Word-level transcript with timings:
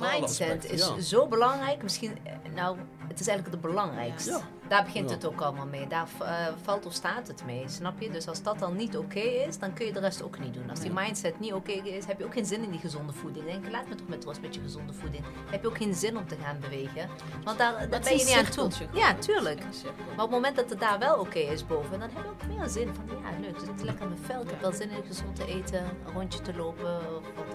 mindset 0.00 0.70
is 0.70 0.86
ja. 0.86 1.00
zo 1.00 1.26
belangrijk. 1.26 1.82
Misschien, 1.82 2.18
eh, 2.24 2.32
nou, 2.54 2.76
het 3.08 3.20
is 3.20 3.26
eigenlijk 3.26 3.62
het 3.62 3.70
belangrijkste. 3.72 4.30
Ja. 4.30 4.40
Daar 4.68 4.84
begint 4.84 5.08
Ja. 5.08 5.14
het 5.14 5.26
ook 5.26 5.40
allemaal 5.40 5.66
mee. 5.66 5.86
Daar 5.86 6.08
eh, 6.20 6.46
valt 6.62 6.86
of 6.86 6.92
staat 6.92 7.28
het 7.28 7.42
mee, 7.46 7.64
snap 7.68 8.00
je? 8.00 8.10
Dus 8.10 8.28
als 8.28 8.42
dat 8.42 8.58
dan 8.58 8.76
niet 8.76 8.96
oké 8.96 9.18
is, 9.18 9.58
dan 9.58 9.72
kun 9.72 9.86
je 9.86 9.92
de 9.92 10.00
rest 10.00 10.22
ook 10.22 10.38
niet 10.38 10.54
doen. 10.54 10.70
Als 10.70 10.80
die 10.80 10.92
mindset 10.92 11.40
niet 11.40 11.52
oké 11.52 11.72
is, 11.72 12.04
heb 12.06 12.18
je 12.18 12.24
ook 12.24 12.32
geen 12.32 12.46
zin 12.46 12.62
in 12.62 12.70
die 12.70 12.80
gezonde 12.80 13.12
voeding. 13.12 13.44
Denk 13.44 13.70
laat 13.70 13.88
me 13.88 13.94
toch 13.94 14.08
met 14.08 14.24
rust 14.24 14.40
met 14.40 14.54
je 14.54 14.60
gezonde 14.60 14.92
voeding. 14.92 15.24
Heb 15.50 15.62
je 15.62 15.68
ook 15.68 15.76
geen 15.76 15.94
zin 15.94 16.16
om 16.16 16.26
te 16.28 16.36
gaan 16.42 16.58
bewegen. 16.60 17.08
Want 17.44 17.58
daar, 17.58 17.78
daar 17.78 17.88
ben 17.88 18.12
is 18.12 18.20
je 18.20 18.36
niet 18.36 18.46
aan 18.46 18.70
toe. 18.70 18.70
Ja, 18.92 19.14
tuurlijk. 19.14 19.60
Maar 19.62 20.14
op 20.14 20.18
het 20.18 20.30
moment 20.30 20.56
dat 20.56 20.70
het 20.70 20.80
daar 20.80 20.98
wel 20.98 21.18
oké 21.18 21.38
is 21.38 21.66
boven, 21.66 21.90
dan 21.90 22.00
heb 22.00 22.22
je 22.24 22.28
ook 22.28 22.56
meer 22.56 22.68
zin 22.68 22.94
van 22.94 23.04
ja, 23.06 23.38
leuk, 23.40 23.56
het 23.56 23.64
zit 23.66 23.82
lekker 23.82 24.02
in 24.02 24.08
mijn 24.08 24.22
vel. 24.24 24.42
Ik 24.42 24.50
heb 24.50 24.60
wel 24.60 24.72
zin 24.72 24.90
in 24.90 25.02
gezond 25.06 25.36
te 25.36 25.46
eten, 25.46 25.84
een 26.06 26.12
rondje 26.14 26.40
te 26.40 26.54
lopen 26.56 26.96
of. 27.38 27.47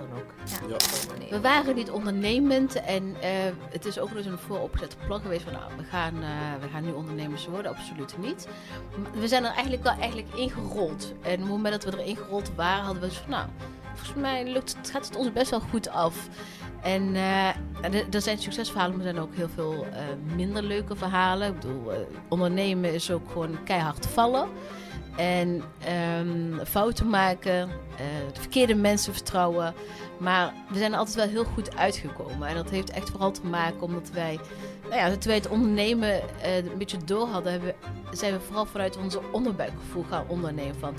Ja. 0.67 0.75
We 1.29 1.41
waren 1.41 1.75
niet 1.75 1.91
ondernemend 1.91 2.75
en 2.81 3.15
eh, 3.21 3.29
het 3.69 3.85
is 3.85 3.99
ook 3.99 4.13
dus 4.13 4.25
een 4.25 4.37
vooropgezette 4.37 4.95
plan 5.07 5.21
geweest 5.21 5.43
van 5.43 5.53
nou, 5.53 5.65
we 5.77 5.83
gaan, 5.83 6.13
eh, 6.23 6.29
we 6.61 6.67
gaan 6.73 6.83
nu 6.83 6.91
ondernemers 6.91 7.47
worden, 7.47 7.71
absoluut 7.71 8.17
niet. 8.17 8.47
We 9.13 9.27
zijn 9.27 9.43
er 9.43 9.51
eigenlijk 9.51 9.83
wel 9.83 9.93
eigenlijk 9.99 10.33
ingerold. 10.35 11.13
En 11.21 11.33
op 11.33 11.39
het 11.39 11.47
moment 11.49 11.81
dat 11.83 11.93
we 11.93 12.01
erin 12.01 12.17
gerold 12.17 12.51
waren, 12.55 12.83
hadden 12.83 13.01
we 13.01 13.07
dus 13.07 13.17
van 13.17 13.29
nou, 13.29 13.45
volgens 13.93 14.21
mij 14.21 14.47
lukt 14.51 14.75
het, 14.77 14.89
gaat 14.89 15.05
het 15.05 15.15
ons 15.15 15.31
best 15.31 15.49
wel 15.49 15.59
goed 15.59 15.89
af. 15.89 16.27
En 16.81 17.15
en 17.81 17.93
er- 17.93 18.05
er 18.11 18.21
zijn 18.21 18.37
succesverhalen, 18.37 18.97
maar 18.97 19.05
er 19.05 19.11
zijn 19.13 19.23
ook 19.25 19.35
heel 19.35 19.49
veel 19.53 19.85
minder 20.35 20.63
leuke 20.63 20.95
verhalen. 20.95 21.47
Ik 21.47 21.59
bedoel, 21.59 21.91
ondernemen 22.29 22.93
is 22.93 23.11
ook 23.11 23.31
gewoon 23.31 23.63
keihard 23.63 24.05
vallen. 24.05 24.47
En 25.15 25.63
ehm, 25.79 26.65
fouten 26.65 27.09
maken, 27.09 27.69
de 28.33 28.39
verkeerde 28.39 28.75
mensen 28.75 29.13
vertrouwen. 29.13 29.73
Maar 30.23 30.53
we 30.69 30.77
zijn 30.77 30.91
er 30.91 30.97
altijd 30.97 31.15
wel 31.15 31.27
heel 31.27 31.43
goed 31.43 31.75
uitgekomen. 31.75 32.47
En 32.47 32.55
dat 32.55 32.69
heeft 32.69 32.89
echt 32.89 33.09
vooral 33.09 33.31
te 33.31 33.45
maken 33.45 33.81
omdat 33.81 34.09
wij, 34.13 34.39
nou 34.81 34.95
ja, 34.95 35.09
toen 35.09 35.19
wij 35.23 35.35
het 35.35 35.47
ondernemen 35.47 36.39
eh, 36.41 36.55
een 36.55 36.77
beetje 36.77 36.97
door 37.05 37.27
hadden, 37.27 37.51
hebben, 37.51 37.75
zijn 38.11 38.33
we 38.33 38.39
vooral 38.39 38.65
vanuit 38.65 38.97
onze 38.97 39.21
onderbuikgevoel 39.31 40.05
gaan 40.09 40.25
ondernemen. 40.27 40.75
Van, 40.75 40.95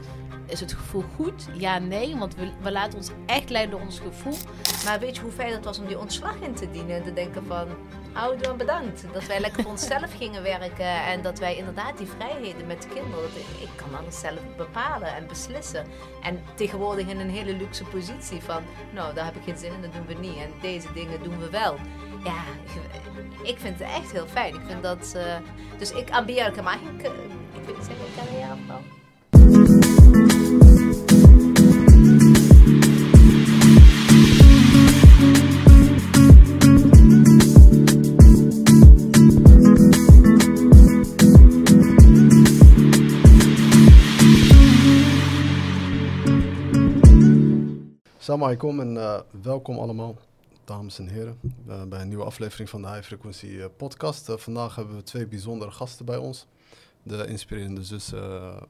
is 0.46 0.60
het 0.60 0.72
gevoel 0.72 1.04
goed? 1.16 1.46
Ja, 1.52 1.78
nee. 1.78 2.16
Want 2.16 2.34
we, 2.34 2.50
we 2.62 2.72
laten 2.72 2.98
ons 2.98 3.10
echt 3.26 3.50
leiden 3.50 3.76
door 3.76 3.86
ons 3.86 3.98
gevoel. 3.98 4.36
Maar 4.84 5.00
weet 5.00 5.16
je 5.16 5.22
hoe 5.22 5.32
fijn 5.32 5.52
het 5.52 5.64
was 5.64 5.78
om 5.78 5.86
die 5.86 5.98
ontslag 5.98 6.40
in 6.40 6.54
te 6.54 6.70
dienen? 6.70 6.96
En 6.96 7.02
te 7.02 7.12
denken 7.12 7.46
van, 7.46 7.68
ouder 8.12 8.50
en 8.50 8.56
bedankt. 8.56 9.04
Dat 9.12 9.26
wij 9.26 9.40
lekker 9.40 9.62
voor 9.62 9.70
onszelf 9.70 10.16
gingen 10.18 10.42
werken. 10.42 11.04
En 11.04 11.22
dat 11.22 11.38
wij 11.38 11.56
inderdaad 11.56 11.98
die 11.98 12.06
vrijheden 12.06 12.66
met 12.66 12.82
de 12.82 12.88
kinderen. 12.88 13.22
Dat 13.22 13.36
ik, 13.36 13.68
ik 13.68 13.70
kan 13.76 13.98
alles 13.98 14.20
zelf 14.20 14.40
bepalen 14.56 15.14
en 15.14 15.26
beslissen. 15.26 15.86
En 16.22 16.42
tegenwoordig 16.54 17.08
in 17.08 17.20
een 17.20 17.30
hele 17.30 17.56
luxe 17.56 17.84
positie 17.84 18.40
van, 18.40 18.62
nou 18.90 19.13
daar 19.14 19.24
heb 19.24 19.36
ik 19.36 19.42
geen 19.44 19.56
zin 19.56 19.72
in, 19.72 19.80
dat 19.82 19.92
doen 19.92 20.06
we 20.06 20.14
niet. 20.28 20.36
En 20.36 20.50
deze 20.60 20.88
dingen 20.94 21.22
doen 21.22 21.38
we 21.38 21.50
wel. 21.50 21.76
Ja, 22.24 22.42
ik 23.42 23.58
vind 23.58 23.78
het 23.78 23.88
echt 23.88 24.12
heel 24.12 24.26
fijn. 24.26 24.54
Ik 24.54 24.60
vind 24.68 24.82
dat... 24.82 25.12
eh, 25.16 25.36
dus 25.78 25.90
ik 25.92 26.10
ambieer 26.10 26.44
helemaal 26.44 26.74
geen... 26.78 26.96
k- 26.96 27.04
Ik 27.56 27.64
weet 27.66 27.76
niet 27.76 27.86
zeggen, 27.86 28.04
carrière 28.16 28.56
vrouw. 28.66 28.82
Salam 48.24 48.42
alaikum 48.42 48.80
en 48.80 48.96
eh, 48.96 49.20
welkom 49.42 49.78
allemaal, 49.78 50.16
dames 50.64 50.98
en 50.98 51.08
heren, 51.08 51.40
eh, 51.68 51.82
bij 51.82 52.00
een 52.00 52.08
nieuwe 52.08 52.24
aflevering 52.24 52.70
van 52.70 52.82
de 52.82 52.88
High 52.88 53.02
Frequency 53.02 53.46
eh, 53.46 53.64
podcast. 53.76 54.32
Vandaag 54.36 54.74
hebben 54.74 54.96
we 54.96 55.02
twee 55.02 55.26
bijzondere 55.26 55.70
gasten 55.70 56.04
bij 56.04 56.16
ons. 56.16 56.46
De 57.02 57.26
inspirerende 57.26 57.84
zussen 57.84 58.22
eh, 58.22 58.62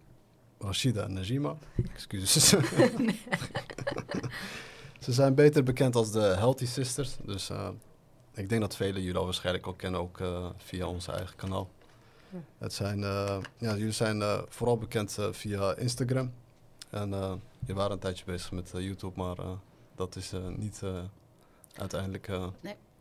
Rashida 0.59 1.03
en 1.03 1.13
Najima. 1.13 1.57
Excuses. 1.95 2.49
Ze 5.05 5.13
zijn 5.13 5.35
beter 5.35 5.63
bekend 5.63 5.97
als 5.97 6.11
de 6.11 6.21
Healthy 6.21 6.67
Sisters, 6.67 7.17
dus 7.25 7.51
ik 8.35 8.49
denk 8.49 8.61
dat 8.61 8.77
velen 8.77 9.03
jullie 9.03 9.19
al 9.19 9.25
waarschijnlijk 9.25 9.67
ook 9.67 9.79
kennen, 9.79 10.01
ook 10.01 10.21
via 10.57 10.87
ons 10.87 11.09
eigen 11.09 11.37
kanaal. 11.37 11.71
Het 12.59 12.73
zijn, 12.73 12.99
ja, 13.59 13.77
jullie 13.77 13.93
zijn 13.93 14.23
vooral 14.49 14.79
bekend 14.79 15.19
via 15.31 15.77
Instagram. 15.77 16.33
En 16.95 17.15
eh, 17.15 17.33
je 17.67 17.75
waren 17.75 17.93
een 17.93 17.99
tijdje 17.99 18.25
bezig 18.25 18.53
met 18.53 18.73
eh, 18.75 18.81
YouTube, 18.81 19.13
maar 19.23 19.39
eh, 19.39 19.51
dat 19.97 20.17
is 20.17 20.33
eh, 20.33 20.41
niet 20.57 20.81
eh, 20.83 20.99
uiteindelijk. 21.77 22.29
eh, 22.29 22.47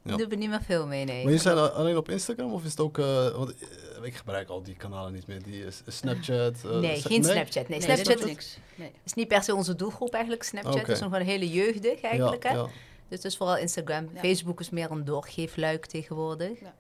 Ja. 0.06 0.18
Doen 0.18 0.30
we 0.30 0.36
niet 0.36 0.50
meer 0.50 0.64
veel 0.64 0.88
mee, 0.88 1.06
nee. 1.06 1.24
Maar 1.24 1.32
je 1.34 1.38
zijn 1.40 1.58
alleen 1.58 1.98
op 1.98 2.10
Instagram 2.10 2.54
of 2.54 2.64
is 2.64 2.70
het 2.72 2.80
ook. 2.80 2.98
eh, 2.98 3.30
want 3.30 3.54
eh, 3.60 3.68
ik 4.04 4.16
gebruik 4.16 4.50
al 4.50 4.64
die 4.64 4.76
kanalen 4.76 5.14
niet 5.14 5.28
meer. 5.28 5.44
Die 5.44 5.66
is 5.66 5.82
Snapchat. 5.88 6.64
eh, 6.66 6.80
Nee, 6.80 7.02
geen 7.02 7.24
Snapchat. 7.24 7.68
Nee, 7.68 7.80
Nee, 7.80 7.82
Snapchat 7.96 8.20
is 8.20 8.26
niks. 8.26 8.58
Nee. 8.76 8.92
is 9.04 9.14
niet 9.14 9.28
per 9.28 9.44
se 9.44 9.56
onze 9.56 9.76
doelgroep 9.76 10.14
eigenlijk. 10.14 10.44
Snapchat 10.44 10.76
Oké. 10.76 10.92
is 10.92 11.00
nog 11.00 11.10
wel 11.10 11.20
een 11.20 11.26
hele 11.26 11.50
jeugdig 11.50 12.02
eigenlijk. 12.02 12.44
Ja, 12.44 12.50
hè? 12.50 12.56
ja. 12.56 12.64
Dus 13.08 13.18
het 13.18 13.26
is 13.26 13.38
vooral 13.38 13.58
Instagram. 13.58 14.10
Ja. 14.14 14.20
Facebook 14.20 14.60
is 14.60 14.70
meer 14.70 14.92
een 14.92 15.06
doorgeefluik 15.06 15.86
tegenwoordig. 15.86 16.60
Ja. 16.60 16.74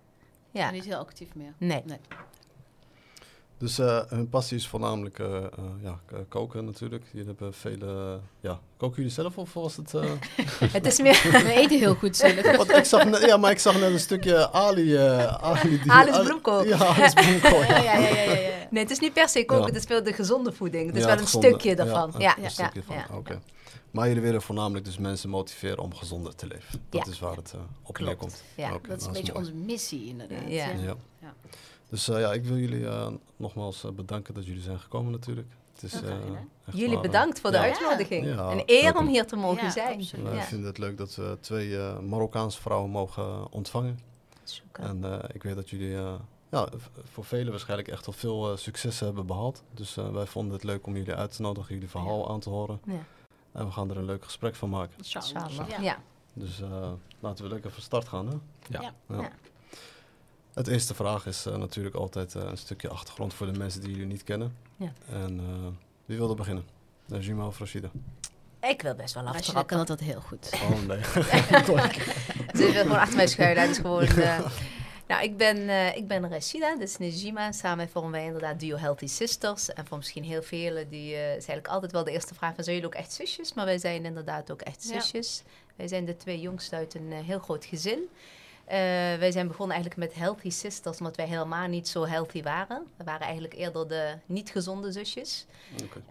Ja. 0.51 0.71
Niet 0.71 0.85
heel 0.85 0.97
actief 0.97 1.35
meer. 1.35 1.53
Nee. 1.57 1.83
Dus 3.57 3.79
eh, 3.79 3.99
hun 4.07 4.29
passie 4.29 4.57
is 4.57 4.67
voornamelijk 4.67 5.19
eh, 5.19 5.35
eh, 5.35 5.49
ja, 5.81 5.99
koken 6.29 6.65
natuurlijk. 6.65 7.03
Jullie 7.11 7.27
hebben 7.27 7.53
vele. 7.53 8.19
ja, 8.39 8.59
koken 8.77 8.95
jullie 8.95 9.11
zelf 9.11 9.37
of 9.37 9.53
was 9.53 9.75
het. 9.77 9.93
eh, 9.93 10.11
Het 10.77 10.85
is 10.85 11.01
meer... 11.01 11.21
We 11.31 11.53
eten 11.53 11.79
heel 11.79 11.95
goed 11.95 12.15
zelf. 12.15 12.55
want 12.57 12.71
ik 12.71 12.83
zag 12.85 13.05
net, 13.05 13.25
ja, 13.25 13.37
maar 13.37 13.51
ik 13.51 13.59
zag 13.59 13.73
net 13.79 13.91
een 13.91 13.99
stukje 13.99 14.51
Ali. 14.51 14.95
eh 14.95 15.25
Ali 15.43 15.79
die, 15.81 15.91
Alice 15.91 16.21
bloemkool. 16.23 16.63
Ja, 16.65 16.77
Alice 16.77 17.13
bloemkool. 17.15 17.61
Ja, 17.61 17.77
Ja, 17.77 17.93
ja, 17.97 17.97
ja, 17.97 18.07
ja, 18.15 18.23
ja. 18.23 18.31
ja. 18.39 18.67
Nee, 18.69 18.83
het 18.83 18.91
is 18.91 18.99
niet 18.99 19.13
per 19.13 19.29
se 19.29 19.45
koken. 19.45 19.63
Ja. 19.63 19.65
Het 19.69 19.75
is 19.75 19.83
veel 19.85 20.03
de 20.03 20.13
gezonde 20.13 20.51
voeding. 20.51 20.85
Het 20.87 20.95
is 20.95 21.01
Ja, 21.01 21.07
wel 21.07 21.15
het 21.15 21.19
een 21.25 21.31
gezonde- 21.31 21.47
stukje 21.47 21.75
daarvan. 21.75 22.11
Ja, 22.17 22.19
Ja, 22.19 22.35
een 22.37 22.43
ja, 22.43 22.49
stukje 22.49 22.79
ja, 22.79 22.85
van. 22.85 22.95
ja. 22.95 23.07
Oké. 23.17 23.41
Maar 23.91 24.07
jullie 24.07 24.21
willen 24.21 24.41
voornamelijk 24.41 24.85
dus 24.85 24.97
mensen 24.97 25.29
motiveren 25.29 25.77
om 25.79 25.93
gezonder 25.95 26.35
te 26.35 26.47
leven. 26.47 26.81
Dat 26.89 27.05
Ja. 27.05 27.11
is 27.11 27.19
waar 27.19 27.35
het 27.35 27.51
eh, 27.53 27.59
op 27.83 27.99
neerkomt. 27.99 28.43
Ja. 28.55 28.73
Oké, 28.73 28.87
Dat 28.87 28.97
is 28.97 29.05
een 29.05 29.11
nou, 29.11 29.23
beetje 29.25 29.39
mooi. 29.39 29.45
onze 29.45 29.65
missie 29.65 30.05
inderdaad. 30.07 30.39
Ja. 30.47 30.65
Ja. 30.67 30.95
Ja. 31.21 31.33
Dus 31.93 32.09
eh, 32.09 32.19
ja, 32.19 32.33
ik 32.33 32.43
wil 32.43 32.57
jullie 32.57 32.87
eh, 32.87 33.07
nogmaals 33.37 33.83
eh, 33.83 33.91
bedanken 33.91 34.33
dat 34.33 34.45
jullie 34.45 34.61
zijn 34.61 34.79
gekomen 34.79 35.11
natuurlijk. 35.11 35.47
Het 35.73 35.83
is, 35.83 36.01
eh, 36.01 36.15
Jullie 36.71 36.99
bedankt 36.99 37.39
voor 37.39 37.51
de 37.51 37.57
ja. 37.57 37.63
uitnodiging. 37.63 38.25
Ja, 38.25 38.51
een 38.51 38.63
eer 38.65 38.97
om 38.97 39.07
hier 39.07 39.25
te 39.27 39.35
mogen 39.35 39.63
Ja, 39.63 39.69
zijn. 39.69 39.99
absoluut. 39.99 40.25
Wij 40.25 40.35
Ja. 40.35 40.41
vinden 40.41 40.67
het 40.67 40.77
leuk 40.77 40.97
dat 40.97 41.15
we 41.15 41.37
twee 41.41 41.77
eh, 41.77 41.99
Marokkaanse 41.99 42.61
vrouwen 42.61 42.89
mogen 42.89 43.51
ontvangen. 43.51 43.99
En 44.71 45.03
eh, 45.03 45.29
ik 45.33 45.43
weet 45.43 45.55
dat 45.55 45.69
jullie 45.69 45.97
ja, 46.49 46.67
voor 47.03 47.25
velen 47.25 47.51
waarschijnlijk 47.51 47.89
echt 47.89 48.07
al 48.07 48.13
veel 48.13 48.51
eh, 48.51 48.57
successen 48.57 49.05
hebben 49.05 49.25
behaald. 49.25 49.63
Dus 49.73 49.97
eh, 49.97 50.09
wij 50.11 50.25
vonden 50.25 50.53
het 50.53 50.63
leuk 50.63 50.85
om 50.87 50.95
jullie 50.95 51.15
uit 51.15 51.35
te 51.35 51.41
nodigen, 51.41 51.73
jullie 51.73 51.89
verhaal 51.89 52.29
aan 52.29 52.39
te 52.39 52.49
horen. 52.49 52.79
Ja. 52.85 53.05
En 53.51 53.65
we 53.65 53.71
gaan 53.71 53.89
er 53.89 53.97
een 53.97 54.05
leuk 54.05 54.23
gesprek 54.23 54.55
van 54.55 54.69
maken. 54.69 54.93
Inshallah. 54.97 55.79
Ja. 55.81 55.97
Dus 56.33 56.61
eh, 56.61 56.91
laten 57.19 57.43
we 57.45 57.49
lekker 57.51 57.71
van 57.71 57.81
start 57.81 58.07
gaan. 58.07 58.27
Hè? 58.27 58.35
Ja. 58.79 58.93
Het 60.53 60.67
eerste 60.67 60.93
vraag 60.93 61.25
is 61.25 61.45
eh, 61.45 61.55
natuurlijk 61.55 61.95
altijd 61.95 62.35
eh, 62.35 62.43
een 62.43 62.57
stukje 62.57 62.89
achtergrond 62.89 63.33
voor 63.33 63.51
de 63.53 63.57
mensen 63.59 63.81
die 63.81 63.89
jullie 63.91 64.05
niet 64.05 64.23
kennen. 64.23 64.55
Ja. 64.75 64.93
En 65.09 65.39
eh, 65.39 65.67
wie 66.05 66.17
wilde 66.17 66.35
beginnen? 66.35 66.63
Najima 67.05 67.47
of 67.47 67.59
Rashida? 67.59 67.89
Ik 68.61 68.81
wil 68.81 68.95
best 68.95 69.13
wel 69.13 69.23
Rashida 69.23 69.39
achteraf. 69.39 69.65
kan 69.65 69.85
dat 69.85 69.99
heel 69.99 70.21
goed. 70.21 70.49
Oh 70.53 70.81
nee. 70.87 71.03
Ze 72.57 72.71
wil 72.71 72.81
gewoon 72.81 72.99
achter 72.99 73.15
mij 73.15 73.27
schuilen. 73.27 73.69
Is 73.69 73.77
gewoon... 73.77 74.07
Nou, 75.07 75.23
ik 75.23 75.37
ben, 75.37 75.69
eh 75.69 75.95
ik 75.95 76.07
ben 76.07 76.29
Rashida, 76.29 76.75
dus 76.75 76.97
Najima. 76.97 77.51
Samen 77.51 77.89
vormen 77.89 78.11
wij 78.11 78.25
inderdaad 78.25 78.59
Duo 78.59 78.77
Healthy 78.77 79.07
Sisters. 79.07 79.73
En 79.73 79.85
voor 79.85 79.97
misschien 79.97 80.23
heel 80.23 80.41
velen, 80.41 80.89
die 80.89 81.13
eh, 81.15 81.27
is 81.27 81.31
eigenlijk 81.31 81.67
altijd 81.67 81.91
wel 81.91 82.03
de 82.03 82.11
eerste 82.11 82.33
vraag 82.35 82.55
van... 82.55 82.63
zijn 82.63 82.75
jullie 82.75 82.91
ook 82.91 82.97
echt 82.99 83.13
zusjes? 83.13 83.53
Maar 83.53 83.65
wij 83.65 83.77
zijn 83.77 84.05
inderdaad 84.05 84.51
ook 84.51 84.61
echt 84.61 84.87
Ja. 84.89 84.99
zusjes. 84.99 85.43
Wij 85.75 85.87
zijn 85.87 86.05
de 86.05 86.15
twee 86.17 86.39
jongsten 86.39 86.77
uit 86.77 86.93
een 86.95 87.11
heel 87.11 87.39
groot 87.39 87.65
gezin. 87.65 87.99
Eh, 88.65 88.77
wij 89.19 89.31
zijn 89.31 89.47
begonnen 89.47 89.75
eigenlijk 89.75 90.09
met 90.09 90.19
Healthy 90.19 90.49
Sisters, 90.49 90.97
omdat 90.99 91.15
wij 91.15 91.27
helemaal 91.27 91.67
niet 91.67 91.87
zo 91.87 92.05
healthy 92.05 92.43
waren. 92.43 92.83
We 92.97 93.03
waren 93.03 93.21
eigenlijk 93.25 93.53
eerder 93.53 93.87
de 93.87 94.17
niet 94.25 94.49
gezonde 94.49 94.91
zusjes. 94.91 95.45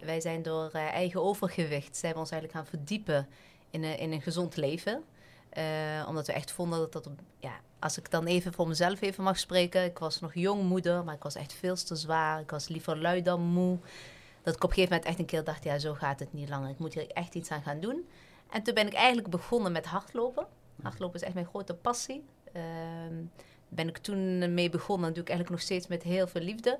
Wij 0.01 0.21
zijn 0.21 0.43
door 0.43 0.71
eh, 0.73 0.83
eigen 0.93 1.23
overgewicht 1.23 1.97
zijn 1.97 2.13
we 2.13 2.19
ons 2.19 2.31
eigenlijk 2.31 2.61
gaan 2.61 2.71
verdiepen 2.79 3.29
in, 3.71 3.85
een- 3.85 3.99
in 3.99 4.13
een 4.13 4.23
gezond 4.23 4.57
leven. 4.57 5.05
Eh, 5.49 5.65
omdat 6.09 6.27
we 6.27 6.33
echt 6.33 6.51
vonden 6.51 6.79
dat 6.79 6.93
dat, 6.93 7.09
ja, 7.41 7.53
als 7.79 7.99
ik 7.99 8.11
dan 8.11 8.27
even 8.27 8.53
voor 8.53 8.69
mezelf 8.69 9.01
even 9.01 9.25
mag 9.25 9.39
spreken. 9.39 9.85
Ik 9.85 9.99
was 9.99 10.21
nog 10.21 10.35
jong 10.35 10.63
moeder, 10.63 11.05
maar 11.05 11.15
ik 11.15 11.23
was 11.23 11.35
echt 11.35 11.53
veel 11.53 11.75
te 11.77 11.97
zwaar. 11.97 12.41
Ik 12.41 12.51
was 12.51 12.69
liever 12.69 12.97
lui 12.99 13.23
dan 13.23 13.41
moe. 13.41 13.79
Dat 14.43 14.55
ik 14.55 14.65
op 14.65 14.69
een 14.69 14.75
gegeven 14.75 14.91
moment 14.97 15.05
echt 15.11 15.19
een 15.19 15.27
keer 15.27 15.45
dacht, 15.45 15.65
ja, 15.65 15.79
zo 15.79 15.95
gaat 15.95 16.19
het 16.21 16.33
niet 16.33 16.49
langer. 16.49 16.71
Ik 16.71 16.79
moet 16.79 16.95
hier 16.95 17.11
echt 17.11 17.35
iets 17.35 17.51
aan 17.51 17.63
gaan 17.63 17.81
doen. 17.81 18.09
En 18.51 18.63
toen 18.63 18.75
ben 18.75 18.87
ik 18.87 18.93
eigenlijk 18.95 19.31
begonnen 19.31 19.73
met 19.73 19.87
hardlopen. 19.87 20.47
Hardlopen 20.83 21.15
is 21.21 21.23
echt 21.27 21.35
mijn 21.35 21.47
grote 21.47 21.75
passie. 21.75 22.25
Ehm 22.53 23.25
ben 23.75 23.89
ik 23.89 23.99
toen 23.99 24.55
mee 24.55 24.71
begonnen. 24.71 25.07
Dat 25.07 25.15
doe 25.15 25.23
ik 25.23 25.31
eigenlijk 25.31 25.59
nog 25.61 25.69
steeds 25.69 25.87
met 25.87 26.03
heel 26.03 26.27
veel 26.27 26.41
liefde. 26.41 26.79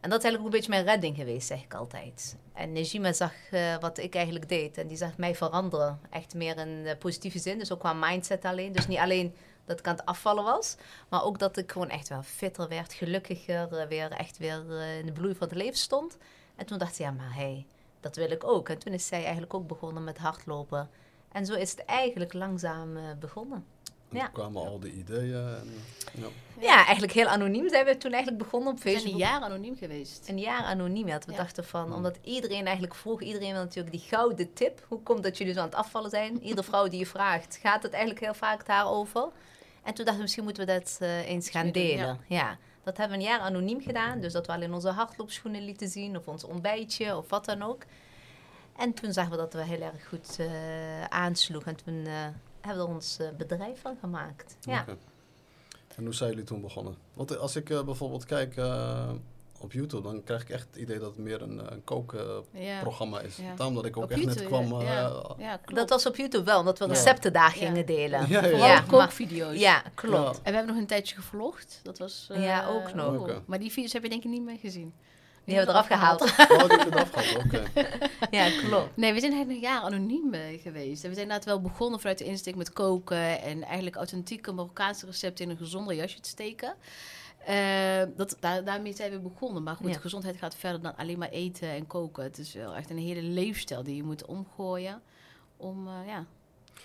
En 0.00 0.10
dat 0.10 0.18
is 0.18 0.24
eigenlijk 0.24 0.38
ook 0.38 0.44
een 0.44 0.50
beetje 0.50 0.82
mijn 0.82 0.84
redding 0.84 1.16
geweest, 1.16 1.46
zeg 1.46 1.62
ik 1.62 1.74
altijd. 1.74 2.36
En 2.52 2.72
Nejima 2.72 3.12
zag 3.12 3.32
eh, 3.50 3.78
wat 3.80 3.98
ik 3.98 4.14
eigenlijk 4.14 4.48
deed. 4.48 4.78
En 4.78 4.86
die 4.86 4.96
zag 4.96 5.16
mij 5.16 5.34
veranderen. 5.34 6.00
Echt 6.10 6.34
meer 6.34 6.58
in 6.58 6.84
de 6.84 6.96
positieve 6.96 7.38
zin. 7.38 7.58
Dus 7.58 7.72
ook 7.72 7.78
qua 7.78 7.92
mindset 7.92 8.44
alleen. 8.44 8.72
Dus 8.72 8.86
niet 8.86 8.98
alleen 8.98 9.34
dat 9.64 9.78
ik 9.78 9.86
aan 9.86 9.96
het 9.96 10.04
afvallen 10.04 10.44
was. 10.44 10.76
Maar 11.08 11.24
ook 11.24 11.38
dat 11.38 11.56
ik 11.56 11.72
gewoon 11.72 11.88
echt 11.88 12.08
wel 12.08 12.22
fitter 12.22 12.68
werd. 12.68 12.92
Gelukkiger. 12.92 13.72
eh, 13.72 13.86
weer 13.86 14.10
echt 14.10 14.38
weer 14.38 14.64
eh, 14.70 14.98
in 14.98 15.06
de 15.06 15.12
bloei 15.12 15.34
van 15.34 15.48
het 15.48 15.56
leven 15.56 15.78
stond. 15.78 16.16
En 16.56 16.66
toen 16.66 16.78
dacht 16.78 16.96
ze, 16.96 17.02
ja 17.02 17.10
maar 17.10 17.34
hé, 17.34 17.40
hey, 17.40 17.66
dat 18.00 18.16
wil 18.16 18.30
ik 18.30 18.44
ook. 18.44 18.68
En 18.68 18.78
toen 18.78 18.92
is 18.92 19.06
zij 19.06 19.22
eigenlijk 19.22 19.54
ook 19.54 19.66
begonnen 19.66 20.04
met 20.04 20.18
hardlopen. 20.18 20.90
En 21.32 21.46
zo 21.46 21.54
is 21.54 21.70
het 21.70 21.84
eigenlijk 21.84 22.32
langzaam 22.32 22.98
begonnen. 23.18 23.64
En 24.10 24.16
Ja. 24.16 24.24
toen 24.24 24.32
kwamen 24.32 24.62
al 24.66 24.80
die 24.80 24.92
ideeën. 24.92 25.34
En, 25.34 25.74
ja. 26.14 26.26
Ja, 26.60 26.74
eigenlijk 26.84 27.12
heel 27.12 27.26
anoniem 27.26 27.68
zijn 27.68 27.84
we 27.84 27.96
toen 27.96 28.12
eigenlijk 28.12 28.42
begonnen 28.42 28.72
op 28.72 28.76
We 28.76 28.82
zijn 28.82 28.94
Facebook. 28.94 29.12
een 29.20 29.26
jaar 29.26 29.40
anoniem 29.40 29.76
geweest. 29.76 30.28
Een 30.28 30.38
jaar 30.38 30.62
anoniem. 30.64 31.06
Ja, 31.08 31.18
we 31.26 31.32
Ja. 31.32 31.36
dachten 31.36 31.64
van, 31.64 31.94
omdat 31.94 32.18
iedereen 32.22 32.64
eigenlijk 32.64 32.94
vroeg, 32.94 33.20
iedereen 33.22 33.52
wil 33.52 33.62
natuurlijk 33.62 33.90
die 33.96 34.04
gouden 34.08 34.52
tip. 34.52 34.84
Hoe 34.88 35.02
komt 35.02 35.22
dat 35.22 35.38
jullie 35.38 35.52
zo 35.52 35.58
aan 35.60 35.64
het 35.66 35.74
afvallen 35.74 36.10
zijn? 36.10 36.42
Iedere 36.42 36.62
vrouw 36.62 36.88
die 36.88 36.98
je 36.98 37.06
vraagt, 37.06 37.58
gaat 37.62 37.82
het 37.82 37.92
eigenlijk 37.92 38.24
heel 38.24 38.34
vaak 38.34 38.66
daarover. 38.66 39.22
En 39.82 39.94
toen 39.94 39.94
dachten 39.94 40.14
we, 40.14 40.20
misschien 40.20 40.44
moeten 40.44 40.66
we 40.66 40.72
dat 40.72 40.96
eh, 41.00 41.28
eens 41.28 41.50
gaan 41.50 41.70
delen. 41.70 42.18
Ja. 42.28 42.58
dat 42.84 42.96
hebben 42.96 43.18
we 43.18 43.24
een 43.24 43.30
jaar 43.30 43.40
anoniem 43.40 43.80
gedaan. 43.80 44.20
Dus 44.20 44.32
dat 44.32 44.46
we 44.46 44.52
alleen 44.52 44.74
onze 44.74 44.88
hardloopschoenen 44.88 45.64
lieten 45.64 45.88
zien, 45.88 46.16
of 46.16 46.28
ons 46.28 46.44
ontbijtje, 46.44 47.16
of 47.16 47.28
wat 47.28 47.44
dan 47.44 47.62
ook. 47.62 47.82
En 48.76 48.94
toen 48.94 49.12
zagen 49.12 49.30
we 49.30 49.36
dat 49.36 49.52
we 49.52 49.62
heel 49.64 49.80
erg 49.80 50.08
goed 50.08 50.36
eh 50.38 51.04
aansloeg. 51.08 51.64
En 51.64 51.76
toen 51.84 52.06
eh, 52.06 52.12
hebben 52.60 52.82
we 52.84 52.88
er 52.88 52.94
ons 52.94 53.18
eh, 53.18 53.26
bedrijf 53.38 53.80
van 53.80 53.96
gemaakt. 54.00 54.56
Ja. 54.60 54.84
En 55.96 56.04
hoe 56.04 56.14
zijn 56.14 56.30
jullie 56.30 56.44
toen 56.44 56.60
begonnen? 56.60 56.96
Want 57.14 57.38
als 57.38 57.56
ik 57.56 57.70
eh, 57.70 57.82
bijvoorbeeld 57.82 58.24
kijk 58.24 58.56
eh, 58.56 59.08
op 59.60 59.72
YouTube, 59.72 60.02
dan 60.02 60.22
krijg 60.24 60.42
ik 60.42 60.48
echt 60.48 60.66
het 60.70 60.76
idee 60.76 60.98
dat 60.98 61.08
het 61.10 61.18
meer 61.18 61.42
een, 61.42 61.72
een 61.72 61.84
kookprogramma 61.84 63.18
Ja. 63.20 63.24
is. 63.26 63.36
Ja. 63.36 63.54
Daarom 63.54 63.74
dat 63.74 63.84
ik 63.84 63.96
ook 63.96 64.02
Op 64.04 64.10
echt 64.10 64.24
net 64.24 64.44
kwam. 64.44 64.80
ja. 64.80 65.08
eh, 65.08 65.30
Ja, 65.38 65.56
klopt. 65.56 65.74
Dat 65.74 65.88
was 65.88 66.06
op 66.06 66.16
YouTube 66.16 66.44
wel, 66.44 66.58
omdat 66.58 66.78
we 66.78 66.84
Ja. 66.84 66.90
recepten 66.90 67.32
daar 67.32 67.58
Ja. 67.58 67.66
gingen 67.66 67.86
delen. 67.86 68.20
Ja, 68.20 68.26
ja, 68.28 68.44
ja. 68.44 68.50
Vooral 68.50 68.68
Ja, 68.68 68.74
maar- 68.74 68.86
kookvideo's. 68.86 69.56
Ja, 69.58 69.82
klopt. 69.94 70.14
Ja. 70.36 70.42
En 70.42 70.50
we 70.50 70.56
hebben 70.56 70.66
nog 70.66 70.76
een 70.76 70.86
tijdje 70.86 71.14
gevlogd. 71.14 71.80
Dat 71.82 71.98
was... 71.98 72.26
eh, 72.30 72.42
Ja, 72.44 72.66
ook 72.68 72.94
nog. 72.94 73.40
Maar 73.46 73.58
die 73.58 73.70
video's 73.72 73.92
heb 73.92 74.02
je 74.02 74.08
denk 74.08 74.24
ik 74.24 74.30
niet 74.30 74.42
meer 74.42 74.58
gezien. 74.58 74.94
Die 75.44 75.54
hebben 75.56 75.74
we 75.74 75.80
eraf 75.80 75.86
gehaald. 75.98 76.20
Oh, 76.22 76.68
die 76.68 76.78
heb 76.78 76.88
je 76.88 76.94
eraf 76.94 77.10
gehad, 77.12 77.44
oké. 77.44 77.62
Ja, 78.36 78.50
klopt. 78.68 78.96
Nee, 78.96 79.12
we 79.12 79.20
zijn 79.20 79.32
eigenlijk 79.32 79.62
een 79.62 79.70
jaar 79.70 79.80
anoniem 79.82 80.34
eh, 80.34 80.60
geweest. 80.62 81.02
En 81.04 81.08
we 81.08 81.14
zijn 81.14 81.26
inderdaad 81.26 81.44
wel 81.44 81.60
begonnen 81.60 82.00
vanuit 82.00 82.18
de 82.18 82.24
insteek 82.24 82.54
met 82.56 82.72
koken. 82.72 83.40
En 83.42 83.62
eigenlijk 83.62 83.96
authentieke 83.96 84.52
Marokkaanse 84.52 85.06
recepten 85.06 85.44
in 85.44 85.50
een 85.50 85.56
gezonder 85.56 85.94
jasje 85.94 86.20
te 86.20 86.28
steken. 86.28 86.74
Eh, 87.46 88.02
dat, 88.16 88.36
daar, 88.40 88.64
daarmee 88.64 88.92
zijn 88.94 89.10
we 89.10 89.18
begonnen. 89.18 89.62
Maar 89.62 89.76
goed, 89.76 89.92
Ja. 89.94 89.98
gezondheid 89.98 90.36
gaat 90.36 90.54
verder 90.56 90.80
dan 90.82 90.96
alleen 90.96 91.18
maar 91.18 91.28
eten 91.28 91.68
en 91.68 91.86
koken. 91.86 92.22
Het 92.22 92.38
is 92.38 92.54
wel 92.54 92.74
echt 92.74 92.90
een 92.90 92.98
hele 92.98 93.22
leefstijl 93.22 93.82
die 93.82 93.96
je 93.96 94.02
moet 94.02 94.24
omgooien. 94.26 95.02
Om, 95.56 95.86
eh, 95.88 96.06
ja... 96.06 96.24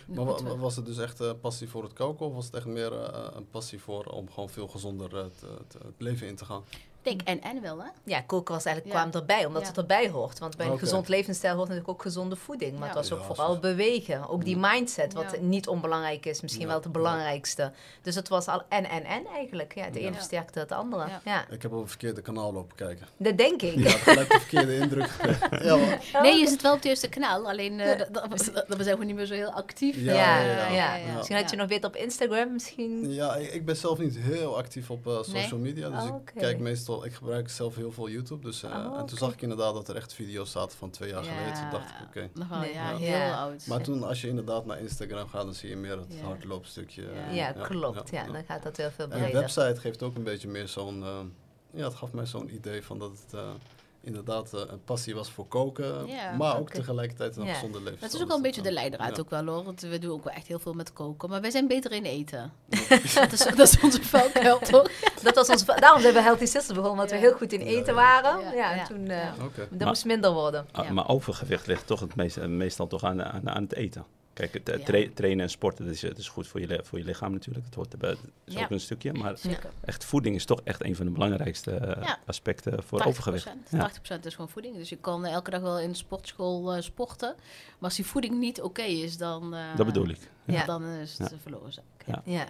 Maar 0.06 0.26
wa- 0.26 0.56
was 0.58 0.76
het 0.76 0.86
dus 0.86 0.98
echt 0.98 1.20
eh, 1.22 1.32
passie 1.42 1.70
voor 1.70 1.84
het 1.84 1.94
koken 1.94 2.26
of 2.26 2.34
was 2.34 2.46
het 2.46 2.56
echt 2.56 2.66
meer 2.66 2.92
een 3.36 3.50
passie 3.50 3.80
voor 3.80 4.04
om 4.06 4.30
gewoon 4.32 4.50
veel 4.50 4.68
gezonder 4.68 5.10
te- 5.10 5.58
het 5.68 5.94
leven 5.98 6.28
in 6.28 6.36
te 6.36 6.46
gaan? 6.46 6.64
Ik 7.06 7.26
denk 7.26 7.42
en 7.44 7.52
en 7.52 7.62
wel, 7.62 7.78
hè? 7.84 7.88
Ja, 8.04 8.22
koken 8.22 8.54
was 8.54 8.66
eigenlijk, 8.66 8.96
Ja. 8.96 9.02
kwam 9.02 9.22
erbij, 9.22 9.46
omdat 9.46 9.62
Ja. 9.62 9.68
het 9.68 9.78
erbij 9.78 10.10
hoort. 10.10 10.40
Want 10.40 10.58
bij 10.58 10.66
een 10.68 10.80
gezond 10.80 11.08
levensstijl 11.08 11.56
hoort 11.56 11.68
natuurlijk 11.68 11.94
ook 11.96 12.02
gezonde 12.02 12.36
voeding. 12.36 12.72
Maar 12.72 12.82
Ja. 12.82 12.86
het 12.86 12.96
was 12.96 13.12
ook 13.12 13.20
Ja, 13.20 13.26
vooral 13.26 13.60
bewegen. 13.60 14.30
Ook 14.30 14.46
die 14.46 14.58
mindset, 14.58 15.14
wat 15.14 15.32
Ja. 15.32 15.40
niet 15.42 15.68
onbelangrijk 15.68 16.26
is. 16.26 16.42
Misschien 16.42 16.64
Ja. 16.66 16.72
wel 16.72 16.82
het 16.82 16.92
belangrijkste. 16.92 17.72
Dus 18.02 18.16
het 18.16 18.28
was 18.28 18.48
al 18.48 18.62
en, 18.70 18.90
en, 18.90 19.04
en 19.04 19.26
eigenlijk. 19.36 19.76
Ja, 19.76 19.84
het 19.84 19.96
Ja. 19.96 20.02
ene 20.02 20.14
versterkte 20.14 20.60
het 20.60 20.72
andere. 20.72 21.08
Ja. 21.08 21.22
Ja. 21.26 21.46
Ik 21.50 21.62
heb 21.62 21.72
op 21.74 21.80
het 21.80 21.90
verkeerde 21.90 22.22
kanaal 22.22 22.54
lopen 22.54 22.76
kijken. 22.76 23.08
dat 23.18 23.38
denk 23.38 23.62
ik. 23.62 23.76
Ja, 23.76 23.90
gelijk 23.90 24.32
de 24.32 24.40
verkeerde 24.40 24.76
indruk. 24.78 25.10
Ja, 25.64 25.76
Nee, 26.22 26.40
je 26.40 26.48
zit 26.48 26.62
wel 26.62 26.72
op 26.72 26.78
het 26.78 26.86
juiste 26.86 27.10
kanaal. 27.10 27.48
Alleen, 27.50 27.80
eh, 27.80 27.98
dat, 27.98 28.14
dat, 28.14 28.14
dat- 28.30 28.52
dat- 28.54 28.78
we 28.78 28.84
zijn 28.84 28.86
gewoon 28.90 29.06
niet 29.06 29.16
meer 29.16 29.26
zo 29.26 29.34
heel 29.34 29.52
actief. 29.52 29.96
Ja, 29.98 30.14
Ja, 30.14 30.40
ja, 30.42 30.68
ja, 30.70 30.96
ja. 30.96 31.14
Misschien 31.16 31.36
had 31.38 31.50
je 31.50 31.56
nog 31.56 31.68
beter 31.68 31.90
op 31.90 31.96
Instagram 31.96 32.54
misschien. 32.54 33.14
Ja, 33.14 33.36
ik, 33.36 33.54
ik 33.54 33.66
ben 33.66 33.76
zelf 33.76 33.98
niet 34.00 34.18
heel 34.18 34.58
actief 34.58 34.90
op 34.92 35.08
eh, 35.08 35.18
social 35.24 35.60
media. 35.60 35.90
Dus 35.90 36.00
Oh, 36.02 36.08
ik 36.08 36.14
oké. 36.14 36.32
kijk 36.40 36.60
meestal, 36.60 36.95
ik 37.04 37.14
gebruik 37.14 37.50
zelf 37.50 37.76
heel 37.76 37.92
veel 37.92 38.10
YouTube. 38.10 38.46
Dus, 38.46 38.64
eh, 38.64 38.70
Oh, 38.72 39.00
En 39.00 39.06
toen 39.06 39.18
zag 39.18 39.34
ik 39.34 39.42
inderdaad 39.42 39.74
dat 39.74 39.88
er 39.88 39.96
echt 39.96 40.14
video's 40.14 40.52
zaten 40.52 40.78
van 40.78 40.90
twee 40.90 41.10
jaar 41.10 41.24
geleden. 41.24 41.54
Toen 41.54 41.70
dacht 41.70 41.90
ik, 41.90 41.96
oké. 42.08 42.30
Nog 42.34 42.48
wel, 42.48 42.60
Nee. 42.60 42.74
ja, 42.74 42.90
Ja. 42.90 42.98
heel 42.98 43.08
Ja. 43.18 43.38
oud. 43.38 43.68
Maar 43.68 43.82
toen, 43.82 44.04
als 44.04 44.22
je 44.22 44.28
inderdaad 44.28 44.66
naar 44.66 44.80
Instagram 44.80 45.28
gaat, 45.28 45.44
dan 45.44 45.54
zie 45.54 45.70
je 45.70 45.76
meer 45.78 45.98
het 45.98 46.14
Ja. 46.14 46.24
hardloopstukje. 46.24 47.02
Ja. 47.14 47.30
Ja, 47.32 47.52
klopt. 47.52 48.10
Ja, 48.10 48.24
dan 48.28 48.44
gaat 48.44 48.64
dat 48.64 48.78
heel 48.78 48.92
veel 48.92 49.06
En 49.06 49.12
de 49.12 49.18
breder. 49.18 49.40
website 49.40 49.76
geeft 49.80 50.04
ook 50.04 50.16
een 50.16 50.24
beetje 50.24 50.48
meer 50.48 50.68
zo'n... 50.68 51.04
eh, 51.04 51.20
ja, 51.72 51.84
het 51.84 51.96
gaf 51.96 52.12
mij 52.12 52.26
zo'n 52.26 52.54
idee 52.54 52.84
van 52.84 53.00
dat 53.00 53.12
het 53.12 53.34
eh, 53.34 53.50
inderdaad 54.06 54.54
eh, 54.54 54.62
een 54.68 54.84
passie 54.84 55.16
was 55.16 55.32
voor 55.32 55.48
koken. 55.48 56.08
Ja, 56.08 56.32
maar 56.38 56.60
ook 56.60 56.70
tegelijkertijd 56.70 57.36
een 57.38 57.46
Ja. 57.46 57.54
gezonde 57.54 57.82
leven. 57.82 58.00
Dat 58.00 58.14
is 58.14 58.22
ook 58.22 58.28
wel 58.28 58.36
een 58.38 58.42
beetje 58.42 58.62
de 58.62 58.72
leidraad 58.72 59.16
Ja. 59.16 59.22
ook 59.22 59.30
wel 59.30 59.46
hoor. 59.46 59.64
Want 59.64 59.82
we 59.82 60.00
doen 60.00 60.12
ook 60.12 60.24
wel 60.24 60.34
echt 60.34 60.48
heel 60.48 60.60
veel 60.60 60.74
met 60.74 60.94
koken. 60.94 61.30
Maar 61.30 61.42
wij 61.42 61.52
zijn 61.52 61.68
beter 61.68 61.92
in 61.92 62.04
eten. 62.04 62.52
dat, 63.14 63.32
is, 63.32 63.44
dat 63.56 63.60
is 63.60 63.80
onze 63.82 64.04
valkuil 64.04 64.60
toch? 64.72 64.90
Dat 65.24 65.36
was 65.36 65.50
ons, 65.50 65.66
daarom 65.66 66.02
zijn 66.02 66.14
we 66.14 66.22
Healthy 66.22 66.46
Sisters 66.46 66.68
begonnen, 66.68 66.92
omdat 66.92 67.10
we 67.12 67.18
heel 67.18 67.34
goed 67.34 67.54
in 67.54 67.62
eten 67.62 67.94
ja. 67.96 68.02
waren. 68.02 68.40
Ja, 68.44 68.52
Ja, 68.54 68.72
en 68.80 68.86
toen 68.86 69.08
eh 69.08 69.18
ja. 69.18 69.34
Oké. 69.44 69.68
dat 69.70 69.80
Maar- 69.80 69.88
moest 69.88 70.06
minder 70.06 70.32
worden. 70.32 70.66
Ah, 70.72 70.86
Ja. 70.86 70.92
Maar 70.94 71.08
overgewicht 71.08 71.68
ligt 71.68 71.88
toch 71.88 72.00
het 72.00 72.16
meest, 72.16 72.38
eh, 72.38 72.46
meestal 72.48 72.88
toch 72.88 73.04
aan, 73.04 73.24
aan, 73.24 73.50
aan 73.50 73.64
het 73.64 73.74
eten. 73.74 74.06
Kijk, 74.36 74.54
het, 74.54 74.70
eh, 74.70 74.78
Ja. 74.78 74.84
tra- 74.86 75.08
trainen 75.14 75.44
en 75.44 75.50
sporten, 75.50 75.86
dat 75.86 75.94
is, 75.94 76.02
het 76.02 76.18
is 76.18 76.28
goed 76.30 76.48
voor 76.48 76.60
je, 76.60 76.80
voor 76.84 76.98
je 77.00 77.06
lichaam 77.06 77.32
natuurlijk. 77.32 77.66
Het 77.66 77.76
hoort 77.76 77.92
erbij, 77.92 78.10
dat 78.10 78.20
is 78.46 78.54
Ja. 78.54 78.64
ook 78.64 78.70
een 78.70 78.80
stukje. 78.80 79.14
Maar 79.14 79.38
Zeker. 79.38 79.70
echt 79.86 80.06
voeding 80.06 80.36
is 80.36 80.46
toch 80.46 80.62
echt 80.64 80.84
een 80.84 80.96
van 80.96 81.06
de 81.06 81.12
belangrijkste 81.12 81.72
eh, 81.72 82.04
Ja. 82.04 82.20
aspecten 82.26 82.84
voor 82.84 83.00
80%. 83.00 83.08
overgewicht. 83.08 83.72
Ja. 83.72 83.78
80% 83.80 84.26
is 84.26 84.34
gewoon 84.36 84.50
voeding. 84.50 84.76
Dus 84.76 84.90
je 84.90 84.96
kan 84.98 85.26
eh, 85.26 85.32
elke 85.34 85.50
dag 85.50 85.62
wel 85.62 85.80
in 85.80 85.90
de 85.90 85.96
sportschool 85.96 86.74
eh, 86.74 86.82
sporten. 86.82 87.34
Maar 87.38 87.76
als 87.90 87.96
die 87.96 88.06
voeding 88.06 88.40
niet 88.40 88.62
oké 88.62 88.82
is, 88.82 89.18
dan, 89.18 89.54
eh, 89.54 89.76
Dat 89.78 89.86
bedoel 89.86 90.10
ik. 90.10 90.20
Ja. 90.46 90.66
dan 90.66 90.86
is 90.86 91.18
het 91.18 91.30
Ja. 91.30 91.36
eh, 91.36 91.42
verloren 91.42 91.74
zaak. 91.74 92.22
Ja. 92.26 92.48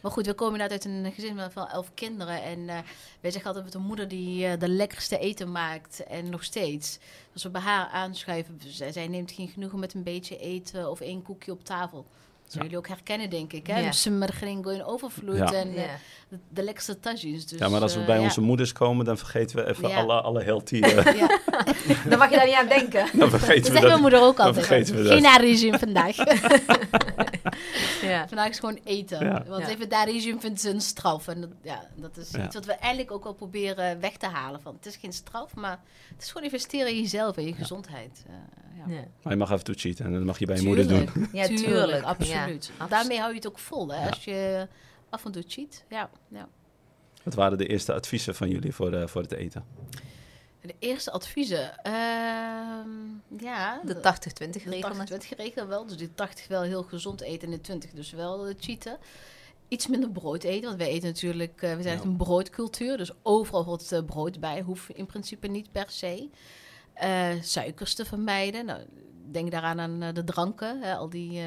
Maar 0.00 0.12
goed, 0.12 0.26
we 0.26 0.34
komen 0.34 0.60
uit 0.60 0.84
een 0.84 1.12
gezin 1.14 1.34
met 1.34 1.52
van 1.52 1.68
elf 1.68 1.90
kinderen. 1.94 2.42
En 2.42 2.68
eh 2.68 2.78
wij 3.24 3.32
zeggen 3.32 3.46
altijd 3.46 3.64
met 3.64 3.74
een 3.74 3.88
moeder 3.88 4.08
die 4.08 4.46
eh, 4.46 4.58
de 4.58 4.68
lekkerste 4.68 5.18
eten 5.18 5.52
maakt. 5.52 6.04
En 6.04 6.30
nog 6.30 6.44
steeds. 6.44 6.98
Als 7.32 7.42
we 7.42 7.50
bij 7.50 7.60
haar 7.60 7.86
aanschuiven, 7.86 8.60
zij 8.90 9.08
neemt 9.08 9.32
geen 9.32 9.48
genoegen 9.48 9.78
met 9.78 9.94
een 9.94 10.02
beetje 10.02 10.38
eten 10.38 10.90
of 10.90 11.00
één 11.00 11.22
koekje 11.22 11.52
op 11.52 11.64
tafel. 11.64 12.06
Dat 12.54 12.62
zullen 12.62 12.68
jullie 12.70 12.78
ook 12.78 12.88
herkennen, 12.88 13.30
denk 13.30 13.52
ik. 13.52 13.66
Hè? 13.66 13.78
Ja. 13.80 13.86
Een 13.86 13.92
Summergringo 13.94 14.70
in 14.70 14.84
overvloed 14.84 15.36
Ja. 15.36 15.52
en 15.52 15.68
eh, 15.68 15.74
Ja. 15.76 15.96
de, 16.28 16.38
de 16.48 16.62
lekkerste. 16.62 16.98
Dus, 17.02 17.44
ja, 17.58 17.68
maar 17.68 17.80
als 17.80 17.94
we 17.94 18.00
eh, 18.00 18.06
bij 18.06 18.18
onze 18.18 18.40
moeders 18.40 18.72
komen, 18.72 19.04
dan 19.04 19.18
vergeten 19.18 19.56
we 19.56 19.66
even 19.68 19.88
Ja. 19.88 19.96
alle, 20.00 20.20
alle 20.20 20.42
healthy. 20.42 20.80
eh, 20.82 21.18
Ja, 21.18 21.38
Dan 22.08 22.18
mag 22.18 22.30
je 22.30 22.36
daar 22.36 22.46
niet 22.46 22.54
aan 22.54 22.68
denken. 22.68 23.06
dan 23.18 23.18
dat 23.18 23.30
vergeten 23.30 23.62
we 23.62 23.66
zegt 23.68 23.72
mijn 23.80 23.90
dat. 23.92 24.00
moeder 24.00 24.20
ook 24.22 24.36
dan 24.36 24.46
altijd. 24.46 24.66
vergeten 24.66 24.94
we 24.96 25.02
dat. 25.02 25.12
Geen 25.12 25.22
naregime 25.22 25.78
vandaag. 25.78 26.16
Ja. 28.02 28.28
vandaag 28.28 28.48
is 28.48 28.58
gewoon 28.58 28.78
eten. 28.84 29.24
Ja. 29.26 29.44
Want 29.48 29.62
Ja. 29.66 29.68
even 29.68 29.88
naregime 29.88 30.40
vindt 30.40 30.60
ze 30.60 30.70
een 30.70 30.80
straf. 30.80 31.28
En 31.28 31.40
dat, 31.40 31.50
ja, 31.62 31.88
dat 31.96 32.16
is 32.16 32.30
Ja. 32.30 32.44
iets 32.44 32.54
wat 32.54 32.64
we 32.64 32.72
eigenlijk 32.72 33.12
ook 33.12 33.24
wel 33.24 33.32
proberen 33.34 34.00
weg 34.00 34.16
te 34.16 34.26
halen. 34.26 34.60
Van, 34.60 34.74
het 34.74 34.86
is 34.86 34.96
geen 34.96 35.12
straf, 35.12 35.54
maar 35.54 35.78
het 36.14 36.22
is 36.22 36.28
gewoon 36.28 36.42
investeren 36.44 36.88
in 36.88 37.00
jezelf 37.00 37.36
en 37.36 37.46
je 37.46 37.52
gezondheid. 37.54 38.24
Ja. 38.76 39.04
Maar 39.22 39.32
je 39.32 39.38
mag 39.38 39.50
af 39.52 39.58
en 39.58 39.64
toe 39.64 39.74
cheaten 39.74 40.04
en 40.04 40.12
dat 40.12 40.22
mag 40.22 40.38
je 40.38 40.46
bij 40.46 40.56
je 40.56 40.66
moeder 40.66 40.88
doen. 40.88 41.06
Tuurlijk, 41.12 41.32
Ja, 41.32 41.46
tuurlijk. 41.46 42.02
absoluut. 42.04 42.70
Ja, 42.78 42.86
Daarmee 42.86 43.18
hou 43.18 43.30
je 43.30 43.36
het 43.36 43.46
ook 43.48 43.58
vol, 43.58 43.88
hè, 43.92 44.00
Ja. 44.02 44.08
als 44.08 44.24
je 44.24 44.68
af 45.10 45.24
en 45.24 45.32
toe 45.32 45.44
cheat. 45.46 45.84
Ja, 45.88 46.10
ja. 46.28 46.48
Wat 47.22 47.34
waren 47.34 47.58
de 47.58 47.66
eerste 47.66 47.92
adviezen 47.92 48.34
van 48.34 48.48
jullie 48.48 48.74
voor, 48.74 48.92
eh, 48.92 49.06
voor 49.06 49.22
het 49.22 49.32
eten? 49.32 49.64
De 50.60 50.74
eerste 50.78 51.10
adviezen. 51.10 51.78
ehm, 51.82 52.88
ja, 53.38 53.80
De 53.84 53.94
de 53.94 54.00
80-20 54.00 54.64
regel. 54.64 54.80
80-20 54.80 55.36
regel 55.36 55.66
wel. 55.66 55.86
Dus 55.86 55.96
die 55.96 56.14
80 56.14 56.48
wel 56.48 56.62
heel 56.62 56.82
gezond 56.82 57.20
eten 57.20 57.48
en 57.48 57.54
de 57.54 57.60
20 57.60 57.90
dus 57.90 58.10
wel 58.10 58.46
eh, 58.46 58.54
cheaten. 58.58 58.98
Iets 59.68 59.86
minder 59.86 60.10
brood 60.10 60.42
eten, 60.42 60.66
want 60.68 60.78
wij 60.78 60.88
eten 60.88 61.08
natuurlijk, 61.08 61.62
eh, 61.62 61.76
we 61.76 61.82
zijn 61.82 61.94
echt 61.94 62.04
een 62.04 62.16
broodcultuur. 62.16 62.96
Dus 62.96 63.10
overal 63.22 63.64
hoort 63.64 63.92
eh, 63.92 64.04
brood 64.04 64.40
bij, 64.40 64.60
hoeft 64.60 64.88
in 64.90 65.06
principe 65.06 65.46
niet 65.46 65.72
per 65.72 65.86
se. 65.88 66.28
Eh, 66.94 67.28
suikers 67.40 67.94
te 67.94 68.04
vermijden. 68.04 68.64
Nou, 68.66 68.80
denk 69.30 69.50
daaraan 69.50 69.80
aan 69.80 70.02
eh, 70.02 70.12
de 70.14 70.24
dranken, 70.24 70.82
hè, 70.82 70.94
al 70.96 71.08
die... 71.08 71.30
eh, 71.30 71.44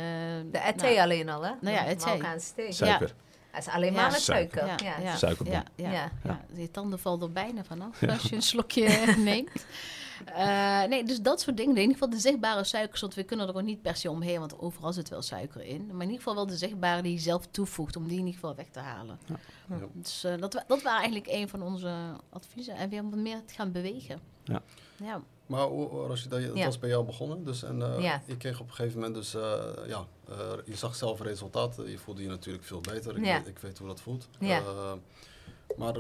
De 0.52 0.60
ethee 0.66 0.96
nou, 0.96 1.00
alleen 1.04 1.30
al, 1.30 1.42
hè? 1.46 1.52
Nou 1.62 1.76
ja. 1.76 1.96
Marokkaanse 2.06 2.54
thee. 2.54 2.72
Suiker. 2.72 3.14
Dat 3.52 3.68
is 3.68 3.74
alleen 3.74 3.94
maar 3.94 4.06
Ja. 4.06 4.12
met 4.12 4.22
suiker. 4.22 4.66
Ja, 4.66 4.76
Ja. 4.84 5.00
ja, 5.00 5.16
Suikerbom. 5.16 5.54
Ja, 5.54 5.64
ja, 5.76 5.92
Ja. 5.92 6.12
ja. 6.24 6.42
je 6.54 6.72
tanden 6.72 7.00
vallen 7.00 7.22
er 7.22 7.32
bijna 7.32 7.64
vanaf 7.64 8.04
als 8.04 8.24
je 8.24 8.36
een 8.36 8.42
slokje 8.42 8.90
neemt. 9.18 9.66
Eh, 10.26 10.84
nee, 10.84 11.04
dus 11.04 11.22
dat 11.22 11.42
soort 11.42 11.58
dingen. 11.58 11.72
In 11.76 11.82
ieder 11.82 11.94
geval 11.94 12.10
de 12.10 12.20
zichtbare 12.20 12.64
suikers, 12.64 13.02
want 13.02 13.14
we 13.14 13.24
kunnen 13.24 13.48
er 13.48 13.56
ook 13.56 13.62
niet 13.62 13.82
per 13.82 13.96
se 13.96 14.10
omheen, 14.10 14.40
want 14.40 14.60
overal 14.60 14.94
zit 14.94 15.10
wel 15.10 15.22
suiker 15.22 15.62
in. 15.64 15.86
Maar 15.86 15.96
in 15.96 16.02
ieder 16.02 16.18
geval 16.18 16.36
wel 16.36 16.46
de 16.48 16.58
zichtbare 16.58 17.02
die 17.02 17.12
je 17.14 17.20
zelf 17.20 17.48
toevoegt, 17.52 17.96
om 17.96 18.04
die 18.04 18.12
in 18.20 18.26
ieder 18.26 18.34
geval 18.34 18.56
weg 18.56 18.68
te 18.70 18.80
halen. 18.80 19.20
Ja. 19.26 19.76
Dus 19.94 20.24
eh, 20.24 20.38
dat, 20.38 20.64
dat 20.68 20.82
waren 20.82 21.02
eigenlijk 21.02 21.28
een 21.28 21.50
van 21.50 21.62
onze 21.62 21.94
adviezen. 22.30 22.76
En 22.76 22.90
weer 22.90 23.04
wat 23.04 23.20
meer 23.20 23.46
te 23.46 23.54
gaan 23.54 23.72
bewegen. 23.72 24.20
Ja. 24.44 24.62
Ja. 24.98 25.22
Maar 25.48 25.68
je 25.70 26.26
dat, 26.30 26.42
Ja. 26.56 26.66
was 26.66 26.80
bij 26.80 26.90
jou 26.90 27.06
begonnen, 27.06 27.44
dus 27.44 27.64
en 27.64 27.82
eh, 27.82 28.02
Ja. 28.04 28.22
je 28.26 28.38
kreeg 28.38 28.60
op 28.60 28.68
een 28.68 28.74
gegeven 28.74 28.96
moment 29.00 29.16
dus, 29.16 29.34
eh, 29.34 29.60
ja, 29.88 30.06
eh, 30.30 30.36
je 30.66 30.76
zag 30.76 30.96
zelf 30.96 31.22
resultaten. 31.22 31.90
Je 31.90 31.98
voelde 31.98 32.22
je 32.22 32.28
natuurlijk 32.28 32.64
veel 32.64 32.82
beter. 32.82 33.18
Ik, 33.18 33.26
Ja. 33.26 33.38
weet, 33.38 33.48
ik 33.48 33.60
weet 33.60 33.78
hoe 33.78 33.88
dat 33.88 34.02
voelt. 34.02 34.28
Maar 35.78 35.94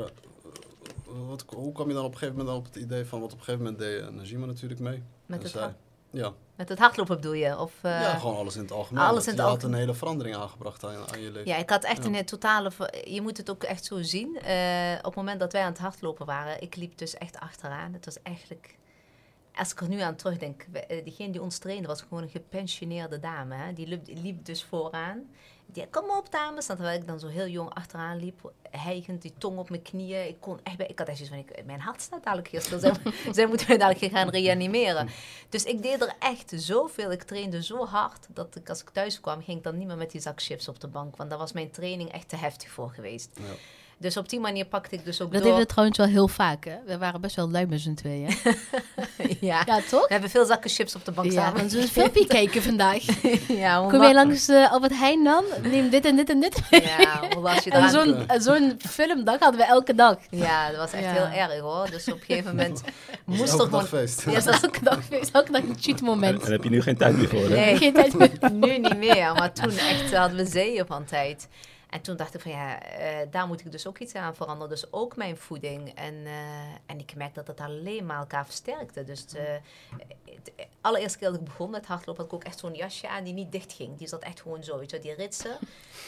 wat, 1.27 1.45
hoe 1.47 1.71
kwam 1.71 1.87
je 1.87 1.93
dan 1.93 2.03
op 2.05 2.11
een 2.11 2.17
gegeven 2.17 2.39
moment 2.39 2.57
op 2.57 2.65
het 2.65 2.75
idee 2.75 3.05
van... 3.05 3.19
wat 3.21 3.31
op 3.33 3.37
een 3.37 3.43
gegeven 3.43 3.63
moment 3.65 3.81
deed 3.81 4.11
Najima 4.13 4.45
natuurlijk 4.45 4.79
mee. 4.79 5.03
Met 5.25 5.37
En 5.37 5.43
het, 5.43 5.51
zij- 5.51 5.75
ja. 6.09 6.33
met 6.55 6.69
het 6.69 6.79
hardlopen 6.79 7.15
bedoel 7.15 7.33
je? 7.33 7.57
Of, 7.59 7.73
ja, 7.81 8.13
gewoon 8.17 8.35
alles 8.35 8.55
in 8.55 8.61
het 8.61 8.71
algemeen. 8.71 9.03
alles 9.03 9.15
Dat 9.25 9.33
in 9.33 9.39
het 9.39 9.49
je 9.49 9.53
had 9.53 9.63
een 9.63 9.73
hele 9.73 9.93
verandering 9.93 10.35
aangebracht 10.35 10.83
aan, 10.85 10.95
aan 11.13 11.21
je 11.21 11.31
leven. 11.31 11.47
Ja, 11.51 11.57
ik 11.57 11.69
had 11.69 11.83
echt 11.83 12.03
Ja. 12.03 12.13
een 12.19 12.25
totale... 12.25 12.71
Je 13.03 13.21
moet 13.21 13.37
het 13.37 13.49
ook 13.49 13.63
echt 13.63 13.85
zo 13.85 14.01
zien. 14.01 14.35
Op 14.97 15.03
het 15.05 15.15
moment 15.15 15.39
dat 15.39 15.51
wij 15.51 15.61
aan 15.61 15.71
het 15.71 15.79
hardlopen 15.79 16.25
waren, 16.25 16.61
ik 16.61 16.75
liep 16.75 16.97
dus 16.97 17.13
echt 17.13 17.39
achteraan. 17.39 17.93
Het 17.93 18.05
was 18.05 18.21
eigenlijk... 18.23 18.76
Als 19.57 19.71
ik 19.71 19.81
er 19.81 19.87
nu 19.87 19.99
aan 19.99 20.15
terugdenk, 20.15 20.65
eh, 20.87 21.03
diegene 21.03 21.31
die 21.31 21.41
ons 21.41 21.57
trainde 21.57 21.87
was 21.87 22.01
gewoon 22.01 22.23
een 22.23 22.29
gepensioneerde 22.29 23.19
dame. 23.19 23.55
Hè? 23.55 23.73
Die, 23.73 24.01
liep, 24.05 24.45
dus 24.45 24.63
vooraan. 24.63 25.23
Die, 25.65 25.87
kom 25.87 26.09
op 26.09 26.31
dames, 26.31 26.65
terwijl 26.65 26.99
ik 26.99 27.07
dan 27.07 27.19
zo 27.19 27.27
heel 27.27 27.47
jong 27.47 27.73
achteraan 27.73 28.17
liep, 28.17 28.51
hijgend, 28.69 29.21
die 29.21 29.33
tong 29.37 29.57
op 29.57 29.69
mijn 29.69 29.81
knieën. 29.81 30.27
Ik 30.27 30.35
kon 30.39 30.59
echt, 30.63 30.77
bij- 30.77 30.87
ik 30.87 30.99
had 30.99 31.07
echt 31.07 31.17
zoiets 31.17 31.35
van, 31.35 31.55
ik, 31.57 31.65
mijn 31.65 31.79
hart 31.79 32.01
staat 32.01 32.23
dadelijk 32.23 32.47
hier 32.47 32.61
stil. 32.61 32.79
Zij, 32.79 32.93
zij 33.33 33.45
moeten 33.45 33.67
mij 33.67 33.77
dadelijk 33.77 34.13
gaan 34.13 34.29
reanimeren. 34.29 35.09
Dus 35.49 35.63
ik 35.63 35.81
deed 35.81 36.01
er 36.01 36.13
echt 36.19 36.51
zoveel. 36.55 37.11
Ik 37.11 37.23
trainde 37.23 37.63
zo 37.63 37.85
hard 37.85 38.27
dat 38.29 38.55
ik 38.55 38.69
als 38.69 38.81
ik 38.81 38.89
thuis 38.89 39.19
kwam, 39.19 39.43
ging 39.43 39.57
ik 39.57 39.63
dan 39.63 39.77
niet 39.77 39.87
meer 39.87 39.97
met 39.97 40.11
die 40.11 40.21
zak 40.21 40.41
chips 40.41 40.67
op 40.67 40.79
de 40.79 40.87
bank. 40.87 41.15
Want 41.17 41.29
daar 41.29 41.39
was 41.39 41.51
mijn 41.53 41.71
training 41.71 42.11
echt 42.11 42.29
te 42.29 42.35
heftig 42.35 42.69
voor 42.69 42.89
geweest. 42.89 43.29
Ja. 43.39 43.43
Dus 43.99 44.17
op 44.17 44.29
die 44.29 44.39
manier 44.39 44.65
pakte 44.65 44.95
ik 44.95 45.05
dus 45.05 45.21
ook 45.21 45.31
Dat 45.31 45.41
door. 45.41 45.49
deden 45.51 45.65
we 45.67 45.71
trouwens 45.71 45.97
wel 45.97 46.07
heel 46.07 46.27
vaak, 46.27 46.65
hè? 46.65 46.75
We 46.85 46.97
waren 46.97 47.21
best 47.21 47.35
wel 47.35 47.49
lui 47.51 47.65
met 47.65 47.79
z'n 47.81 47.93
tweeën. 47.93 48.29
ja. 49.39 49.61
Ja, 49.65 49.79
toch? 49.89 50.01
We 50.07 50.11
hebben 50.13 50.29
veel 50.29 50.45
zakken 50.45 50.69
chips 50.69 50.95
op 50.95 51.05
de 51.05 51.11
bank 51.11 51.31
Ja, 51.31 51.41
samen. 51.45 51.69
we 51.69 51.81
een 51.81 51.87
filmpje 51.87 52.27
kijken 52.37 52.61
vandaag. 52.61 53.03
ja, 53.47 53.85
Kom 53.89 54.03
je 54.03 54.13
langs 54.13 54.47
eh, 54.47 54.71
Albert 54.71 54.97
Heijn 54.97 55.23
dan? 55.23 55.43
Neem 55.61 55.89
dit 55.89 56.05
en 56.05 56.15
dit 56.15 56.29
en 56.29 56.39
dit. 56.39 56.61
Ja, 56.69 57.21
hoe 57.33 57.41
was 57.41 57.63
je 57.63 57.69
En 57.71 57.77
eraan? 57.77 57.89
zo'n 57.91 58.27
en 58.27 58.41
zo'n 58.41 58.79
filmdag 58.89 59.39
hadden 59.39 59.59
we 59.59 59.65
elke 59.65 59.95
dag. 59.95 60.17
Ja, 60.29 60.67
dat 60.69 60.77
was 60.77 60.91
echt 60.91 61.03
Ja. 61.03 61.27
heel 61.27 61.49
erg 61.51 61.59
hoor. 61.61 61.89
Dus 61.91 62.07
op 62.07 62.13
een 62.13 62.25
gegeven 62.25 62.55
moment 62.55 62.81
moest 63.25 63.53
er 63.53 63.59
elke 63.59 63.71
dag 63.71 63.87
feest. 63.87 64.23
Ja, 64.29 64.39
dat- 64.39 64.63
Elke 64.63 64.83
dag, 64.83 65.03
feest, 65.03 65.29
elke 65.31 65.51
dag 65.51 65.61
een 65.61 65.77
cheat 65.79 65.99
En 65.99 66.05
moment. 66.05 66.41
daar 66.41 66.51
heb 66.51 66.63
je 66.63 66.69
nu 66.69 66.81
geen 66.81 66.97
tijd 66.97 67.17
meer 67.17 67.27
voor, 67.29 67.39
hè? 67.39 67.47
Nee, 67.49 67.77
Geen 67.77 67.93
tijd 67.93 68.13
meer. 68.17 68.51
nu 68.51 68.77
niet 68.77 68.97
meer. 68.97 69.33
Maar 69.33 69.53
toen 69.53 69.71
echt 69.77 70.13
hadden 70.15 70.37
we 70.37 70.45
zeeën 70.45 70.85
van 70.87 71.05
tijd. 71.05 71.47
En 71.89 72.01
toen 72.01 72.15
dacht 72.15 72.33
ik 72.33 72.41
van 72.41 72.51
ja, 72.51 72.81
eh, 72.81 73.27
daar 73.31 73.47
moet 73.47 73.59
ik 73.59 73.71
dus 73.71 73.87
ook 73.87 73.97
iets 73.97 74.15
aan 74.15 74.35
veranderen. 74.35 74.69
Dus 74.69 74.93
ook 74.93 75.15
mijn 75.15 75.37
voeding. 75.37 75.95
En, 75.95 76.25
eh, 76.25 76.33
en 76.85 76.99
ik 76.99 77.15
merk 77.15 77.35
dat 77.35 77.45
dat 77.45 77.59
alleen 77.59 78.05
maar 78.05 78.19
elkaar 78.19 78.45
versterkte. 78.45 79.03
Dus 79.03 79.25
de, 79.25 79.59
de 80.43 80.51
allereerste 80.81 81.17
keer 81.17 81.29
dat 81.29 81.39
ik 81.39 81.45
begon 81.45 81.69
met 81.69 81.85
hardlopen, 81.85 82.23
had 82.23 82.33
ik 82.33 82.39
ook 82.39 82.43
echt 82.43 82.59
zo'n 82.59 82.73
jasje 82.73 83.07
aan 83.07 83.23
die 83.23 83.33
niet 83.33 83.51
dicht 83.51 83.73
ging. 83.73 83.97
Die 83.97 84.07
zat 84.07 84.23
echt 84.23 84.41
gewoon 84.41 84.63
zo, 84.63 84.79
weet 84.79 84.91
je, 84.91 84.99
die 84.99 85.13
ritsen. 85.13 85.57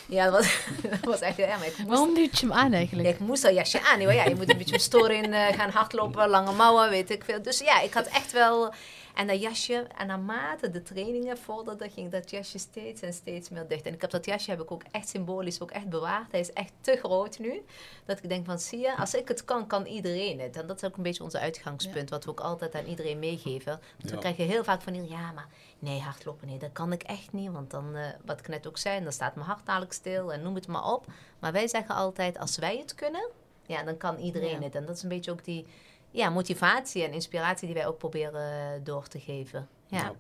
Ja, 0.08 0.30
dat 0.30 0.34
was, 0.34 0.66
dat 0.92 1.06
was 1.06 1.20
echt. 1.20 1.38
Maar 1.38 1.66
ik 1.66 1.78
moest, 1.78 1.90
Waarom 1.90 2.14
duwt 2.14 2.40
je 2.40 2.46
hem 2.46 2.56
aan 2.56 2.74
eigenlijk? 2.74 3.10
ik 3.10 3.20
moest 3.20 3.42
dat 3.42 3.54
jasje 3.54 3.82
aan. 3.82 4.00
Ja, 4.00 4.24
je 4.24 4.36
moet 4.36 4.50
een 4.50 4.58
beetje 4.58 4.80
storen 4.80 5.24
in 5.24 5.34
eh, 5.34 5.56
gaan 5.56 5.70
hardlopen, 5.70 6.30
lange 6.30 6.52
mouwen, 6.52 6.90
weet 6.90 7.10
ik 7.10 7.24
veel. 7.24 7.42
Dus 7.42 7.60
ja, 7.60 7.82
ik 7.82 7.94
had 7.94 8.06
echt 8.06 8.32
wel... 8.32 8.74
En 9.20 9.28
dat 9.28 9.42
jasje, 9.42 9.88
en 9.98 10.08
naarmate 10.08 10.70
de 10.70 10.82
trainingen 10.82 11.38
vorderden, 11.38 11.90
ging 11.92 12.12
dat 12.12 12.30
jasje 12.30 12.58
steeds 12.60 13.02
en 13.02 13.14
steeds 13.14 13.50
meer 13.50 13.68
dicht. 13.68 13.86
En 13.86 13.94
ik 13.94 14.02
heb 14.02 14.10
dat 14.10 14.26
jasje 14.26 14.50
heb 14.50 14.62
ik 14.62 14.72
ook 14.72 14.84
echt 14.92 15.10
symbolisch 15.10 15.62
ook 15.62 15.72
echt 15.72 15.90
bewaard. 15.90 16.32
Hij 16.32 16.40
is 16.40 16.54
echt 16.54 16.72
te 16.82 16.96
groot 16.96 17.40
nu. 17.40 17.62
Dat 18.06 18.18
ik 18.24 18.30
denk 18.30 18.46
van, 18.46 18.60
zie 18.60 18.80
je, 18.80 18.98
als 18.98 19.14
ik 19.14 19.28
het 19.28 19.46
kan, 19.46 19.68
kan 19.68 19.86
iedereen 19.86 20.40
het. 20.40 20.56
En 20.58 20.68
dat 20.68 20.82
is 20.82 20.90
ook 20.90 20.98
een 20.98 21.04
beetje 21.04 21.24
onze 21.24 21.40
uitgangspunt, 21.40 22.10
wat 22.10 22.24
we 22.26 22.30
ook 22.32 22.40
altijd 22.40 22.76
aan 22.76 22.86
iedereen 22.86 23.20
meegeven. 23.20 23.72
Want 23.98 24.10
we 24.10 24.12
Ja. 24.12 24.18
krijgen 24.18 24.46
heel 24.46 24.64
vaak 24.64 24.82
van, 24.82 24.94
iedereen, 24.94 25.18
ja, 25.18 25.32
maar 25.32 25.48
nee, 25.80 26.00
hardlopen, 26.00 26.48
nee, 26.48 26.58
dat 26.58 26.72
kan 26.72 26.92
ik 26.92 27.04
echt 27.04 27.34
niet. 27.34 27.52
Want 27.52 27.72
dan, 27.72 27.96
eh, 27.96 28.08
wat 28.26 28.40
ik 28.40 28.48
net 28.48 28.68
ook 28.68 28.78
zei, 28.78 29.04
dan 29.04 29.12
staat 29.12 29.36
mijn 29.36 29.48
hart 29.48 29.66
dadelijk 29.66 29.94
stil 29.94 30.34
en 30.34 30.42
noem 30.42 30.56
het 30.56 30.68
maar 30.68 30.92
op. 30.94 31.06
Maar 31.40 31.52
wij 31.52 31.68
zeggen 31.68 31.96
altijd, 31.96 32.38
als 32.40 32.58
wij 32.58 32.78
het 32.78 32.96
kunnen, 32.96 33.28
ja, 33.66 33.84
dan 33.84 33.98
kan 33.98 34.18
iedereen 34.18 34.60
Ja. 34.60 34.62
het. 34.66 34.76
En 34.76 34.86
dat 34.86 34.96
is 34.96 35.04
een 35.04 35.10
beetje 35.10 35.32
ook 35.32 35.44
die 35.44 35.66
ja, 36.12 36.30
motivatie 36.30 37.04
en 37.04 37.14
inspiratie 37.14 37.66
die 37.68 37.76
wij 37.76 37.88
ook 37.88 37.98
proberen 37.98 38.84
door 38.84 39.08
te 39.08 39.20
geven. 39.20 39.68
Ja. 39.88 39.98
Ja, 39.98 40.14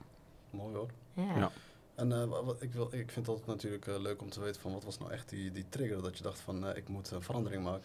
Mooi 0.49 0.75
hoor. 0.75 0.89
Ja. 1.13 1.35
Ja. 1.37 1.51
En 1.95 2.11
eh, 2.11 2.23
wa- 2.25 2.43
wat, 2.43 2.61
ik, 2.61 2.73
wil, 2.73 2.85
ik 2.85 3.11
vind 3.11 3.15
het 3.15 3.27
altijd 3.27 3.47
natuurlijk 3.47 3.87
eh, 3.87 3.99
leuk 3.99 4.21
om 4.21 4.29
te 4.29 4.39
weten 4.39 4.61
van 4.61 4.73
wat 4.73 4.83
was 4.83 4.97
nou 4.99 5.11
echt 5.11 5.29
die, 5.29 5.51
die 5.51 5.65
trigger 5.69 6.01
dat 6.01 6.17
je 6.17 6.23
dacht 6.23 6.39
van 6.39 6.67
eh, 6.67 6.77
ik 6.77 6.87
moet 6.87 7.11
een 7.11 7.21
verandering 7.21 7.63
maken. 7.63 7.83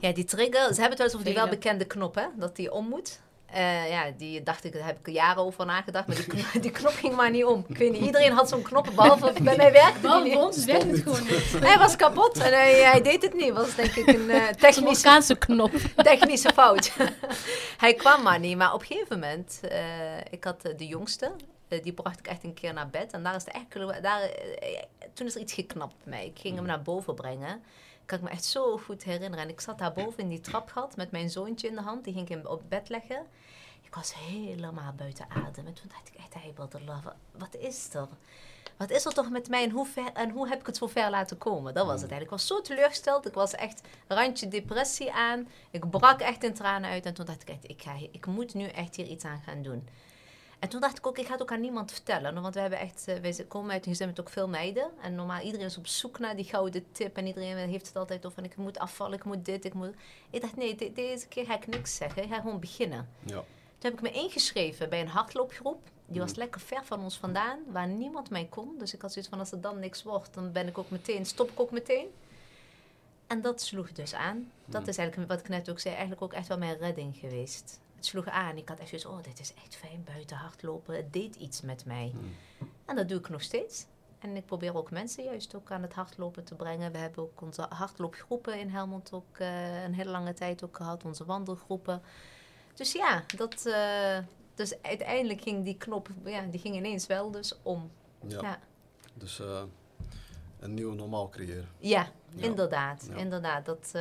Ja, 0.00 0.12
die 0.12 0.24
trigger, 0.24 0.60
ze 0.74 0.80
hebben 0.80 0.84
het 0.84 0.98
wel 0.98 1.06
eens 1.06 1.14
over 1.14 1.24
die 1.26 1.34
welbekende 1.34 1.84
knop, 1.84 2.14
hè? 2.14 2.26
Dat 2.36 2.56
die 2.56 2.72
om 2.72 2.88
moet. 2.88 3.20
Eh, 3.52 3.90
ja, 3.90 4.04
die 4.16 4.42
dacht 4.42 4.64
ik, 4.64 4.72
daar 4.72 4.84
heb 4.86 4.98
ik 4.98 5.06
er 5.06 5.12
jaren 5.12 5.42
over 5.42 5.66
nagedacht, 5.66 6.06
maar 6.06 6.16
die, 6.16 6.26
knop- 6.26 6.62
die 6.62 6.70
knop 6.70 6.92
ging 6.92 7.14
maar 7.16 7.30
niet 7.30 7.44
om. 7.44 7.64
Ik 7.68 7.76
weet 7.78 7.92
niet, 7.92 8.00
iedereen 8.02 8.32
had 8.32 8.48
zo'n 8.48 8.62
knop, 8.62 8.88
behalve 8.94 9.32
bij 9.42 9.56
mij 9.56 9.72
werkte 9.72 10.00
die 10.00 10.08
Waarom 10.08 10.24
niet. 10.28 10.36
ons 10.36 10.64
werkt 10.64 10.90
het 10.90 11.00
gewoon 11.02 11.22
niet? 11.22 11.52
Hij 11.68 11.78
was 11.78 11.96
kapot 11.96 12.38
en 12.38 12.52
hij, 12.52 12.74
hij 12.82 13.02
deed 13.02 13.22
het 13.22 13.34
niet. 13.34 13.52
was 13.52 13.74
denk 13.74 13.94
ik 13.94 14.06
een 14.06 14.30
eh, 14.30 14.48
technische 14.48 15.36
knop. 15.38 15.70
technische 15.96 16.50
fout. 16.54 16.92
hij 17.76 17.94
kwam 17.94 18.22
maar 18.22 18.38
niet. 18.38 18.56
Maar 18.56 18.74
op 18.74 18.80
een 18.80 18.86
gegeven 18.86 19.18
moment, 19.18 19.60
eh, 19.68 19.80
ik 20.30 20.44
had 20.44 20.60
de 20.76 20.86
jongste, 20.86 21.32
die 21.82 21.92
bracht 21.92 22.18
ik 22.18 22.26
echt 22.26 22.44
een 22.44 22.54
keer 22.54 22.72
naar 22.72 22.88
bed. 22.88 23.12
En 23.12 23.22
daar 23.22 23.34
is 23.34 23.44
de 23.44 23.50
echte, 23.50 23.98
daar, 24.02 24.30
toen 25.14 25.26
is 25.26 25.34
er 25.34 25.40
iets 25.40 25.52
geknapt 25.52 25.94
bij 26.04 26.12
mij. 26.14 26.26
Ik 26.26 26.38
ging 26.38 26.56
hem 26.56 26.64
naar 26.66 26.82
boven 26.82 27.14
brengen. 27.14 27.62
Kan 28.04 28.18
ik 28.18 28.24
me 28.24 28.30
echt 28.30 28.44
zo 28.44 28.78
goed 28.78 29.02
herinneren. 29.02 29.44
En 29.44 29.48
ik 29.50 29.60
zat 29.60 29.78
daar 29.78 29.92
boven 29.92 30.18
in 30.18 30.28
die 30.28 30.40
trapgat 30.40 30.96
met 30.96 31.10
mijn 31.10 31.30
zoontje 31.30 31.68
in 31.68 31.74
de 31.74 31.80
hand. 31.80 32.04
Die 32.04 32.12
ging 32.12 32.28
ik 32.28 32.34
hem 32.36 32.46
op 32.46 32.62
bed 32.68 32.88
leggen. 32.88 33.26
Ik 33.82 33.94
was 33.94 34.14
helemaal 34.14 34.92
buiten 34.96 35.26
adem. 35.28 35.66
En 35.66 35.74
toen 35.74 35.88
dacht 35.88 36.08
ik 36.08 36.14
echt, 36.14 36.34
hey, 36.34 36.52
wat, 36.56 36.72
wat, 36.86 37.14
wat 37.38 37.56
is 37.56 37.94
er? 37.94 38.08
Wat 38.76 38.90
is 38.90 39.04
er 39.04 39.12
toch 39.12 39.30
met 39.30 39.48
mij 39.48 39.62
en 39.62 39.70
hoe, 39.70 39.86
ver, 39.86 40.12
en 40.12 40.30
hoe 40.30 40.48
heb 40.48 40.60
ik 40.60 40.66
het 40.66 40.76
zo 40.76 40.86
ver 40.86 41.10
laten 41.10 41.38
komen? 41.38 41.74
Dat 41.74 41.86
was 41.86 42.00
het 42.02 42.10
eigenlijk. 42.10 42.30
Ik 42.30 42.38
was 42.38 42.46
zo 42.46 42.60
teleurgesteld. 42.60 43.26
Ik 43.26 43.34
was 43.34 43.54
echt 43.54 43.80
randje 44.08 44.48
depressie 44.48 45.12
aan. 45.12 45.48
Ik 45.70 45.90
brak 45.90 46.20
echt 46.20 46.44
in 46.44 46.54
tranen 46.54 46.90
uit. 46.90 47.06
En 47.06 47.14
toen 47.14 47.26
dacht 47.26 47.42
ik 47.42 47.48
echt, 47.48 47.70
ik, 47.70 47.82
ga, 47.82 47.92
ik 48.12 48.26
moet 48.26 48.54
nu 48.54 48.66
echt 48.66 48.96
hier 48.96 49.06
iets 49.06 49.24
aan 49.24 49.42
gaan 49.46 49.62
doen. 49.62 49.88
En 50.62 50.68
toen 50.68 50.80
dacht 50.80 50.98
ik 50.98 51.06
ook, 51.06 51.18
ik 51.18 51.26
ga 51.26 51.32
het 51.32 51.42
ook 51.42 51.52
aan 51.52 51.60
niemand 51.60 51.92
vertellen. 51.92 52.42
Want 52.42 52.54
we 52.54 52.60
hebben 52.60 52.78
echt, 52.78 53.08
eh, 53.08 53.16
wij 53.20 53.44
komen 53.48 53.70
uit 53.72 53.84
een 53.86 53.90
gezin 53.90 54.06
met 54.06 54.20
ook 54.20 54.28
veel 54.28 54.48
meiden. 54.48 54.90
En 55.00 55.14
normaal, 55.14 55.40
iedereen 55.40 55.66
is 55.66 55.76
op 55.78 55.86
zoek 55.86 56.18
naar 56.18 56.36
die 56.36 56.44
gouden 56.44 56.84
tip. 56.92 57.16
En 57.16 57.26
iedereen 57.26 57.68
heeft 57.68 57.86
het 57.86 57.96
altijd 57.96 58.26
over 58.26 58.34
van, 58.42 58.50
ik 58.50 58.56
moet 58.56 58.78
afvallen, 58.78 59.18
ik 59.18 59.24
moet 59.24 59.44
dit, 59.44 59.64
ik 59.64 59.74
moet... 59.74 59.94
Ik 60.30 60.40
dacht, 60.40 60.56
nee, 60.56 60.74
de- 60.74 60.92
deze 60.92 61.28
keer 61.28 61.44
ga 61.44 61.54
ik 61.56 61.66
niks 61.66 61.96
zeggen. 61.96 62.22
Ik 62.22 62.28
ga 62.28 62.40
gewoon 62.40 62.60
beginnen. 62.60 63.08
Ja. 63.20 63.34
Toen 63.78 63.90
heb 63.90 63.92
ik 63.92 64.00
me 64.00 64.10
ingeschreven 64.10 64.88
bij 64.88 65.00
een 65.00 65.08
hardloopgroep. 65.08 65.80
Die 66.06 66.20
was 66.20 66.32
Mm. 66.32 66.38
lekker 66.38 66.60
ver 66.60 66.84
van 66.84 67.02
ons 67.02 67.18
vandaan, 67.18 67.58
waar 67.70 67.88
niemand 67.88 68.30
mij 68.30 68.46
kon. 68.50 68.74
Dus 68.78 68.94
ik 68.94 69.02
had 69.02 69.12
zoiets 69.12 69.30
van, 69.30 69.38
als 69.38 69.52
er 69.52 69.60
dan 69.60 69.78
niks 69.78 70.02
wordt, 70.02 70.34
dan 70.34 70.52
ben 70.52 70.66
ik 70.68 70.78
ook 70.78 70.90
meteen, 70.90 71.26
stop 71.26 71.50
ik 71.50 71.60
ook 71.60 71.70
meteen. 71.70 72.06
En 73.26 73.40
dat 73.40 73.60
sloeg 73.60 73.92
dus 73.92 74.14
aan. 74.14 74.50
Dat 74.64 74.82
Mm. 74.82 74.88
is 74.88 74.96
eigenlijk, 74.96 75.28
wat 75.30 75.40
ik 75.40 75.48
net 75.48 75.70
ook 75.70 75.78
zei, 75.80 75.92
eigenlijk 75.94 76.22
ook 76.22 76.32
echt 76.32 76.48
wel 76.48 76.58
mijn 76.58 76.76
redding 76.78 77.16
geweest. 77.16 77.80
Het 78.02 78.10
sloeg 78.10 78.28
aan. 78.28 78.56
Ik 78.56 78.68
had 78.68 78.78
echt 78.78 78.88
zoiets, 78.88 79.06
oh, 79.06 79.22
dit 79.22 79.40
is 79.40 79.54
echt 79.54 79.76
fijn, 79.76 80.04
buiten 80.04 80.36
hardlopen. 80.36 80.96
Het 80.96 81.12
deed 81.12 81.34
iets 81.36 81.60
met 81.60 81.84
mij. 81.84 82.12
Mm. 82.14 82.34
En 82.84 82.96
dat 82.96 83.08
doe 83.08 83.18
ik 83.18 83.28
nog 83.28 83.42
steeds. 83.42 83.86
En 84.18 84.36
ik 84.36 84.46
probeer 84.46 84.76
ook 84.76 84.90
mensen 84.90 85.24
juist 85.24 85.54
ook 85.54 85.70
aan 85.70 85.82
het 85.82 85.92
hardlopen 85.92 86.44
te 86.44 86.54
brengen. 86.54 86.92
We 86.92 86.98
hebben 86.98 87.22
ook 87.22 87.40
onze 87.40 87.66
hardloopgroepen 87.68 88.58
in 88.58 88.68
Helmond 88.68 89.12
ook 89.12 89.38
eh, 89.38 89.82
een 89.82 89.94
hele 89.94 90.10
lange 90.10 90.32
tijd 90.34 90.64
ook 90.64 90.76
gehad. 90.76 91.04
Onze 91.04 91.24
wandelgroepen. 91.24 92.02
Dus 92.74 92.92
ja, 92.92 93.24
dat, 93.36 93.66
eh, 93.66 94.18
dus 94.54 94.82
uiteindelijk 94.82 95.40
ging 95.40 95.64
die 95.64 95.76
knop, 95.76 96.08
ja, 96.24 96.42
die 96.42 96.60
ging 96.60 96.74
ineens 96.76 97.06
wel 97.06 97.30
dus 97.30 97.54
om. 97.62 97.90
Ja. 98.26 98.40
Ja. 98.40 98.58
Dus 99.14 99.40
eh, 99.40 99.62
een 100.60 100.74
nieuw 100.74 100.92
normaal 100.92 101.28
creëren. 101.28 101.68
Ja, 101.78 102.08
Ja. 102.34 102.44
inderdaad. 102.44 103.06
Ja. 103.10 103.16
Inderdaad. 103.16 103.64
Dat, 103.64 103.92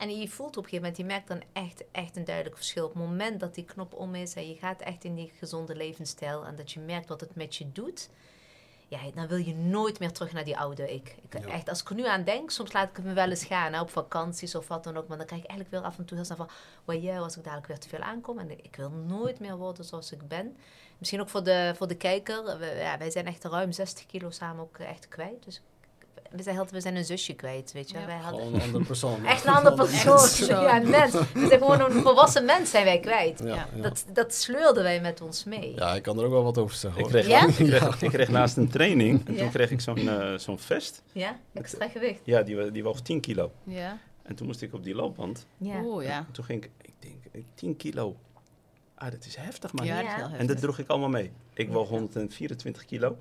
en 0.00 0.18
je 0.18 0.28
voelt 0.28 0.56
op 0.56 0.64
een 0.64 0.70
gegeven 0.70 0.78
moment, 0.80 0.96
je 0.96 1.04
merkt 1.04 1.28
dan 1.28 1.42
echt, 1.64 1.84
echt 1.92 2.16
een 2.16 2.24
duidelijk 2.24 2.56
verschil. 2.56 2.84
Op 2.86 2.94
het 2.94 3.02
moment 3.02 3.40
dat 3.40 3.54
die 3.54 3.64
knop 3.64 3.94
om 3.94 4.14
is 4.14 4.34
en 4.34 4.48
je 4.48 4.54
gaat 4.56 4.80
echt 4.80 5.04
in 5.04 5.14
die 5.14 5.32
gezonde 5.38 5.74
levensstijl 5.76 6.44
en 6.46 6.56
dat 6.56 6.72
je 6.72 6.80
merkt 6.80 7.08
wat 7.08 7.20
het 7.20 7.34
met 7.34 7.56
je 7.56 7.72
doet, 7.72 8.08
ja, 8.88 8.98
dan 9.14 9.26
wil 9.28 9.36
je 9.38 9.54
nooit 9.54 9.98
meer 9.98 10.12
terug 10.12 10.32
naar 10.32 10.44
die 10.44 10.58
oude 10.58 10.92
ik. 10.94 11.16
ik 11.30 11.40
Ja. 11.40 11.48
echt, 11.52 11.68
als 11.68 11.80
ik 11.80 11.88
er 11.88 11.94
nu 11.94 12.06
aan 12.06 12.24
denk, 12.24 12.50
soms 12.50 12.72
laat 12.72 12.88
ik 12.98 13.04
me 13.04 13.12
wel 13.12 13.28
eens 13.28 13.44
gaan 13.44 13.72
hè, 13.72 13.80
op 13.80 13.90
vakanties 13.90 14.54
of 14.54 14.68
wat 14.68 14.84
dan 14.84 14.96
ook, 14.96 15.08
maar 15.08 15.16
dan 15.16 15.26
krijg 15.26 15.42
ik 15.42 15.48
eigenlijk 15.48 15.78
weer 15.80 15.90
af 15.90 15.98
en 15.98 16.04
toe 16.04 16.16
heel 16.16 16.24
snel 16.26 16.36
van, 16.36 16.48
well, 16.84 17.00
ja, 17.00 17.18
als 17.18 17.36
ik 17.36 17.42
dadelijk 17.44 17.68
weer 17.68 17.78
te 17.78 17.88
veel 17.88 17.98
aankom 18.00 18.38
en 18.38 18.50
ik 18.64 18.76
wil 18.76 18.90
nooit 18.90 19.40
meer 19.40 19.56
worden 19.56 19.84
zoals 19.84 20.12
ik 20.12 20.28
ben. 20.28 20.56
Misschien 20.98 21.20
ook 21.20 21.28
voor 21.28 21.44
de, 21.44 21.72
voor 21.76 21.88
de 21.88 21.96
kijker, 21.96 22.58
we- 22.58 22.66
ja, 22.78 22.98
wij 22.98 23.10
zijn 23.10 23.26
echt 23.26 23.44
ruim 23.44 23.72
60 23.72 24.06
kilo 24.06 24.30
samen 24.30 24.62
ook 24.62 24.78
echt 24.78 25.08
kwijt, 25.08 25.44
dus 25.44 25.60
we 26.30 26.42
zijn, 26.42 26.66
we 26.70 26.80
zijn 26.80 26.96
een 26.96 27.04
zusje 27.04 27.34
kwijt, 27.34 27.72
weet 27.72 27.90
je. 27.90 27.98
Ja. 27.98 28.06
Wij 28.06 28.16
hadden 28.16 28.40
Gewoon 28.40 28.54
een 28.54 28.62
andere 28.62 28.84
persoon. 28.84 29.24
echt 29.24 29.44
een 29.46 29.52
andere 29.52 29.74
persoon. 29.74 30.46
Ja, 30.62 30.76
een 30.80 30.90
mens. 30.90 31.12
We 31.12 31.46
zijn 31.48 31.50
gewoon 31.50 31.80
een 31.80 31.92
volwassen 32.02 32.44
mens 32.44 32.70
zijn 32.70 32.84
wij 32.84 33.00
kwijt. 33.00 33.40
Ja. 33.44 33.68
Dat, 33.82 34.04
dat 34.12 34.34
sleurden 34.34 34.82
wij 34.82 35.00
met 35.00 35.20
ons 35.20 35.44
mee. 35.44 35.72
ja, 35.74 35.94
ik 35.94 36.02
kan 36.02 36.18
er 36.18 36.24
ook 36.24 36.30
wel 36.30 36.42
wat 36.42 36.58
over 36.58 36.76
zeggen 36.76 37.00
Ik 37.00 37.06
kreeg, 37.08 37.26
Ja? 37.26 37.46
ik, 37.46 37.54
kreeg, 37.54 38.02
ik 38.02 38.10
kreeg 38.10 38.28
naast 38.28 38.56
een 38.56 38.68
training, 38.68 39.26
en 39.26 39.34
Ja. 39.34 39.38
toen 39.40 39.50
kreeg 39.50 39.70
ik 39.70 39.80
zo'n 39.80 40.08
eh, 40.08 40.34
zo'n 40.38 40.58
vest. 40.58 41.02
Ja? 41.12 41.38
Extra 41.54 41.88
gewicht. 41.88 42.20
Ja, 42.24 42.42
die, 42.42 42.70
die 42.70 42.82
woog 42.82 43.00
10 43.00 43.20
kilo. 43.20 43.50
Ja. 43.64 43.98
En 44.22 44.34
toen 44.34 44.46
moest 44.46 44.62
ik 44.62 44.74
op 44.74 44.84
die 44.84 44.94
loopband. 44.94 45.46
Ja. 45.56 45.80
Oeh, 45.82 46.04
ja. 46.04 46.16
En 46.16 46.26
toen 46.32 46.44
ging 46.44 46.64
ik, 46.64 46.70
ik 46.82 46.92
denk, 46.98 47.14
eh, 47.32 47.40
10 47.54 47.76
kilo. 47.76 48.16
Ah, 49.00 49.10
dat 49.10 49.24
is 49.26 49.36
heftig 49.36 49.72
man. 49.72 49.86
Ja, 49.86 49.94
dat 49.96 50.04
is 50.04 50.16
Ja. 50.18 50.28
heel 50.28 50.38
En 50.38 50.46
dat 50.46 50.60
droeg 50.60 50.78
ik 50.78 50.88
allemaal 50.88 51.08
mee. 51.08 51.30
Ik 51.54 51.68
woog 51.72 51.88
124 51.88 52.84
kilo 52.84 53.18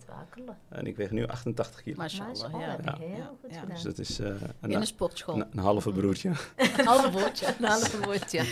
en 0.69 0.85
ik 0.87 0.95
weeg 0.97 1.11
nu 1.11 1.27
88 1.27 1.83
kilo. 1.83 1.95
Mashallah, 1.97 2.51
ja. 2.51 2.97
heel 2.99 3.07
Ja. 3.17 3.31
goed 3.41 3.51
gedaan. 3.53 3.69
Dus 3.69 3.81
dat 3.81 3.97
is 3.97 4.19
eh, 4.19 4.27
In 4.27 4.35
een, 4.61 4.73
een 4.73 4.85
sportschool. 4.87 5.35
een, 5.35 5.45
een 5.51 5.59
halve 5.59 5.91
broertje. 5.91 6.29
Een 6.55 6.85
halve 6.85 7.11
woordje. 7.11 7.45
Een 7.59 7.65
half 7.65 8.05
woordje. 8.05 8.43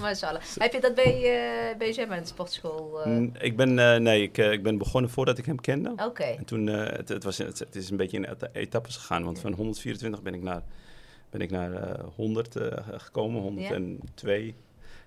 Mashallah. 0.00 0.42
Heb 0.58 0.72
je 0.72 0.80
dat 0.80 0.94
bij, 0.94 1.14
eh 1.14 1.78
bij 1.78 1.92
Gemma 1.92 2.14
in 2.14 2.20
de 2.22 2.28
sportschool? 2.28 3.02
eh? 3.02 3.06
Mm, 3.12 3.32
Ik 3.38 3.56
ben, 3.56 3.78
eh, 3.78 3.96
nee, 4.00 4.22
ik, 4.22 4.38
ik 4.38 4.62
ben 4.62 4.78
begonnen 4.78 5.10
voordat 5.10 5.38
ik 5.38 5.44
hem 5.46 5.60
kende. 5.60 5.92
Oké. 5.96 6.22
En 6.22 6.44
toen, 6.44 6.68
eh, 6.68 6.96
het, 6.96 7.08
het, 7.08 7.24
was, 7.24 7.38
het, 7.38 7.58
het 7.58 7.74
is 7.76 7.90
een 7.90 7.96
beetje 7.96 8.16
in 8.16 8.24
eta- 8.26 8.48
etappes 8.52 8.96
gegaan. 8.96 9.24
Want 9.24 9.38
van 9.40 9.52
124 9.52 10.22
ben 10.22 10.34
ik 10.34 10.42
naar, 10.42 10.62
ben 11.30 11.40
ik 11.40 11.50
naar 11.50 11.72
eh, 11.72 12.04
100 12.16 12.56
eh, 12.56 12.72
gekomen, 12.96 13.40
102. 13.42 14.54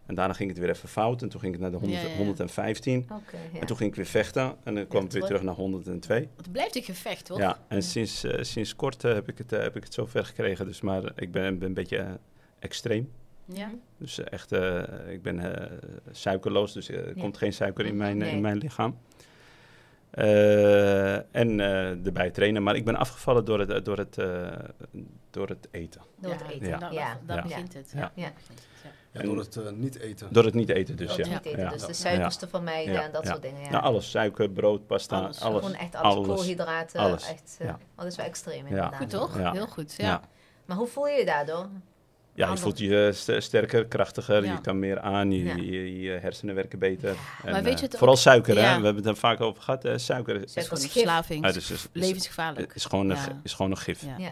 En 0.09 0.15
daarna 0.15 0.33
ging 0.33 0.49
het 0.49 0.59
weer 0.59 0.69
even 0.69 0.89
fout. 0.89 1.21
En 1.21 1.29
toen 1.29 1.39
ging 1.39 1.53
ik 1.53 1.59
naar 1.59 1.71
de 1.71 1.77
100, 1.77 2.01
Ja, 2.01 2.07
ja, 2.07 2.13
ja. 2.13 2.17
115. 2.17 2.99
Oké, 3.11 3.37
ja. 3.53 3.59
En 3.59 3.67
toen 3.67 3.77
ging 3.77 3.89
ik 3.89 3.95
weer 3.95 4.05
vechten. 4.05 4.55
En 4.63 4.75
dan 4.75 4.87
kwam 4.87 5.05
ik 5.05 5.11
weer 5.11 5.21
terug. 5.23 5.41
naar 5.41 5.53
102. 5.55 6.27
Het 6.37 6.51
blijft 6.51 6.75
een 6.75 6.83
gevecht, 6.83 7.25
toch? 7.25 7.37
Ja, 7.37 7.57
en 7.67 7.83
Sinds, 7.83 8.23
eh, 8.23 8.43
sinds 8.43 8.75
kort 8.75 9.03
eh, 9.03 9.13
heb, 9.13 9.27
ik 9.29 9.37
het, 9.37 9.51
eh, 9.53 9.61
heb 9.61 9.75
ik 9.75 9.83
het 9.83 9.93
zover 9.93 10.25
gekregen. 10.25 10.65
Dus, 10.65 10.81
maar 10.81 11.03
ik 11.15 11.31
ben, 11.31 11.57
ben 11.59 11.67
een 11.67 11.73
beetje 11.73 12.19
extreem. 12.59 13.11
Ja. 13.45 13.69
Dus 13.97 14.23
echt, 14.23 14.51
eh, 14.51 14.81
ik 15.11 15.21
ben 15.21 15.39
eh, 15.55 15.77
suikerloos, 16.11 16.73
dus 16.73 16.89
er 16.89 17.07
Ja. 17.15 17.21
komt 17.21 17.37
geen 17.37 17.53
suiker 17.53 17.85
in 17.85 17.97
mijn, 17.97 18.17
Nee. 18.17 18.31
in 18.31 18.41
mijn 18.41 18.57
lichaam. 18.57 18.97
Eh, 20.09 21.13
en 21.35 21.59
eh, 21.59 22.05
erbij 22.05 22.31
trainen, 22.31 22.63
maar 22.63 22.75
ik 22.75 22.85
ben 22.85 22.95
afgevallen 22.95 23.45
door 23.45 23.59
het, 23.59 23.85
door 23.85 23.97
het, 23.97 24.17
eh, 24.17 24.47
door 25.29 25.47
het 25.47 25.67
eten. 25.71 26.01
Door 26.21 26.31
het 26.31 26.41
Ja, 26.41 26.49
eten. 26.49 26.67
Ja. 26.67 26.77
nou, 26.79 26.93
dat- 26.93 27.27
Daar 27.27 27.35
Ja. 27.37 27.41
begint 27.43 27.73
het. 27.73 27.93
Ja. 28.15 28.31
Ja. 29.11 29.21
Door 29.21 29.37
het 29.37 29.57
eh, 29.57 29.69
niet 29.71 29.99
eten. 29.99 30.27
Door 30.33 30.43
het 30.43 30.53
niet 30.53 30.69
eten 30.69 30.95
dus, 30.95 31.15
ja. 31.15 31.21
het 31.23 31.29
niet 31.31 31.45
eten. 31.45 31.59
ja. 31.63 31.69
Dus 31.69 31.85
de 31.85 31.93
suikers 31.93 32.35
te 32.35 32.47
vermijden 32.47 32.93
Ja. 32.93 33.03
en 33.03 33.11
dat 33.11 33.23
Ja. 33.23 33.29
soort 33.29 33.41
dingen. 33.41 33.61
Ja. 33.61 33.69
Nou, 33.69 33.83
alles, 33.83 34.09
suiker, 34.09 34.49
brood, 34.49 34.87
pasta, 34.87 35.17
Alles. 35.19 35.41
alles. 35.41 35.63
Gewoon 35.65 35.79
echt 35.79 35.95
alles, 35.95 36.15
alles. 36.15 36.27
koolhydraten. 36.27 36.99
Alles. 36.99 37.27
Echt, 37.29 37.55
eh, 37.59 37.67
Ja. 37.67 37.77
dat 37.95 38.05
is 38.05 38.15
wel 38.15 38.25
extreem 38.25 38.63
Ja. 38.63 38.67
inderdaad. 38.69 38.95
Goed 38.95 39.09
toch? 39.09 39.37
Ja. 39.37 39.51
Heel 39.51 39.67
goed. 39.67 39.93
Ja. 39.97 40.05
Ja. 40.05 40.21
Maar 40.65 40.77
hoe 40.77 40.87
voel 40.87 41.07
je 41.07 41.17
je 41.19 41.25
daardoor? 41.25 41.67
Ja, 42.39 42.51
je 42.51 42.57
voelt 42.57 42.79
je 42.79 43.11
st- 43.13 43.43
sterker, 43.43 43.85
krachtiger, 43.85 44.43
Ja. 44.45 44.51
je 44.53 44.61
kan 44.61 44.79
meer 44.79 44.99
aan, 44.99 45.31
je, 45.31 45.43
Ja. 45.43 45.55
je, 45.55 45.99
je 45.99 46.09
hersenen 46.11 46.55
werken 46.55 46.79
beter. 46.79 47.09
En, 47.09 47.51
Maar 47.51 47.63
weet 47.63 47.73
eh, 47.73 47.79
je 47.79 47.85
het 47.85 47.95
vooral 47.97 48.15
ook- 48.15 48.21
suiker, 48.21 48.55
hè? 48.55 48.61
Ja. 48.61 48.67
we 48.79 48.85
hebben 48.85 48.95
het 49.03 49.05
er 49.05 49.15
vaak 49.17 49.41
over 49.41 49.63
gehad. 49.63 49.85
eh, 49.85 49.97
suiker 49.97 50.35
is, 50.43 50.55
Het 50.55 50.63
gewoon 50.67 50.83
een 50.83 50.89
verslaving. 50.89 51.45
ah, 51.45 51.53
dus 51.53 51.71
is, 51.71 51.83
is, 51.83 51.87
Levensgevaarlijk. 51.93 52.73
is, 52.75 52.85
gewoon 52.85 53.09
een, 53.09 53.15
Ja. 53.15 53.39
is 53.43 53.53
gewoon 53.53 53.71
een 53.71 53.77
gif. 53.77 54.01
Ja, 54.01 54.07
Ja. 54.17 54.23
ja. 54.23 54.31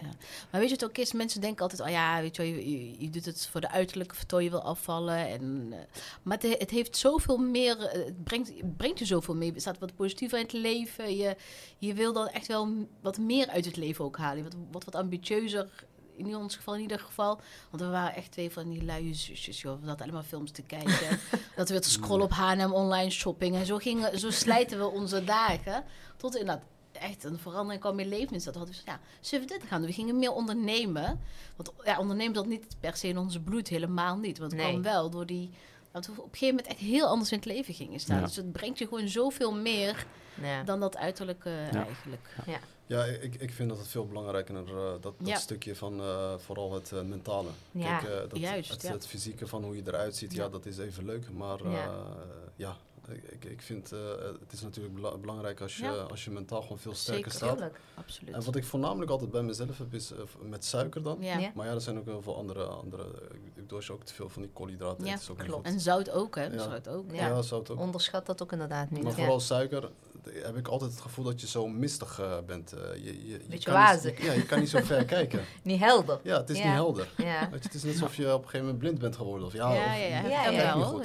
Maar 0.50 0.60
weet 0.60 0.70
je 0.70 0.76
wat 0.76 0.84
ook 0.88 0.98
is? 0.98 1.12
Mensen 1.12 1.40
denken 1.40 1.62
altijd, 1.62 1.80
oh 1.80 1.88
ja, 1.88 2.20
weet 2.20 2.36
je, 2.36 2.42
je, 2.48 2.70
je, 2.70 2.94
je 2.98 3.10
doet 3.10 3.24
het 3.24 3.48
voor 3.50 3.60
de 3.60 3.70
uiterlijke 3.70 4.14
vertoon, 4.14 4.44
je 4.44 4.50
wil 4.50 4.62
afvallen. 4.62 5.28
En, 5.28 5.68
eh, 5.70 5.78
maar 6.22 6.38
het, 6.40 6.58
het 6.58 6.70
heeft 6.70 6.96
zoveel 6.96 7.36
meer, 7.38 7.78
eh, 7.78 8.04
het 8.04 8.24
brengt, 8.24 8.48
het 8.48 8.76
brengt 8.76 8.98
je 8.98 9.04
zoveel 9.04 9.34
meer. 9.34 9.52
Je 9.54 9.60
staat 9.60 9.78
wat 9.78 9.94
positiever 9.94 10.38
in 10.38 10.44
het 10.44 10.52
leven. 10.52 11.16
Je, 11.16 11.36
je 11.78 11.94
wil 11.94 12.12
dan 12.12 12.28
echt 12.28 12.46
wel 12.46 12.68
wat 13.02 13.18
meer 13.18 13.46
uit 13.48 13.64
het 13.64 13.76
leven 13.76 14.04
ook 14.04 14.16
halen. 14.16 14.42
Wat, 14.42 14.54
wat, 14.70 14.84
wat 14.84 14.94
ambitieuzer. 14.94 15.68
In 16.18 16.36
ons 16.36 16.56
geval 16.56 16.74
in 16.74 16.80
ieder 16.80 16.98
geval. 17.00 17.40
Want 17.70 17.82
we 17.82 17.88
waren 17.88 18.14
echt 18.14 18.32
twee 18.32 18.50
van 18.50 18.68
die 18.68 18.84
luie 18.84 19.14
zusjes, 19.14 19.60
joh. 19.60 19.80
We 19.80 19.86
zaten 19.86 20.02
allemaal 20.02 20.22
films 20.22 20.50
te 20.50 20.62
kijken. 20.62 21.18
dat 21.56 21.68
we 21.68 21.78
te 21.80 21.90
scrollen 21.90 22.24
op 22.24 22.30
H&M 22.32 22.72
online 22.72 23.10
shopping. 23.10 23.54
En 23.56 23.66
zo, 23.66 23.76
gingen, 23.78 24.18
zo 24.18 24.30
slijten 24.30 24.78
we 24.78 24.84
onze 24.86 25.24
dagen. 25.24 25.84
Tot 26.16 26.36
inderdaad 26.36 26.64
echt 26.92 27.24
een 27.24 27.38
verandering 27.38 27.80
kwam 27.80 27.98
in 27.98 28.08
leven. 28.08 28.32
Dus 28.32 28.44
dat 28.44 28.54
hadden 28.54 28.74
we 28.74 28.80
ja, 28.84 29.00
zullen 29.20 29.46
we 29.48 29.52
dit 29.58 29.62
gaan 29.68 29.78
doen? 29.80 29.88
We 29.88 29.94
gingen 29.94 30.18
meer 30.18 30.32
ondernemen. 30.32 31.20
Want 31.56 31.70
ja, 31.84 31.98
ondernemen 31.98 32.32
dat 32.34 32.46
niet 32.46 32.76
per 32.80 32.96
se 32.96 33.08
in 33.08 33.18
onze 33.18 33.40
bloed, 33.40 33.68
helemaal 33.68 34.16
niet. 34.16 34.38
Want 34.38 34.52
het 34.52 34.60
Nee. 34.60 34.70
kwam 34.70 34.82
wel 34.82 35.10
door 35.10 35.26
die... 35.26 35.50
Dat 35.92 36.06
we 36.06 36.12
op 36.12 36.18
een 36.18 36.24
gegeven 36.38 36.54
moment 36.54 36.66
echt 36.66 36.78
heel 36.78 37.06
anders 37.06 37.30
in 37.32 37.36
het 37.38 37.46
leven 37.46 37.74
gingen 37.74 38.00
staan. 38.00 38.18
Ja. 38.20 38.24
Dus 38.26 38.36
het 38.36 38.52
brengt 38.52 38.78
je 38.78 38.86
gewoon 38.88 39.08
zoveel 39.08 39.52
meer 39.54 40.06
Ja. 40.42 40.62
dan 40.62 40.80
dat 40.80 40.96
uiterlijke 40.96 41.50
Ja. 41.72 41.84
eigenlijk. 41.86 42.34
Ja, 42.46 42.58
ik, 42.88 43.34
ik 43.34 43.52
vind 43.52 43.68
dat 43.68 43.78
het 43.78 43.88
veel 43.88 44.06
belangrijker 44.06 44.56
is, 44.56 44.70
dat, 44.70 45.02
dat 45.02 45.14
Ja. 45.24 45.36
stukje 45.36 45.76
van 45.76 46.00
eh, 46.00 46.34
vooral 46.38 46.72
het 46.74 46.92
eh, 46.92 47.02
mentale. 47.02 47.48
Ja, 47.70 47.98
Kijk, 47.98 48.10
eh, 48.12 48.28
dat, 48.30 48.38
juist, 48.38 48.70
het, 48.70 48.82
ja. 48.82 48.92
het 48.92 49.06
fysieke 49.06 49.46
van 49.46 49.64
hoe 49.64 49.76
je 49.76 49.82
eruit 49.86 50.16
ziet, 50.16 50.32
ja, 50.34 50.42
Ja. 50.42 50.48
dat 50.48 50.66
is 50.66 50.78
even 50.78 51.04
leuk. 51.04 51.30
Maar 51.30 51.64
Ja. 51.64 51.70
ja, 51.70 52.04
ja 52.56 52.76
ik, 53.30 53.44
ik 53.44 53.62
vind 53.62 53.92
eh, 53.92 53.98
het 54.40 54.52
is 54.52 54.60
natuurlijk 54.62 54.94
bela- 54.94 55.16
belangrijk 55.18 55.60
als 55.60 55.76
je, 55.76 55.84
Ja. 55.84 55.90
als 55.92 56.24
je 56.24 56.30
mentaal 56.30 56.62
gewoon 56.62 56.78
veel 56.78 56.94
sterker 56.94 57.30
Zeker. 57.30 57.56
staat. 57.56 57.70
Absoluut. 57.94 58.34
En 58.34 58.44
wat 58.44 58.56
ik 58.56 58.64
voornamelijk 58.64 59.10
altijd 59.10 59.30
bij 59.30 59.42
mezelf 59.42 59.78
heb, 59.78 59.94
is 59.94 60.10
eh, 60.12 60.18
met 60.42 60.64
suiker 60.64 61.02
dan. 61.02 61.16
ja. 61.20 61.38
Ja. 61.38 61.50
Maar 61.54 61.66
ja, 61.66 61.72
er 61.72 61.80
zijn 61.80 61.98
ook 61.98 62.04
heel 62.04 62.22
veel 62.22 62.36
andere. 62.36 62.64
andere 62.64 63.04
ik, 63.54 63.68
doe 63.68 63.76
als 63.78 63.86
je 63.86 63.92
ook 63.92 64.04
te 64.04 64.14
veel 64.14 64.28
van 64.28 64.42
die 64.42 64.50
koolhydraten. 64.50 65.04
Ja, 65.04 65.14
is 65.14 65.30
ook 65.30 65.38
niet 65.38 65.46
klopt. 65.46 65.66
En 65.66 65.80
zout 65.80 66.10
ook, 66.10 66.34
hè? 66.34 66.44
Ja. 66.44 66.58
Zout 66.62 66.88
ook. 66.88 67.12
Ja. 67.12 67.26
Ja, 67.28 67.42
zou 67.42 67.60
het 67.60 67.70
ook. 67.70 67.78
Onderschat 67.80 68.26
dat 68.26 68.42
ook 68.42 68.52
inderdaad 68.52 68.90
niet. 68.90 69.02
Maar 69.02 69.12
ja. 69.12 69.18
vooral 69.18 69.40
suiker, 69.40 69.90
heb 70.42 70.56
ik 70.56 70.68
altijd 70.68 70.90
het 70.90 71.00
gevoel 71.00 71.24
dat 71.24 71.40
je 71.40 71.46
zo 71.46 71.68
mistig 71.68 72.20
eh, 72.20 72.32
bent. 72.46 72.72
Eh, 72.72 72.80
je, 72.94 73.04
je, 73.04 73.28
je 73.28 73.38
Beetje 73.48 73.70
kan 73.70 73.80
niet- 73.80 73.90
wazig. 73.92 74.22
ja, 74.24 74.32
je 74.32 74.46
kan 74.46 74.58
niet 74.60 74.68
zo 74.70 74.78
ver 74.92 75.04
kijken. 75.04 75.44
Niet 75.62 75.80
helder. 75.80 76.20
Ja, 76.22 76.36
het 76.36 76.50
is 76.50 76.58
Ja. 76.58 76.64
niet 76.64 76.72
helder. 76.72 77.08
Ja. 77.16 77.40
Weet 77.50 77.58
je, 77.62 77.66
het 77.68 77.74
is 77.74 77.82
net 77.82 77.92
alsof 77.92 78.14
je 78.16 78.26
op 78.26 78.32
een 78.42 78.44
gegeven 78.44 78.60
moment 78.60 78.78
blind 78.78 78.98
bent 78.98 79.16
geworden. 79.16 79.46
Of 79.46 79.52
ja, 79.52 79.72
Ja, 79.74 79.78
of, 79.80 79.84
ja, 79.86 79.92
ja. 79.94 80.08
Ja, 80.08 80.50
ja, 80.50 80.78
wel. 80.78 81.02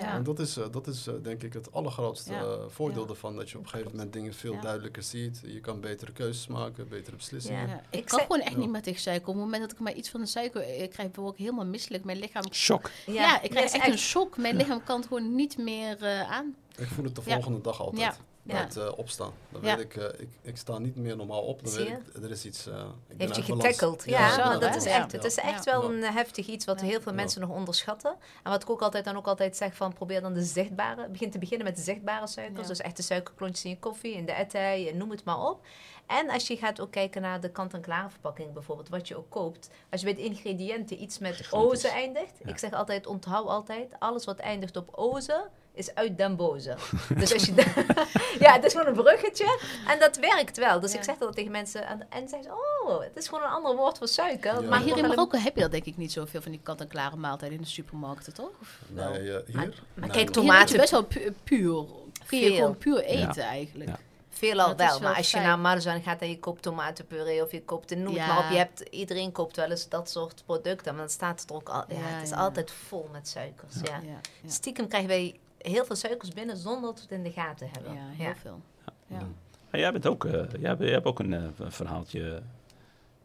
En 0.00 0.22
dat 0.22 0.38
is, 0.38 0.56
eh, 0.56 0.64
dat 0.70 0.86
is 0.86 1.06
eh, 1.06 1.14
denk 1.22 1.42
ik 1.42 1.52
het 1.52 1.72
allergrootste 1.72 2.32
Ja. 2.32 2.56
voordeel 2.68 3.02
Ja. 3.02 3.08
ervan. 3.08 3.36
Dat 3.36 3.50
je 3.50 3.58
op 3.58 3.62
een 3.64 3.68
gegeven 3.70 3.90
moment 3.90 4.12
dingen 4.12 4.34
veel 4.34 4.52
Ja. 4.52 4.60
duidelijker 4.60 5.02
ziet. 5.02 5.40
Je 5.46 5.60
kan 5.60 5.80
betere 5.80 6.12
keuzes 6.12 6.46
maken, 6.46 6.88
betere 6.88 7.16
beslissingen. 7.16 7.66
Ja. 7.66 7.72
Ja, 7.74 7.82
ik 7.90 8.04
kan 8.04 8.20
gewoon 8.20 8.40
echt 8.40 8.52
Ja. 8.52 8.58
niet 8.58 8.70
meer 8.70 8.82
tegen 8.82 9.00
suiker. 9.00 9.28
Op 9.28 9.34
het 9.34 9.44
moment 9.44 9.62
dat 9.62 9.72
ik 9.72 9.78
maar 9.78 9.92
iets 9.92 10.08
van 10.08 10.20
de 10.20 10.26
suiker... 10.26 10.82
Ik 10.82 10.90
krijg 10.90 11.08
ik 11.08 11.18
ook 11.18 11.36
helemaal 11.38 11.66
misselijk. 11.66 12.04
Mijn 12.04 12.18
lichaam... 12.18 12.42
Shock. 12.52 12.90
Ja, 13.06 13.42
ik 13.42 13.50
krijg 13.50 13.72
echt, 13.72 13.86
een 13.88 13.98
shock. 13.98 14.36
Mijn 14.36 14.56
lichaam 14.56 14.82
kan 14.84 14.96
het 14.98 15.06
gewoon 15.08 15.34
niet 15.34 15.58
meer 15.58 16.02
eh, 16.02 16.30
aan. 16.30 16.54
Ik 16.76 16.86
voel 16.86 17.04
het 17.04 17.14
de 17.14 17.22
Ja. 17.24 17.32
volgende 17.34 17.60
dag 17.60 17.80
altijd. 17.80 18.18
Ja. 18.48 18.54
Bij 18.54 18.62
Ja. 18.62 18.68
het 18.68 18.76
eh, 18.76 18.98
opstaan. 18.98 19.32
Dan 19.48 19.62
Ja. 19.62 19.76
weet 19.76 19.84
ik, 19.84 19.96
eh, 19.96 20.20
ik, 20.20 20.28
ik 20.42 20.56
sta 20.56 20.78
niet 20.78 20.96
meer 20.96 21.16
normaal 21.16 21.42
op. 21.42 21.62
Dan 21.64 21.72
Zie 21.72 21.84
weet 21.84 21.98
ik, 22.14 22.22
er 22.22 22.30
is 22.30 22.44
iets... 22.44 22.66
eh, 22.66 22.74
ik 23.08 23.16
ben 23.16 23.26
Heeft 23.26 23.46
je 23.46 23.52
getackeld. 23.54 24.04
Ja, 24.06 24.52
Zo, 24.52 24.58
dat 24.58 24.76
is 24.76 24.84
Ja. 24.84 24.90
echt, 24.90 25.12
het 25.12 25.24
is 25.24 25.36
echt 25.36 25.64
Ja. 25.64 25.72
wel 25.80 25.92
een 25.92 26.02
heftig 26.02 26.46
iets 26.46 26.64
wat 26.64 26.80
Ja. 26.80 26.86
heel 26.86 27.00
veel 27.00 27.12
Ja. 27.12 27.18
mensen 27.18 27.40
nog 27.40 27.50
onderschatten. 27.50 28.16
En 28.42 28.50
wat 28.50 28.62
ik 28.62 28.70
ook 28.70 28.80
altijd 28.82 29.04
dan 29.04 29.16
ook 29.16 29.26
altijd 29.26 29.56
zeg 29.56 29.74
van 29.74 29.92
probeer 29.92 30.20
dan 30.20 30.32
de 30.34 30.42
zichtbare, 30.44 31.08
begin 31.08 31.30
te 31.30 31.38
beginnen 31.38 31.66
met 31.66 31.76
de 31.76 31.82
zichtbare 31.82 32.26
suikers. 32.26 32.60
Ja. 32.60 32.66
Dus 32.68 32.80
echt 32.80 32.96
de 32.96 33.02
suikerklontjes 33.02 33.64
in 33.64 33.70
je 33.70 33.78
koffie, 33.78 34.14
in 34.14 34.26
de 34.26 34.34
etij, 34.34 34.92
noem 34.94 35.10
het 35.10 35.24
maar 35.24 35.40
op. 35.48 35.66
En 36.06 36.30
als 36.30 36.46
je 36.46 36.56
gaat 36.56 36.80
ook 36.80 36.90
kijken 36.90 37.22
naar 37.22 37.40
de 37.40 37.50
kant-en-klare 37.50 38.10
verpakking 38.10 38.52
bijvoorbeeld, 38.52 38.88
wat 38.88 39.08
je 39.08 39.16
ook 39.16 39.30
koopt. 39.30 39.70
Als 39.90 40.00
je 40.00 40.06
bij 40.06 40.14
de 40.16 40.22
ingrediënten 40.24 41.02
iets 41.02 41.18
met 41.18 41.36
Gigantisch. 41.36 41.70
oze 41.70 41.88
eindigt. 41.88 42.32
Ja. 42.44 42.50
Ik 42.50 42.58
zeg 42.58 42.72
altijd, 42.72 43.06
onthoud 43.06 43.46
altijd, 43.48 43.92
alles 43.98 44.24
wat 44.24 44.38
eindigt 44.38 44.76
op 44.76 44.88
oze 44.94 45.48
is 45.78 45.94
uit 45.94 46.18
den 46.18 46.36
boze. 46.36 46.76
dus 47.18 47.32
als 47.32 47.44
je 47.44 47.54
ja, 48.44 48.52
het 48.52 48.64
is 48.64 48.72
gewoon 48.72 48.86
een 48.86 49.02
bruggetje 49.02 49.58
en 49.86 49.98
dat 49.98 50.16
werkt 50.16 50.56
wel. 50.56 50.80
Dus 50.80 50.92
Ja. 50.92 50.98
ik 50.98 51.04
zeg 51.04 51.16
dat 51.18 51.34
tegen 51.34 51.50
mensen 51.50 51.86
en, 51.86 52.06
en 52.10 52.28
zeggen 52.28 52.42
ze, 52.50 52.84
oh, 52.86 53.00
het 53.00 53.10
is 53.16 53.28
gewoon 53.28 53.44
een 53.44 53.50
ander 53.50 53.76
woord 53.76 53.98
voor 53.98 54.08
suiker. 54.08 54.62
Ja. 54.62 54.68
Maar 54.68 54.80
hier 54.80 54.96
in 54.98 55.06
Marokko 55.08 55.38
heb 55.38 55.54
je 55.54 55.60
dat 55.60 55.70
denk 55.70 55.84
ik 55.84 55.96
niet 55.96 56.12
zoveel 56.12 56.42
van 56.42 56.50
die 56.50 56.60
kant-en-klare 56.62 57.16
maaltijden 57.16 57.56
in 57.58 57.62
de 57.64 57.68
supermarkten, 57.70 58.34
toch? 58.34 58.50
Of 58.60 58.78
wel? 58.92 59.10
Nee, 59.10 59.32
eh, 59.32 59.46
hier? 59.46 59.54
Maar- 59.94 60.08
kijk, 60.08 60.14
nee. 60.14 60.30
Tomaten- 60.30 60.76
best 60.76 60.90
wel 60.90 61.04
pu- 61.04 61.34
puur. 61.44 61.84
Kun 62.26 62.38
je 62.38 62.54
gewoon 62.54 62.76
puur 62.78 62.96
Ja. 63.10 63.28
eten 63.28 63.42
eigenlijk. 63.42 63.90
Ja. 63.90 63.98
Veelal 64.30 64.66
wel, 64.76 64.76
wel 64.88 65.00
maar 65.00 65.16
als 65.16 65.30
je 65.30 65.36
naar 65.40 65.58
Marzan 65.58 66.02
gaat 66.02 66.20
en 66.20 66.28
je 66.28 66.38
koopt 66.38 66.62
tomatenpuree 66.62 67.42
of 67.44 67.52
je 67.52 67.62
koopt 67.62 67.90
een 67.90 68.10
Ja. 68.12 68.26
maar 68.26 68.38
op. 68.38 68.50
Je 68.50 68.56
hebt, 68.56 68.80
iedereen 68.80 69.32
koopt 69.32 69.56
wel 69.56 69.70
eens 69.70 69.88
dat 69.88 70.10
soort 70.10 70.42
producten, 70.46 70.92
maar 70.94 71.02
dan 71.02 71.12
staat 71.12 71.40
het 71.40 71.50
er 71.50 71.56
ook 71.56 71.68
al. 71.68 71.84
Ja, 71.88 71.94
Ja, 71.94 72.00
het 72.04 72.22
is 72.22 72.30
ja. 72.30 72.36
altijd 72.36 72.70
vol 72.88 73.08
met 73.12 73.28
suikers. 73.28 73.74
Ja. 73.74 73.82
Ja, 74.02 74.20
ja. 74.42 74.50
Stiekem 74.50 74.88
krijgen 74.88 75.08
wij 75.08 75.38
heel 75.58 75.84
veel 75.84 75.96
suikers 75.96 76.30
binnen 76.30 76.56
zonder 76.56 76.82
dat 76.82 76.94
we 76.94 77.00
het 77.02 77.10
in 77.10 77.22
de 77.22 77.30
gaten 77.32 77.68
hebben. 77.72 77.92
Ja, 77.94 78.08
heel 78.08 78.34
veel. 78.34 78.60
Ja. 79.06 79.28
Maar 79.70 79.80
jij, 79.80 79.92
bent 79.92 80.06
ook, 80.06 80.24
eh, 80.24 80.32
jij, 80.32 80.68
hebt- 80.68 80.80
jij 80.82 80.90
hebt 80.90 81.04
ook 81.06 81.18
een 81.18 81.34
eh, 81.34 81.48
verhaaltje 81.68 82.42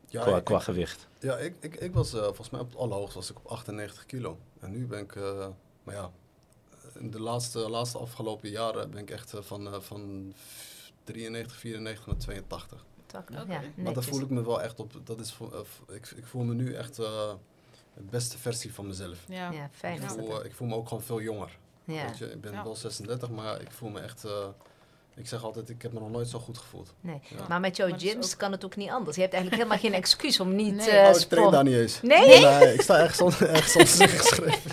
Ja, 0.08 0.22
qua, 0.22 0.38
ik- 0.38 0.44
qua 0.44 0.60
gewicht. 0.60 1.08
Ja, 1.20 1.38
ik, 1.38 1.56
ik, 1.60 1.76
ik 1.76 1.94
was 1.94 2.14
eh, 2.14 2.22
volgens 2.24 2.50
mij 2.50 2.60
op 2.62 2.70
het 2.70 2.78
allerhoogst 2.80 3.16
was 3.16 3.30
ik 3.30 3.38
op 3.38 3.46
98 3.48 4.06
kilo. 4.06 4.38
En 4.60 4.72
nu 4.72 4.86
ben 4.88 5.00
ik, 5.00 5.16
eh, 5.16 5.48
maar 5.84 5.96
ja, 5.96 6.12
in 7.00 7.12
de 7.12 7.20
laatste, 7.22 7.60
laatste 7.70 7.98
afgelopen 7.98 8.50
jaren 8.50 8.90
ben 8.92 9.02
ik 9.02 9.10
echt 9.10 9.34
van, 9.40 9.68
eh, 9.74 9.80
van 9.80 10.34
93, 11.04 11.56
94 11.58 12.06
naar 12.06 12.18
82. 12.18 12.86
Tak- 13.06 13.30
Oké. 13.30 13.54
ja, 13.54 13.62
Maar 13.76 13.94
daar 13.94 14.04
voel 14.04 14.22
ik 14.22 14.30
me 14.30 14.44
wel 14.44 14.62
echt 14.62 14.80
op, 14.80 14.94
dat 15.04 15.20
is, 15.20 15.38
ik, 15.94 16.14
ik 16.16 16.26
voel 16.26 16.44
me 16.44 16.54
nu 16.54 16.74
echt 16.74 17.00
eh, 17.00 17.34
de 17.96 18.02
beste 18.10 18.38
versie 18.38 18.74
van 18.74 18.88
mezelf. 18.88 19.26
Ja. 19.28 19.52
Ja, 19.52 19.70
fijn 19.72 20.02
voel, 20.02 20.46
ik 20.46 20.54
voel 20.56 20.68
me 20.68 20.76
ook 20.76 20.88
gewoon 20.88 21.04
veel 21.04 21.22
jonger. 21.22 21.58
Ja. 21.86 22.06
Weet 22.06 22.18
je, 22.18 22.32
ik 22.32 22.42
ben 22.42 22.52
Ja. 22.52 22.64
wel 22.64 22.76
36, 22.76 23.30
maar 23.30 23.62
ik 23.62 23.72
voel 23.72 23.90
me 23.90 24.00
echt, 24.00 24.24
eh, 24.26 24.32
ik 25.16 25.28
zeg 25.28 25.44
altijd, 25.44 25.70
ik 25.70 25.82
heb 25.82 25.94
me 25.94 26.00
nog 26.00 26.10
nooit 26.12 26.28
zo 26.30 26.40
goed 26.40 26.58
gevoeld. 26.58 26.94
Nee. 27.02 27.22
Ja. 27.30 27.46
Maar 27.48 27.60
met 27.60 27.78
jouw 27.78 27.90
Maar 27.90 28.00
gyms 28.00 28.32
ook- 28.34 28.40
kan 28.40 28.52
het 28.52 28.66
ook 28.66 28.76
niet 28.76 28.90
anders. 28.90 29.16
Je 29.16 29.22
hebt 29.22 29.34
eigenlijk 29.34 29.64
helemaal 29.64 29.84
geen 29.84 30.00
excuus 30.04 30.40
om 30.40 30.56
niet 30.56 30.76
Nee. 30.76 30.90
eh 30.90 31.10
oh, 31.10 31.20
ik 31.20 31.28
train 31.28 31.52
daar 31.52 31.64
niet 31.64 31.76
eens. 31.76 32.02
Nee? 32.02 32.74
ik 32.74 32.82
sta 32.82 33.00
ergens, 33.00 33.22
on, 33.22 33.48
ergens 33.48 33.74
anders 33.76 34.00
ingeschreven. 34.12 34.72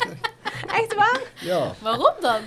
Echt 0.67 0.95
waar? 0.95 1.21
Ja. 1.41 1.75
Waarom 1.83 2.15
dan? 2.21 2.41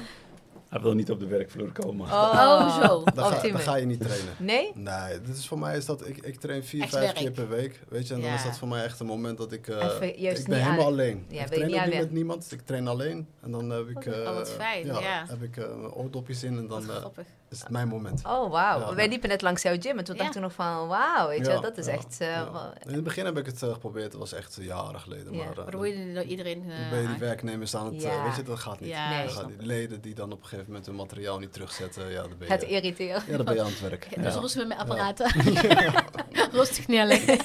Hij 0.74 0.82
wil 0.82 0.94
niet 0.94 1.12
op 1.12 1.20
de 1.20 1.28
werkvloer 1.28 1.72
komen. 1.72 2.06
Oh, 2.08 2.82
zo. 2.82 3.04
Dan 3.14 3.26
ga, 3.26 3.36
Op 3.36 3.42
die 3.42 3.52
dan 3.52 3.62
ga 3.62 3.76
je 3.76 3.86
niet 3.86 4.00
trainen. 4.02 4.34
Nee? 4.40 4.72
Nee, 4.76 5.22
dit 5.22 5.38
is 5.38 5.48
voor 5.48 5.60
mij 5.60 5.78
is 5.78 5.86
dat 5.86 6.08
ik, 6.08 6.18
ik 6.18 6.40
train 6.40 6.64
vier, 6.64 6.82
Echt 6.82 6.92
vijf 6.92 7.04
werk. 7.04 7.16
keer 7.16 7.32
per 7.32 7.50
week. 7.50 7.80
Weet 7.90 8.08
je, 8.08 8.14
en 8.14 8.20
dan 8.22 8.30
Ja. 8.30 8.36
is 8.36 8.44
dat 8.44 8.58
voor 8.58 8.68
mij 8.68 8.84
echt 8.84 9.00
een 9.00 9.06
moment 9.06 9.38
dat 9.38 9.52
ik. 9.52 9.68
eh, 9.68 9.76
Even 9.86 10.20
juist 10.20 10.40
ik 10.42 10.48
ben 10.48 10.56
niet 10.58 10.66
helemaal 10.66 10.86
aan- 10.86 10.92
alleen. 10.92 11.26
Ja, 11.28 11.42
ik 11.42 11.48
train 11.48 11.68
niet 11.68 11.76
ook 11.80 11.86
niet 11.86 11.94
met 12.00 12.12
niemand. 12.12 12.52
Ik 12.52 12.62
train 12.62 12.88
alleen. 12.88 13.28
En 13.42 13.52
dan 13.52 13.70
heb 13.70 13.88
ik. 13.90 14.06
Oh, 14.08 14.14
eh, 14.14 14.34
wat 14.36 14.50
fijn, 14.52 14.86
ja. 14.86 15.26
heb 15.28 15.42
ik 15.44 15.58
eh, 15.58 15.64
mijn 15.76 15.92
oordopjes 15.94 16.44
in 16.44 16.58
en 16.58 16.68
dan 16.68 16.86
Wat 16.86 16.90
eh, 16.96 16.96
grappig. 16.96 17.26
Is 17.54 17.60
het 17.60 17.70
mijn 17.70 17.88
moment. 17.88 18.22
Oh, 18.26 18.52
wauw. 18.52 18.80
Ja. 18.80 18.96
Wij 18.96 19.08
liepen 19.10 19.30
net 19.30 19.42
langs 19.42 19.62
jouw 19.62 19.76
gym 19.80 19.98
en 19.98 20.04
toen 20.04 20.16
Ja. 20.16 20.24
dacht 20.24 20.36
ik 20.36 20.42
nog 20.42 20.54
van, 20.54 20.88
wauw, 20.88 21.28
weet 21.28 21.46
je, 21.46 21.52
Ja, 21.52 21.60
dat 21.60 21.78
is 21.78 21.86
ja, 21.86 21.92
echt... 21.92 22.18
eh, 22.20 22.42
In 22.88 22.94
het 22.94 23.04
begin 23.04 23.26
heb 23.26 23.38
ik 23.38 23.46
het 23.46 23.64
eh, 23.64 23.72
geprobeerd. 23.74 24.04
Het 24.12 24.16
was 24.22 24.34
echt 24.34 24.58
jaren 24.62 25.00
geleden. 25.00 25.34
Ja. 25.34 25.44
Maar, 25.44 25.50
eh, 25.58 25.66
dan 25.66 25.76
word 25.76 25.90
je 25.90 26.12
door 26.14 26.24
iedereen... 26.24 26.60
dan 26.68 26.72
eh, 26.78 26.90
ben 26.90 27.02
je 27.02 27.08
die 27.08 27.18
werknemers 27.18 27.76
aan 27.76 27.86
het... 27.94 28.02
Ja. 28.02 28.10
eh, 28.10 28.24
weet 28.24 28.36
je, 28.36 28.44
dat 28.44 28.60
gaat 28.60 28.80
niet. 28.80 28.94
Nee. 28.94 29.28
Leden 29.68 30.02
die 30.02 30.14
dan 30.16 30.32
op 30.32 30.40
een 30.42 30.44
gegeven 30.48 30.66
moment 30.68 30.86
hun 30.86 30.96
materiaal 30.96 31.40
niet 31.40 31.54
terugzetten. 31.54 32.12
Ja, 32.12 32.22
dan 32.22 32.38
ben 32.38 32.52
Het 32.52 32.62
je, 32.62 32.68
irriteert. 32.68 33.24
ja, 33.28 33.36
dan 33.36 33.46
ben 33.46 33.54
je 33.56 33.62
aan 33.62 33.66
het 33.68 33.80
werk. 33.82 34.08
Ja, 34.16 34.22
dus 34.22 34.34
Ja. 34.34 34.40
rustig 34.40 34.68
met 34.68 34.68
mijn 34.68 34.80
apparaten. 34.80 35.32
Rustig 36.60 36.88
niet 36.88 37.00
alleen. 37.00 37.40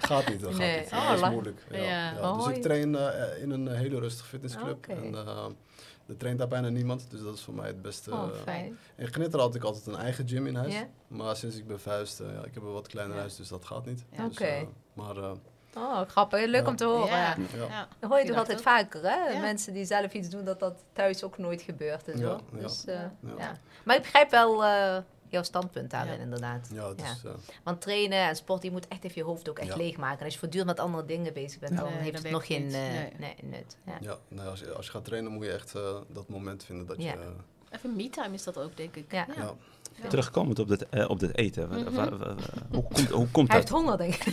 Gaat 0.00 0.28
niet, 0.28 0.40
dat 0.40 0.50
gaat 0.50 0.58
Nee. 0.58 0.78
niet. 0.80 0.92
Oh, 0.92 1.08
dat 1.10 1.22
is 1.22 1.28
moeilijk. 1.30 1.60
Ja. 1.70 1.76
Ja. 1.78 1.84
Ja, 1.84 2.10
Dus 2.34 2.44
Oh, 2.46 2.50
ik 2.56 2.62
train 2.62 2.96
eh, 2.96 3.42
in 3.42 3.50
een 3.50 3.68
eh, 3.68 3.78
hele 3.78 3.98
rustige 3.98 4.28
fitnessclub. 4.28 4.72
Oké. 4.76 4.92
En 4.92 5.14
eh, 5.14 5.44
er 6.06 6.16
traint 6.16 6.38
daar 6.38 6.48
bijna 6.48 6.68
niemand, 6.68 7.10
dus 7.10 7.20
dat 7.22 7.34
is 7.34 7.42
voor 7.42 7.54
mij 7.54 7.66
het 7.66 7.82
beste. 7.82 8.12
Oh, 8.12 8.22
eh, 8.22 8.42
fijn. 8.42 8.78
in 8.96 9.06
Gnitter 9.12 9.40
had 9.40 9.54
ik 9.54 9.62
altijd 9.64 9.86
een 9.86 9.96
eigen 9.96 10.28
gym 10.28 10.46
in 10.46 10.54
huis. 10.54 10.74
Maar 11.08 11.36
sinds 11.36 11.56
ik 11.56 11.66
ben 11.66 11.80
verhuisd, 11.80 12.20
eh, 12.20 12.26
ja, 12.32 12.44
ik 12.44 12.54
heb 12.54 12.62
een 12.62 12.72
wat 12.72 12.86
kleiner 12.88 13.16
huis, 13.16 13.36
dus 13.36 13.48
dat 13.48 13.64
gaat 13.64 13.86
niet. 13.86 14.04
Ja. 14.12 14.26
Dus, 14.28 14.32
Oké. 14.36 14.44
eh, 14.44 14.62
maar 14.92 15.16
eh, 15.16 15.30
Oh, 15.76 16.00
grappig. 16.08 16.46
Leuk 16.46 16.62
Ja. 16.64 16.68
om 16.68 16.76
te 16.76 16.84
horen. 16.84 17.06
Ja. 17.06 17.36
ja. 17.54 17.64
Ja. 17.68 17.88
Dat 17.98 18.10
hoor 18.10 18.18
je 18.18 18.26
toch 18.26 18.36
altijd 18.36 18.62
vaker, 18.62 19.02
hè? 19.02 19.28
Ja. 19.28 19.40
Mensen 19.40 19.72
die 19.72 19.84
zelf 19.84 20.12
iets 20.12 20.28
doen, 20.28 20.44
dat 20.44 20.60
dat 20.60 20.84
thuis 20.92 21.24
ook 21.24 21.38
nooit 21.38 21.62
gebeurt 21.62 22.08
en 22.08 22.18
zo. 22.18 22.24
Ja, 22.24 22.38
ja. 22.52 22.60
Dus, 22.60 22.84
eh, 22.84 22.94
Ja. 22.94 23.12
Ja. 23.20 23.32
ja. 23.38 23.58
Maar 23.84 23.96
ik 23.96 24.02
begrijp 24.02 24.30
wel 24.30 24.64
eh, 24.64 24.96
jouw 25.30 25.42
standpunt 25.42 25.90
daarin, 25.90 26.12
Ja. 26.14 26.18
inderdaad. 26.18 26.68
Ja, 26.72 26.92
eh, 26.96 27.30
Want 27.64 27.80
trainen 27.80 28.28
en 28.28 28.36
sport, 28.36 28.62
je 28.62 28.70
moet 28.70 28.88
echt 28.88 29.04
even 29.04 29.16
je 29.16 29.24
hoofd 29.24 29.48
ook 29.50 29.58
echt 29.58 29.68
Ja. 29.68 29.76
leegmaken. 29.76 30.18
En 30.18 30.24
als 30.24 30.32
je 30.32 30.38
voortdurend 30.38 30.70
met 30.70 30.80
andere 30.80 31.04
dingen 31.04 31.32
bezig 31.32 31.58
bent, 31.58 31.76
dan 31.76 31.86
heeft 31.88 32.22
het 32.22 32.30
nog 32.30 32.46
geen 32.46 32.66
eh, 32.66 32.72
Nee. 32.72 33.12
nee, 33.18 33.34
nut. 33.42 33.76
Ja. 34.00 34.16
nee, 34.28 34.46
als, 34.46 34.60
je, 34.60 34.72
als 34.72 34.86
je 34.86 34.92
gaat 34.92 35.04
trainen 35.04 35.32
moet 35.32 35.44
je 35.44 35.52
echt 35.52 35.74
eh, 35.74 35.96
dat 36.08 36.28
moment 36.28 36.64
vinden 36.64 36.86
dat 36.86 36.96
Ja. 37.02 37.12
je... 37.12 37.18
Even 37.70 37.96
me-time 37.96 38.34
is 38.34 38.44
dat 38.44 38.58
ook, 38.58 38.76
denk 38.76 38.96
ik. 38.96 39.12
Ja. 39.12 39.26
ja. 39.36 39.54
Ja. 40.02 40.08
Terugkomend 40.08 40.58
op 40.58 40.68
dit, 40.68 40.88
eh, 40.88 41.10
op 41.10 41.20
dit 41.20 41.36
eten. 41.36 41.68
Mhm. 41.68 42.08
hoe, 42.70 42.82
komt, 42.82 43.08
hoe 43.10 43.28
komt 43.28 43.48
Hij 43.52 43.60
dat? 43.60 43.68
heeft 43.68 43.68
honger, 43.68 43.96
denk 43.98 44.14
ik. 44.14 44.24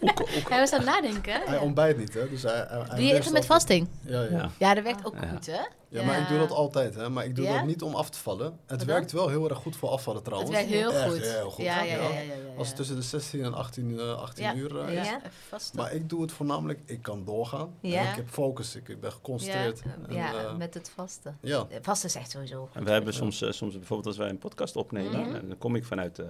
Hoe, 0.00 0.12
ko- 0.14 0.26
hoe- 0.26 0.42
Hij 0.48 0.58
was 0.58 0.72
aan 0.72 0.80
het 0.80 0.88
nadenken. 0.88 1.40
Hij 1.44 1.58
ontbijt 1.58 1.96
niet, 1.98 2.14
hè? 2.14 2.28
Dus 2.28 2.42
hij, 2.42 2.52
hij, 2.54 2.66
hij 2.68 2.96
Doe 2.96 3.04
je 3.06 3.14
eten 3.14 3.32
met 3.32 3.46
vasting? 3.46 3.88
Ja, 4.04 4.22
ja. 4.22 4.30
Ja. 4.30 4.50
Ja, 4.58 4.74
dat 4.74 4.84
werkt 4.84 5.04
ook 5.06 5.14
goed, 5.28 5.46
hè? 5.46 5.60
Ja, 5.92 6.04
maar 6.04 6.20
ik 6.20 6.28
doe 6.28 6.38
dat 6.38 6.50
altijd, 6.50 6.94
hè. 6.94 7.08
Maar 7.10 7.24
ik 7.24 7.36
doe 7.36 7.44
Ja? 7.44 7.56
dat 7.56 7.66
niet 7.66 7.82
om 7.82 7.94
af 7.94 8.10
te 8.10 8.18
vallen. 8.18 8.58
Het 8.66 8.84
werkt 8.84 9.12
wel 9.12 9.28
heel 9.28 9.48
erg 9.48 9.58
goed 9.58 9.76
voor 9.76 9.88
afvallen 9.88 10.20
Het 10.20 10.28
trouwens. 10.28 10.54
werkt 10.56 10.70
heel 10.70 10.92
Echt 10.92 11.10
goed. 11.12 11.20
heel 11.20 11.50
goed. 11.50 11.64
Ja, 11.64 11.82
ja, 11.82 11.94
ja. 11.94 12.02
Ja. 12.02 12.08
ja, 12.08 12.14
ja, 12.20 12.32
ja, 12.32 12.56
Als 12.56 12.66
het 12.66 12.76
tussen 12.76 12.96
de 12.96 13.02
16 13.02 13.44
en 13.44 13.54
18, 13.54 13.98
eh, 13.98 14.14
18 14.20 14.44
Ja. 14.44 14.54
uur 14.54 14.78
eh, 14.78 14.94
Ja, 14.94 15.00
is. 15.00 15.06
Ja. 15.08 15.16
even 15.18 15.30
vasten. 15.48 15.76
Maar 15.80 15.92
ik 15.92 16.08
doe 16.08 16.22
het 16.22 16.32
voornamelijk, 16.32 16.80
ik 16.86 17.02
kan 17.02 17.24
doorgaan. 17.24 17.74
Ja. 17.80 18.00
En 18.02 18.08
ik 18.08 18.14
heb 18.16 18.28
focus, 18.28 18.76
ik, 18.76 19.00
ben 19.00 19.12
geconcentreerd. 19.12 19.82
En, 19.82 20.14
Ja, 20.14 20.34
eh, 20.34 20.56
met 20.56 20.74
het 20.74 20.90
vasten. 20.94 21.38
ja. 21.40 21.66
Eh, 21.70 21.78
Vasten 21.82 22.08
is 22.08 22.14
echt 22.14 22.30
sowieso. 22.30 22.68
En 22.72 22.84
we 22.84 22.90
hebben 22.90 23.14
soms, 23.14 23.42
eh, 23.42 23.50
soms 23.50 23.72
bijvoorbeeld 23.74 24.06
als 24.08 24.16
wij 24.16 24.28
een 24.28 24.38
podcast 24.38 24.76
opnemen, 24.76 25.34
en 25.40 25.48
dan 25.48 25.58
kom 25.58 25.74
ik 25.76 25.84
vanuit 25.84 26.18
uh, 26.18 26.26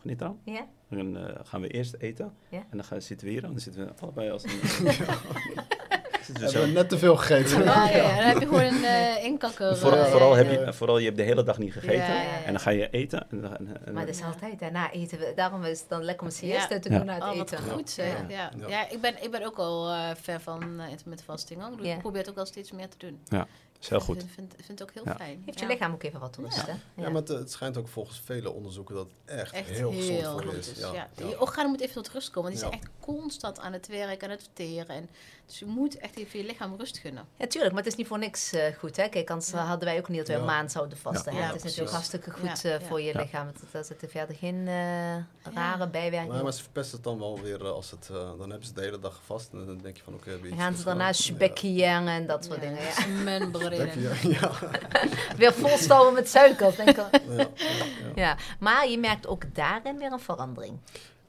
Gnita. 0.00 0.34
Ja? 0.44 0.66
En 0.88 0.96
dan 0.96 1.16
eh, 1.26 1.34
gaan 1.44 1.60
we 1.60 1.68
eerst 1.68 1.94
eten. 1.98 2.32
Ja. 2.48 2.58
En 2.58 2.76
dan 2.76 2.84
gaan, 2.84 3.02
zitten 3.02 3.26
we 3.26 3.32
hier 3.32 3.44
en 3.44 3.50
dan 3.50 3.60
zitten 3.60 3.84
we 3.86 3.92
allebei 4.00 4.30
als 4.30 4.42
een... 4.44 4.50
We 6.26 6.48
zo. 6.48 6.56
hebben 6.58 6.72
net 6.72 6.88
te 6.88 6.98
veel 6.98 7.16
gegeten. 7.16 7.64
Ja, 7.64 7.88
ja, 7.88 7.96
ja. 7.96 8.16
Dan 8.16 8.24
heb 8.26 8.38
je 8.40 8.46
gewoon 8.46 8.62
een 8.62 8.84
eh 8.84 9.24
inkakker. 9.24 9.76
Vooral, 9.76 9.98
eh, 10.04 10.10
vooral, 10.10 10.34
heb 10.34 10.50
ja. 10.52 10.64
je, 10.66 10.72
vooral 10.72 10.98
je 10.98 11.04
hebt 11.04 11.16
de 11.16 11.22
hele 11.22 11.42
dag 11.42 11.58
niet 11.58 11.72
gegeten. 11.72 11.96
Ja, 11.96 12.06
ja, 12.14 12.22
ja. 12.22 12.44
En 12.44 12.52
dan 12.52 12.60
ga 12.60 12.70
je 12.70 12.90
eten. 12.90 13.26
En, 13.30 13.40
dan- 13.40 13.56
en, 13.56 13.86
en- 13.86 13.92
Maar 13.94 14.06
dat 14.06 14.14
is 14.14 14.20
Ja. 14.20 14.26
altijd, 14.26 14.60
hè, 14.60 14.70
na 14.70 14.92
eten. 14.92 15.18
we- 15.18 15.32
Daarom 15.36 15.64
is 15.64 15.80
het 15.80 15.88
dan 15.88 16.02
lekker 16.02 16.26
om 16.26 16.32
een 16.40 16.46
Ja. 16.48 16.54
siesta 16.58 16.78
te 16.78 16.90
Ja. 16.90 16.96
doen 16.96 17.06
na 17.06 17.14
het 17.14 17.22
Oh, 17.22 17.36
wat 17.36 17.52
eten. 17.52 17.70
goed 17.70 17.90
zeg. 17.90 18.06
Ja. 18.06 18.24
Ja. 18.28 18.50
Ja. 18.58 18.68
Ja. 18.68 18.88
ik, 18.90 19.00
ben, 19.00 19.22
ik 19.22 19.30
ben 19.30 19.44
ook 19.44 19.56
al 19.56 19.88
eh 19.90 20.10
fan 20.22 20.40
van 20.40 20.62
uh, 20.62 20.68
intermittent 20.68 21.22
fasting. 21.24 21.62
Ik 21.78 21.84
Ja. 21.84 21.96
probeer 21.96 22.20
het 22.20 22.30
ook 22.30 22.38
al 22.38 22.46
steeds 22.46 22.72
meer 22.72 22.88
te 22.88 22.96
doen. 22.98 23.20
is 23.80 23.88
heel 23.88 24.00
goed. 24.00 24.14
Ik 24.22 24.28
vind, 24.34 24.34
vind, 24.34 24.66
vind 24.66 24.78
het 24.78 24.88
ook 24.88 24.94
heel 24.94 25.02
Ja. 25.04 25.16
fijn. 25.16 25.42
Heeft 25.46 25.58
je 25.58 25.64
Ja. 25.66 25.70
lichaam 25.72 25.92
ook 25.92 26.02
even 26.02 26.20
wat 26.20 26.36
rust, 26.36 26.56
Ja. 26.56 26.64
hè? 26.66 27.02
Ja, 27.02 27.08
maar 27.10 27.20
het, 27.20 27.28
het 27.28 27.50
schijnt 27.52 27.76
ook 27.76 27.88
volgens 27.88 28.22
vele 28.24 28.50
onderzoeken 28.52 28.94
dat 28.94 29.06
het 29.24 29.38
echt, 29.38 29.52
Echt 29.54 29.68
heel, 29.68 29.90
gezond 29.92 30.42
voor 30.42 30.52
je 30.52 30.58
is. 30.58 30.72
Ja, 30.78 30.92
Ja. 30.92 31.08
ja. 31.16 31.26
Je 31.28 31.40
organen 31.40 31.68
moeten 31.68 31.86
even 31.88 32.02
tot 32.02 32.12
rust 32.12 32.30
komen. 32.30 32.50
Want 32.50 32.62
die 32.62 32.70
Ja. 32.70 32.76
zijn 32.78 32.82
echt 32.90 32.90
constant 33.00 33.58
aan 33.58 33.72
het 33.72 33.86
werk, 33.86 34.24
aan 34.24 34.30
het 34.30 34.42
verteren. 34.42 34.96
En, 34.96 35.08
dus 35.52 35.60
je 35.60 35.66
moet 35.66 35.98
echt 35.98 36.16
even 36.16 36.38
je 36.38 36.44
lichaam 36.46 36.74
rust 36.78 36.98
gunnen. 36.98 37.24
Ja, 37.36 37.46
tuurlijk, 37.46 37.72
maar 37.74 37.82
het 37.82 37.92
is 37.92 37.98
niet 37.98 38.06
voor 38.06 38.18
niks 38.18 38.52
eh, 38.52 38.74
goed, 38.78 38.96
hè? 38.96 39.08
Kijk, 39.08 39.30
anders 39.30 39.50
Ja. 39.50 39.58
hadden 39.64 39.88
wij 39.88 39.98
ook 39.98 40.08
niet 40.08 40.18
dat 40.18 40.26
we 40.26 40.32
Ja. 40.32 40.38
een 40.38 40.44
maand 40.44 40.72
zouden 40.72 40.98
vasten. 40.98 41.32
Ja, 41.32 41.38
hè? 41.38 41.44
ja, 41.44 41.52
het 41.52 41.56
is 41.56 41.62
natuurlijk 41.62 41.90
hartstikke 41.92 42.30
goed 42.30 42.60
Ja, 42.62 42.70
eh, 42.78 42.86
voor 42.88 43.00
ja. 43.00 43.06
je 43.06 43.12
Ja. 43.12 43.20
lichaam. 43.20 43.50
Daar 43.70 43.84
zitten 43.84 44.10
verder 44.10 44.36
geen 44.36 44.68
eh, 44.68 45.54
rare 45.54 45.88
bijwerkingen. 45.88 46.34
Nee, 46.34 46.42
maar 46.42 46.52
ze 46.52 46.62
verpesten 46.62 46.94
het 46.94 47.04
dan 47.04 47.18
wel 47.18 47.40
weer 47.40 47.64
eh, 47.64 47.70
als 47.70 47.90
het, 47.90 48.08
eh, 48.10 48.16
dan 48.38 48.50
hebben 48.50 48.66
ze 48.66 48.72
de 48.72 48.80
hele 48.80 48.98
dag 48.98 49.16
gevast 49.16 49.52
en 49.52 49.66
dan 49.66 49.78
denk 49.82 49.96
je 49.96 50.02
van 50.02 50.14
oké, 50.14 50.30
okay, 50.38 50.56
gaan 50.56 50.74
ze 50.74 50.84
daarna 50.84 51.12
spekkiang 51.12 52.08
en 52.08 52.26
dat 52.26 52.44
soort 52.44 52.60
dingen. 52.60 52.82
Ja. 52.82 52.90
Ja, 54.22 54.30
ja, 54.40 54.50
Weer 55.36 55.52
volstouwen 55.52 56.14
met 56.14 56.28
suiker. 56.28 56.76
Denk 56.76 56.88
ik. 56.88 56.96
ja, 56.96 57.10
ja, 57.36 57.46
ja. 57.56 58.12
Ja, 58.14 58.36
maar 58.58 58.88
je 58.88 58.98
merkt 58.98 59.26
ook 59.26 59.54
daarin 59.54 59.98
weer 59.98 60.12
een 60.12 60.20
verandering. 60.20 60.78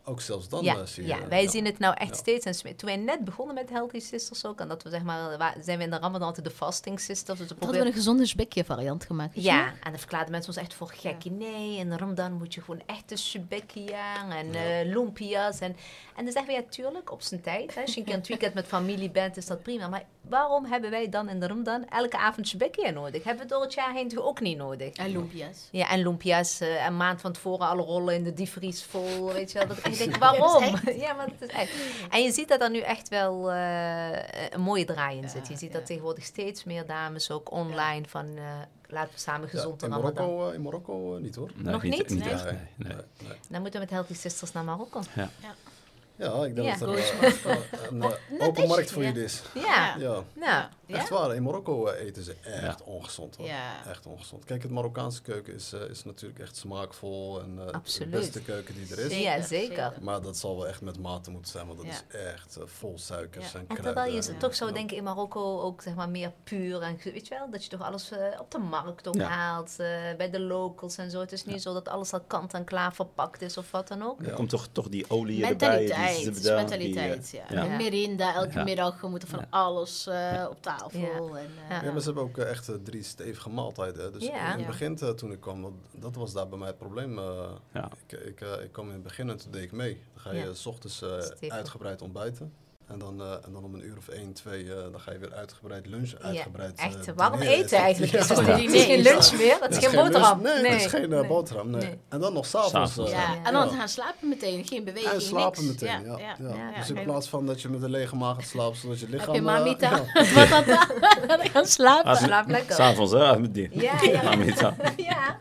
Ook 0.06 0.22
zelfs 0.22 0.50
dan 0.50 0.64
ja, 0.64 0.76
eh, 0.76 0.86
zie 0.86 1.04
je. 1.04 1.10
ja, 1.10 1.28
wij 1.28 1.44
ja. 1.44 1.50
zien 1.50 1.66
het 1.66 1.80
nou 1.80 1.96
echt 1.98 2.10
Ja. 2.10 2.16
steeds. 2.16 2.46
En 2.64 2.76
toen 2.76 2.90
wij 2.90 2.98
net 2.98 3.20
begonnen 3.26 3.56
met 3.56 3.70
Healthy 3.70 4.00
Sisters 4.00 4.46
ook, 4.46 4.60
en 4.60 4.68
dat 4.68 4.84
we 4.84 4.90
zeg 4.90 5.04
maar, 5.04 5.56
zijn 5.62 5.78
we 5.78 5.84
in 5.84 5.90
de 5.90 5.98
Ramadan 5.98 6.28
altijd 6.28 6.46
de 6.46 6.52
Fasting 6.52 7.00
Sisters. 7.00 7.40
Dus 7.40 7.48
we 7.50 7.56
Hadden 7.60 7.82
we 7.82 7.88
een 7.88 7.94
gezonde 7.94 8.26
spekje 8.26 8.64
variant 8.64 9.06
gemaakt. 9.06 9.32
Ja, 9.36 9.66
en 9.68 9.92
dan 9.92 10.00
verklaarden 10.00 10.32
mensen 10.32 10.54
ons 10.54 10.62
echt 10.64 10.74
voor 10.74 10.92
gek. 10.96 11.26
Nee, 11.32 11.78
in 11.78 11.90
de 11.90 11.98
Ramadan 11.98 12.34
moet 12.34 12.54
je 12.54 12.62
gewoon 12.62 12.82
echte 12.86 13.16
shebekkiaan 13.18 14.32
en 14.32 14.52
Ja. 14.54 14.80
eh 14.80 14.86
lumpia's. 14.94 15.60
En, 15.60 15.76
en 16.16 16.24
dan 16.24 16.34
zeggen 16.34 16.54
we, 16.56 16.62
ja, 16.62 16.66
tuurlijk, 16.70 17.12
op 17.12 17.22
zijn 17.22 17.42
tijd. 17.42 17.76
Hè. 17.76 17.82
Als 17.82 17.94
je 17.94 18.00
een 18.00 18.06
keer 18.06 18.16
een 18.16 18.24
weekend 18.28 18.54
met 18.54 18.66
familie 18.68 19.10
bent, 19.12 19.38
is 19.38 19.46
dat 19.46 19.62
prima. 19.64 19.88
Maar 19.88 20.04
waarom 20.22 20.66
hebben 20.66 20.90
wij 20.90 21.10
dan 21.10 21.30
in 21.30 21.40
de 21.40 21.48
Ramadan 21.48 21.90
elke 21.90 22.18
avond 22.18 22.48
shebekkia 22.48 22.90
nodig? 22.90 23.24
Hebben 23.24 23.44
we 23.44 23.50
door 23.54 23.62
het 23.62 23.74
jaar 23.74 23.94
heen 23.94 24.08
toch 24.08 24.24
ook 24.24 24.40
niet 24.42 24.58
nodig? 24.58 24.94
En 24.96 25.12
lumpia's. 25.12 25.68
Ja, 25.72 25.90
en 25.90 26.00
lumpia's, 26.02 26.60
eh, 26.60 26.86
een 26.86 26.98
maand 26.98 27.22
van 27.22 27.32
tevoren 27.32 27.68
alle 27.68 27.82
rollen 27.82 28.16
in 28.16 28.24
de 28.24 28.34
diepvries 28.34 28.84
vol, 28.84 29.34
weet 29.34 29.52
je 29.52 29.58
wel. 29.58 29.68
Dat 29.68 29.78
ik 29.94 29.98
denk, 29.98 30.14
Ja, 30.20 30.20
waarom? 30.20 30.76
dat 30.86 30.96
Ja, 30.96 31.14
maar 31.14 31.26
het 31.26 31.42
is 31.42 31.48
echt. 31.56 31.72
En 32.10 32.24
je 32.24 32.32
ziet 32.32 32.48
dat 32.48 32.62
er 32.62 32.70
nu 32.70 32.80
echt 32.80 33.10
wel 33.10 33.52
eh, 33.52 34.50
een 34.50 34.62
mooie 34.62 34.86
draai 34.86 35.18
in 35.18 35.30
zit. 35.30 35.48
Je 35.48 35.54
Ja, 35.54 35.60
ziet 35.60 35.72
ja. 35.72 35.78
dat 35.78 35.86
tegenwoordig 35.86 36.24
steeds 36.24 36.64
meer 36.64 36.86
dames 36.86 37.32
ook 37.32 37.52
online 37.52 38.04
van, 38.08 38.26
eh, 38.38 38.44
laten 38.88 39.14
we 39.14 39.20
samen 39.20 39.42
Ja, 39.52 39.58
gezond 39.58 39.80
de 39.80 39.86
in 39.86 39.92
Ramadan. 39.92 40.14
Marokko, 40.26 40.48
eh, 40.50 40.54
in 40.54 40.62
Marokko 40.62 41.16
eh, 41.16 41.22
niet 41.22 41.36
hoor. 41.36 41.52
Nee, 41.56 41.74
Nog 41.74 41.84
niet? 41.84 41.92
Niet 42.10 42.10
Nee. 42.10 42.20
nee. 42.34 42.44
nee. 42.44 42.58
nee, 42.78 42.96
nee. 43.28 43.38
Dan 43.50 43.62
moeten 43.62 43.72
we 43.72 43.80
met 43.80 43.90
Healthy 43.90 44.14
Sisters 44.14 44.52
naar 44.52 44.64
Marokko. 44.64 45.00
Ja, 45.16 45.30
ik 46.18 46.56
denk 46.56 46.68
Ja. 46.68 46.78
dat 46.78 46.90
er 46.90 46.98
eh, 46.98 47.52
een 47.90 48.02
eh, 48.04 48.10
Net 48.30 48.42
open 48.42 48.64
is- 48.64 48.70
markt 48.70 48.92
voor 48.92 49.02
ja. 49.02 49.08
jullie 49.08 49.24
is. 49.24 49.42
Ja, 49.54 49.96
Ja, 50.00 50.24
nou, 50.34 50.66
Ja? 50.86 50.98
echt 51.00 51.10
waar. 51.10 51.36
In 51.36 51.44
Marokko 51.44 51.88
eh, 51.88 52.06
eten 52.06 52.24
ze 52.24 52.36
echt 52.44 52.62
Ja. 52.80 52.86
ongezond 52.86 53.36
hoor. 53.36 53.46
Ja. 53.48 53.86
Echt 53.88 54.06
ongezond. 54.06 54.44
Kijk, 54.46 54.62
het 54.64 54.72
Marokkaanse 54.72 55.22
keuken 55.22 55.54
is, 55.54 55.74
eh, 55.74 55.82
is 55.90 56.04
natuurlijk 56.04 56.40
echt 56.40 56.56
smaakvol 56.56 57.42
en 57.42 57.60
eh, 57.60 57.80
de 57.98 58.06
beste 58.08 58.42
keuken 58.42 58.76
die 58.76 58.96
er 58.96 59.12
is. 59.12 59.20
Ja, 59.20 59.42
zeker. 59.42 59.94
Maar 60.02 60.22
dat 60.22 60.38
zal 60.38 60.56
wel 60.58 60.68
echt 60.68 60.82
met 60.82 61.00
mate 61.00 61.32
moeten 61.32 61.52
zijn, 61.52 61.66
want 61.68 61.78
dat 61.78 61.88
Ja. 61.88 61.94
is 61.94 62.04
echt 62.34 62.56
eh, 62.58 62.64
vol 62.66 62.98
suikers 63.00 63.46
Ja. 63.46 63.54
en 63.54 63.60
En 63.60 63.66
kruiden. 63.66 63.94
terwijl 63.94 64.16
je 64.24 64.28
en- 64.32 64.38
toch 64.38 64.56
zou 64.56 64.70
ja. 64.70 64.76
denken 64.76 64.98
in 64.98 65.04
Marokko 65.04 65.60
ook 65.62 65.82
zeg 65.82 65.96
maar 65.96 66.10
meer 66.10 66.32
puur 66.44 66.82
en 66.82 66.98
weet 67.04 67.28
je 67.28 67.36
wel, 67.36 67.50
dat 67.52 67.64
je 67.64 67.70
toch 67.70 67.82
alles 67.82 68.12
eh, 68.12 68.40
op 68.40 68.52
de 68.52 68.58
markt 68.58 69.08
ook 69.08 69.16
Ja. 69.16 69.28
haalt, 69.28 69.74
eh, 69.78 69.88
bij 70.18 70.30
de 70.30 70.40
locals 70.40 70.98
en 70.98 71.12
zo. 71.12 71.20
Het 71.20 71.32
is 71.32 71.46
niet 71.46 71.62
zo 71.62 71.74
dat 71.74 71.88
alles 71.88 72.14
al 72.14 72.22
kant 72.28 72.54
en 72.54 72.64
klaar 72.64 72.94
verpakt 72.94 73.42
is 73.42 73.58
of 73.58 73.72
wat 73.72 73.88
dan 73.88 74.02
ook. 74.04 74.22
Ja. 74.22 74.28
Er 74.28 74.34
komt 74.34 74.50
toch, 74.50 74.68
toch 74.72 74.90
die 74.90 75.10
olie 75.10 75.46
erbij. 75.46 75.88
Mentaliteit, 76.56 77.32
die, 77.32 77.40
ja. 77.40 77.48
eh, 77.48 77.56
ja. 77.56 77.66
Met 77.68 77.78
Merinda, 77.78 78.34
elke 78.34 78.54
Ja. 78.58 78.64
middag 78.64 79.02
we 79.02 79.08
moeten 79.08 79.28
van 79.28 79.40
Ja. 79.40 79.48
alles 79.50 80.08
eh, 80.08 80.46
op 80.50 80.62
tafel. 80.62 81.00
Ja. 81.00 81.08
En, 81.40 81.46
eh, 81.70 81.70
Ja. 81.70 81.84
Ja, 81.84 81.92
maar 81.92 82.00
ze 82.00 82.06
hebben 82.06 82.24
ook 82.24 82.38
eh, 82.38 82.50
echt 82.50 82.70
eh, 82.70 82.76
drie 82.84 83.04
stevige 83.04 83.50
maaltijden. 83.50 84.04
hè. 84.04 84.12
Dus 84.12 84.24
Ja. 84.26 84.34
in 84.46 84.52
het 84.52 84.60
Ja. 84.60 84.66
begin 84.66 84.98
eh, 85.00 85.10
toen 85.10 85.32
ik 85.32 85.40
kwam, 85.40 85.62
dat, 85.62 85.72
dat 85.92 86.16
was 86.16 86.34
daar 86.34 86.48
bij 86.48 86.58
mij 86.58 86.68
het 86.68 86.78
probleem. 86.78 87.18
eh, 87.20 87.50
Ja. 87.74 87.90
ik, 88.08 88.20
ik, 88.20 88.42
eh, 88.42 88.64
ik 88.64 88.72
kwam 88.72 88.88
in 88.88 88.94
het 88.94 89.04
begin 89.04 89.30
en 89.30 89.38
toen 89.38 89.52
deed 89.52 89.64
ik 89.64 89.72
mee. 89.72 89.94
Dan 90.14 90.22
ga 90.24 90.32
je 90.32 90.46
Ja. 90.46 90.54
s 90.54 90.66
ochtends 90.66 91.02
eh, 91.02 91.50
uitgebreid 91.52 92.02
ontbijten. 92.02 92.54
En 92.88 93.00
dan, 93.00 93.22
eh, 93.22 93.32
en 93.46 93.52
dan 93.54 93.64
om 93.64 93.74
een 93.74 93.86
uur 93.86 93.98
of 93.98 94.08
één, 94.08 94.34
twee, 94.34 94.74
eh, 94.74 94.82
dan 94.92 95.00
ga 95.00 95.12
je 95.12 95.18
weer 95.18 95.34
uitgebreid 95.34 95.86
lunchen, 95.88 96.22
uitgebreid 96.22 96.80
eh, 96.80 96.86
Echt, 96.86 97.14
waarom 97.16 97.40
dineren. 97.40 97.64
eten 97.64 97.78
eigenlijk? 97.78 98.12
Ja. 98.12 98.18
Het 98.20 98.30
is, 98.30 98.38
Ja. 98.38 98.44
het 98.56 98.74
is 98.74 98.84
geen 98.86 99.02
lunch 99.02 99.32
meer, 99.38 99.52
het 99.54 99.60
Het 99.62 99.72
is 99.84 99.88
geen 99.88 99.96
boterham. 100.04 100.42
Nee, 100.42 100.54
het 100.66 100.82
is 100.82 100.86
geen 100.88 101.04
eh, 101.14 101.20
nee. 101.20 101.28
boterham. 101.28 101.70
Nee. 101.70 101.82
Nee. 101.82 101.98
En 102.10 102.20
dan 102.20 102.34
nog 102.34 102.46
s'avonds. 102.46 102.94
S'avonds, 102.94 103.12
eh, 103.12 103.18
Ja, 103.18 103.34
Ja. 103.34 103.44
en 103.44 103.54
dan 103.54 103.68
ja. 103.70 103.76
gaan 103.76 103.90
slapen 103.90 104.28
meteen, 104.30 104.66
geen 104.66 104.84
beweging, 104.84 105.12
En 105.14 105.22
slapen 105.22 105.66
niks. 105.66 105.82
meteen, 105.82 106.06
ja. 106.06 106.18
ja, 106.18 106.36
ja, 106.40 106.80
Dus 106.80 106.90
in 106.90 106.96
ja. 106.96 107.02
plaats 107.04 107.28
van 107.30 107.46
dat 107.46 107.62
je 107.62 107.70
met 107.70 107.82
een 107.84 107.90
lege 107.90 108.16
maag 108.16 108.36
gaat 108.36 108.46
slapen, 108.48 108.76
zodat 108.78 109.00
je 109.00 109.06
Heb 109.06 109.14
lichaam... 109.14 109.34
je 109.34 109.40
eh, 109.40 109.46
mamita? 109.46 109.90
ja. 110.14 110.26
Wat 110.50 110.50
dat 110.50 110.66
dan? 111.28 111.40
Gaan 111.50 111.66
slapen. 111.66 112.16
Slaap 112.18 112.48
lekker. 112.50 112.76
S'avonds, 112.76 113.12
hè? 113.12 113.40
Met 113.40 113.54
die. 113.54 113.70
Ja, 113.82 114.02
ja. 114.02 114.24
Mamita. 114.30 114.76
Ja, 114.98 115.38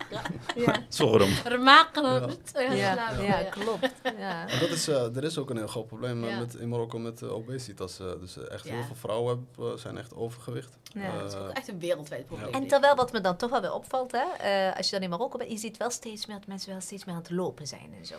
ja. 0.56 0.76
Zorum. 0.88 1.30
Remakelijk. 1.44 2.32
Ja. 2.54 2.72
Ja, 2.74 3.10
ja, 3.22 3.42
klopt. 3.50 3.88
Ja. 4.18 4.46
Dat 4.60 4.68
is, 4.68 4.88
eh, 4.88 5.16
er 5.16 5.24
is 5.24 5.38
ook 5.38 5.50
een 5.50 5.56
heel 5.56 5.66
groot 5.66 5.86
probleem 5.86 6.24
eh, 6.24 6.30
Ja. 6.30 6.38
met, 6.38 6.54
in 6.54 6.68
Marokko 6.68 6.98
met 6.98 7.22
eh, 7.22 7.32
obesitas. 7.42 7.98
eh, 8.00 8.06
dus 8.20 8.36
eh, 8.36 8.50
echt 8.50 8.64
Ja. 8.66 8.72
heel 8.74 8.82
veel 8.84 8.94
vrouwen 8.94 9.28
hebben, 9.54 9.72
eh, 9.72 9.78
zijn 9.78 9.98
echt 9.98 10.14
overgewicht. 10.14 10.76
Ja. 10.92 11.00
Eh, 11.02 11.18
Dat 11.18 11.32
is 11.32 11.38
ook 11.38 11.50
echt 11.50 11.68
een 11.68 11.78
wereldwijd 11.78 12.26
probleem. 12.26 12.48
Ja. 12.48 12.54
En 12.60 12.66
terwijl 12.66 12.94
wat 12.94 13.12
me 13.12 13.20
dan 13.20 13.36
toch 13.36 13.50
wel 13.50 13.60
weer 13.60 13.72
opvalt, 13.74 14.12
hè, 14.12 14.24
eh, 14.38 14.76
als 14.76 14.86
je 14.86 14.92
dan 14.94 15.02
in 15.04 15.10
Marokko 15.10 15.38
bent, 15.38 15.50
je 15.50 15.56
ziet 15.58 15.76
wel 15.76 15.90
steeds 15.90 16.26
meer 16.26 16.36
dat 16.38 16.46
mensen 16.46 16.70
wel 16.70 16.80
steeds 16.80 17.04
meer 17.04 17.14
aan 17.14 17.20
het 17.20 17.30
lopen 17.30 17.66
zijn 17.66 17.94
en 17.98 18.06
zo. 18.06 18.14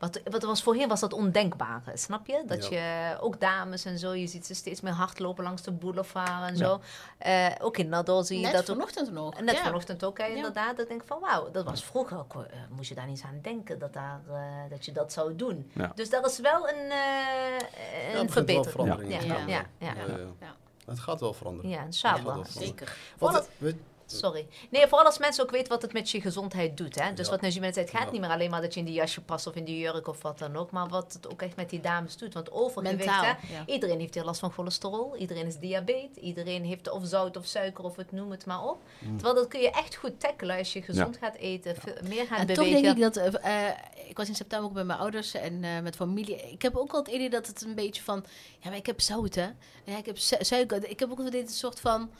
Wat, 0.00 0.20
wat 0.30 0.42
was 0.42 0.62
voorheen 0.62 0.88
was 0.88 1.00
dat 1.00 1.12
ondenkbaar, 1.12 1.82
snap 1.94 2.26
je? 2.26 2.42
Dat 2.46 2.68
je, 2.68 3.16
ook 3.20 3.40
dames 3.40 3.84
en 3.84 3.98
zo, 3.98 4.12
je 4.14 4.26
ziet 4.26 4.46
ze 4.46 4.54
steeds 4.54 4.80
meer 4.80 4.92
hardlopen 4.92 5.44
langs 5.44 5.62
de 5.62 5.70
boulevard 5.70 6.48
en 6.50 6.56
zo. 6.56 6.80
Eh, 7.18 7.46
ook 7.60 7.76
in 7.76 7.88
Nador 7.88 8.24
zie 8.24 8.36
je 8.38 8.42
Net 8.42 8.52
dat 8.52 8.60
ook. 8.70 8.76
vanochtend 8.76 9.12
nog. 9.12 9.40
Net 9.40 9.54
ja. 9.56 9.62
vanochtend 9.62 10.04
ook, 10.04 10.18
hè, 10.18 10.24
Ja. 10.24 10.34
inderdaad. 10.34 10.70
Dat 10.76 10.80
ik 10.80 10.88
denk 10.88 11.02
van, 11.06 11.20
wauw, 11.20 11.50
dat 11.50 11.64
was 11.64 11.84
vroeger 11.84 12.18
ook, 12.18 12.34
eh, 12.34 12.40
moest 12.70 12.88
je 12.88 12.94
daar 12.94 13.06
niet 13.06 13.16
eens 13.18 13.26
aan 13.26 13.38
denken 13.42 13.78
dat, 13.78 13.92
daar, 13.92 14.20
eh, 14.28 14.42
dat 14.70 14.84
je 14.84 14.92
dat 14.92 15.12
zou 15.12 15.36
doen. 15.36 15.70
Ja. 15.74 15.92
Dus 15.94 16.10
dat 16.10 16.30
is 16.30 16.38
wel 16.38 16.68
een, 16.68 16.90
eh 16.90 16.96
een 18.12 18.16
het 18.16 18.26
begint 18.26 18.26
wel 18.26 18.28
verbetering. 18.28 18.70
verandering 18.70 19.12
Ja, 19.22 19.44
ja, 19.46 19.66
ja. 19.78 19.94
Het 20.86 20.98
gaat 21.00 21.20
wel 21.20 21.32
veranderen. 21.34 21.70
Ja, 21.70 21.76
Het 21.76 21.86
inshallah. 21.86 22.16
gaat 22.16 22.24
wel 22.34 22.44
veranderen. 22.44 22.66
Zeker. 22.66 22.96
Wat, 23.18 23.48
Sorry. 24.18 24.46
Nee, 24.70 24.86
vooral 24.86 25.06
als 25.06 25.18
mensen 25.18 25.44
ook 25.44 25.50
weten 25.50 25.68
wat 25.68 25.82
het 25.82 25.92
met 25.92 26.10
je 26.10 26.20
gezondheid 26.20 26.76
doet. 26.76 27.00
Hè? 27.02 27.12
Dus 27.12 27.24
Ja. 27.26 27.32
wat 27.32 27.40
Najima 27.40 27.72
zei, 27.72 27.84
het 27.86 27.94
gaat 27.94 28.04
Ja. 28.04 28.10
niet 28.10 28.20
meer 28.20 28.30
alleen 28.30 28.50
maar 28.50 28.60
dat 28.60 28.74
je 28.74 28.80
in 28.80 28.86
die 28.86 28.94
jasje 28.94 29.20
past 29.20 29.46
of 29.46 29.54
in 29.54 29.64
die 29.64 29.78
jurk 29.78 30.06
of 30.08 30.22
wat 30.22 30.38
dan 30.38 30.56
ook. 30.56 30.70
Maar 30.70 30.88
wat 30.88 31.12
het 31.12 31.28
ook 31.30 31.42
echt 31.42 31.56
met 31.56 31.70
die 31.70 31.80
dames 31.80 32.16
doet. 32.16 32.34
Want 32.34 32.50
overgewicht, 32.52 32.96
Mentaal. 32.96 33.22
hè? 33.24 33.28
Ja. 33.28 33.62
Iedereen 33.66 34.00
heeft 34.00 34.14
hier 34.14 34.24
last 34.24 34.40
van 34.40 34.52
cholesterol. 34.52 35.16
Iedereen 35.16 35.46
is 35.46 35.56
diabetes. 35.58 36.22
Iedereen 36.22 36.64
heeft 36.64 36.90
of 36.90 37.06
zout 37.06 37.36
of 37.36 37.46
suiker 37.46 37.84
of 37.84 37.96
het 37.96 38.12
noem 38.12 38.30
het 38.30 38.46
maar 38.46 38.62
op. 38.64 38.82
Mm. 38.98 39.16
Terwijl 39.16 39.34
dat 39.34 39.48
kun 39.48 39.60
je 39.60 39.70
echt 39.70 39.94
goed 39.94 40.20
tackelen 40.20 40.58
als 40.58 40.72
je 40.72 40.82
gezond 40.82 41.16
gaat 41.16 41.34
eten. 41.36 41.76
meer 42.08 42.26
gaat 42.26 42.38
En 42.38 42.46
toch 42.46 42.56
bewegen. 42.56 42.82
denk 42.82 42.96
ik 42.96 43.02
dat... 43.02 43.16
eh, 43.42 43.68
eh, 43.68 43.76
ik 44.08 44.16
was 44.16 44.28
in 44.28 44.34
september 44.34 44.68
ook 44.68 44.74
bij 44.74 44.84
mijn 44.84 44.98
ouders 44.98 45.34
en 45.34 45.64
eh, 45.64 45.80
met 45.80 45.96
familie. 45.96 46.36
Ik 46.50 46.62
heb 46.62 46.76
ook 46.76 46.92
al 46.92 46.98
het 46.98 47.08
idee 47.08 47.30
dat 47.30 47.46
het 47.46 47.62
een 47.62 47.74
beetje 47.74 48.02
van... 48.02 48.24
Ja, 48.58 48.68
maar 48.68 48.78
ik 48.78 48.86
heb 48.86 49.00
zout, 49.00 49.34
hè. 49.34 49.48
Ja, 49.84 49.96
ik 49.98 50.06
heb 50.06 50.18
su- 50.18 50.36
suiker. 50.44 50.88
Ik 50.88 51.00
heb 51.00 51.10
ook 51.10 51.18
wel 51.18 51.30
dit 51.30 51.50
soort 51.52 51.80
van... 51.80 52.10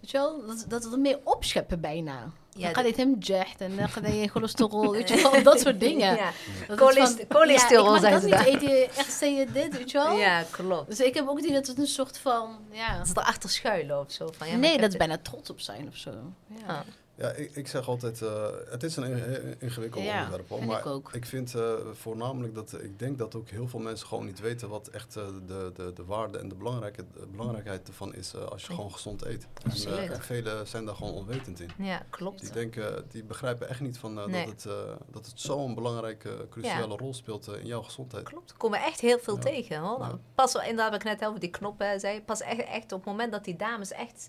Weet 0.00 0.10
je 0.10 0.18
wel? 0.18 0.46
Dat, 0.46 0.64
dat 0.68 0.84
we 0.84 0.90
er 0.90 0.98
meer 0.98 1.18
opscheppen 1.24 1.80
bijna. 1.80 2.30
Ja, 2.50 2.64
dan 2.64 2.74
gaat 2.74 2.84
dit 2.84 2.96
hem 2.96 3.16
jacht 3.18 3.60
en 3.60 3.76
dan 3.76 3.88
gaat 3.88 4.04
hij 4.04 4.28
cholesterol. 4.28 4.92
weet 4.96 5.08
je 5.08 5.22
wel? 5.22 5.42
Dat 5.42 5.60
soort 5.60 5.80
dingen. 5.80 6.16
Ja, 6.16 6.30
Dat 6.68 6.78
Cholest- 6.78 7.18
het 7.18 7.26
van, 7.28 7.36
cholesterol 7.36 7.94
ja, 7.94 8.00
zijn 8.00 8.12
dat 8.12 8.22
ze 8.22 8.28
niet 8.28 8.62
eten. 8.62 8.96
Echt, 8.96 9.12
zei 9.12 9.32
je 9.34 9.46
dit, 9.52 9.76
weet 9.76 9.90
je 9.90 9.98
wel? 9.98 10.16
ja 10.16 10.44
klopt. 10.50 10.88
Dus 10.88 11.00
ik 11.00 11.14
heb 11.14 11.28
ook 11.28 11.36
het 11.36 11.44
idee 11.44 11.56
dat 11.58 11.66
het 11.66 11.78
een 11.78 11.86
soort 11.86 12.18
van... 12.18 12.58
Ja. 12.70 12.98
Dat 12.98 13.06
ze 13.06 13.12
erachter 13.16 13.50
schuilen 13.50 14.00
of 14.00 14.12
zo. 14.12 14.28
Van, 14.36 14.48
ja, 14.48 14.56
nee, 14.56 14.78
dat 14.78 14.90
is 14.90 14.96
bijna 14.96 15.18
trots 15.22 15.50
op 15.50 15.60
zijn 15.60 15.88
of 15.88 15.96
zo. 15.96 16.10
Ja. 16.46 16.66
Ah. 16.66 16.80
Ja, 17.18 17.30
ik, 17.30 17.54
ik 17.56 17.68
zeg 17.68 17.88
altijd, 17.88 18.22
eh, 18.22 18.46
het 18.70 18.82
is 18.82 18.96
een 18.96 19.04
in- 19.04 19.54
ingewikkeld 19.58 20.04
Ja, 20.04 20.16
onderwerp. 20.18 20.48
hoor, 20.48 20.64
maar 20.64 20.78
ik 20.78 20.86
ook. 20.86 21.10
vind 21.20 21.54
eh, 21.54 21.72
voornamelijk 21.92 22.54
dat, 22.54 22.72
ik 22.82 22.98
denk 22.98 23.18
dat 23.18 23.34
ook 23.34 23.48
heel 23.48 23.68
veel 23.68 23.80
mensen 23.80 24.06
gewoon 24.06 24.24
niet 24.24 24.40
weten 24.40 24.68
wat 24.68 24.88
echt 24.88 25.16
eh, 25.16 25.26
de, 25.46 25.70
de, 25.74 25.92
de 25.92 26.04
waarde 26.04 26.38
en 26.38 26.48
de, 26.48 26.54
belangrijke, 26.54 27.04
de 27.12 27.26
belangrijkheid 27.26 27.88
ervan 27.88 28.14
is 28.14 28.34
als 28.36 28.66
je 28.66 28.72
gewoon 28.74 28.92
gezond 28.92 29.24
eet. 29.24 29.46
En, 29.86 30.10
en 30.12 30.22
velen 30.22 30.66
zijn 30.66 30.84
daar 30.84 30.94
gewoon 30.94 31.12
onwetend 31.12 31.60
in. 31.60 31.70
Ja, 31.78 32.02
klopt. 32.10 32.40
Die 32.40 32.50
denken, 32.52 33.04
die 33.08 33.24
begrijpen 33.24 33.68
echt 33.68 33.80
niet 33.80 33.98
van, 33.98 34.14
Nee. 34.14 34.46
dat, 34.46 34.62
het, 34.62 34.72
dat 35.10 35.26
het 35.26 35.40
zo'n 35.40 35.74
belangrijke, 35.74 36.46
cruciale 36.50 36.96
rol 36.96 37.14
speelt 37.14 37.48
in 37.60 37.66
jouw 37.66 37.82
gezondheid. 37.82 38.24
Klopt, 38.24 38.50
er 38.50 38.56
komen 38.56 38.82
echt 38.82 39.00
heel 39.00 39.18
veel 39.18 39.38
tegen. 39.38 39.78
Hoor. 39.78 40.18
Pas 40.34 40.54
inderdaad, 40.54 40.90
wat 40.90 41.00
ik 41.00 41.18
net 41.18 41.24
over 41.28 41.40
die 41.40 41.50
knoppen 41.50 42.00
zei. 42.00 42.22
Pas 42.22 42.40
echt, 42.40 42.64
echt 42.64 42.92
op 42.92 42.98
het 42.98 43.04
moment 43.08 43.32
dat 43.32 43.44
die 43.44 43.56
dames 43.56 43.92
echt 43.92 44.28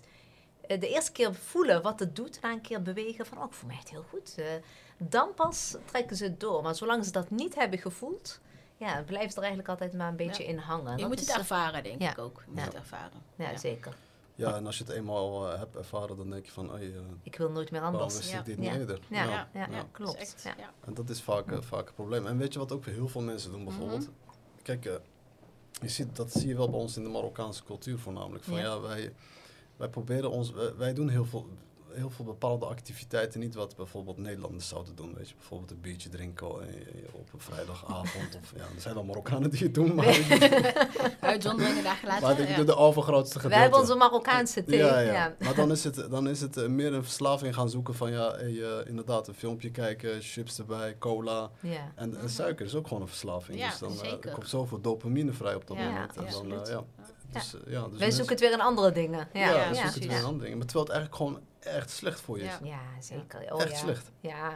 de 0.78 0.88
eerste 0.88 1.12
keer 1.12 1.34
voelen 1.34 1.82
wat 1.82 2.00
het 2.00 2.16
doet, 2.16 2.40
na 2.40 2.50
een 2.52 2.60
keer 2.60 2.82
bewegen 2.82 3.26
van, 3.26 3.38
oh, 3.38 3.44
voel 3.50 3.68
me 3.70 3.74
echt 3.76 3.90
heel 3.90 4.04
goed. 4.10 4.34
eh, 4.38 4.44
dan 4.98 5.34
pas 5.34 5.76
trekken 5.84 6.16
ze 6.16 6.24
het 6.24 6.40
door. 6.40 6.62
Maar 6.62 6.74
zolang 6.74 7.04
ze 7.04 7.10
dat 7.12 7.30
niet 7.30 7.54
hebben 7.54 7.78
gevoeld, 7.78 8.40
ja, 8.76 9.04
ze 9.06 9.14
er 9.14 9.38
eigenlijk 9.38 9.68
altijd 9.68 9.92
maar 9.92 10.08
een 10.08 10.16
beetje 10.16 10.42
Ja. 10.42 10.48
in 10.48 10.58
hangen. 10.58 10.92
Je 10.92 10.98
Dat 11.00 11.08
moet 11.08 11.20
het 11.20 11.28
eh, 11.28 11.36
ervaren, 11.36 11.82
denk 11.82 12.02
ja. 12.02 12.10
ik 12.10 12.18
ook. 12.18 12.42
Je 12.44 12.50
moet 12.50 12.58
Ja. 12.58 12.64
het 12.64 12.74
ervaren. 12.74 13.22
Ja, 13.36 13.56
zeker. 13.56 13.94
Ja, 14.34 14.54
en 14.54 14.66
als 14.66 14.78
je 14.78 14.84
het 14.84 14.92
eenmaal 14.92 15.50
eh, 15.52 15.58
hebt 15.58 15.76
ervaren, 15.76 16.16
dan 16.16 16.30
denk 16.30 16.44
je 16.46 16.52
van, 16.52 16.70
hey, 16.70 16.86
eh, 16.94 17.00
Ik 17.22 17.36
wil 17.36 17.50
nooit 17.50 17.70
meer 17.70 17.80
waarom 17.80 18.00
anders. 18.00 18.18
wist 18.18 18.30
Ja. 18.30 18.38
ik 18.38 18.44
dit 18.44 18.56
Ja. 18.56 18.62
niet 18.70 18.80
eerder? 18.80 19.00
Ja, 19.08 19.22
ja, 19.24 19.30
Ja. 19.30 19.48
ja, 19.52 19.66
Ja. 19.76 19.86
klopt. 19.92 20.14
Echt-. 20.16 20.44
En 20.84 20.94
dat 20.94 21.08
is 21.10 21.22
vaak, 21.22 21.50
eh, 21.52 21.58
vaak 21.60 21.88
een 21.88 21.94
probleem. 21.94 22.26
En 22.26 22.38
weet 22.38 22.52
je 22.52 22.58
wat 22.58 22.72
ook 22.72 22.84
heel 22.84 23.08
veel 23.08 23.20
mensen 23.20 23.50
doen 23.50 23.64
bijvoorbeeld? 23.64 24.08
Kijk, 24.62 24.84
eh, 24.86 24.94
je 25.80 25.88
ziet, 25.88 26.16
dat 26.16 26.32
zie 26.32 26.48
je 26.48 26.56
wel 26.56 26.70
bij 26.70 26.80
ons 26.80 26.96
in 26.96 27.02
de 27.02 27.08
Marokkaanse 27.08 27.64
cultuur 27.64 27.98
voornamelijk. 27.98 28.44
Van, 28.44 28.54
Ja. 28.54 28.60
ja. 28.60 28.80
wij, 28.80 29.12
wij 29.80 29.88
proberen 29.88 30.30
ons, 30.30 30.52
wij, 30.52 30.74
wij 30.76 30.94
doen 30.94 31.08
heel 31.08 31.24
veel, 31.24 31.46
heel 31.92 32.10
veel 32.10 32.24
bepaalde 32.24 32.66
activiteiten 32.66 33.40
niet 33.40 33.54
wat 33.54 33.76
bijvoorbeeld 33.76 34.18
Nederlanders 34.18 34.68
zouden 34.68 34.96
doen. 34.96 35.14
Weet 35.14 35.28
je, 35.28 35.34
bijvoorbeeld 35.34 35.70
een 35.70 35.80
biertje 35.80 36.08
drinken 36.08 36.46
eh, 36.46 37.14
op 37.14 37.32
een 37.32 37.40
vrijdagavond. 37.40 38.36
of, 38.42 38.52
ja, 38.56 38.62
er 38.62 38.80
zijn 38.80 38.94
wel 38.94 39.04
Marokkanen 39.04 39.50
die 39.50 39.62
het 39.62 39.74
doen, 39.74 39.94
maar, 39.94 40.06
Uitzonderingen 41.20 41.84
daar 41.90 41.96
gelaten. 41.96 42.22
maar 42.22 42.40
ik 42.40 42.48
ja. 42.48 42.56
de, 42.56 42.64
de 42.64 42.76
overgrootste 42.76 43.48
Wij 43.48 43.60
hebben 43.60 43.78
onze 43.78 43.94
Marokkaanse 43.94 44.64
thee. 44.64 44.78
Ja, 44.78 45.00
Ja, 45.00 45.12
ja. 45.12 45.34
Maar 45.38 45.54
dan 45.54 45.70
is 45.70 45.84
het, 45.84 46.10
dan 46.10 46.28
is 46.28 46.40
het 46.40 46.56
eh, 46.56 46.66
meer 46.68 46.94
een 46.94 47.04
verslaving 47.04 47.54
gaan 47.54 47.70
zoeken 47.70 47.94
van 47.94 48.10
ja, 48.10 48.34
hey, 48.36 48.62
eh, 48.62 48.86
inderdaad, 48.86 49.28
een 49.28 49.34
filmpje 49.34 49.70
kijken, 49.70 50.22
chips 50.22 50.58
erbij, 50.58 50.98
cola. 50.98 51.50
En, 51.94 52.20
en 52.20 52.30
suiker 52.30 52.66
is 52.66 52.74
ook 52.74 52.86
gewoon 52.86 53.02
een 53.02 53.08
verslaving. 53.08 53.58
Ja, 53.58 53.68
dus 53.68 53.78
dan 53.78 54.02
eh, 54.02 54.12
er 54.12 54.30
komt 54.32 54.48
zoveel 54.48 54.80
dopamine 54.80 55.32
vrij 55.32 55.54
op 55.54 55.66
dat 55.66 55.76
moment. 55.76 56.16
En 56.16 56.26
dan, 56.30 56.52
eh, 56.52 56.70
ja. 56.72 56.84
Dus, 57.32 57.54
eh, 57.54 57.60
ja, 57.72 57.80
dus 57.80 57.88
Wij 57.90 57.98
mensen- 57.98 58.12
zoeken 58.12 58.34
het 58.34 58.40
weer 58.44 58.52
in 58.52 58.60
andere 58.60 58.92
dingen. 58.92 59.28
Ja, 59.32 59.40
Ja, 59.40 59.46
Ja, 59.46 59.52
we 59.68 59.74
ja. 59.74 59.82
zoeken 59.82 60.00
het 60.00 60.06
weer 60.10 60.18
in 60.18 60.24
andere 60.24 60.42
dingen. 60.42 60.58
Maar 60.58 60.66
terwijl 60.66 60.86
het 60.86 60.94
eigenlijk 60.94 61.14
gewoon 61.16 61.40
echt 61.76 61.90
slecht 61.90 62.20
voor 62.20 62.38
je 62.38 62.44
is. 62.44 62.50
Ja. 62.62 62.66
Ja, 62.66 63.00
zeker. 63.00 63.52
Oh, 63.54 63.60
Echt 63.62 63.70
ja. 63.70 63.76
slecht. 63.76 64.10
Ja, 64.20 64.50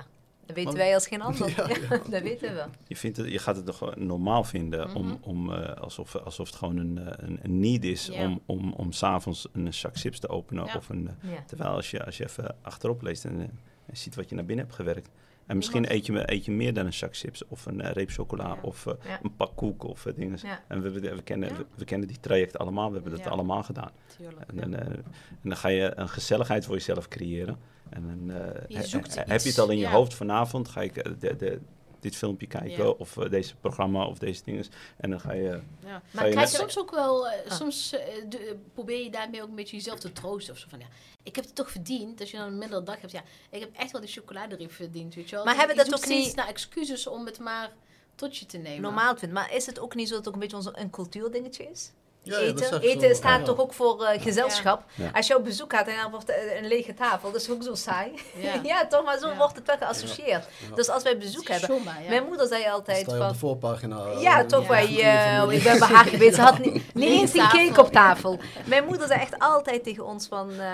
dat 0.47 0.57
weten 0.57 0.65
Maar- 0.65 0.75
wij 0.83 0.95
als 0.95 1.07
geen 1.07 1.23
ander. 1.29 1.49
Ja, 1.49 1.67
dat 2.11 2.23
weten 2.23 2.55
we. 2.55 2.65
Je, 2.87 2.97
vindt 2.97 3.17
het, 3.17 3.31
je 3.31 3.39
gaat 3.39 3.57
het 3.57 3.67
toch 3.67 3.79
wel 3.79 3.93
normaal 3.97 4.45
vinden 4.45 4.87
Mhm. 4.89 4.97
om, 4.97 5.19
om, 5.21 5.53
eh, 5.53 5.75
alsof, 5.83 6.17
alsof 6.17 6.47
het 6.47 6.57
gewoon 6.57 6.77
een, 6.77 6.99
eh, 6.99 7.29
een, 7.29 7.39
een 7.43 7.61
need 7.61 7.85
is 7.85 8.07
Ja. 8.07 8.23
om, 8.25 8.41
om, 8.47 8.73
om 8.73 8.93
s'avonds 8.93 9.49
een 9.53 9.75
zak 9.75 9.97
chips 9.97 10.19
te 10.19 10.29
openen. 10.29 10.65
Ja. 10.67 10.75
Of 10.77 10.89
een, 10.89 11.09
eh, 11.23 11.31
Ja. 11.33 11.45
terwijl 11.47 11.71
als 11.71 11.91
je, 11.91 12.05
als 12.05 12.17
je 12.17 12.25
even 12.25 12.57
achterop 12.63 13.03
leest 13.03 13.25
en, 13.25 13.41
eh, 13.41 13.49
en 13.87 13.97
ziet 13.97 14.15
wat 14.15 14.29
je 14.29 14.35
naar 14.35 14.45
binnen 14.45 14.65
hebt 14.65 14.77
gewerkt. 14.77 15.09
En 15.47 15.57
misschien 15.57 15.93
eet 15.93 16.07
je, 16.07 16.33
eet 16.33 16.45
je 16.45 16.51
meer 16.53 16.75
dan 16.75 16.87
een 16.87 16.93
zak 16.93 17.17
chips 17.17 17.47
of 17.49 17.67
een 17.67 17.81
eh, 17.81 17.93
reep 17.93 18.11
chocola 18.11 18.47
Ja. 18.47 18.59
of 18.63 18.87
eh, 18.87 18.93
Ja. 19.07 19.19
een 19.23 19.37
pak 19.37 19.57
koek 19.57 19.83
of 19.85 20.07
eh, 20.07 20.15
dingen. 20.15 20.39
Ja. 20.43 20.63
En 20.69 20.83
we, 20.83 20.91
we, 20.91 21.01
we 21.15 21.23
kennen, 21.23 21.57
we, 21.57 21.67
we 21.75 21.85
kennen 21.85 22.09
die 22.09 22.21
traject 22.21 22.59
allemaal, 22.59 22.89
we 22.89 22.95
hebben 23.01 23.17
dat 23.19 23.27
allemaal 23.27 23.63
gedaan. 23.63 23.91
Tuurlijk. 24.17 24.51
En, 24.51 24.57
dan, 24.57 24.75
en 24.81 25.05
dan 25.43 25.57
ga 25.57 25.69
je 25.69 25.93
een 25.97 26.09
gezelligheid 26.09 26.65
voor 26.65 26.75
jezelf 26.75 27.09
creëren. 27.09 27.57
En 27.91 28.03
dan 28.07 28.37
Je 28.69 28.77
he- 28.77 29.23
heb 29.33 29.41
je 29.41 29.49
het 29.49 29.59
al 29.59 29.71
in 29.71 29.79
je 29.79 29.89
hoofd 29.89 30.15
vanavond, 30.15 30.69
ga 30.69 30.81
ik 30.83 31.21
de, 31.21 31.37
de, 31.37 31.61
dit 32.05 32.17
filmpje 32.17 32.47
kijken 32.47 32.85
Ja. 32.85 32.88
of 32.90 33.17
eh, 33.17 33.31
deze 33.31 33.55
programma 33.57 34.07
of 34.07 34.19
deze 34.19 34.43
dingen. 34.45 34.64
En 34.97 35.11
dan 35.11 35.21
ga 35.21 35.33
je... 35.33 35.43
Ja. 35.43 35.61
Ga 35.81 36.03
Maar 36.11 36.27
je 36.27 36.31
krijg 36.33 36.51
je 36.51 36.57
soms 36.57 36.79
ook 36.79 36.90
wel, 36.90 37.29
eh, 37.29 37.51
Ah. 37.51 37.57
soms 37.57 37.93
eh, 37.93 38.01
de- 38.29 38.57
probeer 38.75 39.03
je 39.05 39.11
daarmee 39.11 39.43
ook 39.43 39.49
een 39.49 39.55
beetje 39.55 39.77
jezelf 39.77 39.99
te 39.99 40.12
troosten 40.12 40.53
of 40.55 40.59
zo 40.61 40.67
van 40.69 40.79
ja, 40.79 40.87
ik 41.23 41.37
heb 41.37 41.45
het 41.45 41.55
toch 41.55 41.71
verdiend. 41.71 42.21
Als 42.21 42.31
je 42.31 42.37
dan 42.37 42.47
een 42.47 42.59
middeldag 42.59 43.01
hebt, 43.01 43.12
ja, 43.12 43.23
ik 43.51 43.61
heb 43.61 43.71
echt 43.77 43.93
wel 43.93 44.01
die 44.01 44.11
chocoladereep 44.11 44.73
verdiend, 44.73 45.14
weet 45.14 45.29
je 45.31 45.37
wel. 45.37 45.45
Maar 45.45 45.57
hebben 45.57 45.77
dat 45.77 45.95
ook 45.95 46.07
niet- 46.07 46.35
naar 46.35 46.49
excuses 46.49 47.07
om 47.07 47.27
het 47.27 47.38
maar 47.38 47.73
tot 48.14 48.37
je 48.37 48.47
te 48.47 48.59
nemen. 48.59 48.81
Normaal 48.81 49.17
vindt. 49.17 49.35
Maar 49.35 49.55
is 49.55 49.67
het 49.67 49.79
ook 49.79 49.95
niet 49.95 50.09
zo 50.09 50.14
dat 50.14 50.25
het 50.25 50.29
ook 50.35 50.35
een 50.43 50.49
beetje 50.49 50.57
onze, 50.57 50.79
een 50.81 50.90
cultuurdingetje 50.90 51.71
is? 51.71 51.90
Ja, 52.25 52.39
eten 52.81 53.15
staat 53.17 53.39
Ja. 53.39 53.45
toch 53.45 53.59
ook 53.59 53.73
voor 53.73 54.05
eh, 54.05 54.23
gezelschap. 54.23 54.83
Ja. 54.95 55.11
Als 55.13 55.27
je 55.27 55.37
op 55.37 55.45
bezoek 55.45 55.73
gaat 55.73 55.87
en 55.87 55.95
er 55.95 56.11
wordt 56.11 56.29
eh, 56.29 56.57
een 56.57 56.67
lege 56.69 56.95
tafel, 56.95 57.33
dat 57.33 57.41
is 57.41 57.51
ook 57.51 57.63
zo 57.63 57.75
saai. 57.75 58.13
Ja, 58.37 58.53
Ja. 58.73 58.87
toch, 58.87 59.05
maar 59.05 59.19
zo 59.19 59.29
Ja. 59.29 59.37
wordt 59.37 59.57
het 59.57 59.67
wel 59.67 59.77
geassocieerd. 59.77 60.45
Ja. 60.69 60.75
Dus 60.75 60.89
als 60.89 61.03
wij 61.03 61.19
bezoek 61.19 61.49
hebben. 61.49 61.83
Mijn 62.09 62.25
moeder 62.25 62.47
zei 62.47 62.63
Dan 62.63 62.73
altijd 62.73 62.99
sta 63.01 63.11
je 63.11 63.17
op 63.17 63.23
van... 63.25 63.33
de 63.33 63.39
voorpagina. 63.39 64.05
eh, 64.05 64.23
Ja, 64.23 64.45
toch 64.45 64.67
de- 64.67 65.55
ik 65.57 65.63
ben 65.63 65.79
bij 65.79 65.89
haar 65.89 66.05
geweest. 66.07 66.35
Ze 66.35 66.41
had 66.41 66.59
niet, 66.59 66.83
eens 67.21 67.35
een 67.35 67.49
cake 67.49 67.81
op 67.81 67.93
tafel. 67.93 68.39
Mijn 68.67 68.85
moeder 68.85 69.07
zei 69.07 69.21
echt 69.21 69.39
altijd 69.39 69.85
tegen 69.85 70.05
ons 70.05 70.27
van. 70.27 70.51
eh, 70.61 70.67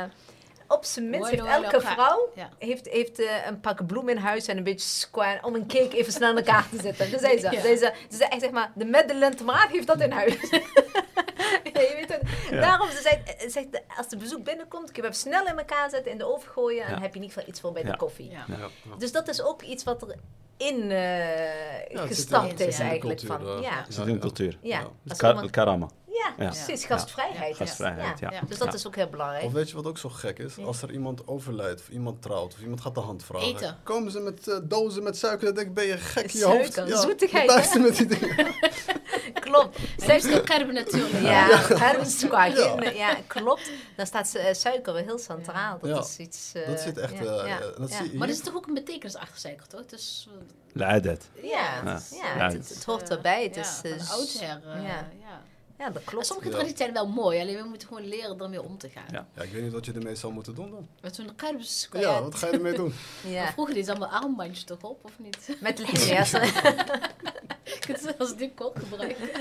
op 0.73 0.85
zijn 0.85 1.11
minst 1.11 1.31
heeft 1.31 1.45
elke 1.45 1.81
vrouw 1.81 2.29
Ja. 2.35 2.49
heeft, 2.59 2.89
heeft, 2.89 3.19
eh, 3.19 3.47
een 3.47 3.61
pak 3.61 3.87
bloemen 3.87 4.15
in 4.17 4.21
huis 4.23 4.47
en 4.47 4.57
een 4.57 4.63
beetje 4.65 4.89
square 4.89 5.39
om 5.43 5.55
een 5.55 5.67
cake 5.67 5.97
even 5.97 6.13
snel 6.13 6.31
in 6.31 6.37
elkaar 6.37 6.69
te 6.71 6.83
zetten. 6.83 7.11
Dat 7.11 7.21
zei 7.21 7.39
ze. 7.39 7.51
Ja. 7.51 7.61
Zei 7.61 7.77
ze, 7.77 7.93
ze 8.11 8.17
zei 8.17 8.31
echt 8.31 8.41
zeg 8.41 8.51
maar, 8.51 8.73
de 8.75 8.85
Madeleine 8.87 9.35
Tomaat 9.37 9.69
heeft 9.69 9.87
dat 9.87 10.01
in 10.01 10.11
huis. 10.11 10.35
ja, 11.73 11.81
je 11.81 11.93
weet 11.97 12.09
het. 12.13 12.23
Ja. 12.51 12.61
Daarom, 12.61 12.91
ze 12.91 13.01
zei, 13.03 13.23
eh, 13.25 13.49
zegt, 13.49 13.67
als 13.97 14.09
de 14.09 14.17
bezoek 14.17 14.45
binnenkomt, 14.45 14.93
kun 14.93 15.03
je 15.03 15.09
hem 15.09 15.13
snel 15.19 15.47
in 15.47 15.59
elkaar 15.59 15.91
zetten, 15.91 16.13
in 16.13 16.19
de 16.19 16.25
oven 16.35 16.51
gooien 16.53 16.83
en 16.83 16.87
Ja. 16.89 16.93
dan 16.95 17.03
heb 17.03 17.11
je 17.15 17.17
in 17.17 17.23
ieder 17.23 17.37
geval 17.37 17.49
iets 17.53 17.61
voor 17.61 17.73
bij 17.73 17.83
Ja. 17.83 17.91
de 17.91 17.97
koffie. 17.97 18.31
Ja. 18.31 18.45
Ja, 18.49 18.57
ja. 18.59 18.97
Dus 18.99 19.13
dat 19.13 19.29
is 19.29 19.43
ook 19.43 19.63
iets 19.63 19.85
wat 19.85 20.03
er 20.03 20.15
in 20.57 20.91
eh, 20.91 22.01
zit 22.01 22.07
gestampt 22.07 22.61
in- 22.61 22.67
is 22.69 22.79
eigenlijk. 22.79 23.21
cultuur, 23.21 23.47
van, 23.47 23.57
eh, 23.57 23.63
ja. 23.63 23.83
Het 23.85 23.95
zit 23.95 24.07
in 24.07 24.13
de 24.13 24.19
cultuur. 24.19 24.59
Ja, 24.63 24.83
iemand- 25.23 25.51
karama. 25.51 25.89
Ja, 26.27 26.45
Ja. 26.45 26.51
precies. 26.51 26.83
Ja. 26.83 26.87
Gastvrijheid. 26.89 27.59
Ja. 27.59 27.65
Gastvrijheid, 27.65 28.19
ja. 28.19 28.31
Dus 28.49 28.59
dat 28.59 28.69
Ja. 28.69 28.75
is 28.75 28.87
ook 28.87 28.97
heel 28.97 29.09
belangrijk. 29.09 29.45
Of 29.45 29.53
weet 29.53 29.69
je 29.71 29.75
wat 29.77 29.87
ook 29.87 29.99
zo 29.99 30.09
gek 30.09 30.39
is? 30.39 30.55
Ja. 30.55 30.65
Als 30.65 30.83
er 30.83 30.91
iemand 30.91 31.27
overlijdt, 31.27 31.81
of 31.81 31.89
iemand 31.89 32.23
trouwt, 32.23 32.55
of 32.55 32.61
iemand 32.61 32.81
gaat 32.81 32.95
de 32.95 33.01
hand 33.01 33.25
vragen. 33.25 33.47
Eten. 33.49 33.77
Komen 33.83 34.11
ze 34.13 34.21
met 34.21 34.49
eh, 34.49 34.59
dozen 34.63 35.03
met 35.03 35.17
suiker, 35.17 35.45
dan 35.47 35.55
denk 35.55 35.67
ik, 35.67 35.75
ben 35.75 35.85
je 35.87 35.97
gek 35.97 36.33
in 36.33 36.39
je 36.39 36.45
Suiker, 36.45 36.83
hoofd? 36.91 37.03
zoetigheid, 37.03 37.51
hè? 37.55 37.75
er 37.75 37.81
met 37.81 37.97
die 37.97 38.07
dingen? 38.07 38.55
Klopt. 39.41 39.79
Zelfs 39.97 40.25
de 40.25 40.41
kerben 40.43 40.75
natuurlijk. 40.75 41.13
Ja, 41.13 41.21
ja. 41.21 41.47
Ja. 41.49 42.45
Ja. 42.81 42.91
ja, 42.91 43.17
klopt. 43.27 43.71
Dan 43.97 44.07
staat 44.07 44.35
eh, 44.35 44.55
suiker 44.55 44.93
weer 44.93 45.05
heel 45.05 45.19
centraal. 45.19 45.79
Dat 45.79 45.91
Ja. 45.91 45.99
is 45.99 46.17
iets... 46.19 46.53
eh, 46.55 46.67
Dat 46.69 46.81
zit 46.81 46.99
echt... 46.99 47.13
ja, 47.13 47.19
eh, 47.21 47.47
ja, 47.47 47.59
dat 47.79 47.91
ja. 47.91 47.97
zie 47.97 48.13
je 48.13 48.19
Maar 48.19 48.29
er 48.29 48.35
is 48.35 48.41
toch 48.41 48.55
ook 48.55 48.67
een 48.67 48.75
betekenis 48.75 49.17
achter 49.17 49.39
suiker, 49.39 49.67
toch? 49.67 49.87
Dus, 49.87 50.29
Leidet. 50.73 51.29
Ja, 51.43 51.49
Ja. 51.85 51.93
het 51.93 52.01
is- 52.11 52.19
ja, 52.19 52.35
Ja. 52.37 52.51
het, 52.57 52.69
het 52.69 52.85
hoort 52.85 53.11
erbij. 53.11 53.43
Het 53.43 53.55
ja, 53.55 53.61
is, 53.61 53.81
van 54.07 54.17
oudsher. 54.17 54.61
eh, 54.75 54.83
ja. 54.83 55.09
Ja. 55.81 55.91
Dat 55.91 56.05
klopt. 56.05 56.27
Sommige 56.27 56.49
Ja. 56.49 56.55
tradities 56.55 56.79
zijn 56.79 56.93
wel 56.93 57.07
mooi, 57.09 57.41
alleen 57.41 57.57
we 57.63 57.69
moeten 57.69 57.89
gewoon 57.89 58.09
leren 58.09 58.41
ermee 58.41 58.63
om 58.63 58.79
te 58.79 58.89
gaan. 58.89 59.05
Ja. 59.11 59.27
Ja, 59.35 59.43
ik 59.43 59.53
weet 59.53 59.63
niet 59.63 59.73
wat 59.73 59.85
je 59.87 59.93
ermee 59.93 60.15
zou 60.15 60.33
moeten 60.33 60.55
doen 60.55 60.71
dan. 60.71 60.89
Met 61.01 61.15
zo'n 61.15 61.35
kruidens... 61.37 61.89
Ja, 61.93 62.23
wat 62.23 62.35
ga 62.35 62.47
je 62.47 62.53
ermee 62.53 62.73
doen? 62.75 62.93
Ja. 63.27 63.53
Vroeger 63.53 63.75
deed 63.75 63.85
ze 63.85 63.91
allemaal 63.91 64.09
armbandjes 64.21 64.65
toch 64.65 64.83
op, 64.83 65.05
of 65.05 65.13
niet? 65.19 65.57
Met 65.61 65.79
lichtjes. 65.89 66.33
Kunnen 67.85 68.03
ze 68.03 68.15
als 68.19 68.37
dit 68.37 68.51
kop 68.55 68.77
gebruiken? 68.79 69.29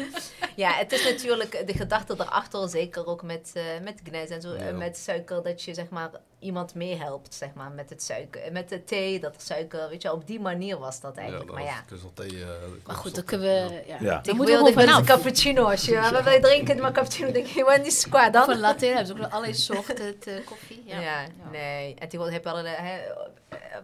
Ja, 0.55 0.71
het 0.71 0.91
is 0.91 1.03
natuurlijk 1.03 1.67
de 1.67 1.73
gedachte 1.73 2.13
erachter, 2.17 2.69
zeker 2.69 3.05
ook 3.07 3.21
met, 3.23 3.51
eh 3.53 3.63
met 3.83 3.99
gnijs 4.03 4.29
en 4.29 4.41
zo, 4.41 4.53
Ja. 4.53 4.59
eh, 4.67 4.77
met 4.77 4.97
suiker, 4.97 5.43
dat 5.43 5.63
je 5.63 5.73
zeg 5.73 5.89
maar 5.89 6.09
iemand 6.39 6.73
meehelpt, 6.75 7.33
zeg 7.35 7.49
maar, 7.53 7.71
met 7.71 7.89
het 7.89 8.03
suiker, 8.03 8.41
eh, 8.41 8.51
met 8.51 8.69
de 8.69 8.83
thee, 8.83 9.19
dat 9.19 9.35
er 9.35 9.41
suiker, 9.41 9.89
weet 9.89 10.01
je, 10.01 10.11
op 10.13 10.27
die 10.27 10.39
manier 10.39 10.77
was 10.77 11.01
dat 11.01 11.17
eigenlijk. 11.17 11.51
maar 11.51 11.63
ja, 11.63 11.83
Crystal 11.87 12.11
Maar 12.85 12.95
goed, 12.95 13.15
dan 13.15 13.23
kunnen 13.23 13.47
we... 13.69 13.83
Ja. 13.87 13.95
Ja. 13.99 13.99
Dan 13.99 14.07
moeten 14.09 14.21
we 14.23 14.23
tegenwoordig 14.33 14.73
gewoon 14.73 14.89
met 14.89 14.97
een 14.97 15.15
cappuccino, 15.15 15.63
als 15.63 15.85
je, 15.85 15.95
wat 16.11 16.23
wil 16.23 16.33
je 16.33 16.39
drinken, 16.39 16.79
maar 16.79 16.91
cappuccino, 16.91 17.31
denk 17.31 17.45
je, 17.47 17.63
wat 17.63 17.85
is 17.85 18.09
qua 18.09 18.29
dan? 18.29 18.49
een 18.49 18.59
latte, 18.59 18.85
hebben 18.85 19.05
ze 19.05 19.11
ook 19.11 19.17
nog 19.19 19.29
allerlei 19.29 19.53
soorten 19.53 20.19
te- 20.19 20.41
koffie. 20.45 20.83
Ja, 20.85 20.99
Ja. 21.01 21.25
nee. 21.51 21.89
En 21.89 21.95
tegenwoordig 21.99 22.33
heb 22.33 22.43
je 22.43 22.49
allerlei, 22.49 22.75
hè, 22.75 22.99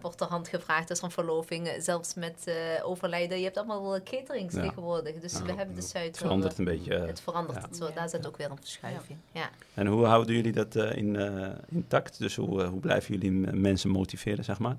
wordt 0.02 0.22
er 0.22 0.28
hand 0.28 0.48
gevraagd, 0.48 0.90
is 0.90 0.98
er 0.98 1.04
een 1.04 1.12
verloving, 1.12 1.68
eh, 1.68 1.82
zelfs 1.82 2.14
met 2.14 2.44
eh, 2.48 2.56
overlijden. 2.88 3.38
Je 3.38 3.44
hebt 3.44 3.58
allemaal 3.58 4.04
caterings 4.04 4.54
Ja. 4.56 4.62
tegenwoordig, 4.62 5.16
dus 5.20 5.34
Ja. 5.34 5.44
we 5.44 5.54
hebben 5.54 5.76
de 5.76 5.82
suiker. 5.82 6.18
verandert 6.22 6.58
een 6.58 6.66
beetje. 6.66 6.96
eh. 6.96 7.06
Het 7.08 7.22
verandert, 7.22 7.58
ja. 7.62 7.68
het 7.68 7.78
zo, 7.78 7.90
daar 7.94 8.10
zit 8.10 8.28
ook 8.28 8.38
weer 8.38 8.50
een 8.50 8.58
verschuiving. 8.58 9.18
Ja. 9.32 9.50
En 9.74 9.88
hoe 9.88 10.06
houden 10.06 10.36
jullie 10.36 10.52
dat 10.52 10.76
eh, 10.76 10.96
in, 10.96 11.16
eh, 11.16 11.48
intact? 11.70 12.20
Dus 12.20 12.36
hoe, 12.36 12.62
eh, 12.64 12.70
hoe 12.70 12.80
blijven 12.80 13.14
jullie 13.14 13.32
mensen 13.56 13.90
motiveren, 13.90 14.44
zeg 14.44 14.60
maar? 14.60 14.78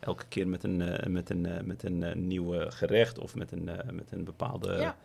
Elke 0.00 0.24
keer 0.28 0.48
met 0.48 0.62
een, 0.64 0.80
eh, 0.82 1.06
met 1.08 1.30
een, 1.30 1.46
eh, 1.46 1.62
met 1.62 1.82
een 1.82 2.02
eh, 2.02 2.14
nieuw 2.14 2.54
eh, 2.54 2.66
gerecht 2.70 3.18
of 3.18 3.34
met 3.34 3.52
een, 3.52 3.68
eh, 3.68 3.90
met 3.92 4.12
een 4.12 4.24
bepaalde 4.24 4.72
Ja. 4.72 4.96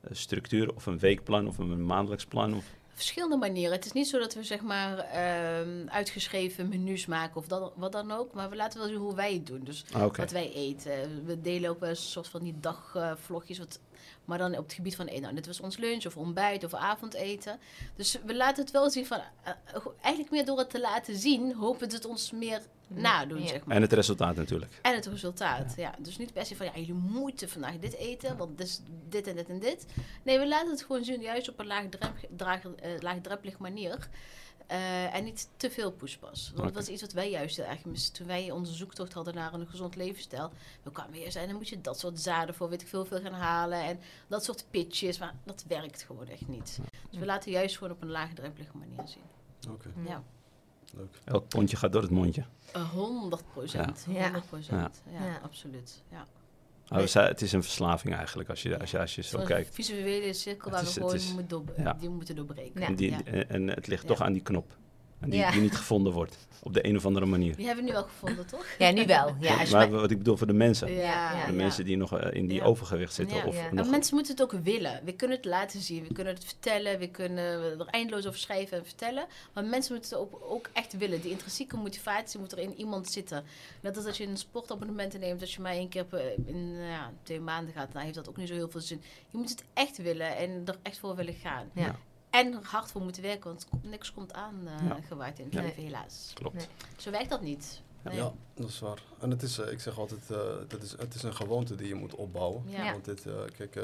eh, 0.00 0.10
structuur 0.14 0.74
of 0.74 0.86
een 0.86 0.98
weekplan 0.98 1.46
of 1.48 1.58
een 1.58 1.86
maandelijks 1.86 2.24
plan? 2.26 2.54
Of, 2.54 2.64
Verschillende 2.94 3.36
manieren. 3.36 3.72
Het 3.72 3.84
is 3.84 3.92
niet 3.92 4.08
zo 4.08 4.18
dat 4.18 4.34
we 4.34 4.42
zeg 4.44 4.60
maar 4.60 4.98
ehm, 4.98 5.88
uitgeschreven 5.88 6.68
menus 6.68 7.06
maken 7.06 7.36
of 7.36 7.46
dat, 7.46 7.72
wat 7.76 7.92
dan 7.92 8.10
ook. 8.10 8.34
Maar 8.34 8.50
we 8.50 8.56
laten 8.56 8.78
wel 8.78 8.88
zien 8.88 8.98
hoe 8.98 9.14
wij 9.14 9.32
het 9.32 9.46
doen. 9.46 9.64
Dus 9.64 9.84
Ah, 9.92 10.14
wat 10.16 10.30
wij 10.30 10.52
eten. 10.52 11.24
We 11.24 11.40
delen 11.40 11.70
ook 11.70 11.80
wel 11.80 11.88
eens 11.88 12.00
een 12.04 12.10
soort 12.10 12.28
van 12.28 12.42
die 12.42 12.54
dagvlogjes. 12.60 13.58
wat 13.58 13.78
maar 14.24 14.38
dan 14.38 14.56
op 14.58 14.64
het 14.64 14.72
gebied 14.72 14.96
van, 14.96 15.06
nou, 15.20 15.34
dit 15.34 15.46
was 15.46 15.60
ons 15.60 15.76
lunch 15.76 16.06
of 16.06 16.16
ontbijt 16.16 16.64
of 16.64 16.74
avondeten. 16.74 17.58
Dus 17.96 18.18
we 18.26 18.34
laten 18.34 18.62
het 18.62 18.72
wel 18.72 18.90
zien 18.90 19.06
van, 19.06 19.18
eh, 19.42 19.52
eh, 19.74 19.86
eigenlijk 20.00 20.32
meer 20.34 20.44
door 20.44 20.58
het 20.58 20.70
te 20.70 20.80
laten 20.80 21.16
zien, 21.16 21.54
hopen 21.54 21.90
ze 21.90 21.96
het 21.96 22.04
ons 22.04 22.30
meer 22.30 22.60
nadoen, 22.88 23.40
Ja. 23.42 23.46
zeg 23.46 23.64
maar. 23.64 23.76
En 23.76 23.82
het 23.82 23.92
resultaat 23.92 24.36
natuurlijk. 24.36 24.78
En 24.82 24.94
het 24.94 25.06
resultaat, 25.06 25.74
ja. 25.76 25.94
Dus 25.98 26.18
niet 26.18 26.32
per 26.32 26.46
se 26.46 26.56
van, 26.56 26.66
ja, 26.66 26.72
jullie 26.74 26.94
moeten 26.94 27.48
vandaag 27.48 27.78
dit 27.78 27.94
eten, 27.94 28.36
want 28.36 28.58
dit 28.58 28.66
is 28.66 28.80
dit 29.08 29.26
en 29.26 29.36
dit 29.36 29.48
en 29.48 29.58
dit. 29.58 29.86
Nee, 30.22 30.38
we 30.38 30.48
laten 30.48 30.70
het 30.70 30.82
gewoon 30.82 31.04
zien, 31.04 31.20
juist 31.20 31.48
op 31.48 31.58
een 31.58 31.66
laagdrempel- 31.66 32.28
draag- 32.36 32.64
eh, 32.64 32.90
manier. 33.58 34.08
Eh, 34.72 35.14
en 35.14 35.24
niet 35.24 35.48
te 35.56 35.70
veel 35.70 35.92
poespas. 35.92 36.52
Want 36.54 36.64
dat 36.64 36.74
was 36.74 36.88
iets 36.88 37.00
wat 37.02 37.12
wij 37.12 37.30
juist 37.30 37.56
heel 37.56 37.64
erg 37.66 37.84
misten. 37.84 38.14
Toen 38.14 38.26
wij 38.26 38.50
onze 38.50 38.72
zoektocht 38.72 39.12
hadden 39.12 39.34
naar 39.34 39.54
een 39.54 39.66
gezond 39.66 39.96
levensstijl. 39.96 40.50
We 40.82 40.90
kwamen 40.90 41.12
weer 41.12 41.32
zijn, 41.32 41.48
dan 41.48 41.56
moet 41.56 41.68
je 41.68 41.80
dat 41.80 41.98
soort 41.98 42.20
zaden 42.20 42.54
voor 42.54 42.68
weet 42.68 42.82
ik 42.82 42.88
veel, 42.88 43.04
veel 43.04 43.20
gaan 43.20 43.32
halen. 43.32 43.84
En 43.84 44.00
dat 44.28 44.44
soort 44.44 44.64
pitches. 44.70 45.18
Maar 45.18 45.34
dat 45.44 45.64
werkt 45.68 46.02
gewoon 46.02 46.28
echt 46.28 46.48
niet. 46.48 46.78
Dus 47.10 47.18
we 47.18 47.26
laten 47.26 47.50
juist 47.50 47.76
gewoon 47.76 47.92
op 47.92 48.02
een 48.02 48.10
laagdrempelige 48.10 48.76
manier 48.76 49.08
zien. 49.08 49.72
Oké, 49.72 49.92
Ja. 50.06 50.22
leuk. 50.94 51.18
Elk 51.24 51.48
pondje 51.48 51.76
gaat 51.76 51.92
door 51.92 52.02
het 52.02 52.10
mondje. 52.10 52.44
Eh, 52.72 52.90
100 52.90 53.42
procent. 53.52 54.04
Ja. 54.08 54.22
100 54.22 54.46
procent. 54.46 55.02
Ja. 55.10 55.24
Ja. 55.26 55.40
absoluut. 55.42 56.02
Ja. 56.10 56.26
Ah, 56.92 57.00
we 57.00 57.06
zei- 57.06 57.28
het 57.28 57.42
is 57.42 57.52
een 57.52 57.62
verslaving 57.62 58.14
eigenlijk, 58.14 58.48
als 58.48 58.62
je, 58.62 58.78
als 58.78 58.90
je, 58.90 58.98
als 58.98 59.14
je 59.14 59.22
zo 59.22 59.42
kijkt. 59.42 59.74
visuele 59.74 60.32
cirkel 60.32 60.70
waar 60.70 60.82
is- 60.82 60.94
we 60.94 61.00
gewoon 61.00 61.14
is- 61.14 61.32
moeten 61.32 61.48
door, 61.48 61.64
ja. 61.84 61.92
die 61.92 62.08
moeten 62.08 62.36
doorbreken. 62.36 62.80
Ja. 62.80 62.86
En, 62.86 62.94
die, 62.96 63.14
en, 63.48 63.68
het 63.68 63.86
ligt 63.86 64.06
toch 64.06 64.20
aan 64.20 64.32
die 64.32 64.42
knop. 64.42 64.76
En 65.22 65.30
die, 65.30 65.38
Ja. 65.40 65.50
die 65.50 65.60
niet 65.60 65.76
gevonden 65.76 66.12
wordt. 66.12 66.36
Op 66.64 66.74
de 66.74 66.86
een 66.86 66.96
of 66.96 67.06
andere 67.06 67.26
manier. 67.26 67.56
Die 67.56 67.66
hebben 67.66 67.84
we 67.84 67.90
nu 67.90 67.96
wel 67.96 68.06
gevonden, 68.06 68.46
toch? 68.46 68.66
ja, 68.78 68.90
nu 68.90 69.06
wel. 69.06 69.34
Ja, 69.40 69.56
maar 69.56 69.70
maar- 69.70 69.90
wat 69.90 70.10
ik 70.10 70.18
bedoel 70.18 70.36
voor 70.36 70.46
de 70.46 70.52
mensen. 70.52 70.92
Ja, 70.92 71.46
de 71.46 71.52
mensen 71.52 71.84
die 71.84 71.96
nog 71.96 72.18
eh, 72.18 72.34
in 72.40 72.46
die 72.46 72.56
Ja. 72.58 72.64
overgewicht 72.64 73.14
zitten. 73.14 73.36
Ja. 73.36 73.44
Of 73.44 73.56
Ja. 73.56 73.68
nog, 73.72 73.84
En 73.84 73.90
mensen 73.90 74.14
moeten 74.14 74.32
het 74.32 74.42
ook 74.42 74.52
willen. 74.62 75.00
We 75.04 75.12
kunnen 75.12 75.36
het 75.36 75.46
laten 75.46 75.80
zien, 75.80 76.06
we 76.08 76.12
kunnen 76.14 76.34
het 76.34 76.44
vertellen, 76.44 76.98
we 76.98 77.08
kunnen 77.08 77.78
er 77.80 77.86
eindeloos 77.86 78.26
over 78.26 78.38
schrijven 78.38 78.78
en 78.78 78.84
vertellen. 78.84 79.26
Maar 79.52 79.64
mensen 79.64 79.92
moeten 79.94 80.10
het 80.10 80.20
ook, 80.20 80.40
ook 80.50 80.68
echt 80.72 80.96
willen. 80.96 81.20
Die 81.20 81.30
intrinsieke 81.30 81.76
motivatie 81.76 82.40
moet 82.40 82.52
er 82.52 82.58
in 82.58 82.74
iemand 82.76 83.10
zitten. 83.10 83.44
Net 83.80 83.96
als 83.96 84.04
dat 84.04 84.16
je 84.16 84.26
een 84.26 84.36
sportabonnement 84.36 85.18
neemt, 85.18 85.40
als 85.40 85.54
je 85.54 85.60
maar 85.60 85.72
één 85.72 85.88
keer 85.88 86.04
per- 86.04 86.32
in 86.46 86.72
nou 86.76 86.88
ja, 86.90 87.12
twee 87.22 87.40
maanden 87.40 87.74
gaat, 87.74 87.92
dan 87.92 88.02
heeft 88.02 88.14
dat 88.14 88.28
ook 88.28 88.36
niet 88.36 88.48
zo 88.48 88.54
heel 88.54 88.70
veel 88.70 88.80
zin. 88.80 89.02
Je 89.30 89.38
moet 89.38 89.50
het 89.50 89.64
echt 89.74 89.96
willen 89.96 90.36
en 90.36 90.62
er 90.64 90.76
echt 90.82 90.98
voor 90.98 91.16
willen 91.16 91.34
gaan. 91.34 91.70
Ja. 91.74 91.96
En 92.32 92.54
hard 92.62 92.90
voor 92.90 93.00
moeten 93.02 93.22
werken, 93.22 93.50
want 93.50 93.66
niks 93.82 94.12
komt 94.12 94.32
aan 94.32 94.60
Ja. 94.64 94.96
gewaaid 95.06 95.38
in 95.38 95.44
het 95.44 95.54
Ja. 95.54 95.60
leven, 95.60 95.82
helaas. 95.82 96.30
Klopt. 96.34 96.54
Nee. 96.56 96.66
Zo 96.96 97.10
werkt 97.10 97.30
dat 97.30 97.40
niet. 97.40 97.80
Nee. 98.04 98.16
Ja, 98.16 98.32
dat 98.54 98.68
is 98.68 98.78
waar. 98.78 99.02
En 99.18 99.30
het 99.30 99.42
is, 99.42 99.58
eh, 99.58 99.72
ik 99.72 99.80
zeg 99.80 99.98
altijd, 99.98 100.30
eh, 100.30 100.38
dat 100.68 100.82
is, 100.82 100.90
het 100.98 101.14
is 101.14 101.22
een 101.22 101.34
gewoonte 101.34 101.74
die 101.74 101.88
je 101.88 101.94
moet 101.94 102.14
opbouwen. 102.14 102.62
Ja. 102.66 102.92
Want 102.92 103.04
dit, 103.04 103.26
eh, 103.26 103.32
kijk, 103.56 103.76
eh, 103.76 103.82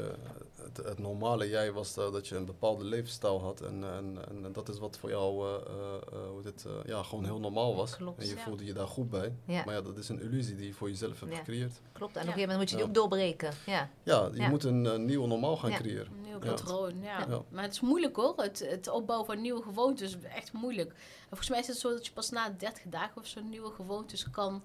het, 0.61 0.77
het 0.77 0.99
normale 0.99 1.49
jij 1.49 1.71
was 1.71 1.93
dat 1.93 2.27
je 2.27 2.35
een 2.35 2.45
bepaalde 2.45 2.83
levensstijl 2.83 3.41
had. 3.41 3.61
En, 3.61 3.83
en, 3.83 4.17
en, 4.29 4.45
en 4.45 4.51
dat 4.51 4.69
is 4.69 4.79
wat 4.79 4.97
voor 4.97 5.09
jou 5.09 5.47
eh, 5.47 5.53
eh, 5.53 5.95
eh, 6.11 6.29
hoe 6.29 6.41
dit, 6.41 6.65
eh, 6.65 6.71
ja, 6.85 7.03
gewoon 7.03 7.23
heel 7.25 7.39
normaal 7.39 7.75
was. 7.75 7.95
Klopt, 7.95 8.21
en 8.21 8.27
je 8.27 8.35
ja. 8.35 8.41
voelde 8.41 8.65
je 8.65 8.73
daar 8.73 8.87
goed 8.87 9.09
bij. 9.09 9.33
Ja. 9.45 9.63
Maar 9.65 9.73
ja, 9.75 9.81
dat 9.81 9.97
is 9.97 10.09
een 10.09 10.21
illusie 10.21 10.55
die 10.55 10.67
je 10.67 10.73
voor 10.73 10.89
jezelf 10.89 11.19
hebt 11.19 11.31
Ja. 11.31 11.37
gecreëerd. 11.37 11.81
Klopt. 11.91 12.15
En 12.15 12.21
op 12.21 12.27
een 12.27 12.33
gegeven 12.33 12.39
moment 12.39 12.59
moet 12.59 12.69
je 12.69 12.75
die 12.75 12.83
Ja. 12.83 12.89
ook 12.89 12.95
doorbreken. 12.95 13.53
Ja. 13.65 13.89
Ja, 14.03 14.29
je 14.33 14.39
Ja. 14.41 14.49
moet 14.49 14.63
een 14.63 14.85
eh, 14.85 14.97
nieuw 14.97 15.25
normaal 15.25 15.57
gaan 15.57 15.69
Ja. 15.71 15.77
creëren. 15.77 16.07
Een 16.15 16.21
nieuw 16.21 16.43
Ja. 16.43 16.49
patroon, 16.53 17.01
ja. 17.01 17.25
Ja. 17.29 17.41
Maar 17.49 17.63
het 17.63 17.71
is 17.73 17.79
moeilijk 17.81 18.15
hoor. 18.15 18.33
Het, 18.37 18.65
het 18.69 18.87
opbouwen 18.89 19.27
van 19.27 19.41
nieuwe 19.41 19.61
gewoontes 19.63 20.15
is 20.15 20.23
echt 20.35 20.53
moeilijk. 20.53 20.93
En 21.29 21.37
volgens 21.37 21.49
mij 21.49 21.59
is 21.59 21.67
het 21.67 21.77
zo 21.77 21.89
dat 21.89 22.05
je 22.05 22.11
pas 22.11 22.29
na 22.29 22.49
30 22.57 22.83
dagen 22.85 23.17
of 23.21 23.27
zo 23.27 23.41
nieuwe 23.41 23.71
gewoontes 23.71 24.29
kan 24.29 24.63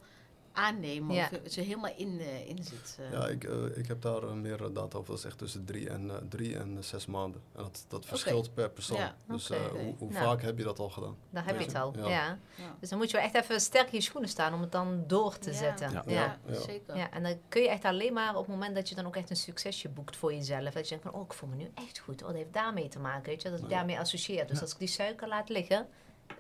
aannemen. 0.53 1.15
Ja. 1.15 1.31
Of 1.45 1.53
ze 1.53 1.61
helemaal 1.61 1.93
in, 1.97 2.21
eh, 2.21 2.49
in 2.49 2.65
zit. 2.65 2.99
eh. 3.01 3.13
Ja, 3.13 3.27
ik, 3.29 3.45
eh, 3.45 3.77
ik 3.77 3.87
heb 3.87 4.03
daar 4.03 4.25
meer 4.37 4.57
data 4.59 4.99
over. 4.99 5.07
Dat 5.11 5.19
is 5.19 5.25
echt 5.25 5.39
tussen 5.39 5.65
drie 5.65 5.89
en, 5.91 6.11
eh, 6.11 6.17
drie 6.29 6.57
en 6.59 6.85
zes 6.85 7.07
maanden. 7.07 7.41
En 7.57 7.63
dat, 7.63 7.85
dat 7.89 8.07
verschilt 8.07 8.55
per 8.55 8.71
persoon. 8.71 8.99
Ja, 8.99 9.15
Dus 9.27 9.51
eh, 9.51 9.67
hoe, 9.67 9.95
hoe 9.99 10.11
Nou. 10.11 10.25
vaak 10.25 10.43
heb 10.43 10.59
je 10.59 10.65
dat 10.65 10.79
al 10.79 10.89
gedaan? 10.91 11.17
Daar 11.31 11.45
heb 11.47 11.59
je 11.59 11.65
het 11.67 11.75
al. 11.75 11.93
Ja. 11.97 12.09
Ja. 12.09 12.39
Ja. 12.55 12.77
Dus 12.81 12.89
dan 12.89 12.99
moet 12.99 13.11
je 13.11 13.17
wel 13.17 13.27
echt 13.27 13.35
even 13.35 13.61
sterk 13.61 13.87
in 13.87 13.99
je 13.99 14.01
schoenen 14.01 14.31
staan 14.31 14.55
om 14.55 14.61
het 14.61 14.73
dan 14.73 15.05
door 15.07 15.39
te 15.39 15.51
Ja. 15.51 15.57
zetten. 15.57 15.91
Ja. 15.93 16.03
Ja. 16.07 16.13
Ja, 16.15 16.39
Ja. 16.53 16.61
zeker. 16.61 16.97
Ja, 16.97 17.11
en 17.11 17.23
dan 17.23 17.39
kun 17.49 17.63
je 17.63 17.69
echt 17.69 17.85
alleen 17.85 18.13
maar 18.13 18.31
op 18.37 18.47
het 18.47 18.55
moment 18.55 18.75
dat 18.75 18.89
je 18.89 18.95
dan 18.95 19.07
ook 19.07 19.17
echt 19.17 19.31
een 19.31 19.37
succesje 19.37 19.89
boekt 19.89 20.17
voor 20.17 20.33
jezelf. 20.35 20.73
Dat 20.75 20.83
je 20.83 20.89
denkt 20.89 21.05
van, 21.05 21.15
oh, 21.15 21.25
ik 21.27 21.33
voel 21.33 21.49
me 21.49 21.57
nu 21.57 21.71
echt 21.75 21.99
goed. 21.99 22.21
Oh, 22.23 22.29
dat 22.29 22.37
heeft 22.37 22.53
daarmee 22.53 22.89
te 22.89 22.99
maken, 22.99 23.25
weet 23.25 23.43
je. 23.43 23.51
Dat 23.51 23.61
ik 23.61 23.69
daarmee 23.69 23.99
associeer. 23.99 24.47
Dus 24.47 24.61
als 24.61 24.73
ik 24.73 24.79
die 24.79 24.89
suiker 24.89 25.29
laat 25.29 25.49
liggen, 25.49 25.89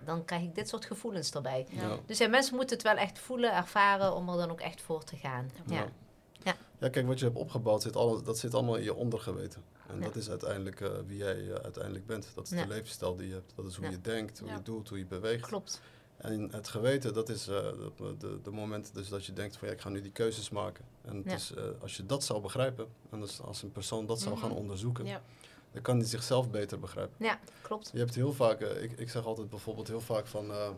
dan 0.04 0.24
krijg 0.24 0.42
ik 0.42 0.54
dit 0.54 0.68
soort 0.68 0.84
gevoelens 0.84 1.30
erbij. 1.30 1.66
Ja. 1.70 1.82
Ja. 1.88 1.98
Dus 2.06 2.18
ja, 2.18 2.28
mensen 2.28 2.54
moeten 2.56 2.76
het 2.76 2.86
wel 2.86 2.96
echt 2.96 3.18
voelen, 3.18 3.54
ervaren, 3.54 4.14
om 4.14 4.28
er 4.28 4.36
dan 4.36 4.50
ook 4.50 4.60
echt 4.60 4.80
voor 4.82 5.04
te 5.04 5.16
gaan. 5.16 5.50
Ja. 5.66 5.74
Ja. 5.74 5.88
Ja. 6.42 6.56
Ja, 6.78 6.88
kijk, 6.88 7.06
wat 7.06 7.18
je 7.18 7.24
hebt 7.24 7.36
opgebouwd, 7.36 7.82
zit 7.82 7.96
alles, 7.96 8.22
dat 8.22 8.38
zit 8.38 8.54
allemaal 8.54 8.76
in 8.76 8.82
je 8.82 8.94
ondergeweten. 8.94 9.62
En 9.88 9.98
Ja. 9.98 10.04
dat 10.04 10.16
is 10.16 10.30
uiteindelijk 10.30 10.80
eh, 10.80 10.90
wie 11.06 11.16
jij 11.16 11.48
eh, 11.50 11.54
uiteindelijk 11.54 12.06
bent. 12.06 12.32
Dat 12.34 12.44
is 12.44 12.50
Ja. 12.58 12.62
de 12.62 12.68
levensstijl 12.68 13.16
die 13.16 13.28
je 13.28 13.34
hebt. 13.34 13.52
Dat 13.56 13.66
is 13.66 13.76
hoe 13.76 13.84
Ja. 13.84 13.90
je 13.90 14.00
denkt, 14.00 14.38
hoe 14.38 14.48
Ja. 14.48 14.54
je 14.54 14.62
doet, 14.62 14.88
hoe 14.88 14.98
je 14.98 15.06
beweegt. 15.06 15.46
Klopt. 15.46 15.80
En 16.16 16.48
het 16.52 16.68
geweten, 16.68 17.14
dat 17.14 17.28
is 17.28 17.48
eh, 17.48 17.54
de, 17.96 18.14
de, 18.18 18.40
de 18.42 18.50
moment 18.50 18.94
dus 18.94 19.08
dat 19.08 19.26
je 19.26 19.32
denkt 19.32 19.56
van 19.56 19.68
ja, 19.68 19.74
ik 19.74 19.80
ga 19.80 19.88
nu 19.88 20.00
die 20.02 20.12
keuzes 20.12 20.50
maken. 20.50 20.84
En 21.04 21.16
het 21.16 21.24
Ja. 21.24 21.34
is, 21.34 21.52
eh, 21.54 21.64
als 21.80 21.96
je 21.96 22.06
dat 22.06 22.24
zou 22.24 22.40
begrijpen, 22.40 22.86
en 23.10 23.20
als, 23.20 23.40
als 23.40 23.62
een 23.62 23.72
persoon 23.72 24.06
dat 24.06 24.20
zou 24.20 24.36
gaan 24.36 24.48
Mhm. 24.50 24.58
onderzoeken, 24.58 25.04
Ja. 25.06 25.22
Dan 25.74 25.82
kan 25.82 25.96
hij 25.98 26.06
zichzelf 26.06 26.50
beter 26.50 26.78
begrijpen. 26.80 27.14
Ja, 27.24 27.38
klopt. 27.62 27.90
Je 27.92 27.98
hebt 27.98 28.14
heel 28.14 28.32
vaak, 28.32 28.60
eh, 28.60 28.82
ik, 28.82 28.92
ik 28.98 29.10
zeg 29.10 29.26
altijd 29.26 29.50
bijvoorbeeld 29.50 29.88
heel 29.88 30.00
vaak 30.00 30.26
van, 30.26 30.50
eh, 30.50 30.68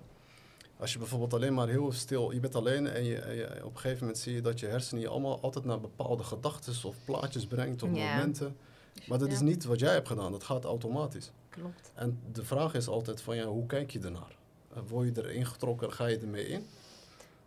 als 0.78 0.92
je 0.92 0.98
bijvoorbeeld 0.98 1.35
alleen 1.35 1.54
maar 1.54 1.68
heel 1.68 1.92
stil, 1.92 2.30
je 2.30 2.40
bent 2.40 2.54
alleen 2.54 2.87
en, 2.87 3.04
je, 3.04 3.16
en 3.18 3.35
je- 3.35 3.64
op 3.64 3.74
een 3.74 3.78
gegeven 3.80 4.00
moment 4.00 4.18
zie 4.18 4.35
je 4.35 4.40
dat 4.40 4.61
je 4.61 4.66
hersenen 4.66 5.02
je 5.02 5.09
allemaal 5.09 5.40
altijd 5.40 5.64
naar 5.64 5.80
bepaalde 5.80 6.22
gedachten 6.22 6.74
of 6.88 6.96
plaatjes 7.04 7.46
brengt 7.46 7.82
of 7.82 7.88
momenten. 8.16 8.56
Maar 9.09 9.18
dat 9.18 9.28
is 9.32 9.40
niet 9.40 9.64
wat 9.64 9.80
jij 9.80 9.92
hebt 9.92 10.09
gedaan, 10.09 10.32
dat 10.32 10.44
gaat 10.44 10.64
automatisch. 10.64 11.30
Klopt. 11.50 11.90
En 11.94 12.20
de 12.32 12.44
vraag 12.44 12.74
is 12.74 12.88
altijd 12.88 13.20
van, 13.22 13.37
ja, 13.37 13.44
hoe 13.46 13.66
kijk 13.66 13.90
je 13.90 13.98
ernaar? 14.00 14.37
Uh, 14.76 14.82
word 14.88 15.16
je 15.16 15.22
erin 15.24 15.46
getrokken, 15.46 15.92
ga 15.92 16.06
je 16.06 16.18
ermee 16.18 16.48
in? 16.48 16.66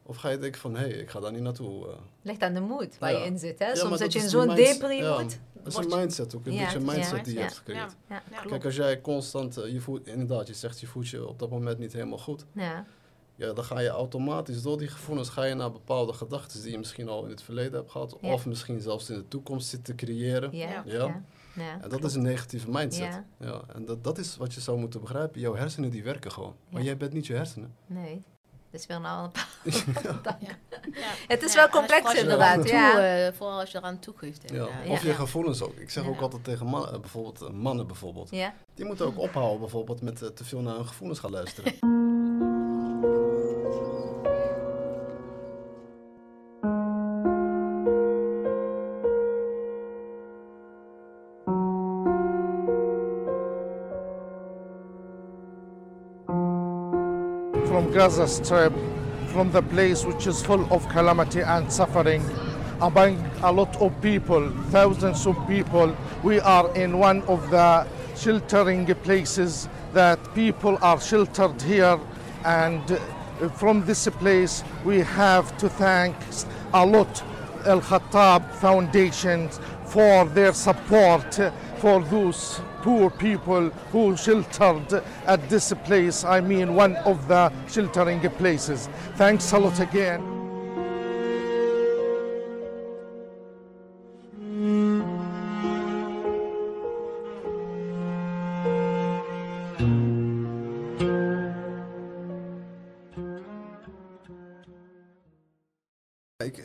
Of 0.09 0.15
ga 0.17 0.29
je 0.29 0.37
denken 0.37 0.59
van, 0.61 0.75
hé, 0.75 0.79
hey, 0.79 0.89
ik 0.89 1.09
ga 1.09 1.19
daar 1.19 1.31
niet 1.31 1.41
naartoe. 1.41 1.87
eh. 1.87 1.93
Ligt 2.21 2.41
aan 2.41 2.53
de 2.53 2.59
moed 2.59 2.97
waar 2.99 3.11
Ja. 3.11 3.17
je 3.19 3.25
in 3.25 3.39
zit. 3.39 3.59
Hè? 3.59 3.67
Ja, 3.67 3.75
Soms 3.75 3.99
dat 3.99 4.13
je 4.13 4.19
in 4.19 4.29
zo'n 4.29 4.55
depri 4.55 4.95
ja, 4.95 5.19
moet. 5.21 5.39
Dat 5.63 5.67
is 5.67 5.75
een 5.91 5.97
mindset 5.99 6.35
ook, 6.35 6.45
een 6.45 6.53
Ja, 6.53 6.59
beetje 6.59 6.79
een 6.79 6.87
het 6.87 6.97
is 6.97 6.97
een 6.97 6.99
mindset 7.13 7.25
die 7.25 7.33
je 7.33 7.39
hebt 7.39 7.57
gecreëerd. 7.57 7.95
Kijk, 8.47 8.65
als 8.65 8.75
jij 8.75 9.01
constant, 9.01 9.57
eh, 9.57 9.71
je 9.71 9.79
voelt, 9.81 10.07
inderdaad, 10.07 10.47
je 10.47 10.53
zegt 10.53 10.79
je 10.79 10.87
voelt 10.87 11.07
je 11.09 11.27
op 11.27 11.39
dat 11.39 11.49
moment 11.49 11.77
niet 11.79 11.93
helemaal 11.93 12.17
goed. 12.17 12.45
Ja. 12.53 12.85
Ja, 13.35 13.53
dan 13.53 13.63
ga 13.63 13.79
je 13.79 13.89
automatisch 13.89 14.61
door 14.61 14.77
die 14.77 14.87
gevoelens 14.87 15.29
ga 15.29 15.43
je 15.43 15.53
naar 15.53 15.71
bepaalde 15.71 16.13
gedachten 16.13 16.61
die 16.61 16.71
je 16.71 16.77
misschien 16.77 17.07
al 17.09 17.23
in 17.23 17.29
het 17.29 17.41
verleden 17.41 17.73
hebt 17.73 17.91
gehad. 17.91 18.17
Ja. 18.21 18.33
Of 18.33 18.45
misschien 18.45 18.79
zelfs 18.81 19.09
in 19.09 19.15
de 19.15 19.27
toekomst 19.27 19.67
zit 19.67 19.85
te 19.85 19.95
creëren. 19.95 20.49
Ja. 20.57 20.69
Ja. 20.69 20.83
Ja. 20.85 20.93
Ja. 21.05 21.21
Ja. 21.55 21.81
En 21.81 21.89
dat 21.89 22.03
is 22.03 22.13
een 22.13 22.21
negatieve 22.21 22.69
mindset. 22.69 23.03
Ja. 23.13 23.25
Ja. 23.39 23.61
en 23.75 23.85
dat, 23.85 24.03
dat 24.03 24.17
is 24.17 24.37
wat 24.37 24.53
je 24.53 24.61
zou 24.61 24.77
moeten 24.79 24.99
begrijpen. 25.01 25.41
Jouw 25.41 25.55
hersenen 25.55 25.89
die 25.89 26.03
werken 26.03 26.31
gewoon. 26.31 26.55
Maar 26.69 26.81
Ja. 26.81 26.87
jij 26.87 26.97
bent 26.97 27.13
niet 27.13 27.27
je 27.27 27.33
hersenen. 27.33 27.75
Nee. 27.85 28.23
Dat 28.71 28.79
is 28.81 28.85
weer 28.87 28.97
een 28.97 29.05
ander 29.05 29.47
Ja. 30.93 31.07
Het 31.27 31.43
is 31.43 31.55
wel 31.55 31.69
complex 31.69 32.03
als 32.05 32.13
je 32.13 32.19
inderdaad, 32.19 32.61
toe, 32.61 32.67
ja. 32.75 33.25
eh, 33.25 33.33
vooral 33.33 33.59
als 33.59 33.71
je 33.71 33.77
eraan 33.77 33.99
toegeeft. 33.99 34.41
Ja. 34.41 34.47
inderdaad. 34.49 34.87
Of 34.87 35.01
je 35.01 35.07
Ja. 35.07 35.13
gevoelens 35.13 35.61
ook. 35.61 35.75
Ik 35.75 35.89
zeg 35.89 36.07
ook 36.07 36.21
altijd 36.21 36.43
tegen 36.43 36.65
mannen, 36.65 37.01
bijvoorbeeld 37.01 37.41
eh, 37.41 37.49
mannen 37.49 37.87
bijvoorbeeld. 37.87 38.29
Ja. 38.31 38.53
Die 38.75 38.85
moeten 38.85 39.05
ook 39.05 39.17
ophouden 39.17 39.59
bijvoorbeeld 39.59 40.01
met 40.01 40.21
eh, 40.21 40.29
te 40.29 40.43
veel 40.45 40.59
naar 40.61 40.75
hun 40.75 40.87
gevoelens 40.87 41.19
gaan 41.19 41.31
luisteren. 41.31 41.73
Gaza 58.09 58.27
Strip, 58.43 58.73
from 59.27 59.51
the 59.51 59.61
place 59.61 60.03
which 60.03 60.25
is 60.25 60.41
full 60.41 60.65
of 60.73 60.89
calamity 60.89 61.41
and 61.41 61.71
suffering, 61.71 62.25
among 62.81 63.23
a 63.43 63.51
lot 63.51 63.79
of 63.79 64.01
people, 64.01 64.49
thousands 64.71 65.27
of 65.27 65.37
people. 65.47 65.95
We 66.23 66.39
are 66.39 66.73
in 66.75 66.97
one 66.97 67.21
of 67.27 67.51
the 67.51 67.85
sheltering 68.15 68.87
places 69.03 69.69
that 69.93 70.17
people 70.33 70.79
are 70.81 70.99
sheltered 70.99 71.61
here, 71.61 71.99
and 72.45 72.99
from 73.53 73.85
this 73.85 74.07
place 74.07 74.63
we 74.83 75.01
have 75.01 75.55
to 75.59 75.69
thank 75.69 76.15
a 76.73 76.83
lot 76.83 77.23
Al 77.67 77.81
Khattab 77.81 78.51
Foundation 78.55 79.49
for 79.85 80.25
their 80.25 80.53
support 80.53 81.39
for 81.79 82.01
those 82.03 82.61
poor 82.81 83.09
people 83.09 83.69
who 83.91 84.15
sheltered 84.15 85.03
at 85.25 85.49
this 85.49 85.73
place. 85.85 86.23
I 86.23 86.41
mean, 86.41 86.75
one 86.75 86.95
of 86.97 87.27
the 87.27 87.51
sheltering 87.67 88.21
places. 88.31 88.89
Thanks 89.15 89.51
a 89.53 89.59
lot 89.59 89.79
again. 89.79 90.38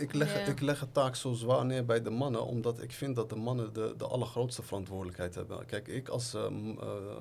Ik, 0.05 0.15
leg, 0.15 0.35
Ja. 0.35 0.51
ik 0.53 0.61
leg 0.61 0.81
het 0.81 0.95
taak 0.95 1.17
zo 1.17 1.33
zwaar 1.33 1.65
neer 1.65 1.85
bij 1.85 2.03
de 2.03 2.11
mannen, 2.11 2.45
omdat 2.47 2.83
ik 2.83 2.93
vind 2.93 3.17
dat 3.17 3.29
de 3.29 3.37
mannen 3.37 3.73
de, 3.73 3.95
de 3.97 4.05
allergrootste 4.07 4.63
verantwoordelijkheid 4.63 5.35
hebben. 5.35 5.67
Kijk, 5.67 5.89
ik 5.89 6.09
als 6.09 6.35
eh, 6.35 6.43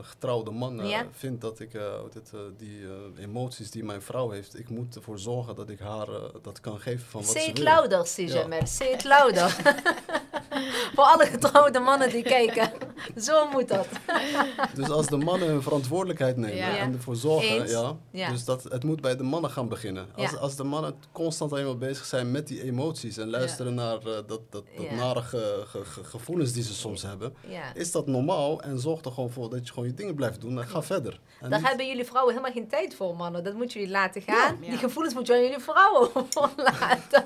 getrouwde 0.01 0.51
man 0.51 0.81
eh, 0.81 0.89
Ja. 0.89 1.05
vind 1.11 1.41
dat 1.41 1.59
ik 1.59 1.71
dit, 2.13 2.31
eh, 2.33 2.39
die 2.57 2.79
emoties 3.19 3.71
die 3.71 3.83
mijn 3.83 4.01
vrouw 4.01 4.29
heeft, 4.29 4.59
ik 4.59 4.69
moet 4.69 4.95
ervoor 4.95 5.19
zorgen 5.19 5.55
dat 5.55 5.69
ik 5.69 5.79
haar 5.79 6.07
dat 6.41 6.59
kan 6.59 6.79
geven 6.79 7.05
van 7.07 7.21
wat 7.21 7.29
ze 7.41 7.51
wil. 7.53 7.63
louder, 7.63 8.07
zie 8.07 8.27
Ja. 8.33 8.65
Say 8.65 8.87
it 8.87 9.03
louder. 9.03 9.49
Voor 10.95 11.03
alle 11.03 11.25
getrouwde 11.25 11.79
mannen 11.79 12.09
die 12.09 12.23
kijken. 12.23 12.71
Zo 13.17 13.49
moet 13.49 13.67
dat. 13.67 13.87
Dus 14.75 14.89
als 14.89 15.07
de 15.07 15.17
mannen 15.17 15.47
hun 15.47 15.61
verantwoordelijkheid 15.61 16.37
nemen 16.37 16.55
Ja. 16.55 16.77
en 16.77 16.93
ervoor 16.93 17.15
zorgen, 17.15 17.67
ja, 18.11 18.29
dus 18.29 18.45
dat, 18.45 18.63
het 18.63 18.83
moet 18.83 19.01
bij 19.01 19.15
de 19.17 19.23
mannen 19.23 19.51
gaan 19.51 19.67
beginnen. 19.67 20.07
Als, 20.15 20.37
als 20.37 20.55
de 20.55 20.63
mannen 20.63 20.95
constant 21.11 21.51
alleen 21.51 21.65
maar 21.65 21.77
bezig 21.77 22.05
zijn 22.05 22.31
met 22.31 22.47
die 22.47 22.57
emoties 22.57 22.72
en 23.17 23.29
luisteren 23.29 23.73
naar 23.73 23.97
eh, 23.97 24.03
dat, 24.03 24.27
dat, 24.27 24.41
dat 24.49 24.63
Ja. 24.77 24.93
nare 24.95 25.21
ge- 25.21 25.63
ge- 25.67 25.85
ge- 25.85 26.03
gevoelens 26.03 26.51
die 26.51 26.63
ze 26.63 26.73
soms 26.73 27.01
hebben, 27.01 27.35
Ja. 27.47 27.73
is 27.73 27.91
dat 27.91 28.07
normaal 28.07 28.61
en 28.61 28.79
zorg 28.79 29.01
er 29.01 29.11
gewoon 29.11 29.31
voor 29.31 29.49
dat 29.49 29.67
je 29.67 29.73
gewoon 29.73 29.87
je 29.87 29.93
dingen 29.95 30.15
blijft 30.15 30.41
doen 30.41 30.59
en 30.59 30.67
ga 30.67 30.81
verder. 30.83 31.19
En 31.41 31.49
Daar 31.49 31.59
niet- 31.59 31.67
hebben 31.67 31.87
jullie 31.87 32.05
vrouwen 32.05 32.33
helemaal 32.33 32.55
geen 32.55 32.67
tijd 32.67 32.95
voor, 32.95 33.15
mannen. 33.15 33.43
Dat 33.43 33.53
moet 33.53 33.73
jullie 33.73 33.89
laten 33.89 34.21
gaan. 34.21 34.57
Ja. 34.61 34.69
Die 34.69 34.77
gevoelens 34.77 35.13
moet 35.13 35.27
je 35.27 35.33
aan 35.33 35.41
jullie 35.43 35.59
vrouwen 35.59 36.09
laten. 36.79 37.25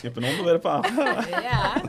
Je 0.00 0.06
hebt 0.06 0.16
een 0.16 0.24
onderwerp 0.24 0.66
aan. 0.66 0.82
Ja, 1.48 1.82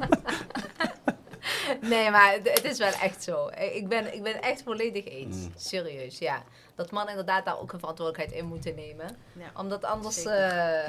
Nee, 1.81 2.11
maar 2.11 2.33
het- 2.43 2.63
is 2.63 2.77
wel 2.77 2.91
echt 2.91 3.23
zo. 3.23 3.47
Ik 3.73 3.87
ben, 3.87 4.13
ik 4.13 4.23
ben 4.23 4.41
echt 4.41 4.63
volledig 4.63 5.05
eens. 5.05 5.35
Mm. 5.37 5.51
Serieus, 5.55 6.17
ja. 6.17 6.43
Dat 6.75 6.91
mannen 6.91 7.09
inderdaad 7.09 7.45
daar 7.45 7.59
ook 7.59 7.71
een 7.73 7.79
verantwoordelijkheid 7.79 8.41
in 8.41 8.47
moeten 8.47 8.75
nemen. 8.75 9.17
Ja. 9.37 9.51
Omdat 9.61 9.83
anders... 9.83 10.17
Eh, 10.23 10.25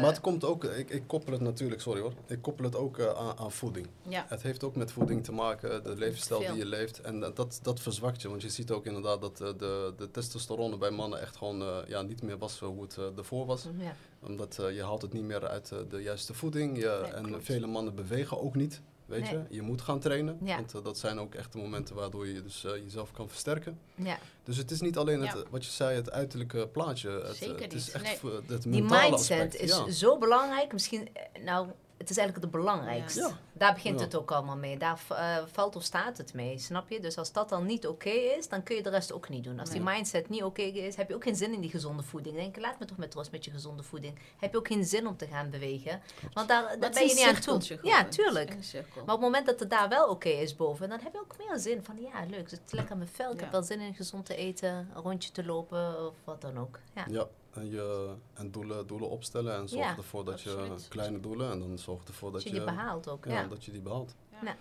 Maar 0.00 0.02
het 0.04 0.20
komt 0.20 0.44
ook, 0.44 0.64
ik, 0.64 0.90
ik 0.90 1.02
koppel 1.06 1.32
het 1.32 1.40
natuurlijk, 1.42 1.80
sorry 1.80 2.00
hoor, 2.00 2.12
ik 2.26 2.42
koppel 2.42 2.64
het 2.64 2.76
ook 2.76 2.98
eh, 2.98 3.06
aan, 3.06 3.38
aan 3.38 3.52
voeding. 3.52 3.86
ja. 4.08 4.24
Het 4.28 4.42
heeft 4.42 4.64
ook 4.64 4.76
met 4.76 4.92
voeding 4.92 5.24
te 5.24 5.32
maken, 5.32 5.84
de 5.84 5.96
levensstijl 5.96 6.40
Veel. 6.40 6.50
die 6.50 6.58
je 6.62 6.66
leeft. 6.68 7.00
En 7.00 7.22
eh, 7.24 7.30
dat, 7.34 7.58
dat 7.62 7.80
verzwakt 7.80 8.22
je, 8.22 8.28
want 8.28 8.42
je 8.42 8.48
ziet 8.48 8.70
ook 8.70 8.86
inderdaad 8.86 9.20
dat 9.20 9.36
de, 9.36 9.92
de 9.96 10.10
testosteron 10.10 10.78
bij 10.78 10.90
mannen 10.90 11.20
echt 11.20 11.36
gewoon 11.36 11.62
eh, 11.62 11.76
ja, 11.86 12.02
niet 12.02 12.22
meer 12.22 12.38
was 12.38 12.58
hoe 12.60 12.82
het 12.82 12.96
ervoor 13.16 13.46
was. 13.46 13.66
ja. 13.78 13.94
Omdat 14.26 14.54
je 14.72 14.82
haalt 14.82 15.02
het 15.02 15.12
niet 15.12 15.24
meer 15.24 15.48
uit 15.48 15.72
de 15.90 16.02
juiste 16.02 16.34
voeding. 16.34 16.78
Je, 16.78 16.90
en 17.14 17.24
klopt. 17.24 17.44
vele 17.44 17.66
mannen 17.66 17.94
bewegen 17.94 18.40
ook 18.40 18.54
niet, 18.54 18.80
weet 19.10 19.22
Nee. 19.22 19.32
je. 19.32 19.54
Je 19.54 19.62
moet 19.62 19.80
gaan 19.80 20.00
trainen, 20.00 20.38
Ja. 20.44 20.54
want 20.56 20.74
eh, 20.74 20.82
dat 20.84 20.98
zijn 20.98 21.18
ook 21.18 21.34
echt 21.34 21.52
de 21.52 21.58
momenten 21.58 21.94
waardoor 21.94 22.26
je 22.26 22.42
dus, 22.42 22.64
eh, 22.64 22.76
jezelf 22.76 23.12
kan 23.12 23.28
versterken. 23.28 23.78
ja. 23.94 24.18
Dus 24.44 24.56
het 24.56 24.70
is 24.70 24.80
niet 24.80 24.96
alleen 24.96 25.20
het, 25.20 25.32
Ja. 25.32 25.38
eh, 25.40 25.46
wat 25.50 25.64
je 25.64 25.70
zei, 25.70 25.96
het 25.96 26.10
uiterlijke 26.10 26.68
plaatje. 26.72 27.10
Het, 27.10 27.36
Zeker 27.36 27.62
het 27.62 27.72
is 27.72 27.86
niet, 27.86 27.94
echt 27.94 28.22
nee. 28.22 28.58
Die 28.58 28.82
mindset 28.82 29.12
aspect. 29.12 29.54
is 29.60 29.98
zo 29.98 30.18
belangrijk. 30.18 30.72
Misschien, 30.72 31.08
nou, 31.44 31.68
het 32.00 32.10
is 32.10 32.16
eigenlijk 32.16 32.52
het 32.52 32.62
belangrijkste. 32.62 33.20
Ja. 33.20 33.38
Daar 33.52 33.74
begint 33.74 33.98
Ja. 33.98 34.04
het 34.04 34.14
ook 34.14 34.30
allemaal 34.30 34.56
mee. 34.56 34.78
Daar 34.78 35.00
eh, 35.08 35.36
valt 35.46 35.76
of 35.76 35.82
staat 35.82 36.18
het 36.18 36.34
mee, 36.34 36.58
snap 36.58 36.88
je? 36.90 37.00
Dus 37.00 37.16
als 37.18 37.32
dat 37.32 37.48
dan 37.48 37.66
niet 37.66 37.86
oké 37.86 38.08
is, 38.10 38.48
dan 38.48 38.62
kun 38.62 38.76
je 38.76 38.82
de 38.82 38.90
rest 38.90 39.12
ook 39.12 39.28
niet 39.28 39.44
doen. 39.44 39.60
Als 39.60 39.70
die 39.70 39.80
mindset 39.80 40.28
niet 40.28 40.42
oké 40.42 40.62
is, 40.62 40.96
heb 40.96 41.08
je 41.08 41.14
ook 41.14 41.22
geen 41.22 41.36
zin 41.36 41.52
in 41.54 41.60
die 41.60 41.70
gezonde 41.70 42.02
voeding. 42.02 42.36
Denk 42.36 42.56
laat 42.58 42.78
me 42.78 42.84
toch 42.84 42.96
met 42.96 43.14
rust 43.14 43.30
met 43.30 43.44
je 43.44 43.50
gezonde 43.50 43.82
voeding. 43.82 44.18
Heb 44.38 44.52
je 44.52 44.58
ook 44.58 44.66
geen 44.66 44.84
zin 44.84 45.06
om 45.06 45.16
te 45.16 45.26
gaan 45.26 45.50
bewegen. 45.50 46.00
Want 46.32 46.48
daar, 46.48 46.76
ben 46.78 46.92
je 46.92 47.14
niet 47.14 47.24
aan 47.46 47.60
toe. 47.60 47.78
Ja, 47.82 48.04
tuurlijk. 48.04 48.48
Maar 48.74 49.02
op 49.02 49.06
het 49.10 49.20
moment 49.20 49.46
dat 49.46 49.60
het 49.60 49.70
daar 49.70 49.88
wel 49.88 50.08
oké 50.08 50.28
is 50.28 50.56
boven, 50.56 50.88
dan 50.88 51.00
heb 51.02 51.12
je 51.12 51.20
ook 51.20 51.34
meer 51.38 51.58
zin 51.58 51.84
van, 51.84 51.96
ja, 52.00 52.24
leuk, 52.28 52.50
het 52.50 52.62
is 52.66 52.72
lekker 52.72 52.92
aan 52.92 52.98
mijn 52.98 53.10
vel. 53.10 53.30
Ik 53.32 53.36
Ja. 53.36 53.42
heb 53.42 53.52
wel 53.52 53.62
zin 53.62 53.80
in 53.80 53.94
gezond 53.94 54.26
te 54.26 54.36
eten, 54.36 54.68
een 54.94 55.02
rondje 55.02 55.30
te 55.30 55.44
lopen 55.44 56.06
of 56.06 56.14
wat 56.24 56.40
dan 56.40 56.58
ook. 56.58 56.78
Ja. 56.94 57.26
En, 57.50 57.70
je, 57.70 58.12
en 58.34 58.50
doelen, 58.50 58.86
doelen 58.86 59.08
opstellen 59.10 59.54
en 59.56 59.68
zorg 59.68 59.84
Ja, 59.84 59.96
ervoor 59.96 60.24
dat 60.24 60.40
je 60.40 60.74
kleine 60.88 61.20
doelen 61.20 61.50
en 61.50 61.58
dan 61.58 61.78
zorg 61.78 62.04
ervoor 62.04 62.32
dat 62.32 62.42
Dat 62.42 62.50
je 62.52 62.56
die 62.56 62.64
behaalt 62.64 63.08
ook. 63.08 63.24
ja, 63.24 63.32
Ja. 63.32 63.46
dat 63.46 63.64
je 63.64 63.72
die 63.72 63.80
behaalt. 63.80 64.14
Ja. 64.42 64.56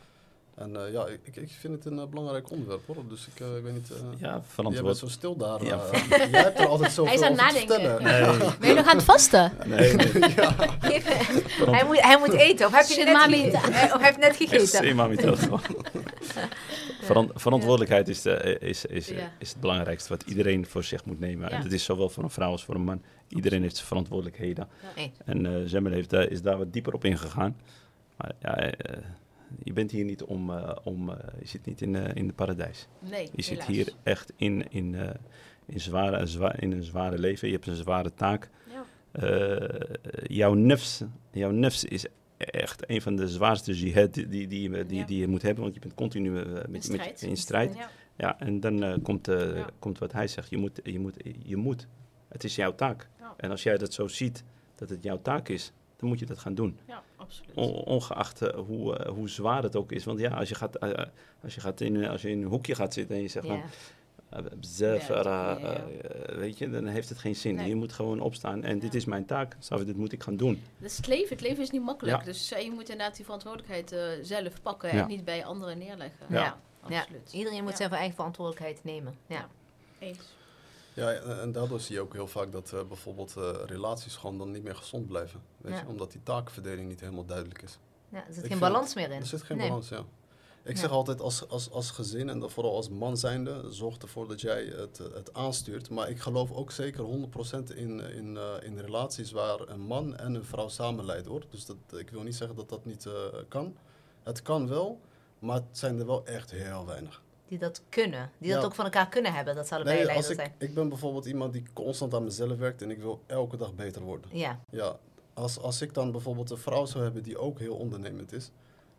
En 0.60 0.76
eh, 0.86 0.92
ja, 0.94 1.06
ik, 1.06 1.36
ik 1.36 1.52
vind 1.60 1.74
het 1.74 1.86
een 1.86 2.00
eh, 2.00 2.06
belangrijk 2.08 2.52
onderwerp 2.52 2.82
hoor. 2.88 2.96
Dus 3.10 3.28
ik, 3.34 3.40
eh, 3.40 3.56
ik 3.58 3.64
weet 3.64 3.74
niet. 3.74 3.90
eh, 3.92 3.98
Ja, 3.98 4.18
jij 4.20 4.32
bent 4.32 4.44
verantwoord. 4.48 4.98
zo 4.98 5.08
stil 5.08 5.36
daar. 5.36 5.64
Ja. 5.66 5.80
jij 6.32 6.42
hebt 6.42 6.60
er 6.60 6.68
altijd 6.68 6.92
zoveel 6.92 7.06
Hij 7.06 7.14
is 7.14 7.22
aan 7.22 7.32
het 7.32 7.42
over 7.42 7.54
nadenken. 7.54 7.82
vertellen. 7.82 8.38
Nee, 8.40 8.50
Ben 8.60 8.70
je 8.70 8.76
nog 8.76 8.88
aan 8.88 8.96
het 8.96 9.06
vasten? 9.06 9.52
nee, 9.66 9.94
nee. 9.94 10.08
Even- 10.94 11.74
hij, 11.74 11.86
moet, 11.86 12.02
hij 12.02 12.18
moet 12.20 12.34
eten, 12.34 12.66
of 12.66 12.72
heb 12.76 12.86
je 12.86 13.04
net, 13.04 13.14
mami 13.14 13.36
gegeten? 13.38 13.62
te- 13.62 13.68
of 13.94 14.02
hij 14.02 14.06
heeft 14.06 14.18
net 14.18 14.36
gegeten. 14.36 15.60
Veran- 17.02 17.32
verantwoordelijkheid 17.36 18.08
is, 18.08 18.22
de, 18.22 18.58
is, 18.60 18.86
is, 18.86 19.08
Ja. 19.08 19.32
is 19.38 19.50
het 19.50 19.60
belangrijkste 19.60 20.10
wat 20.10 20.24
iedereen 20.24 20.66
voor 20.66 20.84
zich 20.84 21.06
moet 21.06 21.20
nemen. 21.20 21.50
Ja. 21.50 21.56
En 21.56 21.64
dat 21.64 21.72
is 21.72 21.84
zowel 21.84 22.10
voor 22.10 22.24
een 22.24 22.30
vrouw 22.30 22.52
als 22.52 22.64
voor 22.66 22.76
een 22.76 22.82
man. 22.84 23.02
Iedereen 23.28 23.62
heeft 23.62 23.76
zijn 23.76 23.88
verantwoordelijkheden. 23.88 24.68
En 25.26 25.46
eh 25.46 25.52
Zemmel 25.66 25.92
heeft, 25.92 26.10
daar- 26.10 26.30
is 26.30 26.42
daar 26.42 26.58
wat 26.58 26.74
dieper 26.74 26.94
op 26.94 27.06
ingegaan. 27.06 27.58
Maar 28.18 28.32
ja, 28.42 28.56
eh, 28.58 28.98
je 29.64 29.74
bent 29.74 29.92
hier 29.92 30.04
niet 30.06 30.24
om, 30.24 30.50
eh, 30.50 30.76
om 30.84 31.10
eh, 31.10 31.16
je 31.40 31.48
zit 31.48 31.66
niet 31.66 31.82
in, 31.82 31.96
eh, 31.96 32.16
in 32.16 32.28
de 32.28 32.34
paradijs. 32.34 32.88
Nee, 33.00 33.30
Je 33.36 33.42
zit 33.42 33.52
helaas. 33.54 33.68
hier 33.68 33.94
echt 34.04 34.34
in, 34.36 34.72
in, 34.72 34.96
in, 35.66 35.80
zware, 35.80 36.26
zwa- 36.26 36.56
in 36.60 36.72
een 36.72 36.84
zware 36.84 37.20
leven. 37.20 37.48
Je 37.48 37.54
hebt 37.54 37.68
een 37.68 37.76
zware 37.76 38.14
taak. 38.14 38.50
Ja. 38.74 39.68
Jouw 40.28 40.54
nefs, 40.54 41.04
jouw 41.32 41.52
nefs 41.52 41.84
is 41.84 42.06
echt 42.38 42.90
een 42.90 43.02
van 43.02 43.16
de 43.16 43.28
zwaarste 43.28 43.74
jihad 43.74 44.14
die, 44.14 44.28
die, 44.28 44.48
die, 44.48 44.70
je- 44.70 44.86
die, 44.86 44.98
Ja. 45.00 45.06
die 45.06 45.20
je 45.20 45.28
moet 45.28 45.42
hebben. 45.42 45.64
Want 45.64 45.74
je 45.76 45.80
bent 45.82 45.94
continu 45.94 46.30
met, 46.32 46.46
In 46.46 46.72
met, 46.72 46.84
strijd. 46.84 47.22
in 47.22 47.38
strijd. 47.38 47.76
Ja. 47.76 47.90
Ja, 48.18 48.40
en 48.40 48.60
dan 48.60 49.02
komt, 49.02 49.30
komt 49.80 49.98
wat 49.98 50.12
hij 50.12 50.28
zegt. 50.28 50.50
Je 50.50 50.58
moet, 50.58 50.80
je, 50.84 51.00
moet, 51.00 51.16
je 51.44 51.56
moet. 51.56 51.88
Het 52.30 52.44
is 52.44 52.56
jouw 52.56 52.76
taak. 52.76 53.10
En 53.38 53.52
als 53.52 53.64
jij 53.64 53.78
dat 53.78 53.94
zo 53.94 54.08
ziet, 54.08 54.44
dat 54.76 54.90
het 54.90 55.04
jouw 55.04 55.22
taak 55.22 55.50
is, 55.50 55.72
dan 56.00 56.10
moet 56.10 56.20
je 56.20 56.26
dat 56.26 56.38
gaan 56.40 56.56
doen. 56.56 56.80
ja, 56.88 57.04
absoluut. 57.16 57.56
On- 57.56 57.72
ongeacht 57.74 58.42
eh, 58.42 58.60
hoe, 58.60 58.96
eh, 58.98 59.12
hoe 59.12 59.30
zwaar 59.30 59.64
het 59.64 59.76
ook 59.76 59.92
is. 59.92 60.04
Want 60.06 60.20
ja, 60.20 60.30
als 60.30 60.50
je, 60.50 60.56
gaat, 60.56 60.76
eh, 60.76 61.06
als, 61.44 61.56
je 61.56 61.62
gaat 61.62 61.82
in, 61.82 62.06
als 62.08 62.22
je 62.22 62.30
in 62.30 62.42
een 62.42 62.48
hoekje 62.48 62.76
gaat 62.76 62.94
zitten 62.94 63.16
en 63.16 63.22
je 63.22 63.28
zegt 63.28 63.46
Ja. 63.48 63.52
van... 64.32 64.50
bzef, 64.60 65.08
Ja, 65.08 65.22
ja, 65.24 65.58
ja. 65.60 65.76
eh, 65.76 66.36
weet 66.38 66.58
je, 66.58 66.70
dan 66.70 66.86
heeft 66.86 67.10
het 67.10 67.18
geen 67.18 67.36
zin. 67.36 67.56
Nee. 67.56 67.68
Je 67.68 67.76
moet 67.76 67.94
gewoon 67.94 68.20
opstaan 68.20 68.64
en 68.64 68.80
dit 68.80 68.96
is 68.96 69.06
mijn 69.06 69.26
taak. 69.26 69.56
Je, 69.70 69.84
dit 69.84 69.98
moet 69.98 70.12
ik 70.12 70.24
gaan 70.24 70.38
doen. 70.38 70.62
Dat 70.80 70.90
is 70.90 70.98
het 70.98 71.08
leven. 71.08 71.30
Het 71.30 71.42
leven 71.42 71.64
is 71.64 71.70
niet 71.70 71.82
makkelijk. 71.84 72.18
Ja. 72.18 72.24
Dus 72.24 72.50
je 72.50 72.72
moet 72.74 72.90
inderdaad 72.90 73.16
die 73.16 73.26
verantwoordelijkheid 73.26 73.96
zelf 74.26 74.62
pakken 74.62 74.96
Ja. 74.96 75.02
en 75.02 75.08
niet 75.08 75.26
bij 75.26 75.46
anderen 75.46 75.78
neerleggen. 75.78 76.26
Ja. 76.30 76.36
Ja. 76.44 76.58
Ja. 76.90 77.00
absoluut. 77.00 77.34
Iedereen 77.34 77.62
moet 77.62 77.72
Ja. 77.72 77.78
zijn 77.78 77.92
eigen 77.92 78.16
verantwoordelijkheid 78.16 78.84
nemen. 78.84 79.14
Ja. 79.28 79.48
Eens. 80.00 80.20
Ja, 80.94 81.12
en 81.14 81.52
daardoor 81.52 81.80
zie 81.80 81.96
je 81.96 82.02
ook 82.02 82.14
heel 82.14 82.28
vaak 82.28 82.52
dat 82.52 82.74
eh, 82.74 82.84
bijvoorbeeld 82.88 83.36
eh, 83.38 83.50
relaties 83.66 84.16
gewoon 84.16 84.38
dan 84.38 84.52
niet 84.52 84.64
meer 84.64 84.76
gezond 84.76 85.08
blijven. 85.08 85.42
Weet 85.58 85.74
Ja. 85.74 85.80
je? 85.80 85.88
Omdat 85.88 86.12
die 86.12 86.24
taakverdeling 86.24 86.88
niet 86.88 87.00
helemaal 87.00 87.26
duidelijk 87.26 87.62
is. 87.62 87.78
Ja, 88.10 88.28
er 88.28 88.34
zit 88.34 88.44
Ik 88.44 88.50
geen 88.50 88.60
balans 88.60 88.96
meer 88.96 89.12
in. 89.12 89.20
Er 89.20 89.26
zit 89.26 89.44
geen 89.44 89.58
Nee. 89.58 89.68
balans, 89.68 89.90
ja. 89.90 90.04
Ik 90.64 90.76
Ja. 90.76 90.82
zeg 90.82 90.92
altijd 90.92 91.22
als, 91.22 91.48
als, 91.50 91.72
als 91.72 91.92
gezin 91.92 92.30
en 92.30 92.50
vooral 92.52 92.76
als 92.76 92.90
man 92.90 93.18
zijnde, 93.18 93.66
zorg 93.70 93.98
ervoor 93.98 94.28
dat 94.28 94.42
jij 94.42 94.66
het, 94.66 95.00
eh, 95.00 95.14
het 95.14 95.34
aanstuurt. 95.34 95.90
Maar 95.90 96.10
ik 96.10 96.20
geloof 96.20 96.52
ook 96.52 96.72
zeker 96.72 97.04
100% 97.04 97.70
in, 97.76 98.00
in, 98.00 98.38
in 98.62 98.80
relaties 98.80 99.32
waar 99.32 99.60
een 99.60 99.82
man 99.82 100.18
en 100.18 100.34
een 100.34 100.46
vrouw 100.46 100.68
samen 100.68 101.06
leiden 101.06 101.32
hoor. 101.32 101.44
Dus 101.50 101.66
dat, 101.66 101.78
ik 101.98 102.10
wil 102.10 102.22
niet 102.22 102.36
zeggen 102.36 102.56
dat 102.58 102.70
dat 102.70 102.86
niet 102.86 103.08
kan. 103.48 103.76
Het 104.24 104.42
kan 104.42 104.68
wel, 104.68 105.00
maar 105.40 105.56
het 105.56 105.78
zijn 105.78 106.00
er 106.00 106.06
wel 106.06 106.26
echt 106.26 106.52
heel 106.52 106.86
weinig. 106.86 107.22
Die 107.50 107.58
dat 107.58 107.82
kunnen. 107.90 108.32
Die 108.38 108.54
dat 108.54 108.66
ook 108.66 108.76
van 108.76 108.86
elkaar 108.86 109.10
kunnen 109.10 109.34
hebben. 109.34 109.56
Dat 109.56 109.68
zou 109.68 109.84
Nee, 109.84 110.12
als 110.12 110.30
ik, 110.30 110.36
zijn. 110.36 110.54
ik 110.58 110.74
ben 110.74 110.90
bijvoorbeeld 110.90 111.26
iemand 111.26 111.54
die 111.54 111.64
constant 111.74 112.14
aan 112.14 112.24
mezelf 112.24 112.58
werkt 112.58 112.82
en 112.82 112.92
ik 112.92 113.00
wil 113.00 113.22
elke 113.26 113.58
dag 113.58 113.74
beter 113.76 114.02
worden. 114.02 114.30
Ja, 114.38 114.60
Ja, 114.72 114.98
als, 115.34 115.60
als 115.60 115.82
ik 115.82 115.94
dan 115.94 116.12
bijvoorbeeld 116.12 116.50
een 116.50 116.58
vrouw 116.58 116.86
zou 116.86 117.04
hebben 117.04 117.24
die 117.24 117.38
ook 117.38 117.60
heel 117.60 117.76
ondernemend 117.76 118.32
is, 118.34 118.52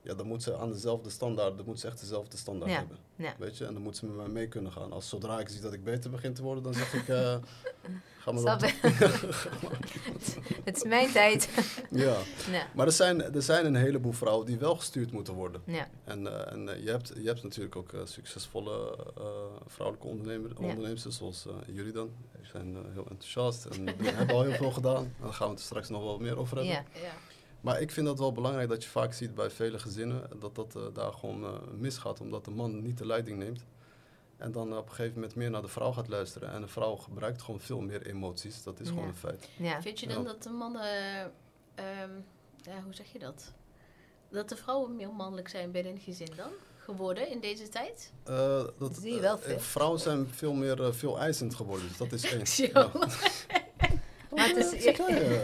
ja, 0.02 0.14
dan 0.14 0.26
moet 0.26 0.42
ze 0.42 0.56
aan 0.56 0.72
dezelfde 0.72 1.10
standaard, 1.10 1.56
dan 1.56 1.66
moet 1.66 1.80
ze 1.80 1.86
echt 1.86 2.00
dezelfde 2.00 2.36
standaard 2.36 2.70
Ja, 2.70 2.76
hebben. 2.78 2.96
ja. 3.16 3.34
Weet 3.38 3.58
je, 3.58 3.66
en 3.66 3.72
dan 3.72 3.82
moet 3.82 3.96
ze 3.96 4.06
met 4.06 4.16
mij 4.16 4.28
mee 4.28 4.48
kunnen 4.48 4.72
gaan. 4.72 4.92
Als 4.92 5.08
zodra 5.08 5.40
ik 5.40 5.48
zie 5.48 5.60
dat 5.60 5.72
ik 5.72 5.84
beter 5.84 6.10
begin 6.10 6.34
te 6.34 6.42
worden, 6.42 6.62
dan 6.62 6.74
zeg 6.74 6.94
ik, 6.94 7.08
eh 7.18 7.34
ga 8.38 8.56
maar 8.56 8.58
Snap 8.58 8.74
op. 8.84 8.90
je? 8.90 9.28
Het 10.64 10.76
is 10.76 10.84
mijn 10.84 11.12
tijd. 11.12 11.48
Ja, 11.90 12.16
Ja. 12.50 12.66
maar 12.74 12.86
er 12.86 12.92
zijn, 12.92 13.34
er 13.34 13.42
zijn 13.42 13.66
een 13.66 13.74
heleboel 13.74 14.12
vrouwen 14.12 14.46
die 14.46 14.58
wel 14.58 14.76
gestuurd 14.76 15.12
moeten 15.12 15.34
worden. 15.34 15.62
Ja. 15.66 15.88
En, 16.04 16.26
eh, 16.26 16.52
en 16.52 16.68
eh, 16.68 16.84
je, 16.84 16.90
hebt, 16.90 17.12
je 17.16 17.26
hebt 17.26 17.42
natuurlijk 17.42 17.76
ook 17.76 17.92
eh, 17.92 18.00
succesvolle 18.04 18.98
vrouwelijke 19.66 20.08
ondernemer, 20.08 20.50
Ja. 20.50 20.56
ondernemers, 20.68 21.06
zoals 21.08 21.46
jullie 21.66 21.92
dan. 21.92 22.10
Die 22.36 22.46
zijn 22.52 22.76
heel 22.92 23.06
enthousiast 23.10 23.64
en 23.64 23.86
hebben 24.04 24.34
al 24.36 24.42
heel 24.42 24.52
veel 24.52 24.70
gedaan. 24.72 25.14
Daar 25.20 25.32
gaan 25.32 25.46
we 25.46 25.52
het 25.52 25.60
er 25.60 25.66
straks 25.66 25.88
nog 25.88 26.02
wel 26.02 26.18
meer 26.18 26.38
over 26.38 26.56
hebben. 26.56 26.74
Ja. 26.74 26.84
Ja. 27.02 27.12
Maar 27.60 27.80
ik 27.80 27.90
vind 27.90 28.06
dat 28.06 28.18
wel 28.18 28.32
belangrijk 28.32 28.68
dat 28.68 28.82
je 28.84 28.88
vaak 28.90 29.12
ziet 29.12 29.34
bij 29.34 29.50
vele 29.50 29.78
gezinnen 29.78 30.22
dat 30.40 30.54
dat 30.54 30.78
daar 30.94 31.12
gewoon 31.12 31.60
misgaat, 31.78 32.20
omdat 32.20 32.44
de 32.44 32.50
man 32.50 32.82
niet 32.82 32.98
de 32.98 33.06
leiding 33.06 33.38
neemt. 33.38 33.64
En 34.40 34.52
dan 34.52 34.76
op 34.76 34.88
een 34.88 34.94
gegeven 34.94 35.14
moment 35.14 35.34
meer 35.34 35.50
naar 35.50 35.62
de 35.62 35.68
vrouw 35.68 35.92
gaat 35.92 36.08
luisteren. 36.08 36.50
En 36.52 36.60
de 36.60 36.68
vrouw 36.68 36.96
gebruikt 36.96 37.42
gewoon 37.42 37.60
veel 37.60 37.80
meer 37.80 38.06
emoties. 38.06 38.62
Dat 38.62 38.80
is 38.80 38.88
gewoon 38.88 39.08
een 39.08 39.16
feit. 39.16 39.48
Ja. 39.56 39.82
Vind 39.82 40.00
je 40.00 40.06
dan 40.06 40.18
Ja. 40.22 40.24
dat 40.24 40.42
de 40.42 40.50
mannen, 40.50 40.82
ehm, 41.74 42.10
ja, 42.62 42.82
hoe 42.84 42.94
zeg 42.94 43.12
je 43.12 43.18
dat? 43.18 43.52
Dat 44.30 44.48
de 44.48 44.56
vrouwen 44.56 44.96
meer 44.96 45.10
mannelijk 45.12 45.48
zijn 45.48 45.70
binnen 45.70 45.92
een 45.92 46.00
gezin 46.00 46.28
dan? 46.36 46.50
Geworden 46.78 47.28
in 47.30 47.40
deze 47.40 47.68
tijd? 47.68 48.12
Eh, 48.24 48.62
dat, 48.78 48.96
Zie 49.00 49.14
je 49.14 49.20
wel 49.20 49.36
eh, 49.36 49.42
veel. 49.42 49.58
vrouwen 49.60 50.00
zijn 50.00 50.28
veel 50.30 50.52
meer 50.52 50.80
uh, 50.80 50.92
veel 50.92 51.18
eisend 51.18 51.54
geworden. 51.54 51.88
Dus 51.88 51.96
dat 51.96 52.12
is 52.12 52.24
één. 52.32 52.46
Zo. 52.46 52.64
Ja. 52.72 52.90
Maar 54.36 54.48
het 54.48 54.56
is, 54.72 54.84
Ja, 54.84 54.90
ja. 55.08 55.40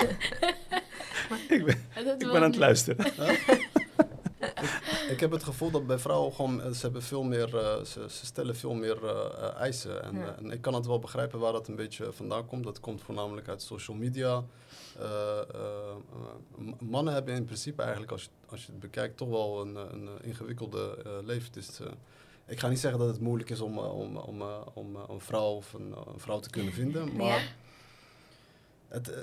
Ik 1.57 1.65
ben, 1.65 1.87
ik 2.19 2.35
aan 2.35 2.43
het 2.43 2.57
luisteren. 2.57 3.13
Ik 5.09 5.21
heb 5.21 5.31
het 5.31 5.45
gevoel 5.45 5.71
dat 5.71 5.87
bij 5.87 5.99
vrouwen 5.99 6.33
gewoon, 6.33 6.63
eh, 6.63 6.71
ze 6.71 6.81
hebben 6.81 7.03
veel 7.03 7.23
meer, 7.23 7.57
eh, 7.57 7.85
ze, 7.85 8.05
ze 8.11 8.27
stellen 8.27 8.57
veel 8.57 8.75
meer 8.75 9.07
eh, 9.07 9.55
eisen. 9.55 10.03
En, 10.03 10.17
Ja. 10.19 10.37
en 10.39 10.51
ik 10.51 10.61
kan 10.61 10.75
het 10.75 10.87
wel 10.87 10.99
begrijpen 10.99 11.39
waar 11.39 11.53
dat 11.53 11.69
een 11.69 11.77
beetje 11.77 12.13
vandaan 12.13 12.47
komt. 12.47 12.65
Dat 12.65 12.81
komt 12.81 13.03
voornamelijk 13.03 13.49
uit 13.49 13.63
social 13.63 13.97
media. 13.97 14.45
Mannen 16.79 17.15
hebben 17.15 17.35
in 17.35 17.45
principe 17.45 17.83
eigenlijk, 17.83 18.13
als 18.13 18.23
je, 18.23 18.29
als 18.49 18.61
je 18.67 18.71
het 18.71 18.81
bekijkt, 18.81 19.17
toch 19.17 19.29
wel 19.29 19.61
een, 19.61 19.77
een 19.77 20.09
ingewikkelde 20.23 20.99
leven. 21.25 21.53
Ik 22.47 22.59
ga 22.61 22.69
niet 22.69 22.79
zeggen 22.81 23.01
dat 23.01 23.09
het 23.09 23.21
moeilijk 23.21 23.51
is 23.51 23.61
om, 23.61 23.79
om, 23.79 24.17
om, 24.17 24.43
om 24.75 24.97
een 25.09 25.21
vrouw 25.21 25.51
of 25.55 25.73
een, 25.73 25.95
een 26.13 26.21
vrouw 26.21 26.41
te 26.41 26.51
kunnen 26.51 26.73
vinden, 26.73 27.17
maar 27.17 27.27
Ja. 27.27 27.41
Het, 28.89 29.11
eh, 29.12 29.18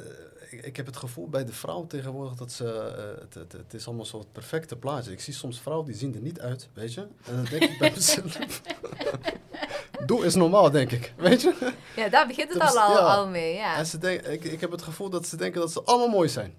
ik, 0.49 0.66
ik 0.66 0.76
heb 0.78 0.86
het 0.86 0.97
gevoel 0.97 1.30
bij 1.30 1.45
de 1.45 1.53
vrouw 1.53 1.88
tegenwoordig 1.88 2.34
dat 2.34 2.51
ze, 2.51 2.66
eh, 2.74 3.22
het, 3.22 3.34
het, 3.34 3.51
het 3.51 3.74
is 3.74 3.88
allemaal 3.88 4.05
zo 4.05 4.20
het 4.20 4.32
perfecte 4.32 4.76
plaatje. 4.76 5.11
Ik 5.11 5.22
zie 5.22 5.34
soms 5.34 5.59
vrouwen 5.61 5.86
die 5.88 5.95
zien 5.95 6.16
er 6.16 6.22
niet 6.22 6.39
uit, 6.39 6.70
weet 6.74 6.93
je. 6.93 7.01
En 7.01 7.36
dan 7.36 7.45
denk 7.45 7.64
ik 7.64 7.78
bij 7.80 7.91
mezelf, 7.95 8.38
doe 10.05 10.26
is 10.26 10.36
normaal, 10.36 10.72
denk 10.72 10.91
ik, 10.91 11.14
weet 11.18 11.41
je. 11.41 11.72
ja, 11.95 12.09
daar 12.09 12.28
begint 12.28 12.49
het 12.53 12.59
Dat 12.61 12.76
al, 12.76 12.91
is- 12.91 12.97
al, 12.97 13.05
ja. 13.05 13.16
al 13.16 13.28
mee. 13.28 13.53
Ja. 13.53 13.78
En 13.78 13.86
ze 13.86 13.97
denk, 13.97 14.22
ik, 14.22 14.43
ik 14.43 14.61
heb 14.61 14.72
het 14.72 14.82
gevoel 14.82 15.09
dat 15.09 15.28
ze 15.28 15.36
denken 15.38 15.61
dat 15.61 15.72
ze 15.72 15.82
allemaal 15.84 16.07
mooi 16.09 16.30
zijn. 16.30 16.53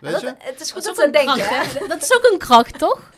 Weet 0.00 0.12
dat- 0.12 0.20
je? 0.20 0.34
het 0.38 0.60
is 0.60 0.70
goed 0.70 0.84
Dat 0.84 0.96
dat 0.96 1.04
een 1.06 1.12
denken, 1.12 1.34
kracht, 1.36 1.78
hè? 1.78 1.86
Dat 1.86 2.02
is 2.02 2.14
ook 2.16 2.28
een 2.32 2.38
kracht, 2.38 2.78
toch? 2.78 3.10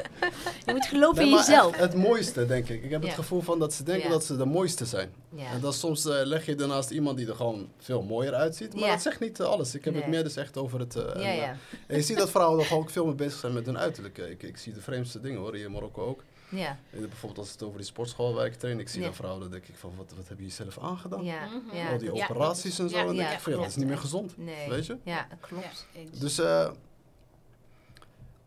Je 0.66 0.72
moet 0.72 0.86
geloven 0.86 1.22
Nee, 1.22 1.30
in 1.30 1.36
jezelf. 1.36 1.76
het 1.76 1.94
mooiste, 1.94 2.46
denk 2.46 2.68
ik. 2.68 2.82
Ik 2.84 2.90
heb 2.90 3.00
Ja. 3.02 3.06
het 3.06 3.16
gevoel 3.16 3.40
van 3.40 3.58
dat 3.58 3.72
ze 3.74 3.82
denken 3.82 4.04
Ja. 4.06 4.10
dat 4.12 4.24
ze 4.24 4.36
de 4.36 4.44
mooiste 4.44 4.84
zijn. 4.84 5.12
Ja. 5.34 5.50
En 5.50 5.60
dan 5.60 5.72
soms 5.72 6.06
eh, 6.06 6.14
leg 6.24 6.46
je 6.46 6.54
ernaast 6.56 6.90
iemand 6.90 7.16
die 7.16 7.28
er 7.28 7.34
gewoon 7.34 7.68
veel 7.78 8.02
mooier 8.02 8.34
uitziet. 8.34 8.74
Maar 8.74 8.84
Ja. 8.84 8.92
dat 8.92 9.02
zegt 9.02 9.20
niet 9.20 9.40
eh, 9.40 9.46
alles. 9.46 9.74
Ik 9.74 9.84
heb 9.84 9.94
het 9.94 10.06
meer 10.06 10.22
dus 10.24 10.36
echt 10.36 10.56
over 10.56 10.78
het... 10.80 10.96
eh, 10.96 11.02
en. 11.48 11.58
En 11.86 11.96
je 11.96 12.02
ziet 12.02 12.18
dat 12.18 12.30
vrouwen 12.30 12.64
er 12.64 12.74
ook 12.74 12.90
veel 12.90 13.04
mee 13.06 13.14
bezig 13.14 13.38
zijn 13.40 13.52
met 13.52 13.66
hun 13.66 13.78
uiterlijk. 13.78 14.18
Ik, 14.18 14.42
ik 14.42 14.56
zie 14.56 14.72
de 14.72 14.80
vreemdste 14.80 15.20
dingen 15.20 15.40
hoor, 15.40 15.54
hier 15.54 15.64
in 15.64 15.72
Marokko 15.72 16.06
ook. 16.06 16.22
Ja. 16.48 16.78
Eh, 16.90 16.98
Bijvoorbeeld 17.00 17.38
als 17.38 17.50
het 17.52 17.62
over 17.62 17.76
die 17.78 17.86
sportschool 17.86 18.34
waar 18.34 18.46
ik 18.46 18.54
train, 18.54 18.80
ik 18.80 18.88
zie 18.88 19.00
Ja. 19.00 19.06
dan 19.06 19.14
vrouwen, 19.14 19.40
dan 19.42 19.50
denk 19.50 19.66
ik 19.66 19.74
van, 19.76 19.92
wat, 19.96 20.12
wat 20.16 20.28
heb 20.28 20.38
je 20.38 20.44
jezelf 20.44 20.78
aangedaan? 20.78 21.24
Ja. 21.24 21.48
Ja. 21.72 21.90
Al 21.90 21.98
die 21.98 22.12
Ja, 22.14 22.24
operaties 22.24 22.78
en 22.78 22.88
zo, 22.88 22.94
ja, 22.94 23.00
en 23.00 23.06
dan 23.06 23.16
denk 23.16 23.28
ja, 23.28 23.34
ik 23.34 23.40
van, 23.40 23.52
ja, 23.52 23.58
dat 23.58 23.68
is 23.68 23.76
niet 23.76 23.86
meer 23.86 23.98
gezond. 23.98 24.36
Nee. 24.38 24.68
Weet 24.68 24.86
je? 24.86 24.96
Ja, 25.02 25.26
klopt. 25.40 25.86
Dus 26.20 26.38
eh, 26.38 26.70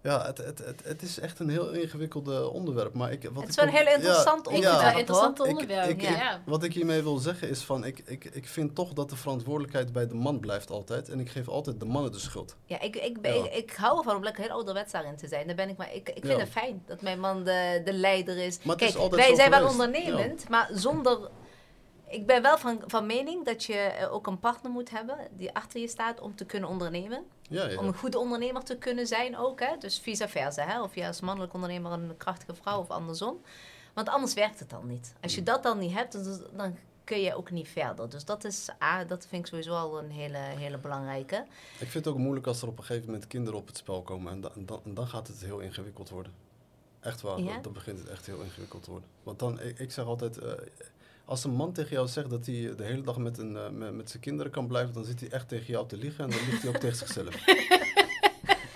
ja, 0.04 0.26
het, 0.26 0.38
het, 0.38 0.60
het, 0.66 0.82
het 0.84 1.02
is 1.02 1.20
echt 1.20 1.40
een 1.40 1.50
heel 1.50 1.70
ingewikkeld 1.72 2.50
onderwerp. 2.52 2.94
Maar 2.94 3.12
ik, 3.12 3.24
wat 3.24 3.32
Het 3.34 3.44
ik 3.44 3.50
is 3.50 3.56
wel 3.56 3.66
een 3.66 3.72
heel 3.88 3.96
interessant 3.96 4.50
ja, 4.50 4.56
het 4.56 4.64
ja. 4.64 4.94
interessant 4.98 5.40
onderwerp. 5.40 5.90
ik- 5.90 6.02
ja. 6.02 6.10
ik- 6.10 6.18
ja. 6.18 6.42
Wat 6.46 6.64
ik 6.64 6.74
hiermee 6.74 7.02
wil 7.02 7.18
zeggen 7.18 7.50
is 7.50 7.62
van, 7.62 7.86
ik, 7.86 8.02
ik, 8.06 8.26
ik 8.26 8.48
vind 8.48 8.76
toch 8.76 8.94
dat 8.94 9.10
de 9.10 9.16
verantwoordelijkheid 9.16 9.94
bij 9.94 10.08
de 10.08 10.14
man 10.14 10.40
blijft 10.40 10.70
altijd. 10.70 11.10
En 11.10 11.20
ik 11.20 11.30
geef 11.30 11.48
altijd 11.48 11.80
de 11.80 11.86
mannen 11.86 12.12
de 12.12 12.20
schuld. 12.20 12.56
Ja, 12.66 12.82
ik, 12.82 12.96
ik, 12.96 13.18
ik, 13.22 13.46
ik 13.54 13.72
hou 13.72 13.98
ervan 13.98 14.16
om 14.16 14.24
lekker 14.24 14.44
heel 14.44 14.52
ouderwets 14.52 14.92
daarin 14.92 15.16
te 15.16 15.28
zijn. 15.28 15.48
Daar 15.48 15.56
ben 15.56 15.70
ik, 15.70 15.78
maar 15.78 15.94
ik, 15.94 16.10
ik 16.10 16.26
vind 16.26 16.34
Ja. 16.34 16.40
het 16.40 16.50
fijn 16.50 16.84
dat 16.86 17.02
mijn 17.02 17.20
man 17.20 17.44
de, 17.44 17.82
de 17.86 17.94
leider 17.94 18.38
is. 18.38 18.58
Maar 18.64 18.76
het 18.76 18.84
is 18.86 18.92
Kijk, 18.92 19.02
altijd 19.04 19.22
wij 19.22 19.30
zo 19.30 19.36
zijn 19.36 19.50
wel 19.52 19.68
ondernemend, 19.70 20.50
maar 20.50 20.70
zonder... 20.74 21.20
Ik 22.12 22.26
ben 22.26 22.42
wel 22.42 22.58
van, 22.58 22.82
van 22.88 23.06
mening 23.06 23.46
dat 23.46 23.64
je 23.64 23.74
eh, 23.74 24.14
ook 24.14 24.28
een 24.28 24.40
partner 24.40 24.72
moet 24.72 24.90
hebben 24.90 25.18
die 25.32 25.54
achter 25.56 25.80
je 25.82 25.88
staat 25.88 26.20
om 26.20 26.36
te 26.36 26.46
kunnen 26.46 26.70
ondernemen. 26.70 27.24
Ja, 27.42 27.68
ja. 27.70 27.80
Om 27.80 27.88
een 27.88 27.98
goede 27.98 28.20
ondernemer 28.20 28.64
te 28.64 28.78
kunnen 28.78 29.08
zijn 29.08 29.38
ook. 29.38 29.60
Hè? 29.60 29.78
Dus 29.80 30.00
vice 30.00 30.28
versa. 30.28 30.66
Hè? 30.68 30.82
Of 30.82 30.96
je 30.96 31.08
als 31.08 31.22
mannelijk 31.22 31.54
ondernemer 31.54 31.92
een 31.92 32.18
krachtige 32.18 32.54
vrouw 32.56 32.80
of 32.80 32.90
andersom. 32.90 33.42
Want 33.94 34.10
anders 34.10 34.34
werkt 34.34 34.60
het 34.60 34.70
dan 34.70 34.88
niet. 34.88 35.14
Als 35.22 35.32
Mm. 35.32 35.38
je 35.40 35.44
dat 35.46 35.64
dan 35.64 35.78
niet 35.80 35.94
hebt, 35.94 36.12
dan, 36.58 36.78
kun 37.04 37.22
je 37.22 37.36
ook 37.36 37.52
niet 37.52 37.68
verder. 37.68 38.10
Dus 38.10 38.26
dat 38.26 38.44
is, 38.44 38.70
ah, 38.80 39.08
dat 39.08 39.26
vind 39.30 39.42
ik 39.42 39.48
sowieso 39.48 39.74
al 39.74 40.00
een 40.00 40.12
hele, 40.12 40.38
hele 40.38 40.78
belangrijke. 40.78 41.36
Ik 41.80 41.88
vind 41.88 42.06
het 42.06 42.08
ook 42.08 42.18
moeilijk 42.20 42.48
als 42.48 42.62
er 42.62 42.68
op 42.68 42.78
een 42.78 42.84
gegeven 42.84 43.06
moment 43.06 43.28
kinderen 43.28 43.60
op 43.60 43.68
het 43.68 43.78
spel 43.78 44.02
komen. 44.02 44.32
En, 44.32 44.42
da- 44.42 44.52
en 44.56 44.66
dan, 44.66 44.82
en 44.86 44.94
dan 44.94 45.08
gaat 45.08 45.28
het 45.28 45.42
heel 45.42 45.60
ingewikkeld 45.60 46.10
worden. 46.10 46.34
Echt 47.00 47.22
waar, 47.22 47.40
Ja? 47.40 47.54
dan, 47.54 47.62
dan 47.62 47.74
begint 47.74 48.00
het 48.00 48.08
echt 48.10 48.26
heel 48.26 48.42
ingewikkeld 48.42 48.84
te 48.84 48.92
worden. 48.92 49.10
Want 49.24 49.40
dan, 49.40 49.60
ik, 49.60 49.80
ik 49.80 49.92
zeg 49.92 50.06
altijd, 50.06 50.38
eh, 50.38 50.52
als 51.26 51.44
een 51.44 51.52
man 51.52 51.74
tegen 51.74 51.92
jou 51.92 52.08
zegt 52.08 52.30
dat 52.30 52.46
hij 52.46 52.74
de 52.76 52.84
hele 52.84 53.02
dag 53.02 53.18
met, 53.18 53.38
een, 53.38 53.58
eh, 53.58 53.70
met, 53.70 53.96
met 53.96 54.10
zijn 54.10 54.22
kinderen 54.22 54.52
kan 54.52 54.68
blijven, 54.68 54.94
dan 54.94 55.06
zit 55.06 55.20
hij 55.20 55.30
echt 55.30 55.48
tegen 55.48 55.66
jou 55.66 55.88
te 55.88 55.98
liegen 55.98 56.24
en 56.24 56.30
dan 56.30 56.40
ligt 56.50 56.62
hij 56.62 56.70
ook 56.70 56.78
tegen 56.78 56.98
zichzelf. 56.98 57.36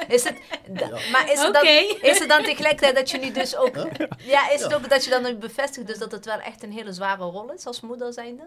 Is 0.07 0.23
het, 0.23 0.37
Ja. 0.73 0.89
Maar 1.11 1.31
is 1.31 1.41
het, 1.41 1.53
dan, 1.53 1.65
is 2.11 2.19
het 2.19 2.29
dan 2.29 2.43
tegelijkertijd 2.43 2.95
dat 2.95 3.09
je 3.09 3.17
nu 3.17 3.31
dus 3.31 3.55
ook... 3.55 3.75
Huh? 3.75 3.85
Ja, 4.17 4.51
is 4.51 4.63
het 4.63 4.73
ook 4.73 4.89
dat 4.89 5.03
je 5.03 5.09
dan 5.09 5.23
nu 5.23 5.35
bevestigt 5.35 5.87
dus 5.87 5.97
dat 5.97 6.11
het 6.11 6.25
wel 6.25 6.39
echt 6.39 6.63
een 6.63 6.71
hele 6.71 6.93
zware 6.93 7.23
rol 7.23 7.51
is 7.51 7.65
als 7.65 7.81
moeder 7.81 8.13
zijnde? 8.13 8.43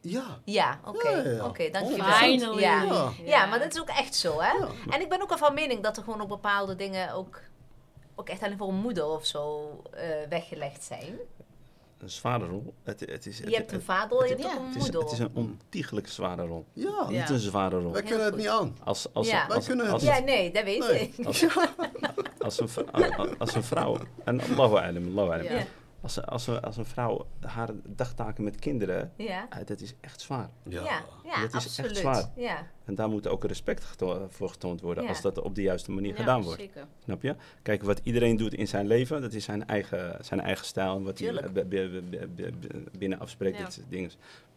Ja. 0.00 0.40
Ja, 0.44 0.80
oké. 0.84 1.08
Ja, 1.08 1.16
ja, 1.16 1.30
ja. 1.30 1.44
Oké, 1.44 1.70
dankjewel. 1.70 2.58
Ja. 2.58 2.82
Ja. 2.82 3.12
Ja, 3.24 3.46
maar 3.46 3.58
dat 3.58 3.74
is 3.74 3.80
ook 3.80 3.88
echt 3.88 4.14
zo, 4.14 4.40
hè? 4.40 4.52
Ja. 4.52 4.68
En 4.90 5.00
ik 5.00 5.08
ben 5.08 5.22
ook 5.22 5.28
wel 5.28 5.38
van 5.38 5.54
mening 5.54 5.82
dat 5.82 5.96
er 5.96 6.02
gewoon 6.02 6.22
ook 6.22 6.28
bepaalde 6.28 6.76
dingen 6.76 7.12
ook, 7.12 7.40
ook 8.14 8.28
echt 8.28 8.42
alleen 8.42 8.58
voor 8.58 8.68
een 8.68 8.74
moeder 8.74 9.06
of 9.06 9.26
zo 9.26 9.70
eh, 9.92 10.06
weggelegd 10.28 10.84
zijn. 10.84 11.18
Een 12.04 12.10
zware 12.10 12.46
rol. 12.46 12.74
Het, 12.82 13.00
het 13.00 13.26
is, 13.26 13.38
het, 13.38 13.48
Je 13.50 13.56
hebt 13.56 13.70
een 13.70 13.76
het- 13.76 13.84
vader, 13.86 14.22
je 14.22 14.28
hebt 14.28 14.42
ja, 14.42 14.48
ook 14.48 14.58
een 14.58 14.66
het 14.66 14.76
is, 14.76 14.82
moeder. 14.82 15.00
het 15.00 15.12
is 15.12 15.18
een 15.18 15.30
ontiegelijk 15.34 16.08
zware 16.08 16.46
rol. 16.46 16.64
Ja, 16.72 17.06
Ja. 17.08 17.20
Niet 17.20 17.30
een 17.30 17.38
zware 17.38 17.78
rol. 17.80 17.92
wij 17.92 18.02
kunnen 18.02 18.24
het 18.26 18.36
niet 18.36 18.48
aan. 18.48 18.76
Als, 18.84 19.06
als, 19.12 19.28
Ja. 19.30 19.46
Wij 19.46 19.56
als, 19.56 19.66
kunnen 19.66 19.84
het 19.84 19.94
als, 19.94 20.02
Ja, 20.02 20.18
nee, 20.18 20.52
dat 20.52 20.64
weet 20.64 20.78
Nee. 20.78 21.12
ik. 21.16 21.26
als, 21.26 21.44
als, 22.38 22.60
een, 22.60 22.68
als 23.38 23.54
een 23.54 23.62
vrouw, 23.64 23.98
en 24.24 24.40
Allahu 24.40 24.76
alam, 24.76 25.18
Allahu 25.18 25.32
alam. 25.48 25.64
Als, 26.04 26.22
als, 26.26 26.46
een- 26.46 26.60
als 26.60 26.76
een 26.76 26.84
vrouw 26.84 27.26
haar 27.40 27.68
dagtaken 27.86 28.44
met 28.44 28.58
kinderen, 28.58 29.12
Ja, 29.16 29.48
eh, 29.50 29.58
dat 29.66 29.80
is 29.80 29.94
echt 30.00 30.20
zwaar. 30.20 30.50
ja, 30.68 30.80
ja, 31.24 31.40
Dat 31.40 31.54
is 31.54 31.54
echt 31.54 31.54
absoluut. 31.54 31.96
zwaar. 31.96 32.30
Ja, 32.36 32.66
En 32.84 32.94
daar 32.94 33.08
moet 33.08 33.26
ook 33.28 33.44
respect 33.44 33.84
geto- 33.84 34.26
voor 34.30 34.48
getoond 34.48 34.80
worden 34.80 35.02
Ja. 35.02 35.08
als 35.08 35.20
dat 35.20 35.38
op 35.40 35.54
de 35.54 35.62
juiste 35.62 35.90
manier 35.90 36.10
Ja, 36.10 36.16
gedaan 36.16 36.42
wordt. 36.42 36.60
Zeker. 36.60 36.86
Snap 37.04 37.22
je? 37.22 37.34
Kijk, 37.62 37.82
wat 37.82 38.00
iedereen 38.02 38.36
doet 38.36 38.54
in 38.54 38.68
zijn 38.68 38.86
leven, 38.86 39.20
dat 39.20 39.32
is 39.32 39.44
zijn 39.44 39.66
eigen, 39.66 40.24
zijn 40.24 40.40
eigen 40.40 40.66
stijl. 40.66 40.96
En 40.96 41.02
wat 41.02 41.18
hij 41.18 41.28
Tuurlijk. 41.28 41.56
eh, 42.36 42.52
binnen 42.98 43.18
afspreekt, 43.18 43.72
soort 43.72 43.86
dingen. 43.90 44.10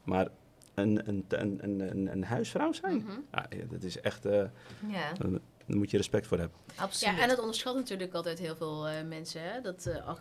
Maar 0.03 0.27
een, 0.73 1.07
een, 1.09 1.25
een, 1.29 1.59
een, 1.63 1.79
een, 1.91 2.11
een 2.11 2.23
huisvrouw 2.23 2.71
zijn, 2.73 2.95
Mhm. 2.97 3.11
ja, 3.31 3.45
ja, 3.49 3.63
dat 3.69 3.83
is 3.83 3.99
echt, 4.01 4.25
eh, 4.25 4.43
ja, 4.87 5.11
daar 5.67 5.77
moet 5.77 5.91
je 5.91 5.97
respect 5.97 6.27
voor 6.27 6.37
hebben. 6.37 6.57
absoluut. 6.75 7.15
Ja, 7.15 7.21
en 7.23 7.29
het 7.29 7.39
onderschat 7.39 7.75
natuurlijk 7.75 8.13
altijd 8.13 8.39
heel 8.39 8.55
veel 8.55 8.87
eh, 8.87 8.93
mensen. 9.07 9.41
Hè? 9.41 9.61
Dat 9.61 9.85
eh 9.85 10.07
ach, 10.07 10.19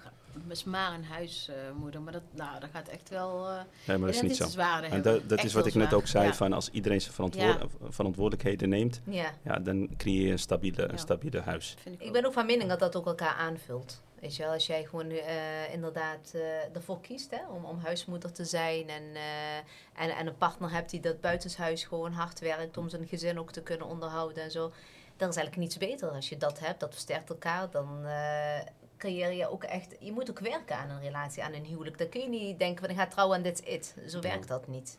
is 0.49 0.65
maar 0.65 0.93
een 0.95 1.05
huismoeder. 1.05 2.01
maar 2.03 2.13
dat, 2.13 2.23
nou, 2.35 2.61
dat 2.61 2.69
gaat 2.73 2.89
echt 2.89 3.09
wel. 3.09 3.49
eh 3.49 3.61
Nee, 3.87 3.97
maar 3.99 4.07
dat 4.07 4.15
is 4.15 4.23
niet 4.23 4.37
zo. 4.37 4.61
En 4.61 4.83
hebben. 4.83 5.03
dat, 5.03 5.29
dat 5.29 5.45
is 5.45 5.53
wat 5.53 5.67
ik 5.67 5.75
net 5.75 5.95
ook 5.95 6.07
zei, 6.07 6.27
Ja. 6.27 6.35
van 6.35 6.53
als 6.53 6.71
iedereen 6.71 7.01
zijn 7.01 7.15
verantwoord- 7.15 7.73
verantwoordelijkheden 7.89 8.69
neemt, 8.69 9.01
ja. 9.05 9.31
ja, 9.45 9.59
dan 9.59 9.89
creëer 9.97 10.27
je 10.27 10.33
een 10.33 10.39
stabiele, 10.39 10.83
Ja. 10.83 10.89
een 10.89 10.99
stabiele 10.99 11.41
huis. 11.41 11.75
Vind 11.79 11.95
ik, 11.95 12.01
Ik 12.01 12.07
ook. 12.07 12.13
ben 12.13 12.25
ook 12.27 12.33
van 12.33 12.47
mening 12.47 12.69
dat 12.69 12.79
dat 12.79 12.97
ook 12.97 13.07
elkaar 13.07 13.35
aanvult. 13.35 14.03
Weet 14.21 14.37
je 14.37 14.43
wel, 14.43 14.53
als 14.53 14.67
jij 14.67 14.85
gewoon 14.85 15.11
eh, 15.11 15.73
inderdaad 15.73 16.31
eh, 16.35 16.75
ervoor 16.77 17.01
kiest 17.01 17.31
hè, 17.31 17.47
om, 17.49 17.65
om 17.65 17.79
huismoeder 17.79 18.33
te 18.33 18.45
zijn 18.45 18.89
en, 18.89 19.03
eh, 19.15 19.57
en, 20.05 20.17
en 20.17 20.27
een 20.27 20.37
partner 20.37 20.71
hebt 20.73 20.91
die 20.91 21.01
dat 21.01 21.21
buitenshuis 21.21 21.85
gewoon 21.85 22.13
hard 22.13 22.41
werkt 22.41 22.77
om 22.77 22.89
zijn 22.89 23.07
gezin 23.07 23.39
ook 23.39 23.53
te 23.53 23.63
kunnen 23.63 23.87
onderhouden 23.87 24.43
en 24.43 24.51
zo. 24.51 24.73
Dan 25.17 25.29
is 25.29 25.37
eigenlijk 25.37 25.57
niets 25.57 25.79
beter 25.79 26.09
als 26.11 26.29
je 26.29 26.37
dat 26.37 26.59
hebt, 26.59 26.81
dat 26.81 26.93
versterkt 26.93 27.29
elkaar. 27.31 27.71
Dan 27.71 28.05
eh, 28.05 28.61
creëer 28.97 29.33
je 29.33 29.49
ook 29.51 29.65
echt, 29.65 29.95
je 30.01 30.13
moet 30.13 30.31
ook 30.31 30.39
werken 30.41 30.77
aan 30.77 30.91
een 30.91 31.01
relatie, 31.01 31.43
aan 31.43 31.53
een 31.53 31.65
huwelijk. 31.65 31.99
Dan 31.99 32.09
kun 32.09 32.21
je 32.21 32.29
niet 32.29 32.59
denken 32.59 32.81
van 32.81 32.91
ik 32.91 32.97
ga 32.97 33.07
trouwen 33.07 33.37
en 33.37 33.43
that's 33.43 33.61
it. 33.61 33.95
Zo 34.09 34.21
werkt 34.21 34.49
dat 34.49 34.69
niet. 34.69 34.99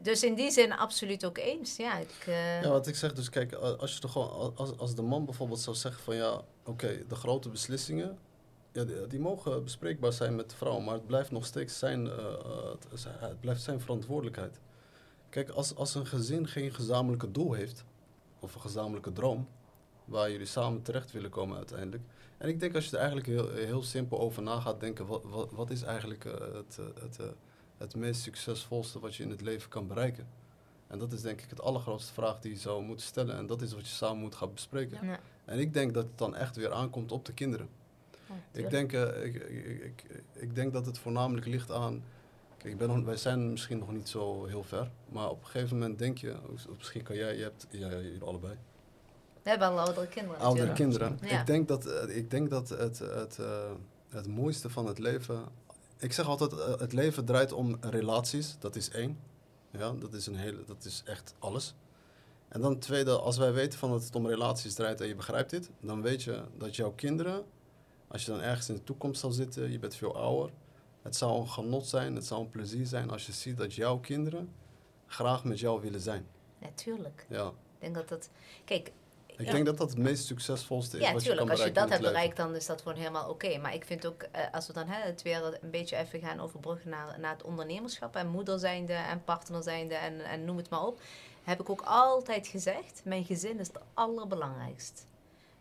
Dus 0.00 0.22
in 0.22 0.34
die 0.34 0.50
zin 0.50 0.72
absoluut 0.72 1.24
ook 1.24 1.38
eens. 1.38 1.76
Ja, 1.76 1.98
ik, 1.98 2.14
eh, 2.26 2.62
Ja, 2.62 2.68
wat 2.68 2.86
ik 2.86 2.94
zeg, 2.96 3.12
dus 3.12 3.28
kijk, 3.30 3.52
als, 3.52 3.94
je 3.94 4.00
toch 4.00 4.12
gewoon, 4.12 4.52
als, 4.56 4.78
als 4.78 4.94
de 4.94 5.02
man 5.02 5.24
bijvoorbeeld 5.24 5.60
zou 5.60 5.76
zeggen 5.76 6.02
van 6.02 6.16
ja, 6.16 6.40
oké, 6.64 7.02
de 7.08 7.14
grote 7.14 7.48
beslissingen, 7.48 8.18
ja, 8.72 8.84
die, 8.84 9.06
die 9.06 9.20
mogen 9.20 9.64
bespreekbaar 9.64 10.12
zijn 10.12 10.36
met 10.36 10.50
de 10.50 10.56
vrouw, 10.56 10.78
maar 10.78 10.94
het 10.94 11.06
blijft 11.06 11.30
nog 11.30 11.46
steeds 11.46 11.78
zijn, 11.78 12.06
eh, 12.10 12.14
het, 12.72 12.86
is- 12.92 13.04
het 13.08 13.40
blijft 13.40 13.62
zijn 13.62 13.80
verantwoordelijkheid. 13.80 14.60
Kijk, 15.28 15.48
als, 15.50 15.74
als 15.74 15.94
een 15.94 16.06
gezin 16.06 16.48
geen 16.48 16.72
gezamenlijke 16.74 17.30
doel 17.30 17.52
heeft, 17.52 17.84
of 18.42 18.54
een 18.54 18.60
gezamenlijke 18.60 19.12
droom, 19.12 19.48
waar 20.04 20.30
jullie 20.30 20.46
samen 20.46 20.82
terecht 20.82 21.12
willen 21.12 21.30
komen 21.30 21.56
uiteindelijk. 21.56 22.02
En 22.38 22.48
ik 22.48 22.60
denk 22.60 22.74
als 22.74 22.84
je 22.84 22.90
er 22.90 22.98
eigenlijk 22.98 23.26
heel, 23.26 23.50
heel 23.50 23.82
simpel 23.82 24.20
over 24.20 24.42
na 24.42 24.60
gaat 24.60 24.80
denken, 24.80 25.06
wat, 25.06 25.22
wat, 25.24 25.50
wat 25.50 25.70
is 25.70 25.82
eigenlijk 25.82 26.24
eh, 26.24 26.32
het, 26.32 26.78
eh, 26.78 27.02
het, 27.02 27.18
eh, 27.18 27.26
het 27.78 27.96
meest 27.96 28.20
succesvolste 28.20 29.00
wat 29.00 29.14
je 29.14 29.22
in 29.22 29.30
het 29.30 29.40
leven 29.40 29.68
kan 29.68 29.86
bereiken? 29.86 30.26
En 30.86 30.98
dat 30.98 31.12
is 31.12 31.20
denk 31.20 31.40
ik 31.40 31.50
het 31.50 31.60
allergrootste 31.60 32.12
vraag 32.12 32.40
die 32.40 32.52
je 32.52 32.58
zou 32.58 32.82
moeten 32.82 33.06
stellen. 33.06 33.36
En 33.36 33.46
dat 33.46 33.62
is 33.62 33.72
wat 33.72 33.86
je 33.86 33.94
samen 33.94 34.20
moet 34.20 34.34
gaan 34.34 34.52
bespreken. 34.52 35.06
ja. 35.06 35.20
En 35.44 35.58
ik 35.58 35.74
denk 35.74 35.94
dat 35.94 36.04
het 36.04 36.18
dan 36.18 36.36
echt 36.36 36.56
weer 36.56 36.72
aankomt 36.72 37.12
op 37.12 37.24
de 37.24 37.32
kinderen. 37.32 37.68
Ja, 38.28 38.34
Ik 38.52 38.70
denk, 38.70 38.92
ik, 38.92 39.34
ik, 39.34 39.80
ik, 39.82 40.22
ik 40.32 40.54
denk 40.54 40.72
dat 40.72 40.86
het 40.86 40.98
voornamelijk 40.98 41.46
ligt 41.46 41.70
aan. 41.70 42.04
Kijk, 42.62 42.74
ik 42.74 42.80
ben 42.80 42.88
nog, 42.88 43.04
wij 43.04 43.16
zijn 43.16 43.50
misschien 43.50 43.78
nog 43.78 43.92
niet 43.92 44.08
zo 44.08 44.44
heel 44.44 44.62
ver. 44.62 44.90
Maar 45.08 45.30
op 45.30 45.40
een 45.40 45.46
gegeven 45.46 45.78
moment 45.78 45.98
denk 45.98 46.18
je, 46.18 46.34
of 46.52 46.68
misschien 46.76 47.02
kan 47.02 47.16
jij, 47.16 47.36
je 47.36 47.42
hebt, 47.42 47.66
ja, 47.70 47.88
jullie 47.88 48.22
allebei. 48.22 48.54
We 49.42 49.50
hebben 49.50 49.68
al 49.68 49.78
oudere 49.78 50.06
kinderen 50.06 50.40
Oudere 50.40 50.66
natuurlijk. 50.66 50.98
kinderen. 50.98 51.30
Ja. 51.30 51.40
Ik 51.40 51.46
denk 51.46 51.68
dat, 51.68 51.86
eh, 51.86 52.16
ik 52.16 52.30
denk 52.30 52.50
dat 52.50 52.68
het, 52.68 52.98
het, 52.98 53.38
eh, 53.38 53.70
het 54.08 54.26
mooiste 54.26 54.70
van 54.70 54.86
het 54.86 54.98
leven. 54.98 55.44
Ik 55.98 56.12
zeg 56.12 56.26
altijd, 56.26 56.52
eh, 56.52 56.78
het 56.78 56.92
leven 56.92 57.24
draait 57.24 57.52
om 57.52 57.76
relaties. 57.80 58.56
Dat 58.58 58.76
is 58.76 58.90
één. 58.90 59.18
Ja, 59.70 59.92
dat 59.92 60.12
is, 60.12 60.26
een 60.26 60.36
hele, 60.36 60.64
dat 60.66 60.84
is 60.84 61.02
echt 61.04 61.34
alles. 61.38 61.74
En 62.48 62.60
dan 62.60 62.78
tweede, 62.78 63.18
als 63.18 63.36
wij 63.36 63.52
weten 63.52 63.78
van 63.78 63.90
dat 63.90 64.04
het 64.04 64.14
om 64.14 64.26
relaties 64.26 64.74
draait 64.74 65.00
en 65.00 65.06
je 65.06 65.14
begrijpt 65.14 65.50
dit, 65.50 65.70
dan 65.80 66.02
weet 66.02 66.22
je 66.22 66.42
dat 66.58 66.76
jouw 66.76 66.92
kinderen, 66.92 67.44
als 68.08 68.24
je 68.24 68.30
dan 68.30 68.40
ergens 68.40 68.68
in 68.68 68.74
de 68.74 68.84
toekomst 68.84 69.20
zal 69.20 69.30
zitten, 69.30 69.70
je 69.70 69.78
bent 69.78 69.94
veel 69.94 70.16
ouder, 70.16 70.50
het 71.02 71.16
zou 71.16 71.40
een 71.40 71.48
genot 71.48 71.86
zijn, 71.86 72.14
het 72.14 72.26
zou 72.26 72.40
een 72.40 72.48
plezier 72.48 72.86
zijn 72.86 73.10
als 73.10 73.26
je 73.26 73.32
ziet 73.32 73.56
dat 73.56 73.74
jouw 73.74 73.98
kinderen 73.98 74.52
graag 75.06 75.44
met 75.44 75.60
jou 75.60 75.80
willen 75.80 76.00
zijn. 76.00 76.26
Natuurlijk. 76.58 77.26
Ja. 77.28 77.46
Ik 77.46 77.52
denk 77.78 77.94
dat 77.94 78.08
dat... 78.08 78.30
Kijk, 78.64 78.92
Ik 79.36 79.46
Ja. 79.46 79.52
denk 79.52 79.66
dat 79.66 79.76
dat 79.78 79.90
het 79.90 79.98
meest 79.98 80.24
succesvolste 80.26 80.96
is 80.98 81.02
ja, 81.02 81.12
wat 81.12 81.22
je 81.22 81.28
tuurlijk. 81.28 81.46
kan 81.48 81.56
Als 81.56 81.66
je 81.66 81.72
dat 81.74 81.88
hebt 81.88 82.02
bereikt, 82.02 82.36
dan 82.36 82.54
is 82.54 82.66
dat 82.66 82.82
gewoon 82.82 82.98
helemaal 82.98 83.30
oké. 83.30 83.58
Maar 83.58 83.74
ik 83.74 83.84
vind 83.84 84.06
ook, 84.06 84.22
eh, 84.22 84.42
als 84.52 84.66
we 84.66 84.72
dan 84.72 84.86
hè, 84.86 85.00
het 85.06 85.22
weer 85.22 85.58
een 85.62 85.70
beetje 85.70 85.96
even 85.96 86.20
gaan 86.20 86.40
overbruggen 86.40 86.90
naar, 86.90 87.20
naar 87.20 87.32
het 87.32 87.42
ondernemerschap 87.42 88.16
en 88.16 88.28
moeder 88.28 88.58
zijnde 88.58 88.92
en 88.92 89.24
partner 89.24 89.62
zijnde 89.62 89.94
en, 89.94 90.20
en 90.20 90.44
noem 90.44 90.56
het 90.56 90.70
maar 90.70 90.86
op, 90.86 91.00
heb 91.44 91.60
ik 91.60 91.70
ook 91.70 91.82
altijd 91.84 92.46
gezegd, 92.46 93.00
mijn 93.04 93.24
gezin 93.24 93.58
is 93.58 93.66
het 93.66 93.78
allerbelangrijkst. 93.94 95.06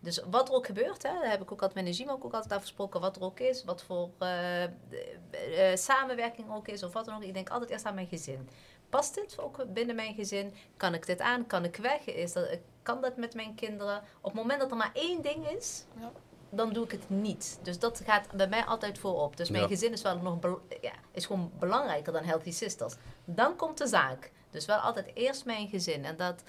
Dus 0.03 0.21
wat 0.29 0.47
er 0.49 0.55
ook 0.55 0.65
gebeurt, 0.65 1.03
hè, 1.03 1.09
daar 1.13 1.29
heb 1.29 1.41
ik 1.41 1.51
ook 1.51 1.61
altijd 1.61 1.85
met 1.85 1.93
de 1.97 2.03
gym 2.03 2.09
ook 2.09 2.23
altijd 2.33 2.51
afgesproken, 2.51 3.01
wat 3.01 3.15
er 3.15 3.21
ook 3.21 3.39
is, 3.39 3.63
wat 3.63 3.83
voor 3.83 4.09
eh, 4.19 4.63
eh, 4.63 4.69
samenwerking 5.75 6.53
ook 6.53 6.67
is 6.67 6.83
of 6.83 6.93
wat 6.93 7.05
dan 7.05 7.15
ook. 7.15 7.23
Ik 7.23 7.33
denk 7.33 7.49
altijd 7.49 7.69
eerst 7.69 7.85
aan 7.85 7.93
mijn 7.95 8.07
gezin. 8.07 8.49
Past 8.89 9.15
dit 9.15 9.39
ook 9.39 9.73
binnen 9.73 9.95
mijn 9.95 10.13
gezin? 10.15 10.53
Kan 10.77 10.93
ik 10.93 11.05
dit 11.05 11.19
aan? 11.19 11.47
Kan 11.47 11.63
ik 11.63 11.75
weg? 11.75 12.05
Is 12.05 12.33
dat, 12.33 12.47
kan 12.81 13.01
dat 13.01 13.17
met 13.17 13.33
mijn 13.33 13.55
kinderen? 13.55 13.97
Op 14.21 14.31
het 14.31 14.41
moment 14.41 14.59
dat 14.61 14.71
er 14.71 14.77
maar 14.77 14.91
één 14.93 15.21
ding 15.21 15.47
is, 15.47 15.85
Ja. 15.99 16.11
dan 16.49 16.73
doe 16.73 16.83
ik 16.83 16.91
het 16.91 17.09
niet. 17.09 17.59
Dus 17.61 17.79
dat 17.79 18.01
gaat 18.05 18.31
bij 18.31 18.47
mij 18.47 18.63
altijd 18.65 18.99
voorop. 18.99 19.37
Dus 19.37 19.49
mijn 19.49 19.63
Ja. 19.63 19.69
gezin 19.69 19.91
is 19.91 20.01
wel 20.01 20.17
nog 20.17 20.39
ja, 20.81 20.93
is 21.11 21.25
gewoon 21.25 21.51
belangrijker 21.59 22.13
dan 22.13 22.23
Healthy 22.23 22.51
Sisters. 22.51 22.95
Dan 23.25 23.55
komt 23.55 23.77
de 23.77 23.87
zaak. 23.87 24.31
Dus 24.49 24.65
wel 24.65 24.77
altijd 24.77 25.11
eerst 25.13 25.45
mijn 25.45 25.67
gezin. 25.67 26.05
En 26.05 26.17
dat, 26.17 26.43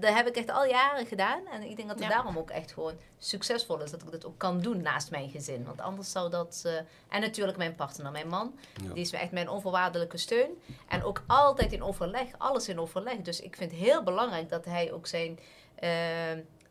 dat 0.00 0.14
heb 0.14 0.26
ik 0.26 0.36
echt 0.36 0.50
al 0.50 0.64
jaren 0.66 1.06
gedaan. 1.06 1.46
En 1.46 1.62
ik 1.62 1.76
denk 1.76 1.88
dat 1.88 1.98
het 1.98 2.08
Ja. 2.08 2.14
daarom 2.14 2.38
ook 2.38 2.50
echt 2.50 2.72
gewoon 2.72 2.94
succesvol 3.18 3.80
is. 3.82 3.90
Dat 3.90 4.02
ik 4.02 4.10
dit 4.10 4.26
ook 4.26 4.38
kan 4.38 4.60
doen 4.60 4.82
naast 4.82 5.10
mijn 5.10 5.30
gezin. 5.30 5.64
Want 5.64 5.80
anders 5.80 6.10
zou 6.10 6.30
dat... 6.30 6.62
eh, 6.66 6.72
en 7.08 7.20
natuurlijk 7.20 7.56
mijn 7.58 7.74
partner, 7.74 8.12
mijn 8.12 8.28
man. 8.28 8.58
Ja. 8.84 8.92
Die 8.92 9.02
is 9.02 9.12
echt 9.12 9.30
mijn 9.32 9.48
onvoorwaardelijke 9.48 10.16
steun. 10.18 10.50
En 10.88 11.02
ook 11.02 11.22
altijd 11.26 11.72
in 11.72 11.82
overleg. 11.82 12.26
Alles 12.38 12.68
in 12.68 12.80
overleg. 12.80 13.16
Dus 13.16 13.40
ik 13.40 13.56
vind 13.56 13.70
het 13.70 13.80
heel 13.80 14.02
belangrijk 14.02 14.48
dat 14.48 14.64
hij 14.64 14.92
ook 14.92 15.06
zijn... 15.06 15.38
eh, 15.74 15.88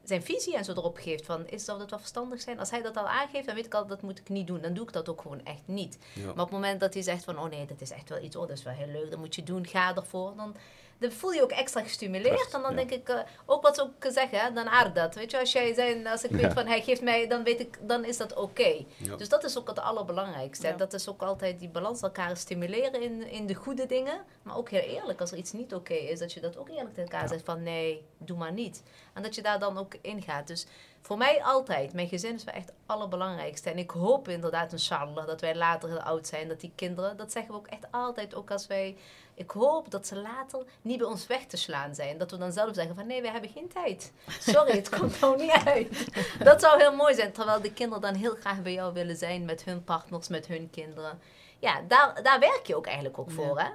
zijn 0.03 0.23
visie 0.23 0.55
en 0.55 0.63
zo 0.65 0.71
erop 0.71 0.97
geeft. 0.97 1.25
Van, 1.25 1.47
is 1.47 1.65
dat 1.65 1.79
het 1.79 1.89
wel 1.89 1.99
verstandig 1.99 2.41
zijn? 2.41 2.59
Als 2.59 2.69
hij 2.69 2.81
dat 2.81 2.97
al 2.97 3.07
aangeeft, 3.07 3.45
dan 3.45 3.55
weet 3.55 3.65
ik 3.65 3.73
al, 3.73 3.87
dat 3.87 4.01
moet 4.01 4.19
ik 4.19 4.29
niet 4.29 4.47
doen. 4.47 4.61
Dan 4.61 4.73
doe 4.73 4.85
ik 4.85 4.93
dat 4.93 5.09
ook 5.09 5.21
gewoon 5.21 5.45
echt 5.45 5.61
niet. 5.65 5.97
Ja. 6.13 6.21
Maar 6.23 6.31
op 6.31 6.37
het 6.39 6.49
moment 6.51 6.79
dat 6.79 6.93
hij 6.93 7.03
zegt 7.03 7.23
van, 7.23 7.39
oh 7.39 7.49
nee, 7.49 7.65
dat 7.65 7.81
is 7.81 7.91
echt 7.91 8.09
wel 8.09 8.21
iets, 8.23 8.35
oh 8.35 8.47
dat 8.47 8.57
is 8.57 8.63
wel 8.63 8.73
heel 8.73 8.87
leuk, 8.87 9.09
dat 9.09 9.19
moet 9.19 9.35
je 9.35 9.43
doen, 9.43 9.67
ga 9.67 9.95
ervoor. 9.95 10.35
Dan, 10.35 10.55
dan 10.97 11.11
voel 11.11 11.31
je 11.31 11.35
je 11.37 11.43
ook 11.43 11.51
extra 11.51 11.81
gestimuleerd. 11.81 12.39
Echt, 12.39 12.53
en 12.53 12.61
dan 12.61 12.71
ja. 12.71 12.77
denk 12.77 12.91
ik, 12.91 13.09
eh, 13.09 13.19
ook 13.45 13.61
wat 13.61 13.75
ze 13.75 13.81
ook 13.81 14.11
zeggen, 14.11 14.39
hè, 14.39 14.53
dan 14.53 14.67
aardig 14.67 14.93
dat. 14.93 15.15
Weet 15.15 15.31
je, 15.31 15.39
als 15.39 15.51
jij 15.51 15.73
zijn, 15.73 16.07
als 16.07 16.23
ik 16.23 16.31
weet 16.31 16.41
Ja. 16.41 16.51
van, 16.51 16.67
hij 16.67 16.81
geeft 16.81 17.01
mij, 17.01 17.27
dan 17.27 17.43
weet 17.43 17.59
ik, 17.59 17.77
dan 17.81 18.05
is 18.05 18.17
dat 18.17 18.33
oké. 18.33 18.83
Ja. 18.97 19.15
Dus 19.15 19.29
dat 19.29 19.43
is 19.43 19.57
ook 19.57 19.67
het 19.67 19.79
allerbelangrijkste. 19.79 20.67
En 20.67 20.77
dat 20.77 20.93
is 20.93 21.07
ook 21.07 21.21
altijd 21.21 21.59
die 21.59 21.69
balans 21.69 22.01
elkaar 22.01 22.37
stimuleren 22.37 23.01
in, 23.01 23.27
in 23.27 23.45
de 23.45 23.53
goede 23.53 23.85
dingen. 23.85 24.21
Maar 24.41 24.57
ook 24.57 24.69
heel 24.69 24.79
eerlijk, 24.81 25.19
als 25.21 25.31
er 25.31 25.37
iets 25.37 25.51
niet 25.51 25.73
oké 25.73 25.93
is, 25.93 26.19
dat 26.19 26.33
je 26.33 26.39
dat 26.39 26.57
ook 26.57 26.69
eerlijk 26.69 26.93
tegen 26.93 27.11
elkaar 27.11 27.27
zegt 27.27 27.45
van, 27.45 27.63
nee, 27.63 28.05
doe 28.17 28.37
maar 28.37 28.53
niet. 28.53 28.83
En 29.13 29.23
dat 29.23 29.35
je 29.35 29.41
daar 29.41 29.59
dan 29.59 29.77
ook 29.77 29.93
in 30.01 30.21
gaat. 30.21 30.47
Dus 30.47 30.65
voor 31.01 31.17
mij 31.17 31.43
altijd, 31.43 31.93
mijn 31.93 32.07
gezin 32.07 32.35
is 32.35 32.43
wel 32.43 32.53
echt 32.53 32.65
het 32.67 32.75
allerbelangrijkste. 32.85 33.69
En 33.69 33.77
ik 33.77 33.89
hoop 33.91 34.27
inderdaad, 34.27 34.71
inshallah, 34.71 35.27
dat 35.27 35.41
wij 35.41 35.55
later 35.55 35.89
heel 35.89 35.99
oud 35.99 36.27
zijn. 36.27 36.47
Dat 36.47 36.59
die 36.59 36.71
kinderen, 36.75 37.17
dat 37.17 37.31
zeggen 37.31 37.51
we 37.51 37.57
ook 37.59 37.67
echt 37.67 37.85
altijd, 37.91 38.35
ook 38.35 38.51
als 38.51 38.67
wij... 38.67 38.97
Ik 39.35 39.51
hoop 39.51 39.91
dat 39.91 40.07
ze 40.07 40.15
later 40.15 40.63
niet 40.81 40.97
bij 40.97 41.07
ons 41.07 41.27
weg 41.27 41.45
te 41.45 41.57
slaan 41.57 41.95
zijn. 41.95 42.17
Dat 42.17 42.31
we 42.31 42.37
dan 42.37 42.51
zelf 42.51 42.75
zeggen 42.75 42.95
van, 42.95 43.07
nee, 43.07 43.21
we 43.21 43.31
hebben 43.31 43.49
geen 43.49 43.67
tijd. 43.67 44.11
Sorry, 44.39 44.71
het 44.71 44.89
komt 44.89 45.19
nou 45.19 45.37
niet 45.41 45.61
uit. 45.75 46.07
Dat 46.43 46.61
zou 46.61 46.79
heel 46.79 46.95
mooi 46.95 47.15
zijn. 47.15 47.31
Terwijl 47.31 47.61
de 47.61 47.73
kinderen 47.73 48.01
dan 48.01 48.13
heel 48.13 48.35
graag 48.35 48.61
bij 48.61 48.73
jou 48.73 48.93
willen 48.93 49.15
zijn 49.17 49.45
met 49.45 49.63
hun 49.63 49.83
partners, 49.83 50.27
met 50.27 50.47
hun 50.47 50.69
kinderen. 50.69 51.19
Ja, 51.59 51.81
daar, 51.87 52.23
daar 52.23 52.39
werk 52.39 52.61
je 52.67 52.75
ook 52.75 52.85
eigenlijk 52.85 53.17
ook 53.19 53.31
voor, 53.31 53.59
hè? 53.59 53.67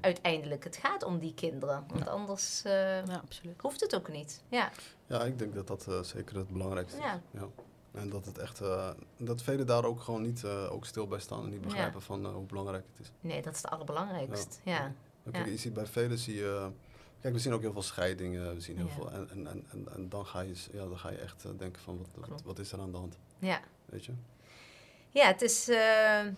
Uiteindelijk, 0.00 0.64
het 0.64 0.76
gaat 0.76 1.02
om 1.04 1.18
die 1.18 1.34
kinderen. 1.34 1.84
Want 1.88 2.08
anders 2.08 2.62
eh, 2.64 2.72
Ja, 3.06 3.20
absoluut. 3.24 3.60
hoeft 3.60 3.80
het 3.80 3.94
ook 3.94 4.08
niet. 4.08 4.42
Ja, 4.48 4.70
Ja, 5.06 5.20
ik 5.22 5.38
denk 5.38 5.54
dat 5.54 5.66
dat 5.66 5.86
eh, 5.88 6.02
zeker 6.02 6.36
het 6.36 6.48
belangrijkste 6.48 7.00
Ja. 7.00 7.14
is. 7.14 7.40
Ja. 7.40 7.46
En 7.98 8.08
dat 8.08 8.26
het 8.26 8.38
echt, 8.38 8.60
eh, 8.60 8.90
dat 9.16 9.42
velen 9.42 9.66
daar 9.66 9.84
ook 9.84 10.00
gewoon 10.00 10.22
niet 10.22 10.44
eh, 10.44 10.72
ook 10.72 10.84
stil 10.84 11.06
bij 11.06 11.18
staan 11.18 11.44
en 11.44 11.50
niet 11.50 11.60
begrijpen 11.60 12.02
van 12.02 12.24
eh, 12.24 12.32
hoe 12.32 12.46
belangrijk 12.46 12.84
het 12.90 13.06
is. 13.06 13.12
nee, 13.20 13.42
dat 13.42 13.54
is 13.54 13.62
het 13.62 13.70
allerbelangrijkst. 13.70 14.60
Ja, 14.64 14.92
Kijk, 15.32 15.46
je 15.46 15.56
ziet 15.56 15.72
bij 15.72 15.86
velen 15.86 16.18
zie 16.18 16.34
je, 16.34 16.70
kijk, 17.20 17.34
we 17.34 17.40
zien 17.40 17.52
ook 17.52 17.60
heel 17.60 17.72
veel 17.72 17.82
scheidingen, 17.82 18.54
we 18.54 18.60
zien 18.60 18.76
heel 18.76 18.88
veel, 18.88 19.10
en, 19.10 19.28
en, 19.30 19.46
en, 19.46 19.88
en, 19.94 20.08
dan, 20.08 20.26
ga 20.26 20.40
je, 20.40 20.54
ja, 20.72 20.86
dan 20.86 20.98
ga 20.98 21.10
je 21.10 21.16
echt 21.18 21.44
denken 21.58 21.82
van, 21.82 22.06
wat, 22.14 22.42
wat, 22.42 22.58
is 22.58 22.72
er 22.72 22.80
aan 22.80 22.90
de 22.90 22.96
hand, 22.96 23.18
ja. 23.38 23.60
weet 23.86 24.04
je? 24.04 24.12
Ja, 25.10 25.26
het 25.26 25.42
is, 25.42 25.64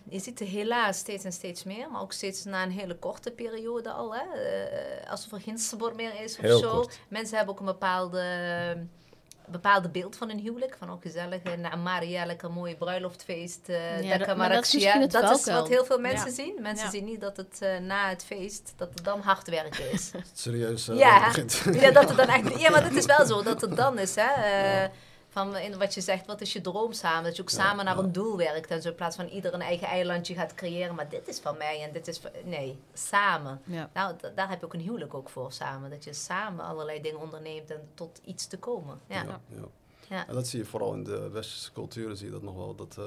je 0.08 0.18
ziet 0.18 0.40
er 0.40 0.46
helaas 0.46 0.98
steeds 0.98 1.24
en 1.24 1.32
steeds 1.32 1.64
meer, 1.64 1.90
maar 1.90 2.00
ook 2.00 2.12
steeds 2.12 2.44
na 2.44 2.62
een 2.62 2.70
hele 2.70 2.96
korte 2.96 3.30
periode 3.30 3.90
al. 3.90 4.14
Hè? 4.14 4.22
Eh, 4.22 5.11
als 5.11 5.32
er 5.32 5.40
geen 5.40 5.58
sabor 5.58 5.94
meer 5.94 6.20
is 6.20 6.36
of 6.36 6.40
Heel 6.40 6.58
zo. 6.58 6.70
kort. 6.70 7.00
Mensen 7.08 7.36
hebben 7.36 7.54
ook 7.54 7.61
een 7.61 7.66
bepaalde, 7.66 8.22
bepaalde 9.51 9.88
beeld 9.88 10.16
van 10.16 10.30
een 10.30 10.38
huwelijk. 10.38 10.76
Van 10.78 10.90
ook 10.90 11.03
gezellig, 11.03 11.42
eh, 11.42 11.53
na 11.59 11.76
Maria, 11.76 12.24
lekker 12.26 12.51
mooi 12.51 12.76
bruiloftfeest. 12.76 13.68
eh 13.68 14.03
Ja, 14.03 14.18
dat- 14.18 14.36
maar 14.36 14.48
dat 14.48 14.64
is 14.74 14.84
het 14.84 15.12
Dat 15.12 15.38
is 15.38 15.44
wat 15.44 15.68
heel 15.68 15.84
veel 15.84 15.98
mensen 15.98 16.28
Ja. 16.28 16.34
zien. 16.34 16.59
Mensen 16.61 16.84
Ja. 16.86 16.90
zien 16.92 17.05
niet 17.05 17.20
dat 17.20 17.36
het 17.36 17.59
eh, 17.61 17.78
na 17.78 18.09
het 18.09 18.24
feest, 18.24 18.72
dat 18.76 18.88
het 18.94 19.05
dan 19.05 19.20
hard 19.20 19.48
werken 19.48 19.92
is. 19.92 20.11
Het 20.12 20.30
serieus 20.44 20.88
eh, 20.88 20.98
Ja. 20.98 21.14
dat 21.26 21.36
het 21.36 21.46
begint. 21.64 21.80
Ja, 21.82 21.90
dat 21.90 22.09
het 22.09 22.16
dan 22.16 22.28
echt, 22.28 22.61
ja, 22.61 22.70
maar 22.70 22.84
het 22.84 22.94
is 22.96 23.07
wel 23.07 23.26
zo 23.26 23.42
dat 23.42 23.61
het 23.61 23.76
dan 23.76 23.98
is. 23.98 24.14
Hè? 24.14 24.84
Van 25.31 25.57
in 25.57 25.78
wat 25.78 25.95
je 25.95 26.01
zegt, 26.01 26.26
wat 26.26 26.41
is 26.41 26.53
je 26.53 26.61
droom 26.61 26.93
samen? 26.93 27.24
Dat 27.24 27.37
je 27.37 27.43
ook 27.43 27.51
Ja, 27.51 27.57
samen 27.57 27.85
naar 27.85 27.97
ja. 27.97 28.03
een 28.03 28.12
doel 28.12 28.37
werkt. 28.37 28.70
En 28.70 28.83
zo 28.83 28.89
in 28.89 28.95
plaats 28.95 29.16
van 29.16 29.26
ieder 29.26 29.55
een 29.55 29.61
eigen 29.62 29.87
eilandje 29.87 30.35
gaat 30.35 30.55
creëren. 30.55 30.95
Maar 30.95 31.09
dit 31.09 31.28
is 31.28 31.39
van 31.41 31.57
mij 31.57 31.83
en 31.83 31.93
dit 31.93 32.09
is 32.09 32.18
van... 32.18 32.31
Nee, 32.45 32.78
samen. 32.93 33.61
Ja. 33.64 33.91
Nou, 33.95 34.16
d- 34.16 34.33
daar 34.35 34.49
heb 34.49 34.59
je 34.61 34.64
ook 34.66 34.74
een 34.74 34.81
huwelijk 34.81 35.14
ook 35.14 35.28
voor 35.28 35.53
samen. 35.53 35.91
Dat 35.91 36.05
je 36.05 36.12
samen 36.12 36.64
allerlei 36.64 37.01
dingen 37.03 37.20
onderneemt 37.20 37.70
en 37.70 37.89
tot 37.95 38.20
iets 38.24 38.47
te 38.47 38.59
komen. 38.59 39.01
Ja, 39.07 39.22
Ja, 39.22 39.41
ja. 39.49 39.64
Ja. 40.09 40.26
En 40.28 40.35
dat 40.35 40.47
zie 40.49 40.59
je 40.59 40.64
vooral 40.66 40.93
in 40.93 41.05
de 41.05 41.28
westerse 41.28 41.72
culturen, 41.72 42.16
zie 42.16 42.26
je 42.26 42.33
dat 42.33 42.43
nog 42.43 42.55
wel. 42.55 42.74
Dat, 42.74 42.97
eh, 42.99 43.05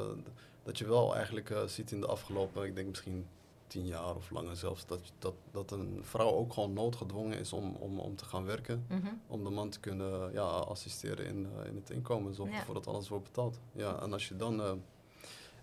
dat 0.63 0.77
je 0.77 0.87
wel 0.87 1.15
eigenlijk 1.15 1.49
eh, 1.49 1.63
ziet 1.65 1.91
in 1.91 1.99
de 2.01 2.07
afgelopen, 2.07 2.65
ik 2.65 2.75
denk 2.75 2.87
misschien 2.87 3.27
tien 3.73 3.85
jaar 3.85 4.15
of 4.15 4.29
langer 4.29 4.55
zelfs, 4.55 4.85
dat, 4.85 5.11
dat, 5.19 5.33
dat 5.51 5.71
een 5.71 5.99
vrouw 6.01 6.31
ook 6.31 6.53
gewoon 6.53 6.73
noodgedwongen 6.73 7.39
is 7.39 7.53
om, 7.53 7.75
om, 7.75 7.99
om 7.99 8.15
te 8.15 8.25
gaan 8.25 8.45
werken. 8.45 8.85
Mhm. 8.89 9.07
Om 9.27 9.43
de 9.43 9.49
man 9.49 9.69
te 9.69 9.79
kunnen 9.79 10.31
ja, 10.33 10.41
assisteren 10.43 11.25
in, 11.25 11.47
eh, 11.57 11.67
in 11.67 11.75
het 11.75 11.89
inkomen, 11.89 12.33
zorgen 12.35 12.53
Ja. 12.53 12.59
ervoor 12.59 12.73
dat 12.73 12.87
alles 12.87 13.09
wordt 13.09 13.23
betaald. 13.23 13.59
Ja, 13.71 14.01
en 14.01 14.13
als 14.13 14.27
je 14.27 14.35
dan, 14.35 14.61
eh, 14.61 14.71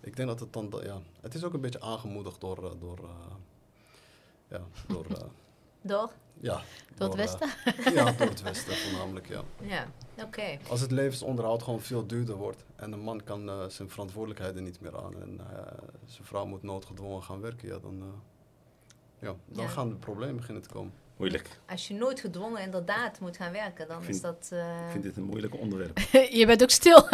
ik 0.01 0.15
denk 0.15 0.27
dat 0.27 0.39
het 0.39 0.53
dan, 0.53 0.73
ja, 0.83 1.01
het 1.21 1.33
is 1.33 1.43
ook 1.43 1.53
een 1.53 1.61
beetje 1.61 1.81
aangemoedigd 1.81 2.41
door, 2.41 2.65
eh, 2.65 2.71
door, 2.79 2.99
ja, 4.47 4.61
door, 4.87 5.05
Door? 5.81 6.11
ja. 6.39 6.61
Door 6.95 7.09
het 7.09 7.17
eh, 7.19 7.25
Westen? 7.25 7.49
ja, 7.97 8.11
door 8.11 8.27
het 8.27 8.41
Westen 8.41 8.75
voornamelijk, 8.75 9.27
ja. 9.27 9.43
Ja, 9.61 9.87
oké. 10.23 10.57
Als 10.69 10.81
het 10.81 10.91
levensonderhoud 10.91 11.63
gewoon 11.63 11.81
veel 11.81 12.07
duurder 12.07 12.35
wordt 12.35 12.63
en 12.75 12.91
een 12.91 12.99
man 12.99 13.23
kan 13.23 13.49
eh, 13.49 13.65
zijn 13.67 13.89
verantwoordelijkheden 13.89 14.63
niet 14.63 14.81
meer 14.81 14.97
aan 14.97 15.21
en 15.21 15.39
eh, 15.39 15.61
zijn 16.05 16.27
vrouw 16.27 16.45
moet 16.45 16.63
noodgedwongen 16.63 17.23
gaan 17.23 17.41
werken, 17.41 17.67
ja, 17.67 17.79
dan, 17.79 18.01
eh, 18.01 19.27
ja, 19.27 19.35
dan 19.45 19.63
Ja. 19.63 19.69
gaan 19.69 19.89
de 19.89 19.95
problemen 19.95 20.35
beginnen 20.35 20.63
te 20.63 20.69
komen. 20.69 20.93
Moeilijk. 21.17 21.59
Als 21.69 21.87
je 21.87 21.93
nooit 21.93 22.19
gedwongen 22.19 22.61
inderdaad 22.61 23.19
moet 23.19 23.37
gaan 23.37 23.51
werken, 23.51 23.87
dan 23.87 24.03
is 24.07 24.21
dat... 24.21 24.49
eh, 24.51 24.85
Ik 24.85 24.91
vind 24.91 25.03
dit 25.03 25.17
een 25.17 25.23
moeilijk 25.23 25.55
onderwerp. 25.57 25.99
je 26.39 26.43
bent 26.45 26.61
ook 26.61 26.69
stil. 26.69 27.07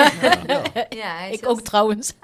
Ja, 0.90 1.24
ik 1.38 1.48
ook 1.48 1.62
trouwens. 1.62 2.14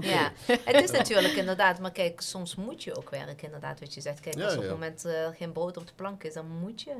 Ja, 0.00 0.32
het 0.46 0.82
is 0.82 0.90
natuurlijk 0.90 1.34
inderdaad, 1.34 1.80
maar 1.80 1.92
kijk, 1.92 2.20
soms 2.20 2.54
moet 2.54 2.84
je 2.84 2.96
ook 2.96 3.10
werken, 3.10 3.44
inderdaad, 3.44 3.80
wat 3.80 3.94
je 3.94 4.00
zegt. 4.00 4.20
Kijk, 4.20 4.34
Ja, 4.38 4.44
als 4.44 4.54
op 4.56 4.62
het 4.62 4.70
moment 4.70 5.04
eh, 5.04 5.28
geen 5.34 5.52
brood 5.52 5.76
op 5.76 5.86
de 5.86 5.92
plank 5.94 6.22
is, 6.24 6.34
dan 6.34 6.46
moet 6.48 6.82
je. 6.82 6.94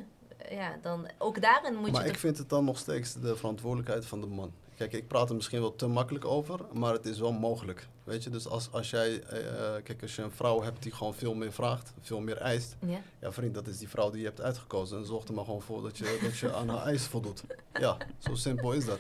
Ja, 0.51 0.79
dan 0.83 1.09
ook 1.19 1.41
daarin 1.41 1.75
moet 1.75 1.91
Maar 1.93 2.03
je. 2.03 2.07
ik 2.09 2.13
de- 2.15 2.21
vind 2.21 2.39
het 2.39 2.49
dan 2.49 2.65
nog 2.65 2.79
steeds 2.79 3.15
de 3.15 3.37
verantwoordelijkheid 3.37 4.07
van 4.07 4.21
de 4.21 4.27
man. 4.27 4.53
Kijk, 4.77 4.93
ik 4.93 5.07
praat 5.09 5.29
er 5.29 5.35
misschien 5.35 5.61
wel 5.61 5.75
te 5.77 5.87
makkelijk 5.87 6.25
over, 6.25 6.61
maar 6.73 6.93
het 6.93 7.07
is 7.07 7.19
wel 7.19 7.33
mogelijk. 7.33 7.89
Weet 8.05 8.25
je, 8.25 8.31
dus 8.31 8.49
als, 8.49 8.69
als 8.73 8.91
jij, 8.91 9.23
eh, 9.23 9.39
kijk, 9.83 10.03
als 10.03 10.17
je 10.17 10.23
een 10.23 10.31
vrouw 10.31 10.63
hebt 10.63 10.83
die 10.83 10.93
gewoon 10.93 11.15
veel 11.15 11.35
meer 11.35 11.53
vraagt, 11.53 11.93
veel 12.01 12.21
meer 12.21 12.37
eist. 12.37 12.77
ja. 12.87 12.99
Ja, 13.21 13.33
vriend, 13.33 13.55
dat 13.55 13.67
is 13.67 13.79
die 13.79 13.89
vrouw 13.89 14.11
die 14.11 14.21
je 14.21 14.27
hebt 14.27 14.41
uitgekozen. 14.41 14.99
En 14.99 15.07
zorg 15.07 15.25
er 15.25 15.35
maar 15.35 15.45
gewoon 15.45 15.63
voor 15.63 15.83
dat 15.83 15.99
je, 15.99 16.19
dat 16.23 16.39
je 16.39 16.55
aan 16.55 16.69
haar 16.69 16.87
eisen 16.93 17.11
voldoet. 17.11 17.43
Ja, 17.73 17.97
zo 18.19 18.35
simpel 18.35 18.73
is 18.73 18.85
dat. 18.85 18.99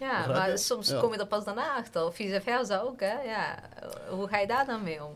ja, 0.00 0.16
Begrijp 0.16 0.38
maar 0.38 0.50
je? 0.50 0.56
soms 0.56 0.88
Ja. 0.88 1.00
kom 1.00 1.12
je 1.12 1.18
er 1.18 1.26
pas 1.26 1.44
daarna 1.44 1.74
achter. 1.76 2.04
Of 2.04 2.14
vice 2.14 2.40
versa 2.40 2.78
ook, 2.80 3.00
hè? 3.00 3.20
Ja. 3.22 3.58
Hoe 4.10 4.28
ga 4.28 4.38
je 4.38 4.46
daar 4.46 4.66
dan 4.66 4.82
mee 4.82 5.04
om? 5.04 5.12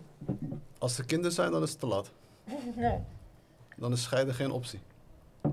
Als 0.78 0.98
er 0.98 1.04
kinderen 1.04 1.32
zijn, 1.32 1.50
dan 1.52 1.62
is 1.62 1.70
het 1.70 1.78
te 1.80 1.86
laat. 1.86 2.10
Dan 3.76 3.92
is 3.92 4.02
scheiden 4.02 4.34
geen 4.34 4.50
optie. 4.50 4.80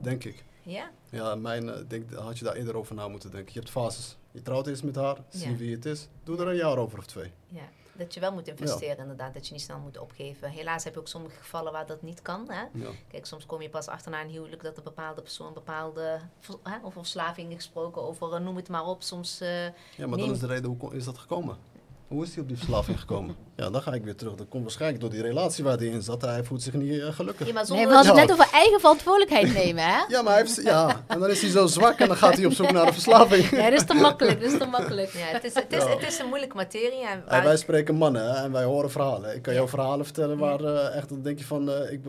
Denk 0.02 0.24
ik. 0.24 0.44
Ja? 0.62 0.92
Ja, 1.10 1.36
mijn, 1.36 1.70
eh, 1.70 1.80
denk, 1.88 2.14
had 2.14 2.38
je 2.38 2.46
daar 2.46 2.56
eerder 2.56 2.76
over 2.78 2.96
na 2.96 3.08
moeten 3.08 3.32
denken. 3.32 3.54
Je 3.54 3.60
hebt 3.60 3.72
fases. 3.72 4.18
Je 4.32 4.42
trouwt 4.42 4.68
eerst 4.68 4.84
met 4.84 4.96
haar, 4.96 5.18
zie 5.30 5.50
Ja. 5.52 5.56
wie 5.58 5.76
het 5.76 5.86
is. 5.86 6.08
Doe 6.24 6.38
er 6.40 6.48
een 6.48 6.56
jaar 6.56 6.78
over 6.78 6.98
of 6.98 7.06
twee. 7.06 7.32
ja. 7.48 7.62
Dat 7.94 8.14
je 8.14 8.20
wel 8.20 8.34
moet 8.34 8.48
investeren, 8.48 8.98
inderdaad. 8.98 9.34
Dat 9.34 9.48
je 9.48 9.54
niet 9.54 9.62
snel 9.62 9.80
moet 9.80 9.98
opgeven. 9.98 10.50
Helaas 10.50 10.84
heb 10.84 10.94
je 10.94 11.00
ook 11.00 11.08
sommige 11.08 11.36
gevallen 11.38 11.72
waar 11.72 11.86
dat 11.86 12.02
niet 12.02 12.22
kan. 12.22 12.46
Hè? 12.50 12.62
Ja. 12.74 12.90
Kijk, 13.08 13.26
soms 13.26 13.46
kom 13.46 13.62
je 13.62 13.70
pas 13.70 13.88
achterna 13.88 14.22
een 14.22 14.30
huwelijk 14.30 14.64
dat 14.64 14.78
een 14.78 14.84
bepaalde 14.84 15.22
persoon 15.22 15.54
bepaalde. 15.54 16.20
Hè, 16.64 16.76
over 16.84 16.92
verslaving 17.02 17.54
gesproken, 17.54 18.02
over 18.02 18.34
eh, 18.34 18.40
noem 18.42 18.56
het 18.56 18.70
maar 18.70 18.86
op. 18.86 19.04
Soms. 19.04 19.40
eh, 19.42 19.64
Ja, 19.64 19.72
maar 19.98 20.08
dan 20.10 20.20
Neem- 20.20 20.32
is 20.32 20.40
de 20.40 20.48
reden, 20.48 20.76
hoe 20.80 20.94
is 20.96 21.06
dat 21.06 21.18
gekomen? 21.18 21.58
Hoe 22.10 22.24
is 22.24 22.34
hij 22.34 22.42
op 22.42 22.48
die 22.48 22.58
verslaving 22.58 23.00
gekomen? 23.00 23.36
Ja, 23.60 23.70
dan 23.70 23.82
ga 23.82 23.94
ik 23.94 24.04
weer 24.04 24.16
terug. 24.16 24.36
Dat 24.36 24.48
komt 24.50 24.64
waarschijnlijk 24.64 25.02
door 25.02 25.10
die 25.10 25.22
relatie 25.22 25.64
waar 25.64 25.78
hij 25.78 25.88
in 25.88 26.02
zat. 26.02 26.22
Hij 26.22 26.44
voelt 26.44 26.62
zich 26.62 26.74
niet 26.74 27.02
eh, 27.02 27.08
gelukkig. 27.14 27.48
ja, 27.48 27.54
maar 27.54 27.62
Nee, 27.62 27.66
zonder 27.66 27.88
we 27.88 27.94
hadden 27.94 28.18
het 28.18 28.28
net 28.28 28.32
over 28.32 28.54
eigen 28.54 28.80
verantwoordelijkheid 28.80 29.54
nemen, 29.54 29.84
hè? 29.84 29.98
Ja, 30.08 30.22
maar 30.22 30.34
hij 30.34 30.42
heeft, 30.42 30.62
ja, 30.64 31.04
en 31.08 31.20
dan 31.20 31.30
is 31.30 31.42
hij 31.42 31.50
zo 31.50 31.66
zwak 31.68 32.00
en 32.00 32.08
dan 32.08 32.18
gaat 32.18 32.36
hij 32.36 32.46
op 32.46 32.52
zoek 32.52 32.72
naar 32.72 32.88
een 32.88 32.94
verslaving. 32.94 33.50
Ja, 33.50 33.70
dat 33.70 33.80
is 33.80 33.86
te 33.86 33.94
makkelijk, 33.94 34.42
dat 34.42 34.52
is 34.52 34.58
te 34.58 34.66
makkelijk. 34.66 35.12
Ja, 35.14 35.20
het 35.26 35.44
is, 35.44 35.54
het 35.54 35.66
is, 35.74 35.84
Ja. 35.84 35.90
het 35.90 36.08
is 36.08 36.20
een 36.20 36.28
moeilijke 36.28 36.56
materie. 36.56 37.06
En 37.28 37.44
wij 37.44 37.58
spreken 37.58 37.96
mannen 37.96 38.34
hè, 38.34 38.44
en 38.44 38.52
wij 38.52 38.64
horen 38.64 38.92
verhalen. 38.92 39.36
Ik 39.36 39.42
kan 39.42 39.54
jou 39.54 39.70
verhalen 39.70 40.06
vertellen 40.06 40.38
waar 40.38 40.60
eh, 40.64 40.96
echt, 40.96 41.10
dan 41.10 41.22
denk 41.22 41.40
je 41.40 41.46
van, 41.46 41.72
eh, 41.72 41.92
ik, 41.92 42.02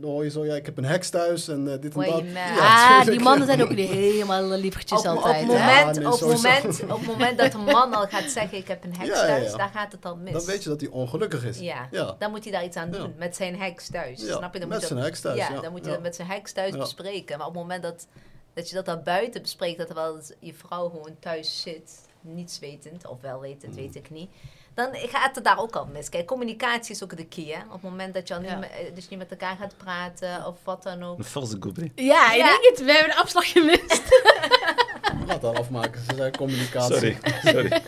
dan 0.00 0.10
hoor 0.10 0.24
je 0.24 0.30
zo, 0.30 0.44
ja, 0.44 0.54
ik 0.54 0.66
heb 0.66 0.78
een 0.78 0.84
heks 0.84 1.10
thuis 1.10 1.48
en 1.48 1.64
dit 1.64 1.94
en 1.94 2.00
dat. 2.00 2.22
Ja, 2.34 2.98
ah, 2.98 3.06
die 3.06 3.20
mannen 3.20 3.46
zijn 3.46 3.62
ook 3.62 3.74
niet 3.74 3.88
helemaal 3.88 4.42
lievertjes 4.48 5.00
op, 5.00 5.06
altijd. 5.06 5.36
het 5.36 5.46
moment, 5.46 5.96
nee, 5.96 6.04
op, 6.06 6.10
het 6.10 6.20
sowieso. 6.20 6.48
moment, 6.48 6.82
op 6.82 6.98
het 6.98 7.06
moment 7.06 7.38
dat 7.38 7.54
een 7.54 7.64
man 7.64 7.94
al 7.94 8.06
gaat 8.06 8.30
zeggen: 8.30 8.58
Ik 8.58 8.68
heb 8.68 8.84
een 8.84 8.94
heks 8.98 9.20
Ja, 9.22 9.28
ja, 9.34 9.38
thuis, 9.38 9.50
ja. 9.50 9.56
daar 9.56 9.68
gaat 9.68 9.92
het 9.92 10.04
al 10.04 10.16
mis. 10.16 10.32
Dan 10.32 10.44
weet 10.44 10.62
je 10.62 10.68
dat 10.68 10.80
hij 10.80 10.90
ongelukkig 10.90 11.44
is. 11.44 11.58
Ja. 11.58 11.88
Ja. 11.90 12.14
dan 12.18 12.30
moet 12.30 12.42
hij 12.42 12.52
daar 12.52 12.64
iets 12.64 12.76
aan 12.76 12.90
Ja. 12.92 12.98
doen 12.98 13.14
met 13.18 13.36
zijn 13.36 13.60
heks 13.60 13.88
thuis. 13.90 14.20
Ja, 14.20 14.36
Snap 14.36 14.52
je? 14.54 14.58
Dan 14.60 14.68
met 14.68 14.68
moet 14.68 14.80
je 14.80 14.86
zijn 14.86 14.98
dat- 14.98 15.08
heks 15.08 15.20
thuis, 15.20 15.38
Ja, 15.38 15.50
ja. 15.50 15.60
dan 15.60 15.70
moet 15.70 15.80
je 15.80 15.86
Ja. 15.86 15.92
dat 15.92 16.02
met 16.02 16.14
zijn 16.16 16.28
heks 16.28 16.52
thuis 16.52 16.72
Ja. 16.72 16.78
bespreken. 16.78 17.38
Maar 17.38 17.46
op 17.46 17.52
het 17.52 17.62
moment 17.62 17.82
dat, 17.82 18.06
dat 18.54 18.68
je 18.68 18.74
dat 18.74 18.84
daar 18.84 19.02
buiten 19.02 19.42
bespreekt, 19.42 19.78
dat 19.78 19.86
terwijl 19.86 20.20
je 20.38 20.54
vrouw 20.54 20.88
gewoon 20.88 21.16
thuis 21.20 21.60
zit, 21.62 22.00
niets 22.20 22.58
wetend, 22.58 23.06
of 23.06 23.20
wel 23.20 23.40
wetend, 23.40 23.72
Mm. 23.72 23.78
weet 23.78 23.94
ik 23.94 24.10
niet. 24.10 24.30
Dan 24.74 24.88
gaat 24.94 25.34
het 25.34 25.44
daar 25.44 25.58
ook 25.58 25.76
al 25.76 25.86
mis. 25.86 26.08
Kijk, 26.08 26.26
communicatie 26.26 26.94
is 26.94 27.02
ook 27.02 27.16
de 27.16 27.26
key. 27.26 27.44
Hè? 27.44 27.58
Op 27.64 27.72
het 27.72 27.82
moment 27.82 28.14
dat 28.14 28.28
je, 28.28 28.34
al 28.34 28.40
niet, 28.40 28.50
Ja. 28.50 28.62
eh, 28.62 28.94
dus 28.94 29.08
niet 29.08 29.18
met 29.18 29.30
elkaar 29.30 29.56
gaat 29.56 29.74
praten 29.76 30.46
of 30.46 30.56
wat 30.64 30.82
dan 30.82 31.02
ook. 31.02 31.18
Een 31.18 31.24
valse 31.24 31.56
goeie. 31.60 31.92
Ja, 31.94 32.32
ik 32.32 32.36
Ja. 32.38 32.46
denk 32.46 32.64
het. 32.76 32.84
We 32.84 32.92
hebben 32.92 33.10
een 33.12 33.18
afslag 33.22 33.52
gemist. 33.52 34.02
Laat 35.26 35.42
haar 35.42 35.58
afmaken, 35.58 36.02
ze 36.04 36.14
zijn 36.16 36.36
communicatie. 36.36 36.94
Sorry, 36.94 37.18
sorry. 37.42 37.68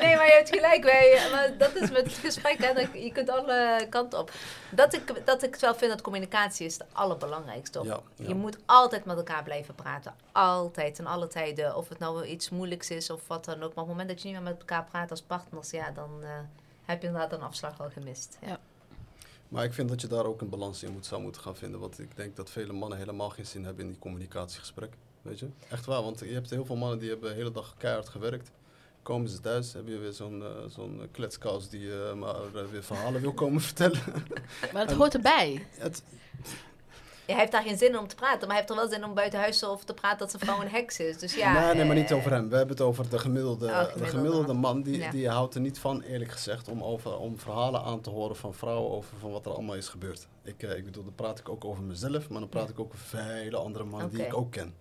Nee, 0.00 0.16
maar 0.16 0.26
je 0.26 0.32
hebt 0.36 0.48
gelijk. 0.48 0.84
Wij, 0.84 1.28
maar 1.30 1.58
dat 1.58 1.74
is 1.74 1.90
met 1.90 2.04
het 2.04 2.12
gesprek. 2.12 2.64
Hè, 2.64 2.74
dat, 2.74 2.88
je 2.92 3.12
kunt 3.12 3.30
alle 3.30 3.86
kanten 3.88 4.18
op. 4.18 4.32
Dat 4.70 4.94
ik, 4.94 5.22
dat 5.24 5.42
ik 5.42 5.56
wel 5.56 5.74
vind 5.74 5.90
dat 5.90 6.00
communicatie 6.00 6.66
is 6.66 6.72
het 6.72 6.86
allerbelangrijkste. 6.92 7.78
Op. 7.78 7.84
Ja, 7.84 8.00
ja. 8.14 8.28
Je 8.28 8.34
moet 8.34 8.56
altijd 8.66 9.04
met 9.04 9.16
elkaar 9.16 9.42
blijven 9.42 9.74
praten. 9.74 10.14
Altijd, 10.32 10.98
en 10.98 11.06
alle 11.06 11.26
tijden. 11.26 11.76
Of 11.76 11.88
het 11.88 11.98
nou 11.98 12.24
iets 12.24 12.50
moeilijks 12.50 12.90
is 12.90 13.10
of 13.10 13.26
wat 13.26 13.44
dan 13.44 13.54
ook. 13.54 13.60
Maar 13.60 13.68
op 13.68 13.76
het 13.76 13.86
moment 13.86 14.08
dat 14.08 14.22
je 14.22 14.28
niet 14.28 14.36
meer 14.36 14.50
met 14.50 14.58
elkaar 14.58 14.84
praat 14.84 15.10
als 15.10 15.22
partners, 15.22 15.70
ja, 15.70 15.90
dan 15.90 16.10
eh, 16.22 16.28
heb 16.84 17.00
je 17.00 17.06
inderdaad 17.06 17.32
een 17.32 17.42
afslag 17.42 17.80
al 17.80 17.90
gemist. 17.90 18.38
Ja. 18.46 18.58
Maar 19.48 19.64
ik 19.64 19.72
vind 19.72 19.88
dat 19.88 20.00
je 20.00 20.06
daar 20.06 20.24
ook 20.24 20.40
een 20.40 20.48
balans 20.48 20.82
in 20.82 20.92
moet, 20.92 21.06
zou 21.06 21.22
moeten 21.22 21.42
gaan 21.42 21.56
vinden. 21.56 21.80
Want 21.80 21.98
ik 21.98 22.16
denk 22.16 22.36
dat 22.36 22.50
vele 22.50 22.72
mannen 22.72 22.98
helemaal 22.98 23.30
geen 23.30 23.46
zin 23.46 23.64
hebben 23.64 23.84
in 23.84 23.90
die 23.90 24.00
communicatiegesprek. 24.00 24.92
Weet 25.22 25.38
je? 25.38 25.46
Echt 25.70 25.86
waar, 25.86 26.02
want 26.02 26.20
je 26.20 26.32
hebt 26.32 26.50
heel 26.50 26.64
veel 26.64 26.76
mannen 26.76 26.98
die 26.98 27.08
hebben 27.10 27.28
de 27.28 27.34
hele 27.34 27.50
dag 27.52 27.74
keihard 27.78 28.08
gewerkt. 28.08 28.50
Komen 29.02 29.28
ze 29.28 29.40
thuis, 29.40 29.72
heb 29.72 29.88
je 29.88 29.98
weer 29.98 30.12
zo'n 30.12 30.42
eh, 30.42 30.48
zo'n 30.68 31.08
kletskous 31.12 31.68
die 31.68 31.92
eh, 31.92 32.12
maar 32.14 32.34
eh, 32.54 32.64
weer 32.70 32.82
verhalen 32.82 33.20
wil 33.20 33.32
komen 33.32 33.60
vertellen. 33.70 33.98
Maar 34.72 34.82
het 34.86 34.92
hoort 34.92 35.14
erbij. 35.14 35.66
Het, 35.78 36.02
Hij 37.26 37.38
heeft 37.38 37.52
daar 37.52 37.62
geen 37.62 37.78
zin 37.78 37.98
om 37.98 38.06
te 38.08 38.14
praten, 38.14 38.38
maar 38.40 38.48
hij 38.48 38.56
heeft 38.56 38.70
er 38.70 38.76
wel 38.76 38.88
zin 38.88 39.04
om 39.04 39.14
buiten 39.14 39.38
huis 39.38 39.64
over 39.64 39.84
te 39.86 39.94
praten 39.94 40.18
dat 40.18 40.30
zijn 40.30 40.42
vrouw 40.42 40.60
een 40.60 40.68
heks 40.68 40.98
is. 41.00 41.18
Dus 41.18 41.34
ja, 41.34 41.64
nee, 41.64 41.74
nee, 41.74 41.84
maar 41.84 41.96
niet 41.96 42.12
over 42.12 42.30
hem. 42.32 42.48
We 42.48 42.56
hebben 42.56 42.76
het 42.76 42.86
over 42.86 43.08
de 43.08 43.18
gemiddelde, 43.18 43.66
Oh, 43.66 43.94
de 43.96 44.06
gemiddelde 44.06 44.52
man. 44.52 44.82
Die, 44.82 44.98
Ja. 44.98 45.10
die 45.10 45.28
houdt 45.28 45.54
er 45.54 45.60
niet 45.60 45.78
van, 45.78 46.00
eerlijk 46.02 46.30
gezegd, 46.30 46.68
om, 46.68 46.82
over, 46.82 47.18
om 47.18 47.38
verhalen 47.38 47.82
aan 47.82 48.00
te 48.00 48.10
horen 48.10 48.36
van 48.36 48.54
vrouwen 48.54 48.90
over 48.90 49.16
van 49.18 49.30
wat 49.30 49.46
er 49.46 49.52
allemaal 49.52 49.76
is 49.76 49.88
gebeurd. 49.88 50.26
Ik, 50.42 50.62
eh, 50.62 50.76
ik 50.76 50.84
bedoel, 50.84 51.04
dan 51.04 51.14
praat 51.14 51.38
ik 51.38 51.48
ook 51.48 51.64
over 51.64 51.82
mezelf, 51.82 52.28
maar 52.28 52.40
dan 52.40 52.48
praat 52.48 52.68
ik 52.68 52.80
ook 52.80 52.92
over 52.94 53.18
vele 53.18 53.56
andere 53.56 53.84
mannen 53.84 54.10
die 54.10 54.22
ik 54.22 54.36
ook 54.36 54.50
ken. 54.50 54.74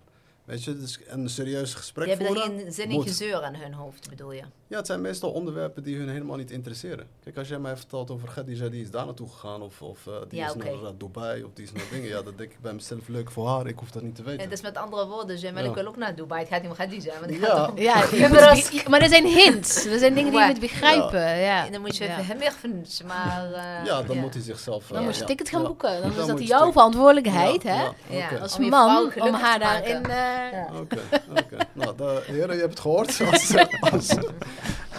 Weet 0.49 0.63
je, 0.63 0.77
dus 0.79 0.99
een 1.07 1.29
serieus 1.29 1.73
gesprek 1.73 2.05
Die 2.05 2.15
hebben 2.15 2.35
er 2.35 2.41
voeren 2.41 2.59
geen 2.63 2.73
zin 2.73 2.89
in 2.89 2.95
moet. 2.95 3.07
gezeur 3.07 3.41
aan 3.41 3.55
hun 3.55 3.73
hoofd, 3.73 4.09
bedoel 4.09 4.31
je? 4.31 4.41
Ja, 4.67 4.77
het 4.77 4.85
zijn 4.85 5.01
meestal 5.01 5.31
onderwerpen 5.31 5.83
die 5.83 5.97
hun 5.97 6.09
helemaal 6.09 6.37
niet 6.37 6.51
interesseren. 6.51 7.07
Kijk, 7.23 7.37
als 7.37 7.47
jij 7.47 7.59
mij 7.59 7.77
vertelt 7.77 8.11
over 8.11 8.27
Khadija, 8.29 8.67
die 8.67 8.81
is 8.81 8.91
daar 8.91 9.05
naartoe 9.05 9.29
gegaan, 9.29 9.61
of, 9.61 9.81
of 9.81 10.07
eh, 10.07 10.13
die 10.29 10.39
Ja, 10.39 10.45
is 10.47 10.53
oké. 10.53 10.63
naar 10.63 10.73
eh, 10.73 10.89
Dubai, 10.97 11.43
of 11.43 11.49
die 11.53 11.63
is 11.65 11.71
naar 11.71 11.83
dingen. 11.91 12.07
Ja, 12.09 12.21
dat 12.21 12.37
denk 12.37 12.51
ik 12.51 12.59
bij 12.61 12.73
mezelf 12.73 13.07
leuk 13.07 13.31
voor 13.31 13.47
haar, 13.47 13.67
ik 13.67 13.79
hoef 13.79 13.91
dat 13.91 14.01
niet 14.03 14.15
te 14.15 14.23
weten. 14.23 14.43
Ja, 14.43 14.49
dus 14.49 14.61
met 14.61 14.77
andere 14.77 15.07
woorden, 15.07 15.37
Jamal, 15.37 15.63
Ja. 15.63 15.69
ik 15.69 15.75
wil 15.75 15.87
ook 15.87 15.97
naar 15.97 16.15
Dubai. 16.15 16.39
Het 16.41 16.49
gaat 16.49 16.61
niet 16.61 16.69
om 16.71 16.75
Khadija, 16.77 17.13
maar 17.19 17.29
het 17.29 17.39
Ja. 17.39 17.47
gaat 17.47 17.69
om... 17.71 17.77
Ja, 17.77 17.99
je 18.11 18.17
Ja, 18.17 18.27
moet 18.27 18.87
maar 18.87 19.01
er 19.01 19.09
zijn 19.09 19.25
hints. 19.25 19.85
Er 19.85 19.99
zijn 19.99 20.13
dingen 20.13 20.31
die 20.31 20.39
je 20.41 20.47
moet 20.47 20.59
begrijpen. 20.59 21.37
Ja. 21.39 21.65
En 21.65 21.71
dan 21.71 21.81
moet 21.81 21.97
je 21.97 22.03
Ja. 22.03 22.11
even 22.11 22.25
hem 22.25 22.37
weer 22.37 22.51
vinden, 22.51 22.87
maar... 23.07 23.51
eh, 23.53 23.85
ja, 23.85 24.01
dan 24.01 24.17
moet 24.17 24.33
hij 24.33 24.43
zichzelf... 24.43 24.87
Dan 24.87 25.03
moet 25.03 25.13
je 25.15 25.19
ja. 25.21 25.25
ticket 25.27 25.49
gaan 25.49 25.61
Ja. 25.61 25.67
boeken. 25.67 25.91
Dan, 26.01 26.11
Dan 26.11 26.19
is 26.19 26.27
dat 26.27 26.47
jouw 26.47 26.71
verantwoordelijkheid, 26.71 27.61
Ja, 27.63 27.69
hè? 27.69 27.83
ja, 27.83 27.93
Ja. 28.09 28.25
oké. 28.25 28.39
Als 28.41 28.57
man, 28.57 29.11
om 29.19 29.33
haar 29.33 29.59
daarin... 29.59 30.05
Ja. 30.51 30.69
Oké, 30.79 30.97
oké. 31.29 31.57
Nou, 31.73 31.95
de, 31.97 32.23
heren, 32.25 32.55
je 32.55 32.61
hebt 32.61 32.71
het 32.73 32.79
gehoord. 32.79 33.19
Als, 33.31 33.55
als, 33.79 34.09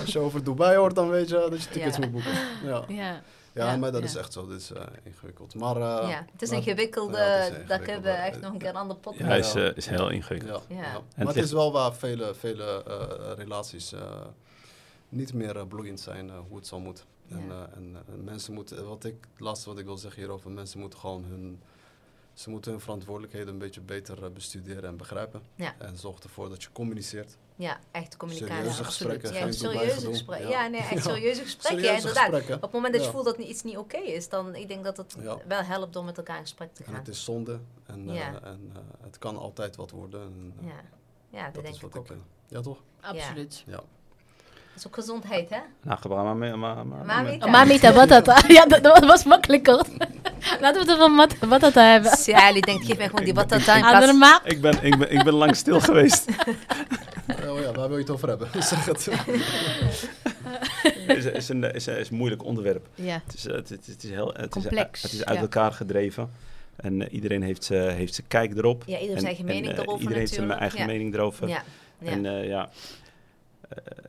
als 0.01 0.13
je 0.13 0.19
over 0.19 0.45
Dubai 0.45 0.77
hoort, 0.77 0.95
dan 0.95 1.09
weet 1.09 1.29
je 1.29 1.47
dat 1.51 1.63
je 1.63 1.69
tickets 1.69 1.97
Ja. 1.97 2.03
moet 2.03 2.13
boeken. 2.13 2.33
Ja, 2.65 2.85
ja. 2.89 3.23
ja, 3.53 3.71
Ja, 3.71 3.77
maar 3.77 3.93
dat 3.93 4.01
ja. 4.01 4.07
is 4.07 4.15
echt 4.17 4.33
zo. 4.33 4.47
Dit 4.47 4.61
is 4.61 4.73
eh, 4.73 4.83
ingewikkeld. 5.03 5.55
Maar, 5.55 5.77
eh, 5.77 6.09
ja, 6.11 6.25
het 6.33 6.43
is 6.43 6.49
maar- 6.49 6.59
ingewikkeld. 6.59 7.15
Ja, 7.17 7.37
is 7.37 7.49
eh, 7.51 7.59
een 7.59 7.67
Daar 7.67 7.79
kunnen 7.79 8.03
we 8.03 8.09
ingewikkelde- 8.09 8.11
echt 8.11 8.41
nog 8.41 8.53
een 8.53 8.59
keer 8.59 8.69
een 8.69 8.77
ander 8.77 8.97
pot 8.97 9.17
Ja, 9.19 9.35
is, 9.35 9.55
is 9.55 9.87
heel 9.87 10.11
ingewikkeld. 10.11 10.65
Ja, 10.69 10.77
Ja. 10.77 10.83
ja. 10.83 10.95
En 10.95 11.25
Maar 11.25 11.35
het 11.35 11.45
is 11.45 11.53
wel 11.53 11.73
waar 11.73 11.95
vele, 11.95 12.35
vele 12.35 12.83
eh, 12.87 13.33
relaties 13.37 13.93
eh, 13.93 14.01
niet 15.09 15.35
meer 15.35 15.67
bloeiend 15.67 16.01
zijn 16.01 16.31
hoe 16.49 16.57
het 16.57 16.67
zal 16.67 16.79
moeten. 16.81 17.05
En, 17.31 17.45
Ja. 17.49 17.69
en, 17.75 17.97
mensen 18.25 18.55
moeten, 18.55 18.89
wat 18.89 19.05
ik, 19.05 19.15
het 19.33 19.41
laatste 19.41 19.69
wat 19.69 19.79
ik 19.79 19.85
wil 19.85 19.99
zeggen 19.99 20.21
hierover, 20.23 20.51
mensen 20.51 20.81
moeten 20.81 20.99
gewoon 20.99 21.25
hun, 21.29 21.61
ze 22.33 22.51
moeten 22.51 22.71
hun 22.71 22.81
verantwoordelijkheden 22.81 23.49
een 23.49 23.59
beetje 23.59 23.81
beter 23.81 24.25
eh, 24.25 24.31
bestuderen 24.31 24.85
en 24.85 24.97
begrijpen. 24.97 25.43
Ja. 25.55 25.75
En 25.79 25.97
zorg 25.97 26.19
ervoor 26.19 26.49
dat 26.49 26.63
je 26.63 26.69
communiceert. 26.73 27.37
Ja, 27.57 27.79
echt 27.91 28.17
communicatie. 28.17 28.55
Serieuze 28.57 28.85
absoluut. 28.85 29.21
gesprekken, 29.21 29.47
Ja, 29.47 29.53
serieuze 29.53 30.07
gesprekken. 30.07 30.49
Ja. 30.49 30.63
Ja, 30.65 30.69
nee, 30.69 30.81
echt 30.81 31.05
serieuze 31.13 31.43
gesprekken. 31.43 31.83
Ja, 31.85 31.97
inderdaad. 31.97 32.19
gesprekken. 32.23 32.55
Op 32.55 32.63
het 32.63 32.73
moment 32.73 32.93
dat 32.93 33.03
je 33.03 33.09
Ja. 33.09 33.13
voelt 33.15 33.27
dat 33.27 33.37
iets 33.39 33.63
niet 33.63 33.77
oké 33.77 33.97
is, 33.99 34.29
dan 34.29 34.55
ik 34.55 34.69
denk 34.69 34.85
dat 34.85 34.97
het 34.97 35.17
Ja. 35.21 35.39
wel 35.47 35.63
helpt 35.63 35.97
om 35.97 36.05
met 36.05 36.17
elkaar 36.17 36.37
in 36.37 36.43
gesprek 36.43 36.75
te 36.75 36.83
En 36.85 36.89
gaan. 36.89 36.99
het 36.99 37.09
is 37.09 37.25
zonde 37.25 37.61
en, 37.87 38.09
eh, 38.11 38.27
en 38.27 38.71
eh, 38.75 38.81
het 39.01 39.19
kan 39.19 39.37
altijd 39.37 39.77
wat 39.77 39.91
worden. 39.91 40.21
En, 40.23 40.55
Ja, 40.67 40.81
ja 41.31 41.45
dat, 41.45 41.55
dat 41.55 41.63
denk 41.63 41.75
is 41.77 41.83
ik 41.83 41.97
ook. 41.97 42.11
ik. 42.11 42.17
ja, 42.49 42.61
toch? 42.61 42.83
Absoluut. 43.01 43.63
Ja. 43.67 43.83
Dat 44.75 44.79
is 44.79 44.87
ook 44.87 44.95
gezondheid, 44.95 45.51
hè? 45.51 45.57
Nou, 45.83 45.99
gebruik 46.01 46.25
maar 46.25 46.37
mee. 46.37 46.55
Maar, 46.55 46.87
maar, 46.87 47.05
Mami? 47.05 47.37
Oh, 47.41 47.51
Mamita 47.51 47.93
Batata. 47.93 48.39
Ja, 48.49 48.67
dat, 48.67 48.83
dat 48.83 49.05
was 49.05 49.25
makkelijker. 49.25 49.75
Laten 50.61 50.85
we 50.87 50.91
het 50.93 51.01
over 51.01 51.11
mat- 51.11 51.49
Batata 51.49 51.83
hebben. 51.93 52.11
Sally 52.19 52.61
denkt, 52.61 52.87
geef 52.87 52.97
mij 52.97 53.09
gewoon 53.09 53.25
die 53.25 53.35
batata 53.35 53.75
in 53.75 53.81
plaats... 53.81 54.41
Ik 54.45 54.61
ben, 54.61 54.79
ik, 54.83 54.99
ben, 54.99 55.13
ik 55.13 55.25
ben 55.25 55.35
lang 55.35 55.57
stil 55.57 55.81
geweest. 55.81 56.25
Oh 57.49 57.61
ja, 57.61 57.73
waar 57.73 57.89
wil 57.89 57.97
je 57.97 58.03
het 58.03 58.11
over 58.11 58.29
hebben? 58.29 58.49
zeg 58.63 58.85
het. 58.85 59.09
is, 61.07 61.25
is, 61.25 61.49
een, 61.49 61.75
is, 61.75 61.87
is 61.87 62.11
een 62.11 62.17
moeilijk 62.17 62.45
onderwerp. 62.45 62.87
Ja. 62.95 63.21
Het 63.25 63.35
is, 63.35 63.45
het, 63.45 63.69
het, 63.69 63.87
het 63.87 64.03
is 64.05 64.11
heel 64.11 64.35
het 64.37 64.51
Complex, 64.51 64.93
Is, 64.93 65.03
het 65.03 65.13
is 65.13 65.25
uit 65.25 65.37
ja. 65.37 65.43
elkaar 65.43 65.73
gedreven. 65.73 66.31
En 66.77 67.03
eh, 67.07 67.13
iedereen 67.15 67.43
heeft 67.43 67.65
zijn 67.65 67.91
heeft 67.91 68.15
zijn 68.15 68.27
kijk 68.29 68.57
erop. 68.57 68.83
Ja, 68.87 68.99
iedereen 68.99 69.09
heeft 69.09 69.15
En- 69.15 69.21
zijn 69.21 69.27
eigen 69.37 69.49
en, 69.49 69.55
mening 69.55 69.73
eh, 69.73 69.79
erover 69.79 70.01
Iedereen 70.01 70.19
heeft 70.19 70.35
zijn 70.35 70.47
natuurlijk. 70.47 70.73
eigen 70.75 70.91
Ja. 70.93 70.97
mening 70.99 71.15
erover. 71.15 71.49
Ja, 71.49 71.63
ja. 71.99 72.11
En 72.11 72.27
eh, 72.27 72.49
ja, 72.49 72.63
eh, 72.63 72.69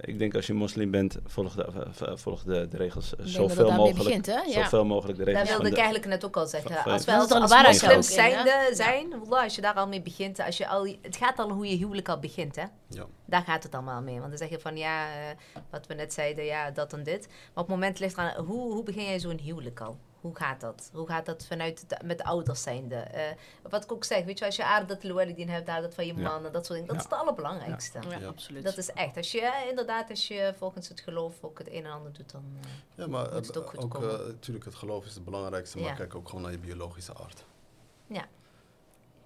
ik 0.01 0.20
denk 0.20 0.36
als 0.36 0.47
je 0.47 0.53
moslim 0.53 0.91
bent, 0.91 1.18
volg 1.26 1.53
de, 1.55 1.64
eh, 2.05 2.16
volg 2.16 2.43
de, 2.43 2.68
de 2.68 2.78
regels 2.78 3.12
eh, 3.12 3.18
dat 3.20 3.28
zoveel 3.28 3.72
mogelijk. 3.72 3.97
begint, 4.03 4.26
hè? 4.26 4.34
Ja. 4.41 4.51
Zoveel 4.64 4.86
mogelijk 4.86 5.18
de 5.18 5.24
regels 5.24 5.43
Daar 5.43 5.51
wilde 5.53 5.70
ik 5.70 5.76
de- 5.76 5.82
eigenlijk 5.82 6.12
net 6.12 6.26
ook 6.26 6.36
al 6.38 6.45
zeggen. 6.47 6.72
van- 6.76 6.91
Als 6.91 7.03
van- 7.03 7.14
Dat 7.14 7.32
als, 7.32 7.41
als 7.41 7.49
de 7.49 7.55
waarheid 7.55 7.82
moslims 7.82 8.14
zijnde 8.14 8.70
zijn, 8.74 9.09
wallah, 9.09 9.43
als 9.43 9.55
je 9.55 9.62
daar 9.62 9.74
al 9.74 9.88
mee 9.88 10.01
begint, 10.01 10.39
als 10.39 10.57
je 10.57 10.68
al, 10.68 10.88
het 11.01 11.16
gaat 11.16 11.39
al 11.39 11.49
hoe 11.51 11.70
je 11.70 11.76
huwelijk 11.78 12.09
al 12.09 12.20
begint, 12.20 12.55
hè? 12.55 12.66
Ja. 12.88 13.05
Daar 13.26 13.43
gaat 13.43 13.64
het 13.64 13.74
allemaal 13.76 14.01
mee. 14.01 14.18
Want 14.18 14.30
dan 14.30 14.38
zeg 14.38 14.49
je 14.49 14.59
van, 14.59 14.78
ja, 14.78 15.05
eh, 15.07 15.36
wat 15.70 15.88
we 15.88 15.93
net 15.93 16.14
zeiden, 16.14 16.45
ja, 16.45 16.72
dat 16.72 16.93
en 16.93 17.03
dit. 17.03 17.28
Maar 17.28 17.38
op 17.64 17.68
het 17.68 17.68
moment 17.68 17.99
ligt 17.99 18.18
er 18.18 18.20
aan, 18.24 18.45
hoe, 18.45 18.72
hoe 18.74 18.84
begin 18.84 19.03
jij 19.03 19.20
zo'n 19.20 19.39
huwelijk 19.39 19.80
al? 19.82 19.97
Hoe 20.22 20.36
gaat 20.36 20.62
dat? 20.62 20.90
Hoe 20.94 21.08
gaat 21.08 21.26
dat 21.26 21.46
vanuit 21.46 21.90
de, 21.90 21.98
met 22.06 22.18
de 22.18 22.24
ouders 22.24 22.62
zijnde? 22.62 22.96
Eh, 22.96 23.24
wat 23.70 23.84
ik 23.84 23.92
ook 23.92 24.04
zeg, 24.04 24.24
weet 24.26 24.40
je, 24.40 24.46
als 24.46 24.56
je 24.56 24.66
aardat 24.66 25.02
die 25.36 25.46
hebt, 25.50 25.66
dat 25.82 25.94
van 25.96 26.06
je 26.06 26.16
Ja. 26.16 26.22
man 26.30 26.46
en 26.46 26.52
dat 26.52 26.66
soort 26.66 26.80
dingen, 26.80 26.94
dat 26.94 26.96
Ja. 26.96 27.02
is 27.04 27.10
het 27.10 27.20
allerbelangrijkste. 27.20 28.00
Ja, 28.10 28.18
Ja. 28.20 28.28
absoluut. 28.28 28.64
Dat 28.64 28.78
is 28.78 28.90
echt. 28.92 29.18
Als 29.18 29.32
je 29.32 29.42
eh, 29.42 29.70
inderdaad, 29.70 30.10
als 30.10 30.28
je 30.28 30.54
volgens 30.58 30.88
het 30.90 31.00
geloof 31.00 31.36
ook 31.44 31.58
het 31.58 31.68
een 31.72 31.86
en 31.86 31.92
ander 31.92 32.14
doet, 32.14 32.32
dan. 32.32 32.44
eh, 32.62 32.70
Ja, 32.96 33.08
maar 33.08 33.34
Moet 33.34 33.48
het 33.48 33.58
ook 33.58 33.70
goed 33.70 33.84
ook, 33.84 33.92
komen. 33.92 34.20
eh, 34.20 34.26
natuurlijk 34.26 34.66
het 34.66 34.76
geloof 34.76 35.06
is 35.06 35.14
het 35.16 35.24
belangrijkste, 35.26 35.78
maar 35.80 35.90
Ja. 35.90 35.96
kijk 35.96 36.16
ook 36.16 36.28
gewoon 36.28 36.44
naar 36.44 36.52
je 36.52 36.60
biologische 36.60 37.14
aard. 37.18 37.46
Ja. 38.08 38.26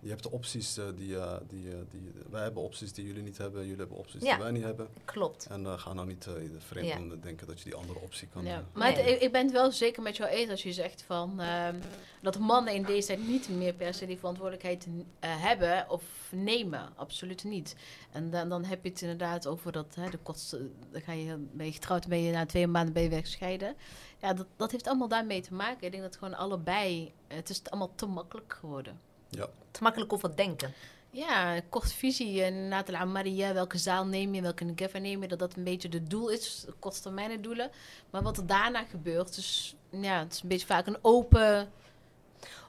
Je 0.06 0.12
hebt 0.12 0.24
de 0.24 0.32
opties 0.32 0.78
eh, 0.78 0.86
die, 0.96 1.18
eh, 1.20 1.38
die, 1.50 1.70
eh, 1.72 1.78
die... 1.92 2.12
Wij 2.30 2.42
hebben 2.42 2.64
opties 2.64 2.94
die 2.94 3.06
jullie 3.06 3.24
niet 3.24 3.38
hebben, 3.38 3.62
jullie 3.62 3.78
hebben 3.78 3.98
opties 3.98 4.22
Ja. 4.24 4.34
die 4.36 4.44
wij 4.44 4.52
niet 4.52 4.64
hebben. 4.64 4.88
klopt. 5.06 5.46
En 5.50 5.80
ga 5.80 5.94
nou 5.94 6.08
niet 6.08 6.28
eh, 6.28 6.34
vreemd 6.58 6.88
Ja. 6.88 6.98
om 6.98 7.10
te 7.10 7.20
denken 7.20 7.48
dat 7.48 7.58
je 7.58 7.64
die 7.64 7.76
andere 7.76 8.00
optie 8.00 8.28
kan... 8.28 8.44
Ja. 8.46 8.64
Maar 8.74 8.92
Nee. 8.94 9.16
ik, 9.16 9.22
ik 9.22 9.32
ben 9.32 9.44
het 9.44 9.52
wel 9.52 9.72
zeker 9.72 10.02
met 10.04 10.18
jou 10.18 10.30
eens 10.30 10.50
als 10.50 10.64
je 10.64 10.74
zegt 10.74 11.02
van, 11.02 11.40
ehm, 11.40 11.76
dat 12.22 12.40
mannen 12.40 12.74
in 12.74 12.84
deze 12.84 13.08
tijd 13.08 13.28
niet 13.28 13.50
meer 13.50 13.74
per 13.74 13.94
se 13.94 14.06
die 14.06 14.18
verantwoordelijkheid 14.18 14.88
eh, 15.20 15.44
hebben 15.44 15.90
of 15.90 16.04
nemen. 16.32 16.90
Absoluut 16.96 17.44
niet. 17.44 17.76
En 18.12 18.30
dan, 18.30 18.50
dan 18.50 18.64
heb 18.64 18.84
je 18.84 18.90
het 18.90 19.02
inderdaad 19.02 19.48
over 19.48 19.72
dat 19.72 19.96
hè, 19.96 20.10
de 20.10 20.18
kosten. 20.18 20.74
Dan 20.92 21.02
ga 21.02 21.12
je, 21.12 21.36
ben 21.52 21.66
je 21.66 21.72
getrouwd, 21.72 22.08
ben 22.08 22.22
je 22.24 22.32
na 22.32 22.46
twee 22.46 22.68
maanden 22.68 22.94
ben 22.94 23.04
je 23.04 23.10
weggescheiden. 23.10 23.76
Ja, 24.22 24.34
dat, 24.34 24.48
dat 24.56 24.72
heeft 24.72 24.88
allemaal 24.88 25.08
daarmee 25.08 25.42
te 25.42 25.54
maken. 25.54 25.86
Ik 25.86 25.92
denk 25.92 26.04
dat 26.04 26.18
gewoon 26.18 26.34
allebei. 26.38 27.14
Het 27.28 27.50
is 27.50 27.62
allemaal 27.70 27.92
te 27.96 28.06
makkelijk 28.06 28.54
geworden. 28.60 29.00
Ja. 29.36 29.48
Te 29.72 29.84
makkelijk 29.84 30.14
over 30.14 30.36
denken. 30.36 30.74
Ja, 31.10 31.62
kort 31.70 31.94
visie 31.94 32.44
en 32.44 32.54
inderdaad 32.54 32.88
de 32.88 33.06
Maria, 33.06 33.54
welke 33.54 33.78
zaal 33.78 34.06
neem 34.06 34.34
je, 34.34 34.42
welke 34.42 34.64
negefa 34.64 34.98
neem 34.98 35.22
je, 35.22 35.28
dat 35.28 35.40
dat 35.40 35.56
een 35.56 35.64
beetje 35.64 35.90
het 35.92 36.10
doel 36.10 36.30
is, 36.30 36.66
korttermijnen 36.80 37.42
doelen. 37.42 37.70
Maar 38.10 38.22
wat 38.22 38.38
er 38.38 38.46
daarna 38.48 38.84
gebeurt, 38.84 39.36
dus 39.36 39.76
ja, 39.90 40.20
het 40.20 40.34
is 40.34 40.42
een 40.42 40.48
beetje 40.50 40.66
vaak 40.66 40.88
een 40.88 40.98
open, 41.02 41.72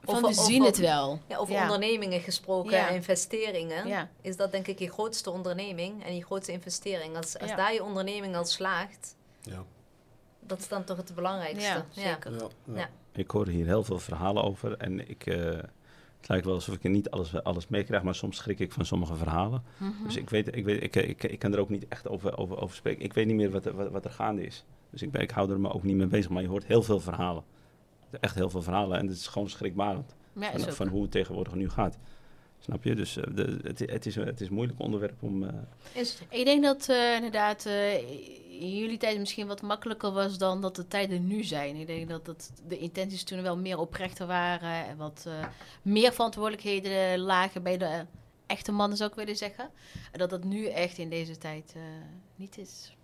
van 0.03 0.15
Over- 0.15 0.27
we 0.27 0.33
zien 0.33 0.55
over- 0.61 0.65
het 0.73 0.77
wel. 0.77 1.19
Ja, 1.27 1.37
over 1.37 1.53
Ja. 1.53 1.61
ondernemingen 1.61 2.21
gesproken, 2.21 2.71
Ja. 2.71 2.87
investeringen. 2.89 3.87
Ja. 3.87 4.09
Is 4.21 4.35
dat 4.37 4.51
denk 4.51 4.67
ik 4.67 4.79
je 4.79 4.89
grootste 4.91 5.31
onderneming 5.31 6.03
en 6.05 6.15
je 6.15 6.23
grootste 6.25 6.51
investering. 6.51 7.15
Als, 7.17 7.39
als 7.39 7.49
Ja. 7.49 7.55
daar 7.55 7.73
je 7.73 7.83
onderneming 7.83 8.35
al 8.35 8.45
slaagt, 8.45 9.15
Ja. 9.41 9.63
dat 10.39 10.59
is 10.59 10.67
dan 10.67 10.83
toch 10.83 10.97
het 10.97 11.15
belangrijkste. 11.15 11.61
Ja, 11.69 11.85
zeker. 11.91 12.31
Ja, 12.31 12.37
ja. 12.65 12.73
Ja. 12.79 12.89
Ik 13.11 13.31
hoor 13.31 13.47
hier 13.47 13.65
heel 13.65 13.83
veel 13.83 13.99
verhalen 13.99 14.43
over 14.43 14.77
en 14.77 15.09
ik, 15.09 15.25
eh, 15.25 15.59
het 16.19 16.27
lijkt 16.29 16.45
wel 16.45 16.53
alsof 16.53 16.75
ik 16.75 16.83
er 16.83 16.89
niet 16.89 17.09
alles, 17.09 17.43
alles 17.43 17.67
meekrijg, 17.67 18.03
maar 18.03 18.15
soms 18.15 18.37
schrik 18.37 18.59
ik 18.59 18.71
van 18.71 18.85
sommige 18.85 19.15
verhalen. 19.15 19.63
Mhm. 19.77 20.03
Dus 20.03 20.15
ik, 20.15 20.29
weet, 20.29 20.55
ik, 20.55 20.65
weet, 20.65 20.83
ik, 20.83 20.95
ik, 20.95 21.23
ik 21.23 21.39
kan 21.39 21.53
er 21.53 21.59
ook 21.59 21.69
niet 21.69 21.87
echt 21.87 22.07
over, 22.07 22.37
over, 22.37 22.61
over 22.61 22.75
spreken. 22.75 23.03
Ik 23.03 23.13
weet 23.13 23.25
niet 23.25 23.35
meer 23.35 23.51
wat, 23.51 23.65
er- 23.65 23.75
wat, 23.75 23.91
wat 23.91 24.05
er 24.05 24.11
gaande 24.11 24.45
is. 24.45 24.65
Dus 24.89 25.01
ik, 25.01 25.11
ben, 25.11 25.21
ik 25.21 25.31
hou 25.31 25.51
er 25.51 25.59
me 25.59 25.73
ook 25.73 25.83
niet 25.83 25.95
mee 25.95 26.07
bezig, 26.07 26.29
maar 26.31 26.41
je 26.41 26.47
hoort 26.47 26.65
heel 26.65 26.83
veel 26.83 26.99
verhalen. 26.99 27.43
Echt 28.19 28.35
heel 28.35 28.49
veel 28.49 28.61
verhalen 28.61 28.97
en 28.99 29.07
het 29.07 29.15
is 29.17 29.27
gewoon 29.27 29.49
schrikbarend 29.49 30.15
Ja, 30.39 30.59
van, 30.59 30.87
hoe 30.87 31.01
het 31.01 31.11
tegenwoordig 31.11 31.53
nu 31.55 31.69
gaat. 31.69 31.97
Snap 32.59 32.83
je? 32.83 32.95
Dus 32.95 33.17
eh, 33.17 33.23
de, 33.35 33.59
het, 33.63 33.79
het, 33.79 34.05
is, 34.05 34.15
het 34.15 34.41
is 34.41 34.47
een 34.47 34.53
moeilijk 34.53 34.79
onderwerp 34.79 35.23
om... 35.23 35.43
eh, 35.43 35.53
Is. 35.93 36.21
Ik 36.29 36.45
denk 36.45 36.63
dat 36.63 36.89
eh, 36.89 37.15
inderdaad 37.15 37.65
in 38.59 38.77
jullie 38.77 38.97
tijd 38.97 39.19
misschien 39.19 39.47
wat 39.47 39.61
makkelijker 39.61 40.11
was 40.11 40.37
dan 40.37 40.61
dat 40.61 40.75
de 40.75 40.87
tijden 40.87 41.27
nu 41.27 41.43
zijn. 41.43 41.75
Ik 41.75 41.87
denk 41.87 42.09
dat 42.09 42.27
het, 42.27 42.51
de 42.67 42.77
intenties 42.77 43.23
toen 43.23 43.41
wel 43.41 43.57
meer 43.57 43.77
oprechter 43.77 44.27
waren 44.27 44.85
en 44.87 44.97
wat 44.97 45.23
eh, 45.27 45.33
meer 45.81 46.13
verantwoordelijkheden 46.13 47.19
lagen 47.19 47.63
bij 47.63 47.77
de 47.77 48.05
echte 48.45 48.71
mannen, 48.71 48.97
zou 48.97 49.09
ik 49.09 49.15
willen 49.15 49.35
zeggen. 49.35 49.69
En 50.11 50.19
dat 50.19 50.29
dat 50.29 50.43
nu 50.43 50.65
echt 50.65 50.97
in 50.97 51.09
deze 51.09 51.37
tijd 51.37 51.73
eh, 51.75 51.81
niet 52.35 52.57
is. 52.57 52.95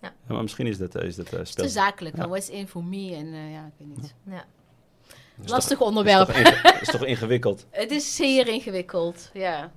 ja, 0.00 0.14
maar 0.26 0.42
misschien 0.42 0.66
is 0.66 0.78
dat, 0.78 0.94
eh, 0.94 1.06
is 1.06 1.16
dat 1.16 1.30
Het 1.30 1.40
is 1.48 1.54
te 1.54 1.68
zakelijk, 1.68 2.16
Ja. 2.16 2.28
what's 2.28 2.48
in 2.48 2.68
for 2.68 2.84
me 2.84 3.14
en 3.14 3.26
ja, 3.50 3.66
ik 3.66 3.72
weet 3.76 3.96
niet. 3.96 4.14
Ja. 4.26 4.44
Lastig 5.44 5.80
is 5.80 5.86
onderwerp. 5.86 6.26
toch, 6.26 6.36
inge- 6.36 6.78
is 6.80 6.90
toch 6.90 7.04
ingewikkeld? 7.04 7.66
Het 7.70 7.90
is 7.90 8.16
zeer 8.16 8.48
ingewikkeld, 8.48 9.30
ja. 9.32 9.72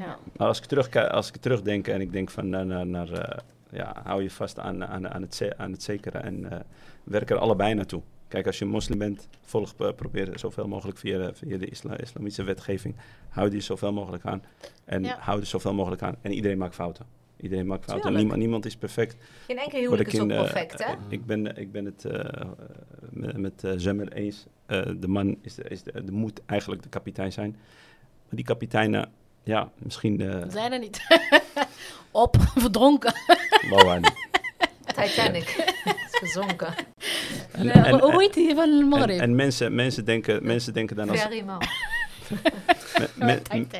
Ja. 0.00 0.18
Maar 0.36 0.46
als 0.46 0.58
ik, 0.58 0.64
terugkijk, 0.64 1.10
als 1.10 1.28
ik 1.28 1.36
terugdenk 1.36 1.88
en 1.88 2.00
ik 2.00 2.12
denk 2.12 2.30
van 2.30 2.48
naar, 2.48 2.66
naar, 2.66 2.86
naar 2.86 3.12
eh, 3.12 3.38
ja, 3.70 4.00
hou 4.04 4.22
je 4.22 4.30
vast 4.30 4.58
aan, 4.58 4.84
aan, 4.84 5.08
aan, 5.08 5.22
het, 5.22 5.52
aan 5.56 5.72
het 5.72 5.82
zekere 5.82 6.18
en 6.18 6.52
eh, 6.52 6.60
werk 7.04 7.30
er 7.30 7.38
allebei 7.38 7.74
naartoe. 7.74 8.02
Kijk, 8.28 8.46
als 8.46 8.58
je 8.58 8.64
moslim 8.64 8.98
bent, 8.98 9.28
volg, 9.42 9.74
eh, 9.78 9.92
probeer 9.96 10.38
zoveel 10.38 10.68
mogelijk 10.68 10.98
via, 10.98 11.34
via 11.34 11.58
de 11.58 11.66
isla, 11.66 11.98
islamitische 11.98 12.42
wetgeving, 12.42 12.96
hou 13.28 13.50
die 13.50 13.60
zoveel 13.60 13.92
mogelijk 13.92 14.24
aan. 14.24 14.42
En 14.84 15.04
Ja. 15.04 15.16
hou 15.20 15.40
er 15.40 15.46
zoveel 15.46 15.74
mogelijk 15.74 16.02
aan. 16.02 16.16
En 16.22 16.32
iedereen 16.32 16.58
maakt 16.58 16.74
fouten. 16.74 17.06
Iedereen 17.36 17.66
maakt 17.66 17.84
fouten. 17.84 18.12
Niemand, 18.14 18.38
niemand 18.38 18.66
is 18.66 18.76
perfect. 18.76 19.16
Geen 19.46 19.58
enkel 19.58 19.70
Word 19.70 19.82
huwelijk 19.82 20.12
is 20.12 20.20
ook 20.20 20.28
perfect, 20.28 20.84
hè? 20.84 20.94
ik, 21.08 21.26
ben, 21.26 21.56
ik 21.56 21.72
ben 21.72 21.84
het 21.84 22.06
met, 23.10 23.36
met 23.36 23.74
Zemmer 23.76 24.12
eens. 24.12 24.46
De 24.98 25.08
man 25.08 25.38
is, 25.40 25.54
de, 25.54 25.62
is 25.62 25.82
de, 25.82 26.04
de 26.04 26.12
moet 26.12 26.40
eigenlijk 26.46 26.82
de 26.82 26.88
kapitein 26.88 27.32
zijn. 27.32 27.50
Maar 28.30 28.38
die 28.38 28.44
kapiteinen, 28.44 29.10
ja, 29.42 29.70
misschien... 29.78 30.20
eh 30.20 30.42
Zijn 30.48 30.72
er 30.72 30.78
niet. 30.78 31.00
Op, 32.10 32.36
verdronken. 32.58 33.12
Bouwaan. 33.70 34.02
Titanic 34.86 35.48
is 35.84 36.18
gezonken. 36.18 36.74
En, 37.52 37.64
Ja, 37.64 37.84
en- 37.86 38.00
hoe 38.00 38.20
heet 38.20 38.34
die 38.34 38.54
van 38.54 38.70
en, 38.70 38.84
Morib? 38.86 39.20
en 39.20 39.34
mensen, 39.34 39.74
mensen, 39.74 40.04
denken, 40.04 40.46
mensen 40.46 40.72
denken 40.72 40.96
dan 40.96 41.10
als... 41.10 41.26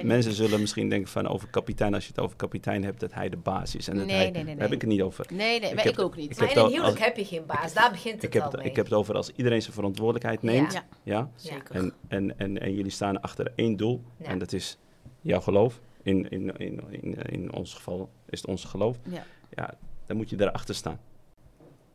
Mensen 0.03 0.33
zullen 0.33 0.61
misschien 0.61 0.89
denken 0.89 1.11
van 1.11 1.27
over 1.29 1.49
kapitein, 1.49 1.95
als 1.95 2.05
je 2.05 2.11
het 2.15 2.21
over 2.25 2.37
kapitein 2.37 2.85
hebt, 2.85 3.01
dat 3.01 3.15
hij 3.15 3.29
de 3.29 3.37
baas 3.37 3.75
is. 3.77 3.89
En 3.89 3.97
dat 3.97 4.07
Nee, 4.07 4.17
hij, 4.17 4.25
nee, 4.25 4.33
nee, 4.33 4.45
Daar 4.45 4.55
nee. 4.55 4.63
heb 4.63 4.73
ik 4.73 4.81
het 4.81 4.91
niet 4.91 5.03
over. 5.03 5.27
Nee, 5.33 5.61
nee, 5.61 5.69
Ik 5.69 5.75
maar 5.75 5.85
heb- 5.85 5.93
ik 5.93 5.99
ook 6.01 6.17
niet. 6.17 6.31
ik 6.31 6.39
Maar 6.39 6.49
heb 6.49 6.57
in 6.57 6.63
een 6.65 6.71
huwelijk 6.71 6.99
heb 6.99 7.17
je 7.17 7.25
geen 7.25 7.47
baas. 7.47 7.73
Daar 7.75 7.91
begint 7.91 8.15
het 8.15 8.25
Ik 8.25 8.33
heb, 8.33 8.43
al 8.43 8.49
het, 8.51 8.61
mee. 8.61 8.69
ik 8.71 8.77
heb 8.77 8.85
het 8.85 8.95
over 8.95 9.15
als 9.15 9.31
iedereen 9.37 9.63
zijn 9.63 9.75
verantwoordelijkheid 9.75 10.43
neemt. 10.43 10.73
Ja. 10.73 10.85
Ja, 11.03 11.15
Ja. 11.15 11.29
zeker. 11.37 11.75
En, 11.75 11.93
en, 12.09 12.39
en, 12.39 12.61
en 12.61 12.75
jullie 12.75 12.91
staan 12.91 13.21
achter 13.21 13.53
één 13.57 13.77
doel. 13.77 14.03
Ja. 14.19 14.27
En 14.27 14.39
dat 14.39 14.53
is 14.53 14.79
jouw 15.21 15.41
geloof. 15.41 15.81
In, 16.03 16.29
in, 16.31 16.57
in, 16.57 16.81
in, 16.91 17.15
in 17.15 17.53
ons 17.53 17.75
geval 17.75 18.11
is 18.29 18.41
het 18.41 18.51
ons 18.51 18.65
geloof. 18.65 18.97
Ja. 19.11 19.25
Ja, 19.55 19.75
dan 20.07 20.17
moet 20.17 20.31
je 20.31 20.37
daarachter 20.37 20.75
staan. 20.75 21.01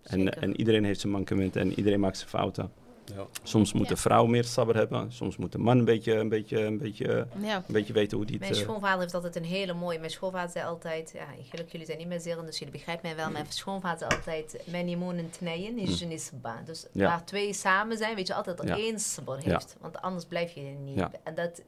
En, 0.03 0.41
en 0.41 0.57
iedereen 0.57 0.83
heeft 0.85 0.99
zijn 0.99 1.11
mankementen 1.13 1.61
en 1.61 1.73
iedereen 1.73 1.99
maakt 1.99 2.17
zijn 2.17 2.29
fouten. 2.29 2.71
Ja. 3.15 3.25
Soms 3.43 3.73
moet 3.73 3.83
Ja. 3.87 3.93
de 3.93 3.99
vrouw 4.01 4.25
meer 4.25 4.43
sabber 4.43 4.75
hebben. 4.75 5.11
Soms 5.11 5.37
moet 5.37 5.51
de 5.51 5.57
man 5.57 5.77
een 5.77 5.85
beetje, 5.85 6.13
een 6.13 6.29
beetje, 6.29 6.59
een 6.61 6.77
beetje, 6.77 7.27
Ja. 7.41 7.55
een 7.55 7.63
beetje 7.67 7.93
weten 7.93 8.17
hoe 8.17 8.25
die 8.25 8.39
Mijn 8.39 8.51
het... 8.51 8.59
eh, 8.59 8.65
schoonvader 8.67 8.99
heeft 8.99 9.13
altijd 9.13 9.35
een 9.35 9.43
hele 9.43 9.73
mooie... 9.73 9.99
Mijn 9.99 10.11
schoonvader 10.11 10.49
zei 10.51 10.65
altijd... 10.65 11.11
Ja, 11.13 11.25
gelukkig 11.49 11.71
jullie 11.71 11.85
zijn 11.87 11.97
niet 11.97 12.07
meer 12.07 12.19
zeer, 12.19 12.37
dus 12.45 12.57
jullie 12.59 12.73
begrijpen 12.73 13.07
mij 13.07 13.15
wel. 13.15 13.31
Mijn 13.31 13.45
schoonvader 13.61 13.97
zei 13.97 14.11
altijd... 14.11 14.61
Mijn 14.71 14.87
imonen 14.87 15.29
tneien 15.29 15.77
is 15.77 15.99
Hm. 15.99 16.05
een 16.05 16.11
isba. 16.11 16.61
Dus 16.65 16.85
Ja. 16.91 17.07
waar 17.07 17.25
twee 17.25 17.53
samen 17.53 17.97
zijn, 17.97 18.15
weet 18.15 18.27
je 18.27 18.33
altijd 18.33 18.57
dat 18.57 18.67
Ja. 18.67 18.75
één 18.77 18.97
Ja. 19.25 19.33
heeft. 19.51 19.75
Want 19.81 20.01
anders 20.01 20.25
blijf 20.25 20.51
je 20.51 20.61
er 20.61 20.75
niet. 20.83 20.95
Ja. 20.95 21.11
En 21.23 21.35
dat, 21.35 21.61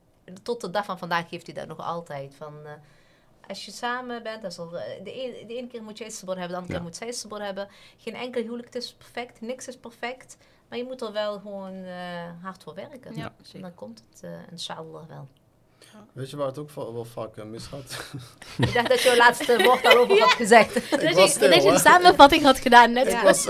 tot 0.44 0.62
de 0.62 0.70
dag 0.70 0.86
van 0.86 0.98
vandaag 0.98 1.30
geeft 1.30 1.46
hij 1.46 1.56
dat 1.56 1.68
nog 1.68 1.80
altijd. 1.80 2.34
Van, 2.38 2.54
eh, 2.66 2.72
als 3.48 3.66
je 3.66 3.72
samen 3.72 4.24
bent, 4.24 4.42
dan 4.42 4.52
zal, 4.52 4.78
eh, 4.80 5.04
de, 5.04 5.12
ene, 5.12 5.46
de 5.46 5.56
ene 5.56 5.68
keer 5.68 5.84
moet 5.84 5.98
jij 5.98 6.10
sabor 6.10 6.38
hebben, 6.38 6.52
de 6.52 6.56
andere 6.58 6.74
Ja. 6.74 6.80
keer 6.80 6.88
moet 6.88 6.98
zij 6.98 7.12
sabor 7.12 7.42
hebben. 7.42 7.68
Geen 7.98 8.16
enkel 8.16 8.42
huwelijk 8.42 8.76
is 8.76 8.94
perfect, 8.94 9.42
niks 9.42 9.68
is 9.68 9.78
perfect. 9.78 10.38
Maar 10.70 10.78
je 10.78 10.84
moet 10.86 11.02
er 11.02 11.12
wel 11.12 11.40
gewoon 11.40 11.84
eh, 11.84 12.24
hard 12.42 12.64
voor 12.64 12.74
werken. 12.74 13.16
Ja, 13.16 13.34
En 13.54 13.62
dan 13.62 13.74
komt 13.76 14.04
het 14.10 14.24
uh, 14.24 14.32
inshallah 14.52 15.08
wel. 15.08 15.28
Weet 16.14 16.30
je 16.30 16.38
waar 16.38 16.48
het 16.48 16.58
ook 16.58 16.72
wel 16.72 17.06
vaak 17.06 17.44
misgaat? 17.44 18.12
Ik 18.58 18.74
dacht 18.74 18.90
dat 18.90 19.02
je 19.02 19.10
je 19.10 19.18
laatste 19.18 19.64
woord 19.64 19.86
al 19.86 19.98
over 19.98 20.20
had 20.24 20.32
gezegd. 20.34 20.74
Dat 20.90 21.02
was 21.02 21.14
je, 21.16 21.28
stil, 21.28 21.50
dat 21.50 21.64
je 21.64 21.70
een 21.70 21.80
samenvatting 21.80 22.44
had 22.44 22.60
gedaan 22.60 22.92
net. 22.92 23.12
Ja. 23.12 23.18
Ik 23.18 23.24
was... 23.24 23.46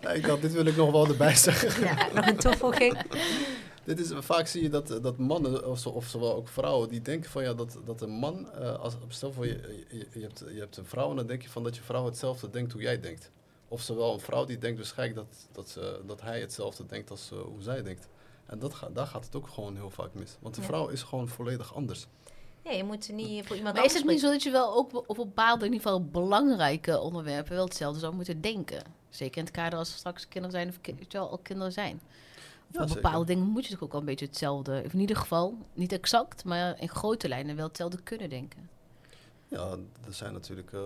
Ja, 0.00 0.10
ik 0.10 0.24
had, 0.26 0.40
dit 0.42 0.52
wil 0.52 0.66
ik 0.66 0.76
nog 0.76 0.90
wel 0.90 1.06
erbij 1.06 1.34
zeggen. 1.34 1.84
Ja, 1.84 2.08
nog 2.14 2.26
een 2.26 2.36
toevoeging. 2.36 2.98
Dit 3.84 3.98
is, 3.98 4.10
vaak 4.14 4.46
zie 4.46 4.62
je 4.62 4.68
dat, 4.68 4.98
dat 5.02 5.18
mannen, 5.18 5.68
of, 5.68 5.78
zo, 5.78 5.88
of 5.88 6.06
zowel 6.06 6.34
ook 6.34 6.48
vrouwen, 6.48 6.88
die 6.88 7.02
denken 7.02 7.30
van 7.30 7.42
ja, 7.42 7.54
dat, 7.54 7.78
dat 7.84 8.00
een 8.00 8.10
man, 8.10 8.52
eh, 8.52 8.78
als, 8.78 8.94
stel 9.08 9.32
voor 9.32 9.46
je, 9.46 9.84
je, 9.88 10.06
je, 10.12 10.20
hebt, 10.20 10.44
je 10.52 10.58
hebt 10.58 10.76
een 10.76 10.86
vrouw 10.86 11.10
en 11.10 11.16
dan 11.16 11.26
denk 11.26 11.42
je 11.42 11.48
van 11.48 11.62
dat 11.62 11.76
je 11.76 11.82
vrouw 11.82 12.04
hetzelfde 12.04 12.50
denkt 12.50 12.72
hoe 12.72 12.82
jij 12.82 13.00
denkt. 13.00 13.30
Of 13.68 13.82
zowel 13.82 14.12
een 14.12 14.20
vrouw 14.20 14.44
die 14.44 14.58
denkt 14.58 14.76
waarschijnlijk 14.78 15.16
dat, 15.28 15.48
dat, 15.52 15.68
ze, 15.68 16.00
dat 16.06 16.20
hij 16.20 16.40
hetzelfde 16.40 16.86
denkt 16.86 17.10
als 17.10 17.30
eh, 17.32 17.38
hoe 17.38 17.62
zij 17.62 17.82
denkt. 17.82 18.08
En 18.46 18.58
dat 18.58 18.74
ga, 18.74 18.88
daar 18.92 19.06
gaat 19.06 19.24
het 19.24 19.36
ook 19.36 19.48
gewoon 19.48 19.76
heel 19.76 19.90
vaak 19.90 20.14
mis. 20.14 20.36
Want 20.40 20.54
de 20.54 20.60
Ja. 20.60 20.66
vrouw 20.66 20.88
is 20.88 21.02
gewoon 21.02 21.28
volledig 21.28 21.74
anders. 21.74 22.06
Ja, 22.62 22.70
je 22.70 22.84
moet 22.84 23.12
niet 23.12 23.46
voor 23.46 23.56
iemand 23.56 23.74
Maar 23.76 23.84
is 23.84 23.94
het 23.94 24.04
niet 24.04 24.20
zo 24.20 24.30
dat 24.30 24.42
je 24.42 24.50
wel 24.50 24.74
ook 24.74 25.04
op 25.06 25.16
bepaalde, 25.16 25.66
in 25.66 25.72
ieder 25.72 25.86
geval 25.86 26.04
belangrijke 26.04 27.00
onderwerpen, 27.00 27.54
wel 27.54 27.64
hetzelfde 27.64 28.00
zou 28.00 28.14
moeten 28.14 28.40
denken? 28.40 28.82
Zeker 29.08 29.38
in 29.38 29.44
het 29.44 29.52
kader 29.52 29.78
als 29.78 29.92
er 29.92 29.98
straks 29.98 30.28
kinderen 30.28 30.50
zijn 30.50 30.68
of 30.68 31.06
wel, 31.12 31.30
al 31.30 31.38
kinderen 31.38 31.72
zijn. 31.72 32.00
Voor 32.74 32.86
bepaalde 32.86 33.24
dingen 33.26 33.44
moet 33.46 33.64
je 33.66 33.70
toch 33.72 33.82
ook 33.82 33.90
wel 33.92 34.00
een 34.00 34.06
beetje 34.06 34.26
hetzelfde, 34.26 34.82
of 34.86 34.92
in 34.92 35.00
ieder 35.00 35.16
geval 35.16 35.58
niet 35.72 35.92
exact, 35.92 36.44
maar 36.44 36.80
in 36.80 36.88
grote 36.88 37.28
lijnen 37.28 37.56
wel 37.56 37.66
hetzelfde 37.66 38.02
kunnen 38.02 38.28
denken. 38.28 38.68
Ja, 39.48 39.70
er 40.06 40.12
zijn 40.14 40.32
natuurlijk 40.32 40.72
eh, 40.72 40.80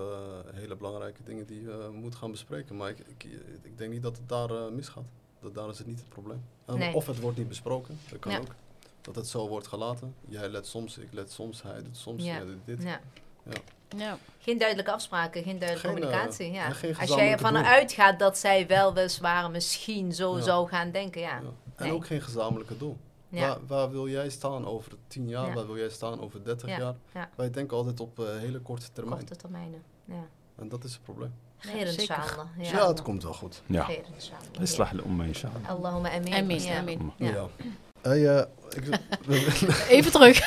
hele 0.55 0.77
belangrijke 0.77 1.23
dingen 1.25 1.47
die 1.47 1.61
je 1.63 1.91
moet 1.93 2.15
gaan 2.15 2.31
bespreken. 2.31 2.77
Maar 2.77 2.89
ik, 2.91 2.99
ik, 2.99 3.25
ik 3.63 3.79
denk 3.79 3.93
niet 3.93 4.03
dat 4.03 4.17
het 4.17 4.29
daar 4.29 4.51
eh, 4.51 4.69
misgaat. 4.71 5.05
Dat, 5.41 5.55
daar 5.55 5.69
is 5.69 5.79
het 5.79 5.87
niet 5.87 5.99
het 5.99 6.09
probleem. 6.09 6.43
Eh, 6.65 6.75
Nee. 6.75 6.95
Of 6.95 7.07
het 7.07 7.21
wordt 7.21 7.39
niet 7.39 7.49
besproken, 7.49 7.99
dat 8.11 8.19
kan 8.19 8.33
Ja. 8.33 8.39
ook. 8.39 8.55
Dat 9.01 9.15
het 9.17 9.27
zo 9.29 9.49
wordt 9.49 9.67
gelaten. 9.67 10.15
Jij 10.29 10.49
let 10.49 10.67
soms, 10.67 10.99
ik 10.99 11.09
let 11.13 11.33
soms, 11.33 11.63
hij 11.63 11.83
doet 11.83 11.97
soms, 11.97 12.25
Ja. 12.25 12.35
jij 12.37 12.45
doet 12.45 12.65
dit. 12.65 12.83
Ja. 12.83 13.01
Ja. 13.97 14.19
Geen 14.39 14.59
duidelijke 14.59 14.93
afspraken, 14.93 15.43
geen 15.43 15.59
duidelijke 15.59 15.89
Geen, 15.89 15.97
eh, 15.97 16.03
communicatie. 16.03 16.51
Ja. 16.53 16.67
Als 17.01 17.15
jij 17.15 17.33
ervan 17.33 17.57
uitgaat 17.57 18.19
dat 18.19 18.39
zij 18.39 18.67
wel 18.67 18.95
weliswaar 18.95 19.51
misschien 19.51 20.13
zo 20.13 20.37
Ja. 20.37 20.43
zou 20.43 20.69
gaan 20.69 20.91
denken, 20.91 21.21
ja. 21.21 21.41
Ja. 21.79 21.85
En 21.85 21.91
Nee. 21.91 21.95
ook 21.95 22.07
geen 22.07 22.21
gezamenlijke 22.23 22.77
doel. 22.77 22.97
Ja. 23.29 23.41
Waar, 23.49 23.59
waar 23.67 23.91
wil 23.91 24.09
jij 24.09 24.29
staan 24.31 24.67
over 24.67 24.93
10 25.09 25.29
jaar? 25.29 25.47
Ja. 25.47 25.53
Waar 25.55 25.67
wil 25.67 25.77
jij 25.77 25.89
staan 25.89 26.21
over 26.21 26.45
30 26.45 26.69
Ja. 26.69 26.79
jaar? 26.79 26.95
Ja. 27.15 27.29
Wij 27.37 27.51
denken 27.51 27.77
altijd 27.77 28.01
op 28.01 28.19
eh, 28.19 28.25
hele 28.39 28.59
korte 28.61 28.87
termijn. 28.93 29.19
Korte 29.19 29.37
termijnen. 29.37 29.83
Ja. 30.05 30.27
En 30.59 30.69
dat 30.69 30.85
is 30.85 30.93
het 30.93 31.03
probleem. 31.03 31.35
Zeker. 31.59 31.87
inshallah. 31.87 32.47
Ja, 32.59 32.71
Ja, 32.71 32.89
het 32.89 33.03
komt 33.03 33.23
wel 33.23 33.33
goed. 33.33 33.63
Ja. 33.67 33.85
Khairan 33.85 34.13
inshallah. 34.15 34.43
Islah 34.61 34.93
al-umma, 34.93 35.25
inshallah. 35.25 35.69
Allahumma 35.69 36.11
amin. 36.11 36.35
Amin, 36.35 36.63
Ja. 36.63 36.79
amin. 36.79 37.13
Ja. 37.17 37.27
Ja. 37.29 37.49
Hey, 38.03 38.37
eh, 38.37 38.45
Even 39.97 40.13
terug. 40.13 40.39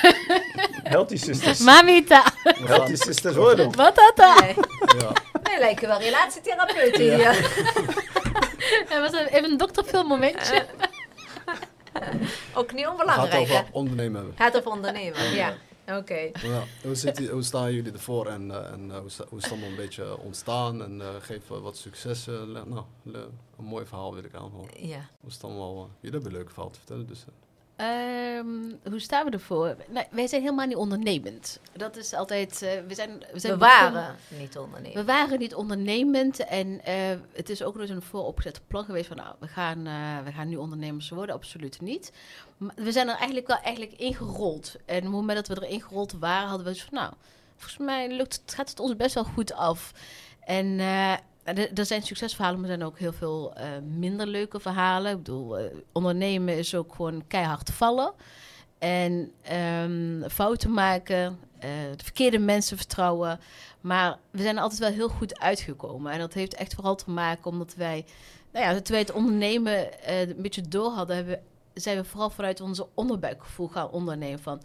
Healthy 0.96 1.16
sisters. 1.16 1.60
Mamita, 1.60 2.24
we 2.44 2.54
Healthy 2.66 2.96
sisters 2.96 3.36
worden. 3.36 3.76
wat 3.76 3.96
dat 3.96 4.14
dan? 4.16 4.36
Nee, 4.40 4.56
ja, 5.00 5.12
wij 5.44 5.60
lijken 5.60 5.88
wel 5.88 6.00
relatietherapeuten 6.00 7.04
Ja. 7.04 7.16
hier. 7.16 7.30
Er 8.90 9.02
was 9.02 9.12
een- 9.12 9.28
even 9.28 9.52
een 9.52 9.58
dokterfilm 9.58 10.08
momentje. 10.08 10.66
Ook 12.56 12.74
niet 12.74 12.82
het 12.86 12.92
onbelangrijk, 12.92 13.48
hè? 13.48 13.60
over 13.60 13.68
ondernemen 13.72 14.16
hebben. 14.16 14.38
Gaat 14.38 14.58
over 14.58 14.72
ondernemen, 14.72 15.34
ja. 15.34 15.54
Oké. 15.98 16.30
Ja, 16.42 16.64
hoe, 17.30 17.44
staan 17.44 17.74
jullie 17.74 17.92
ervoor 17.92 18.28
en, 18.28 18.52
eh, 18.52 18.72
en 18.72 18.92
eh, 18.92 18.98
hoe, 18.98 19.10
sta- 19.10 19.26
hoe 19.30 19.38
is 19.38 19.44
het 19.44 19.54
allemaal 19.54 19.70
een 19.70 19.76
beetje 19.76 20.18
ontstaan? 20.20 20.84
En 20.84 21.02
eh, 21.02 21.08
geef 21.20 21.52
eh, 21.52 21.58
wat 21.60 21.78
succes. 21.78 22.28
eh, 22.28 22.34
le- 22.46 22.66
nou, 22.66 22.84
een 23.58 23.64
mooi 23.64 23.86
verhaal 23.86 24.14
wil 24.14 24.24
ik 24.24 24.34
aanhoren. 24.34 24.88
Ja. 24.88 25.10
Hoe 25.20 25.30
is 25.30 25.34
het 25.34 25.44
allemaal? 25.44 25.76
eh, 25.76 25.82
jullie 26.00 26.16
hebben 26.20 26.32
een 26.32 26.38
leuk 26.38 26.50
verhaal 26.52 26.70
te 26.70 26.78
vertellen, 26.78 27.08
dus... 27.08 27.26
eh, 27.76 28.00
Ehm, 28.38 28.72
hoe 28.90 29.00
staan 29.00 29.26
we 29.26 29.32
ervoor? 29.32 29.76
Nou, 29.90 30.06
wij 30.12 30.28
zijn 30.28 30.42
helemaal 30.42 30.66
niet 30.66 30.76
ondernemend. 30.76 31.60
Dat 31.74 31.98
is 31.98 32.14
altijd. 32.14 32.62
eh, 32.62 32.70
we 32.88 32.94
zijn, 32.94 33.24
we 33.34 33.40
zijn 33.40 33.54
We 33.54 33.60
begonnen- 33.60 33.92
waren 33.94 34.16
niet 34.40 34.58
ondernemen. 34.58 34.98
We 34.98 35.04
waren 35.06 35.40
niet 35.40 35.56
ondernemend 35.56 36.40
en 36.46 36.84
eh, 36.84 36.96
het 37.34 37.50
is 37.50 37.64
ook 37.64 37.76
nooit 37.76 37.90
een 37.90 38.02
vooropgezette 38.02 38.62
plan 38.68 38.84
geweest 38.86 39.08
van 39.08 39.18
nou, 39.18 39.36
we 39.40 39.48
gaan, 39.48 39.86
eh, 39.88 39.94
we 40.24 40.32
gaan 40.32 40.50
nu 40.50 40.56
ondernemers 40.56 41.10
worden, 41.10 41.36
absoluut 41.36 41.82
niet. 41.82 42.12
Maar 42.58 42.74
we 42.76 42.92
zijn 42.92 43.08
er 43.08 43.16
eigenlijk 43.16 43.48
wel 43.48 43.60
eigenlijk 43.62 43.98
ingerold. 44.00 44.76
En 44.86 44.98
op 44.98 45.04
het 45.04 45.12
moment 45.12 45.48
dat 45.48 45.58
we 45.58 45.66
erin 45.66 45.82
gerold 45.82 46.12
waren, 46.20 46.48
hadden 46.48 46.66
we 46.68 46.74
dus 46.74 46.84
van 46.84 46.94
nou, 46.94 47.14
volgens 47.56 47.78
mij 47.78 48.12
lukt 48.12 48.42
het, 48.46 48.54
gaat 48.54 48.70
het 48.70 48.80
ons 48.80 48.96
best 48.96 49.14
wel 49.16 49.24
goed 49.24 49.54
af. 49.54 49.92
En 50.40 50.80
er 51.44 51.86
zijn 51.86 52.02
succesverhalen, 52.02 52.60
maar 52.60 52.70
er 52.70 52.76
zijn 52.76 52.88
ook 52.88 53.00
heel 53.00 53.14
veel 53.14 53.54
eh, 53.54 53.68
minder 53.98 54.28
leuke 54.28 54.60
verhalen. 54.60 55.12
Ik 55.12 55.18
bedoel, 55.18 55.58
eh, 55.60 55.66
ondernemen 55.92 56.58
is 56.58 56.76
ook 56.76 56.96
gewoon 56.96 57.24
keihard 57.28 57.70
vallen. 57.70 58.14
En 58.80 59.32
ehm, 59.42 60.30
fouten 60.30 60.74
maken, 60.74 61.40
eh, 61.60 61.70
de 61.96 62.04
verkeerde 62.04 62.40
mensen 62.40 62.78
vertrouwen. 62.78 63.40
Maar 63.82 64.18
we 64.32 64.42
zijn 64.42 64.58
altijd 64.58 64.80
wel 64.80 64.92
heel 64.92 65.10
goed 65.10 65.40
uitgekomen. 65.40 66.12
En 66.12 66.20
dat 66.20 66.34
heeft 66.34 66.56
echt 66.56 66.74
vooral 66.74 66.96
te 66.96 67.10
maken 67.10 67.52
omdat 67.52 67.76
wij, 67.76 68.06
nou 68.52 68.66
ja, 68.66 68.74
toen 68.74 68.84
wij 68.88 69.00
het 69.00 69.12
ondernemen 69.12 69.88
een 70.06 70.42
beetje 70.42 70.62
door 70.62 70.92
hadden, 70.92 71.40
zijn 71.74 71.98
we 71.98 72.04
vooral 72.04 72.30
vanuit 72.30 72.62
onze 72.62 72.88
onderbuikgevoel 72.94 73.68
gaan 73.68 73.90
ondernemen. 73.90 74.40
Van, 74.40 74.62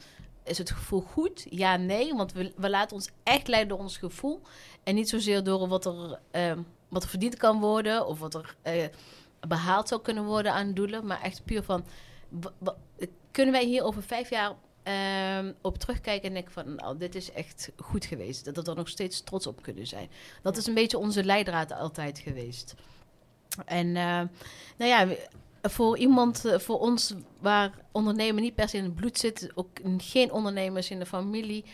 is 0.47 0.59
het 0.59 0.71
gevoel 0.71 1.01
goed? 1.01 1.47
Ja, 1.51 1.77
nee. 1.77 2.15
Want 2.15 2.33
we, 2.33 2.53
we 2.57 2.71
laten 2.71 2.97
ons 2.97 3.11
echt 3.23 3.49
leiden 3.49 3.69
door 3.69 3.79
ons 3.79 3.99
gevoel. 3.99 4.41
En 4.83 4.95
niet 4.95 5.09
zozeer 5.09 5.45
door 5.45 5.69
wat 5.69 5.87
er, 5.87 6.19
ehm, 6.31 6.63
wat 6.89 7.03
er 7.03 7.09
verdiend 7.09 7.37
kan 7.37 7.61
worden 7.61 8.07
of 8.07 8.19
wat 8.19 8.35
er 8.35 8.57
eh, 8.63 8.85
behaald 9.49 9.89
zou 9.89 10.01
kunnen 10.01 10.25
worden 10.25 10.53
aan 10.53 10.75
doelen. 10.75 11.07
Maar 11.07 11.23
echt 11.23 11.45
puur 11.45 11.63
van, 11.63 11.85
kunnen 13.31 13.55
wij 13.55 13.65
hier 13.65 13.85
over 13.85 14.03
vijf 14.03 14.31
jaar 14.31 14.55
ehm, 14.83 15.53
op 15.61 15.79
terugkijken 15.79 16.29
en 16.29 16.35
denken 16.35 16.53
van, 16.53 16.75
nou, 16.75 16.99
dit 16.99 17.15
is 17.15 17.33
echt 17.33 17.71
goed 17.77 18.05
geweest. 18.05 18.45
Dat 18.45 18.57
we 18.57 18.71
er 18.71 18.77
nog 18.77 18.89
steeds 18.89 19.21
trots 19.21 19.47
op 19.47 19.63
kunnen 19.63 19.87
zijn. 19.87 20.11
Dat 20.43 20.57
is 20.57 20.67
een 20.67 20.75
beetje 20.75 20.99
onze 20.99 21.25
leidraad 21.25 21.73
altijd 21.73 22.19
geweest. 22.19 22.75
En 23.65 23.87
eh, 23.87 24.23
nou 24.77 24.91
ja, 24.91 25.07
voor 25.71 25.99
iemand, 25.99 26.45
eh, 26.45 26.59
voor 26.59 26.79
ons 26.79 27.15
waar 27.41 27.73
ondernemen 27.93 28.43
niet 28.43 28.55
per 28.55 28.69
se 28.69 28.77
in 28.77 28.85
het 28.85 28.95
bloed 28.95 29.19
zit, 29.19 29.51
ook 29.55 29.69
geen 29.99 30.33
ondernemers 30.33 30.91
in 30.91 30.99
de 30.99 31.07
familie, 31.07 31.65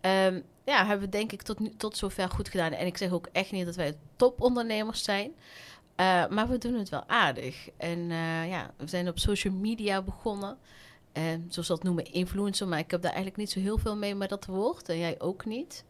ehm, 0.00 0.40
ja, 0.64 0.86
hebben 0.86 1.04
we 1.04 1.16
denk 1.16 1.32
ik 1.32 1.42
tot, 1.42 1.58
nu, 1.58 1.72
tot 1.76 1.96
zover 1.96 2.28
goed 2.28 2.48
gedaan. 2.48 2.72
En 2.72 2.86
ik 2.86 2.96
zeg 2.96 3.10
ook 3.10 3.28
echt 3.32 3.52
niet 3.52 3.66
dat 3.66 3.76
wij 3.76 3.96
topondernemers 4.16 5.04
zijn. 5.04 5.34
Eh, 5.94 6.26
maar 6.28 6.48
we 6.48 6.58
doen 6.58 6.74
het 6.74 6.88
wel 6.88 7.04
aardig. 7.06 7.68
En 7.76 8.10
eh, 8.10 8.48
ja, 8.48 8.70
we 8.76 8.86
zijn 8.86 9.08
op 9.08 9.18
social 9.18 9.54
media 9.54 10.02
begonnen. 10.02 10.58
Eh, 11.12 11.22
zoals 11.48 11.66
ze 11.66 11.74
dat 11.74 11.82
noemen, 11.82 12.12
influencer. 12.12 12.68
Maar 12.68 12.78
ik 12.78 12.90
heb 12.90 13.02
daar 13.02 13.12
eigenlijk 13.12 13.40
niet 13.40 13.50
zo 13.50 13.60
heel 13.60 13.78
veel 13.78 13.96
mee 13.96 14.14
met 14.14 14.28
dat 14.28 14.46
woord. 14.46 14.88
En 14.88 14.98
jij 14.98 15.20
ook 15.20 15.44
niet. 15.44 15.84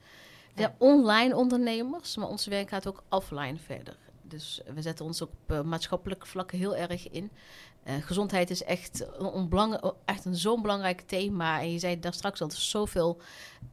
We 0.54 0.60
zijn 0.60 0.74
online 0.78 1.36
ondernemers, 1.36 2.16
maar 2.16 2.28
ons 2.28 2.46
werk 2.46 2.68
gaat 2.68 2.86
ook 2.86 3.02
offline 3.08 3.58
verder. 3.58 3.96
Dus 4.28 4.60
we 4.74 4.82
zetten 4.82 5.04
ons 5.04 5.22
op 5.22 5.32
eh, 5.46 5.62
maatschappelijke 5.62 6.26
vlakken 6.26 6.58
heel 6.58 6.76
erg 6.76 7.10
in. 7.10 7.30
Eh, 7.82 7.94
gezondheid 8.00 8.50
is 8.50 8.64
echt 8.64 9.06
een, 9.18 9.80
echt 10.04 10.24
een 10.24 10.36
zo'n 10.36 10.62
belangrijk 10.62 11.00
thema. 11.00 11.60
En 11.60 11.72
je 11.72 11.78
zei 11.78 12.00
daar 12.00 12.12
straks 12.12 12.40
al, 12.40 12.48
er 12.48 12.56
zoveel... 12.56 13.20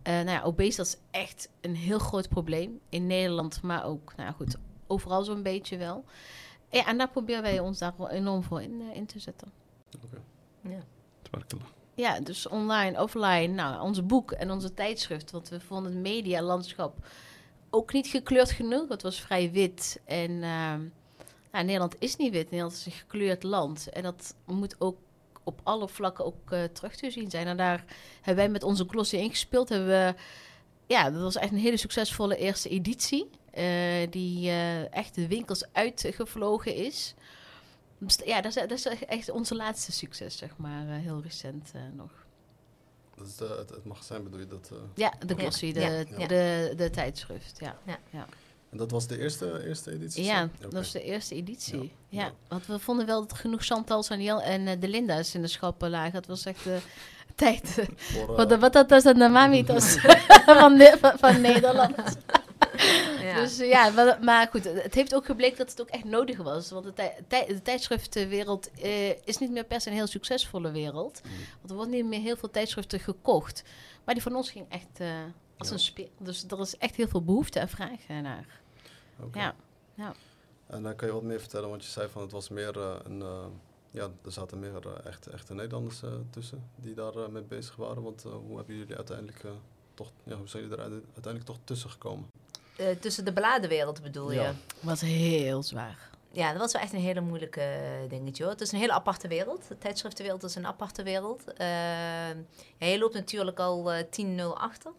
eh 0.04 0.14
nou 0.14 0.30
ja, 0.30 0.42
obesitas 0.44 0.94
is 0.94 1.00
echt 1.12 1.50
een 1.62 1.76
heel 1.76 2.00
groot 2.00 2.30
probleem. 2.30 2.80
In 2.90 3.08
Nederland, 3.08 3.62
maar 3.62 3.86
ook, 3.86 4.14
nou 4.16 4.30
ja, 4.30 4.36
goed, 4.36 4.56
overal 4.88 5.24
zo'n 5.24 5.44
beetje 5.44 5.78
wel. 5.78 6.04
Ja, 6.70 6.88
en 6.88 6.98
daar 6.98 7.10
proberen 7.10 7.42
wij 7.42 7.60
ons 7.60 7.78
daar 7.78 7.94
enorm 8.10 8.44
voor 8.44 8.62
in, 8.62 8.82
in 8.94 9.06
te 9.06 9.20
zetten. 9.20 9.52
Ja. 10.62 10.84
Tabarakallah. 11.22 11.66
Ja, 11.94 12.20
dus 12.20 12.48
online, 12.48 13.02
offline, 13.02 13.48
nou, 13.48 13.82
onze 13.82 14.04
boek 14.04 14.32
en 14.32 14.52
onze 14.52 14.74
tijdschrift. 14.74 15.32
Want 15.32 15.50
we 15.50 15.60
vonden 15.60 15.92
het 15.92 16.02
medialandschap 16.02 17.08
ook 17.72 17.94
niet 17.94 18.08
gekleurd 18.08 18.52
genoeg. 18.52 18.90
Het 18.90 19.02
was 19.02 19.20
vrij 19.22 19.52
wit. 19.52 20.00
En 20.06 20.32
ehm, 20.32 20.82
nou, 21.52 21.66
Nederland 21.66 21.96
is 22.00 22.16
niet 22.16 22.32
wit. 22.32 22.50
Nederland 22.50 22.74
is 22.74 22.86
een 22.86 22.92
gekleurd 22.92 23.44
land. 23.44 23.90
En 23.90 24.04
dat 24.04 24.36
moet 24.46 24.76
ook 24.80 24.98
op 25.44 25.60
alle 25.64 25.88
vlakken 25.88 26.26
ook 26.26 26.52
eh, 26.52 26.64
terug 26.64 26.96
te 26.96 27.12
zien 27.12 27.30
zijn. 27.30 27.48
En 27.48 27.58
daar 27.58 27.86
hebben 28.16 28.36
wij 28.44 28.50
met 28.50 28.64
onze 28.64 28.86
glossy 28.88 29.16
ingespeeld. 29.16 29.70
Hebben 29.70 29.88
we, 29.90 30.16
ja, 30.88 31.10
dat 31.10 31.22
was 31.22 31.36
echt 31.36 31.52
een 31.52 31.58
hele 31.58 31.78
succesvolle 31.78 32.38
eerste 32.38 32.70
editie. 32.70 33.30
eh, 33.52 34.08
die 34.10 34.50
eh, 34.50 34.94
echt 34.94 35.16
de 35.16 35.28
winkels 35.28 35.66
uitgevlogen 35.72 36.76
is. 36.76 37.14
Dus 37.98 38.18
ja, 38.26 38.42
dat 38.42 38.56
is, 38.56 38.68
dat 38.68 38.72
is 38.72 39.06
echt 39.06 39.30
onze 39.30 39.56
laatste 39.56 39.92
succes, 39.92 40.38
zeg 40.38 40.58
maar. 40.58 40.86
heel 40.88 41.22
recent 41.22 41.74
nog. 41.96 42.12
Dat 43.22 43.30
is 43.30 43.36
de, 43.36 43.56
het, 43.60 43.70
het 43.70 43.86
magazijn 43.86 44.24
bedoel 44.24 44.40
je 44.40 44.48
dat... 44.48 44.70
eh, 44.72 44.78
Ja, 44.96 45.14
de 45.26 45.36
glossy, 45.36 45.74
de, 45.74 45.80
ja, 45.80 45.90
de, 45.90 46.06
ja. 46.18 46.28
de, 46.28 46.74
de 46.76 46.90
tijdschrift, 46.90 47.60
ja. 47.60 47.76
en 48.70 48.78
dat 48.78 48.92
was 48.92 49.08
de 49.08 49.18
eerste, 49.20 49.66
eerste 49.68 49.92
editie? 49.92 50.24
Ja, 50.24 50.50
dat 50.60 50.74
was 50.74 50.92
de 50.92 51.04
eerste 51.04 51.36
editie. 51.36 51.94
Ja, 52.10 52.22
Ja. 52.24 52.32
want 52.48 52.66
we 52.66 52.80
vonden 52.80 53.06
wel 53.06 53.28
dat 53.28 53.38
genoeg 53.38 53.66
Chantal, 53.66 54.04
Saniel 54.04 54.42
en 54.42 54.68
eh, 54.68 54.80
de 54.80 54.88
Linda's 54.88 55.34
in 55.36 55.42
de 55.42 55.48
schappen 55.48 55.90
lagen. 55.90 56.14
Het 56.16 56.28
was 56.28 56.46
echt 56.46 56.64
de 56.64 56.80
tijd. 57.36 57.78
eh, 57.80 57.86
Voor, 57.96 58.36
Wat, 58.36 58.52
eh, 58.52 58.60
wat 58.60 58.74
dat 58.74 58.90
was, 58.90 59.04
de 59.04 59.14
mamitos 59.32 59.96
van, 60.60 60.78
de- 60.78 60.98
van, 61.00 61.12
van 61.18 61.42
Nederland. 61.42 61.96
Ja. 63.22 63.36
Dus 63.42 63.58
ja, 63.58 63.90
maar, 63.90 64.24
maar 64.24 64.48
goed, 64.48 64.64
het 64.64 64.94
heeft 64.94 65.16
ook 65.16 65.26
gebleken 65.26 65.58
dat 65.58 65.70
het 65.70 65.82
ook 65.82 65.88
echt 65.90 66.04
nodig 66.04 66.38
was. 66.38 66.72
Want 66.72 66.84
de, 66.86 66.94
tij- 66.94 67.18
tij- 67.28 67.46
de 67.48 67.62
tijdschriftenwereld 67.62 68.72
eh, 68.72 69.10
is 69.26 69.38
niet 69.38 69.52
meer 69.52 69.64
per 69.64 69.82
se 69.82 69.90
een 69.90 69.96
heel 69.96 70.08
succesvolle 70.08 70.72
wereld. 70.72 71.22
Mm. 71.26 71.32
Want 71.58 71.70
er 71.70 71.76
worden 71.76 71.94
niet 71.96 72.06
meer 72.06 72.20
heel 72.22 72.36
veel 72.36 72.50
tijdschriften 72.50 73.00
gekocht. 73.00 73.64
Maar 74.06 74.14
die 74.14 74.24
van 74.24 74.36
ons 74.36 74.52
ging 74.52 74.66
echt 74.70 75.00
eh, 75.00 75.08
als 75.58 75.68
Ja. 75.68 75.74
een 75.74 75.80
speer. 75.80 76.08
Dus 76.20 76.44
er 76.48 76.60
is 76.60 76.78
echt 76.78 76.96
heel 76.96 77.08
veel 77.08 77.24
behoefte 77.24 77.60
en 77.60 77.70
vraag 77.70 78.00
eh, 78.08 78.20
naar. 78.20 78.60
oké. 79.20 79.54
Ja. 79.96 80.14
En 80.68 80.84
dan 80.84 80.96
kan 80.96 81.08
je 81.08 81.14
wat 81.14 81.24
meer 81.24 81.40
vertellen, 81.40 81.70
want 81.70 81.84
je 81.86 81.90
zei 81.92 82.10
van 82.10 82.22
het 82.22 82.32
was 82.32 82.50
meer 82.50 82.78
een... 82.78 83.22
eh, 83.22 83.46
ja, 83.92 84.10
er 84.26 84.32
zaten 84.32 84.60
meer 84.60 84.88
eh, 84.88 85.06
echt, 85.06 85.28
echte 85.28 85.54
Nederlanders 85.54 86.04
eh, 86.04 86.10
tussen 86.30 86.70
die 86.76 86.94
daar 86.94 87.32
mee 87.32 87.44
bezig 87.44 87.76
waren. 87.76 88.04
Want 88.04 88.24
hoe 88.24 88.58
hebben 88.58 88.76
jullie 88.76 88.96
uiteindelijk 88.96 89.44
eh, 89.44 89.52
toch... 89.94 90.12
Ja, 90.24 90.36
hoe 90.36 90.48
zijn 90.48 90.64
jullie 90.64 90.78
er 90.78 90.84
uite- 90.84 91.06
uiteindelijk 91.14 91.46
toch 91.46 91.58
tussen 91.64 91.90
gekomen? 91.90 92.28
Eh, 92.82 92.96
tussen 93.00 93.26
de 93.26 93.34
bladenwereld 93.34 94.02
bedoel 94.02 94.32
je? 94.32 94.40
Ja. 94.40 94.54
Was 94.80 95.02
heel 95.02 95.64
zwaar. 95.64 96.10
ja, 96.32 96.52
dat 96.52 96.62
was 96.62 96.74
wel 96.74 96.82
echt 96.82 96.94
een 96.94 97.00
hele 97.00 97.22
moeilijke 97.22 97.80
dingetje 98.10 98.44
hoor. 98.44 98.52
Het 98.52 98.62
is 98.62 98.72
een 98.72 98.80
hele 98.80 98.92
aparte 98.94 99.28
wereld. 99.28 99.68
De 99.68 99.78
tijdschriftenwereld 99.78 100.44
is 100.44 100.56
een 100.56 100.68
aparte 100.68 101.04
wereld. 101.04 101.54
Eh, 101.54 101.68
ja, 102.78 102.88
je 102.88 102.98
loopt 103.00 103.14
natuurlijk 103.14 103.60
al 103.60 103.92
eh 103.92 104.04
10-0 104.10 104.58
achter. 104.58 104.92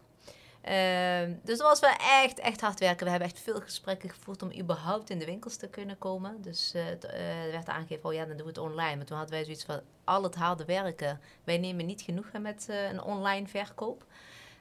Eh, 0.61 1.21
dus 1.43 1.57
dat 1.57 1.67
was 1.67 1.79
wel 1.79 1.95
echt, 2.23 2.39
echt 2.39 2.61
hard 2.61 2.79
werken. 2.79 3.03
We 3.05 3.11
hebben 3.11 3.29
echt 3.29 3.39
veel 3.39 3.61
gesprekken 3.61 4.09
gevoerd 4.09 4.41
om 4.41 4.53
überhaupt 4.59 5.09
in 5.09 5.19
de 5.19 5.25
winkels 5.25 5.55
te 5.55 5.67
kunnen 5.67 5.97
komen. 5.97 6.41
Dus 6.41 6.71
eh, 6.73 6.91
eh, 6.91 7.45
er 7.45 7.51
werd 7.51 7.67
aangegeven, 7.67 8.09
oh 8.09 8.13
ja, 8.13 8.25
dan 8.25 8.37
doen 8.37 8.45
we 8.45 8.51
het 8.51 8.57
online. 8.57 8.95
Maar 8.95 9.05
toen 9.05 9.17
hadden 9.17 9.35
wij 9.35 9.43
zoiets 9.43 9.63
van, 9.63 9.81
al 10.03 10.23
het 10.23 10.35
harde 10.35 10.65
werken. 10.65 11.19
Wij 11.43 11.57
nemen 11.57 11.85
niet 11.85 12.01
genoegen 12.01 12.41
met 12.41 12.65
eh, 12.69 12.89
een 12.89 13.01
online 13.01 13.47
verkoop. 13.47 14.05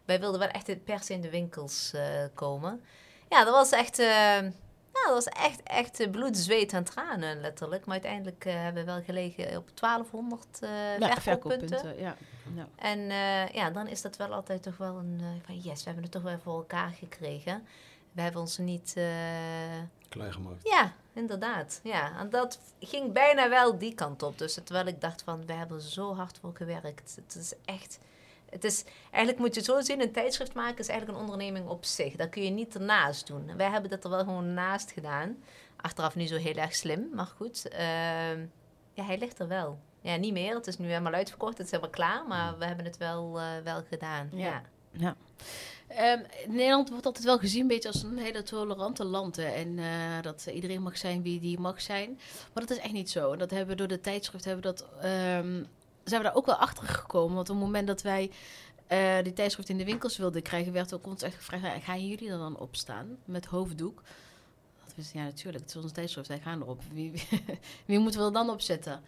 Wij 0.05 0.21
wilden 0.21 0.41
wel 0.41 0.49
echt 0.49 0.85
per 0.85 1.03
se 1.03 1.13
in 1.13 1.21
de 1.21 1.31
winkels 1.31 1.93
eh, 1.93 2.25
komen. 2.35 2.81
Ja, 3.33 3.45
dat 3.45 3.55
was 3.55 3.71
echt... 3.71 3.99
eh, 3.99 4.43
ja, 4.93 5.09
dat 5.09 5.25
was 5.25 5.27
echt, 5.27 5.63
echt 5.63 6.01
eh, 6.01 6.11
bloed, 6.11 6.37
zweet 6.37 6.73
en 6.73 6.85
tranen 6.85 7.41
letterlijk. 7.41 7.85
Maar 7.85 7.95
uiteindelijk 7.95 8.45
eh, 8.45 8.55
hebben 8.55 8.85
we 8.85 8.93
wel 8.93 9.03
gelegen 9.03 9.57
op 9.57 9.69
1200 9.81 10.47
eh 10.61 10.99
Ja, 10.99 11.21
verkooppunten. 11.21 11.99
Ja. 12.01 12.17
Ja. 12.55 12.67
En 12.77 13.11
eh, 13.11 13.49
ja, 13.49 13.71
dan 13.71 13.87
is 13.87 14.03
dat 14.03 14.17
wel 14.17 14.33
altijd 14.33 14.63
toch 14.63 14.77
wel 14.77 14.97
een... 14.99 15.21
van 15.47 15.55
yes, 15.59 15.79
we 15.79 15.85
hebben 15.85 16.03
het 16.03 16.13
toch 16.13 16.23
wel 16.23 16.39
voor 16.43 16.55
elkaar 16.57 16.91
gekregen. 16.91 17.67
We 18.13 18.21
hebben 18.23 18.41
ons 18.41 18.59
niet... 18.59 18.93
eh, 18.97 19.05
Klein 20.09 20.33
gemaakt. 20.33 20.69
ja, 20.69 20.93
inderdaad. 21.13 21.81
Ja, 21.83 22.19
en 22.19 22.31
dat 22.31 22.59
ging 22.81 23.13
bijna 23.13 23.49
wel 23.49 23.79
die 23.79 23.95
kant 23.95 24.23
op. 24.23 24.39
Dus 24.39 24.55
terwijl 24.65 24.87
ik 24.87 25.01
dacht 25.01 25.23
van, 25.23 25.47
we 25.47 25.53
hebben 25.53 25.81
zo 25.81 26.15
hard 26.15 26.39
voor 26.39 26.57
gewerkt. 26.57 27.17
Het 27.27 27.35
is 27.35 27.53
echt... 27.65 27.99
Het 28.53 28.65
is, 28.65 28.85
eigenlijk 29.11 29.39
moet 29.39 29.55
je 29.55 29.61
het 29.61 29.71
zo 29.71 29.81
zien, 29.81 30.01
een 30.01 30.13
tijdschrift 30.13 30.55
maken 30.55 30.79
is 30.79 30.89
eigenlijk 30.89 31.19
een 31.19 31.25
onderneming 31.25 31.69
op 31.69 31.85
zich. 31.85 32.17
Dat 32.17 32.29
kun 32.29 32.43
je 32.43 32.51
niet 32.51 32.75
ernaast 32.75 33.27
doen. 33.27 33.57
Wij 33.57 33.71
hebben 33.71 33.91
dat 33.91 34.05
er 34.05 34.11
wel 34.11 34.19
gewoon 34.25 34.55
naast 34.55 34.91
gedaan. 34.93 35.37
Achteraf 35.77 36.15
niet 36.15 36.29
zo 36.29 36.37
heel 36.37 36.55
erg 36.55 36.75
slim, 36.75 37.09
maar 37.15 37.27
goed. 37.37 37.69
Ehm, 37.69 38.41
ja, 38.93 39.05
hij 39.05 39.19
ligt 39.19 39.39
er 39.39 39.49
wel. 39.49 39.79
Ja, 40.01 40.17
niet 40.17 40.33
meer. 40.33 40.55
Het 40.55 40.67
is 40.67 40.79
nu 40.79 40.87
helemaal 40.87 41.13
uitverkocht. 41.13 41.57
Het 41.59 41.67
is 41.67 41.73
helemaal 41.73 41.93
klaar. 41.95 42.27
Maar 42.27 42.59
we 42.59 42.65
hebben 42.65 42.85
het 42.85 42.97
wel, 42.97 43.41
eh, 43.41 43.47
wel 43.65 43.83
gedaan. 43.89 44.29
Ja. 44.33 44.47
Ja. 44.47 44.63
Ja. 44.99 45.17
Ehm, 45.89 46.23
Nederland 46.49 46.91
wordt 46.91 47.07
altijd 47.07 47.25
wel 47.25 47.39
gezien 47.39 47.61
een 47.61 47.67
beetje 47.67 47.89
als 47.89 48.03
een 48.03 48.19
hele 48.19 48.43
tolerante 48.43 49.05
land. 49.05 49.37
hè. 49.37 49.45
En 49.45 49.79
eh, 49.79 50.23
dat 50.23 50.47
iedereen 50.53 50.83
mag 50.83 50.97
zijn 50.99 51.23
wie 51.23 51.41
die 51.41 51.59
mag 51.61 51.81
zijn. 51.81 52.19
Maar 52.53 52.67
dat 52.67 52.71
is 52.71 52.83
echt 52.83 52.93
niet 52.93 53.11
zo. 53.11 53.33
En 53.33 53.39
dat 53.39 53.51
hebben 53.51 53.69
we 53.69 53.75
door 53.75 53.89
de 53.89 54.01
tijdschrift 54.01 54.45
hebben 54.45 54.63
we 54.65 54.69
dat, 54.77 54.89
ehm, 55.01 55.65
zijn 56.05 56.21
we 56.23 56.27
daar 56.27 56.37
ook 56.37 56.47
wel 56.47 56.55
achter 56.55 56.85
gekomen. 56.89 57.35
Want 57.35 57.51
op 57.51 57.57
het 57.57 57.65
moment 57.65 57.87
dat 57.87 58.03
wij 58.03 58.31
eh, 58.87 59.23
die 59.23 59.33
tijdschrift 59.33 59.69
in 59.69 59.79
de 59.79 59.85
winkels 59.85 60.17
wilden 60.17 60.43
krijgen, 60.43 60.73
werd 60.73 60.95
ook 60.95 61.07
ons 61.07 61.23
echt 61.23 61.35
gevraagd: 61.35 61.63
"Ja, 61.63 61.81
gaan 61.81 62.09
jullie 62.09 62.31
er 62.31 62.39
dan 62.39 62.59
op 62.59 62.77
staan 62.77 63.17
met 63.25 63.47
hoofddoek? 63.47 64.03
Dat 64.85 64.95
we 64.95 65.03
zeiden, 65.03 65.23
ja, 65.23 65.29
natuurlijk. 65.29 65.65
Het 65.65 65.75
is 65.75 65.83
onze 65.83 65.95
tijdschrift. 65.95 66.29
Wij 66.29 66.41
gaan 66.41 66.61
erop. 66.63 66.81
Wie, 66.93 67.11
wie, 67.13 67.23
wie 67.87 67.99
moeten 67.99 68.21
we 68.21 68.27
er 68.27 68.33
dan 68.33 68.51
op 68.51 68.61
zetten? 68.61 69.03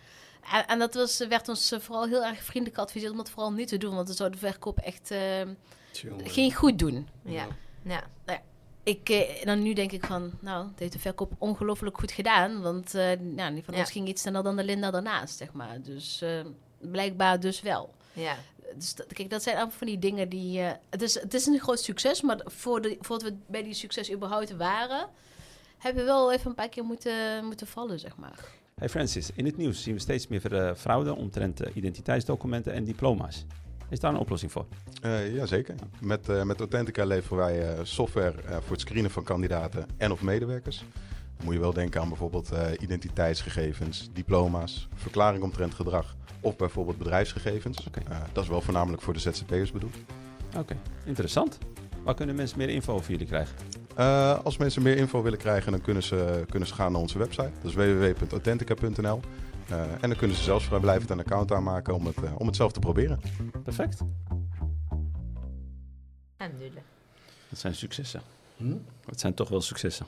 En, 0.53 0.67
en 0.67 0.79
dat 0.79 0.95
was, 0.95 1.19
werd 1.19 1.49
ons 1.49 1.73
eh, 1.73 1.81
vooral 1.81 2.07
heel 2.07 2.25
erg 2.25 2.43
vriendelijk 2.43 2.75
geadviseerd 2.81 3.11
om 3.13 3.17
dat 3.17 3.31
vooral 3.31 3.53
niet 3.53 3.69
te 3.69 3.77
doen. 3.77 3.95
Want 3.95 4.09
het 4.09 4.17
zou 4.17 4.31
de 4.31 4.39
verkoop 4.39 4.79
echt 4.79 5.11
ehm, 5.11 5.55
Tjonge. 5.93 6.29
geen 6.29 6.55
goed 6.55 6.79
doen. 6.79 7.09
Ja. 7.25 7.47
ja. 7.83 8.03
Ik, 8.83 9.09
eh, 9.09 9.45
dan 9.45 9.63
nu 9.63 9.73
denk 9.73 9.93
ik 9.93 10.05
van, 10.05 10.33
nou, 10.41 10.69
het 10.69 10.79
heeft 10.79 10.93
de 10.93 10.99
verkoop 10.99 11.33
ongelooflijk 11.39 11.99
goed 11.99 12.13
gedaan. 12.13 12.63
Want 12.63 12.95
eh 12.95 13.19
nou, 13.21 13.63
van 13.63 13.75
Ja. 13.75 13.81
ons 13.81 13.91
ging 13.91 14.09
iets 14.09 14.21
sneller 14.23 14.43
dan 14.43 14.57
de 14.57 14.65
Linda 14.65 14.91
daarnaast, 14.91 15.37
zeg 15.37 15.53
maar. 15.53 15.83
Dus 15.83 16.23
eh, 16.23 16.41
blijkbaar 16.91 17.41
dus 17.41 17.61
wel. 17.63 17.95
ja. 18.13 18.37
Dus 18.77 18.95
dat, 18.95 19.07
kijk, 19.13 19.31
dat 19.31 19.43
zijn 19.43 19.57
allemaal 19.57 19.75
van 19.77 19.87
die 19.87 19.99
dingen 19.99 20.29
die... 20.29 20.61
eh, 20.61 20.71
het, 20.91 21.03
is, 21.03 21.15
het 21.21 21.35
is 21.35 21.47
een 21.47 21.59
groot 21.61 21.81
succes, 21.81 22.23
maar 22.23 22.41
voor 22.45 22.81
de, 22.81 22.97
voordat 23.01 23.29
we 23.29 23.37
bij 23.47 23.63
die 23.63 23.75
succes 23.75 24.13
überhaupt 24.13 24.57
waren... 24.57 25.09
hebben 25.79 26.03
we 26.03 26.09
wel 26.09 26.33
even 26.33 26.49
een 26.49 26.55
paar 26.55 26.69
keer 26.69 26.85
moeten, 26.85 27.45
moeten 27.45 27.67
vallen, 27.67 27.99
zeg 27.99 28.17
maar. 28.17 28.39
Hey 28.75 28.89
Francis, 28.89 29.31
in 29.35 29.45
het 29.45 29.57
nieuws 29.57 29.83
zien 29.83 29.95
we 29.95 30.01
steeds 30.01 30.27
meer 30.27 30.55
eh, 30.55 30.75
fraude 30.75 31.15
omtrent 31.15 31.61
eh, 31.61 31.77
identiteitsdocumenten 31.77 32.73
en 32.73 32.85
diploma's. 32.85 33.45
Is 33.89 34.01
daar 34.01 34.13
een 34.13 34.19
oplossing 34.19 34.53
voor? 34.53 34.67
Eh 35.03 35.35
jazeker. 35.35 35.75
Met, 36.01 36.29
eh, 36.29 36.43
met 36.43 36.59
Authentica 36.59 37.05
leveren 37.05 37.39
wij 37.39 37.69
eh, 37.75 37.79
software 37.83 38.43
eh, 38.43 38.57
voor 38.61 38.71
het 38.71 38.81
screenen 38.81 39.11
van 39.11 39.25
kandidaten 39.25 39.87
en 39.97 40.13
of 40.13 40.23
medewerkers. 40.23 40.85
Moet 41.43 41.55
je 41.55 41.61
wel 41.61 41.73
denken 41.73 42.01
aan 42.01 42.09
bijvoorbeeld 42.09 42.53
eh, 42.53 42.71
identiteitsgegevens, 42.81 44.11
diploma's, 44.13 44.89
verklaring 44.95 45.43
omtrent 45.43 45.75
gedrag 45.75 46.17
of 46.41 46.57
bijvoorbeeld 46.57 46.99
bedrijfsgegevens. 46.99 47.89
Eh, 48.09 48.21
dat 48.33 48.43
is 48.43 48.51
wel 48.51 48.61
voornamelijk 48.61 49.03
voor 49.03 49.13
de 49.13 49.19
ZZP'ers 49.19 49.73
bedoeld. 49.73 49.95
Oké, 50.57 50.77
interessant. 51.05 51.59
Waar 52.05 52.15
kunnen 52.15 52.35
mensen 52.35 52.59
meer 52.59 52.69
info 52.69 52.95
over 52.95 53.11
jullie 53.11 53.27
krijgen? 53.27 53.57
Eh, 53.95 54.45
als 54.45 54.57
mensen 54.57 54.83
meer 54.83 54.97
info 54.97 55.23
willen 55.23 55.39
krijgen, 55.39 55.73
dan 55.73 55.81
kunnen 55.81 56.03
ze, 56.03 56.45
kunnen 56.49 56.69
ze 56.69 56.75
gaan 56.75 56.93
naar 56.93 57.01
onze 57.01 57.19
website. 57.19 57.51
Dat 57.63 57.71
is 57.71 57.75
www.authentica.nl. 57.75 59.21
Eh, 59.69 59.81
en 59.81 60.09
dan 60.09 60.17
kunnen 60.17 60.37
ze 60.37 60.43
zelfs 60.43 60.65
vrijblijvend 60.65 61.11
een 61.11 61.19
account 61.19 61.53
aanmaken 61.53 61.95
om 61.95 62.07
het, 62.07 62.17
om 62.37 62.47
het 62.47 62.57
zelf 62.57 62.73
te 62.73 62.81
proberen. 62.81 63.21
Perfect. 63.63 64.01
Alhamdulillah. 66.37 66.83
Dat 67.49 67.59
zijn 67.59 67.75
successen. 67.75 68.21
Hm? 68.57 68.77
Dat 69.05 69.21
zijn 69.21 69.35
toch 69.35 69.49
wel 69.49 69.61
successen. 69.61 70.07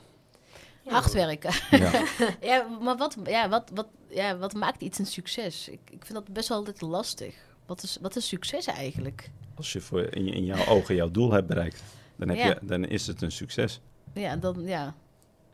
Hard 0.93 1.13
werken. 1.13 1.51
Ja. 1.71 1.91
ja, 2.51 2.67
maar 2.81 2.97
wat, 2.97 3.17
ja, 3.25 3.49
wat, 3.49 3.71
wat, 3.73 3.87
ja, 4.09 4.37
wat 4.37 4.53
maakt 4.53 4.81
iets 4.81 4.99
een 4.99 5.05
succes? 5.05 5.69
Ik, 5.69 5.79
ik 5.89 6.05
vind 6.05 6.13
dat 6.13 6.33
best 6.33 6.47
wel 6.49 6.57
altijd 6.57 6.81
lastig. 6.81 7.35
Wat 7.65 7.83
is, 7.83 7.97
wat 8.01 8.15
is 8.15 8.27
succes 8.27 8.65
eigenlijk? 8.65 9.29
Als 9.55 9.73
je 9.73 9.81
voor 9.81 10.01
in, 10.15 10.25
je- 10.25 10.31
in 10.31 10.45
jouw 10.45 10.65
ogen 10.65 10.95
jouw 10.95 11.11
doel 11.11 11.31
hebt 11.31 11.47
bereikt, 11.47 11.83
dan, 12.15 12.27
heb 12.29 12.37
Ja. 12.37 12.45
je, 12.47 12.57
dan 12.61 12.85
is 12.85 13.07
het 13.07 13.21
een 13.21 13.31
succes. 13.31 13.79
Ja, 14.13 14.35
dan, 14.35 14.61
ja. 14.63 14.95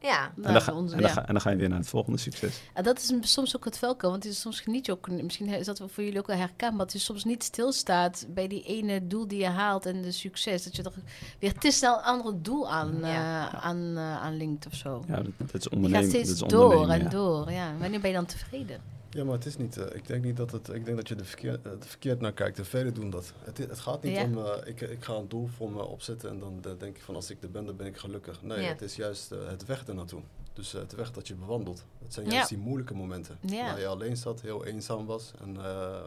Ja. 0.04 0.32
En, 0.36 0.54
dan 0.54 0.62
ga, 0.62 0.74
onze- 0.74 0.95
en, 0.95 1.01
dan 1.01 1.10
ja. 1.10 1.16
ga, 1.16 1.26
en 1.28 1.34
dan 1.34 1.41
ga 1.41 1.49
je 1.49 1.56
weer 1.56 1.70
naar 1.70 1.78
het 1.78 1.88
volgende 1.88 2.18
succes. 2.20 2.62
En 2.74 2.84
dat 2.84 2.99
is 2.99 3.14
soms 3.22 3.56
ook 3.56 3.66
het 3.66 3.78
velken, 3.78 4.10
want 4.10 4.24
het 4.24 4.32
is 4.34 4.39
soms 4.41 4.60
geniet 4.62 4.86
je 4.86 4.91
ook, 4.91 5.10
misschien 5.10 5.47
is 5.47 5.66
dat 5.66 5.78
voor 5.88 6.04
jullie 6.04 6.20
ook 6.20 6.28
wel 6.28 6.38
herkenbaar, 6.38 6.86
dat 6.86 6.93
je 6.93 6.99
soms 6.99 7.24
niet 7.24 7.43
stilstaat 7.43 8.26
bij 8.30 8.47
die 8.47 8.64
ene 8.64 9.08
doel 9.08 9.28
die 9.28 9.39
je 9.39 9.47
haalt 9.47 9.86
en 9.86 10.01
de 10.01 10.12
succes. 10.12 10.64
Dat 10.64 10.76
je 10.76 10.82
toch 10.84 10.93
weer 11.39 11.54
te 11.54 11.72
snel 11.72 11.97
een 11.97 12.04
ander 12.04 12.41
doel 12.41 12.72
aan, 12.72 12.97
Ja. 13.01 13.51
eh, 13.51 13.66
aan, 13.66 13.93
eh, 13.97 14.22
aanlinkt 14.22 14.66
of 14.66 14.74
zo. 14.74 15.04
Ja, 15.08 15.16
dat, 15.16 15.26
dat 15.38 15.54
is 15.54 15.64
je 15.64 15.72
ondernemen. 15.72 16.04
gaat 16.04 16.14
dat 16.14 16.26
steeds 16.26 16.41
is 16.43 16.47
door 16.49 16.64
ondernemen, 16.64 16.95
en 16.95 17.04
ja. 17.04 17.10
door. 17.10 17.51
Ja. 17.51 17.78
Wanneer 17.80 17.99
ben 17.99 18.10
je 18.10 18.16
dan 18.16 18.26
tevreden? 18.26 18.82
Ja, 19.14 19.24
maar 19.24 19.34
het 19.34 19.45
is 19.45 19.57
niet. 19.57 19.78
eh, 19.78 19.95
ik 19.95 20.07
denk 20.07 20.24
niet 20.24 20.38
dat 20.38 20.51
het. 20.51 20.70
Ik 20.70 20.86
denk 20.86 20.97
dat 20.97 21.07
je 21.07 21.16
er 21.16 21.26
verkeerd, 21.26 21.66
eh, 21.66 21.72
verkeerd 21.80 22.20
naar 22.20 22.34
kijkt. 22.34 22.57
En 22.57 22.66
velen 22.66 22.93
doen 22.93 23.09
dat. 23.09 23.34
Het, 23.43 23.57
het 23.57 23.80
gaat 23.80 24.03
niet 24.03 24.16
Ja. 24.16 24.24
om. 24.24 24.38
eh, 24.38 24.68
ik, 24.68 24.82
ik 24.82 25.03
ga 25.03 25.14
een 25.14 25.30
doel 25.30 25.47
voor 25.47 25.72
me 25.72 25.84
opzetten 25.84 26.30
en 26.30 26.39
dan 26.39 26.59
denk 26.78 26.95
ik 26.97 27.01
van 27.01 27.16
als 27.16 27.30
ik 27.30 27.43
er 27.43 27.51
ben, 27.51 27.66
dan 27.66 27.76
ben 27.76 27.88
ik 27.88 27.97
gelukkig. 27.97 28.41
Nee, 28.41 28.61
Ja. 28.61 28.68
het 28.68 28.82
is 28.82 28.95
juist 28.95 29.30
het 29.30 29.66
weg 29.66 29.86
ernaartoe. 29.88 30.22
Dus 30.53 30.72
het 30.72 30.95
weg 30.95 31.11
dat 31.11 31.28
je 31.28 31.36
bewandelt. 31.36 31.86
Het 32.03 32.14
zijn 32.14 32.26
Ja. 32.26 32.32
juist 32.32 32.49
die 32.49 32.57
moeilijke 32.57 32.93
momenten. 32.93 33.38
Waar 33.41 33.80
je 33.80 33.88
alleen 33.88 34.18
zat, 34.18 34.41
heel 34.41 34.66
eenzaam 34.66 35.05
was 35.05 35.32
en 35.41 35.57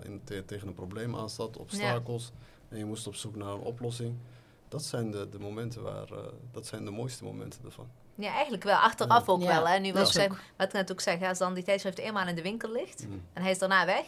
in, 0.04 0.20
te- 0.24 0.42
tegen 0.46 0.68
een 0.68 0.74
probleem 0.74 1.16
aan 1.16 1.30
zat, 1.30 1.57
obstakels. 1.57 2.32
En 2.68 2.78
je 2.78 2.84
moest 2.84 3.07
op 3.07 3.14
zoek 3.14 3.36
naar 3.36 3.52
een 3.52 3.61
oplossing. 3.61 4.14
Dat 4.68 4.84
zijn 4.84 5.11
de, 5.11 5.28
de 5.28 5.38
momenten 5.38 5.82
waar. 5.82 6.09
dat 6.52 6.66
zijn 6.66 6.84
de 6.84 6.90
mooiste 6.90 7.24
momenten 7.24 7.61
ervan. 7.64 7.88
Ja, 8.18 8.32
eigenlijk 8.32 8.62
wel. 8.64 8.76
Achteraf 8.76 9.28
ook 9.28 9.40
Ja, 9.42 9.46
wel. 9.46 9.68
Hè. 9.68 9.78
Nu 9.78 9.86
dat 9.92 9.94
wat, 9.98 10.02
is 10.02 10.08
ik 10.08 10.14
zei- 10.20 10.28
ook. 10.30 10.38
wat 10.56 10.66
ik 10.66 10.72
net 10.72 10.92
ook 10.92 11.00
zeg, 11.00 11.22
als 11.22 11.38
dan 11.38 11.54
die 11.54 11.64
tijdschrift 11.64 11.98
eenmaal 11.98 12.26
in 12.28 12.34
de 12.34 12.42
winkel 12.42 12.70
ligt 12.72 13.06
Mm. 13.06 13.22
en 13.32 13.42
hij 13.42 13.50
is 13.50 13.58
daarna 13.58 13.86
weg. 13.86 14.04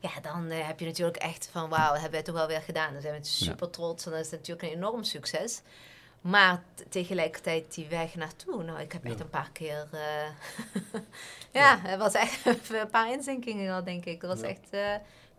Ja, 0.00 0.10
dan 0.22 0.48
eh, 0.50 0.66
heb 0.66 0.80
je 0.80 0.86
natuurlijk 0.86 1.16
echt 1.16 1.48
van 1.52 1.68
wauw, 1.68 1.92
hebben 1.92 2.10
wij 2.10 2.22
toch 2.22 2.34
wel 2.34 2.46
weer 2.46 2.60
gedaan. 2.62 2.92
Dan 2.92 3.02
zijn 3.02 3.20
we 3.20 3.26
super 3.26 3.70
trots 3.70 4.04
en 4.04 4.10
dan 4.10 4.20
is 4.20 4.30
het 4.30 4.38
natuurlijk 4.40 4.68
een 4.68 4.74
enorm 4.78 5.04
succes. 5.04 5.60
Maar 6.20 6.62
tegelijkertijd 6.88 7.74
die 7.74 7.86
weg 7.88 8.14
naartoe. 8.14 8.62
Nou, 8.62 8.80
ik 8.80 8.92
heb 8.92 9.04
echt 9.04 9.18
Ja. 9.18 9.24
een 9.24 9.30
paar 9.30 9.50
keer... 9.52 9.88
eh, 9.92 10.00
ja, 11.62 11.78
het 11.82 11.98
was 11.98 12.12
echt 12.12 12.46
een 12.70 12.90
paar 12.90 13.12
inzinkingen 13.12 13.74
al, 13.74 13.84
denk 13.84 14.04
ik. 14.04 14.20
Het 14.22 14.30
was 14.30 14.40
Ja. 14.40 14.46
echt 14.46 14.70
eh, 14.70 14.94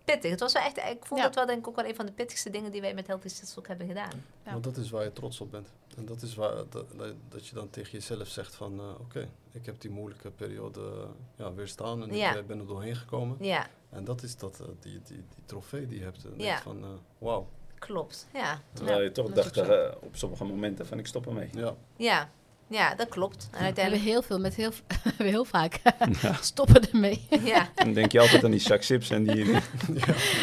pittig. 0.05 0.31
Het 0.31 0.39
was 0.39 0.53
wel 0.53 0.63
echt, 0.63 0.77
ik 0.77 1.05
vond 1.05 1.19
Ja. 1.19 1.25
dat 1.25 1.35
wel 1.35 1.45
denk 1.45 1.59
ik 1.59 1.67
ook 1.67 1.75
wel 1.75 1.85
een 1.85 1.95
van 1.95 2.05
de 2.05 2.11
pittigste 2.11 2.49
dingen 2.49 2.71
die 2.71 2.81
wij 2.81 2.93
met 2.93 3.07
Healthy 3.07 3.27
Sisters 3.27 3.57
ook 3.59 3.67
hebben 3.67 3.87
gedaan. 3.87 4.23
Ja. 4.45 4.51
Want 4.51 4.63
dat 4.63 4.77
is 4.77 4.89
waar 4.89 5.03
je 5.03 5.13
trots 5.13 5.41
op 5.41 5.51
bent. 5.51 5.67
En 5.97 6.05
dat 6.05 6.21
is 6.21 6.35
waar 6.35 6.55
dat, 6.69 6.85
dat- 7.29 7.47
je 7.47 7.55
dan 7.55 7.69
tegen 7.69 7.91
jezelf 7.91 8.27
zegt 8.27 8.55
van 8.55 8.79
eh, 8.79 8.99
oké, 8.99 9.29
ik 9.51 9.65
heb 9.65 9.81
die 9.81 9.91
moeilijke 9.91 10.31
periode 10.31 10.81
eh, 10.81 11.09
ja, 11.35 11.53
weerstaan 11.53 12.01
en 12.03 12.15
Ja. 12.15 12.29
ik 12.31 12.37
eh, 12.37 12.43
ben 12.45 12.59
er 12.59 12.67
doorheen 12.67 12.95
gekomen. 12.95 13.37
Ja, 13.39 13.67
En 13.89 14.03
dat 14.03 14.23
is 14.23 14.37
dat, 14.37 14.61
die, 14.79 15.01
die, 15.01 15.17
die 15.17 15.43
trofee 15.45 15.87
die 15.87 15.97
je 15.97 16.03
hebt. 16.03 16.25
En 16.25 16.31
Ja. 16.37 16.37
denkt 16.37 16.61
van 16.61 16.83
eh, 16.83 16.89
wauw. 17.17 17.47
klopt. 17.79 18.27
Ja, 18.33 18.61
Terwijl 18.73 19.01
je 19.01 19.11
toch 19.11 19.31
dacht 19.31 19.57
op 20.01 20.15
sommige 20.15 20.43
momenten 20.43 20.85
van 20.87 20.99
ik 20.99 21.07
stop 21.07 21.27
ermee. 21.27 21.49
Ja. 21.53 21.75
ja, 21.97 22.29
ja, 22.69 22.95
dat 22.95 23.09
klopt. 23.09 23.35
En 23.35 23.39
We 23.41 23.47
hebben 23.49 23.65
uiteindelijk... 23.65 24.03
heel 24.05 24.21
veel, 24.21 24.39
met 24.39 24.55
heel, 24.55 24.69
we 24.87 24.95
hebben 25.03 25.27
heel 25.27 25.45
vaak 25.45 25.79
stoppen 26.41 26.91
ermee. 26.91 27.27
Ja, 27.43 27.69
Dan 27.75 27.93
denk 27.93 28.11
je 28.11 28.19
altijd 28.19 28.43
aan 28.43 28.51
die 28.51 28.59
zak 28.59 28.85
chips 28.85 29.09
en 29.09 29.23
die... 29.23 29.45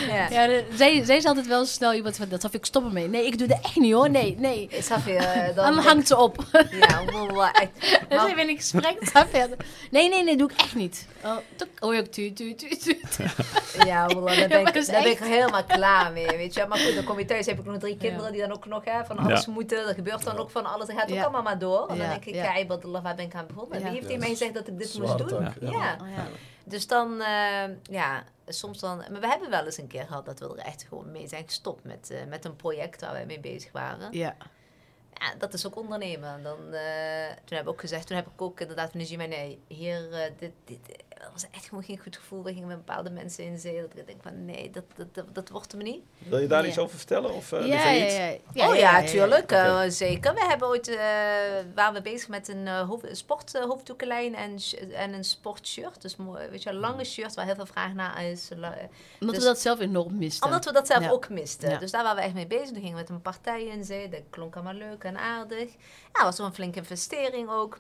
ja. 0.09 0.29
Ja, 0.31 0.47
de- 0.47 0.65
zij, 0.75 1.05
zij 1.05 1.17
is 1.17 1.25
altijd 1.25 1.47
wel 1.47 1.65
snel 1.67 1.95
iemand 1.95 2.17
van, 2.17 2.29
dat 2.29 2.41
zal 2.41 2.51
ik 2.53 2.65
stoppen 2.65 2.93
mee. 2.93 3.09
Nee, 3.09 3.27
ik 3.27 3.39
doe 3.39 3.47
dat 3.49 3.59
echt 3.63 3.77
niet 3.77 3.93
hoor. 3.93 4.11
Nee, 4.11 4.37
nee. 4.39 4.69
Eh, 4.69 5.47
Dan 5.55 5.75
dan 5.75 5.79
hangt 5.85 6.07
ze 6.09 6.17
op. 6.17 6.45
Ja, 6.71 7.05
Dan 8.15 8.27
Maar- 8.27 8.35
zijn 8.35 8.47
we 8.47 8.53
in 8.53 8.57
een 8.57 8.63
gesprek. 8.63 8.97
Ga 9.13 9.27
verder. 9.27 9.57
Nee, 9.91 10.09
nee, 10.09 10.25
nee, 10.25 10.37
doe 10.37 10.51
ik 10.51 10.61
echt 10.61 10.75
niet. 10.75 11.07
Oh, 11.25 11.37
hoor 11.79 11.95
je 11.95 12.01
ook 12.01 12.07
tu, 12.07 12.33
tu, 12.33 12.55
tu, 12.55 12.77
tu. 12.77 13.01
Ja, 13.85 14.07
Wallah, 14.07 14.39
daar 14.39 14.49
ben, 14.63 14.67
ik, 14.75 14.87
daar 14.87 15.03
ben 15.03 15.23
helemaal 15.23 15.65
klaar 15.65 16.13
mee, 16.13 16.27
weet 16.27 16.55
je. 16.55 16.67
Maar 16.67 16.79
goed, 16.79 16.95
dan 16.95 17.05
kom 17.05 17.19
je 17.19 17.25
thuis, 17.25 17.47
heb 17.47 17.59
ik 17.59 17.65
nog 17.65 17.79
drie 17.79 17.97
kinderen 17.97 18.25
Ja. 18.27 18.31
die 18.33 18.41
dan 18.41 18.53
ook 18.53 18.67
nog 18.67 18.85
hè, 18.85 19.05
van 19.05 19.19
alles 19.19 19.45
Ja. 19.45 19.53
moeten. 19.53 19.89
Er 19.89 19.95
gebeurt 19.95 20.25
dan 20.25 20.37
ook 20.37 20.51
van 20.51 20.65
alles, 20.67 20.87
dat 20.87 20.97
gaat 20.97 21.13
ook 21.13 21.19
allemaal 21.19 21.43
maar 21.43 21.59
door. 21.59 21.81
En 21.81 21.87
dan 21.89 22.07
Ja, 22.07 22.11
denk 22.13 22.25
ik, 22.25 22.35
ja. 22.35 22.57
ibadallah, 22.59 23.03
waar 23.03 23.15
ben 23.15 23.25
ik 23.25 23.35
aan 23.35 23.47
begonnen? 23.47 23.79
Ja. 23.79 23.85
Wie 23.85 23.93
heeft 23.93 24.03
Ja, 24.03 24.07
tegen 24.09 24.21
mij 24.21 24.31
gezegd 24.31 24.55
dat 24.55 24.69
ik 24.69 24.79
dit 24.79 24.99
moest 24.99 25.19
doen? 25.19 25.27
taak, 25.29 25.55
Ja. 25.61 25.71
ja. 25.71 25.97
Oh, 26.03 26.09
ja. 26.17 26.27
Dus 26.67 26.87
dan, 26.87 27.21
eh, 27.21 27.63
ja, 27.83 28.25
soms 28.49 28.79
dan... 28.79 28.97
Maar 29.11 29.21
we 29.21 29.29
hebben 29.29 29.51
wel 29.51 29.65
eens 29.65 29.79
een 29.79 29.87
keer 29.87 30.05
gehad 30.07 30.25
dat 30.27 30.39
we 30.39 30.47
er 30.49 30.59
echt 30.59 30.87
gewoon 30.89 31.11
mee 31.11 31.29
zijn 31.29 31.45
gestopt 31.47 31.85
met, 31.85 32.11
eh, 32.11 32.19
met 32.29 32.45
een 32.45 32.57
project 32.57 33.01
waar 33.01 33.13
wij 33.13 33.27
mee 33.27 33.41
bezig 33.41 33.73
waren. 33.73 34.09
Ja. 34.13 34.37
Dat 35.39 35.55
is 35.55 35.67
ook 35.67 35.77
ondernemen. 35.77 36.43
Dan, 36.43 36.73
eh, 36.73 37.29
toen 37.45 37.57
heb 37.57 37.63
ik 37.63 37.69
ook 37.69 37.81
gezegd, 37.81 38.07
toen 38.07 38.17
heb 38.17 38.27
ik 38.27 38.43
ook 38.43 38.61
inderdaad 38.61 38.91
van 38.91 39.01
Najima, 39.01 39.25
nee, 39.25 39.63
hier, 39.69 40.13
eh, 40.13 40.31
dit, 40.39 40.53
dit 40.65 41.04
eh, 41.15 41.27
was 41.33 41.47
echt 41.51 41.69
gewoon 41.69 41.85
geen 41.85 41.99
goed 41.99 42.17
gevoel. 42.17 42.43
We 42.45 42.53
gingen 42.53 42.69
met 42.69 42.77
bepaalde 42.85 43.11
mensen 43.11 43.45
in 43.45 43.59
zee. 43.59 43.81
Dat 43.81 43.91
ik 43.99 44.07
denk 44.07 44.23
van, 44.23 44.45
nee, 44.45 44.71
dat, 44.71 44.85
dat, 44.97 45.15
dat, 45.15 45.35
dat 45.35 45.49
wordt 45.49 45.73
hem 45.73 45.83
niet. 45.83 46.03
Wil 46.19 46.39
je 46.39 46.47
daar 46.47 46.63
Ja. 46.63 46.69
iets 46.69 46.79
over 46.79 46.97
vertellen? 46.97 47.35
Of, 47.35 47.53
uh, 47.53 47.67
Ja, 47.67 47.91
ja, 47.91 48.37
ja. 48.53 48.69
oh 48.69 48.75
ja, 48.77 49.03
tuurlijk. 49.05 49.53
Eh, 49.53 49.83
zeker. 49.89 50.35
We 50.35 50.45
hebben 50.49 50.69
ooit, 50.69 50.89
eh, 50.89 50.97
waren 51.75 51.95
we 51.95 52.01
bezig 52.03 52.29
met 52.29 52.49
een 52.49 52.67
uh, 52.67 52.89
hoofd, 52.89 53.17
sport, 53.17 53.59
hoofddoekenlijn 53.59 54.35
en, 54.35 54.57
en 54.93 55.13
een 55.13 55.25
sportshirt. 55.25 56.03
Dus 56.03 56.17
mooi, 56.17 56.49
weet 56.49 56.63
je, 56.63 56.71
een 56.71 56.77
lange 56.77 57.05
shirt 57.05 57.35
waar 57.35 57.45
heel 57.45 57.55
veel 57.55 57.67
vraag 57.67 57.93
naar 57.93 58.25
is. 58.25 58.49
Omdat 58.53 58.75
Dus- 59.19 59.39
we 59.39 59.45
dat 59.45 59.61
zelf 59.61 59.81
enorm 59.81 60.19
misten. 60.19 60.47
Omdat 60.47 60.65
we 60.65 60.73
dat 60.73 60.87
zelf 60.87 61.03
Ja. 61.05 61.11
ook 61.11 61.29
misten. 61.29 61.71
Ja. 61.71 61.79
Dus 61.79 61.91
daar 61.91 62.03
waren 62.03 62.17
we 62.19 62.23
echt 62.25 62.35
mee 62.35 62.47
bezig. 62.47 62.67
Toen 62.67 62.75
gingen 62.77 62.91
we 62.93 63.01
met 63.01 63.09
een 63.09 63.23
partij 63.23 63.65
in 63.65 63.85
zee. 63.85 64.09
Dat 64.09 64.21
klonk 64.31 64.55
allemaal 64.55 64.75
leuk 64.75 65.05
en 65.05 65.19
aardig. 65.19 65.71
Ja, 66.13 66.23
was 66.25 66.37
wel 66.39 66.47
een 66.47 66.55
flinke 66.55 66.79
investering 66.79 67.51
ook. 67.51 67.79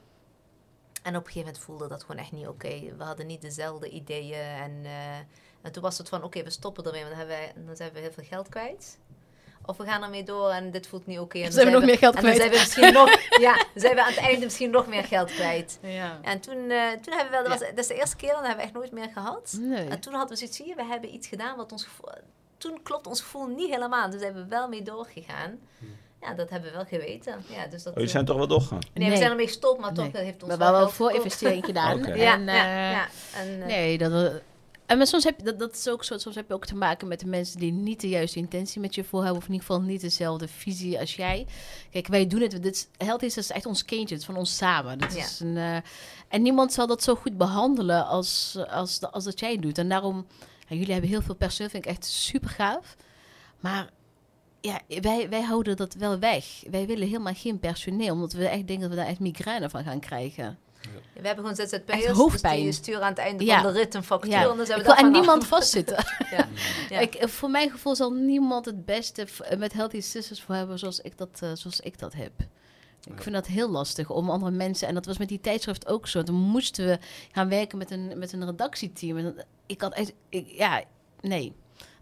En 1.04 1.16
op 1.16 1.20
een 1.26 1.32
gegeven 1.32 1.46
moment 1.46 1.58
voelde 1.58 1.88
dat 1.88 2.00
gewoon 2.00 2.20
echt 2.20 2.32
niet 2.32 2.46
oké. 2.46 2.96
We 2.96 3.04
hadden 3.04 3.26
niet 3.26 3.42
dezelfde 3.42 3.88
ideeën. 3.88 4.40
En, 4.40 4.80
eh, 4.84 5.16
en 5.62 5.72
toen 5.72 5.82
was 5.82 5.98
het 5.98 6.08
van, 6.08 6.22
oké, 6.22 6.42
we 6.42 6.50
stoppen 6.50 6.84
ermee. 6.84 7.00
Want 7.04 7.16
dan, 7.16 7.26
hebben 7.26 7.36
wij, 7.36 7.64
dan 7.66 7.76
zijn 7.76 7.92
we 7.92 7.98
heel 8.00 8.12
veel 8.12 8.24
geld 8.24 8.48
kwijt. 8.48 8.98
Of 9.66 9.76
we 9.76 9.84
gaan 9.84 10.02
ermee 10.02 10.22
door 10.22 10.50
en 10.50 10.70
dit 10.70 10.86
voelt 10.86 11.06
niet 11.06 11.18
oké. 11.18 11.38
en 11.38 11.42
Dan 11.42 11.52
zijn 11.52 11.66
we 11.66 11.72
nog 11.72 11.84
meer 11.84 11.98
geld 11.98 12.14
En 12.14 12.22
dan 12.22 12.32
kwijt. 12.32 12.42
zijn 12.42 12.50
we 12.50 12.58
misschien 12.58 12.92
nog, 12.92 13.10
ja, 13.46 13.54
dan 13.54 13.82
zijn 13.82 13.94
we 13.94 14.00
aan 14.02 14.12
het 14.12 14.16
einde 14.16 14.44
misschien 14.44 14.70
nog 14.70 14.86
meer 14.86 15.04
geld 15.04 15.30
kwijt. 15.30 15.78
Ja. 15.82 16.18
En 16.22 16.40
toen, 16.40 16.70
eh, 16.70 16.90
toen 16.90 17.12
hebben 17.14 17.24
we 17.24 17.30
wel, 17.30 17.42
dat, 17.42 17.58
was, 17.58 17.68
dat 17.68 17.78
is 17.78 17.86
de 17.86 17.94
eerste 17.94 18.16
keer, 18.16 18.28
en 18.28 18.34
dat 18.34 18.46
hebben 18.46 18.64
we 18.64 18.70
echt 18.70 18.74
nooit 18.78 18.92
meer 18.92 19.08
gehad. 19.12 19.56
Nee. 19.60 19.88
En 19.88 20.00
toen 20.00 20.12
hadden 20.12 20.30
we 20.30 20.36
zoiets, 20.36 20.56
zie 20.56 20.66
je, 20.66 20.74
we 20.74 20.84
hebben 20.84 21.14
iets 21.14 21.28
gedaan 21.28 21.56
wat 21.56 21.72
ons 21.72 21.84
gevoel... 21.84 22.08
Toen 22.56 22.82
klopt 22.82 23.06
ons 23.06 23.20
gevoel 23.20 23.46
niet 23.46 23.70
helemaal. 23.70 24.10
Dus 24.10 24.20
zijn 24.20 24.34
we 24.34 24.46
wel 24.46 24.68
mee 24.68 24.82
doorgegaan. 24.82 25.58
Ja, 26.24 26.34
dat 26.34 26.50
hebben 26.50 26.70
we 26.70 26.76
wel 26.76 26.84
geweten. 26.86 27.44
Ja, 27.48 27.66
dus 27.66 27.82
dat, 27.82 27.92
Oh, 27.92 27.98
je 27.98 28.04
eh, 28.06 28.10
zijn 28.12 28.24
toch 28.24 28.36
wel 28.36 28.46
doorgegaan? 28.46 28.78
nee, 28.78 29.04
we 29.04 29.10
Nee. 29.10 29.16
zijn 29.16 29.30
ermee 29.30 29.46
gestopt, 29.46 29.80
maar 29.80 29.92
toch 29.94 30.04
Nee. 30.04 30.12
dat 30.12 30.22
heeft 30.22 30.42
ons 30.42 30.54
We 30.56 30.62
hebben 30.62 30.80
wel 30.80 30.88
voor 30.90 31.12
investering 31.12 31.64
gedaan. 31.64 31.98
Ja, 32.16 32.34
En, 32.34 32.44
ja, 32.44 32.64
eh, 32.64 32.90
ja. 32.92 33.06
En, 33.34 33.60
eh, 33.60 33.66
Nee, 33.66 33.98
dat, 33.98 34.12
eh, 34.12 34.32
en 34.86 34.96
maar 34.98 35.06
soms 35.06 35.24
heb 35.24 35.38
je, 35.38 35.44
dat, 35.44 35.58
dat 35.58 35.74
is 35.74 35.88
ook 35.88 36.04
zo, 36.04 36.18
soms 36.18 36.34
heb 36.36 36.48
je 36.48 36.54
ook 36.54 36.66
te 36.66 36.74
maken 36.74 37.08
met 37.08 37.20
de 37.20 37.26
mensen 37.26 37.58
die 37.60 37.72
niet 37.72 38.00
de 38.00 38.08
juiste 38.08 38.38
intentie 38.38 38.80
met 38.80 38.94
je 38.94 39.04
voor 39.04 39.20
hebben, 39.22 39.38
of 39.38 39.46
in 39.46 39.52
ieder 39.52 39.66
geval 39.66 39.82
niet 39.82 40.00
dezelfde 40.00 40.48
visie 40.48 40.98
als 40.98 41.14
jij. 41.16 41.46
Kijk, 41.90 42.06
wij 42.06 42.26
doen 42.26 42.40
het, 42.40 42.50
dit 42.62 42.74
is, 42.74 42.86
Health 43.06 43.22
is 43.22 43.34
dus 43.34 43.50
echt 43.50 43.66
ons 43.66 43.84
kindje, 43.84 44.14
het 44.14 44.22
is 44.22 44.26
van 44.30 44.36
ons 44.36 44.56
samen. 44.56 44.98
Dat 44.98 45.14
Ja. 45.14 45.24
is 45.24 45.40
een, 45.40 45.56
eh, 45.56 45.76
en 46.28 46.42
niemand 46.42 46.72
zal 46.72 46.86
dat 46.86 47.02
zo 47.02 47.14
goed 47.14 47.36
behandelen 47.36 48.06
als, 48.06 48.56
als, 48.70 49.00
als 49.10 49.24
dat 49.24 49.40
jij 49.40 49.58
doet. 49.58 49.78
En 49.78 49.88
daarom, 49.88 50.26
ja, 50.68 50.76
jullie 50.76 50.92
hebben 50.92 51.10
heel 51.10 51.22
veel 51.22 51.34
personeel, 51.34 51.70
vind 51.70 51.84
ik 51.84 51.90
echt 51.90 52.04
super 52.04 52.50
gaaf. 52.50 52.96
Maar 53.60 53.90
ja, 54.64 55.00
wij, 55.00 55.28
wij 55.28 55.42
houden 55.42 55.76
dat 55.76 55.94
wel 55.94 56.18
weg. 56.18 56.44
Wij 56.70 56.86
willen 56.86 57.06
helemaal 57.06 57.34
geen 57.34 57.58
personeel, 57.58 58.12
omdat 58.12 58.32
we 58.32 58.48
echt 58.48 58.66
denken 58.66 58.80
dat 58.80 58.90
we 58.90 58.96
daar 58.96 59.06
echt 59.06 59.20
migraine 59.20 59.70
van 59.70 59.84
gaan 59.84 60.00
krijgen. 60.00 60.58
we 61.14 61.26
hebben 61.26 61.46
gewoon 61.46 61.66
ZZP'ers, 61.68 62.06
dus 62.06 62.16
hoofdpijn. 62.16 62.62
die 62.62 62.72
sturen 62.72 63.02
aan 63.02 63.08
het 63.08 63.18
einde 63.18 63.44
Ja. 63.44 63.62
van 63.62 63.72
de 63.72 63.78
rit 63.78 63.94
een 63.94 64.02
factuur. 64.04 64.30
Ja. 64.30 64.50
En 64.50 64.56
dan 64.56 64.66
zijn 64.66 64.78
we 64.78 64.84
daar 64.84 64.96
aan 64.96 65.10
niemand 65.12 65.46
vastzitten. 65.46 65.96
Ja. 66.30 66.48
Ja. 66.88 66.98
Ik, 66.98 67.14
eh, 67.14 67.28
voor 67.28 67.50
mijn 67.50 67.70
gevoel 67.70 67.94
zal 67.96 68.10
niemand 68.12 68.64
het 68.64 68.84
beste 68.84 69.26
v- 69.26 69.56
met 69.58 69.72
Healthy 69.72 70.00
Sisters 70.00 70.42
voor 70.42 70.54
hebben 70.54 70.78
zoals 70.78 71.00
ik 71.00 71.18
dat, 71.18 71.28
eh, 71.42 71.50
zoals 71.54 71.80
ik 71.80 71.98
dat 71.98 72.12
heb. 72.12 72.32
Ik 73.14 73.22
vind 73.22 73.34
dat 73.34 73.46
heel 73.46 73.70
lastig 73.70 74.10
om 74.10 74.30
andere 74.30 74.50
mensen, 74.50 74.88
en 74.88 74.94
dat 74.94 75.06
was 75.06 75.18
met 75.18 75.28
die 75.28 75.40
tijdschrift 75.40 75.86
ook 75.86 76.08
zo. 76.08 76.22
Toen 76.22 76.34
moesten 76.34 76.86
we 76.86 76.98
gaan 77.32 77.48
werken 77.48 77.78
met 77.78 77.90
een, 77.90 78.18
met 78.18 78.32
een 78.32 78.44
redactieteam. 78.46 79.16
En 79.16 79.36
ik 79.66 79.80
had 79.80 79.92
echt, 79.94 80.12
ik, 80.28 80.46
ja, 80.48 80.82
nee, 81.20 81.52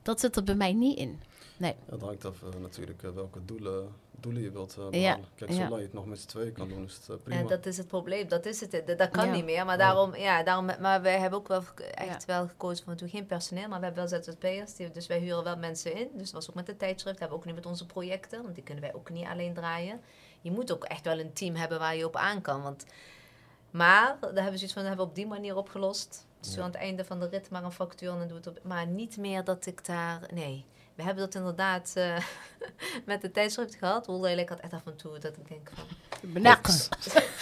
dat 0.02 0.20
zit 0.20 0.36
er 0.36 0.44
bij 0.44 0.54
mij 0.54 0.72
niet 0.72 0.98
in. 0.98 1.20
Nee. 1.62 1.74
Het 1.90 2.00
hangt 2.02 2.24
af 2.24 2.42
eh, 2.42 2.60
natuurlijk 2.60 3.02
eh, 3.02 3.10
welke 3.10 3.44
doelen, 3.44 3.92
doelen 4.10 4.42
je 4.42 4.50
wilt 4.50 4.76
eh 4.78 4.84
Ja, 4.84 4.90
behalen. 4.90 5.24
Kijk, 5.34 5.50
ja. 5.50 5.56
zolang 5.56 5.76
je 5.76 5.82
het 5.82 5.92
nog 5.92 6.06
met 6.06 6.20
z'n 6.20 6.26
tweeën 6.28 6.52
kan 6.52 6.68
doen, 6.68 6.84
is 6.84 7.00
het 7.06 7.22
prima. 7.24 7.40
Ja, 7.40 7.46
dat 7.46 7.66
is 7.66 7.76
het 7.76 7.86
probleem. 7.86 8.28
Dat 8.28 8.46
is 8.46 8.60
het. 8.60 8.70
Dat, 8.86 8.98
dat 8.98 9.08
kan 9.10 9.26
Ja. 9.26 9.32
niet 9.32 9.44
meer. 9.44 9.64
Maar 9.64 9.78
Ja. 9.78 9.84
daarom, 9.84 10.16
ja, 10.16 10.42
daarom, 10.42 10.66
maar 10.80 11.02
wij 11.02 11.18
hebben 11.18 11.38
ook 11.38 11.48
wel 11.48 11.62
echt 11.94 12.24
wel 12.24 12.48
gekozen 12.48 12.84
voor 12.84 12.92
we 12.92 12.98
doen 12.98 13.08
geen 13.08 13.26
personeel, 13.26 13.68
maar 13.68 13.78
we 13.80 13.84
hebben 13.84 14.08
wel 14.10 14.22
ZZP'ers. 14.22 14.74
die- 14.74 14.90
Dus 14.90 15.06
wij 15.06 15.18
huren 15.18 15.44
wel 15.44 15.56
mensen 15.56 15.94
in. 15.94 16.08
Dus 16.12 16.24
dat 16.24 16.32
was 16.32 16.48
ook 16.48 16.54
met 16.54 16.66
de 16.66 16.76
tijdschrift. 16.76 17.18
Dat 17.18 17.18
hebben 17.18 17.28
we 17.38 17.42
ook 17.42 17.44
niet 17.54 17.54
met 17.64 17.66
onze 17.72 17.86
projecten, 17.86 18.42
want 18.42 18.54
die 18.54 18.64
kunnen 18.64 18.84
wij 18.84 18.94
ook 18.94 19.10
niet 19.10 19.26
alleen 19.26 19.54
draaien. 19.54 20.00
Je 20.40 20.50
moet 20.50 20.72
ook 20.72 20.84
echt 20.84 21.04
wel 21.04 21.18
een 21.18 21.32
team 21.32 21.54
hebben 21.54 21.78
waar 21.78 21.96
je 21.96 22.06
op 22.06 22.16
aan 22.16 22.40
kan. 22.40 22.62
Want, 22.62 22.84
maar 23.70 24.16
daar 24.20 24.32
hebben 24.32 24.50
we 24.52 24.56
zoiets 24.56 24.72
van, 24.72 24.82
dat 24.82 24.88
hebben 24.96 25.04
we 25.04 25.10
op 25.10 25.14
die 25.14 25.26
manier 25.26 25.56
opgelost. 25.56 26.26
Dus 26.40 26.54
Ja. 26.54 26.60
aan 26.60 26.66
het 26.66 26.74
einde 26.76 27.04
van 27.04 27.20
de 27.20 27.28
rit 27.28 27.50
maar 27.50 27.64
een 27.64 27.72
factuur 27.72 28.10
en 28.10 28.18
dan 28.18 28.28
doe 28.28 28.36
het 28.36 28.46
op. 28.46 28.58
Maar 28.62 28.86
niet 28.86 29.16
meer 29.16 29.44
dat 29.44 29.66
ik 29.66 29.84
daar, 29.86 30.28
nee. 30.34 30.64
We 31.02 31.08
hebben 31.08 31.24
dat 31.24 31.34
inderdaad 31.34 31.92
eh, 31.94 32.16
met 33.04 33.20
de 33.20 33.30
tijdschrift 33.30 33.74
gehad. 33.74 34.06
Hoewel 34.06 34.38
ik 34.38 34.48
had 34.48 34.60
echt 34.60 34.72
af 34.72 34.86
en 34.86 34.96
toe 34.96 35.18
dat 35.18 35.36
ik 35.36 35.48
denk 35.48 35.70
van... 35.74 35.84
Benaks. 36.32 36.88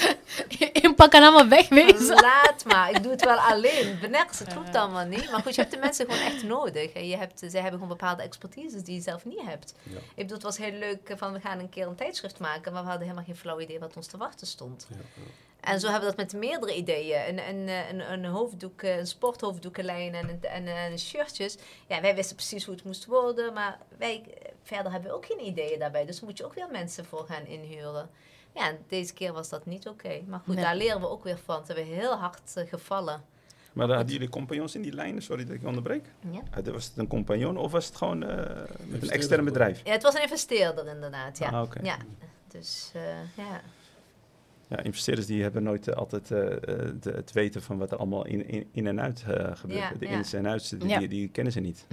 Inpak 0.83 1.13
en 1.13 1.23
allemaal 1.23 1.49
wegwezen. 1.49 2.15
Laat 2.31 2.65
maar, 2.67 2.91
ik 2.91 3.03
doe 3.03 3.13
het 3.13 3.25
wel 3.25 3.37
alleen. 3.37 3.99
Beners, 4.01 4.39
het 4.39 4.53
klopt 4.53 4.77
allemaal 4.77 5.05
niet. 5.07 5.31
Maar 5.31 5.43
goed, 5.43 5.55
je 5.55 5.61
hebt 5.61 5.73
de 5.73 5.81
mensen 5.81 6.11
gewoon 6.11 6.27
echt 6.27 6.43
nodig. 6.43 6.93
En 6.93 7.09
je 7.09 7.17
hebt, 7.17 7.39
zij 7.39 7.61
hebben 7.61 7.73
gewoon 7.73 7.89
bepaalde 7.89 8.23
expertises 8.23 8.83
die 8.83 8.95
je 8.95 9.01
zelf 9.01 9.25
niet 9.25 9.41
hebt. 9.41 9.75
Ja. 9.83 9.97
Ik 9.97 10.03
bedoel, 10.15 10.35
het 10.35 10.43
was 10.43 10.57
heel 10.57 10.79
leuk 10.79 11.13
van 11.17 11.33
we 11.33 11.41
gaan 11.41 11.59
een 11.59 11.69
keer 11.69 11.87
een 11.87 11.95
tijdschrift 11.95 12.39
maken, 12.39 12.73
maar 12.73 12.83
we 12.83 12.89
hadden 12.89 13.07
helemaal 13.07 13.27
geen 13.27 13.37
flauw 13.37 13.61
idee 13.61 13.79
wat 13.79 13.97
ons 13.97 14.07
te 14.07 14.17
wachten 14.17 14.47
stond. 14.47 14.87
Ja, 14.91 14.97
ja. 14.97 15.23
En 15.61 15.81
zo 15.81 15.89
hebben 15.91 16.11
we 16.11 16.17
dat 16.17 16.33
met 16.33 16.41
meerdere 16.41 16.75
ideeën. 16.77 17.29
Een, 17.29 17.49
een, 17.49 17.69
eh, 17.69 17.89
een, 17.91 18.13
een 18.13 18.25
hoofddoek, 18.25 18.83
eh, 18.83 18.97
een 18.99 19.07
sporthoofddoekenlijn 19.07 20.15
en, 20.15 20.29
een- 20.29 20.43
en, 20.43 20.67
en 20.67 20.99
shirtjes. 20.99 21.57
Ja, 21.87 22.01
wij 22.01 22.15
wisten 22.15 22.37
precies 22.37 22.65
hoe 22.65 22.75
het 22.75 22.85
moest 22.85 23.07
worden, 23.07 23.53
maar 23.53 23.79
wij, 23.99 24.23
eh, 24.43 24.51
verder 24.63 24.93
hebben 24.93 25.11
we 25.11 25.17
ook 25.17 25.27
geen 25.27 25.45
ideeën 25.47 25.79
daarbij. 25.79 26.05
Dus 26.07 26.17
daar 26.17 26.29
moet 26.29 26.39
je 26.39 26.45
ook 26.45 26.55
weer 26.55 26.69
mensen 26.73 27.05
voor 27.05 27.25
gaan 27.29 27.47
inhuren. 27.47 28.11
Ja, 28.55 28.73
deze 28.89 29.13
keer 29.13 29.33
was 29.33 29.49
dat 29.49 29.67
niet 29.67 29.89
oké. 29.89 30.21
Maar 30.27 30.41
goed, 30.45 30.55
Nee. 30.55 30.65
daar 30.65 30.77
leren 30.77 31.01
we 31.01 31.09
ook 31.09 31.25
weer 31.25 31.39
van. 31.45 31.67
Ze 31.67 31.73
hebben 31.73 31.95
heel 31.95 32.15
hard 32.15 32.53
eh, 32.57 32.69
gevallen. 32.69 33.23
Maar 33.73 33.87
dan 33.87 33.97
hadden 33.97 34.15
jullie 34.15 34.29
compagnons 34.29 34.75
in 34.75 34.83
die 34.83 34.93
lijnen? 34.93 35.23
Sorry 35.23 35.45
dat 35.45 35.55
ik 35.55 35.65
onderbreek. 35.67 36.05
Ja. 36.31 36.41
Uh, 36.67 36.73
Was 36.73 36.85
het 36.85 36.97
een 36.97 37.07
compagnon 37.07 37.57
of 37.57 37.73
was 37.73 37.87
het 37.87 37.97
gewoon 37.97 38.23
eh, 38.23 38.37
met 38.85 39.03
een 39.03 39.11
extern 39.11 39.45
bedrijf? 39.45 39.81
ja, 39.85 39.93
het 39.93 40.03
was 40.03 40.15
een 40.15 40.23
investeerder 40.23 40.87
inderdaad. 40.87 41.39
Ja, 41.39 41.49
Ah, 41.51 41.63
oké. 41.63 41.81
ja. 41.83 41.97
dus 42.49 42.91
eh, 42.95 43.03
ja. 43.37 43.61
Ja, 44.71 44.83
investeerders 44.83 45.27
die 45.27 45.43
hebben 45.43 45.63
nooit 45.63 45.89
eh, 45.89 45.95
altijd 45.97 46.31
eh, 46.31 46.53
eh, 46.53 46.59
de- 47.01 47.11
het 47.11 47.33
weten 47.33 47.63
van 47.63 47.79
wat 47.79 47.91
er 47.91 47.97
allemaal 47.99 48.27
in, 48.27 48.49
in, 48.49 48.69
in 48.73 48.87
en 48.87 49.01
uit 49.01 49.25
eh, 49.29 49.57
gebeurt. 49.57 49.81
Ja, 49.81 49.93
de 49.99 50.07
ja. 50.07 50.11
ins 50.13 50.33
en 50.33 50.47
outs, 50.47 50.69
die, 50.69 50.89
Ja. 50.89 50.99
die, 50.99 51.09
die 51.09 51.29
kennen 51.29 51.53
ze 51.53 51.61
niet. 51.61 51.87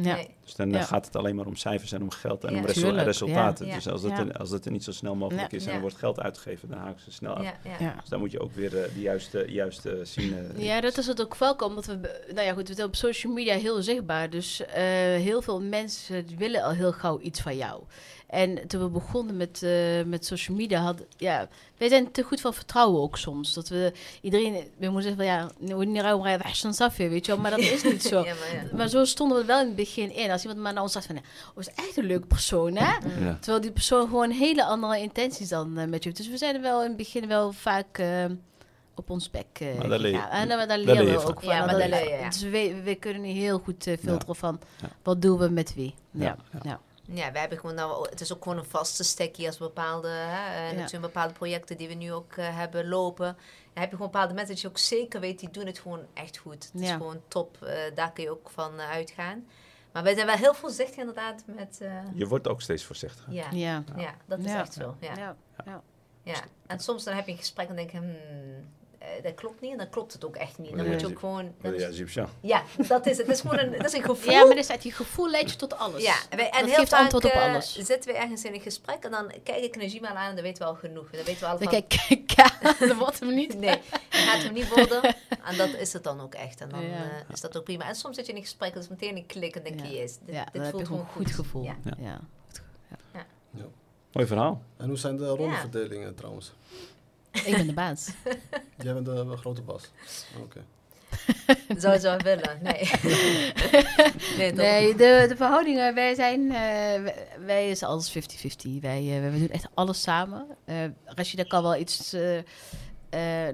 Dus 0.44 0.56
dan 0.56 0.70
Ja. 0.72 0.82
gaat 0.82 1.06
het 1.06 1.16
alleen 1.16 1.36
maar 1.36 1.45
om 1.45 1.56
cijfers 1.56 1.91
en 1.91 2.02
om 2.02 2.12
geld 2.12 2.44
en 2.44 2.54
Ja. 2.54 2.60
om 2.60 2.66
resu- 2.66 2.82
Tuurlijk, 2.82 3.06
resultaten. 3.06 3.66
ja. 3.68 3.74
Dus 3.76 3.88
als 3.88 4.02
het, 4.02 4.12
Ja. 4.12 4.20
er, 4.28 4.38
als 4.38 4.49
het 4.49 4.66
er 4.66 4.72
niet 4.72 4.84
zo 4.84 4.91
snel 4.91 5.16
mogelijk 5.16 5.52
Ja. 5.52 5.58
is 5.58 5.64
en 5.64 5.70
Ja. 5.70 5.76
er 5.76 5.82
wordt 5.82 5.95
geld 5.98 6.20
uitgegeven, 6.20 6.70
dan 6.70 6.78
haken 6.78 7.02
ze 7.02 7.12
snel 7.12 7.34
af. 7.34 7.44
Ja, 7.44 7.54
ja. 7.64 7.76
Ja. 7.80 7.95
Dus 7.99 8.10
dan 8.10 8.20
moet 8.20 8.32
je 8.32 8.40
ook 8.40 8.54
weer 8.54 8.70
de 8.70 8.90
juiste, 8.95 9.45
juiste 9.49 9.99
zien. 10.04 10.36
Ja, 10.58 10.82
dat 10.82 10.98
is 10.98 11.08
het 11.08 11.22
ook 11.22 11.36
wel, 11.38 11.54
omdat 11.54 11.86
we, 11.86 11.99
nou 12.34 12.45
ja, 12.48 12.54
goed, 12.54 12.68
we 12.68 12.74
zijn 12.74 12.88
op 12.88 12.95
social 12.95 13.34
media 13.34 13.56
heel 13.56 13.82
zichtbaar. 13.82 14.30
Dus 14.30 14.66
eh, 14.66 14.84
heel 15.16 15.41
veel 15.41 15.62
mensen 15.62 16.26
willen 16.38 16.64
al 16.64 16.72
heel 16.72 16.91
gauw 16.91 17.20
iets 17.20 17.41
van 17.41 17.58
jou. 17.58 17.84
En 18.28 18.68
toen 18.68 18.82
we 18.82 18.88
begonnen 18.90 19.38
met, 19.38 19.64
eh, 19.64 20.04
met 20.06 20.26
social 20.26 20.58
media, 20.58 20.82
had, 20.82 21.02
ja, 21.18 21.48
wij 21.78 21.90
zijn 21.90 22.12
te 22.12 22.24
goed 22.24 22.41
van 22.41 22.54
vertrouwen 22.54 23.02
ook 23.02 23.18
soms. 23.18 23.54
Dat 23.54 23.68
we 23.70 23.94
iedereen, 24.22 24.54
we 24.78 24.90
moeten 24.90 25.02
zeggen, 25.16 25.16
van, 25.16 25.26
ja, 25.26 25.86
niet 25.86 26.02
rauw, 26.02 26.24
rauw, 26.24 26.38
weg, 26.38 26.56
zo'n 26.56 26.74
safje, 26.74 27.08
weet 27.10 27.26
je 27.26 27.32
wel, 27.32 27.41
maar 27.41 27.52
dat 27.52 27.60
is 27.60 27.84
niet 27.84 28.04
zo. 28.14 28.18
Ja, 28.24 28.34
maar 28.34 28.64
ja. 28.72 28.78
Maar 28.78 28.88
zo 28.88 29.06
stonden 29.06 29.38
we 29.38 29.45
wel 29.45 29.60
in 29.60 29.66
het 29.68 29.76
begin 29.76 30.12
in. 30.16 30.32
Als 30.32 30.41
iemand 30.41 30.60
maar 30.62 30.74
naar 30.74 30.84
ons 30.84 30.91
zegt 30.91 31.06
van, 31.06 31.16
ja, 31.16 31.22
oh, 31.54 31.58
is 31.60 31.70
echt 31.76 31.98
een 31.98 32.06
leuke 32.06 32.28
persoon, 32.28 32.76
hè? 32.76 32.86
ja. 33.26 33.38
Terwijl 33.40 33.62
die 33.62 33.72
persoon 33.72 34.08
gewoon 34.08 34.30
hele 34.32 34.66
andere 34.66 34.99
intenties 34.99 35.49
dan 35.49 35.78
eh, 35.78 35.88
met 35.88 36.04
je 36.04 36.10
heeft. 36.10 36.22
Dus 36.22 36.30
we 36.30 36.38
zijn 36.38 36.56
er 36.56 36.62
wel 36.62 36.82
in 36.82 36.88
het 36.88 36.98
begin 36.98 37.28
wel 37.28 37.52
vaak 37.52 37.98
eh, 37.98 38.26
op 38.95 39.10
ons 39.10 39.30
bek 39.32 39.45
eh 39.54 39.78
Maar 39.78 39.90
daar 39.90 39.99
leer 39.99 40.12
je- 40.12 40.18
gegaan. 40.18 40.49
En 40.49 40.68
daar, 40.68 40.78
leren 40.78 41.06
we 41.06 41.18
ook 41.28 41.41
van. 41.41 41.54
Ja, 41.54 41.66
maar 41.66 41.80
dat- 41.80 41.90
leer 41.90 42.20
ja. 42.20 42.30
Dus 42.30 42.41
we, 42.41 42.82
we 42.84 42.95
kunnen 42.95 43.22
niet 43.22 43.38
heel 43.38 43.60
goed 43.60 43.84
filteren 44.02 44.36
van 44.36 44.60
Ja. 44.82 44.88
wat 45.04 45.22
doen 45.22 45.38
we 45.38 45.49
met 45.49 45.74
wie. 45.76 45.95
Ja, 46.12 46.38
Ja, 46.64 46.80
ja. 47.07 47.31
we 47.31 47.39
hebben 47.39 47.57
gewoon 47.59 47.75
nou, 47.75 48.09
het 48.09 48.21
is 48.21 48.34
ook 48.34 48.43
gewoon 48.43 48.57
een 48.57 48.65
vaste 48.65 49.03
stekkie 49.03 49.47
als 49.47 49.57
bepaalde, 49.57 50.07
hè, 50.07 50.69
Ja. 50.69 50.75
het 50.79 50.89
zijn 50.89 51.01
bepaalde 51.01 51.34
projecten 51.34 51.77
die 51.77 51.88
we 51.88 51.93
nu 51.93 52.13
ook 52.13 52.34
eh, 52.35 52.55
hebben 52.57 52.88
lopen. 52.88 53.25
Dan 53.73 53.84
heb 53.85 53.89
je 53.91 53.95
gewoon 53.97 54.11
bepaalde 54.11 54.34
mensen 54.34 54.53
dat 54.53 54.61
je 54.61 54.67
ook 54.67 54.77
zeker 54.77 55.19
weet, 55.19 55.39
die 55.39 55.49
doen 55.49 55.65
het 55.65 55.79
gewoon 55.79 56.05
echt 56.13 56.38
goed. 56.38 56.69
Het 56.73 56.81
is 56.81 56.91
gewoon 56.91 57.21
top, 57.27 57.61
eh, 57.63 57.77
daar 57.95 58.11
kun 58.13 58.23
je 58.23 58.29
ook 58.31 58.49
van 58.49 58.79
eh, 58.79 58.89
uitgaan. 58.89 59.47
Maar 59.91 60.03
wij 60.03 60.13
zijn 60.15 60.25
wel 60.27 60.35
heel 60.35 60.53
voorzichtig 60.53 60.97
inderdaad 60.97 61.43
met, 61.45 61.81
eh, 61.81 61.91
Je 62.13 62.27
wordt 62.27 62.47
ook 62.47 62.61
steeds 62.61 62.84
voorzichtiger. 62.84 63.34
ja, 63.34 63.47
Ja. 63.51 63.84
ja, 63.95 64.13
dat 64.25 64.39
is 64.39 64.45
Ja. 64.51 64.59
echt 64.59 64.73
zo. 64.73 64.95
Ja. 64.99 65.15
Ja. 65.65 65.81
Ja. 66.23 66.43
En 66.67 66.79
soms 66.79 67.03
dan 67.03 67.13
heb 67.15 67.25
je 67.25 67.31
een 67.31 67.38
gesprek 67.38 67.69
en 67.69 67.75
denk 67.75 67.91
je, 67.91 67.97
hmm, 67.97 68.09
eh, 68.09 68.15
dat 69.23 69.34
klopt 69.35 69.61
niet 69.61 69.71
en 69.71 69.77
dan 69.77 69.89
klopt 69.89 70.13
het 70.13 70.25
ook 70.25 70.35
echt 70.35 70.57
niet. 70.57 70.69
Dan 70.69 70.77
Nee, 70.79 70.89
moet 70.91 71.01
je 71.01 71.07
ook 71.07 71.19
gewoon... 71.19 71.53
Ja, 71.61 71.69
is- 71.88 72.03
ja, 72.41 72.63
dat 72.88 73.05
is 73.05 73.17
het. 73.17 73.27
Het 73.27 73.35
is 73.35 73.41
gewoon 73.41 73.59
een, 73.59 73.71
dat 73.71 73.85
is 73.85 73.93
een 73.93 74.03
gevoel. 74.03 74.31
Ja, 74.31 74.45
maar 74.45 74.55
dan 74.55 74.63
staat 74.63 74.84
je 74.84 74.91
gevoel 74.91 75.29
leidt 75.29 75.51
je 75.51 75.55
tot 75.57 75.77
alles. 75.77 76.03
Ja, 76.03 76.15
en, 76.29 76.38
wij- 76.38 76.49
en 76.49 76.59
dat 76.59 76.69
heel 76.69 76.75
geeft 76.79 76.89
vaak 76.89 76.99
antwoord 77.01 77.25
op 77.25 77.31
eh, 77.31 77.43
alles. 77.43 77.75
zitten 77.75 78.11
we 78.11 78.17
ergens 78.17 78.43
in 78.43 78.53
een 78.53 78.61
gesprek 78.61 79.03
en 79.03 79.11
dan 79.11 79.31
kijk 79.43 79.63
ik 79.63 79.75
Najima 79.75 80.07
aan 80.15 80.29
en 80.29 80.35
dan 80.35 80.43
weten 80.43 80.63
we 80.63 80.69
al 80.69 80.75
genoeg. 80.75 81.09
Dan 81.09 81.23
weten 81.23 81.39
we 81.39 81.45
al 81.45 81.57
van, 81.57 81.67
kijk, 81.67 82.35
dat 82.79 82.95
wordt 82.97 83.19
hem 83.19 83.34
niet. 83.35 83.59
nee, 83.59 83.69
je 84.09 84.17
gaat 84.17 84.43
hem 84.43 84.53
niet 84.53 84.69
worden. 84.69 85.01
En 85.47 85.57
dat 85.57 85.69
is 85.69 85.93
het 85.93 86.03
dan 86.03 86.21
ook 86.21 86.34
echt. 86.34 86.61
En 86.61 86.69
dan 86.69 86.81
Ja. 86.81 86.95
eh, 87.03 87.34
is 87.34 87.41
dat 87.41 87.57
ook 87.57 87.63
prima. 87.63 87.88
En 87.88 87.95
soms 87.95 88.15
zit 88.15 88.25
je 88.25 88.31
in 88.31 88.38
een 88.38 88.43
gesprek 88.43 88.73
en 88.73 88.79
is 88.79 88.88
meteen 88.88 89.15
een 89.15 89.25
klik 89.25 89.55
en 89.55 89.63
denk 89.63 89.79
je, 89.79 89.88
Ja. 89.91 90.01
yes, 90.01 90.17
dit, 90.51 90.67
voelt 90.69 90.85
gewoon 90.85 90.99
een 91.01 91.07
goed 91.07 91.31
gevoel. 91.31 91.63
Ja. 91.63 91.75
Ja. 91.84 91.93
Ja. 93.13 93.25
Ja. 93.53 93.65
Mooi 94.11 94.27
verhaal. 94.27 94.61
En 94.77 94.88
hoe 94.88 94.97
zijn 94.97 95.17
de 95.17 95.27
rollenverdelingen 95.27 96.15
trouwens? 96.15 96.51
Ik 97.45 97.55
ben 97.57 97.68
de 97.68 97.73
baas. 97.73 98.09
Jij 98.84 98.93
bent 98.93 99.05
de 99.05 99.38
grote 99.38 99.61
bas. 99.61 99.84
Oké. 100.43 100.64
Zou 101.81 101.93
je 101.93 101.99
zo 101.99 102.18
willen? 102.18 102.59
Nee. 102.61 102.89
nee, 104.55 104.95
de, 104.95 105.26
de 105.27 105.34
verhoudingen, 105.35 105.93
wij 105.93 106.15
zijn, 106.15 106.51
eh, 106.51 107.11
wij- 107.45 107.69
is 107.69 107.84
alles 107.84 108.09
50-50. 108.09 108.80
Wij, 108.81 109.15
eh, 109.15 109.22
wij 109.30 109.39
doen 109.39 109.49
echt 109.49 109.68
alles 109.73 110.01
samen. 110.01 110.45
Eh 110.65 110.76
Rashida 111.05 111.43
kan 111.43 111.61
wel 111.64 111.76
iets, 111.76 112.14
eh, 112.14 112.38
eh, 112.38 112.43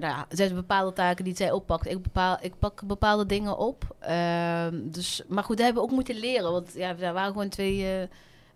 ja, 0.00 0.26
zij 0.28 0.54
bepaalde 0.54 0.92
taken 0.92 1.24
die 1.24 1.36
zij 1.36 1.50
oppakt. 1.50 1.86
Ik, 1.86 2.02
bepaal, 2.02 2.38
ik 2.40 2.58
pak 2.58 2.82
bepaalde 2.86 3.26
dingen 3.26 3.56
op. 3.58 3.96
Ehm, 4.00 4.80
dus, 4.90 5.22
maar 5.28 5.44
goed, 5.44 5.56
dat 5.56 5.64
hebben 5.64 5.82
we 5.82 5.88
ook 5.88 5.94
moeten 5.94 6.16
leren. 6.16 6.52
Want 6.52 6.70
ja, 6.74 6.94
we 6.96 7.10
waren 7.12 7.32
gewoon 7.32 7.48
twee 7.48 7.86
eh 7.86 8.08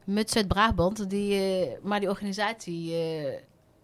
muts 0.05 0.37
uit 0.37 0.49
Brabant, 0.49 1.11
die, 1.11 1.35
eh, 1.41 1.69
maar 1.83 2.01
die 2.01 2.09
organisatie 2.09 2.95
eh, 2.95 3.39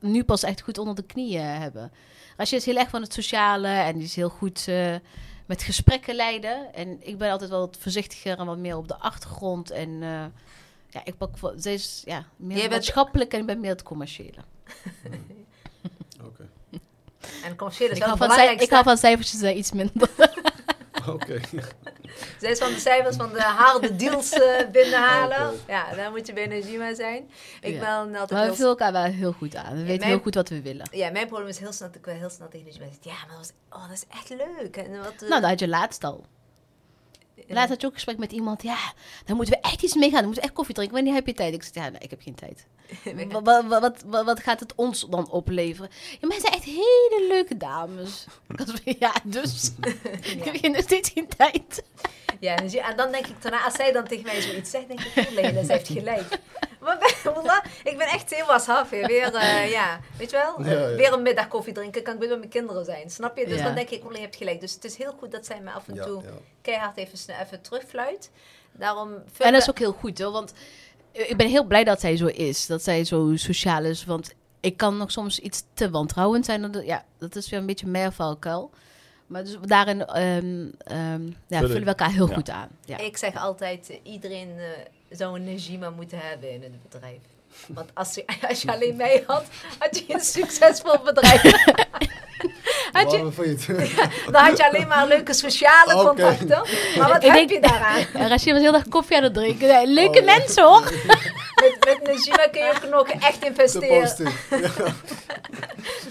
nu 0.05 0.25
pas 0.25 0.43
echt 0.43 0.61
goed 0.63 0.79
onder 0.79 0.95
de 0.95 1.03
knieën 1.03 1.45
hebben. 1.45 1.93
Rashida 2.37 2.57
is 2.57 2.65
heel 2.65 2.77
erg 2.77 2.89
van 2.89 3.03
het 3.03 3.13
sociale 3.13 3.69
en 3.69 3.95
die 3.95 4.05
is 4.05 4.17
heel 4.17 4.29
goed... 4.29 4.69
eh, 4.69 4.95
met 5.47 5.63
gesprekken 5.63 6.15
leiden. 6.15 6.75
En 6.75 7.07
ik 7.07 7.19
ben 7.19 7.31
altijd 7.31 7.51
wel 7.51 7.61
wat 7.61 7.77
voorzichtiger 7.81 8.39
en 8.39 8.47
wat 8.47 8.59
meer 8.59 8.77
op 8.77 8.89
de 8.89 8.97
achtergrond. 8.97 9.71
En 9.71 9.89
eh, 10.03 10.25
ja, 10.89 11.01
ik 11.05 11.17
pak 11.17 11.39
voor, 11.39 11.55
zij 11.57 11.75
is 11.75 12.03
ja, 12.05 12.25
meer 12.37 12.51
Jij 12.57 12.61
bent- 12.69 12.73
maatschappelijk 12.81 13.33
en 13.33 13.41
ik 13.41 13.47
ben 13.47 13.61
meer 13.61 13.71
het 13.71 13.83
commerciële. 13.83 14.39
Oké. 16.27 16.49
En 17.45 17.57
commercieel 17.57 17.91
is 17.91 17.97
Ik 17.99 18.05
wel 18.05 18.17
van 18.17 18.39
ik 18.61 18.71
hou 18.71 18.85
van 18.85 18.97
cijfertjes 18.97 19.41
eh, 19.43 19.57
iets 19.57 19.73
minder. 19.73 20.11
Oké. 21.15 21.41
Zij 22.41 22.51
is 22.51 22.59
van 22.59 22.73
de 22.73 22.79
cijfers 22.79 23.17
van 23.17 23.33
de 23.33 23.43
harde 23.43 23.97
deals 23.97 24.33
eh, 24.33 24.69
binnenhalen. 24.73 25.55
Ja, 25.67 25.95
daar 25.95 26.11
moet 26.11 26.27
je 26.27 26.33
bij 26.33 26.47
Najima 26.47 26.95
zijn. 26.95 27.31
Ik 27.61 27.75
Ja. 27.75 27.81
ben 27.81 27.89
altijd 28.21 28.31
Maar 28.31 28.49
we 28.49 28.55
vullen 28.55 28.71
elkaar 28.71 28.93
wel 28.93 29.03
heel 29.03 29.33
goed 29.33 29.57
aan. 29.57 29.73
We 29.73 29.79
weten 29.83 29.97
mijn- 29.99 30.03
heel 30.11 30.19
goed 30.19 30.35
wat 30.35 30.49
we 30.49 30.63
willen. 30.63 30.89
Ja, 30.93 31.11
mijn 31.11 31.27
probleem 31.27 31.49
is 31.49 31.59
heel 31.59 31.73
snel 31.73 31.89
dat 31.89 31.97
ik 31.97 32.05
wel 32.05 32.15
heel 32.15 32.31
snel 32.31 32.49
tegen 32.49 32.67
Najima 32.67 32.85
zeg, 33.03 33.13
ja, 33.15 33.21
maar 33.27 33.37
dat, 33.37 33.53
was, 33.69 33.81
oh, 33.81 33.89
dat 33.89 33.97
is 33.97 34.05
echt 34.19 34.29
leuk. 34.29 34.77
En 34.77 34.99
wat, 35.03 35.13
eh, 35.23 35.29
Nou, 35.29 35.41
dat 35.41 35.51
had 35.51 35.61
je 35.61 35.69
laatst 35.69 36.05
al. 36.05 36.25
Laatst 37.49 37.69
had 37.69 37.81
je 37.81 37.87
ook 37.87 37.93
een 37.93 37.99
gesprek 37.99 38.19
met 38.19 38.33
iemand. 38.33 38.63
Ja, 38.63 38.79
daar 39.25 39.37
moeten 39.37 39.55
we 39.55 39.61
echt 39.61 39.83
iets 39.83 39.95
mee 39.95 40.11
gaan. 40.11 40.19
Dan 40.19 40.25
moeten 40.25 40.43
we 40.43 40.49
echt 40.49 40.57
koffie 40.57 40.75
drinken. 40.75 40.97
Wanneer 40.97 41.15
heb 41.15 41.27
je 41.27 41.33
tijd? 41.33 41.55
Ik 41.55 41.63
zeg, 41.63 41.75
ja, 41.75 41.89
nee, 41.89 42.01
ik 42.01 42.11
heb 42.11 42.23
geen 42.23 42.35
tijd. 42.35 42.67
Wat, 43.45 43.65
wat, 44.05 44.25
wat, 44.25 44.41
gaat 44.41 44.61
het 44.61 44.73
ons 44.75 45.07
dan 45.11 45.31
opleveren? 45.31 45.91
Ja, 46.11 46.19
maar 46.21 46.37
het 46.37 46.41
zijn 46.41 46.53
echt 46.55 46.65
hele 46.65 47.25
leuke 47.29 47.57
dames. 47.57 48.27
Ja, 48.99 49.13
dus. 49.25 49.71
Ik 50.37 50.45
heb 50.45 50.73
nog 50.73 50.83
steeds 50.83 51.11
geen 51.11 51.29
tijd. 51.37 51.83
Ja, 52.41 52.57
dus 52.57 52.73
ja, 52.73 52.91
en 52.91 52.97
dan 52.97 53.13
denk 53.13 53.27
ik 53.27 53.43
daarna, 53.43 53.65
als 53.65 53.75
zij 53.75 53.93
dan 53.93 54.05
tegen 54.07 54.25
mij 54.25 54.41
zoiets 54.41 54.71
zegt, 54.71 54.89
denk 54.89 55.01
ik, 55.01 55.27
oh, 55.27 55.33
Lena, 55.33 55.65
ze 55.65 55.73
heeft 55.73 55.89
gelijk. 55.89 56.39
Maar 56.81 57.71
ik 57.85 57.99
ben 57.99 58.07
echt 58.07 58.35
heel 58.35 58.47
was 58.47 58.67
weer. 58.91 59.35
eh, 59.35 59.71
ja, 59.71 60.01
weet 60.19 60.31
je 60.31 60.37
wel? 60.37 60.67
Ja, 60.67 60.89
ja. 60.89 60.97
weer 60.97 61.13
een 61.13 61.23
middag 61.23 61.49
koffie 61.49 61.73
drinken, 61.73 62.03
kan 62.03 62.15
ik 62.15 62.21
weer 62.21 62.29
met 62.29 62.39
mijn 62.39 62.51
kinderen 62.51 62.85
zijn. 62.85 63.11
Snap 63.11 63.37
je? 63.37 63.47
Dus 63.47 63.59
Ja. 63.59 63.65
dan 63.65 63.75
denk 63.75 63.91
ik, 63.91 64.05
oh, 64.05 64.13
je 64.13 64.21
hebt 64.21 64.37
gelijk. 64.37 64.61
Dus 64.61 64.73
het 64.75 64.85
is 64.85 64.97
heel 64.97 65.15
goed 65.19 65.33
dat 65.33 65.47
zij 65.47 65.61
me 65.61 65.71
af 65.71 65.89
en 65.89 65.95
Ja, 65.95 66.05
toe 66.05 66.23
ja. 66.23 66.29
Keihard 66.65 66.97
even, 66.97 67.19
snel- 67.19 67.37
even 67.43 67.61
terugfluit. 67.61 68.31
Daarom... 68.73 69.13
En 69.39 69.53
dat 69.53 69.63
is 69.63 69.71
ook 69.71 69.79
heel 69.79 69.93
goed, 69.93 70.19
hoor. 70.19 70.33
Want 70.33 70.53
ik 71.13 71.37
ben 71.37 71.49
heel 71.49 71.65
blij 71.65 71.85
dat 71.85 72.01
zij 72.01 72.17
zo 72.17 72.27
is. 72.27 72.67
Dat 72.67 72.83
zij 72.83 73.05
zo 73.05 73.33
sociaal 73.37 73.85
is. 73.85 74.05
Want 74.05 74.35
ik 74.61 74.77
kan 74.77 74.97
nog 74.97 75.11
soms 75.11 75.39
iets 75.39 75.63
te 75.75 75.91
wantrouwend 75.91 76.45
zijn. 76.45 76.73
Dat- 76.73 76.85
Ja, 76.87 77.05
dat 77.19 77.37
is 77.37 77.51
weer 77.51 77.61
een 77.61 77.67
beetje 77.67 77.87
meer 77.87 78.13
valkuil. 78.13 78.71
Maar 79.27 79.45
dus 79.45 79.57
daarin 79.61 80.07
ehm, 80.07 80.67
ehm, 80.79 81.27
ja, 81.47 81.59
vullen 81.59 81.81
we 81.81 81.87
elkaar 81.87 82.13
heel 82.13 82.29
Ja. 82.29 82.35
goed 82.35 82.51
aan. 82.51 82.69
Ja. 82.85 82.99
Ik 82.99 83.17
zeg 83.17 83.37
altijd, 83.37 83.91
eh, 83.91 83.97
iedereen 84.03 84.59
eh, 84.59 84.65
zou 85.19 85.37
een 85.37 85.45
Najima 85.45 85.91
moeten 85.91 86.19
hebben 86.19 86.51
in 86.51 86.63
het 86.63 86.83
bedrijf. 86.83 87.21
Want 87.69 87.91
als 87.95 88.15
je, 88.15 88.25
als 88.49 88.63
je 88.63 88.73
alleen 88.73 88.97
mij 88.97 89.25
had, 89.27 89.45
had 89.79 89.99
je 89.99 90.15
een 90.15 90.21
succesvol 90.21 90.99
bedrijf. 91.03 91.43
had 92.95 93.11
je, 93.11 93.19
dan 94.33 94.43
had 94.45 94.57
je 94.57 94.69
alleen 94.69 94.89
maar 94.89 95.07
leuke 95.07 95.33
sociale 95.35 95.95
contacten. 95.95 96.63
Maar 96.99 97.09
wat 97.09 97.17
Ik 97.17 97.23
heb 97.23 97.35
denk- 97.35 97.51
je 97.51 97.61
daaraan? 97.61 98.29
Rashid 98.31 98.53
was 98.53 98.63
heel 98.63 98.75
erg 98.75 98.89
koffie 98.89 99.17
aan 99.17 99.23
het 99.23 99.35
drinken. 99.35 99.93
Leuke 99.93 100.19
Oh, 100.21 100.25
ja. 100.25 100.37
mensen 100.37 100.63
hoor. 100.65 100.83
Met, 101.55 101.77
met 101.85 102.03
Najima 102.03 102.49
kun 102.49 102.65
je 102.65 102.73
ook 102.75 102.91
nog 102.91 103.09
echt 103.09 103.41
Te 103.41 103.47
investeren. 103.47 104.33
Ja. 104.51 104.95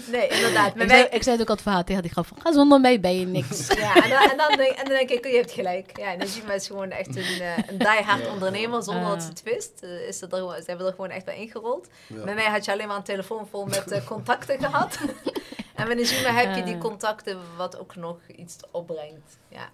Nee, 0.06 0.28
inderdaad. 0.28 0.74
Maar 0.74 0.84
Ik 0.84 0.90
zei, 0.90 1.06
ik 1.10 1.22
zei 1.22 1.36
het 1.36 1.40
ook 1.40 1.48
al 1.48 1.54
het 1.54 1.62
verhaal 1.62 1.84
tegen 1.84 2.02
die 2.02 2.12
van, 2.12 2.24
ga 2.42 2.52
zonder 2.52 2.80
mij 2.80 3.00
ben 3.00 3.18
je 3.18 3.26
niks. 3.26 3.66
ja, 3.76 3.94
en 3.94 4.10
dan, 4.10 4.30
en, 4.30 4.36
dan 4.36 4.56
denk, 4.56 4.70
en 4.70 4.84
dan 4.84 4.96
denk 4.96 5.10
ik, 5.10 5.26
je 5.26 5.36
hebt 5.36 5.52
gelijk. 5.52 5.98
Ja, 5.98 6.14
Najima 6.14 6.52
is 6.52 6.66
gewoon 6.66 6.90
echt 6.90 7.16
een, 7.16 7.40
eh, 7.40 7.56
een 7.66 7.78
diehard 7.78 8.28
ondernemer 8.28 8.82
zonder 8.82 9.08
dat 9.08 9.22
ze 9.22 9.28
het 9.28 9.42
wist. 9.42 9.72
Eh, 9.80 10.08
is 10.08 10.18
ze 10.18 10.26
er, 10.26 10.62
hebben 10.66 10.86
er 10.86 10.92
gewoon 10.92 11.10
echt 11.10 11.24
bij 11.24 11.36
ingerold. 11.36 11.88
Ja. 12.06 12.24
Bij 12.24 12.34
mij 12.34 12.44
had 12.44 12.64
je 12.64 12.72
alleen 12.72 12.88
maar 12.88 12.96
een 12.96 13.02
telefoon 13.02 13.48
vol 13.50 13.64
met 13.66 13.90
eh, 13.90 14.06
contacten 14.06 14.58
gehad. 14.58 14.98
en 15.74 15.88
met 15.88 15.96
Najima 15.96 16.32
heb 16.32 16.56
je 16.56 16.62
die 16.62 16.78
contacten 16.78 17.38
wat 17.56 17.78
ook 17.78 17.96
nog 17.96 18.16
iets 18.36 18.56
opbrengt. 18.70 19.38
Ja. 19.54 19.68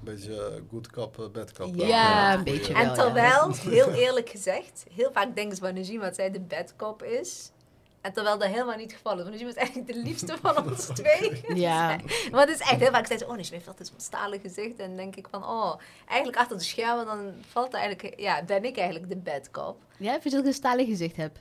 Beetje 0.00 0.46
eh, 0.46 0.62
good 0.70 0.90
cop, 0.90 1.30
bad 1.32 1.52
cop. 1.52 1.74
Ja, 1.74 1.86
Ja, 1.86 2.34
een 2.34 2.44
beetje 2.44 2.72
wel. 2.72 2.82
En 2.82 2.88
ja. 2.88 2.94
terwijl, 2.94 3.52
heel 3.76 3.92
eerlijk 3.92 4.28
gezegd, 4.28 4.84
heel 4.94 5.12
vaak 5.12 5.34
denken 5.34 5.56
ze 5.56 5.62
van 5.62 5.74
Najima 5.74 6.04
dat 6.04 6.14
zij 6.14 6.30
de 6.30 6.40
bad 6.40 6.76
cop 6.76 7.02
is. 7.02 7.50
En 8.00 8.12
terwijl 8.12 8.38
dat 8.38 8.48
helemaal 8.48 8.76
niet 8.76 8.90
het 8.90 9.00
geval 9.00 9.12
is. 9.12 9.18
Want 9.18 9.30
Najima 9.30 9.50
is 9.50 9.56
eigenlijk 9.56 9.92
de 9.92 9.98
liefste 9.98 10.36
van 10.40 10.64
ons 10.68 10.86
twee. 10.86 11.42
Ja. 11.54 11.96
Maar 12.30 12.46
het 12.46 12.60
is 12.60 12.60
echt 12.60 12.80
heel 12.80 12.90
vaak 12.90 13.06
zeggen 13.06 13.18
ze, 13.18 13.24
oh 13.26 13.36
Najima 13.36 13.54
heeft 13.56 13.68
altijd 13.68 13.88
zo'n 13.88 14.00
stalen 14.00 14.40
gezicht. 14.40 14.78
En 14.78 14.86
dan 14.86 14.96
denk 14.96 15.16
ik 15.16 15.26
van, 15.30 15.44
oh, 15.44 15.74
eigenlijk 16.06 16.38
achter 16.38 16.56
de 16.56 16.62
schermen, 16.62 17.06
dan 17.06 17.32
valt 17.48 17.74
er 17.74 17.80
eigenlijk, 17.80 18.20
ja, 18.20 18.44
ben 18.44 18.64
ik 18.64 18.76
eigenlijk 18.76 19.08
de 19.08 19.16
bad 19.16 19.50
cop. 19.50 19.76
Ja, 19.96 20.10
vind 20.12 20.24
je 20.24 20.30
dat 20.30 20.40
ik 20.40 20.46
een 20.46 20.52
stalen 20.52 20.86
gezicht 20.86 21.16
heb? 21.16 21.38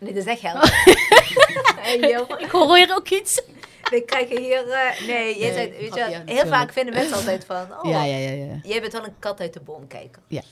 Nee, 0.00 0.12
dat 0.14 0.22
is 0.26 0.28
echt 0.30 0.40
helemaal. 0.40 0.64
hey, 1.86 1.98
joh. 2.10 2.40
Ik 2.40 2.50
hoor 2.50 2.76
hier 2.76 2.94
ook 2.96 3.08
iets. 3.08 3.42
We 3.90 4.02
krijgen 4.06 4.38
hier, 4.40 4.68
eh, 4.68 5.06
nee, 5.06 5.38
jij 5.38 5.48
Nee, 5.48 5.52
zei, 5.52 5.70
weet 5.70 5.94
je, 5.94 6.00
ja, 6.00 6.06
heel 6.06 6.18
natuurlijk. 6.18 6.48
vaak 6.48 6.72
vinden 6.72 6.94
mensen 6.94 7.16
altijd 7.16 7.44
van, 7.44 7.66
oh, 7.82 7.90
Ja, 7.90 8.04
ja, 8.04 8.16
ja, 8.16 8.30
ja. 8.44 8.58
jij 8.62 8.80
bent 8.80 8.92
wel 8.92 9.04
een 9.04 9.18
kat 9.18 9.40
uit 9.40 9.52
de 9.52 9.60
boom 9.60 9.86
kijken. 9.86 10.22
Ja. 10.26 10.42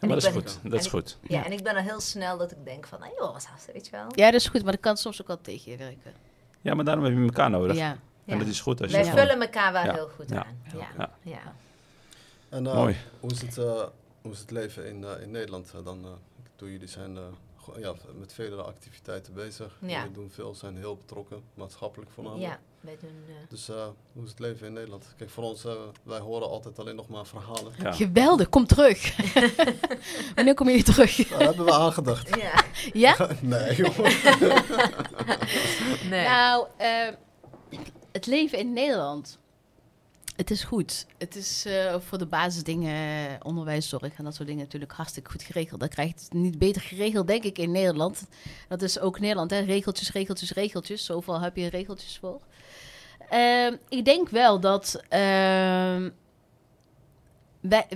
maar 0.00 0.10
ik 0.10 0.22
dat 0.22 0.24
is 0.24 0.28
goed. 0.30 0.58
Dat 0.62 0.78
is 0.80 0.84
en 0.84 0.90
goed. 0.90 1.18
Ja, 1.22 1.38
Ja. 1.38 1.44
en 1.44 1.52
ik 1.52 1.62
ben 1.62 1.76
al 1.76 1.82
heel 1.82 2.00
snel 2.00 2.38
dat 2.38 2.50
ik 2.50 2.64
denk 2.64 2.86
van, 2.86 2.98
joh, 3.18 3.32
wat 3.32 3.48
dat, 3.56 3.74
weet 3.74 3.84
je 3.84 3.90
wel. 3.90 4.06
Ja, 4.14 4.24
dat 4.30 4.40
is 4.40 4.46
goed, 4.46 4.62
maar 4.62 4.72
dat 4.72 4.80
kan 4.80 4.96
soms 4.96 5.20
ook 5.20 5.26
wel 5.26 5.40
tegen 5.40 5.70
je 5.70 5.76
werken. 5.76 6.12
Ja, 6.60 6.74
maar 6.74 6.84
daarom 6.84 7.04
heb 7.04 7.12
je 7.14 7.20
elkaar 7.22 7.50
nodig. 7.50 7.76
Ja. 7.76 7.90
En 7.90 7.98
Ja. 8.24 8.38
dat 8.38 8.46
is 8.48 8.60
goed 8.60 8.80
als 8.80 8.90
je 8.90 8.96
Wij 8.96 9.04
gewoon- 9.06 9.18
vullen 9.26 9.42
elkaar 9.42 9.72
wel 9.72 9.84
Ja. 9.84 9.92
heel 9.92 10.08
goed 10.16 10.30
Ja. 10.30 10.36
aan. 10.44 10.62
Ja. 10.78 10.88
Ja. 10.98 11.10
Ja. 11.22 11.54
En 12.48 12.66
eh, 12.66 12.74
Mooi. 12.74 12.96
Hoe, 13.20 13.30
is 13.30 13.40
het, 13.40 13.58
eh, 13.58 13.82
hoe 14.22 14.32
is 14.32 14.38
het 14.38 14.50
leven 14.50 14.86
in, 14.86 15.04
eh, 15.04 15.22
in 15.22 15.30
Nederland? 15.30 15.72
dan, 15.84 16.04
eh, 16.04 16.10
ik 16.44 16.50
bedoel, 16.56 16.68
jullie 16.72 16.88
zijn 16.88 17.16
eh, 17.16 17.22
ja, 17.76 17.94
met 18.18 18.32
vele 18.32 18.62
activiteiten 18.62 19.34
bezig. 19.34 19.76
Ja. 19.80 19.98
Jullie 19.98 20.12
doen 20.12 20.30
veel, 20.30 20.54
zijn 20.54 20.76
heel 20.76 20.96
betrokken, 20.96 21.42
maatschappelijk 21.54 22.10
voornamelijk. 22.10 22.48
ja, 22.52 22.58
wij 22.80 22.96
doen... 23.00 23.10
eh, 23.28 23.34
Dus 23.48 23.68
eh, 23.68 23.86
hoe 24.12 24.24
is 24.24 24.30
het 24.30 24.38
leven 24.38 24.66
in 24.66 24.72
Nederland? 24.72 25.06
Kijk, 25.16 25.30
voor 25.30 25.44
ons, 25.44 25.64
eh, 25.64 25.72
wij 26.02 26.18
horen 26.18 26.48
altijd 26.48 26.78
alleen 26.78 26.96
nog 26.96 27.08
maar 27.08 27.26
verhalen. 27.26 27.72
Ja. 27.82 27.92
Geweldig, 27.92 28.48
kom 28.48 28.66
terug. 28.66 29.16
Wanneer 30.34 30.54
kom 30.54 30.68
je 30.68 30.82
terug? 30.82 31.16
Daar 31.28 31.40
hebben 31.40 31.64
we 31.64 31.72
aangedacht. 31.72 32.36
ja, 32.36 32.64
Ja? 32.92 33.16
nee, 33.40 33.74
joh. 33.76 33.98
nee. 36.10 36.24
Nou, 36.28 36.66
eh, 36.76 37.08
het 38.12 38.26
leven 38.26 38.58
in 38.58 38.72
Nederland. 38.72 39.38
Het 40.38 40.50
is 40.50 40.64
goed. 40.64 41.06
Het 41.16 41.36
is 41.36 41.64
eh, 41.64 42.00
voor 42.00 42.18
de 42.18 42.26
basisdingen, 42.26 43.38
onderwijs, 43.44 43.88
zorg 43.88 44.18
en 44.18 44.24
dat 44.24 44.34
soort 44.34 44.48
dingen 44.48 44.64
natuurlijk 44.64 44.92
hartstikke 44.92 45.30
goed 45.30 45.42
geregeld. 45.42 45.80
Dat 45.80 45.88
krijgt 45.88 46.20
het 46.20 46.32
niet 46.32 46.58
beter 46.58 46.82
geregeld, 46.82 47.26
denk 47.26 47.44
ik, 47.44 47.58
in 47.58 47.70
Nederland. 47.70 48.26
Dat 48.68 48.82
is 48.82 48.98
ook 48.98 49.20
Nederland, 49.20 49.50
hè? 49.50 49.58
Regeltjes, 49.58 50.12
regeltjes, 50.12 50.52
regeltjes. 50.52 51.04
Zoveel 51.04 51.40
heb 51.40 51.56
je 51.56 51.68
regeltjes 51.68 52.18
voor. 52.18 52.40
Ehm, 53.28 53.76
ik 53.88 54.04
denk 54.04 54.28
wel 54.28 54.60
dat 54.60 55.02
ehm, 55.08 56.10
wij, 57.60 57.86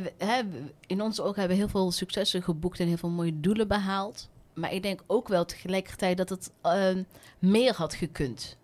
in 0.86 1.02
onze 1.02 1.22
ogen 1.22 1.38
hebben 1.38 1.56
heel 1.56 1.68
veel 1.68 1.90
successen 1.90 2.42
geboekt 2.42 2.80
en 2.80 2.86
heel 2.86 2.96
veel 2.96 3.08
mooie 3.08 3.40
doelen 3.40 3.68
behaald. 3.68 4.28
Maar 4.54 4.72
ik 4.72 4.82
denk 4.82 5.02
ook 5.06 5.28
wel 5.28 5.44
tegelijkertijd 5.44 6.16
dat 6.16 6.28
het 6.28 6.50
ehm, 6.62 7.02
meer 7.38 7.74
had 7.74 7.94
gekund. 7.94 8.56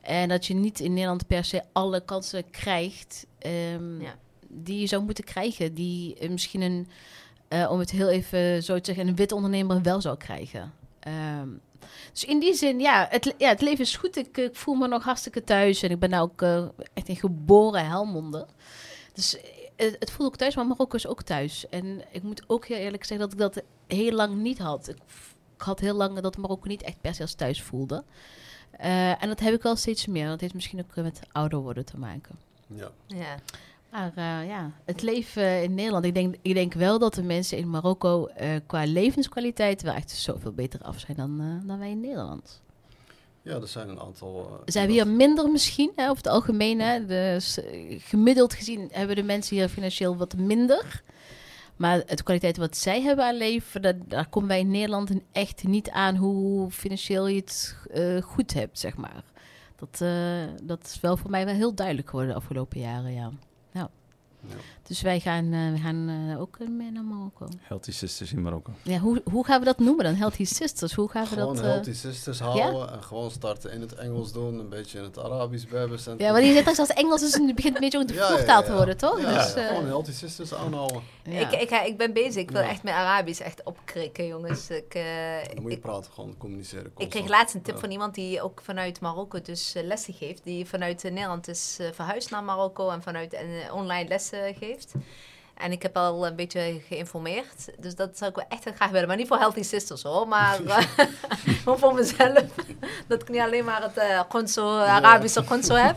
En 0.00 0.28
dat 0.28 0.46
je 0.46 0.54
niet 0.54 0.80
in 0.80 0.92
Nederland 0.92 1.26
per 1.26 1.44
se 1.44 1.62
alle 1.72 2.04
kansen 2.04 2.50
krijgt 2.50 3.26
ehm, 3.38 4.00
Ja. 4.02 4.14
die 4.48 4.80
je 4.80 4.86
zou 4.86 5.02
moeten 5.02 5.24
krijgen. 5.24 5.74
Die 5.74 6.14
eh, 6.18 6.28
misschien 6.30 6.60
een, 6.60 6.88
eh, 7.48 7.70
om 7.70 7.78
het 7.78 7.90
heel 7.90 8.08
even 8.08 8.62
zo 8.62 8.74
te 8.78 8.84
zeggen, 8.84 9.08
een 9.08 9.16
wit 9.16 9.32
ondernemer 9.32 9.82
wel 9.82 10.00
zou 10.00 10.16
krijgen. 10.16 10.72
Ehm, 11.00 11.48
dus 12.12 12.24
in 12.24 12.38
die 12.38 12.54
zin, 12.54 12.80
ja 12.80 13.06
het, 13.10 13.34
ja, 13.38 13.48
het 13.48 13.60
leven 13.60 13.84
is 13.84 13.96
goed. 13.96 14.16
Ik, 14.16 14.36
ik 14.36 14.56
voel 14.56 14.74
me 14.74 14.88
nog 14.88 15.04
hartstikke 15.04 15.44
thuis. 15.44 15.82
En 15.82 15.90
ik 15.90 15.98
ben 15.98 16.10
nou 16.10 16.22
ook 16.22 16.42
eh, 16.42 16.64
echt 16.94 17.08
een 17.08 17.16
geboren 17.16 17.86
Helmonder. 17.86 18.46
Dus 19.14 19.36
het, 19.76 19.96
het 19.98 20.10
voelt 20.10 20.28
ook 20.28 20.36
thuis, 20.36 20.54
maar 20.56 20.66
Marokko 20.66 20.96
is 20.96 21.06
ook 21.06 21.22
thuis. 21.22 21.68
En 21.68 22.02
ik 22.12 22.22
moet 22.22 22.42
ook 22.46 22.66
heel 22.66 22.76
eerlijk 22.76 23.04
zeggen 23.04 23.28
dat 23.28 23.32
ik 23.32 23.54
dat 23.54 23.62
heel 23.86 24.12
lang 24.12 24.36
niet 24.36 24.58
had. 24.58 24.88
Ik, 24.88 24.96
ik 25.56 25.62
had 25.62 25.80
heel 25.80 25.94
lang 25.94 26.20
dat 26.20 26.36
Marokko 26.36 26.68
niet 26.68 26.82
echt 26.82 27.00
per 27.00 27.14
se 27.14 27.22
als 27.22 27.34
thuis 27.34 27.62
voelde. 27.62 28.04
Eh, 28.70 29.22
en 29.22 29.28
dat 29.28 29.40
heb 29.40 29.54
ik 29.54 29.62
wel 29.62 29.76
steeds 29.76 30.06
meer. 30.06 30.26
Dat 30.26 30.40
heeft 30.40 30.54
misschien 30.54 30.78
ook 30.80 31.04
met 31.04 31.20
ouder 31.32 31.58
worden 31.58 31.84
te 31.84 31.98
maken. 31.98 32.34
Ja. 32.66 32.90
Ja. 33.06 33.34
Maar 33.90 34.12
eh, 34.14 34.48
ja, 34.48 34.70
het 34.84 35.02
leven 35.02 35.62
in 35.62 35.74
Nederland. 35.74 36.04
Ik 36.04 36.14
denk, 36.14 36.34
ik 36.42 36.54
denk 36.54 36.72
wel 36.74 36.98
dat 36.98 37.14
de 37.14 37.22
mensen 37.22 37.58
in 37.58 37.70
Marokko 37.70 38.26
eh, 38.26 38.48
qua 38.66 38.84
levenskwaliteit 38.86 39.82
wel 39.82 39.94
echt 39.94 40.10
zoveel 40.10 40.52
beter 40.52 40.80
af 40.82 40.98
zijn 40.98 41.16
dan, 41.16 41.40
eh, 41.40 41.68
dan 41.68 41.78
wij 41.78 41.90
in 41.90 42.00
Nederland. 42.00 42.62
ja, 43.42 43.54
er 43.54 43.68
zijn 43.68 43.88
een 43.88 44.00
aantal... 44.00 44.46
eh, 44.64 44.72
Ze 44.72 44.78
hebben 44.78 44.96
hier 44.96 45.08
minder 45.08 45.50
misschien, 45.50 45.92
hè, 45.96 46.04
over 46.04 46.16
het 46.16 46.32
algemeen. 46.32 46.80
Hè, 46.80 47.06
dus, 47.06 47.60
eh, 47.62 48.00
gemiddeld 48.00 48.54
gezien 48.54 48.88
hebben 48.92 49.16
de 49.16 49.22
mensen 49.22 49.56
hier 49.56 49.68
financieel 49.68 50.16
wat 50.16 50.36
minder. 50.36 51.02
Maar 51.80 52.02
het 52.06 52.22
kwaliteit 52.22 52.56
wat 52.56 52.76
zij 52.76 53.02
hebben 53.02 53.24
aan 53.24 53.36
leven, 53.36 53.82
dat, 53.82 53.96
daar 54.06 54.28
komen 54.28 54.48
wij 54.48 54.60
in 54.60 54.70
Nederland 54.70 55.10
echt 55.32 55.64
niet 55.66 55.90
aan 55.90 56.16
hoe 56.16 56.70
financieel 56.70 57.26
je 57.26 57.40
het 57.40 57.76
eh, 57.90 58.22
goed 58.22 58.54
hebt, 58.54 58.78
zeg 58.78 58.96
maar. 58.96 59.24
Dat, 59.76 60.00
eh, 60.00 60.42
dat 60.62 60.84
is 60.84 61.00
wel 61.00 61.16
voor 61.16 61.30
mij 61.30 61.44
wel 61.44 61.54
heel 61.54 61.74
duidelijk 61.74 62.08
geworden 62.08 62.34
de 62.34 62.40
afgelopen 62.40 62.80
jaren, 62.80 63.12
ja. 63.12 63.30
Ja. 64.48 64.54
Dus 64.82 65.02
wij 65.02 65.20
gaan, 65.20 65.52
eh, 65.52 65.72
we 65.72 65.78
gaan 65.78 66.08
eh, 66.30 66.40
ook 66.40 66.58
mee 66.58 66.90
naar 66.90 67.02
Marokko. 67.04 67.46
Healthy 67.60 67.92
Sisters 67.92 68.32
in 68.32 68.42
Marokko. 68.42 68.72
Ja, 68.82 68.98
hoe, 68.98 69.22
hoe 69.30 69.44
gaan 69.44 69.58
we 69.58 69.64
dat 69.64 69.78
noemen 69.78 70.04
dan? 70.04 70.14
Healthy 70.14 70.44
Sisters, 70.44 70.92
hoe 70.94 71.08
gaan 71.10 71.22
we 71.22 71.28
Gewoon 71.28 71.54
dat... 71.54 71.64
eh, 71.64 71.70
healthy 71.70 71.92
sisters 71.92 72.40
houden 72.40 72.92
en 72.92 73.02
gewoon 73.02 73.30
starten 73.30 73.72
in 73.72 73.80
het 73.80 73.94
Engels 73.94 74.32
doen, 74.32 74.58
een 74.58 74.68
beetje 74.68 74.98
in 74.98 75.04
het 75.04 75.18
Arabisch. 75.18 75.64
En 75.72 76.14
Ja, 76.18 76.32
want 76.32 76.44
je 76.44 76.50
zegt 76.52 76.58
straks 76.60 76.78
als 76.78 76.88
Engels 76.92 77.22
is, 77.22 77.34
het 77.34 77.54
begint 77.54 77.74
een 77.74 77.80
beetje 77.80 77.98
ook 77.98 78.08
de 78.08 78.14
Ja, 78.14 78.30
ja, 78.30 78.36
voertaal 78.36 78.62
te 78.62 78.72
worden, 78.72 78.96
toch? 78.96 79.20
Ja, 79.20 79.34
dus, 79.44 79.54
ja, 79.54 79.60
eh, 79.60 79.66
gewoon 79.66 79.86
healthy 79.86 80.12
sisters 80.12 80.54
aanhouden. 80.54 81.02
ja. 81.24 81.50
Ik, 81.50 81.60
ik, 81.60 81.70
ik 81.86 81.96
ben 81.98 82.12
bezig. 82.12 82.36
Ik 82.42 82.50
wil 82.50 82.62
Ja. 82.62 82.68
echt 82.68 82.82
mijn 82.82 82.96
Arabisch 82.96 83.40
echt 83.40 83.62
opkrikken, 83.64 84.26
jongens. 84.26 84.70
Ik, 84.70 84.94
eh, 84.94 85.02
Dan 85.54 85.62
moet 85.62 85.70
je 85.70 85.76
ik, 85.76 85.82
praten, 85.82 86.12
gewoon 86.12 86.34
communiceren. 86.38 86.92
ik 86.96 87.10
kreeg 87.10 87.28
laatst 87.28 87.54
een 87.54 87.62
tip 87.62 87.74
Ja. 87.74 87.80
van 87.80 87.90
iemand 87.90 88.14
die 88.14 88.42
ook 88.42 88.60
vanuit 88.64 89.00
Marokko 89.00 89.40
dus 89.42 89.74
eh, 89.74 89.82
lessen 89.84 90.14
geeft. 90.14 90.44
Die 90.44 90.66
vanuit 90.66 91.04
eh, 91.04 91.12
Nederland 91.12 91.48
is 91.48 91.76
eh, 91.80 91.86
verhuisd 91.92 92.30
naar 92.30 92.42
Marokko 92.44 92.90
en 92.90 93.02
vanuit 93.02 93.32
eh, 93.32 93.42
online 93.74 94.08
lessen 94.08 94.29
geeft. 94.54 94.94
En 95.60 95.72
ik 95.72 95.82
heb 95.82 95.96
al 95.96 96.26
een 96.26 96.36
beetje 96.36 96.80
geïnformeerd. 96.88 97.68
Dus 97.78 97.94
dat 97.94 98.18
zou 98.18 98.30
ik 98.30 98.36
wel 98.36 98.46
echt 98.48 98.74
graag 98.74 98.90
willen. 98.90 99.08
Maar 99.08 99.16
niet 99.16 99.28
voor 99.28 99.38
Healthy 99.38 99.62
Sisters 99.62 100.02
hoor. 100.02 100.28
Maar 100.28 100.60
eh, 100.64 100.78
voor 101.78 101.94
mezelf. 101.94 102.44
dat 103.08 103.22
ik 103.22 103.28
niet 103.28 103.40
alleen 103.40 103.64
maar 103.64 103.82
het 103.82 103.96
eh 103.96 104.20
konso, 104.28 104.78
Arabische 104.78 105.44
konso 105.44 105.74
heb. 105.74 105.96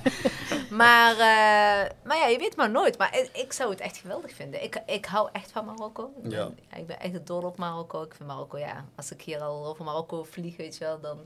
Maar, 0.70 1.12
eh, 1.12 1.90
maar 2.04 2.18
ja, 2.18 2.28
je 2.28 2.38
weet 2.38 2.56
maar 2.56 2.70
nooit. 2.70 2.98
Maar 2.98 3.18
ik, 3.18 3.30
ik 3.34 3.54
zou 3.54 3.70
het 3.70 3.80
echt 3.80 3.98
geweldig 3.98 4.34
vinden. 4.34 4.64
Ik, 4.64 4.82
ik 4.86 5.06
hou 5.06 5.30
echt 5.32 5.52
van 5.52 5.66
Marokko. 5.66 6.14
Ik 6.18 6.22
ben, 6.22 6.32
Ja. 6.32 6.50
ja, 6.72 6.78
ik 6.78 6.88
ben 6.88 7.00
echt 7.00 7.28
dol 7.28 7.42
op 7.42 7.58
Marokko. 7.58 8.02
Ik 8.02 8.14
vind 8.16 8.30
Marokko, 8.30 8.58
ja. 8.58 8.86
Als 8.96 9.12
ik 9.12 9.22
hier 9.22 9.42
al 9.42 9.66
over 9.66 9.84
Marokko 9.86 10.24
vlieg, 10.24 10.58
weet 10.58 10.78
je 10.78 10.84
wel, 10.84 11.00
dan... 11.00 11.20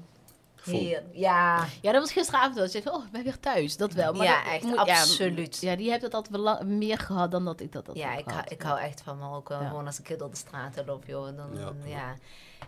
Ja, 1.11 1.65
Ja, 1.81 1.91
dat 1.91 2.01
was 2.01 2.11
gisteravond 2.11 2.55
wel. 2.55 2.67
Ze 2.67 2.81
zei, 2.83 2.95
oh, 2.95 3.05
ik 3.05 3.11
ben 3.11 3.23
weer 3.23 3.39
thuis. 3.39 3.77
Dat 3.77 3.93
wel. 3.93 4.13
Maar 4.13 4.25
ja, 4.25 4.43
dat 4.43 4.53
echt, 4.53 4.63
moet- 4.63 4.77
absoluut. 4.77 5.57
Ja, 5.61 5.75
die 5.75 5.89
heeft 5.89 6.01
het 6.01 6.13
altijd 6.13 6.41
wel 6.41 6.63
meer 6.65 6.97
gehad 6.99 7.31
dan 7.31 7.45
dat 7.45 7.59
ik 7.59 7.71
dat 7.71 7.87
had 7.87 7.95
Ja, 7.97 8.09
ik, 8.11 8.13
hou- 8.25 8.29
gehad. 8.29 8.51
ik 8.51 8.61
hou 8.61 8.79
echt 8.79 9.01
van 9.03 9.17
Marokko. 9.17 9.53
Ja. 9.61 9.67
Gewoon 9.67 9.85
als 9.85 9.99
ik 9.99 10.07
hier 10.07 10.17
door 10.17 10.29
de 10.29 10.35
straten 10.37 10.85
loop, 10.85 11.03
joh. 11.05 11.25
Dan, 11.37 11.49
ja. 11.53 11.71
Ja. 11.85 12.13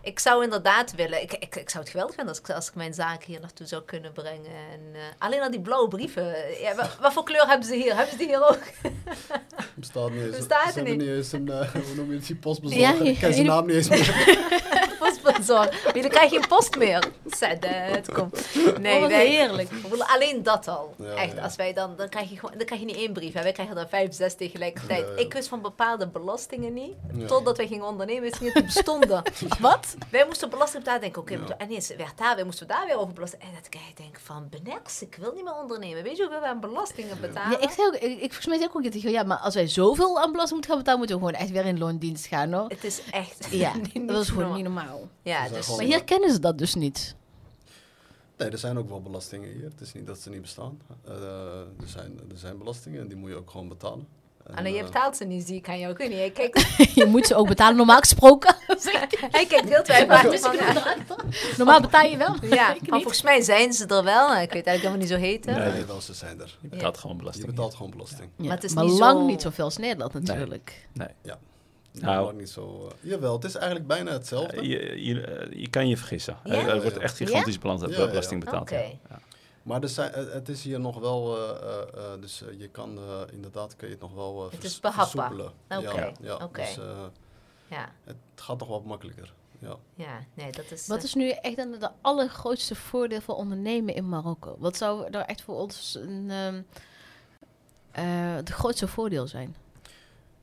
Ik 0.02 0.18
zou 0.18 0.44
inderdaad 0.44 0.94
willen... 0.94 1.22
Ik, 1.22 1.32
ik, 1.32 1.56
ik 1.56 1.70
zou 1.70 1.82
het 1.82 1.92
geweldig 1.92 2.14
vinden 2.14 2.34
als 2.34 2.42
ik, 2.48 2.50
als 2.56 2.68
ik 2.68 2.74
mijn 2.74 2.94
zaak 2.94 3.24
hier 3.24 3.40
naartoe 3.40 3.66
zou 3.66 3.82
kunnen 3.82 4.12
brengen. 4.12 4.50
En, 4.72 4.80
eh, 4.94 5.00
alleen 5.18 5.40
al 5.40 5.50
die 5.50 5.60
blauwe 5.60 5.88
brieven. 5.88 6.34
Ja, 6.60 6.74
wa- 6.74 6.90
wat, 7.00 7.12
voor 7.12 7.24
kleur 7.24 7.46
hebben 7.46 7.66
ze 7.68 7.74
hier? 7.74 7.94
Hebben 7.96 8.10
ze 8.12 8.16
die 8.18 8.26
hier 8.26 8.48
ook? 8.48 8.58
Bestaat 9.74 10.10
niet 10.10 10.22
eens. 10.22 10.36
Bestaat 10.36 10.62
ze 10.62 10.68
er 10.68 10.74
hebben 10.74 10.96
niet. 10.96 11.06
niet 11.06 11.16
eens 11.16 11.32
een, 11.32 11.48
eh, 11.48 11.70
hoe 11.70 11.94
noem 11.96 12.10
je 12.10 12.16
het, 12.16 12.26
die 12.26 12.36
postbezorger. 12.36 13.04
Ja, 13.04 13.10
ik 13.10 13.18
ken 13.18 13.34
zijn 13.34 13.46
naam 13.46 13.66
niet 13.66 13.76
eens 13.76 13.88
meer. 13.88 14.88
Postbezorg. 15.00 15.84
Maar 15.84 15.92
dan 15.92 16.08
krijg 16.10 16.30
je 16.30 16.38
geen 16.38 16.48
post 16.48 16.76
meer. 16.76 17.08
Het, 17.40 18.12
kom. 18.12 18.30
Nee, 18.80 18.94
oh, 18.94 19.00
wat 19.00 19.10
wij- 19.10 19.26
heerlijk. 19.26 19.70
Ik 19.70 20.02
alleen 20.02 20.42
dat 20.42 20.68
al. 20.68 20.94
Ja, 20.98 21.14
Echt, 21.14 21.32
ja. 21.36 21.42
als 21.42 21.56
wij 21.56 21.72
dan, 21.72 21.96
dan 21.96 22.08
krijg 22.08 22.30
je 22.30 22.38
gewoon, 22.38 22.54
dan 22.56 22.66
krijg 22.66 22.80
je 22.80 22.86
niet 22.86 22.96
één 22.96 23.12
brief. 23.12 23.32
Hè. 23.32 23.42
Wij 23.42 23.52
krijgen 23.52 23.76
er 23.76 23.88
vijf, 23.88 24.14
zes 24.14 24.34
tegelijkertijd. 24.34 25.00
Ja, 25.06 25.12
ja. 25.16 25.20
Ik 25.20 25.32
wist 25.32 25.48
van 25.48 25.60
bepaalde 25.62 26.06
belastingen 26.08 26.72
niet. 26.72 26.92
Ja. 27.14 27.26
Totdat 27.26 27.56
wij 27.56 27.66
gingen 27.66 27.86
ondernemen, 27.86 28.22
wist 28.22 28.34
ik 28.34 28.40
niet 28.40 28.54
dat 28.54 28.62
die 28.62 28.72
bestonden. 28.74 29.22
Wat? 29.60 29.94
Wij 30.10 30.26
moesten 30.26 30.50
belasting 30.50 30.78
betalen. 30.84 31.00
Denk 31.12 31.16
ik, 31.16 31.20
oké, 31.22 31.54
en 31.58 31.66
ineens 31.68 31.88
werd 31.96 32.18
daar 32.18 32.36
weer, 32.36 32.44
moesten 32.44 32.66
we 32.66 32.72
daar 32.72 32.86
weer 32.86 32.98
over 32.98 33.12
belasten. 33.14 33.40
En 33.40 33.48
dat 33.54 33.66
ik 33.66 33.74
echt 33.74 33.96
denk 33.96 34.18
van, 34.24 34.48
beneks, 34.50 35.02
ik 35.02 35.16
wil 35.20 35.32
niet 35.34 35.44
meer 35.44 35.54
ondernemen. 35.54 36.02
Weet 36.02 36.16
je 36.16 36.22
hoeveel 36.22 36.40
we 36.40 36.46
aan 36.46 36.60
belastingen 36.60 37.20
betalen? 37.20 37.50
Ja, 37.50 37.60
ik 37.60 37.70
zei 37.70 37.86
ook, 37.86 37.94
ik, 37.94 38.02
ik, 38.02 38.18
volgens 38.18 38.46
mij 38.46 38.56
zei 38.58 38.68
ik 38.68 38.76
ook 38.76 39.10
ja, 39.12 39.22
maar 39.22 39.38
als 39.38 39.54
wij 39.54 39.68
zoveel 39.68 40.20
aan 40.20 40.30
belasting 40.32 40.52
moeten 40.52 40.70
gaan 40.70 40.78
betalen, 40.78 40.98
moeten 40.98 41.18
we 41.18 41.24
gewoon 41.24 41.40
echt 41.40 41.50
weer 41.50 41.64
in 41.66 41.78
loondienst 41.78 42.26
gaan, 42.26 42.52
hoor. 42.52 42.68
Het 42.68 42.84
is 42.84 43.00
echt 43.10 43.46
Ja, 43.50 43.72
niet- 43.92 44.08
dat 44.08 44.20
is 44.22 44.28
gewoon 44.28 44.42
normaal. 44.42 44.56
niet 44.56 44.64
normaal. 44.66 44.89
Ja, 45.22 45.40
zijn 45.40 45.52
dus... 45.52 45.64
gewoon- 45.64 45.78
Maar 45.80 45.88
hier 45.88 46.04
kennen 46.04 46.30
ze 46.32 46.38
dat 46.40 46.58
dus 46.58 46.74
niet. 46.74 47.14
Nee, 48.36 48.50
er 48.50 48.58
zijn 48.58 48.78
ook 48.78 48.88
wel 48.88 49.02
belastingen 49.02 49.52
hier. 49.52 49.64
Het 49.64 49.80
is 49.80 49.92
niet 49.92 50.06
dat 50.06 50.18
ze 50.18 50.30
niet 50.30 50.40
bestaan. 50.42 50.80
Eh, 51.04 51.12
er, 51.80 51.88
zijn, 51.88 52.20
er 52.30 52.38
zijn 52.38 52.58
belastingen 52.58 53.00
en 53.00 53.08
die 53.08 53.16
moet 53.16 53.30
je 53.30 53.36
ook 53.36 53.50
gewoon 53.50 53.68
betalen. 53.68 54.06
En, 54.54 54.72
je 54.72 54.78
eh, 54.78 54.84
betaalt 54.84 55.16
ze 55.16 55.24
niet, 55.24 55.46
zie 55.46 55.56
ik 55.56 55.68
aan 55.68 55.78
jou. 55.78 55.92
Ik 55.92 55.98
weet 55.98 56.08
niet, 56.78 56.94
je 56.94 57.04
moet 57.14 57.26
ze 57.26 57.34
ook 57.34 57.48
betalen, 57.48 57.76
normaal 57.76 57.98
gesproken. 57.98 58.54
hij 59.30 59.46
kijkt 59.46 59.68
heel 59.68 59.82
twijfelachtig 59.82 60.40
van... 61.06 61.16
normaal 61.56 61.80
betaal 61.80 62.04
je 62.06 62.16
wel. 62.16 62.34
Ja, 62.40 62.48
Ik 62.48 62.58
maar 62.58 62.74
niet. 62.80 62.88
volgens 62.90 63.22
mij 63.22 63.40
zijn 63.40 63.72
ze 63.72 63.86
er 63.86 64.04
wel. 64.04 64.26
Ik 64.36 64.52
weet 64.52 64.66
eigenlijk 64.66 64.78
helemaal 64.78 64.98
niet 64.98 65.08
zo 65.08 65.16
heten. 65.16 65.54
Nee, 65.54 65.72
Nee. 65.72 65.84
wel, 65.84 66.00
ze 66.00 66.14
zijn 66.14 66.40
er. 66.40 66.58
Je 66.60 66.68
betaalt 66.68 66.98
gewoon 66.98 67.12
Je 67.16 67.22
belasting. 67.22 67.46
betaalt 67.46 67.74
gewoon 67.74 67.90
belasting. 67.90 68.28
Ja, 68.36 68.44
Maar 68.44 68.54
het 68.54 68.64
is 68.64 68.74
maar 68.74 68.84
niet 68.84 68.98
lang 68.98 69.18
zo- 69.18 69.26
niet 69.26 69.42
zoveel 69.42 69.64
als 69.64 69.76
Nederland 69.76 70.12
natuurlijk. 70.12 70.88
Nee. 70.92 71.08
Nou, 71.92 72.24
Nou. 72.24 72.34
niet 72.36 72.50
zo. 72.50 72.86
eh, 73.02 73.10
jawel, 73.10 73.32
het 73.34 73.44
is 73.44 73.54
eigenlijk 73.54 73.86
bijna 73.86 74.10
hetzelfde. 74.10 74.56
Eh, 74.56 74.62
je, 74.62 75.04
je, 75.04 75.20
eh, 75.26 75.60
je 75.60 75.68
kan 75.70 75.88
je 75.88 75.96
vergissen. 75.96 76.36
Ja? 76.44 76.52
Er, 76.52 76.68
er 76.68 76.82
wordt 76.82 76.96
echt 76.96 77.16
gigantisch 77.16 77.58
Ja, 77.62 77.70
ja, 77.96 78.04
ja. 78.04 78.06
belasting 78.08 78.44
betaald. 78.44 78.70
Maar 79.62 79.82
er 79.82 79.88
zijn, 79.88 80.12
het 80.12 80.48
is 80.48 80.62
hier 80.62 80.80
nog 80.80 80.98
wel, 80.98 81.36
eh, 81.36 81.50
eh, 81.62 82.12
eh, 82.12 82.20
dus 82.20 82.42
eh, 82.42 82.58
je 82.60 82.68
kan 82.68 82.98
eh, 82.98 83.20
inderdaad 83.32 83.76
kun 83.76 83.86
je 83.88 83.92
het 83.92 84.02
nog 84.02 84.14
wel 84.14 84.46
eh, 84.46 84.52
Het 84.52 84.64
is 84.64 84.80
behapbaar. 84.80 85.32
Oké, 85.68 86.12
Ja. 86.20 86.48
Dus 86.52 86.78
eh, 86.78 87.04
Ja, 87.68 87.92
het 88.04 88.16
gaat 88.34 88.58
toch 88.58 88.68
wat 88.68 88.84
makkelijker. 88.84 89.32
Ja. 89.58 89.76
ja, 89.94 90.18
nee, 90.34 90.52
dat 90.52 90.70
is... 90.70 90.86
Wat 90.86 90.98
eh, 90.98 91.04
is 91.04 91.14
nu 91.14 91.28
echt 91.30 91.56
dan 91.56 91.70
de 91.78 91.90
allergrootste 92.00 92.74
voordeel 92.74 93.20
voor 93.20 93.34
ondernemen 93.34 93.94
in 93.94 94.08
Marokko? 94.08 94.56
Wat 94.58 94.76
zou 94.76 95.04
er 95.10 95.20
echt 95.20 95.42
voor 95.42 95.56
ons 95.56 95.94
een, 96.00 96.26
ehm, 96.30 96.62
eh, 97.90 98.34
het 98.34 98.48
grootste 98.50 98.88
voordeel 98.88 99.26
zijn? 99.26 99.56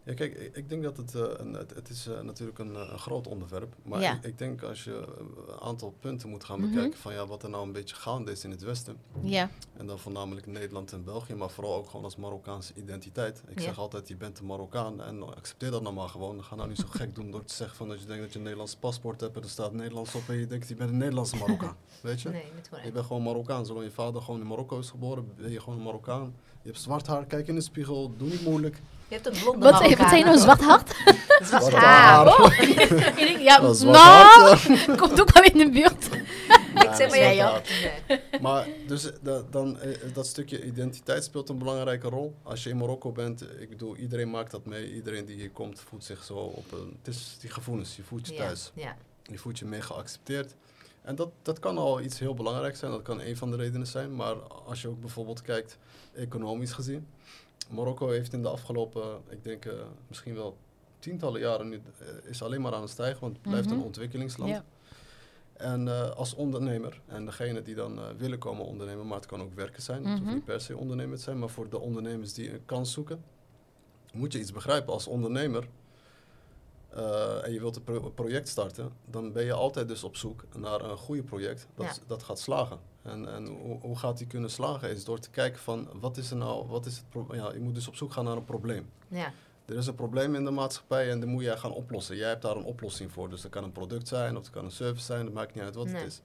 Ja, 0.08 0.14
kijk, 0.14 0.34
ik, 0.36 0.56
ik 0.56 0.70
denk 0.70 0.84
dat 0.84 0.98
het, 0.98 1.16
eh, 1.16 1.22
een, 1.38 1.54
het, 1.54 1.74
het 1.76 1.90
is 1.90 2.08
eh, 2.08 2.20
natuurlijk 2.22 2.60
een, 2.60 2.76
eh, 2.76 2.90
een 2.92 3.00
groot 3.00 3.28
onderwerp. 3.28 3.76
Maar 3.84 4.02
Ja. 4.02 4.14
ik, 4.14 4.24
ik 4.24 4.38
denk 4.38 4.62
als 4.64 4.84
je 4.84 4.92
een 5.18 5.60
aantal 5.60 5.94
punten 6.00 6.30
moet 6.30 6.44
gaan 6.44 6.60
Mhm. 6.60 6.70
bekijken 6.74 7.00
van 7.00 7.14
ja, 7.14 7.28
wat 7.28 7.44
er 7.44 7.50
nou 7.50 7.66
een 7.66 7.72
beetje 7.72 7.96
gaande 7.96 8.32
is 8.32 8.44
in 8.44 8.52
het 8.52 8.62
Westen. 8.62 8.98
Ja, 9.22 9.50
En 9.78 9.88
dan 9.88 10.00
voornamelijk 10.00 10.46
Nederland 10.46 10.92
en 10.92 11.04
België, 11.04 11.34
maar 11.36 11.50
vooral 11.50 11.76
ook 11.76 11.90
gewoon 11.90 12.04
als 12.06 12.16
Marokkaanse 12.16 12.74
identiteit. 12.76 13.44
Ik 13.48 13.58
Ja. 13.60 13.64
zeg 13.66 13.80
altijd, 13.80 14.08
je 14.08 14.16
bent 14.16 14.40
een 14.40 14.46
Marokkaan 14.46 15.02
en 15.02 15.36
accepteer 15.36 15.72
dat 15.72 15.82
nou 15.82 15.96
maar 15.96 16.10
gewoon. 16.10 16.44
Ga 16.44 16.56
nou 16.56 16.68
niet 16.70 16.78
zo 16.78 16.88
gek 16.90 17.16
doen 17.16 17.32
door 17.32 17.44
te 17.44 17.54
zeggen 17.54 17.78
van 17.78 17.88
dat 17.90 18.00
je 18.00 18.06
denkt 18.06 18.22
dat 18.22 18.32
je 18.32 18.38
een 18.38 18.44
Nederlands 18.44 18.76
paspoort 18.76 19.22
hebt 19.22 19.36
en 19.36 19.44
er 19.44 19.50
staat 19.50 19.74
Nederlands 19.74 20.16
op 20.16 20.22
en 20.30 20.36
je 20.38 20.48
denkt 20.48 20.68
je 20.68 20.76
bent 20.76 20.90
een 20.90 20.98
Nederlandse 20.98 21.36
Marokkaan. 21.36 21.78
Weet 22.02 22.22
je? 22.22 22.30
Nee, 22.30 22.44
Je 22.84 22.92
bent 22.92 23.06
gewoon 23.06 23.24
Marokkaan. 23.24 23.66
Zolang 23.66 23.86
je 23.86 23.92
vader 23.92 24.22
gewoon 24.22 24.40
in 24.40 24.48
Marokko 24.48 24.80
is 24.80 24.90
geboren, 24.90 25.32
ben 25.36 25.52
je 25.52 25.60
gewoon 25.60 25.78
een 25.78 25.84
Marokkaan. 25.86 26.36
Je 26.68 26.74
hebt 26.74 26.86
zwart 26.86 27.08
haar, 27.08 27.26
kijk 27.26 27.48
in 27.48 27.56
de 27.56 27.62
spiegel, 27.62 28.14
doe 28.18 28.30
niet 28.30 28.44
moeilijk. 28.44 28.80
Je 29.08 29.16
hebt 29.16 29.28
ook 29.28 29.40
blonde 29.42 29.60
wat, 29.72 29.96
wat 29.96 30.08
zei 30.10 30.18
je 30.18 30.26
nou, 30.26 30.38
zwart 30.38 30.62
hart? 30.62 30.96
Zwart 31.44 31.64
Zwart 31.66 31.74
haar. 31.74 32.26
haar. 32.26 32.28
Oh, 32.42 32.60
ik 32.60 33.16
denk, 33.16 33.40
ja, 33.40 33.60
Dat 33.60 33.74
is 33.76 33.80
zwart 33.82 33.98
nou, 33.98 34.56
hart. 34.56 34.98
komt 35.02 35.22
ook 35.22 35.32
wel 35.34 35.44
in 35.44 35.58
de 35.58 35.70
buurt. 35.70 36.06
Ik 36.76 36.94
zeg 36.94 37.10
maar, 37.10 37.18
jij. 37.18 37.62
Nee. 38.08 38.20
Maar 38.42 38.68
dus 38.88 39.10
da- 39.22 39.44
dan, 39.50 39.80
eh, 39.80 39.98
dat 40.14 40.28
stukje 40.28 40.66
identiteit 40.66 41.24
speelt 41.24 41.50
een 41.50 41.58
belangrijke 41.58 42.08
rol. 42.10 42.36
Als 42.44 42.64
je 42.64 42.70
in 42.70 42.78
Marokko 42.78 43.12
bent, 43.12 43.42
ik 43.60 43.70
bedoel, 43.70 43.96
iedereen 43.96 44.30
maakt 44.30 44.52
dat 44.52 44.66
mee. 44.66 44.94
Iedereen 44.94 45.26
die 45.26 45.36
hier 45.36 45.52
komt 45.52 45.80
voelt 45.90 46.04
zich 46.04 46.24
zo 46.24 46.34
op 46.34 46.72
een... 46.72 46.98
Het 47.04 47.16
is 47.16 47.38
die 47.40 47.50
gevoelens, 47.50 47.96
je 47.96 48.04
voelt 48.04 48.28
je 48.28 48.34
Ja, 48.34 48.40
thuis. 48.40 48.72
ja. 48.74 48.96
Je 49.24 49.38
voelt 49.38 49.60
je 49.60 49.66
mee 49.66 49.82
geaccepteerd. 49.82 50.56
En 51.08 51.16
dat, 51.16 51.30
dat 51.42 51.60
kan 51.60 51.78
al 51.78 52.02
iets 52.02 52.20
heel 52.20 52.34
belangrijks 52.34 52.80
zijn. 52.80 52.92
Dat 52.92 53.02
kan 53.02 53.22
een 53.22 53.38
van 53.38 53.52
de 53.52 53.58
redenen 53.58 53.88
zijn. 53.88 54.16
Maar 54.16 54.36
als 54.44 54.82
je 54.82 54.88
ook 54.88 55.00
bijvoorbeeld 55.00 55.42
kijkt, 55.42 55.78
economisch 56.14 56.72
gezien. 56.74 57.08
Marokko 57.70 58.10
heeft 58.10 58.34
in 58.34 58.42
de 58.42 58.50
afgelopen, 58.50 59.22
ik 59.30 59.44
denk 59.44 59.66
eh, 59.66 59.74
misschien 60.08 60.36
wel 60.36 60.58
tientallen 61.00 61.40
jaren 61.42 61.70
nu, 61.70 61.82
eh, 62.00 62.08
is 62.30 62.42
alleen 62.44 62.62
maar 62.62 62.74
aan 62.74 62.82
het 62.82 62.90
stijgen. 62.90 63.22
Want 63.22 63.34
het 63.34 63.42
blijft 63.42 63.68
Mhm. 63.70 63.78
een 63.78 63.84
ontwikkelingsland. 63.84 64.50
Ja. 64.52 64.64
En 65.54 65.88
eh, 65.88 66.10
als 66.10 66.34
ondernemer, 66.36 67.02
en 67.06 67.26
degene 67.26 67.62
die 67.62 67.76
dan 67.76 68.00
willen 68.18 68.38
komen 68.40 68.66
ondernemen, 68.66 69.08
maar 69.08 69.18
het 69.18 69.26
kan 69.26 69.42
ook 69.42 69.54
werken 69.54 69.82
zijn, 69.82 70.00
het 70.04 70.12
hoeft 70.12 70.24
Mhm. 70.24 70.34
niet 70.34 70.46
per 70.46 70.62
se 70.62 70.78
ondernemer 70.78 71.18
te 71.18 71.24
zijn, 71.24 71.40
maar 71.40 71.50
voor 71.50 71.70
de 71.70 71.80
ondernemers 71.80 72.34
die 72.34 72.54
een 72.54 72.66
kans 72.66 72.92
zoeken, 72.92 73.24
moet 74.14 74.34
je 74.34 74.40
iets 74.40 74.52
begrijpen 74.52 74.94
als 74.94 75.08
ondernemer. 75.08 75.68
Eh, 76.98 77.46
en 77.46 77.54
je 77.54 77.60
wilt 77.60 77.76
een 77.76 77.84
pro- 77.84 78.10
project 78.10 78.48
starten, 78.48 78.92
dan 79.06 79.32
ben 79.32 79.44
je 79.46 79.54
altijd 79.54 79.88
dus 79.88 80.04
op 80.04 80.16
zoek 80.16 80.44
naar 80.56 80.82
een 80.82 80.98
goede 80.98 81.24
project 81.24 81.68
dat, 81.76 81.86
Ja. 81.86 81.94
dat 82.08 82.24
gaat 82.24 82.40
slagen. 82.40 82.80
En, 83.02 83.34
en 83.34 83.48
hoe, 83.48 83.80
hoe 83.82 83.98
gaat 83.98 84.18
die 84.18 84.28
kunnen 84.28 84.50
slagen? 84.50 84.90
Is 84.90 85.04
door 85.06 85.20
te 85.20 85.30
kijken 85.30 85.60
van 85.60 85.88
wat 86.00 86.18
is 86.18 86.32
er 86.32 86.38
nou, 86.38 86.68
wat 86.68 86.86
is 86.86 86.98
het 87.14 87.24
ja, 87.38 87.54
je 87.54 87.60
moet 87.60 87.76
dus 87.76 87.88
op 87.88 87.96
zoek 87.96 88.12
gaan 88.14 88.24
naar 88.26 88.38
een 88.38 88.44
probleem. 88.46 88.90
Ja, 89.08 89.32
Er 89.66 89.78
is 89.78 89.88
een 89.88 89.96
probleem 89.96 90.36
in 90.36 90.46
de 90.46 90.52
maatschappij 90.52 91.10
en 91.12 91.20
die 91.20 91.30
moet 91.30 91.44
jij 91.44 91.58
gaan 91.58 91.72
oplossen. 91.74 92.16
Jij 92.16 92.30
hebt 92.30 92.42
daar 92.42 92.56
een 92.56 92.64
oplossing 92.64 93.12
voor. 93.12 93.30
Dus 93.30 93.42
dat 93.42 93.52
kan 93.52 93.64
een 93.64 93.72
product 93.72 94.08
zijn 94.08 94.38
of 94.38 94.42
het 94.44 94.52
kan 94.52 94.66
een 94.66 94.72
service 94.72 95.06
zijn, 95.06 95.26
dat 95.26 95.34
maakt 95.34 95.54
niet 95.56 95.64
uit 95.64 95.76
wat 95.76 95.86
Nee. 95.86 95.96
het 95.96 96.06
is. 96.06 96.22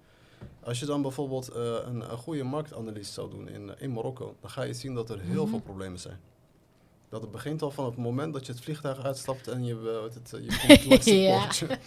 Als 0.65 0.81
je 0.81 0.87
dan 0.87 1.03
bijvoorbeeld 1.03 1.49
eh, 1.49 1.63
een, 1.85 2.11
een 2.11 2.19
goede 2.19 2.43
marktanalyse 2.43 3.13
zou 3.13 3.31
doen 3.31 3.49
in, 3.49 3.75
in 3.79 3.93
Marokko, 3.93 4.35
dan 4.41 4.51
ga 4.51 4.63
je 4.63 4.75
zien 4.75 4.95
dat 4.95 5.11
er 5.11 5.21
heel 5.21 5.41
Mhm. 5.43 5.51
veel 5.51 5.61
problemen 5.61 5.99
zijn. 5.99 6.21
Dat 7.13 7.21
het 7.23 7.31
begint 7.31 7.63
al 7.63 7.71
van 7.71 7.85
het 7.85 7.97
moment 7.97 8.33
dat 8.33 8.47
je 8.47 8.53
het 8.53 8.61
vliegtuig 8.61 9.05
uitstapt 9.05 9.49
en 9.49 9.65
je, 9.65 9.75
eh, 10.09 10.15
het, 10.15 10.33
eh, 10.33 10.41
je 10.41 10.47
komt 10.67 10.85
langs 10.87 11.05
het 11.05 11.15
Ja. 11.15 11.39
poortje. 11.41 11.67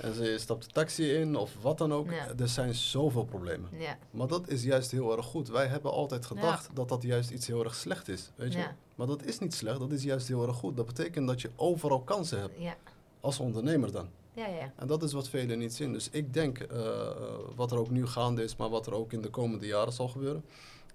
En 0.00 0.14
ze- 0.14 0.24
je 0.24 0.38
stapt 0.38 0.64
de 0.64 0.70
taxi 0.72 1.12
in 1.12 1.36
of 1.36 1.50
wat 1.60 1.78
dan 1.78 1.92
ook. 1.92 2.10
Ja. 2.10 2.26
Er 2.38 2.48
zijn 2.48 2.74
zoveel 2.74 3.24
problemen. 3.24 3.70
ja, 3.78 3.98
Maar 4.10 4.26
dat 4.26 4.48
is 4.48 4.62
juist 4.62 4.90
heel 4.90 5.16
erg 5.16 5.26
goed. 5.26 5.48
Wij 5.48 5.66
hebben 5.66 5.92
altijd 5.92 6.26
gedacht 6.26 6.68
dat 6.74 6.88
dat 6.88 7.02
juist 7.02 7.30
iets 7.30 7.46
heel 7.46 7.64
erg 7.64 7.74
slecht 7.74 8.08
is. 8.08 8.30
Weet 8.34 8.52
je? 8.52 8.64
Maar 8.94 9.06
dat 9.06 9.24
is 9.24 9.38
niet 9.38 9.54
slecht, 9.54 9.78
dat 9.78 9.92
is 9.92 10.02
juist 10.02 10.28
heel 10.28 10.46
erg 10.46 10.56
goed. 10.56 10.76
Dat 10.76 10.86
betekent 10.86 11.26
dat 11.26 11.40
je 11.40 11.50
overal 11.56 12.00
kansen 12.00 12.40
hebt, 12.40 12.54
ja, 12.58 12.76
als 13.20 13.38
ondernemer 13.38 13.92
dan. 13.92 14.08
ja, 14.34 14.46
ja. 14.46 14.72
En 14.76 14.86
dat 14.86 15.02
is 15.02 15.12
wat 15.12 15.28
velen 15.28 15.58
niet 15.58 15.74
zien. 15.74 15.92
Dus 15.92 16.08
ik 16.10 16.34
denk, 16.34 16.58
eh, 16.58 17.08
wat 17.56 17.72
er 17.72 17.78
ook 17.78 17.90
nu 17.90 18.06
gaande 18.06 18.42
is, 18.42 18.56
maar 18.56 18.68
wat 18.68 18.86
er 18.86 18.94
ook 18.94 19.12
in 19.12 19.20
de 19.22 19.30
komende 19.30 19.66
jaren 19.66 19.92
zal 19.92 20.08
gebeuren, 20.08 20.44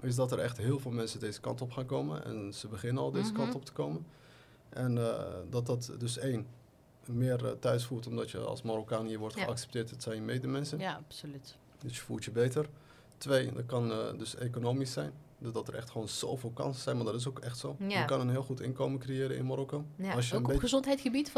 is 0.02 0.16
dat 0.16 0.32
er 0.32 0.40
echt 0.40 0.58
heel 0.58 0.80
veel 0.80 0.92
mensen 0.92 1.20
deze 1.20 1.40
kant 1.40 1.62
op 1.62 1.72
gaan 1.72 1.86
komen. 1.86 2.26
En 2.26 2.54
ze 2.54 2.68
beginnen 2.68 3.04
al 3.04 3.12
deze 3.12 3.32
Mhm. 3.32 3.42
kant 3.42 3.56
op 3.56 3.66
te 3.66 3.72
komen. 3.72 4.06
En 4.70 4.98
eh, 4.98 5.24
dat 5.50 5.66
dat 5.66 5.92
dus 5.98 6.18
één, 6.18 6.48
meer 7.06 7.46
eh, 7.46 7.52
thuis 7.52 7.86
voelt, 7.86 8.08
omdat 8.08 8.32
je 8.32 8.38
als 8.38 8.62
Marokkaan 8.62 9.06
hier 9.06 9.20
wordt 9.20 9.36
Ja. 9.36 9.44
geaccepteerd. 9.44 9.90
Het 9.90 10.04
zijn 10.04 10.16
je 10.16 10.22
medemensen. 10.22 10.80
Ja, 10.80 10.96
absoluut. 10.96 11.58
Dus 11.80 11.96
je 11.96 12.02
voelt 12.02 12.24
je 12.26 12.32
beter. 12.32 12.66
Twee, 13.18 13.52
dat 13.54 13.66
kan 13.66 13.92
eh, 13.92 14.18
dus 14.18 14.36
economisch 14.36 14.92
zijn. 14.92 15.12
Dus 15.38 15.52
dat 15.54 15.68
er 15.68 15.76
echt 15.76 15.90
gewoon 15.90 16.08
zoveel 16.08 16.52
kansen 16.52 16.82
zijn, 16.84 16.96
maar 16.96 17.06
dat 17.06 17.16
is 17.16 17.28
ook 17.28 17.40
echt 17.40 17.58
zo. 17.58 17.76
Ja. 17.88 18.00
Je 18.00 18.06
kan 18.06 18.20
een 18.20 18.30
heel 18.30 18.44
goed 18.44 18.62
inkomen 18.62 19.00
creëren 19.00 19.36
in 19.38 19.46
Marokko. 19.46 19.86
Ja. 19.96 20.14
Als 20.14 20.26
je 20.28 20.32
een 20.32 20.38
Ook 20.38 20.44
op 20.44 20.48
beetje, 20.52 20.62
gezondheidsgebied, 20.62 21.32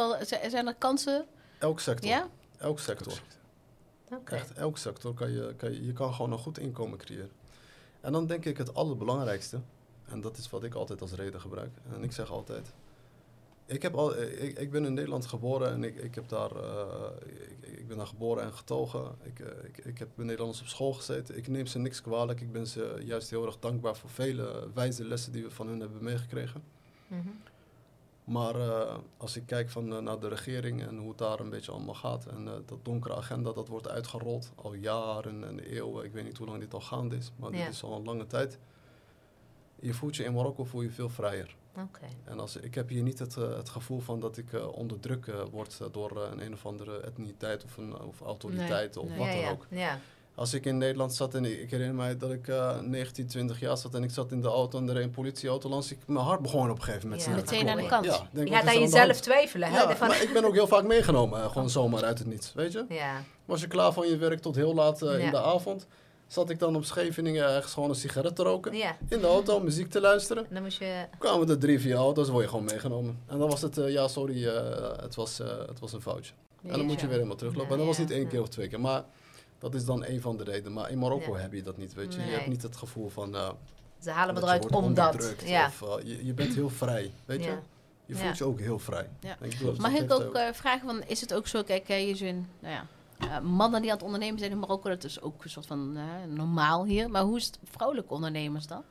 zijn 0.50 0.68
er 0.68 0.76
kansen? 0.76 1.26
elk 1.60 1.80
sector. 1.80 2.10
Ja? 2.10 2.30
Elk 2.58 2.80
sector. 2.80 3.22
Oké. 4.12 4.36
Echt, 4.36 4.54
elk 4.54 4.78
sector 4.78 5.14
kan 5.14 5.32
je, 5.32 5.54
kan 5.58 5.74
je, 5.74 5.86
je 5.86 5.94
kan 5.94 6.14
gewoon 6.14 6.32
een 6.32 6.38
goed 6.38 6.58
inkomen 6.60 6.98
creëren. 6.98 7.30
En 8.02 8.12
dan 8.12 8.28
denk 8.28 8.46
ik 8.46 8.58
het 8.58 8.74
allerbelangrijkste, 8.74 9.62
en 10.06 10.22
dat 10.22 10.38
is 10.38 10.50
wat 10.50 10.64
ik 10.64 10.74
altijd 10.74 11.02
als 11.02 11.12
reden 11.12 11.42
gebruik. 11.42 11.72
En 11.92 12.04
ik 12.04 12.12
zeg 12.12 12.32
altijd, 12.32 12.74
ik, 13.66 13.82
heb 13.82 13.96
al, 13.96 14.16
eh, 14.16 14.44
ik, 14.44 14.60
ik 14.60 14.72
ben 14.72 14.86
in 14.86 14.94
Nederland 14.94 15.26
geboren 15.26 15.72
en 15.72 15.84
ik, 15.84 15.96
ik, 15.96 16.16
heb 16.16 16.30
daar, 16.30 16.52
eh, 16.56 17.06
ik, 17.62 17.80
ik 17.80 17.88
ben 17.88 17.98
daar 17.98 18.08
geboren 18.08 18.44
en 18.44 18.54
getogen. 18.54 19.16
Ik, 19.24 19.40
eh, 19.40 19.48
ik, 19.64 19.78
ik 19.78 19.98
heb 19.98 20.10
bij 20.16 20.26
Nederlanders 20.26 20.62
op 20.62 20.68
school 20.68 20.94
gezeten. 20.94 21.38
Ik 21.38 21.48
neem 21.48 21.66
ze 21.66 21.80
niks 21.80 22.02
kwalijk. 22.02 22.42
Ik 22.42 22.52
ben 22.52 22.68
ze 22.68 23.02
juist 23.04 23.30
heel 23.30 23.46
erg 23.46 23.60
dankbaar 23.60 23.96
voor 23.96 24.10
vele 24.10 24.68
wijze 24.74 25.06
lessen 25.06 25.32
die 25.32 25.44
we 25.44 25.52
van 25.52 25.68
hun 25.68 25.80
hebben 25.80 26.04
meegekregen. 26.04 26.64
Mhm. 27.08 27.30
Maar 28.32 28.56
eh, 28.56 28.98
als 29.18 29.36
ik 29.36 29.46
kijk 29.46 29.70
van, 29.70 29.94
eh, 29.96 30.00
naar 30.00 30.20
de 30.20 30.28
regering 30.28 30.82
en 30.82 30.98
hoe 30.98 31.10
het 31.10 31.18
daar 31.18 31.40
een 31.40 31.50
beetje 31.50 31.72
allemaal 31.72 31.94
gaat. 31.94 32.26
En 32.26 32.48
eh, 32.48 32.54
dat 32.66 32.86
donkere 32.86 33.16
agenda 33.16 33.52
dat 33.52 33.68
wordt 33.68 33.88
uitgerold 33.90 34.52
al 34.56 34.74
jaren 34.74 35.44
en 35.44 35.60
eeuwen. 35.60 36.06
Ik 36.06 36.12
weet 36.14 36.24
niet 36.24 36.38
hoe 36.38 36.48
lang 36.48 36.60
dit 36.60 36.74
al 36.74 36.82
gaande 36.82 37.16
is, 37.16 37.32
maar 37.36 37.52
Ja. 37.52 37.64
dit 37.66 37.74
is 37.74 37.84
al 37.84 37.96
een 37.96 38.04
lange 38.04 38.28
tijd. 38.28 38.60
Je 39.80 39.94
voelt 39.94 40.16
je 40.16 40.24
in 40.24 40.34
Marokko 40.34 40.64
voel 40.64 40.82
je 40.82 40.92
veel 40.92 41.10
vrijer. 41.10 41.56
Oké. 41.78 42.08
En 42.24 42.40
als, 42.40 42.56
ik 42.56 42.76
heb 42.76 42.90
hier 42.90 43.04
niet 43.04 43.20
het, 43.20 43.36
het 43.36 43.70
gevoel 43.70 44.00
van 44.00 44.20
dat 44.20 44.38
ik 44.38 44.74
onder 44.74 45.00
druk 45.00 45.28
eh, 45.28 45.44
word 45.52 45.80
door 45.92 46.22
een 46.22 46.46
een 46.46 46.54
of 46.54 46.66
andere 46.66 47.00
etniciteit 47.00 47.64
of, 47.64 47.78
een, 47.78 48.02
of 48.02 48.22
autoriteit 48.22 48.98
of 48.98 49.10
nee. 49.10 49.18
wat 49.18 49.28
ja, 49.28 49.34
dan 49.34 49.42
ja, 49.42 49.50
ook. 49.52 49.68
ja. 49.70 50.00
Als 50.36 50.54
ik 50.54 50.66
in 50.66 50.78
Nederland 50.78 51.14
zat 51.14 51.34
en 51.36 51.46
ik, 51.46 51.72
herinner 51.72 51.96
mij 51.96 52.18
dat 52.18 52.32
ik 52.32 52.48
eh 52.48 52.80
19, 52.80 53.28
20 53.28 53.60
jaar 53.60 53.78
zat 53.78 53.94
en 53.96 54.04
ik 54.04 54.10
zat 54.12 54.32
in 54.32 54.42
de 54.42 54.48
auto 54.48 54.78
en 54.80 54.90
er 54.90 55.02
een 55.02 55.10
politieauto 55.12 55.70
langs. 55.70 55.92
Ik, 55.92 55.98
mijn 56.06 56.26
hart 56.26 56.42
begon 56.42 56.70
op 56.70 56.78
een 56.78 56.84
gegeven 56.84 57.10
moment 57.10 57.28
Ja. 57.28 57.36
Meteen 57.36 57.70
aan 57.70 57.78
de 57.78 57.86
kant. 57.86 58.06
Ja, 58.06 58.28
denk, 58.32 58.48
Je 58.48 58.54
gaat 58.54 58.66
aan 58.68 58.80
jezelf 58.80 59.20
twijfelen, 59.20 59.70
hè? 59.72 59.78
Ja, 59.82 59.96
Van- 59.96 60.08
maar 60.08 60.22
ik 60.22 60.34
ben 60.34 60.46
ook 60.46 60.54
heel 60.54 60.68
vaak 60.68 60.84
meegenomen, 60.84 61.42
eh, 61.44 61.52
gewoon 61.52 61.70
zomaar 61.70 62.04
uit 62.04 62.18
het 62.20 62.28
niets, 62.28 62.54
weet 62.54 62.72
je. 62.72 62.86
ja, 62.90 63.24
Was 63.46 63.62
je 63.62 63.68
klaar 63.68 63.94
van 63.94 64.08
je 64.08 64.18
werk 64.18 64.40
tot 64.40 64.56
heel 64.56 64.74
laat 64.74 65.02
eh, 65.02 65.12
Ja. 65.20 65.26
in 65.26 65.32
de 65.32 65.42
avond, 65.42 65.88
zat 66.28 66.50
ik 66.50 66.60
dan 66.60 66.76
op 66.76 66.86
Scheveningen 66.86 67.46
ergens 67.50 67.74
gewoon 67.74 67.90
een 67.90 67.96
sigaret 67.96 68.36
te 68.36 68.44
roken, 68.44 68.76
ja. 68.76 68.98
in 69.10 69.20
de 69.20 69.28
auto 69.28 69.60
muziek 69.60 69.90
te 69.90 70.02
luisteren. 70.02 70.46
Dan 70.50 70.64
moest 70.64 70.80
je... 70.80 71.06
Kwamen 71.20 71.50
er 71.50 71.58
drie, 71.60 71.80
vier 71.80 71.96
auto's, 71.96 72.30
word 72.30 72.44
je 72.44 72.50
gewoon 72.50 72.66
meegenomen. 72.66 73.20
En 73.28 73.38
dan 73.38 73.50
was 73.50 73.62
het, 73.62 73.78
eh, 73.78 73.90
ja 73.92 74.08
sorry, 74.08 74.48
eh, 74.48 75.02
het, 75.02 75.16
was, 75.16 75.40
eh, 75.40 75.48
het 75.68 75.80
was 75.80 75.94
een 75.94 76.02
foutje. 76.02 76.34
En 76.64 76.78
dan 76.78 76.86
moet 76.86 77.00
je 77.00 77.06
weer 77.08 77.16
helemaal 77.16 77.36
teruglopen. 77.38 77.68
Ja, 77.70 77.74
en 77.74 77.86
dat 77.88 77.88
was 77.88 78.06
niet 78.06 78.12
één 78.12 78.22
ja. 78.24 78.28
keer 78.30 78.42
of 78.42 78.50
twee 78.50 78.68
keer, 78.68 78.80
maar 78.80 79.04
dat 79.62 79.76
is 79.76 79.86
dan 79.86 80.06
een 80.06 80.22
van 80.22 80.38
de 80.38 80.44
redenen. 80.44 80.74
Maar 80.74 80.90
in 80.92 80.98
Marokko 80.98 81.36
Ja. 81.36 81.42
heb 81.42 81.54
je 81.54 81.62
dat 81.62 81.78
niet, 81.78 81.94
weet 81.94 82.14
je. 82.14 82.22
Je 82.22 82.32
hebt 82.32 82.48
niet 82.48 82.62
het 82.62 82.76
gevoel 82.76 83.10
van... 83.10 83.36
eh, 83.36 83.50
Ze 84.00 84.12
halen 84.12 84.34
me 84.34 84.42
eruit 84.42 84.70
omdat. 84.72 85.36
Ja. 85.46 85.66
Of, 85.68 85.82
eh, 85.82 86.06
je, 86.08 86.26
je 86.26 86.34
bent 86.34 86.54
heel 86.54 86.70
vrij, 86.70 87.12
weet 87.26 87.44
je. 87.44 87.50
Ja. 87.50 87.62
Je 88.06 88.16
voelt 88.16 88.38
je 88.38 88.44
ook 88.46 88.60
heel 88.60 88.80
vrij. 88.80 89.10
Ik 89.42 89.58
bedoel, 89.58 89.76
Mag 89.76 89.92
ik 89.94 90.12
ook 90.12 90.34
eh, 90.36 90.54
vragen, 90.54 90.88
van, 90.88 91.04
is 91.04 91.22
het 91.22 91.34
ook 91.34 91.48
zo, 91.48 91.64
kijk, 91.64 91.88
hè, 91.88 91.96
je 91.96 92.16
zin, 92.16 92.48
nou 92.60 92.74
ja, 92.74 92.86
eh, 93.18 93.40
mannen 93.40 93.82
die 93.82 93.90
aan 93.92 93.96
het 93.98 94.06
ondernemen 94.06 94.40
zijn 94.40 94.52
in 94.52 94.60
Marokko, 94.60 94.90
dat 94.90 95.04
is 95.04 95.22
ook 95.22 95.44
een 95.44 95.50
soort 95.50 95.66
van 95.66 95.98
normaal 96.28 96.86
hier. 96.86 97.10
Maar 97.10 97.22
hoe 97.24 97.38
is 97.38 97.46
het 97.46 97.60
vrouwelijke 97.64 98.14
ondernemers 98.14 98.68
dan? 98.68 98.84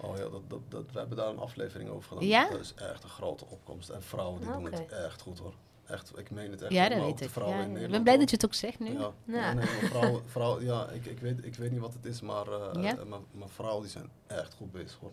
Oh 0.00 0.16
ja, 0.16 0.22
dat, 0.22 0.42
dat, 0.48 0.60
dat, 0.68 0.84
we 0.92 0.98
hebben 0.98 1.16
daar 1.16 1.28
een 1.28 1.38
aflevering 1.38 1.90
over 1.90 2.08
gedaan. 2.08 2.26
Ja? 2.26 2.48
Dat 2.50 2.60
is 2.60 2.74
echt 2.74 3.02
een 3.02 3.08
grote 3.08 3.44
opkomst. 3.48 3.88
En 3.88 4.02
vrouwen 4.02 4.40
die 4.40 4.52
doen 4.52 4.64
het 4.64 4.86
echt 4.88 5.20
goed 5.20 5.38
hoor. 5.38 5.54
Echt, 5.86 6.18
ik 6.18 6.30
meen 6.30 6.50
het 6.50 6.62
echt. 6.62 6.72
ja, 6.72 6.88
dat 6.88 6.98
weet 6.98 7.18
de 7.18 7.24
ik. 7.24 7.30
vrouwen 7.30 7.58
Ja, 7.58 7.64
in 7.78 7.84
ik 7.84 7.90
ben 7.90 8.02
blij 8.02 8.16
dat 8.16 8.30
je 8.30 8.36
het 8.36 8.44
ook 8.44 8.54
zegt 8.54 8.78
nu. 8.78 8.92
Ja, 8.92 8.98
Ja. 9.24 9.34
ja. 9.34 9.52
nee, 9.52 9.64
maar 9.64 9.88
vrouwen, 9.90 10.22
vrouwen, 10.26 10.64
ja, 10.64 10.88
ik, 10.90 11.06
ik, 11.06 11.18
weet, 11.20 11.44
ik 11.44 11.54
weet 11.54 11.70
niet 11.70 11.80
wat 11.80 11.92
het 11.92 12.04
is, 12.04 12.20
maar, 12.20 12.46
eh, 12.48 12.82
Ja? 12.82 12.96
eh, 12.96 13.04
maar 13.32 13.48
vrouwen 13.48 13.82
die 13.82 13.90
zijn 13.90 14.10
echt 14.26 14.54
goed 14.54 14.72
bezig 14.72 14.98
hoor. 15.00 15.12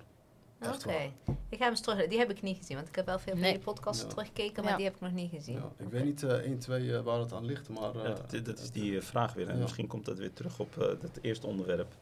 Echt 0.59 0.85
Oké. 0.85 1.11
Ik 1.49 1.57
ga 1.57 1.63
hem 1.63 1.69
eens 1.69 1.81
terug. 1.81 2.07
Die 2.07 2.17
heb 2.17 2.29
ik 2.29 2.41
niet 2.41 2.57
gezien, 2.57 2.75
want 2.75 2.87
ik 2.87 2.95
heb 2.95 3.05
wel 3.05 3.19
veel 3.19 3.33
van 3.33 3.41
Nee. 3.41 3.51
die 3.53 3.61
podcasts 3.61 4.01
Ja. 4.01 4.07
teruggekeken, 4.07 4.61
maar 4.63 4.71
Ja. 4.71 4.77
die 4.77 4.85
heb 4.85 4.95
ik 4.95 5.01
nog 5.01 5.11
niet 5.11 5.29
gezien. 5.29 5.55
Ja, 5.55 5.71
ik 5.77 5.87
weet 5.89 6.03
niet 6.03 6.23
eh 6.23 6.29
1, 6.37 6.59
2 6.59 6.97
waar 7.01 7.19
het 7.19 7.33
aan 7.33 7.45
ligt, 7.45 7.69
maar... 7.69 7.97
Ja, 7.97 8.03
eh, 8.03 8.15
dat, 8.27 8.45
dat 8.45 8.59
is 8.59 8.71
die 8.71 9.01
vraag 9.01 9.33
weer. 9.33 9.49
En 9.49 9.55
Ja. 9.55 9.61
misschien 9.61 9.87
komt 9.87 10.05
dat 10.05 10.17
weer 10.17 10.33
terug 10.33 10.59
op 10.59 10.77
eh, 10.77 10.85
dat 10.87 11.19
eerste 11.21 11.47
onderwerp 11.47 11.93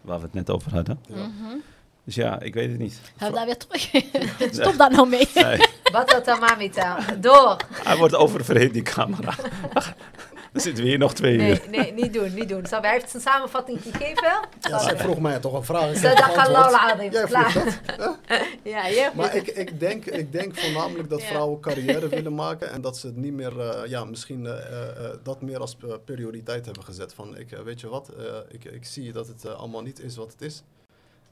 waar 0.00 0.18
we 0.18 0.24
het 0.24 0.34
net 0.34 0.50
over 0.50 0.72
hadden. 0.74 1.00
ja. 1.08 1.26
Mhm. 1.26 1.56
Dus 2.08 2.16
ja, 2.16 2.40
ik 2.40 2.54
weet 2.54 2.70
het 2.70 2.78
niet. 2.78 3.00
Gaan 3.16 3.30
we 3.30 3.34
daar 3.36 3.46
weer 3.46 3.56
terug? 3.56 3.90
Stop 4.60 4.76
daar 4.76 4.90
nou 4.90 5.08
mee. 5.08 5.28
Nee, 5.34 5.60
Wat 5.92 6.08
dat 6.08 6.24
dan, 6.24 6.38
mamita? 6.40 6.98
Door! 7.20 7.56
hij 7.82 7.96
wordt 7.96 8.14
oververhit, 8.14 8.72
die 8.72 8.82
camera. 8.82 9.34
Dan 10.52 10.62
zitten 10.62 10.82
we 10.84 10.88
hier 10.88 10.98
nog 10.98 11.14
twee 11.14 11.36
Nee, 11.36 11.50
uur. 11.50 11.62
nee, 11.70 11.92
niet 11.92 12.12
doen, 12.12 12.34
niet 12.34 12.48
doen. 12.48 12.66
Zo, 12.66 12.80
hij 12.80 12.92
heeft 12.92 13.10
zijn 13.10 13.22
samenvatting 13.22 13.82
gegeven. 13.82 14.40
Ja, 14.60 14.78
zij 14.78 14.96
vroeg 14.96 15.18
mij 15.18 15.38
toch 15.38 15.52
een 15.52 15.64
vraag. 15.64 16.00
dat 16.00 16.18
gaat 16.22 16.98
Jij 17.12 17.26
vroeg 17.28 17.52
dat. 17.52 18.18
Ja, 18.62 18.86
je 18.86 19.10
Maar 19.14 19.34
ik, 19.34 19.46
ik, 19.46 19.80
denk, 19.80 20.04
ik 20.04 20.32
denk 20.32 20.58
voornamelijk 20.58 21.10
dat 21.10 21.20
Ja. 21.20 21.26
vrouwen 21.26 21.60
carrière 21.60 22.08
willen 22.08 22.34
maken 22.34 22.70
en 22.70 22.80
dat 22.80 22.96
ze 22.98 23.06
het 23.06 23.16
niet 23.16 23.32
meer, 23.32 23.60
eh, 23.60 23.90
ja, 23.90 24.04
misschien 24.04 24.46
eh, 24.46 24.52
eh, 24.88 25.10
dat 25.22 25.42
meer 25.42 25.60
als 25.60 25.76
prioriteit 26.04 26.64
hebben 26.64 26.84
gezet. 26.84 27.14
Van, 27.14 27.36
ik, 27.38 27.48
weet 27.64 27.80
je 27.80 27.88
wat, 27.88 28.08
eh, 28.18 28.24
ik, 28.48 28.64
ik 28.64 28.84
zie 28.84 29.12
dat 29.12 29.26
het 29.26 29.54
allemaal 29.54 29.82
niet 29.82 30.00
is 30.00 30.16
wat 30.16 30.32
het 30.32 30.40
is. 30.42 30.62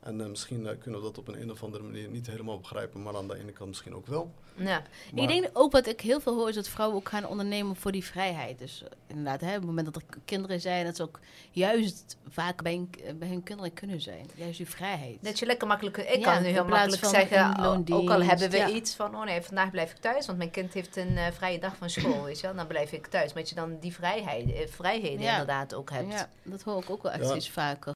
En 0.06 0.20
eh, 0.20 0.26
misschien 0.26 0.66
eh, 0.66 0.78
kunnen 0.80 1.00
we 1.00 1.06
dat 1.06 1.18
op 1.18 1.28
een, 1.28 1.40
een 1.40 1.50
of 1.50 1.62
andere 1.62 1.82
manier 1.84 2.08
niet 2.08 2.26
helemaal 2.26 2.58
begrijpen, 2.58 3.02
maar 3.02 3.16
aan 3.16 3.28
de 3.28 3.38
ene 3.38 3.52
kant 3.52 3.68
misschien 3.68 3.94
ook 3.94 4.06
wel. 4.06 4.32
Ja. 4.54 4.64
Maar- 4.64 5.22
Ik 5.22 5.28
denk 5.28 5.48
ook 5.52 5.72
wat 5.72 5.86
ik 5.86 6.00
heel 6.00 6.20
veel 6.20 6.34
hoor 6.34 6.48
is 6.48 6.54
dat 6.54 6.68
vrouwen 6.68 6.96
ook 6.98 7.08
gaan 7.08 7.26
ondernemen 7.26 7.76
voor 7.76 7.92
die 7.92 8.04
vrijheid. 8.04 8.58
Dus 8.58 8.82
eh, 8.82 8.88
inderdaad, 9.06 9.40
hè, 9.40 9.48
op 9.48 9.54
het 9.54 9.64
moment 9.64 9.86
dat 9.86 9.96
er 9.96 10.02
kinderen 10.24 10.60
zijn, 10.60 10.84
dat 10.84 10.96
ze 10.96 11.02
ook 11.02 11.20
juist 11.50 12.16
vaak 12.28 12.62
bij 12.62 12.72
hun, 12.74 12.90
k- 12.90 13.18
bij 13.18 13.28
hun 13.28 13.42
kinderen 13.42 13.72
kunnen 13.72 14.00
zijn. 14.00 14.26
Juist 14.34 14.56
die 14.56 14.68
vrijheid. 14.68 15.18
Dat 15.20 15.38
je 15.38 15.46
lekker 15.46 15.66
makkelijk... 15.68 15.96
Ik 15.96 16.08
Ja, 16.24 16.32
kan 16.32 16.42
nu 16.42 16.48
heel 16.48 16.64
makkelijk 16.66 17.04
zeggen, 17.04 17.60
loondienst, 17.62 18.02
ook 18.02 18.10
al 18.10 18.22
hebben 18.22 18.50
we 18.50 18.56
ja. 18.56 18.68
iets 18.68 18.94
van... 18.94 19.16
Oh 19.16 19.24
nee, 19.24 19.42
vandaag 19.42 19.70
blijf 19.70 19.90
ik 19.90 19.96
thuis, 19.98 20.26
want 20.26 20.38
mijn 20.38 20.50
kind 20.50 20.72
heeft 20.74 20.96
een 20.96 21.18
vrije 21.32 21.58
dag 21.58 21.76
van 21.76 21.90
school, 21.90 22.22
weet 22.24 22.40
je 22.40 22.46
wel. 22.46 22.56
Dan 22.56 22.66
blijf 22.66 22.92
ik 22.92 23.06
thuis. 23.06 23.32
Maar 23.32 23.42
dat 23.42 23.48
je 23.48 23.54
dan 23.54 23.78
die 23.80 23.92
vrijheid, 23.94 24.70
vrijheden 24.70 25.20
Ja. 25.20 25.30
inderdaad 25.30 25.74
ook 25.74 25.90
hebt. 25.90 26.12
Ja, 26.12 26.28
dat 26.42 26.62
hoor 26.62 26.82
ik 26.82 26.90
ook 26.90 27.02
wel 27.02 27.12
echt 27.12 27.22
Ja. 27.22 27.28
steeds 27.28 27.50
vaker. 27.50 27.94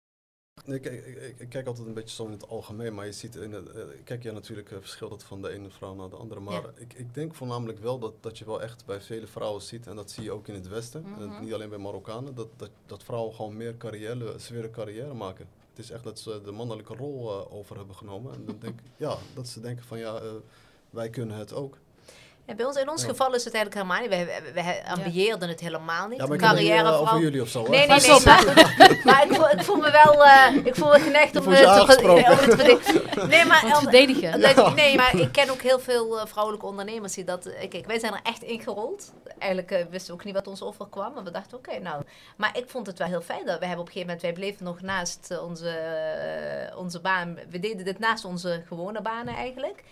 Ik, 0.64 0.84
ik, 0.84 1.06
ik, 1.06 1.34
ik 1.38 1.48
kijk 1.48 1.66
altijd 1.66 1.86
een 1.86 1.94
beetje 1.94 2.14
zo 2.16 2.24
in 2.24 2.30
het 2.32 2.48
algemeen, 2.48 2.94
maar 2.94 3.06
je 3.06 3.12
ziet 3.12 3.34
in 3.36 3.52
het, 3.52 3.68
eh, 3.70 3.82
kijk 4.04 4.22
ja 4.22 4.32
natuurlijk 4.32 4.70
eh, 4.70 4.78
verschilt 4.78 5.10
het 5.12 5.22
van 5.22 5.42
de 5.42 5.48
ene 5.50 5.70
vrouw 5.70 5.94
naar 5.94 6.08
de 6.10 6.16
andere. 6.16 6.40
Maar 6.40 6.62
Ja. 6.62 6.70
ik, 6.74 6.92
ik 6.94 7.14
denk 7.14 7.34
voornamelijk 7.34 7.78
wel 7.78 7.98
dat, 7.98 8.12
dat 8.20 8.38
je 8.38 8.44
wel 8.44 8.62
echt 8.62 8.86
bij 8.86 9.00
vele 9.00 9.26
vrouwen 9.26 9.62
ziet, 9.62 9.86
en 9.86 9.96
dat 9.96 10.10
zie 10.10 10.22
je 10.22 10.30
ook 10.32 10.48
in 10.48 10.54
het 10.54 10.68
Westen, 10.68 11.04
en 11.18 11.26
Mhm. 11.28 11.42
niet 11.44 11.52
alleen 11.52 11.68
bij 11.68 11.78
Marokkanen, 11.78 12.34
dat, 12.34 12.48
dat, 12.56 12.70
dat 12.86 13.02
vrouwen 13.04 13.34
gewoon 13.34 13.56
meer 13.56 13.76
carrière, 13.76 14.36
willen 14.48 14.70
carrière 14.70 15.14
maken. 15.14 15.48
Het 15.70 15.78
is 15.78 15.90
echt 15.90 16.04
dat 16.04 16.18
ze 16.18 16.40
de 16.44 16.50
mannelijke 16.52 16.94
rol 16.94 17.30
eh, 17.30 17.52
over 17.54 17.76
hebben 17.76 17.96
genomen. 17.96 18.34
En 18.34 18.44
dan 18.44 18.56
denk 18.58 18.80
ja, 18.96 19.16
dat 19.34 19.48
ze 19.48 19.60
denken 19.60 19.84
van 19.84 19.98
ja, 19.98 20.20
wij 20.90 21.10
kunnen 21.10 21.36
het 21.36 21.52
ook. 21.52 21.76
Ja, 22.50 22.56
bij 22.56 22.64
ons, 22.66 22.76
in 22.76 22.88
ons 22.90 23.02
Ja. 23.02 23.08
geval 23.08 23.34
is 23.34 23.44
het 23.44 23.54
eigenlijk 23.54 23.74
helemaal 23.86 24.00
niet. 24.08 24.26
Wij, 24.26 24.40
wij, 24.54 24.64
wij 24.64 24.82
ambiëerden 24.88 25.48
het 25.48 25.60
helemaal 25.60 26.08
niet. 26.08 26.18
Ja, 26.18 26.26
maar 26.26 26.36
niet, 26.36 26.46
Carrièrevrouw. 26.46 27.00
over 27.00 27.18
jullie 27.18 27.42
of 27.42 27.48
zo. 27.48 27.62
hè? 27.64 27.68
Nee, 27.70 27.86
nee, 27.86 28.00
nee. 28.00 28.20
Maar, 28.24 28.44
maar 29.04 29.24
ik, 29.24 29.34
voel, 29.34 29.50
ik 29.50 29.62
voel 29.62 29.76
me 29.76 29.90
wel, 29.90 30.24
eh, 30.24 30.56
ik 30.64 30.74
voel 30.74 30.88
me 30.88 30.98
geneigd 31.00 31.36
om 31.36 31.52
eh, 31.52 31.58
je 31.60 31.64
te, 31.66 31.70
ver- 31.72 31.80
aangesproken. 31.80 32.24
om 32.32 32.38
het 32.38 32.50
te 32.50 32.56
verdedigen. 32.56 33.28
Nee, 33.28 33.44
maar, 33.44 33.64
om- 33.64 33.70
verdedigen. 33.82 34.40
dat- 34.40 34.74
nee, 34.74 34.96
maar 34.96 35.16
ik 35.16 35.32
ken 35.32 35.50
ook 35.50 35.62
heel 35.62 35.78
veel 35.80 36.26
vrouwelijke 36.26 36.66
ondernemers 36.66 37.12
die 37.14 37.24
dat... 37.24 37.50
kijk, 37.68 37.86
wij 37.86 37.98
zijn 37.98 38.12
er 38.12 38.20
echt 38.22 38.42
ingerold. 38.42 39.12
Eigenlijk 39.38 39.86
wisten 39.90 40.14
we 40.14 40.18
ook 40.20 40.24
niet 40.24 40.34
wat 40.34 40.46
ons 40.46 40.62
overkwam. 40.62 41.12
Maar 41.14 41.24
we 41.24 41.30
dachten, 41.30 41.56
oké, 41.58 41.78
nou... 41.78 42.02
Maar 42.36 42.56
ik 42.58 42.64
vond 42.68 42.86
het 42.86 42.98
wel 42.98 43.08
heel 43.08 43.22
fijn. 43.22 43.46
Dat 43.46 43.58
we 43.58 43.64
hebben 43.66 43.80
op 43.84 43.86
een 43.86 43.92
gegeven 43.92 44.14
moment... 44.14 44.22
Wij 44.22 44.32
bleven 44.32 44.64
nog 44.64 44.80
naast 44.80 45.38
onze, 45.42 45.74
onze 46.76 47.00
baan... 47.00 47.38
We 47.50 47.58
deden 47.60 47.84
dit 47.84 47.98
naast 47.98 48.24
onze 48.24 48.62
gewone 48.68 49.02
banen 49.02 49.34
eigenlijk. 49.34 49.82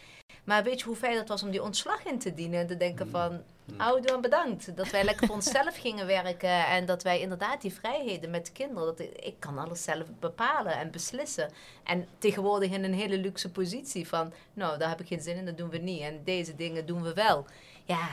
Maar 0.45 0.63
weet 0.63 0.79
je 0.81 0.87
hoe 0.87 0.97
fijn 0.97 1.17
het 1.17 1.29
was 1.29 1.43
om 1.43 1.51
die 1.51 1.63
ontslag 1.63 2.05
in 2.05 2.19
te 2.19 2.35
dienen? 2.35 2.61
En 2.61 2.67
te 2.67 2.77
denken 2.77 3.11
van... 3.11 3.43
Oude 3.77 4.13
en 4.13 4.21
bedankt. 4.21 4.77
Dat 4.77 4.91
wij 4.91 5.05
lekker 5.05 5.27
voor 5.27 5.35
onszelf 5.35 5.77
gingen 5.87 6.07
werken. 6.07 6.67
En 6.67 6.87
dat 6.87 7.03
wij 7.03 7.21
inderdaad 7.21 7.61
die 7.61 7.73
vrijheden 7.75 8.31
met 8.31 8.53
kinderen. 8.53 8.85
Dat 8.85 8.99
ik, 9.01 9.13
ik 9.19 9.35
kan 9.41 9.59
alles 9.59 9.83
zelf 9.83 10.07
bepalen 10.21 10.73
en 10.73 10.91
beslissen. 10.91 11.51
En 11.85 12.07
tegenwoordig 12.19 12.71
in 12.71 12.85
een 12.85 12.95
hele 12.95 13.19
luxe 13.19 13.51
positie 13.51 14.09
van. 14.09 14.33
Nou, 14.53 14.79
daar 14.79 14.89
heb 14.89 15.01
ik 15.01 15.07
geen 15.07 15.21
zin 15.21 15.37
in, 15.37 15.45
dat 15.47 15.57
doen 15.57 15.71
we 15.71 15.79
niet. 15.79 16.01
En 16.01 16.21
deze 16.25 16.55
dingen 16.57 16.87
doen 16.87 17.03
we 17.03 17.13
wel. 17.15 17.47
Ja, 17.85 18.09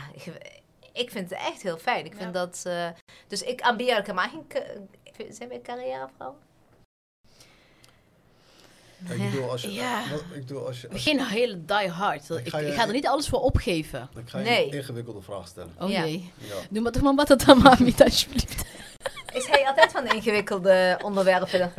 ik 0.94 1.12
vind 1.12 1.30
het 1.30 1.40
echt 1.40 1.62
heel 1.62 1.78
fijn. 1.78 2.06
Ik 2.06 2.16
vind 2.16 2.34
Ja. 2.34 2.46
dat. 2.46 2.62
eh, 2.66 2.88
dus 3.28 3.42
ik 3.44 3.62
ambieer 3.62 3.96
helemaal 4.02 4.30
geen. 4.30 4.48
Zijn 5.34 5.50
wij 5.50 5.62
carrièrevrouw? 5.62 6.36
Ja, 9.08 9.14
ik 9.14 9.32
bedoel, 9.32 9.50
als 9.52 9.62
je... 9.62 9.74
Ja. 9.74 10.00
Ik 10.34 10.46
bedoel, 10.46 10.68
als 10.68 10.82
je... 10.82 10.90
als- 10.90 11.04
Geen 11.04 11.26
hele 11.26 11.66
die 11.66 11.90
hard. 11.90 12.30
Ik, 12.30 12.40
Ik 12.46 12.50
ga 12.50 12.60
ik 12.60 12.68
je- 12.68 12.74
ga 12.74 12.86
er 12.88 12.92
niet 12.94 13.08
alles 13.08 13.28
voor 13.28 13.40
opgeven. 13.42 14.10
ik 14.16 14.30
ga 14.30 14.38
je 14.40 14.44
Nee. 14.44 14.66
een 14.68 14.74
ingewikkelde 14.74 15.22
vraag 15.22 15.48
stellen. 15.48 15.76
Oh 15.80 15.90
Ja. 15.90 16.04
Ja. 16.04 16.22
Doe 16.70 16.82
maar 16.82 16.92
toch 16.92 17.02
maar 17.02 17.16
wat 17.16 17.28
het 17.28 17.46
dan 17.46 17.62
maar 17.62 17.82
niet 17.82 18.04
alsjeblieft. 18.04 18.66
Is 19.34 19.48
hij 19.48 19.68
altijd 19.68 19.92
van 19.92 20.04
de 20.06 20.16
ingewikkelde 20.16 21.00
onderwerpen? 21.04 21.74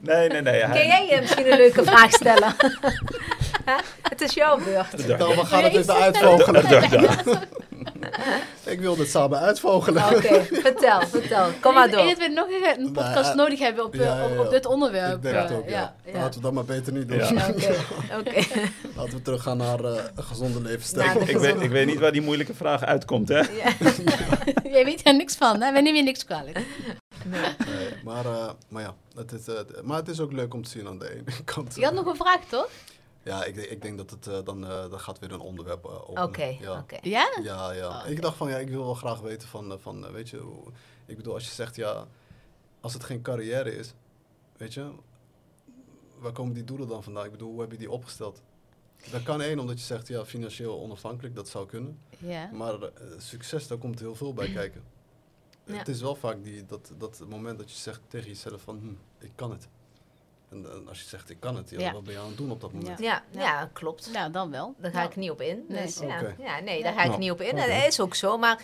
Nee, 0.00 0.28
nee, 0.28 0.42
nee. 0.42 0.60
Kun 0.60 0.86
jij 0.86 1.06
je 1.10 1.20
misschien 1.20 1.52
een 1.52 1.56
leuke 1.56 1.84
vraag 1.84 2.10
stellen? 2.10 2.54
Het 4.10 4.20
is 4.20 4.34
jouw 4.34 4.58
beurt. 4.58 5.18
Nou, 5.18 5.36
we 5.36 5.44
gaan 5.44 5.64
het 5.64 5.74
even 5.74 5.94
uitvogelen. 5.94 6.64
Ik 8.64 8.80
wil 8.86 8.98
het 8.98 9.10
samen 9.10 9.38
uitvogelen. 9.38 10.04
Oké, 10.04 10.44
vertel, 10.44 11.00
vertel. 11.00 11.46
Kom 11.60 11.74
maar 11.74 11.84
Ik 11.88 11.92
denk 11.94 12.06
door. 12.06 12.18
dat 12.18 12.28
we 12.28 12.32
nog 12.34 12.46
een, 12.48 12.86
een 12.86 12.92
podcast 12.92 13.26
Nee, 13.26 13.34
nodig 13.34 13.58
hebben 13.58 13.84
op, 13.84 13.94
eh, 13.94 14.00
ja, 14.00 14.16
ja, 14.16 14.40
op, 14.40 14.50
dit 14.50 14.66
onderwerp. 14.66 15.14
Ik 15.14 15.22
denk 15.22 15.36
het 15.36 15.52
ook, 15.52 15.68
ja. 15.68 15.94
ja. 16.04 16.12
Laten 16.12 16.34
we 16.34 16.40
dat 16.40 16.52
maar 16.52 16.64
beter 16.64 16.92
niet 16.92 17.08
doen. 17.08 17.18
Laten 18.96 19.14
we 19.14 19.22
teruggaan 19.22 19.56
naar 19.56 19.84
eh, 19.84 20.02
een 20.14 20.24
gezonde 20.24 20.60
levensstijl. 20.60 21.20
Ik 21.20 21.36
weet, 21.38 21.60
ik 21.60 21.70
weet 21.70 21.86
niet 21.86 21.98
waar 21.98 22.12
die 22.12 22.22
moeilijke 22.22 22.54
vraag 22.54 22.84
uitkomt, 22.84 23.28
hè? 23.28 23.38
Ja. 23.38 23.72
Jij 24.62 24.84
weet 24.84 25.06
er 25.06 25.14
niks 25.14 25.36
van, 25.36 25.60
hè? 25.60 25.72
Wij 25.72 25.80
nemen 25.80 25.96
je 25.96 26.02
niks 26.02 26.24
kwalijk. 26.24 26.58
Nee. 27.24 27.54
Nee, 27.66 27.94
maar, 28.04 28.26
eh, 28.26 28.50
maar 28.68 28.82
ja, 28.82 28.94
het 29.14 29.32
is, 29.32 29.48
eh, 29.48 29.60
maar 29.82 29.96
het 29.96 30.08
is 30.08 30.20
ook 30.20 30.32
leuk 30.32 30.54
om 30.54 30.62
te 30.62 30.70
zien 30.70 30.86
aan 30.86 30.98
de 30.98 31.14
ene 31.14 31.42
kant. 31.44 31.74
Je 31.74 31.84
had 31.84 31.94
nog 31.94 32.06
een 32.06 32.16
vraag, 32.16 32.44
toch? 32.44 32.68
Ja, 33.22 33.44
ik, 33.44 33.56
ik 33.56 33.82
denk 33.82 33.96
dat 33.98 34.10
het 34.10 34.26
eh, 34.26 34.38
dan, 34.44 34.64
eh, 34.66 34.90
dan 34.90 35.00
gaat 35.00 35.18
weer 35.18 35.32
een 35.32 35.40
onderwerp 35.40 35.84
openen. 35.84 36.22
Oké, 36.22 36.56
ja. 36.60 36.78
oké. 36.78 36.98
Ja? 37.02 37.30
Ja. 37.42 38.02
Oh. 38.04 38.10
Ik 38.10 38.22
dacht 38.22 38.36
van, 38.36 38.48
ja, 38.48 38.56
ik 38.56 38.68
wil 38.68 38.84
wel 38.84 38.94
graag 38.94 39.20
weten 39.20 39.48
van, 39.48 39.78
van 39.80 40.12
weet 40.12 40.28
je, 40.28 40.36
hoe- 40.38 40.66
ik 41.06 41.16
bedoel, 41.16 41.34
als 41.34 41.44
je 41.44 41.50
zegt, 41.54 41.76
ja, 41.76 42.06
als 42.80 42.92
het 42.92 43.04
geen 43.04 43.22
carrière 43.22 43.76
is, 43.76 43.92
weet 44.56 44.74
je, 44.74 44.90
waar 46.18 46.32
komen 46.32 46.54
die 46.54 46.64
doelen 46.64 46.88
dan 46.88 47.02
vandaan? 47.02 47.24
Ik 47.24 47.30
bedoel, 47.30 47.50
hoe 47.50 47.60
heb 47.60 47.70
je 47.72 47.78
die 47.78 47.90
opgesteld? 47.90 48.42
Dat 49.10 49.22
kan 49.22 49.40
één, 49.40 49.58
omdat 49.58 49.78
je 49.78 49.84
zegt, 49.84 50.08
ja, 50.08 50.24
financieel 50.24 50.80
onafhankelijk, 50.80 51.34
dat 51.34 51.48
zou 51.48 51.66
kunnen. 51.66 51.98
Ja. 52.18 52.50
Maar 52.52 52.74
succes, 53.18 53.66
daar 53.66 53.78
komt 53.78 53.98
heel 54.00 54.14
veel 54.14 54.34
bij 54.34 54.52
kijken. 54.60 54.82
Ja. 55.72 55.78
Het 55.78 55.88
is 55.88 56.00
wel 56.00 56.14
vaak 56.14 56.44
die, 56.44 56.66
dat, 56.66 56.92
dat 56.98 57.22
moment 57.28 57.58
dat 57.58 57.70
je 57.70 57.76
zegt 57.76 58.00
tegen 58.08 58.28
jezelf 58.28 58.60
van, 58.62 58.78
hm, 58.78 59.24
ik 59.24 59.32
kan 59.34 59.50
het. 59.50 59.68
En, 60.50 60.88
als 60.88 61.00
je 61.00 61.08
zegt, 61.08 61.30
ik 61.30 61.40
kan 61.40 61.56
het, 61.56 61.70
ja, 61.70 61.78
Ja. 61.80 61.92
wat 61.92 62.04
ben 62.04 62.12
je 62.12 62.18
aan 62.20 62.26
het 62.26 62.36
doen 62.36 62.50
op 62.50 62.60
dat 62.60 62.72
moment? 62.72 62.98
Ja, 62.98 63.22
Ja. 63.30 63.40
ja, 63.40 63.70
klopt. 63.72 64.10
Nou, 64.12 64.30
dan 64.32 64.50
wel. 64.50 64.74
Daar 64.78 64.90
ga 64.90 65.02
ik 65.02 65.16
niet 65.16 65.30
op 65.30 65.40
in. 65.40 65.64
Nee. 65.68 65.82
Dus, 65.84 65.98
ja. 65.98 66.20
Oké. 66.20 66.34
ja, 66.38 66.60
nee, 66.60 66.76
Ja. 66.78 66.82
daar 66.84 66.92
ga 66.92 67.02
ik 67.12 67.18
niet 67.18 67.30
op 67.30 67.40
in. 67.40 67.58
En 67.58 67.68
dat 67.68 67.86
is 67.86 68.00
ook 68.00 68.14
zo. 68.14 68.38
Maar 68.38 68.62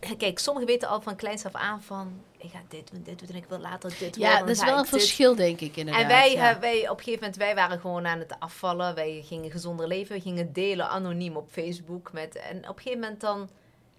Ja. 0.00 0.14
kijk, 0.16 0.38
sommigen 0.38 0.68
weten 0.68 0.88
al 0.88 1.00
van 1.00 1.16
kleins 1.16 1.44
af 1.44 1.54
aan 1.54 1.82
van... 1.82 2.20
Ik 2.38 2.50
ga 2.50 2.62
dit 2.68 2.90
doen, 2.92 3.02
dit 3.02 3.18
doen 3.18 3.28
en 3.28 3.34
ik 3.34 3.44
wil 3.48 3.58
later 3.58 3.96
dit 3.98 4.16
Ja, 4.16 4.28
worden. 4.28 4.46
dat 4.46 4.56
is 4.56 4.62
wel 4.64 4.74
een 4.76 4.80
dit. 4.80 4.88
verschil, 4.90 5.34
denk 5.34 5.60
ik, 5.60 5.76
inderdaad. 5.76 6.02
En 6.02 6.08
wij, 6.08 6.32
ja. 6.32 6.54
eh, 6.54 6.60
wij, 6.60 6.88
op 6.88 6.96
een 6.98 7.04
gegeven 7.04 7.20
moment, 7.20 7.36
wij 7.36 7.54
waren 7.54 7.80
gewoon 7.80 8.06
aan 8.06 8.18
het 8.18 8.34
afvallen. 8.38 8.94
Wij 8.94 9.22
gingen 9.24 9.50
gezonder 9.50 9.86
leven. 9.88 10.14
We 10.16 10.22
gingen 10.22 10.52
delen 10.52 10.88
anoniem 10.88 11.36
op 11.36 11.48
Facebook. 11.50 12.12
Met, 12.12 12.36
en 12.36 12.56
op 12.68 12.76
een 12.76 12.82
gegeven 12.82 13.00
moment 13.00 13.20
dan... 13.20 13.48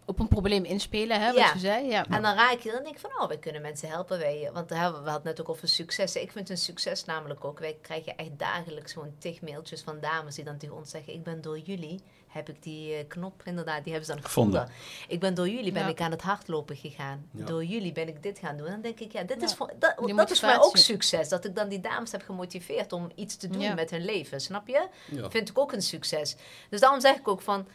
Op 0.07 0.19
een 0.19 0.27
probleem 0.27 0.64
inspelen, 0.64 1.19
hè, 1.22 1.26
wat 1.27 1.36
Ja. 1.36 1.52
je 1.53 1.60
zei. 1.60 1.86
Ja. 1.90 2.06
En 2.10 2.22
dan 2.22 2.36
raak 2.36 2.60
je 2.60 2.72
dan 2.72 2.84
denk 2.84 2.95
ik 2.95 3.02
van, 3.02 3.10
oh, 3.22 3.27
wij 3.27 3.38
kunnen 3.38 3.61
mensen 3.61 3.90
helpen. 3.90 4.19
Wij, 4.19 4.49
want 4.53 4.69
we 4.69 4.76
hadden 4.76 5.03
we 5.03 5.10
hadden 5.10 5.27
net 5.27 5.41
ook 5.41 5.49
over 5.49 5.68
succes. 5.68 6.15
Ik 6.15 6.32
vind 6.32 6.49
een 6.49 6.57
succes 6.57 7.06
namelijk 7.06 7.45
ook. 7.45 7.60
Wij 7.60 7.77
krijgen 7.82 8.18
echt 8.18 8.30
dagelijks 8.40 8.94
gewoon 8.94 9.15
tig 9.19 9.41
mailtjes 9.41 9.82
van 9.82 9.99
dames 9.99 10.36
die 10.36 10.44
dan 10.44 10.57
tegen 10.57 10.76
ons 10.76 10.90
zeggen: 10.90 11.14
Ik 11.14 11.23
ben 11.23 11.41
door 11.41 11.60
jullie, 11.60 12.02
heb 12.27 12.49
ik 12.49 12.64
die 12.64 12.94
eh, 12.95 13.07
knop 13.07 13.41
inderdaad, 13.45 13.84
die 13.84 13.94
hebben 13.94 14.10
ze 14.10 14.15
dan 14.15 14.23
gevonden. 14.26 14.60
Gevonden. 14.61 15.07
Ik 15.07 15.19
ben 15.19 15.34
door 15.34 15.49
jullie 15.49 15.72
ben 15.72 15.84
Ja. 15.84 15.88
ik 15.90 16.02
aan 16.02 16.11
het 16.11 16.22
hardlopen 16.22 16.76
gegaan. 16.76 17.30
Ja. 17.32 17.45
Door 17.45 17.64
jullie 17.64 17.91
ben 17.91 18.07
ik 18.07 18.23
dit 18.23 18.40
gaan 18.40 18.57
doen. 18.57 18.65
En 18.65 18.72
dan 18.73 18.82
denk 18.82 18.99
ik, 18.99 19.11
ja, 19.11 19.23
dit 19.23 19.40
Ja. 19.40 19.45
is, 19.45 19.53
voor, 19.53 19.72
dat, 19.80 19.94
Die 20.06 20.15
dat 20.15 20.32
is 20.32 20.40
voor 20.40 20.49
mij 20.49 20.61
ook 20.61 20.77
succes. 20.77 21.30
Dat 21.30 21.45
ik 21.45 21.56
dan 21.56 21.69
die 21.69 21.82
dames 21.82 22.11
heb 22.11 22.22
gemotiveerd 22.23 22.94
om 22.94 23.11
iets 23.15 23.36
te 23.36 23.48
doen 23.48 23.61
Ja. 23.61 23.73
met 23.73 23.90
hun 23.90 24.06
leven. 24.06 24.41
Snap 24.41 24.68
je? 24.68 24.88
Ja. 25.11 25.30
Vind 25.30 25.49
ik 25.49 25.57
ook 25.57 25.72
een 25.73 25.82
succes. 25.82 26.36
Dus 26.69 26.80
daarom 26.80 26.99
zeg 27.02 27.15
ik 27.15 27.27
ook 27.27 27.41
van. 27.41 27.68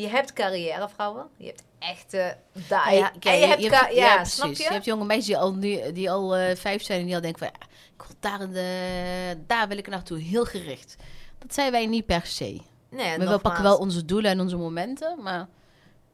Je 0.00 0.08
hebt 0.08 0.32
carrièrevrouwen, 0.32 1.26
je 1.36 1.46
hebt 1.46 1.62
echte 1.78 2.36
daar. 2.68 2.94
Ja, 2.94 3.12
en 3.20 3.38
je 3.38 3.46
hebt, 3.46 3.66
ka- 3.68 3.88
ja, 3.88 4.14
precies. 4.16 4.34
snap 4.34 4.52
je? 4.52 4.62
Je 4.62 4.68
hebt 4.68 4.84
jonge 4.84 5.04
meisjes 5.04 5.26
die 5.26 5.36
al, 5.38 5.54
nu, 5.54 5.92
die 5.92 6.10
al 6.10 6.36
eh, 6.36 6.56
vijf 6.56 6.82
zijn 6.82 7.00
en 7.00 7.06
die 7.06 7.14
al 7.14 7.20
denken 7.20 7.38
van... 7.38 7.48
Ja, 7.60 7.66
ik 7.94 8.02
wil 8.06 8.16
daar, 8.20 8.40
in 8.40 8.52
de, 8.52 9.38
daar 9.46 9.68
wil 9.68 9.76
ik 9.78 9.88
naartoe, 9.88 10.18
heel 10.18 10.44
gericht. 10.44 10.96
Dat 11.38 11.54
zijn 11.54 11.70
wij 11.72 11.86
niet 11.86 12.06
per 12.06 12.26
se. 12.26 12.60
Nee, 12.90 13.18
Maar 13.18 13.28
we 13.28 13.38
pakken 13.38 13.62
wel 13.62 13.76
onze 13.76 14.04
doelen 14.04 14.30
en 14.30 14.40
onze 14.40 14.56
momenten, 14.56 15.22
maar 15.22 15.48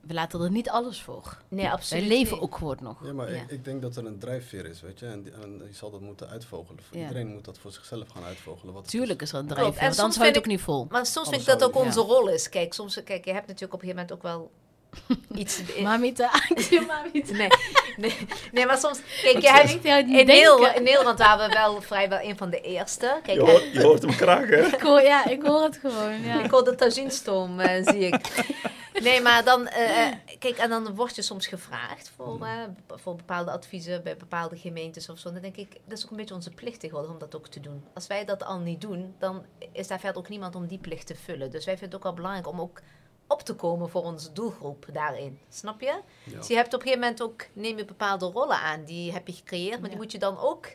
we 0.06 0.14
laten 0.14 0.40
er 0.40 0.50
niet 0.50 0.68
alles 0.68 1.02
voor. 1.02 1.36
Nee, 1.48 1.68
absoluut. 1.70 2.08
Wij 2.08 2.16
leven 2.18 2.40
ook 2.40 2.56
gewoon 2.56 2.76
nog. 2.80 3.04
Ja, 3.04 3.12
maar 3.12 3.30
Ja. 3.34 3.36
Ik, 3.42 3.50
ik 3.50 3.64
denk 3.64 3.82
dat 3.82 3.96
er 3.96 4.06
een 4.06 4.18
drijfveer 4.18 4.66
is, 4.66 4.80
weet 4.80 4.98
je. 4.98 5.06
En, 5.06 5.22
die- 5.22 5.32
en 5.32 5.62
je 5.68 5.74
zal 5.74 5.90
dat 5.90 6.00
moeten 6.00 6.28
uitvogelen. 6.28 6.80
Ja. 6.90 7.00
Iedereen 7.00 7.26
moet 7.26 7.44
dat 7.44 7.58
voor 7.58 7.72
zichzelf 7.72 8.08
gaan 8.14 8.24
uitvogelen. 8.24 8.74
Wat 8.74 8.88
Tuurlijk 8.88 9.22
is 9.22 9.32
er 9.32 9.38
een 9.38 9.46
drijfveer, 9.46 9.74
En 9.78 9.80
want 9.80 9.94
soms 9.94 9.98
anders 10.04 10.16
je 10.16 10.22
het 10.24 10.32
vind 10.32 10.44
ook 10.46 10.50
niet 10.52 10.60
vol. 10.60 10.86
Maar 10.90 11.06
soms 11.06 11.28
vind 11.28 11.40
ik 11.40 11.46
dat 11.46 11.64
ook 11.64 11.74
onze 11.76 12.00
rol 12.00 12.28
is. 12.28 12.48
Kijk, 12.48 12.74
soms, 12.74 13.02
kijk, 13.04 13.24
je 13.24 13.32
hebt 13.32 13.46
natuurlijk 13.46 13.74
op 13.74 13.82
een 13.82 13.88
gegeven 13.88 14.08
moment 14.08 14.12
ook 14.12 14.22
wel 14.22 14.50
iets. 15.42 15.60
in- 15.74 15.82
Mamita, 15.82 16.30
ik 16.54 16.86
Mamita. 16.86 17.32
nee, 17.32 17.48
nee, 17.96 18.16
nee, 18.52 18.66
maar 18.66 18.78
soms. 18.78 18.98
Kijk, 19.22 19.34
je 19.34 19.38
Ik 19.38 19.46
hebt, 19.48 19.84
in, 19.84 20.06
niet 20.06 20.26
Nederland, 20.26 20.76
in 20.76 20.82
Nederland 20.82 21.18
waren 21.18 21.48
we 21.48 21.54
wel 21.54 21.80
vrijwel 21.82 22.20
een 22.22 22.36
van 22.36 22.50
de 22.50 22.60
eerste. 22.60 23.20
Kijk, 23.22 23.38
Je 23.38 23.44
hoort, 23.44 23.72
je 23.72 23.82
hoort 23.82 24.02
hem 24.02 24.16
kraken, 24.16 24.58
hè? 24.58 24.66
Ik 24.76 24.80
hoor, 24.80 25.00
ja, 25.02 25.26
ik 25.28 25.42
hoor 25.42 25.62
het 25.62 25.76
gewoon. 25.82 26.22
Ja. 26.22 26.42
Ik 26.42 26.50
hoor 26.50 26.64
de 26.64 26.74
tajinstroom, 26.74 27.60
eh 27.60 27.86
zie 27.86 27.98
ik. 28.06 28.20
Nee, 29.02 29.20
maar 29.20 29.44
dan, 29.44 29.66
eh, 29.66 30.06
eh, 30.06 30.12
kijk, 30.39 30.56
en 30.56 30.68
dan 30.70 30.94
word 30.94 31.14
je 31.16 31.23
soms 31.23 31.47
gevraagd 31.47 32.12
voor, 32.16 32.44
eh, 32.47 32.52
bep- 32.86 33.01
voor 33.01 33.16
bepaalde 33.16 33.51
adviezen 33.51 34.02
bij 34.02 34.16
bepaalde 34.16 34.56
gemeentes 34.56 35.09
of 35.09 35.18
zo. 35.18 35.32
Dan 35.32 35.43
denk 35.43 35.56
ik, 35.56 35.77
dat 35.85 35.98
is 35.98 36.05
ook 36.05 36.10
een 36.10 36.16
beetje 36.16 36.35
onze 36.35 36.51
plicht 36.51 36.81
tegenwoordig 36.81 37.12
om 37.12 37.18
dat 37.18 37.36
ook 37.36 37.47
te 37.48 37.60
doen. 37.60 37.85
Als 37.94 38.06
wij 38.06 38.24
dat 38.24 38.44
al 38.44 38.59
niet 38.59 38.81
doen, 38.81 39.14
dan 39.18 39.44
is 39.73 39.86
daar 39.89 40.01
verder 40.01 40.18
ook 40.18 40.28
niemand 40.28 40.55
om 40.55 40.66
die 40.66 40.78
plicht 40.78 41.06
te 41.06 41.14
vullen. 41.14 41.51
Dus 41.51 41.64
wij 41.64 41.78
vinden 41.78 41.85
het 41.86 41.94
ook 41.97 42.02
wel 42.02 42.14
belangrijk 42.14 42.48
om 42.48 42.60
ook 42.60 42.81
op 43.27 43.43
te 43.43 43.55
komen 43.55 43.89
voor 43.89 44.02
onze 44.02 44.32
doelgroep 44.32 44.86
daarin. 44.93 45.39
Snap 45.48 45.81
je? 45.81 46.01
Ja. 46.24 46.36
Dus 46.39 46.47
je 46.47 46.55
hebt 46.55 46.66
op 46.74 46.81
een 46.81 46.86
gegeven 46.86 47.01
moment 47.01 47.23
ook, 47.23 47.47
neem 47.52 47.77
je 47.77 47.85
bepaalde 47.85 48.27
rollen 48.27 48.59
aan, 48.59 48.85
die 48.85 49.12
heb 49.12 49.27
je 49.27 49.32
gecreëerd, 49.32 49.81
maar 49.81 49.89
die 49.89 49.98
moet 49.98 50.12
je 50.12 50.18
dan 50.18 50.39
ook, 50.39 50.66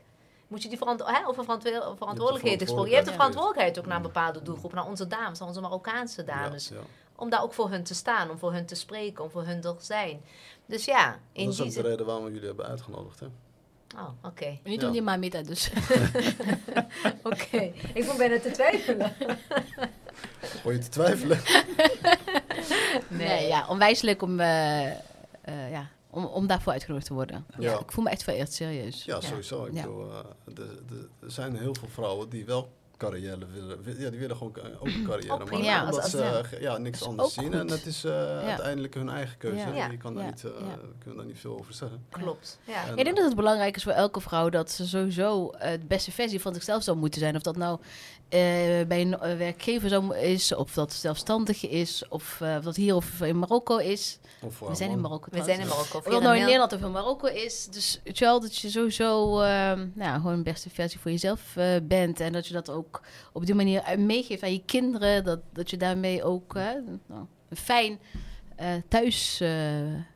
moet 0.48 0.64
je 0.64 0.70
die 0.70 0.78
verant 0.78 1.00
hè, 1.06 1.28
over 1.28 1.44
verantwo- 1.44 1.70
verantwoordelijkheid 1.98 2.62
gesproken. 2.62 2.90
Je 2.90 2.96
hebt 2.96 3.08
de 3.08 3.14
verantwoordelijkheid. 3.14 3.16
verantwoordelijkheid 3.16 3.80
ook 3.80 3.86
naar 3.86 3.96
een 3.96 4.02
bepaalde 4.02 4.42
doelgroep, 4.42 4.74
naar 4.74 4.86
onze 4.88 5.08
dames, 5.08 5.40
naar 5.40 5.48
onze 5.48 5.62
Marokkaanse 5.62 6.24
dames. 6.24 6.68
Ja, 6.68 6.76
ja. 6.76 6.82
Om 7.22 7.30
daar 7.30 7.44
ook 7.44 7.54
voor 7.54 7.70
hun 7.70 7.84
te 7.84 7.94
staan, 7.94 8.30
om 8.30 8.38
voor 8.38 8.54
hun 8.54 8.66
te 8.66 8.76
spreken, 8.76 9.24
om 9.24 9.30
voor 9.30 9.44
hun 9.46 9.64
er 9.64 9.76
zijn. 9.80 10.22
Dus 10.66 10.86
ja, 10.86 11.20
in 11.32 11.46
Dat 11.46 11.54
is 11.54 11.62
ook 11.62 11.72
de 11.74 11.82
reden 11.90 12.06
waarom 12.06 12.24
we 12.26 12.32
jullie 12.32 12.48
hebben 12.48 12.66
uitgenodigd. 12.66 13.20
Hè? 13.20 13.26
Oh, 13.96 14.10
oké. 14.24 14.60
Niet 14.64 14.82
Ja. 14.82 14.88
om 14.88 14.94
die 14.94 15.02
Mamita 15.02 15.42
dus. 15.42 15.72
Oké. 17.24 17.72
Ik 17.94 18.06
moet 18.06 18.18
bijna 18.18 18.40
te 18.40 18.52
twijfelen. 18.52 19.14
Hoor 20.64 20.74
je 20.74 20.80
te 20.80 20.90
twijfelen? 20.90 21.40
Nee, 23.08 23.48
ja, 23.48 23.68
onwijselijk 23.68 24.22
om, 24.22 24.40
eh, 24.40 24.88
eh, 24.88 25.72
ja, 25.72 25.90
om, 26.10 26.26
om 26.26 26.48
daarvoor 26.48 26.72
uitgenodigd 26.74 27.08
te 27.08 27.14
worden. 27.14 27.46
Ja. 27.60 27.80
Ik 27.80 27.92
voel 27.92 28.04
me 28.04 28.10
echt 28.10 28.24
vereerd, 28.24 28.54
serieus. 28.54 29.04
Ja, 29.06 29.22
sowieso. 29.22 29.66
Ik 29.66 29.74
Ja. 29.74 29.82
bedoel, 29.82 30.10
eh, 30.12 30.20
de- 30.46 30.82
de- 30.88 31.10
er 31.22 31.32
zijn 31.32 31.56
heel 31.58 31.76
veel 31.80 31.88
vrouwen 31.88 32.30
die 32.30 32.46
wel 32.46 32.72
carrière 33.10 33.38
willen. 33.54 33.84
wi- 33.84 34.02
Ja, 34.04 34.10
die 34.10 34.20
willen 34.20 34.36
gewoon 34.38 34.56
ook 34.80 34.86
een 34.88 35.04
carrière 35.08 35.28
maken. 35.30 35.46
prima, 35.46 35.64
Ja, 35.64 35.80
omdat 35.86 36.02
als- 36.02 36.12
ze 36.12 36.24
als- 36.24 36.52
eh, 36.52 36.62
ja, 36.62 36.78
niks 36.78 37.04
anders 37.04 37.34
zien. 37.34 37.54
En 37.54 37.70
het 37.70 37.86
is 37.86 38.04
eh, 38.04 38.38
uiteindelijk 38.48 38.94
hun 38.94 39.10
eigen 39.10 39.38
keuze. 39.38 39.58
Ja. 39.58 39.74
Ja. 39.76 39.88
Je 39.92 39.98
kan 39.98 40.14
daar 40.14 40.24
Ja. 40.24 40.30
niet, 40.30 40.44
eh, 40.44 40.52
Ja. 40.60 40.78
kunnen 41.00 41.18
daar 41.18 41.26
niet 41.26 41.40
veel 41.40 41.58
over 41.60 41.74
zeggen. 41.74 42.06
Klopt. 42.10 42.60
Ja. 42.64 42.86
En, 42.88 42.98
Ik 42.98 43.04
denk 43.04 43.16
dat 43.16 43.26
het 43.26 43.36
belangrijk 43.36 43.76
is 43.76 43.84
voor 43.84 43.92
elke 43.92 44.22
vrouw 44.22 44.50
dat 44.50 44.72
ze 44.72 44.88
sowieso 44.88 45.52
de 45.60 45.86
beste 45.88 46.12
versie 46.12 46.42
van 46.42 46.54
zichzelf 46.54 46.84
zou 46.84 46.98
moeten 46.98 47.20
zijn. 47.20 47.36
Of 47.36 47.42
dat 47.42 47.56
nou 47.58 47.80
bij 48.88 49.02
een 49.02 49.20
eh, 49.20 49.38
werkgever 49.38 49.90
zo 49.90 50.10
is, 50.10 50.56
of 50.56 50.74
dat 50.74 50.94
zelfstandig 50.94 51.68
is, 51.68 52.04
of 52.10 52.42
eh, 52.42 52.62
dat 52.62 52.76
hier 52.76 52.96
of 52.96 53.22
in 53.22 53.40
Marokko 53.40 53.78
is. 53.78 54.20
Of 54.42 54.60
We 54.60 54.76
zijn 54.76 54.92
in 54.92 55.02
Marokko. 55.02 55.28
We 55.32 55.44
zijn 55.44 55.60
in 55.60 55.68
Marokko. 55.68 55.98
Of 55.98 56.04
dat 56.04 56.22
nou 56.22 56.36
in 56.36 56.44
Nederland 56.44 56.74
of 56.74 56.82
in 56.82 56.92
Marokko 56.92 57.28
is. 57.28 57.68
Dus 57.72 58.00
weet 58.04 58.18
je 58.18 58.26
wel, 58.26 58.40
dat 58.40 58.56
je 58.58 58.70
sowieso 58.70 59.42
ehm, 59.42 59.88
nou, 59.94 60.22
gewoon 60.22 60.36
de 60.36 60.44
beste 60.44 60.70
versie 60.70 61.00
voor 61.00 61.12
jezelf 61.12 61.56
eh, 61.56 61.76
bent. 61.84 62.20
En 62.20 62.32
dat 62.34 62.48
je 62.48 62.54
dat 62.54 62.70
ook 62.70 63.02
op 63.34 63.46
die 63.46 63.56
manier 63.56 63.82
eh, 63.82 63.98
meegeeft 63.98 64.44
aan 64.44 64.54
je 64.54 64.66
kinderen. 64.66 65.24
Dat, 65.24 65.40
dat 65.54 65.70
je 65.70 65.78
daarmee 65.78 66.24
ook 66.24 66.56
eh, 66.56 66.64
nou, 67.08 67.26
een 67.50 67.58
fijn 67.58 68.00
eh, 68.56 68.68
thuis 68.88 69.40
eh, 69.42 69.50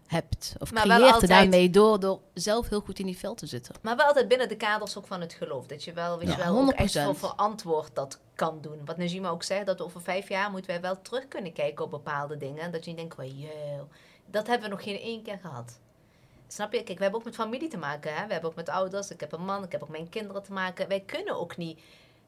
hebt. 0.08 0.56
Of 0.60 0.74
Maar 0.74 0.88
wel 0.88 0.96
creëert 0.98 1.08
er 1.16 1.22
altijd- 1.22 1.32
daarmee 1.42 1.70
door, 1.70 2.00
door 2.00 2.20
zelf 2.34 2.70
heel 2.70 2.80
goed 2.82 3.00
in 3.00 3.06
die 3.06 3.18
veld 3.18 3.38
te 3.38 3.46
zitten. 3.46 3.76
Maar 3.82 3.96
wel 3.96 4.06
altijd 4.06 4.28
binnen 4.28 4.50
de 4.50 4.58
kaders 4.58 4.98
ook 4.98 5.08
van 5.08 5.22
het 5.22 5.34
geloof. 5.34 5.66
Dat 5.68 5.84
je 5.84 5.94
wel, 5.94 6.18
weet 6.18 6.28
Ja, 6.28 6.36
je 6.38 6.44
wel 6.44 6.58
ook 6.58 6.72
echt 6.72 6.94
100%. 6.94 7.06
voor 7.06 7.30
verantwoord 7.30 7.96
dat 7.96 8.20
kan 8.36 8.58
doen. 8.62 8.82
Wat 8.86 8.98
Najima 8.98 9.30
ook 9.30 9.44
zegt, 9.44 9.66
dat 9.66 9.82
over 9.82 10.02
vijf 10.02 10.30
jaar 10.30 10.52
moeten 10.52 10.72
wij 10.72 10.82
wel 10.82 11.02
terug 11.02 11.28
kunnen 11.28 11.54
kijken 11.54 11.86
op 11.86 11.92
bepaalde 11.92 12.38
dingen. 12.38 12.64
En 12.64 12.72
dat 12.72 12.84
je 12.86 12.90
niet 12.90 13.00
denkt, 13.00 13.16
well, 13.16 13.28
yo, 13.32 13.88
dat 14.26 14.48
hebben 14.48 14.70
we 14.70 14.76
nog 14.76 14.84
geen 14.84 15.00
één 15.00 15.24
keer 15.24 15.40
gehad. 15.42 15.80
Snap 16.48 16.74
je? 16.74 16.84
Kijk, 16.84 16.98
we 16.98 17.04
hebben 17.04 17.20
ook 17.20 17.26
met 17.26 17.36
familie 17.36 17.70
te 17.70 17.78
maken. 17.78 18.16
Hè? 18.16 18.26
We 18.28 18.32
hebben 18.34 18.50
ook 18.50 18.56
met 18.56 18.70
ouders. 18.70 19.10
Ik 19.10 19.20
heb 19.20 19.32
een 19.32 19.46
man, 19.46 19.64
ik 19.64 19.72
heb 19.72 19.84
ook 19.84 19.90
mijn 19.90 20.10
kinderen 20.10 20.44
te 20.44 20.52
maken. 20.54 20.88
Wij 20.88 21.00
kunnen 21.00 21.36
ook 21.40 21.58
niet, 21.58 21.80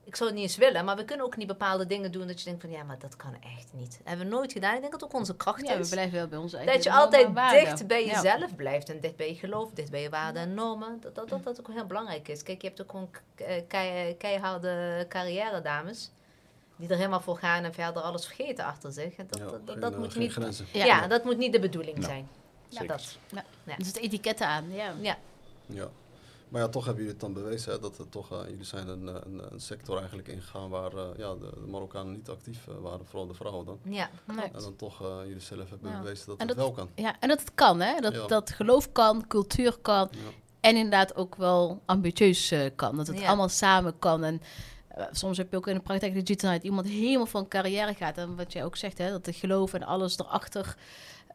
ik 0.07 0.15
zou 0.15 0.29
het 0.29 0.39
niet 0.39 0.47
eens 0.47 0.57
willen, 0.57 0.85
maar 0.85 0.95
we 0.95 1.05
kunnen 1.05 1.25
ook 1.25 1.37
niet 1.37 1.47
bepaalde 1.47 1.85
dingen 1.85 2.11
doen 2.11 2.27
dat 2.27 2.39
je 2.39 2.45
denkt 2.45 2.61
van, 2.61 2.69
ja, 2.71 2.83
maar 2.83 2.99
dat 2.99 3.15
kan 3.15 3.33
echt 3.33 3.67
niet. 3.73 3.91
Dat 3.91 3.99
hebben 4.03 4.25
we 4.25 4.31
nooit 4.31 4.51
gedaan. 4.51 4.73
Ik 4.75 4.79
denk 4.79 4.91
dat 4.91 5.03
ook 5.03 5.13
onze 5.13 5.35
kracht 5.35 5.67
Ja, 5.67 5.73
we 5.73 5.79
is. 5.79 5.89
blijven 5.89 6.17
wel 6.17 6.27
bij 6.27 6.37
onze 6.37 6.57
eigen 6.57 6.73
Dat 6.75 6.83
je 6.83 6.91
altijd 6.91 7.35
dicht 7.65 7.87
bij 7.87 8.05
Ja. 8.05 8.21
jezelf 8.21 8.55
blijft. 8.55 8.89
En 8.89 8.99
dicht 8.99 9.15
bij 9.15 9.27
je 9.29 9.35
geloof, 9.35 9.71
dicht 9.71 9.91
bij 9.91 10.01
je 10.01 10.09
waarden 10.09 10.41
en 10.41 10.53
normen. 10.53 10.97
Dat 11.01 11.15
dat, 11.15 11.29
dat, 11.29 11.43
dat 11.43 11.59
ook 11.59 11.67
heel 11.73 11.85
belangrijk 11.85 12.27
is. 12.27 12.43
Kijk, 12.43 12.61
je 12.61 12.67
hebt 12.67 12.81
ook 12.81 12.89
gewoon 12.91 13.09
eh, 13.35 13.61
kei- 13.67 14.17
keiharde 14.17 15.05
carrière 15.09 15.61
dames. 15.61 16.11
Die 16.75 16.89
er 16.89 16.95
helemaal 16.95 17.21
voor 17.21 17.37
gaan 17.37 17.63
en 17.63 17.73
verder 17.73 18.01
alles 18.01 18.25
vergeten 18.25 18.65
achter 18.65 18.91
zich. 18.91 19.15
Dat, 19.15 19.37
Ja, 19.39 19.45
dat, 19.65 19.81
dat, 19.81 19.93
eh, 19.93 19.99
moet 19.99 20.11
geen 20.11 20.21
niet, 20.21 20.31
grenzen. 20.31 20.65
ja. 20.73 20.85
Ja. 20.85 21.07
dat 21.07 21.23
moet 21.23 21.37
niet 21.37 21.51
de 21.53 21.59
bedoeling 21.59 22.03
zijn. 22.03 22.29
Ja, 22.69 22.79
zeker. 22.79 22.87
dat. 22.87 23.17
Ja. 23.63 23.75
Dus 23.77 23.87
het 23.87 23.97
etiketten 23.97 24.47
aan, 24.47 24.65
ja. 24.73 24.93
Ja. 25.01 25.17
Maar 26.49 26.61
ja, 26.61 26.67
toch 26.67 26.85
hebben 26.85 27.03
jullie 27.03 27.19
het 27.19 27.33
dan 27.33 27.43
bewezen 27.43 27.71
hè, 27.71 27.79
dat 27.79 27.97
het 27.97 28.11
toch, 28.11 28.31
eh, 28.31 28.49
jullie 28.49 28.63
zijn 28.63 28.87
een, 28.87 29.07
eh, 29.07 29.15
een, 29.25 29.53
een 29.53 29.59
sector 29.59 29.97
eigenlijk 29.97 30.27
ingegaan 30.27 30.69
waar 30.69 30.93
eh, 30.93 31.07
ja, 31.17 31.33
de, 31.35 31.49
de 31.53 31.67
Marokkanen 31.67 32.13
niet 32.13 32.29
actief 32.29 32.65
waren, 32.81 33.05
vooral 33.05 33.27
de 33.27 33.33
vrouwen 33.33 33.65
dan. 33.65 33.79
Ja, 33.83 34.09
Nee. 34.25 34.45
En 34.45 34.61
dan 34.61 34.75
toch 34.75 35.01
eh, 35.01 35.17
jullie 35.25 35.39
zelf 35.41 35.69
hebben 35.69 35.91
Ja. 35.91 35.97
bewezen 36.01 36.25
dat 36.27 36.37
En 36.37 36.47
het 36.47 36.57
dat- 36.57 36.65
wel 36.65 36.75
kan. 36.75 36.89
Ja, 36.95 37.15
en 37.19 37.27
dat 37.29 37.39
het 37.39 37.51
kan, 37.53 37.79
hè? 37.81 37.99
Dat, 37.99 38.13
Ja. 38.13 38.27
dat 38.27 38.49
geloof 38.51 38.91
kan, 38.91 39.27
cultuur 39.27 39.77
kan. 39.81 40.07
Ja. 40.11 40.17
En 40.59 40.75
inderdaad 40.75 41.15
ook 41.15 41.35
wel 41.35 41.81
ambitieus 41.85 42.51
eh, 42.51 42.69
kan. 42.75 42.95
Dat 42.97 43.07
het 43.07 43.19
Ja. 43.19 43.27
allemaal 43.27 43.49
samen 43.49 43.99
kan. 43.99 44.23
En 44.23 44.41
soms 45.11 45.37
heb 45.37 45.51
je 45.51 45.57
ook 45.57 45.67
in 45.67 45.75
de 45.75 45.81
praktijk 45.81 46.13
dat 46.13 46.27
je 46.27 46.33
ziet 46.33 46.41
dat 46.41 46.63
iemand 46.63 46.87
helemaal 46.87 47.25
van 47.25 47.47
carrière 47.47 47.93
gaat. 47.93 48.17
En 48.17 48.35
wat 48.35 48.53
jij 48.53 48.65
ook 48.65 48.75
zegt, 48.75 48.97
hè, 48.97 49.09
dat 49.09 49.25
het 49.25 49.35
geloof 49.35 49.73
en 49.73 49.83
alles 49.83 50.17
erachter 50.19 50.75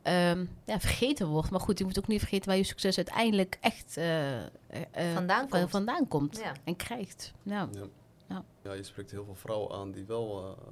ehm, 0.03 0.45
ja, 0.65 0.81
vergeten 0.81 1.27
wordt. 1.29 1.51
Maar 1.51 1.61
goed, 1.61 1.79
je 1.79 1.85
moet 1.85 1.99
ook 1.99 2.07
niet 2.09 2.19
vergeten 2.19 2.49
waar 2.49 2.57
je 2.57 2.63
succes 2.65 2.97
uiteindelijk 2.97 3.59
echt 3.61 3.97
eh, 3.97 4.37
eh, 4.39 4.45
eh, 4.91 5.15
Vandaan 5.15 5.49
komt. 5.49 5.71
vandaan 5.71 6.09
komt 6.09 6.39
Ja. 6.39 6.53
en 6.65 6.77
krijgt. 6.77 7.33
Ja. 7.43 7.69
Ja. 7.73 7.83
Ja. 8.29 8.45
Ja, 8.63 8.73
je 8.73 8.83
spreekt 8.83 9.11
heel 9.11 9.25
veel 9.25 9.35
vrouwen 9.35 9.73
aan 9.77 9.91
die 9.93 10.05
wel 10.05 10.45
eh, 10.45 10.63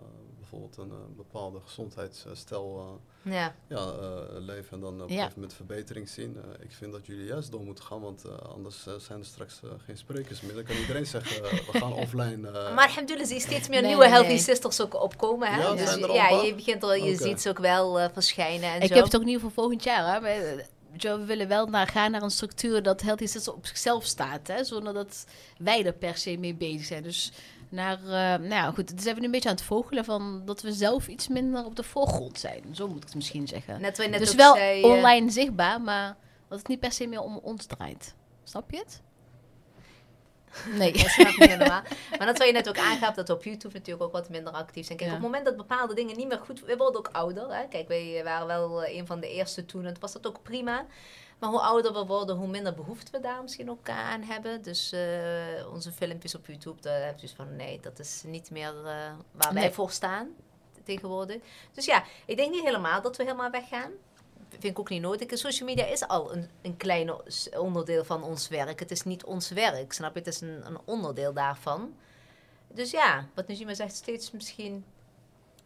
bijvoorbeeld 0.50 0.76
een 0.76 0.90
eh, 0.90 1.16
bepaalde 1.16 1.60
gezondheidsstijl 1.66 2.98
eh, 3.24 3.32
ja. 3.32 3.54
ja, 3.66 3.76
eh, 3.76 4.20
leven 4.38 4.72
en 4.72 4.80
dan 4.80 4.94
op 4.94 5.08
een 5.08 5.14
Ja. 5.14 5.16
gegeven 5.20 5.32
moment 5.40 5.54
verbetering 5.54 6.08
zien. 6.08 6.36
Eh, 6.36 6.64
ik 6.64 6.72
vind 6.72 6.92
dat 6.92 7.06
jullie 7.06 7.24
juist 7.26 7.50
door 7.50 7.60
moeten 7.64 7.84
gaan, 7.84 8.00
want 8.00 8.24
eh, 8.24 8.32
anders 8.54 8.86
zijn 8.98 9.18
er 9.18 9.24
straks 9.26 9.60
eh, 9.64 9.70
geen 9.84 9.96
sprekers 9.96 10.40
meer. 10.40 10.54
Dan 10.54 10.64
kan 10.64 10.76
iedereen 10.76 11.06
zeggen, 11.16 11.42
we 11.42 11.78
gaan 11.78 11.92
offline. 11.92 12.48
eh, 12.50 12.74
Maar 12.74 12.86
alhamdulillah 12.86 13.26
zie 13.26 13.36
je 13.36 13.42
steeds 13.42 13.68
meer 13.68 13.80
Nee, 13.80 13.90
nieuwe 13.90 14.04
nee, 14.08 14.12
healthy 14.14 14.36
sisters 14.36 14.80
ook 14.80 15.02
opkomen. 15.02 15.48
Hè? 15.52 15.60
Ja, 15.62 15.74
dus 15.74 15.88
zijn 15.88 16.02
er 16.02 16.08
al 16.08 16.14
ja, 16.14 16.28
je, 16.28 16.54
begint 16.54 16.82
er, 16.82 17.04
je 17.04 17.16
ziet 17.16 17.40
ze 17.40 17.48
ook 17.48 17.58
wel 17.58 18.10
verschijnen 18.12 18.70
en 18.72 18.80
Ik 18.80 18.88
zo. 18.88 18.94
heb 18.94 19.04
het 19.04 19.16
ook 19.16 19.24
niet 19.24 19.40
voor 19.40 19.50
volgend 19.52 19.82
jaar. 19.84 20.14
Hè. 20.14 20.20
Maar, 20.20 20.64
we 21.18 21.24
willen 21.24 21.48
wel 21.48 21.66
naar, 21.66 21.86
gaan 21.86 22.10
naar 22.10 22.22
een 22.22 22.30
structuur 22.30 22.82
dat 22.82 23.00
Healthy 23.00 23.26
Sisters 23.26 23.56
op 23.56 23.66
zichzelf 23.66 24.04
staat. 24.04 24.46
Hè, 24.46 24.64
zonder 24.64 24.92
dat 24.94 25.24
wij 25.58 25.84
er 25.86 25.92
per 25.92 26.16
se 26.16 26.36
mee 26.36 26.54
bezig 26.54 26.84
zijn. 26.86 27.02
Dus 27.02 27.32
naar, 27.70 27.98
eh, 27.98 28.10
nou 28.40 28.48
ja, 28.48 28.70
goed, 28.70 28.94
dus 28.94 29.02
zijn 29.02 29.14
we 29.14 29.20
nu 29.20 29.26
een 29.26 29.32
beetje 29.32 29.48
aan 29.48 29.54
het 29.54 29.64
vogelen 29.64 30.04
van 30.04 30.42
dat 30.44 30.62
we 30.62 30.72
zelf 30.72 31.08
iets 31.08 31.28
minder 31.28 31.64
op 31.64 31.76
de 31.76 31.82
voorgrond 31.82 32.38
zijn. 32.38 32.62
Zo 32.72 32.88
moet 32.88 32.96
ik 32.96 33.02
het 33.02 33.14
misschien 33.14 33.48
zeggen. 33.48 33.80
Net 33.80 33.98
net 33.98 34.18
dus 34.18 34.34
wel 34.34 34.54
zei, 34.54 34.82
eh, 34.82 34.88
online 34.88 35.30
zichtbaar, 35.30 35.80
maar 35.80 36.16
dat 36.48 36.58
het 36.58 36.68
niet 36.68 36.80
per 36.80 36.92
se 36.92 37.06
meer 37.06 37.20
om 37.20 37.36
ons 37.36 37.66
draait. 37.66 38.14
Snap 38.42 38.70
je 38.70 38.76
het? 38.76 39.00
Nee. 40.78 40.98
Ja, 40.98 41.08
snap 41.08 41.26
ik 41.28 41.48
helemaal. 41.50 41.82
Maar 42.18 42.26
dat 42.26 42.38
wat 42.38 42.46
je 42.46 42.52
net 42.52 42.68
ook 42.68 42.78
aangaf, 42.78 43.14
dat 43.14 43.28
we 43.28 43.34
op 43.34 43.44
YouTube 43.44 43.74
natuurlijk 43.74 44.04
ook 44.04 44.12
wat 44.12 44.28
minder 44.28 44.52
actief 44.52 44.86
zijn. 44.86 44.98
Kijk, 44.98 45.10
Ja. 45.10 45.16
op 45.16 45.22
het 45.22 45.30
moment 45.32 45.48
dat 45.48 45.56
bepaalde 45.56 45.94
dingen 45.94 46.16
niet 46.16 46.28
meer 46.28 46.38
goed... 46.38 46.60
We 46.64 46.76
worden 46.76 46.98
ook 47.00 47.08
ouder, 47.12 47.54
hè. 47.54 47.68
Kijk, 47.68 47.88
wij 47.88 48.20
waren 48.24 48.46
wel 48.46 48.84
eh, 48.84 48.96
een 48.96 49.06
van 49.06 49.20
de 49.20 49.28
eerste 49.28 49.66
toen 49.66 49.84
en 49.84 49.92
toen 49.92 50.00
was 50.00 50.12
dat 50.12 50.26
ook 50.26 50.42
prima. 50.42 50.86
Maar 51.40 51.50
hoe 51.50 51.60
ouder 51.60 51.92
we 51.92 52.06
worden, 52.06 52.36
hoe 52.36 52.48
minder 52.48 52.74
behoefte 52.74 53.10
we 53.10 53.20
daar 53.20 53.42
misschien 53.42 53.70
ook 53.70 53.88
aan 53.88 54.22
hebben. 54.22 54.62
Dus 54.62 54.92
eh, 54.92 55.72
onze 55.72 55.92
filmpjes 55.92 56.34
op 56.34 56.46
YouTube, 56.46 56.80
daar 56.80 57.04
heb 57.04 57.14
je 57.14 57.26
dus 57.26 57.34
van... 57.34 57.56
Nee, 57.56 57.80
dat 57.80 57.98
is 57.98 58.22
niet 58.26 58.50
meer 58.50 58.74
eh, 58.86 59.12
waar 59.32 59.54
wij 59.54 59.72
voor 59.72 59.90
staan 59.90 60.28
tegenwoordig. 60.84 61.42
Dus 61.72 61.84
ja, 61.84 62.04
ik 62.26 62.36
denk 62.36 62.50
niet 62.50 62.64
helemaal 62.64 63.02
dat 63.02 63.16
we 63.16 63.22
helemaal 63.22 63.50
weggaan. 63.50 63.90
Vind 64.48 64.64
ik 64.64 64.78
ook 64.78 64.88
niet 64.88 65.02
nodig. 65.02 65.38
Social 65.38 65.68
media 65.68 65.84
is 65.84 66.08
al 66.08 66.34
een, 66.34 66.50
een 66.62 66.76
klein 66.76 67.12
onderdeel 67.56 68.04
van 68.04 68.22
ons 68.22 68.48
werk. 68.48 68.80
Het 68.80 68.90
is 68.90 69.02
niet 69.02 69.24
ons 69.24 69.50
werk, 69.50 69.92
snap 69.92 70.12
je? 70.12 70.18
Het 70.18 70.28
is 70.28 70.40
een, 70.40 70.66
een 70.66 70.78
onderdeel 70.84 71.32
daarvan. 71.32 71.94
Dus 72.68 72.90
ja, 72.90 73.26
wat 73.34 73.48
Najima 73.48 73.74
zegt, 73.74 73.94
steeds 73.94 74.30
misschien 74.30 74.84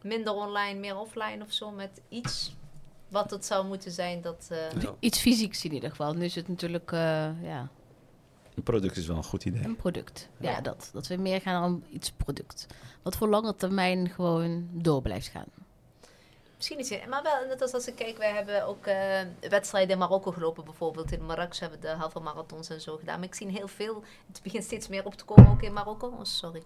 minder 0.01 0.33
online, 0.33 0.79
meer 0.79 0.97
offline 0.97 1.43
of 1.43 1.51
zo. 1.51 1.71
Met 1.71 2.01
iets 2.09 2.55
wat 3.15 3.31
het 3.31 3.45
zou 3.45 3.65
moeten 3.65 3.91
zijn. 3.91 4.21
Dat, 4.21 4.47
eh, 4.49 4.81
Ja. 4.81 4.95
Iets 4.99 5.19
fysieks 5.19 5.65
in 5.65 5.73
ieder 5.73 5.89
geval. 5.89 6.13
Nu 6.13 6.23
is 6.25 6.35
het 6.35 6.47
natuurlijk 6.47 6.91
eh, 6.91 6.99
ja, 7.43 7.69
Een 8.55 8.63
product 8.63 8.97
is 8.97 9.07
wel 9.07 9.17
een 9.17 9.23
goed 9.23 9.45
idee. 9.45 9.63
een 9.63 9.75
product. 9.75 10.29
Ja, 10.39 10.51
Ja. 10.51 10.61
Dat, 10.61 10.89
dat 10.93 11.07
we 11.07 11.15
meer 11.15 11.41
gaan 11.41 11.71
naar 11.71 11.89
iets 11.89 12.11
product. 12.11 12.67
Wat 13.01 13.15
voor 13.15 13.27
lange 13.27 13.55
termijn 13.55 14.09
gewoon 14.09 14.67
door 14.71 15.01
blijft 15.01 15.27
gaan. 15.27 15.45
Misschien 16.55 16.77
niet, 16.77 17.07
maar 17.09 17.23
wel, 17.23 17.47
net 17.47 17.61
als 17.61 17.73
als 17.73 17.87
ik 17.87 17.95
kijk, 17.95 18.17
wij 18.17 18.31
hebben 18.33 18.65
ook 18.67 18.85
eh, 18.85 19.19
wedstrijden 19.49 19.91
in 19.91 19.97
Marokko 19.97 20.31
gelopen 20.31 20.63
bijvoorbeeld. 20.65 21.11
In 21.11 21.25
Marrakesh 21.25 21.59
hebben 21.59 21.79
we 21.79 21.87
de 21.87 21.93
halve 21.93 22.19
marathons 22.19 22.69
en 22.69 22.81
zo 22.81 22.97
gedaan. 22.97 23.19
Maar 23.19 23.27
ik 23.27 23.35
zie 23.35 23.47
heel 23.51 23.67
veel, 23.67 24.03
het 24.27 24.39
begint 24.43 24.63
steeds 24.63 24.87
meer 24.87 25.05
op 25.05 25.15
te 25.15 25.25
komen 25.25 25.51
ook 25.51 25.61
in 25.61 25.73
Marokko. 25.73 26.07
Oh, 26.07 26.23
sorry. 26.23 26.63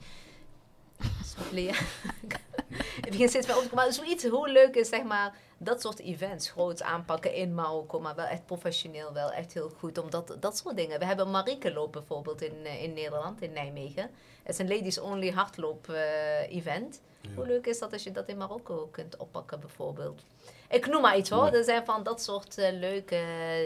Sorry, 1.25 1.67
het 3.01 3.09
begint 3.09 3.29
steeds 3.29 3.47
meer 3.47 3.55
op 3.57 3.63
te 3.63 3.69
komen. 3.69 3.83
Maar 3.85 3.93
zoiets, 3.93 4.25
hoe 4.25 4.49
leuk 4.49 4.75
is 4.75 4.89
zeg 4.89 5.03
maar, 5.03 5.33
dat 5.59 5.81
soort 5.81 5.99
events 5.99 6.49
groots 6.49 6.81
aanpakken 6.81 7.33
in 7.33 7.53
Marokko. 7.53 7.99
Maar 7.99 8.15
wel 8.15 8.25
echt 8.25 8.45
professioneel, 8.45 9.13
wel 9.13 9.31
echt 9.31 9.53
heel 9.53 9.69
goed. 9.69 9.97
Omdat 9.97 10.37
dat 10.39 10.57
soort 10.57 10.75
dingen. 10.75 10.99
We 10.99 11.05
hebben 11.05 11.31
Marieke 11.31 11.73
loop 11.73 11.91
bijvoorbeeld 11.91 12.41
in, 12.41 12.65
eh, 12.65 12.83
in 12.83 12.93
Nederland, 12.93 13.41
in 13.41 13.51
Nijmegen. 13.51 14.09
Het 14.43 14.53
is 14.53 14.57
een 14.57 14.67
ladies 14.67 14.99
only 14.99 15.29
hardloop 15.29 15.89
eh, 15.89 16.55
event. 16.55 17.01
Ja. 17.21 17.29
Hoe 17.35 17.47
leuk 17.47 17.65
is 17.65 17.79
dat 17.79 17.93
als 17.93 18.03
je 18.03 18.11
dat 18.11 18.27
in 18.27 18.37
Marokko 18.37 18.87
kunt 18.91 19.17
oppakken, 19.17 19.59
bijvoorbeeld? 19.59 20.21
Ik 20.69 20.87
noem 20.87 21.01
maar 21.01 21.17
iets 21.17 21.29
hoor. 21.29 21.45
Ja. 21.45 21.53
Er 21.53 21.63
zijn 21.63 21.85
van 21.85 22.03
dat 22.03 22.21
soort 22.21 22.57
eh, 22.57 22.71
leuke 22.71 23.23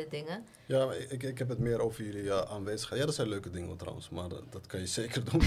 dingen. 0.09 0.45
Ja, 0.65 0.91
ik, 0.91 1.23
ik 1.23 1.37
heb 1.37 1.49
het 1.49 1.59
meer 1.59 1.81
over 1.81 2.03
jullie 2.03 2.33
aanwezigheid. 2.33 2.99
Ja, 2.99 3.05
dat 3.05 3.15
zijn 3.15 3.27
leuke 3.27 3.49
dingen 3.49 3.77
trouwens, 3.77 4.09
maar 4.09 4.29
dat, 4.29 4.67
kan 4.67 4.79
je 4.79 4.87
zeker 5.01 5.23
doen. 5.31 5.41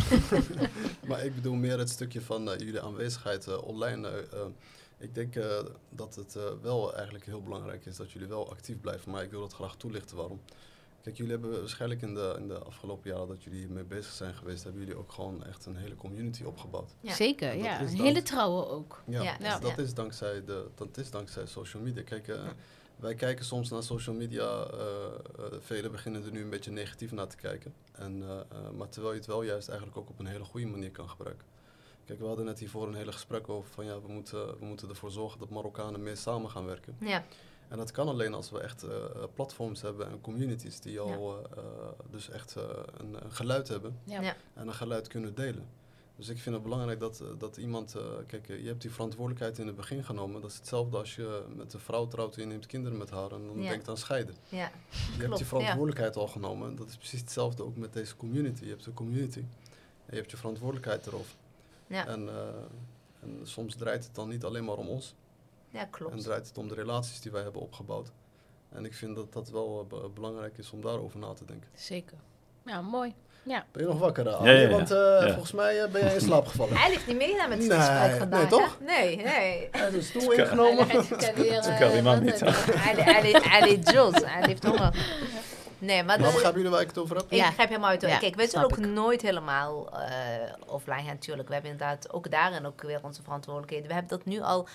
maar 1.08 1.24
ik 1.24 1.34
bedoel 1.34 1.54
meer 1.54 1.78
het 1.78 1.90
stukje 1.90 2.20
van 2.20 2.44
jullie 2.44 2.80
aanwezigheid 2.80 3.60
online. 3.60 4.08
Ik 5.06 5.14
denk 5.14 5.36
eh, 5.36 5.58
dat 5.90 6.14
het 6.14 6.36
eh, 6.36 6.42
wel 6.62 6.94
eigenlijk 6.94 7.24
heel 7.24 7.42
belangrijk 7.42 7.86
is 7.86 7.96
dat 7.96 8.10
jullie 8.10 8.28
wel 8.28 8.50
actief 8.50 8.80
blijven. 8.80 9.10
Maar 9.10 9.22
ik 9.22 9.30
wil 9.30 9.40
dat 9.40 9.52
graag 9.52 9.76
toelichten 9.76 10.16
waarom. 10.16 10.40
Kijk, 11.02 11.16
jullie 11.16 11.32
hebben 11.32 11.60
waarschijnlijk 11.60 12.02
in 12.02 12.14
de, 12.14 12.34
in 12.38 12.48
de 12.48 12.58
afgelopen 12.58 13.10
jaren 13.10 13.28
dat 13.28 13.42
jullie 13.42 13.58
hiermee 13.58 13.84
bezig 13.84 14.12
zijn 14.12 14.34
geweest, 14.34 14.64
hebben 14.64 14.82
jullie 14.82 14.96
ook 14.96 15.12
gewoon 15.12 15.44
echt 15.44 15.66
een 15.66 15.76
hele 15.76 15.94
community 15.94 16.44
opgebouwd. 16.44 16.94
Ja. 17.00 17.14
Zeker, 17.14 17.56
ja. 17.56 17.80
Een 17.80 17.88
hele 17.88 18.22
trouwe 18.22 18.66
ook. 18.66 19.02
Ja, 19.06 19.22
Ja, 19.22 19.36
dus 19.36 19.46
ja. 19.46 19.58
dat. 19.58 19.78
Is 19.78 19.94
dankzij 19.94 20.44
de, 20.44 20.66
dat 20.74 20.96
is 20.96 21.10
dankzij 21.10 21.46
social 21.46 21.82
media. 21.82 22.02
Kijk, 22.02 22.28
eh, 22.28 22.40
wij 22.96 23.14
kijken 23.14 23.44
soms 23.44 23.70
naar 23.70 23.82
social 23.82 24.16
media, 24.16 24.68
velen 25.60 25.90
beginnen 25.90 26.24
er 26.24 26.30
nu 26.30 26.42
een 26.42 26.50
beetje 26.50 26.70
negatief 26.70 27.12
naar 27.12 27.28
te 27.28 27.36
kijken. 27.36 27.74
En, 27.92 28.24
maar 28.76 28.88
terwijl 28.88 29.12
je 29.12 29.18
het 29.18 29.28
wel 29.28 29.42
juist 29.42 29.68
eigenlijk 29.68 29.98
ook 29.98 30.08
op 30.08 30.18
een 30.18 30.26
hele 30.26 30.44
goede 30.44 30.66
manier 30.66 30.90
kan 30.90 31.08
gebruiken. 31.08 31.46
Kijk, 32.06 32.18
we 32.18 32.26
hadden 32.26 32.44
net 32.44 32.58
hiervoor 32.58 32.86
een 32.86 32.94
hele 32.94 33.12
gesprek 33.12 33.48
over 33.48 33.70
van 33.72 33.84
ja, 33.84 34.00
we 34.00 34.08
moeten, 34.12 34.58
we 34.58 34.64
moeten 34.64 34.88
ervoor 34.88 35.10
zorgen 35.10 35.38
dat 35.38 35.48
Marokkanen 35.50 36.02
meer 36.02 36.16
samen 36.16 36.50
gaan 36.50 36.66
werken. 36.66 36.96
Ja, 37.00 37.24
En 37.68 37.76
dat 37.76 37.90
kan 37.90 38.08
alleen 38.08 38.34
als 38.34 38.50
we 38.50 38.60
echt 38.60 38.82
eh, 38.82 38.94
platforms 39.34 39.82
hebben 39.82 40.10
en 40.10 40.20
communities 40.20 40.80
die 40.80 41.00
al 41.00 41.38
eh, 41.38 41.58
eh, 41.58 41.64
dus 42.10 42.30
echt 42.30 42.56
eh, 42.56 42.62
een, 42.96 43.24
een 43.24 43.32
geluid 43.32 43.68
hebben 43.68 43.98
Ja. 44.04 44.20
Ja. 44.20 44.36
en 44.54 44.66
een 44.68 44.74
geluid 44.74 45.08
kunnen 45.08 45.34
delen. 45.34 45.66
Dus 46.16 46.28
ik 46.28 46.38
vind 46.38 46.54
het 46.54 46.64
belangrijk 46.64 47.00
dat, 47.00 47.22
dat 47.38 47.56
iemand, 47.56 47.94
eh, 47.94 48.02
kijk, 48.26 48.46
je 48.46 48.66
hebt 48.66 48.82
die 48.82 48.90
verantwoordelijkheid 48.90 49.58
in 49.58 49.66
het 49.66 49.76
begin 49.76 50.04
genomen. 50.04 50.40
Dat 50.40 50.50
is 50.50 50.56
hetzelfde 50.56 50.96
als 50.96 51.16
je 51.16 51.42
met 51.56 51.72
een 51.72 51.80
vrouw 51.80 52.06
trouwt 52.06 52.34
en 52.36 52.40
je 52.42 52.46
neemt 52.48 52.66
kinderen 52.66 52.98
met 52.98 53.10
haar 53.10 53.32
en 53.32 53.46
dan 53.46 53.62
Ja. 53.62 53.68
denkt 53.68 53.88
aan 53.88 53.96
scheiden. 53.96 54.34
ja. 54.48 54.70
Je 54.90 54.98
hebt 55.22 55.30
die 55.30 55.38
ja. 55.38 55.44
verantwoordelijkheid 55.44 56.16
al 56.16 56.26
genomen. 56.28 56.76
Dat 56.76 56.88
is 56.88 56.96
precies 56.96 57.20
hetzelfde 57.20 57.62
ook 57.64 57.76
met 57.76 57.92
deze 57.92 58.16
community. 58.16 58.64
Je 58.64 58.70
hebt 58.70 58.86
een 58.86 58.94
community 58.94 59.38
en 59.38 59.46
je 60.10 60.16
hebt 60.16 60.30
je 60.30 60.36
verantwoordelijkheid 60.36 61.06
erover. 61.06 61.34
Ja. 61.86 62.06
En, 62.06 62.28
eh, 62.28 62.34
en 63.22 63.40
soms 63.42 63.74
draait 63.76 64.04
het 64.04 64.14
dan 64.14 64.28
niet 64.28 64.44
alleen 64.44 64.64
maar 64.64 64.76
om 64.76 64.88
ons. 64.88 65.14
Ja, 65.70 65.80
En 65.80 65.90
klopt. 65.90 66.22
draait 66.22 66.48
het 66.48 66.58
om 66.58 66.68
de 66.68 66.74
relaties 66.74 67.20
die 67.20 67.32
wij 67.32 67.42
hebben 67.42 67.60
opgebouwd. 67.62 68.12
En 68.72 68.84
ik 68.84 68.94
vind 68.94 69.16
dat 69.16 69.32
dat 69.32 69.50
wel 69.50 69.80
eh, 69.80 69.86
be- 70.00 70.08
belangrijk 70.08 70.58
is 70.58 70.70
om 70.70 70.80
daarover 70.80 71.18
na 71.18 71.32
te 71.32 71.44
denken. 71.44 71.68
Zeker. 71.74 72.16
Ja, 72.64 72.80
mooi. 72.80 73.14
Ja. 73.42 73.64
Ben 73.72 73.82
je 73.82 73.88
nog 73.88 73.98
wakker, 73.98 74.24
Ja, 74.24 74.44
ja, 74.50 74.60
ja. 74.60 74.68
Want 74.68 74.90
eh, 74.90 74.96
Ja. 74.98 75.28
volgens 75.28 75.52
mij 75.52 75.82
eh, 75.82 75.90
ben 75.90 76.00
jij 76.00 76.14
in 76.14 76.20
slaap 76.20 76.46
gevallen. 76.46 76.76
Hij 76.76 76.90
heeft 76.90 77.06
niet 77.06 77.16
meegedaan 77.16 77.48
met 77.48 77.58
het 77.58 77.68
Nee, 77.68 77.78
gesprek 77.78 78.16
vandaag. 78.18 78.40
nee, 78.40 78.48
toch? 78.48 78.78
Nee, 78.80 79.16
nee. 79.16 79.24
Hij 79.24 79.68
heeft 79.72 79.94
een 79.94 80.02
stoel 80.02 80.26
kan- 80.28 80.38
ingenomen. 80.38 80.88
Dat 81.08 81.78
kan 81.78 81.90
die 81.90 82.02
man 82.02 82.22
niet. 82.22 82.40
Hij, 82.86 83.30
hij 83.42 83.60
deed 83.60 83.90
Jules. 83.90 84.22
Hij 84.24 84.46
heeft 84.46 84.64
honger. 84.64 84.94
Nee, 85.78 86.02
maar... 86.02 86.16
De- 86.18 86.22
begrijpen 86.22 86.54
jullie 86.54 86.70
waar 86.70 86.80
ik 86.80 86.86
het 86.88 86.98
over 86.98 87.16
heb? 87.16 87.24
Ik 87.24 87.38
Ja. 87.38 87.46
begrijp 87.46 87.68
helemaal 87.68 87.90
uit. 87.90 88.00
Ja, 88.02 88.18
Kijk, 88.18 88.34
wij 88.34 88.46
snap 88.46 88.62
zullen 88.70 88.78
ook 88.78 88.84
ik. 88.90 88.92
nooit 89.02 89.22
helemaal 89.22 89.92
eh, 90.00 90.08
offline 90.66 90.96
gaan, 90.96 91.06
natuurlijk. 91.06 91.48
We 91.48 91.54
hebben 91.54 91.72
inderdaad 91.72 92.12
ook 92.12 92.30
daarin 92.30 92.66
ook 92.66 92.82
weer 92.82 93.00
onze 93.02 93.22
verantwoordelijkheden. 93.22 93.86
We 93.88 93.92
hebben 93.94 94.18
dat 94.18 94.24
nu 94.26 94.40
al, 94.40 94.68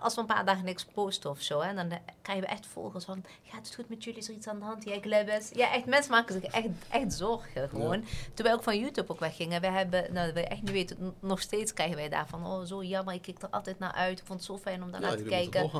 als 0.00 0.14
we 0.14 0.20
een 0.20 0.26
paar 0.26 0.44
dagen 0.44 0.64
niks 0.64 0.84
posten 0.84 1.30
of 1.30 1.40
zo, 1.40 1.60
hè, 1.60 1.74
dan 1.74 1.90
eh, 1.90 1.98
krijgen 2.22 2.44
we 2.44 2.50
echt 2.50 2.66
volgers 2.66 3.04
van, 3.04 3.24
gaat 3.46 3.66
het 3.66 3.74
goed 3.74 3.88
met 3.88 4.04
jullie, 4.04 4.18
is 4.20 4.28
er 4.28 4.34
iets 4.34 4.48
aan 4.48 4.58
de 4.58 4.64
hand? 4.64 4.84
Ja, 4.84 4.94
ik 4.94 5.04
is. 5.04 5.50
Ja, 5.54 5.72
echt, 5.72 5.86
mensen 5.86 6.10
maken 6.12 6.40
zich 6.40 6.52
echt, 6.52 6.66
echt 6.90 7.12
zorgen 7.12 7.68
gewoon. 7.68 8.04
Toen 8.34 8.44
wij 8.46 8.52
ook 8.54 8.62
van 8.62 8.78
YouTube 8.78 9.12
ook 9.12 9.20
weggingen, 9.20 9.60
we 9.60 9.66
hebben, 9.66 10.12
nou, 10.12 10.32
we 10.32 10.40
echt 10.44 10.62
niet 10.62 10.70
weten, 10.70 11.14
nog 11.20 11.40
steeds 11.40 11.72
krijgen 11.72 11.96
wij 11.96 12.08
daarvan, 12.08 12.46
oh, 12.46 12.62
zo 12.64 12.82
jammer, 12.84 13.14
ik 13.14 13.22
kijk 13.22 13.42
er 13.42 13.48
altijd 13.50 13.78
naar 13.78 13.92
uit. 13.92 14.18
Ik 14.18 14.26
vond 14.26 14.38
het 14.38 14.48
zo 14.48 14.58
fijn 14.58 14.82
om 14.82 14.90
daarnaar 14.90 15.10
Ja, 15.10 15.16
te 15.16 15.22
kijken. 15.22 15.70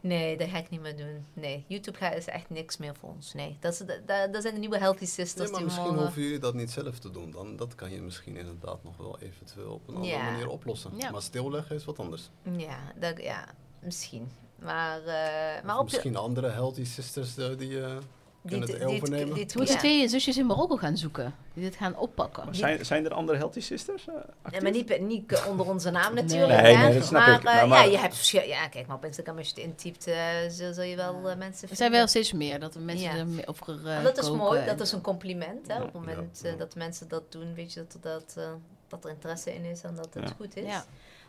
Nee, 0.00 0.36
dat 0.36 0.48
ga 0.48 0.58
ik 0.58 0.70
niet 0.70 0.80
meer 0.80 0.96
doen. 0.96 1.26
Nee, 1.32 1.64
YouTube 1.68 1.98
ga- 1.98 2.10
is 2.12 2.26
echt 2.26 2.50
niks 2.50 2.76
meer 2.76 2.94
voor 2.94 3.08
ons. 3.08 3.34
Nee, 3.34 3.56
dat, 3.60 3.72
is, 3.72 3.78
dat, 3.78 4.00
dat 4.06 4.32
dat 4.32 4.42
zijn 4.42 4.54
de 4.54 4.60
nieuwe 4.60 4.78
healthy 4.78 5.04
sisters. 5.04 5.50
Maar 5.50 5.62
misschien 5.64 5.94
hoeven 5.96 6.22
jullie 6.22 6.38
dat 6.38 6.54
niet 6.54 6.70
zelf 6.70 6.98
te 6.98 7.10
doen. 7.10 7.30
Dan, 7.30 7.56
dat 7.56 7.74
kan 7.74 7.90
je 7.90 8.00
misschien 8.00 8.36
inderdaad 8.36 8.84
nog 8.84 8.96
wel 8.96 9.18
eventueel 9.20 9.72
op 9.72 9.88
een 9.88 9.94
andere 9.94 10.12
Ja. 10.14 10.30
manier 10.30 10.48
oplossen. 10.48 10.90
Ja. 10.96 11.10
Maar 11.10 11.22
stilleggen 11.22 11.76
is 11.76 11.84
wat 11.84 11.98
anders. 11.98 12.30
Ja, 12.56 12.78
dat, 13.00 13.22
ja 13.22 13.48
misschien. 13.82 14.30
Maar, 14.58 14.98
eh, 15.04 15.64
Maar 15.64 15.78
op 15.78 15.84
misschien 15.84 16.16
andere 16.16 16.48
healthy 16.48 16.84
sisters 16.84 17.36
eh, 17.36 17.56
die 17.58 17.82
eh, 17.82 17.96
die, 18.42 18.50
kunnen 18.50 18.66
die, 18.68 18.76
het 18.78 18.86
die, 18.88 18.96
overnemen. 18.96 19.34
die, 19.34 19.44
Je 19.46 19.52
moet 19.58 19.66
de 19.66 19.72
ja. 19.72 19.78
twee 19.78 20.08
zusjes 20.08 20.36
in 20.36 20.46
Marokko 20.46 20.76
gaan 20.76 20.96
zoeken. 20.96 21.34
Die 21.54 21.64
dit 21.64 21.76
gaan 21.76 21.96
oppakken. 21.96 22.44
Maar 22.44 22.54
zijn, 22.54 22.84
zijn 22.84 23.04
er 23.04 23.12
andere 23.12 23.38
Healthy 23.38 23.60
Sisters? 23.60 24.04
Ja, 24.04 24.24
actief? 24.42 24.62
maar 24.62 24.70
niet, 24.70 25.00
niet 25.00 25.42
onder 25.48 25.68
onze 25.68 25.90
naam 25.90 26.14
natuurlijk. 26.14 26.62
Nee, 26.62 26.74
hè. 26.76 26.84
nee, 26.88 26.98
dat 26.98 27.06
snap 27.06 27.20
maar, 27.26 27.30
ik. 27.34 27.38
eh, 27.38 27.44
Maar- 27.44 27.68
maar- 27.68 27.84
ja, 27.86 27.90
je 27.90 27.98
hebt 27.98 28.28
Ja, 28.28 28.68
kijk 28.68 28.86
maar 28.86 28.96
op 28.96 29.04
Instagram 29.04 29.36
als 29.38 29.48
je 29.48 29.54
het 29.54 29.64
intypt, 29.64 30.06
eh, 30.06 30.16
zul, 30.48 30.72
zul 30.72 30.84
je 30.84 30.96
wel 30.96 31.14
eh, 31.14 31.22
mensen 31.22 31.44
Er 31.50 31.58
vinden. 31.58 31.76
zijn 31.76 31.90
wel 31.90 32.06
steeds 32.06 32.32
meer 32.32 32.60
dat 32.60 32.74
er 32.74 32.80
mensen 32.80 33.06
Ja. 33.10 33.16
er 33.16 33.26
meer 33.26 33.48
over 33.48 33.78
uh, 33.84 34.02
dat 34.02 34.18
is 34.18 34.30
mooi, 34.30 34.64
dat 34.64 34.80
is 34.80 34.92
een 34.92 35.00
compliment. 35.00 35.66
Hè, 35.66 35.74
Ja, 35.74 35.78
op 35.80 35.84
het 35.84 35.94
moment 35.94 36.40
ja, 36.42 36.52
dat 36.56 36.74
mensen 36.74 37.08
dat 37.08 37.32
doen, 37.32 37.54
weet 37.54 37.72
je 37.72 37.84
dat, 37.88 38.02
dat, 38.02 38.34
eh, 38.36 38.50
dat 38.88 39.04
er 39.04 39.10
interesse 39.10 39.54
in 39.54 39.64
is 39.64 39.82
en 39.82 39.94
dat 39.94 40.14
het 40.14 40.28
Ja. 40.28 40.34
goed 40.36 40.56
is. 40.56 40.64
Ja. 40.64 40.84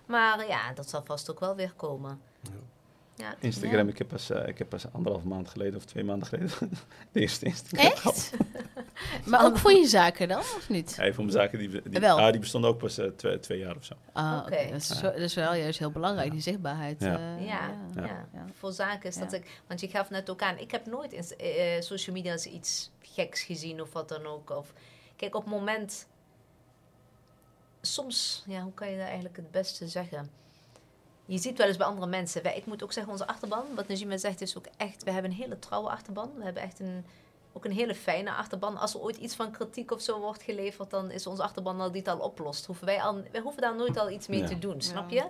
Maar 0.06 0.48
ja, 0.48 0.74
dat 0.74 0.90
zal 0.90 1.02
vast 1.06 1.32
ook 1.32 1.40
wel 1.40 1.56
weer 1.56 1.74
komen. 1.76 2.20
Ja. 3.22 3.28
Ja. 3.30 3.36
Instagram, 3.40 3.88
ik 3.88 3.98
heb 3.98 4.08
pas, 4.08 4.30
eh, 4.30 4.48
ik 4.48 4.58
heb 4.58 4.70
pas 4.70 4.92
anderhalf 4.92 5.24
maand 5.24 5.50
geleden 5.50 5.76
of 5.76 5.86
twee 5.86 6.04
maanden 6.04 6.28
geleden 6.28 6.50
de 7.12 7.20
eerste 7.20 7.46
Instagram 7.46 7.92
gehad. 7.92 8.16
Echt? 8.16 8.34
maar 9.30 9.46
ook 9.46 9.58
voor 9.58 9.72
je 9.72 9.88
zaken 9.88 10.28
dan, 10.28 10.40
of 10.40 10.70
niet? 10.70 10.96
Ja, 11.00 11.14
voor 11.14 11.24
mijn 11.24 11.36
zaken, 11.38 11.60
die, 11.60 11.82
die, 11.90 12.00
Wel. 12.00 12.20
ah, 12.20 12.32
die 12.32 12.40
bestonden 12.40 12.70
ook 12.70 12.78
pas 12.78 12.98
eh, 12.98 13.08
twee, 13.08 13.40
twee 13.40 13.60
jaar 13.60 13.76
of 13.76 13.86
zo. 13.86 13.94
Ah, 14.14 14.40
Oké. 14.46 14.68
Dat, 14.72 14.82
is 14.82 14.88
zo- 14.88 15.02
dat 15.02 15.16
is 15.18 15.34
wel 15.34 15.54
juist 15.54 15.80
heel 15.80 15.92
belangrijk, 15.92 16.32
die 16.32 16.42
zichtbaarheid. 16.42 17.02
Ja. 17.02 17.16
eh, 17.38 17.46
Ja, 17.46 17.70
ja. 17.96 18.02
ja. 18.06 18.28
ja. 18.34 18.46
voor 18.54 18.72
zaken 18.72 19.10
is 19.10 19.18
dat 19.18 19.32
Ja. 19.32 19.38
ik... 19.38 19.62
Want 19.68 19.80
je 19.80 19.88
gaf 19.88 20.10
net 20.10 20.30
ook 20.30 20.42
aan, 20.42 20.58
ik 20.58 20.72
heb 20.72 20.86
nooit 20.86 21.14
in 21.14 21.24
eh, 21.38 21.82
social 21.82 22.16
media 22.16 22.32
als 22.32 22.46
iets 22.46 22.92
geks 23.02 23.42
gezien 23.44 23.82
of 23.82 23.94
wat 23.94 24.10
dan 24.10 24.26
ook. 24.26 24.50
Of, 24.50 24.74
kijk, 25.16 25.36
op 25.36 25.44
het 25.44 25.54
moment... 25.54 26.08
Soms, 27.82 28.44
ja, 28.48 28.62
hoe 28.62 28.74
kan 28.74 28.90
je 28.90 28.96
dat 28.98 29.06
eigenlijk 29.06 29.36
het 29.36 29.52
beste 29.52 29.88
zeggen? 29.88 30.30
Je 31.26 31.38
ziet 31.38 31.58
wel 31.58 31.68
eens 31.68 31.78
bij 31.78 31.88
andere 31.88 32.08
mensen. 32.08 32.44
Wij, 32.44 32.56
ik 32.58 32.66
moet 32.66 32.84
ook 32.84 32.94
zeggen, 32.94 33.12
onze 33.12 33.28
achterban, 33.28 33.66
wat 33.76 33.88
Najima 33.88 34.18
zegt, 34.18 34.42
is 34.42 34.58
ook 34.58 34.66
echt... 34.78 35.04
We 35.04 35.12
hebben 35.12 35.32
een 35.32 35.38
hele 35.38 35.60
trouwe 35.60 35.90
achterban. 35.90 36.32
We 36.38 36.44
hebben 36.44 36.64
echt 36.64 36.80
een, 36.80 37.06
ook 37.54 37.66
een 37.66 37.72
hele 37.72 37.96
fijne 37.96 38.32
achterban. 38.34 38.78
Als 38.78 38.94
er 38.94 39.00
ooit 39.02 39.18
iets 39.18 39.36
van 39.36 39.52
kritiek 39.52 39.92
of 39.92 40.02
zo 40.02 40.20
wordt 40.20 40.44
geleverd, 40.44 40.90
dan 40.90 41.12
is 41.12 41.28
onze 41.28 41.44
achterban 41.44 41.82
al 41.82 41.92
die 41.92 42.02
het 42.02 42.10
al 42.10 42.20
oplost. 42.20 42.66
Hoeven 42.66 42.86
wij, 42.86 43.02
al, 43.02 43.22
wij 43.32 43.42
hoeven 43.42 43.62
daar 43.62 43.76
nooit 43.76 43.98
al 43.98 44.10
iets 44.10 44.28
mee 44.28 44.40
Ja. 44.40 44.48
te 44.48 44.60
doen, 44.60 44.82
snap 44.82 45.10
Ja. 45.10 45.24
je? 45.24 45.30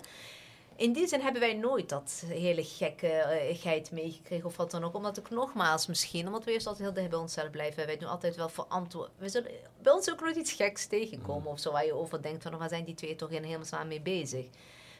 In 0.76 0.94
die 0.94 1.08
zin 1.08 1.22
hebben 1.22 1.42
wij 1.42 1.54
nooit 1.54 1.90
dat 1.90 2.24
hele 2.28 2.64
gekkigheid 2.64 3.92
meegekregen 3.92 4.46
of 4.46 4.58
wat 4.58 4.72
dan 4.72 4.84
ook. 4.84 4.96
Omdat 4.96 5.18
ik 5.18 5.30
nogmaals 5.30 5.88
misschien, 5.88 6.26
omdat 6.26 6.44
we 6.44 6.52
eerst 6.52 6.68
altijd 6.68 6.86
heel 6.86 6.96
dicht 6.96 7.10
bij 7.10 7.20
onszelf 7.20 7.50
blijven. 7.50 7.86
Wij 7.86 7.98
doen 7.98 8.10
altijd 8.10 8.36
wel 8.36 8.50
verantwoord. 8.50 9.10
We 9.18 9.30
zullen 9.30 9.52
bij 9.82 9.94
ons 9.94 10.12
ook 10.12 10.22
nooit 10.22 10.36
iets 10.36 10.52
geks 10.52 10.86
tegenkomen 10.88 11.52
of 11.52 11.60
zo. 11.60 11.72
Waar 11.72 11.86
je 11.86 11.94
over 11.94 12.22
denkt 12.22 12.44
van, 12.44 12.54
oh, 12.54 12.60
waar 12.60 12.70
zijn 12.70 12.84
die 12.84 12.96
twee 12.96 13.16
toch 13.16 13.30
in 13.30 13.44
helemaal 13.44 13.86
mee 13.86 14.02
bezig. 14.02 14.46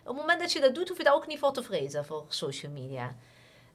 Op 0.04 0.08
het 0.08 0.18
moment 0.18 0.40
dat 0.40 0.52
je 0.52 0.60
dat 0.60 0.76
doet, 0.76 0.88
hoef 0.88 0.98
je 0.98 1.04
daar 1.04 1.14
ook 1.14 1.28
niet 1.28 1.40
voor 1.40 1.54
te 1.54 1.64
vrezen 1.64 2.06
voor 2.06 2.26
social 2.28 2.72
media. 2.72 3.16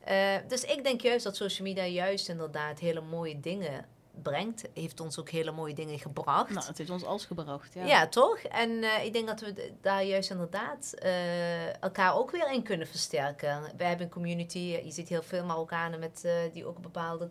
Eh, 0.06 0.36
dus 0.48 0.64
ik 0.64 0.84
denk 0.84 1.00
juist 1.00 1.24
dat 1.24 1.36
social 1.36 1.68
media 1.68 1.84
juist 1.84 2.28
inderdaad 2.28 2.78
hele 2.78 3.00
mooie 3.00 3.40
dingen 3.40 3.86
brengt. 4.22 4.64
Heeft 4.74 5.00
ons 5.00 5.18
ook 5.18 5.30
hele 5.30 5.50
mooie 5.50 5.74
dingen 5.74 5.98
gebracht. 5.98 6.50
Nou, 6.50 6.66
het 6.66 6.78
heeft 6.78 6.90
ons 6.90 7.04
alles 7.04 7.24
gebracht. 7.24 7.74
Ja. 7.74 7.84
Ja, 7.84 8.06
toch? 8.06 8.38
En 8.38 8.82
eh, 8.82 9.04
ik 9.04 9.12
denk 9.12 9.26
dat 9.26 9.40
we 9.40 9.72
daar 9.80 10.04
juist 10.04 10.30
inderdaad 10.30 10.94
eh, 10.98 11.82
elkaar 11.82 12.16
ook 12.16 12.30
weer 12.30 12.52
in 12.52 12.62
kunnen 12.62 12.86
versterken. 12.86 13.62
We 13.76 13.84
hebben 13.84 14.06
een 14.06 14.12
community, 14.12 14.58
je 14.58 14.90
ziet 14.90 15.08
heel 15.08 15.22
veel 15.22 15.44
Marokkanen 15.44 15.98
met, 15.98 16.28
die 16.52 16.66
ook 16.66 16.78
bepaalde 16.78 17.26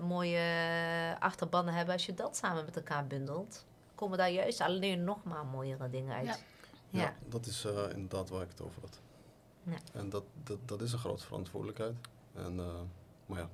mooie 0.00 0.40
achterbannen 1.18 1.74
hebben. 1.74 1.94
Als 1.94 2.06
je 2.06 2.14
dat 2.14 2.36
samen 2.36 2.64
met 2.64 2.76
elkaar 2.76 3.06
bundelt, 3.06 3.64
komen 3.94 4.18
daar 4.18 4.30
juist 4.30 4.60
alleen 4.60 5.04
nog 5.04 5.24
maar 5.24 5.44
mooiere 5.44 5.90
dingen 5.90 6.16
uit. 6.16 6.26
Ja. 6.26 6.36
Ja. 6.90 7.00
Ja, 7.00 7.16
dat 7.28 7.46
is 7.46 7.64
eh, 7.64 7.90
inderdaad 7.90 8.28
waar 8.28 8.42
ik 8.42 8.48
het 8.48 8.60
over 8.62 8.80
had. 8.80 9.00
Ja. 9.62 9.78
En 9.92 10.08
dat, 10.08 10.24
dat, 10.42 10.58
dat 10.64 10.80
is 10.80 10.92
een 10.92 10.98
grote 10.98 11.24
verantwoordelijkheid. 11.24 11.94
En, 12.34 12.58
eh, 12.58 12.80
maar 13.26 13.38
ja. 13.38 13.48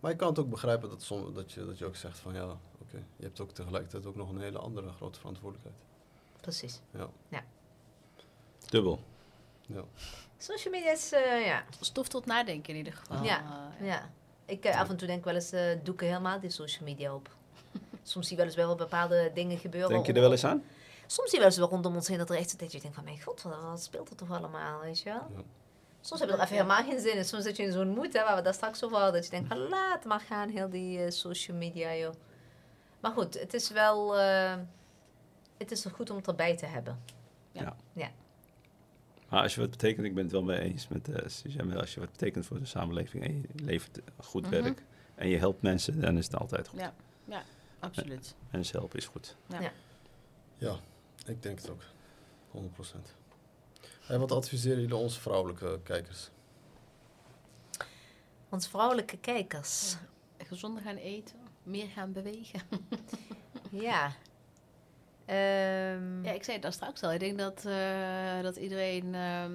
Maar 0.00 0.10
ik 0.10 0.16
kan 0.16 0.28
het 0.28 0.38
ook 0.38 0.50
begrijpen 0.50 0.88
dat, 0.88 1.02
som, 1.02 1.34
dat, 1.34 1.52
je, 1.52 1.66
dat 1.66 1.78
je 1.78 1.84
ook 1.84 1.96
zegt 1.96 2.18
van 2.18 2.34
ja, 2.34 2.44
oké, 2.78 3.04
je 3.16 3.24
hebt 3.24 3.40
ook 3.40 3.52
tegelijkertijd 3.52 4.06
ook 4.06 4.16
nog 4.16 4.30
een 4.30 4.40
hele 4.40 4.58
andere 4.58 4.92
grote 4.92 5.18
verantwoordelijkheid. 5.18 5.82
precies. 6.40 6.80
Ja. 7.28 7.44
Dubbel. 8.70 9.00
Ja. 9.66 9.84
Social 10.38 10.74
media 10.74 10.92
is, 10.92 11.12
eh, 11.12 11.46
ja, 11.46 11.64
Stof 11.80 12.08
tot 12.08 12.26
nadenken 12.26 12.70
in 12.72 12.76
ieder 12.76 12.92
geval. 12.92 13.22
Ja. 13.22 13.70
Eh, 13.80 13.86
ja. 13.86 14.10
Ik 14.44 14.66
af 14.66 14.88
en 14.88 14.96
toe 14.96 15.06
denk 15.06 15.24
wel 15.24 15.34
eens, 15.34 15.52
eh 15.52 15.76
doe 15.82 15.94
ik 15.94 16.00
helemaal 16.00 16.40
die 16.40 16.50
social 16.50 16.84
media 16.84 17.14
op. 17.14 17.28
Soms 18.02 18.26
zie 18.26 18.36
je 18.36 18.42
wel 18.42 18.52
eens 18.52 18.56
wel 18.56 18.74
bepaalde 18.74 19.30
dingen 19.34 19.58
gebeuren. 19.58 19.90
Denk 19.90 20.06
je 20.06 20.12
er 20.12 20.20
wel 20.20 20.30
eens 20.30 20.44
aan? 20.44 20.64
Soms 21.10 21.30
zie 21.30 21.38
je 21.38 21.44
wel 21.44 21.46
eens 21.46 21.56
wel 21.56 21.68
rondom 21.68 21.94
ons 21.94 22.08
heen 22.08 22.18
dat 22.18 22.30
er 22.30 22.36
echt 22.36 22.50
zit 22.50 22.58
dat 22.58 22.72
je 22.72 22.80
denkt 22.80 22.94
van, 22.96 23.04
mijn 23.04 23.22
god, 23.22 23.42
wat, 23.42 23.62
wat 23.62 23.82
speelt 23.82 24.10
er 24.10 24.16
toch 24.16 24.30
allemaal, 24.30 24.80
weet 24.80 24.98
je 24.98 25.04
wel? 25.04 25.26
Ja. 25.36 25.42
Soms 26.00 26.20
hebben 26.20 26.36
we 26.38 26.42
er 26.42 26.48
even 26.48 26.64
helemaal 26.64 26.84
geen 26.90 27.00
zin 27.00 27.16
in. 27.16 27.24
Soms 27.24 27.44
zit 27.44 27.56
je 27.56 27.62
in 27.62 27.72
zo'n 27.72 27.88
moed, 27.88 28.12
hè, 28.12 28.22
waar 28.24 28.36
we 28.36 28.42
daar 28.42 28.54
straks 28.54 28.84
over 28.84 28.96
hadden. 28.96 29.14
Dat 29.14 29.24
je 29.24 29.30
denkt 29.30 29.48
van, 29.48 29.58
laat 29.58 30.04
maar 30.04 30.20
gaan, 30.20 30.48
heel 30.48 30.68
die 30.68 31.04
eh, 31.04 31.10
social 31.10 31.56
media, 31.56 31.94
joh. 31.94 32.14
Maar 33.00 33.12
goed, 33.12 33.40
het 33.40 33.54
is 33.54 33.70
wel... 33.70 34.18
eh, 34.18 34.54
het 35.58 35.70
is 35.70 35.84
goed 35.84 36.10
om 36.10 36.16
het 36.16 36.26
erbij 36.26 36.56
te 36.56 36.66
hebben. 36.66 37.02
Maar 39.28 39.42
als 39.42 39.54
je 39.54 39.60
wat 39.60 39.70
betekent, 39.70 40.06
ik 40.06 40.14
ben 40.14 40.22
het 40.22 40.32
wel 40.32 40.42
mee 40.42 40.60
eens 40.60 40.88
met 40.88 41.08
uh, 41.08 41.16
Suzanne, 41.26 41.80
als 41.80 41.94
je 41.94 42.00
wat 42.00 42.10
betekent 42.10 42.46
voor 42.46 42.58
de 42.58 42.64
samenleving 42.64 43.24
en 43.24 43.34
je 43.40 43.64
levert 43.64 43.98
goed 44.18 44.42
Mhm. 44.42 44.50
werk 44.62 44.82
en 45.14 45.28
je 45.28 45.36
helpt 45.38 45.62
mensen, 45.62 46.00
dan 46.00 46.16
is 46.18 46.24
het 46.24 46.36
altijd 46.36 46.68
goed. 46.68 46.80
Ja, 46.80 46.92
ja 47.24 47.42
absoluut. 47.80 48.34
Mensen 48.50 48.78
helpen 48.78 48.98
is 48.98 49.06
goed. 49.06 49.36
ja, 50.58 50.76
ik 51.28 51.42
denk 51.42 51.58
het 51.60 51.70
ook. 51.70 51.82
100%. 52.52 52.60
En 54.08 54.20
wat 54.20 54.32
adviseren 54.32 54.80
jullie 54.80 54.96
onze 54.96 55.20
vrouwelijke 55.20 55.80
kijkers? 55.82 56.30
Onze 58.48 58.68
vrouwelijke 58.68 59.18
kijkers. 59.18 59.96
Gezonder 60.38 60.82
gaan 60.82 60.96
eten, 60.96 61.36
meer 61.62 61.86
gaan 61.88 62.12
bewegen. 62.12 62.60
Ja. 63.70 64.12
Ehm, 65.24 66.24
Ja, 66.24 66.32
ik 66.32 66.42
zei 66.44 66.52
het 66.52 66.62
daar 66.62 66.72
straks 66.72 67.02
al. 67.02 67.12
Ik 67.12 67.20
denk 67.20 67.38
dat, 67.38 67.64
eh, 67.64 68.40
dat 68.42 68.56
iedereen 68.56 69.14
ehm, 69.14 69.52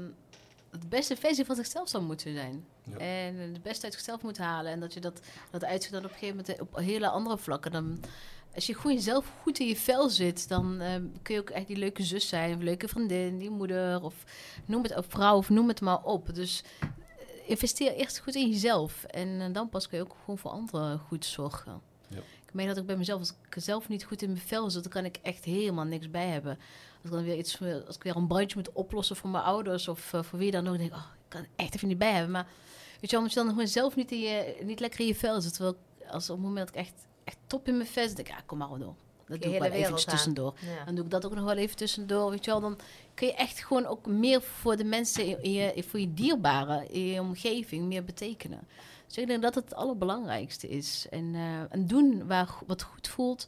de 0.69 0.87
beste 0.87 1.15
versie 1.15 1.45
van 1.45 1.55
zichzelf 1.55 1.89
zou 1.89 2.03
moeten 2.03 2.33
zijn. 2.35 2.65
Ja. 2.83 2.97
En 2.97 3.35
het 3.37 3.61
beste 3.63 3.83
uit 3.85 3.93
zichzelf 3.93 4.21
moet 4.21 4.37
halen. 4.37 4.71
En 4.71 4.79
dat 4.79 4.93
je 4.93 4.99
dat, 4.99 5.19
dat 5.51 5.63
uitziet 5.63 5.91
dan 5.91 6.03
op 6.05 6.11
een 6.11 6.17
gegeven 6.17 6.35
moment 6.37 6.59
op 6.61 6.75
hele 6.75 7.09
andere 7.09 7.37
vlakken. 7.37 7.71
Dan, 7.71 7.99
als 8.55 8.65
je 8.65 8.75
gewoon 8.75 8.99
zelf 8.99 9.33
goed 9.41 9.59
in 9.59 9.67
je 9.67 9.75
vel 9.75 10.09
zit, 10.09 10.47
dan 10.47 10.79
ehm, 10.79 11.03
kun 11.21 11.35
je 11.35 11.41
ook 11.41 11.49
echt 11.49 11.67
die 11.67 11.77
leuke 11.77 12.03
zus 12.03 12.27
zijn. 12.27 12.55
Of 12.55 12.61
leuke 12.61 12.87
vriendin, 12.87 13.37
die 13.37 13.49
moeder. 13.49 14.03
Of 14.03 14.23
noem 14.65 14.83
het, 14.83 14.95
of 14.97 15.05
vrouw, 15.09 15.37
of 15.37 15.49
noem 15.49 15.67
het 15.67 15.81
maar 15.81 16.03
op. 16.03 16.35
Dus 16.35 16.63
eh, 16.79 16.87
investeer 17.45 17.93
eerst 17.93 18.19
goed 18.19 18.35
in 18.35 18.49
jezelf. 18.49 19.03
En 19.03 19.41
eh, 19.41 19.53
dan 19.53 19.69
pas 19.69 19.87
kun 19.87 19.97
je 19.97 20.03
ook 20.03 20.15
gewoon 20.19 20.37
voor 20.37 20.51
anderen 20.51 20.99
goed 20.99 21.25
zorgen. 21.25 21.81
Ja. 22.07 22.17
Ik 22.17 22.53
meen 22.53 22.67
dat 22.67 22.77
ik 22.77 22.85
bij 22.85 22.97
mezelf, 22.97 23.19
als 23.19 23.33
ik 23.49 23.63
zelf 23.63 23.89
niet 23.89 24.03
goed 24.03 24.21
in 24.21 24.31
mijn 24.31 24.41
vel 24.41 24.69
zit, 24.69 24.83
dan 24.83 24.91
kan 24.91 25.05
ik 25.05 25.19
echt 25.21 25.43
helemaal 25.43 25.85
niks 25.85 26.09
bij 26.09 26.27
hebben. 26.27 26.57
Als 26.95 27.03
ik 27.03 27.11
dan 27.11 27.23
weer 27.23 27.37
iets, 27.37 27.59
eh, 27.61 27.85
als 27.87 27.95
ik 27.95 28.03
weer 28.03 28.15
een 28.15 28.27
brandje 28.27 28.57
moet 28.57 28.71
oplossen 28.71 29.15
voor 29.15 29.29
mijn 29.29 29.43
ouders 29.43 29.87
of 29.87 29.99
voor 29.99 30.39
wie 30.39 30.51
dan 30.51 30.67
ook, 30.67 30.77
denk 30.77 30.89
ik, 30.89 30.95
oh, 30.95 31.05
ik 31.13 31.29
kan 31.29 31.45
echt 31.55 31.75
even 31.75 31.87
niet 31.87 31.97
bij 31.97 32.11
hebben. 32.11 32.31
Maar 32.31 32.47
weet 32.99 33.09
je 33.09 33.17
wel, 33.17 33.19
omdat 33.19 33.33
je 33.33 33.39
dan 33.39 33.49
gewoon 33.49 33.67
zelf 33.67 33.95
niet, 33.95 34.11
in 34.11 34.19
je, 34.19 34.57
niet 34.63 34.79
lekker 34.79 34.99
in 34.99 35.07
je 35.07 35.15
vel 35.15 35.41
zit. 35.41 35.53
Terwijl 35.53 35.77
als 36.07 36.29
op 36.29 36.37
het 36.37 36.45
moment 36.45 36.67
dat 36.67 36.75
ik 36.75 36.81
echt, 36.81 37.07
echt 37.23 37.37
top 37.47 37.67
in 37.67 37.77
mijn 37.77 37.89
denk 37.93 38.19
ik, 38.19 38.27
ja, 38.27 38.39
kom 38.45 38.57
maar 38.57 38.67
door. 38.67 38.95
Dat 39.27 39.41
doe 39.41 39.53
ik 39.53 39.61
wel 39.61 39.71
even 39.71 40.05
tussendoor. 40.07 40.53
Ja. 40.59 40.85
Dan 40.85 40.95
doe 40.95 41.03
ik 41.03 41.11
dat 41.11 41.25
ook 41.25 41.35
nog 41.35 41.45
wel 41.45 41.57
even 41.57 41.75
tussendoor. 41.75 42.29
Weet 42.29 42.45
je 42.45 42.51
wel, 42.51 42.61
dan 42.61 42.77
kun 43.13 43.27
je 43.27 43.33
echt 43.33 43.63
gewoon 43.63 43.85
ook 43.85 44.05
meer 44.05 44.41
voor 44.41 44.75
de 44.75 44.83
mensen, 44.83 45.43
in, 45.43 45.51
je, 45.51 45.83
voor 45.87 45.99
je 45.99 46.13
dierbaren, 46.13 46.91
in 46.91 47.05
je 47.05 47.19
omgeving, 47.19 47.85
meer 47.85 48.03
betekenen. 48.03 48.59
Dus 49.07 49.17
ik 49.17 49.27
denk 49.27 49.41
dat 49.41 49.55
het 49.55 49.63
het 49.63 49.75
allerbelangrijkste 49.75 50.69
is. 50.69 51.07
En, 51.09 51.31
eh, 51.35 51.59
en 51.69 51.87
doen 51.87 52.27
waar, 52.27 52.49
wat 52.67 52.81
goed 52.81 53.07
voelt, 53.07 53.47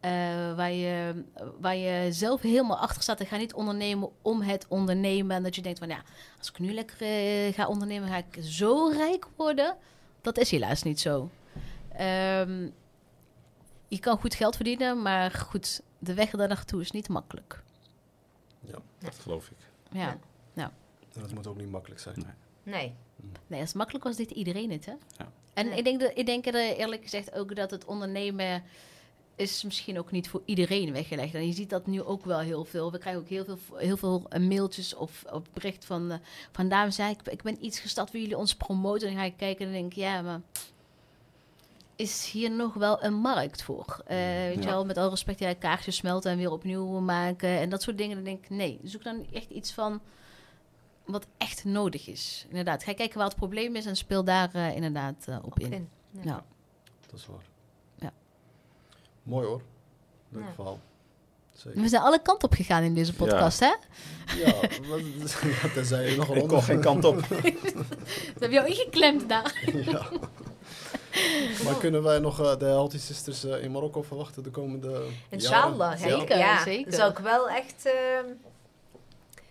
eh, 0.00 0.10
waar, 0.56 0.72
je, 0.72 1.24
waar 1.60 1.76
je 1.76 2.12
zelf 2.12 2.40
helemaal 2.40 2.78
achter 2.78 3.02
staat. 3.02 3.20
En 3.20 3.26
ga 3.26 3.36
niet 3.36 3.54
ondernemen 3.54 4.10
om 4.22 4.40
het 4.40 4.66
ondernemen. 4.68 5.36
En 5.36 5.42
dat 5.42 5.54
je 5.54 5.62
denkt 5.62 5.78
van 5.78 5.88
ja, 5.88 6.02
als 6.38 6.48
ik 6.48 6.58
nu 6.58 6.72
lekker 6.72 7.00
eh, 7.00 7.54
ga 7.54 7.66
ondernemen, 7.66 8.08
ga 8.08 8.16
ik 8.16 8.38
zo 8.40 8.88
rijk 8.88 9.26
worden. 9.36 9.76
Dat 10.20 10.38
is 10.38 10.50
helaas 10.50 10.82
niet 10.82 11.00
zo. 11.00 11.30
Ehm, 11.92 12.68
je 13.88 13.98
kan 13.98 14.18
goed 14.18 14.34
geld 14.34 14.56
verdienen, 14.56 15.02
maar 15.02 15.30
goed, 15.30 15.80
de 15.98 16.14
weg 16.14 16.30
daar 16.30 16.48
naartoe 16.48 16.80
is 16.80 16.90
niet 16.90 17.08
makkelijk. 17.08 17.62
Dat 18.98 19.14
geloof 19.18 19.50
ik. 19.50 19.56
Ja. 19.92 20.18
Ja. 20.52 20.72
En 21.14 21.20
dat 21.20 21.34
moet 21.34 21.46
ook 21.46 21.56
niet 21.56 21.70
makkelijk 21.70 22.00
zijn. 22.00 22.16
Nee. 22.16 22.74
Nee. 22.74 22.94
Nee, 23.46 23.60
als 23.60 23.68
het 23.68 23.78
makkelijk 23.78 24.04
was, 24.04 24.16
dit 24.16 24.30
iedereen 24.30 24.70
het, 24.70 24.84
hè? 24.86 24.92
Ja. 25.16 25.32
En 25.54 25.66
Ja. 25.66 25.74
ik, 25.74 25.84
denk 25.84 26.00
dat, 26.00 26.10
ik 26.14 26.26
denk 26.26 26.46
er 26.46 26.54
eerlijk 26.54 27.02
gezegd 27.02 27.32
ook 27.32 27.56
dat 27.56 27.70
het 27.70 27.84
ondernemen 27.84 28.62
is 29.36 29.62
misschien 29.62 29.98
ook 29.98 30.10
niet 30.10 30.28
voor 30.28 30.42
iedereen 30.44 30.92
weggelegd. 30.92 31.34
En 31.34 31.46
je 31.46 31.52
ziet 31.52 31.70
dat 31.70 31.86
nu 31.86 32.02
ook 32.02 32.24
wel 32.24 32.38
heel 32.38 32.64
veel. 32.64 32.92
We 32.92 32.98
krijgen 32.98 33.22
ook 33.22 33.28
heel 33.28 33.44
veel, 33.44 33.58
heel 33.76 33.96
veel 33.96 34.26
eh, 34.28 34.40
mailtjes 34.40 34.94
of, 34.94 35.24
of 35.32 35.42
bericht 35.52 35.84
van, 35.84 36.10
eh, 36.10 36.18
van 36.52 36.68
dames 36.68 36.94
zei 36.94 37.10
ik, 37.10 37.32
ik 37.32 37.42
ben 37.42 37.64
iets 37.64 37.80
gestart, 37.80 38.10
willen 38.10 38.26
jullie 38.28 38.42
ons 38.42 38.54
promoten? 38.54 39.08
En 39.08 39.14
dan 39.14 39.22
ga 39.22 39.28
ik 39.28 39.36
kijken 39.36 39.66
en 39.66 39.72
denk 39.72 39.92
ik, 39.92 39.98
ja, 39.98 40.22
maar 40.22 40.40
is 41.98 42.30
hier 42.30 42.50
nog 42.50 42.74
wel 42.74 43.04
een 43.04 43.14
markt 43.14 43.62
voor? 43.62 44.02
Eh, 44.06 44.16
weet 44.26 44.62
je 44.62 44.68
wel, 44.68 44.84
met 44.86 44.96
al 44.96 45.10
respect, 45.10 45.38
ja, 45.38 45.54
kaartjes 45.54 45.96
smelten 45.96 46.30
en 46.30 46.36
weer 46.38 46.50
opnieuw 46.50 46.86
maken 47.00 47.48
en 47.48 47.68
dat 47.70 47.82
soort 47.82 47.98
dingen. 47.98 48.14
Dan 48.16 48.24
denk 48.24 48.44
ik, 48.44 48.50
nee, 48.50 48.80
zoek 48.82 49.04
dan 49.04 49.26
echt 49.32 49.50
iets 49.50 49.72
van 49.72 50.00
wat 51.04 51.26
echt 51.38 51.64
nodig 51.64 52.06
is. 52.08 52.46
Inderdaad, 52.48 52.84
ga 52.84 52.94
kijken 52.94 53.18
waar 53.18 53.26
het 53.26 53.36
probleem 53.36 53.76
is 53.76 53.86
en 53.86 53.96
speel 53.96 54.24
daar 54.24 54.50
eh, 54.54 54.74
inderdaad 54.74 55.24
eh, 55.28 55.36
op 55.36 55.44
Op 55.44 55.58
in. 55.58 55.72
in. 55.72 55.88
Ja. 56.10 56.20
Ja. 56.24 56.44
Dat 57.10 57.20
is 57.20 57.26
waar. 57.26 57.44
Ja. 57.98 58.12
Mooi 59.22 59.46
hoor. 59.46 59.62
Leuk 60.28 60.42
verhaal. 60.54 60.80
Zeker. 61.54 61.80
We 61.80 61.88
zijn 61.88 62.02
alle 62.02 62.22
kanten 62.22 62.48
op 62.48 62.54
gegaan 62.54 62.82
in 62.82 62.94
deze 62.94 63.14
podcast, 63.14 63.60
hè? 63.60 63.74
Ja, 64.36 64.54
wat- 64.88 65.00
ja, 65.62 65.68
tenzij 65.74 66.10
je 66.10 66.16
nog 66.16 66.28
een 66.28 66.36
Ik 66.36 66.48
kon 66.48 66.62
geen 66.62 66.80
kant 66.80 67.04
op. 67.04 67.16
We 67.26 67.54
hebben 68.38 68.50
jou 68.52 68.66
ingeklemd 68.66 69.28
daar. 69.28 69.70
ja. 69.74 70.08
Maar 71.64 71.74
kunnen 71.78 72.02
wij 72.02 72.18
nog 72.18 72.40
eh, 72.40 72.56
de 72.58 72.64
Healthy 72.64 72.98
Sisters 72.98 73.44
eh, 73.44 73.62
in 73.62 73.70
Marokko 73.72 74.02
verwachten 74.02 74.42
de 74.42 74.50
komende 74.50 75.02
Inshallah. 75.28 76.00
jaren? 76.00 76.18
zeker. 76.18 76.38
Ja, 76.38 76.62
zeker. 76.62 76.84
Dat 76.90 76.94
zou 77.00 77.10
ik 77.10 77.18
wel 77.18 77.48
echt... 77.48 77.84
ehm, 77.86 78.24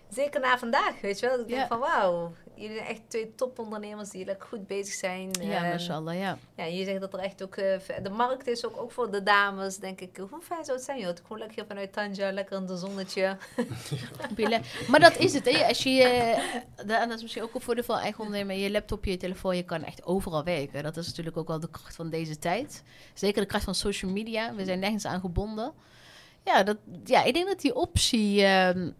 zeker 0.09 0.39
na 0.41 0.57
vandaag, 0.57 1.01
weet 1.01 1.19
je 1.19 1.27
wel. 1.27 1.39
Ik 1.39 1.47
denk 1.47 1.59
Ja. 1.61 1.67
van 1.67 1.79
wauw. 1.79 2.31
Jullie 2.57 2.75
zijn 2.75 2.87
echt 2.87 3.01
twee 3.07 3.35
topondernemers 3.35 4.09
die 4.09 4.25
lekker 4.25 4.47
goed 4.47 4.67
bezig 4.67 4.93
zijn. 4.93 5.29
Ja, 5.41 5.63
En, 5.63 5.69
mashallah, 5.69 6.19
ja. 6.19 6.37
ja, 6.55 6.63
je 6.63 6.85
zegt 6.85 6.99
dat 6.99 7.13
er 7.13 7.19
echt 7.19 7.43
ook... 7.43 7.55
eh, 7.55 8.03
de 8.03 8.09
markt 8.09 8.47
is 8.47 8.65
ook, 8.65 8.77
ook 8.81 8.91
voor 8.91 9.11
de 9.11 9.23
dames, 9.23 9.77
denk 9.77 10.01
ik. 10.01 10.17
Hoe 10.17 10.41
fijn 10.41 10.65
zou 10.65 10.77
het 10.77 10.85
zijn, 10.85 10.99
joh. 10.99 11.15
Gewoon 11.21 11.37
lekker 11.37 11.65
vanuit 11.67 11.93
Tanja, 11.93 12.31
lekker 12.31 12.57
in 12.57 12.65
de 12.65 12.77
zonnetje. 12.77 13.37
Maar 14.89 14.99
dat 14.99 15.17
is 15.17 15.33
het, 15.33 15.45
hè? 15.51 15.65
Als 15.67 15.83
je, 15.83 16.03
eh, 16.03 17.01
en 17.01 17.07
dat 17.07 17.17
is 17.17 17.21
misschien 17.21 17.43
ook 17.43 17.53
een 17.55 17.61
voordeel 17.61 17.83
van 17.83 17.97
eigen 17.97 18.23
ondernemer. 18.23 18.55
Je 18.55 18.71
laptop, 18.71 19.05
je 19.05 19.17
telefoon, 19.17 19.55
je 19.55 19.63
kan 19.63 19.83
echt 19.83 20.05
overal 20.05 20.43
werken. 20.43 20.83
Dat 20.83 20.97
is 20.97 21.07
natuurlijk 21.07 21.37
ook 21.37 21.47
wel 21.47 21.59
de 21.59 21.69
kracht 21.69 21.95
van 21.95 22.09
deze 22.09 22.39
tijd. 22.39 22.83
Zeker 23.13 23.41
de 23.41 23.47
kracht 23.47 23.63
van 23.63 23.75
social 23.75 24.11
media. 24.11 24.55
We 24.55 24.65
zijn 24.65 24.79
nergens 24.79 25.05
aan 25.05 25.19
gebonden. 25.19 25.73
Ja, 26.45 26.63
dat, 26.63 26.77
ja 27.03 27.23
ik 27.23 27.33
denk 27.33 27.47
dat 27.47 27.61
die 27.61 27.75
optie 27.75 28.43
ehm, 28.43 28.91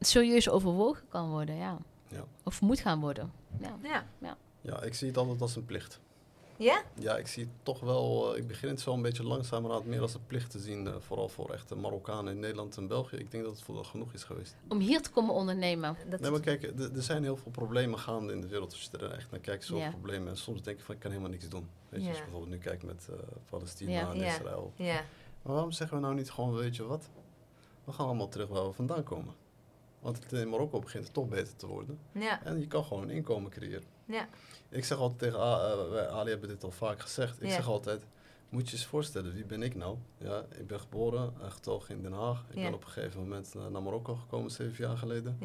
serieus 0.00 0.48
overwogen 0.48 1.08
kan 1.08 1.30
worden, 1.30 1.56
ja. 1.56 1.78
Ja. 2.16 2.24
Of 2.44 2.60
moet 2.60 2.80
gaan 2.80 3.00
worden. 3.00 3.32
Ja. 3.60 3.78
Ja. 4.20 4.36
Ja, 4.60 4.82
ik 4.82 4.94
zie 4.94 5.08
het 5.08 5.16
altijd 5.16 5.40
als 5.40 5.56
een 5.56 5.64
plicht. 5.64 6.00
Ja? 6.58 6.82
Ja, 6.98 7.16
ik 7.16 7.26
zie 7.26 7.44
het 7.44 7.52
toch 7.62 7.80
wel, 7.80 8.32
eh, 8.32 8.38
ik 8.38 8.46
begin 8.46 8.68
het 8.68 8.80
zo 8.80 8.92
een 8.92 9.02
beetje 9.02 9.22
langzamerhand 9.22 9.86
meer 9.86 10.00
als 10.00 10.14
een 10.14 10.26
plicht 10.26 10.50
te 10.50 10.58
zien. 10.58 10.86
eh, 10.86 10.94
vooral 10.98 11.28
voor 11.28 11.50
echte 11.50 11.74
Marokkanen 11.74 12.32
in 12.34 12.40
Nederland 12.40 12.76
en 12.76 12.86
België. 12.86 13.16
Ik 13.16 13.30
denk 13.30 13.44
dat 13.44 13.52
het 13.52 13.62
voor 13.62 13.84
genoeg 13.84 14.12
is 14.12 14.24
geweest. 14.24 14.54
Om 14.68 14.78
hier 14.78 15.02
te 15.02 15.10
komen 15.10 15.34
ondernemen. 15.34 15.96
Dat 16.08 16.20
Nee, 16.20 16.30
maar 16.30 16.40
kijk, 16.40 16.62
er 16.62 17.02
zijn 17.02 17.22
heel 17.22 17.36
veel 17.36 17.50
problemen 17.50 17.98
gaande 17.98 18.32
in 18.32 18.40
de 18.40 18.46
wereld. 18.48 18.72
Als 18.72 18.88
je 18.92 18.98
er 18.98 19.10
echt 19.12 19.30
naar 19.30 19.40
kijkt, 19.40 19.64
zoveel 19.64 19.84
Ja. 19.84 19.90
problemen. 19.90 20.28
En 20.28 20.36
soms 20.36 20.62
denk 20.62 20.78
je 20.78 20.84
van, 20.84 20.94
ik 20.94 21.00
kan 21.00 21.10
helemaal 21.10 21.32
niks 21.32 21.48
doen. 21.48 21.68
Weet 21.88 22.02
je, 22.02 22.08
als 22.08 22.16
je 22.16 22.22
Ja. 22.24 22.30
bijvoorbeeld 22.30 22.50
nu 22.52 22.58
kijkt 22.58 22.82
met 22.82 23.08
eh, 23.10 23.16
Palestina 23.50 23.90
Ja. 23.92 24.10
en 24.10 24.16
Ja. 24.16 24.26
Israël. 24.26 24.72
Ja. 24.76 25.00
Maar 25.42 25.52
waarom 25.52 25.72
zeggen 25.72 25.96
we 25.96 26.02
nou 26.02 26.14
niet 26.14 26.30
gewoon, 26.30 26.54
weet 26.54 26.76
je 26.76 26.84
wat? 26.86 27.08
We 27.84 27.92
gaan 27.92 28.06
allemaal 28.06 28.28
terug 28.28 28.48
waar 28.48 28.66
we 28.66 28.72
vandaan 28.72 29.02
komen. 29.02 29.34
Want 30.06 30.22
het 30.22 30.32
in 30.32 30.48
Marokko 30.48 30.78
begint 30.78 31.04
het 31.04 31.12
toch 31.12 31.28
beter 31.28 31.56
te 31.56 31.66
worden. 31.66 31.98
Ja. 32.12 32.42
En 32.44 32.60
je 32.60 32.66
kan 32.66 32.84
gewoon 32.84 33.02
een 33.02 33.10
inkomen 33.10 33.50
creëren. 33.50 33.82
Ja. 34.04 34.28
Ik 34.68 34.84
zeg 34.84 34.98
altijd 34.98 35.18
tegen 35.18 35.40
A- 35.40 35.70
eh, 35.70 35.90
wij, 35.90 36.08
Ali 36.08 36.30
hebben 36.30 36.48
dit 36.48 36.64
al 36.64 36.70
vaak 36.70 37.00
gezegd. 37.00 37.42
Ik 37.42 37.48
Ja. 37.48 37.54
zeg 37.54 37.68
altijd, 37.68 38.06
moet 38.48 38.68
je 38.70 38.76
eens 38.76 38.86
voorstellen, 38.86 39.32
wie 39.34 39.44
ben 39.44 39.62
ik 39.62 39.74
nou? 39.74 39.96
Ja, 40.18 40.44
ik 40.58 40.66
ben 40.66 40.80
geboren 40.80 41.32
en 41.42 41.52
getogen 41.52 41.94
in 41.96 42.02
Den 42.02 42.12
Haag. 42.12 42.44
Ik 42.48 42.54
ben 42.54 42.74
op 42.74 42.84
een 42.84 42.90
gegeven 42.90 43.20
moment 43.20 43.54
naar, 43.54 43.70
naar 43.70 43.82
Marokko 43.82 44.14
gekomen, 44.14 44.50
zeven 44.50 44.84
jaar 44.86 44.96
geleden. 44.96 45.36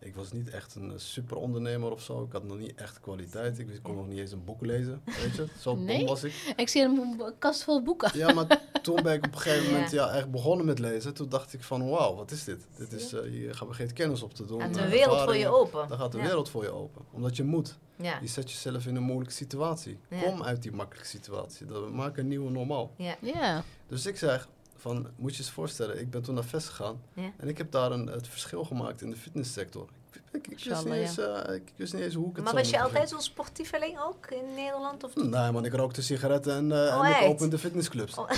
Ik 0.00 0.14
was 0.14 0.32
niet 0.32 0.50
echt 0.50 0.74
een 0.74 0.90
eh, 0.92 0.98
super 0.98 1.36
ondernemer 1.36 1.90
of 1.90 2.02
zo. 2.02 2.22
Ik 2.22 2.32
had 2.32 2.44
nog 2.44 2.58
niet 2.58 2.74
echt 2.74 3.00
kwaliteit. 3.00 3.58
Ik 3.58 3.80
kon 3.82 3.94
nog 3.94 4.06
niet 4.08 4.18
eens 4.18 4.32
een 4.32 4.44
boek 4.44 4.60
lezen, 4.66 5.02
weet 5.04 5.36
je. 5.36 5.46
Zo 5.60 5.74
dom 5.74 5.84
Nee? 5.84 6.06
was 6.06 6.24
ik. 6.24 6.52
Ik 6.56 6.68
zie 6.68 6.82
een 6.82 7.20
kast 7.38 7.62
vol 7.64 7.82
boeken. 7.82 8.10
Ja, 8.18 8.32
maar 8.32 8.60
toen 8.82 9.02
ben 9.02 9.14
ik 9.14 9.26
op 9.26 9.32
een 9.34 9.38
gegeven 9.40 9.72
moment 9.72 9.90
Ja. 9.90 10.06
ja, 10.06 10.12
echt 10.16 10.30
begonnen 10.30 10.66
met 10.66 10.78
lezen. 10.78 11.14
Toen 11.14 11.28
dacht 11.28 11.52
ik 11.52 11.62
van, 11.62 11.88
wauw, 11.88 12.14
wat 12.14 12.30
is 12.30 12.44
dit? 12.44 12.66
Dit 12.76 12.92
is, 12.92 13.12
eh 13.12 13.20
hier 13.22 13.54
gaan 13.54 13.68
we 13.68 13.74
geen 13.74 13.92
kennis 13.92 14.22
op 14.22 14.34
te 14.34 14.44
doen. 14.46 14.60
Gaat 14.60 14.76
eh, 14.76 14.82
de 14.82 14.88
wereld 14.88 15.20
voor 15.20 15.36
je 15.36 15.48
open. 15.48 15.88
Dan 15.88 15.98
gaat 15.98 16.12
de 16.12 16.18
Ja. 16.18 16.24
wereld 16.24 16.48
voor 16.48 16.62
je 16.62 16.70
open. 16.70 17.02
Omdat 17.12 17.36
je 17.36 17.44
moet. 17.44 17.78
Ja. 17.96 18.18
Je 18.20 18.26
zet 18.28 18.50
jezelf 18.50 18.86
in 18.86 18.96
een 18.96 19.02
moeilijke 19.02 19.34
situatie. 19.34 19.98
Ja. 20.10 20.20
Kom 20.22 20.42
uit 20.42 20.62
die 20.62 20.72
makkelijke 20.72 21.08
situatie. 21.08 21.66
Dat 21.66 21.84
we 21.84 21.90
maken 21.90 22.22
een 22.22 22.28
nieuwe 22.28 22.50
normaal. 22.50 22.90
Ja. 22.96 23.16
Ja. 23.20 23.62
Dus 23.86 24.06
ik 24.06 24.16
zeg, 24.16 24.48
van, 24.78 25.06
moet 25.16 25.36
je 25.36 25.42
eens 25.42 25.50
voorstellen, 25.50 26.00
ik 26.00 26.10
ben 26.10 26.22
toen 26.22 26.34
naar 26.34 26.44
VES 26.44 26.66
gegaan. 26.68 27.00
Ja. 27.14 27.30
En 27.36 27.48
ik 27.48 27.58
heb 27.58 27.70
daar 27.72 27.92
een, 27.92 28.06
het 28.06 28.28
verschil 28.28 28.64
gemaakt 28.64 29.02
in 29.02 29.10
de 29.10 29.16
fitnesssector. 29.16 29.88
Ik, 30.12 30.20
ik, 30.32 30.46
ik, 30.46 30.64
wist, 30.64 30.84
niet 30.84 30.94
eens, 30.94 31.18
eh, 31.18 31.54
ik 31.54 31.72
wist 31.76 31.92
niet 31.94 32.02
eens 32.02 32.14
hoe 32.14 32.30
ik 32.30 32.36
het 32.36 32.44
Maar 32.44 32.54
was 32.54 32.70
je 32.70 32.80
altijd 32.82 33.08
zo'n 33.08 33.20
sportieveling 33.20 33.98
ook 34.00 34.26
in 34.30 34.54
Nederland? 34.54 35.04
Of. 35.04 35.14
Nee 35.16 35.50
man, 35.50 35.64
ik 35.64 35.72
rookte 35.74 36.02
sigaretten 36.02 36.54
en, 36.56 36.72
eh, 36.72 36.98
Oh, 36.98 37.08
en 37.08 37.22
ik 37.24 37.28
opende 37.28 37.58
fitnessclubs. 37.58 38.14
Oh. 38.14 38.30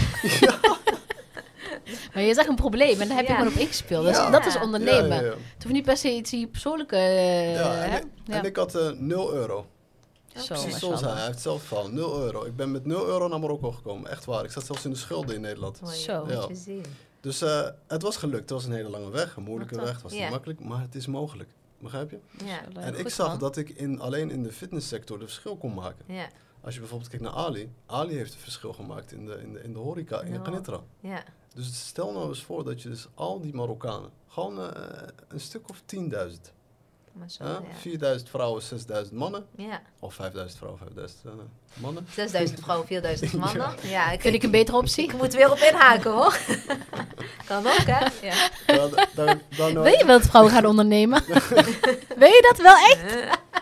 Maar 2.15 2.23
je 2.23 2.35
zag 2.35 2.47
een 2.47 2.55
probleem 2.55 3.01
en 3.01 3.09
daar 3.09 3.17
heb 3.17 3.27
je 3.27 3.33
Ja. 3.33 3.39
gewoon 3.39 3.53
op 3.53 3.59
ingespeeld. 3.59 4.05
Dus 4.07 4.17
Ja. 4.17 4.31
dat 4.31 4.47
is 4.47 4.55
Ja, 4.55 4.63
ondernemen. 4.63 5.09
Ja, 5.09 5.15
ja, 5.15 5.21
ja. 5.21 5.29
Het 5.55 5.63
hoeft 5.63 5.75
niet 5.75 5.85
per 5.85 5.97
se 5.97 6.11
iets 6.15 6.35
persoonlijke... 6.51 6.97
eh, 6.97 7.55
Ja, 7.55 7.73
hè? 7.73 7.97
en, 7.97 8.03
ik, 8.03 8.07
Ja. 8.25 8.35
en 8.39 8.45
ik 8.45 8.57
had 8.57 8.75
eh 8.75 8.91
0 8.91 9.33
euro. 9.35 9.67
Zo, 10.37 10.55
Precies 10.55 10.79
zoals 10.79 11.01
hij. 11.01 11.27
heeft 11.27 11.41
zelf 11.41 11.65
van 11.67 11.95
0 11.95 12.21
euro. 12.23 12.45
Ik 12.45 12.57
ben 12.57 12.71
met 12.71 12.87
0 12.87 13.07
euro 13.07 13.29
naar 13.29 13.41
Marokko 13.41 13.73
gekomen. 13.73 14.11
Echt 14.11 14.25
waar. 14.25 14.45
Ik 14.45 14.51
zat 14.51 14.67
zelfs 14.67 14.85
in 14.85 14.91
de 14.91 14.97
schulden 14.97 15.35
in 15.35 15.41
Nederland. 15.41 15.81
Mooi, 15.81 15.97
Zo. 15.97 16.27
Ja. 16.29 16.49
Dus 17.21 17.43
eh, 17.43 17.69
het 17.87 18.03
was 18.03 18.17
gelukt. 18.17 18.41
Het 18.41 18.51
was 18.51 18.65
een 18.65 18.73
hele 18.73 18.89
lange 18.89 19.11
weg. 19.11 19.37
Een 19.37 19.43
moeilijke 19.43 19.77
weg. 19.77 19.93
Het 19.93 20.03
was 20.03 20.13
niet 20.13 20.31
makkelijk. 20.31 20.61
Maar 20.61 20.81
het 20.81 20.95
is 20.95 21.07
mogelijk. 21.07 21.51
Begrijp 21.79 22.11
je? 22.11 22.19
Ja. 22.45 22.61
En 22.75 22.95
ik 22.95 23.01
goed, 23.01 23.13
zag 23.13 23.29
man. 23.29 23.39
dat 23.39 23.57
ik 23.57 23.69
in, 23.69 24.01
alleen 24.01 24.31
in 24.31 24.43
de 24.43 24.53
fitnesssector 24.53 25.19
de 25.19 25.25
verschil 25.25 25.57
kon 25.57 25.75
maken. 25.75 26.05
Ja. 26.07 26.29
Als 26.61 26.75
je 26.75 26.81
bijvoorbeeld 26.81 27.11
kijkt 27.11 27.25
naar 27.25 27.35
Ali. 27.35 27.73
Ali 27.87 28.15
heeft 28.15 28.35
een 28.35 28.41
verschil 28.41 28.73
gemaakt 28.73 29.13
in 29.13 29.27
de, 29.27 29.41
in 29.43 29.53
de, 29.53 29.63
in 29.63 29.73
de 29.73 29.79
horeca, 29.79 30.21
in 30.21 30.33
de. 30.33 30.43
Kanitra. 30.43 30.81
Ja. 31.01 31.23
Dus 31.55 31.87
stel 31.87 32.13
nou 32.13 32.29
eens 32.29 32.43
voor 32.43 32.65
dat 32.65 32.83
je 32.83 32.89
dus 32.89 33.09
al 33.15 33.41
die 33.41 33.55
Marokkanen, 33.55 34.11
gewoon 34.29 34.61
eh, 34.75 35.03
een 35.29 35.41
stuk 35.41 35.69
of 35.69 35.83
10.000. 35.97 36.01
Maar 37.13 37.31
zo, 37.31 37.45
hè? 37.45 37.51
ja. 37.51 38.17
4.000 38.19 38.25
vrouwen, 38.31 38.63
6.000 39.07 39.13
mannen. 39.13 39.47
Ja. 39.57 39.83
Of 39.99 40.15
5.000 40.15 40.19
vrouwen, 40.57 40.81
5.000 40.95 41.05
eh, 41.25 41.31
mannen. 41.75 42.07
6000 42.11 42.61
vrouwen, 42.61 42.87
4000 42.87 43.33
mannen. 43.45 43.75
Ja, 43.83 44.11
ik, 44.11 44.21
Vind 44.21 44.35
ik 44.35 44.43
een 44.43 44.51
betere 44.51 44.77
optie. 44.77 45.05
ik 45.05 45.13
moet 45.17 45.35
weer 45.35 45.51
op 45.51 45.59
inhaken 45.59 46.11
hoor. 46.13 46.39
kan 47.47 47.67
ook 47.67 47.85
hè? 47.87 48.27
Ja. 48.27 48.49
Dan, 48.67 48.91
dan, 49.15 49.41
dan, 49.57 49.73
Wil 49.83 49.93
je 49.99 50.05
wel 50.07 50.19
dat 50.19 50.27
vrouwen 50.29 50.53
gaan 50.53 50.67
ondernemen? 50.67 51.23
Wil 52.23 52.29
je 52.29 52.47
dat 52.53 52.59
wel 52.63 52.77
echt? 52.77 53.13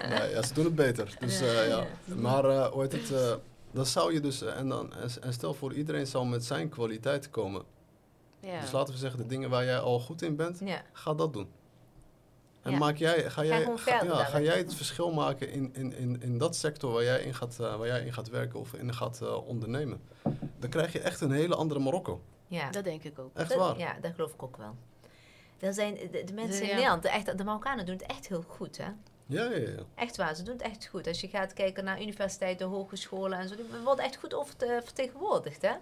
ja, 0.09 0.25
ja, 0.25 0.43
ze 0.43 0.55
doen 0.55 0.65
het 0.65 0.75
beter. 0.75 1.17
Dus, 1.19 1.39
Ja, 1.39 1.47
eh, 1.47 1.69
ja. 1.69 1.87
ja. 2.05 2.15
Maar 2.15 2.45
eh, 2.45 2.67
hoe 2.67 2.83
heet 2.83 2.93
het? 2.93 3.13
eh, 3.13 3.35
dan 3.73 3.87
zou 3.87 4.13
je 4.13 4.21
dus, 4.21 4.43
eh, 4.43 4.57
en, 4.59 4.69
dan, 4.69 4.93
en, 4.95 5.11
en 5.21 5.33
stel 5.33 5.55
voor 5.55 5.73
iedereen 5.73 6.07
zou 6.07 6.27
met 6.27 6.45
zijn 6.45 6.69
kwaliteit 6.69 7.31
komen. 7.31 7.63
Ja. 8.41 8.61
Dus 8.61 8.71
laten 8.73 8.95
we 8.95 9.01
zeggen, 9.01 9.19
de 9.19 9.27
dingen 9.27 9.51
waar 9.51 9.65
jij 9.65 9.79
al 9.79 10.01
goed 10.01 10.23
in 10.23 10.37
bent, 10.37 10.61
ja. 10.65 10.83
ga 10.93 11.15
dat 11.15 11.33
doen. 11.33 11.49
En 12.69 12.75
Ja. 12.75 12.79
maak 12.79 12.97
jij, 12.97 13.31
ga, 13.31 13.45
jij, 13.45 13.69
ga, 13.77 14.05
ja, 14.05 14.25
ga 14.25 14.41
jij 14.41 14.57
het 14.59 14.75
verschil 14.75 15.13
maken 15.13 15.51
in, 15.51 15.71
in, 15.75 15.93
in, 15.97 16.23
in 16.23 16.39
dat 16.39 16.57
sector 16.57 16.93
waar 16.93 17.03
jij 17.05 17.21
in, 17.23 17.35
gaat, 17.35 17.57
eh, 17.61 17.77
waar 17.77 17.87
jij 17.87 18.01
in 18.05 18.13
gaat 18.13 18.29
werken 18.29 18.61
of 18.61 18.73
in 18.75 18.95
gaat 18.95 19.21
eh, 19.23 19.47
ondernemen. 19.49 20.01
Dan 20.59 20.71
krijg 20.71 20.93
je 20.93 21.01
echt 21.01 21.21
een 21.21 21.31
hele 21.33 21.55
andere 21.55 21.81
Marokko. 21.81 22.21
ja. 22.47 22.71
Dat 22.71 22.85
denk 22.85 23.03
ik 23.05 23.19
ook. 23.19 23.31
Echt 23.37 23.49
Dat- 23.49 23.59
waar. 23.59 23.79
Ja, 23.79 23.97
dat 24.01 24.15
geloof 24.15 24.33
ik 24.33 24.43
ook 24.43 24.57
wel. 24.57 24.75
Er 25.59 25.73
zijn 25.75 25.95
de, 25.95 26.25
de 26.25 26.33
mensen 26.33 26.63
in. 26.63 26.69
Nederland, 26.75 27.03
de, 27.03 27.09
echt, 27.09 27.39
de 27.39 27.45
Marokkanen 27.45 27.87
doen 27.87 27.95
het 27.97 28.07
echt 28.07 28.29
heel 28.29 28.45
goed 28.49 28.77
hè. 28.77 28.85
Ja, 29.27 29.45
ja, 29.45 29.57
ja. 29.57 29.69
Echt 29.95 30.17
waar, 30.17 30.35
ze 30.37 30.43
doen 30.43 30.53
het 30.55 30.63
echt 30.63 30.87
goed. 30.87 31.07
Als 31.07 31.21
je 31.21 31.29
gaat 31.29 31.53
kijken 31.53 31.85
naar 31.85 32.01
universiteiten, 32.01 32.67
hogescholen 32.67 33.39
en 33.39 33.49
zo, 33.49 33.57
die 33.57 33.65
worden 33.85 34.05
echt 34.05 34.17
goed 34.17 34.35
over 34.35 34.57
te- 34.57 34.81
vertegenwoordigd 34.85 35.63
hè. 35.63 35.73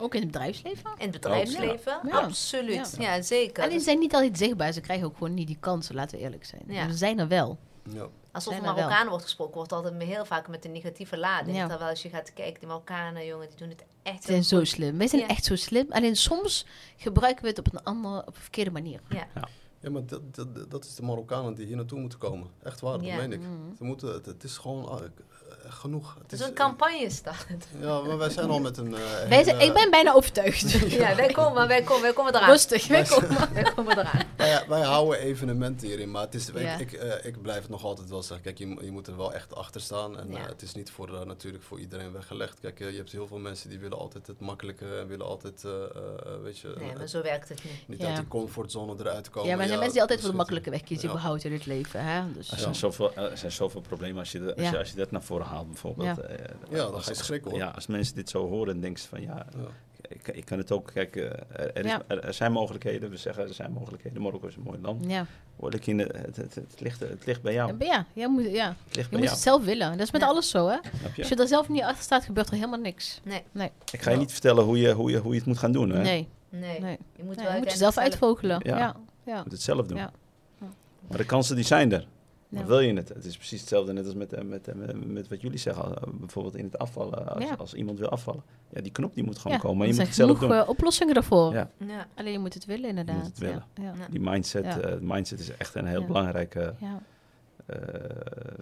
Ook 0.00 0.14
in 0.14 0.20
het 0.22 0.30
bedrijfsleven. 0.30 0.90
In 0.96 1.02
het 1.02 1.10
bedrijfsleven, 1.10 1.98
Ja. 2.06 2.18
absoluut. 2.20 2.96
Ja, 2.98 3.22
zeker. 3.22 3.62
Alleen 3.64 3.78
ze 3.78 3.84
zijn 3.84 3.98
niet 3.98 4.14
altijd 4.14 4.38
zichtbaar. 4.38 4.72
Ze 4.72 4.80
krijgen 4.80 5.06
ook 5.06 5.12
gewoon 5.16 5.34
niet 5.34 5.46
die 5.46 5.56
kansen, 5.60 5.94
laten 5.94 6.18
we 6.18 6.24
eerlijk 6.24 6.44
zijn. 6.44 6.62
Ja. 6.66 6.88
Ze 6.90 6.96
zijn 6.96 7.18
er 7.18 7.28
wel. 7.28 7.58
Ja. 7.92 8.06
Als 8.32 8.48
over 8.48 8.58
zijn 8.58 8.64
er 8.64 8.64
wel. 8.64 8.74
Marokkanen 8.74 9.08
wordt 9.08 9.24
gesproken, 9.24 9.54
wordt 9.54 9.72
altijd 9.72 10.02
heel 10.02 10.24
vaak 10.24 10.48
met 10.48 10.64
een 10.64 10.72
negatieve 10.72 11.18
lading. 11.18 11.56
Ja. 11.56 11.66
Terwijl 11.68 11.90
als 11.90 12.02
je 12.02 12.08
gaat 12.08 12.32
kijken, 12.32 12.58
die 12.60 12.68
Marokkanen, 12.68 13.26
jongen, 13.26 13.48
die 13.48 13.56
doen 13.56 13.68
het 13.68 13.84
echt 14.02 14.22
Ze 14.24 14.30
zijn 14.30 14.44
zo 14.44 14.56
goed. 14.58 14.68
slim. 14.68 14.98
Wij 14.98 15.06
zijn 15.08 15.20
Ja. 15.22 15.28
echt 15.28 15.44
zo 15.44 15.56
slim. 15.56 15.86
Alleen 15.90 16.16
soms 16.16 16.66
gebruiken 16.96 17.42
we 17.42 17.48
het 17.48 17.58
op 17.58 17.72
een 17.74 17.82
andere, 17.82 18.18
op 18.20 18.26
een 18.34 18.40
verkeerde 18.42 18.70
manier. 18.70 19.00
Ja, 19.80 19.90
maar 19.90 20.06
dat, 20.06 20.34
dat, 20.34 20.70
dat 20.70 20.84
is 20.84 20.94
de 20.94 21.02
Marokkanen 21.02 21.54
die 21.54 21.66
hier 21.66 21.76
naartoe 21.76 22.00
moeten 22.00 22.18
komen. 22.18 22.50
Echt 22.62 22.80
waar, 22.80 22.92
dat 22.98 23.06
Ja. 23.06 23.16
meen 23.16 23.32
ik. 23.32 23.40
Mhm. 23.40 23.50
Ze 23.78 23.84
moeten, 23.84 24.12
het, 24.12 24.26
het 24.26 24.44
is 24.44 24.56
gewoon 24.56 24.88
ah, 24.88 25.00
genoeg. 25.68 26.16
Het 26.22 26.32
is 26.32 26.40
een 26.40 26.54
campagne 26.54 27.10
start. 27.10 27.66
Ja, 27.80 28.00
maar 28.00 28.18
wij 28.18 28.30
zijn 28.30 28.48
al 28.50 28.60
met 28.60 28.76
een... 28.76 28.94
eh, 28.94 29.28
Wij 29.28 29.44
zijn, 29.44 29.60
ik 29.60 29.72
ben 29.72 29.90
bijna 29.90 30.12
overtuigd. 30.12 30.70
ja, 31.00 31.14
wij 31.14 31.32
komen, 31.32 31.68
wij 31.68 31.82
komen, 31.82 32.02
wij 32.02 32.12
komen 32.12 32.34
eraan. 32.34 32.50
Rustig, 32.50 32.86
wij 32.86 33.06
Wij- 33.06 33.18
komen. 33.18 33.52
Wij 33.54 33.72
komen 33.74 33.98
eraan. 33.98 34.22
Wij, 34.36 34.64
wij 34.68 34.80
houden 34.80 35.18
evenementen 35.18 35.86
hierin, 35.88 36.10
maar 36.10 36.22
het 36.22 36.34
is, 36.34 36.50
Ja. 36.54 36.74
ik, 36.78 36.92
ik, 36.92 37.00
eh, 37.00 37.24
ik 37.24 37.42
blijf 37.42 37.60
het 37.60 37.70
nog 37.70 37.84
altijd 37.84 38.08
wel 38.10 38.22
zeggen. 38.22 38.40
Kijk, 38.44 38.58
je, 38.58 38.76
je 38.84 38.90
moet 38.90 39.06
er 39.06 39.16
wel 39.16 39.34
echt 39.34 39.54
achter 39.54 39.80
staan. 39.80 40.18
En 40.18 40.30
Ja. 40.30 40.38
eh, 40.38 40.46
het 40.46 40.62
is 40.62 40.74
niet 40.74 40.90
voor, 40.90 41.14
eh, 41.20 41.26
natuurlijk 41.26 41.64
voor 41.64 41.80
iedereen 41.80 42.12
weggelegd. 42.12 42.60
Kijk, 42.60 42.80
eh, 42.80 42.90
je 42.90 42.96
hebt 42.96 43.12
heel 43.12 43.26
veel 43.26 43.38
mensen 43.38 43.68
die 43.70 43.78
willen 43.78 43.98
altijd 43.98 44.26
het 44.26 44.40
makkelijke 44.40 44.96
en 44.98 45.06
willen 45.06 45.26
altijd, 45.26 45.64
eh, 45.64 45.70
eh, 45.72 45.78
weet 46.42 46.58
je, 46.58 46.74
Nee, 46.78 46.90
eh, 46.90 46.96
maar 46.98 47.06
zo 47.08 47.22
werkt 47.22 47.48
het 47.48 47.64
niet. 47.64 47.88
niet 47.88 48.00
Ja. 48.00 48.06
uit 48.06 48.16
die 48.16 48.28
comfortzone 48.28 48.94
eruit 48.98 49.30
komen. 49.30 49.48
Ja, 49.48 49.54
maar 49.54 49.62
er 49.64 49.68
zijn 49.68 49.80
mensen 49.80 49.92
die 49.92 50.00
altijd 50.00 50.20
voor 50.20 50.30
de 50.30 50.36
dus 50.36 50.44
makkelijke 50.46 50.70
weg 50.70 50.80
kiezen, 50.82 51.08
Ja. 51.08 51.14
überhaupt 51.14 51.44
in 51.44 51.52
het 51.52 51.66
leven. 51.66 52.04
Hè? 52.04 52.32
Dus, 52.32 52.50
Er 52.50 52.58
zijn, 52.58 52.74
zoveel, 52.74 53.14
er 53.14 53.38
zijn 53.38 53.52
zoveel 53.52 53.80
problemen 53.80 54.18
als 54.18 54.32
je, 54.32 54.38
de- 54.38 54.54
als, 54.54 54.64
Ja. 54.64 54.70
je, 54.70 54.78
als 54.78 54.90
je 54.90 54.96
dat 54.96 55.10
naar 55.10 55.22
voren 55.22 55.46
haalt, 55.46 55.53
bijvoorbeeld. 55.62 56.16
Ja. 56.16 56.22
eh, 56.22 56.44
Ja, 56.70 56.76
dan 56.76 56.94
als- 56.94 57.04
ga 57.04 57.10
je 57.10 57.16
schrikken, 57.16 57.50
hoor. 57.50 57.60
Ja, 57.60 57.68
als 57.68 57.86
mensen 57.86 58.14
dit 58.14 58.30
zo 58.30 58.48
horen, 58.48 58.66
dan 58.66 58.80
denken 58.80 59.02
ze 59.02 59.08
van 59.08 59.20
ja, 59.22 59.46
Ja. 59.56 59.64
ik, 60.08 60.28
ik 60.28 60.44
kan 60.44 60.58
het 60.58 60.72
ook. 60.72 60.90
Kijk, 60.94 61.16
eh, 61.16 61.24
er, 61.24 61.76
er 61.76 61.84
is, 61.84 61.90
Ja. 61.90 62.02
er, 62.06 62.20
er 62.24 62.34
zijn 62.34 62.52
mogelijkheden. 62.52 63.10
We 63.10 63.16
zeggen 63.16 63.48
er 63.48 63.54
zijn 63.54 63.72
mogelijkheden. 63.72 64.22
Marokko 64.22 64.46
is 64.46 64.56
een 64.56 64.62
mooi 64.62 64.78
land. 64.82 65.04
ja. 65.10 65.26
Word 65.56 65.74
ik 65.74 65.86
in 65.86 65.96
de- 65.96 66.14
het, 66.26 66.36
het, 66.36 66.54
het, 66.54 66.80
ligt, 66.80 67.00
het 67.00 67.26
ligt 67.26 67.42
bij 67.42 67.52
jou. 67.52 67.74
Ja, 67.78 67.86
ja, 67.86 68.06
jij 68.12 68.28
moet, 68.28 68.50
ja. 68.50 68.68
Het 68.68 68.96
ligt 68.96 68.96
je 68.96 69.02
bij 69.02 69.02
moet 69.10 69.20
jou. 69.20 69.30
het 69.30 69.38
zelf 69.38 69.64
willen. 69.64 69.90
Dat 69.90 70.00
is 70.00 70.10
met 70.10 70.20
Ja. 70.20 70.26
alles 70.26 70.50
zo, 70.50 70.66
hè? 70.68 70.74
Je? 70.74 70.80
Als 71.18 71.28
je 71.28 71.34
er 71.36 71.48
zelf 71.48 71.68
niet 71.68 71.82
achter 71.82 72.02
staat, 72.02 72.24
gebeurt 72.24 72.48
er 72.48 72.54
helemaal 72.54 72.78
niks. 72.80 73.20
Nee, 73.52 73.70
Ik 73.92 74.02
ga 74.02 74.10
je 74.10 74.16
niet 74.16 74.32
vertellen 74.32 74.64
hoe 74.64 74.78
je, 74.78 74.92
hoe 74.92 75.10
je, 75.10 75.18
hoe 75.18 75.32
je 75.32 75.38
het 75.38 75.46
moet 75.46 75.58
gaan 75.58 75.72
doen. 75.72 75.90
Hè? 75.90 76.02
Nee, 76.02 76.28
nee. 76.48 76.80
nee. 76.80 76.98
Je 77.16 77.22
moet, 77.24 77.36
Nee, 77.36 77.44
wel 77.44 77.54
je 77.54 77.60
moet 77.60 77.70
jezelf 77.70 77.98
uitvogelen. 77.98 78.60
Ja. 78.64 78.78
Ja. 78.78 78.96
Ja. 79.24 79.36
Je 79.36 79.42
moet 79.42 79.52
het 79.52 79.62
zelf 79.62 79.86
doen. 79.86 79.96
Ja. 79.98 80.10
Maar 81.08 81.18
de 81.18 81.24
kansen 81.24 81.56
die 81.56 81.64
zijn 81.64 81.92
er. 81.92 82.06
Maar 82.54 82.62
Ja. 82.62 82.68
wil 82.68 82.80
je 82.80 82.92
het? 82.94 83.08
Het 83.08 83.24
is 83.24 83.36
precies 83.36 83.60
hetzelfde 83.60 83.92
net 83.92 84.04
als 84.04 84.14
met, 84.14 84.32
eh, 84.32 84.42
met, 84.44 84.68
eh, 84.68 84.74
met, 84.74 85.06
met 85.12 85.28
wat 85.28 85.40
jullie 85.40 85.58
zeggen. 85.58 85.84
eh, 85.84 86.02
bijvoorbeeld 86.12 86.56
in 86.56 86.64
het 86.64 86.78
afvallen. 86.78 87.34
Als, 87.34 87.44
Ja. 87.44 87.54
als 87.58 87.74
iemand 87.74 87.98
wil 87.98 88.08
afvallen. 88.08 88.42
Ja, 88.70 88.80
die 88.80 88.92
knop 88.92 89.14
die 89.14 89.24
moet 89.24 89.38
gewoon 89.38 89.52
Ja, 89.56 89.62
komen. 89.62 89.76
Maar 89.78 89.86
je 89.86 89.92
er 89.92 89.98
moet 89.98 90.06
het 90.08 90.16
zijn 90.16 90.28
zelf 90.28 90.40
genoeg 90.40 90.56
doen. 90.56 90.68
oplossingen 90.68 91.14
daarvoor. 91.14 91.52
Ja. 91.52 91.70
Ja. 91.78 92.06
Alleen 92.14 92.32
je 92.32 92.38
moet 92.38 92.54
het 92.54 92.64
willen, 92.64 92.88
inderdaad. 92.88 93.26
het 93.26 93.38
willen. 93.38 93.64
Ja. 93.74 93.82
Ja. 93.82 93.92
Ja. 93.98 94.06
Die 94.10 94.20
mindset, 94.20 94.64
Ja. 94.64 94.78
eh, 94.80 94.98
mindset 95.00 95.40
is 95.40 95.56
echt 95.56 95.74
een 95.74 95.86
heel 95.86 96.00
Ja. 96.00 96.06
belangrijke 96.06 96.74
Ja. 96.78 97.00
eh, 97.66 97.76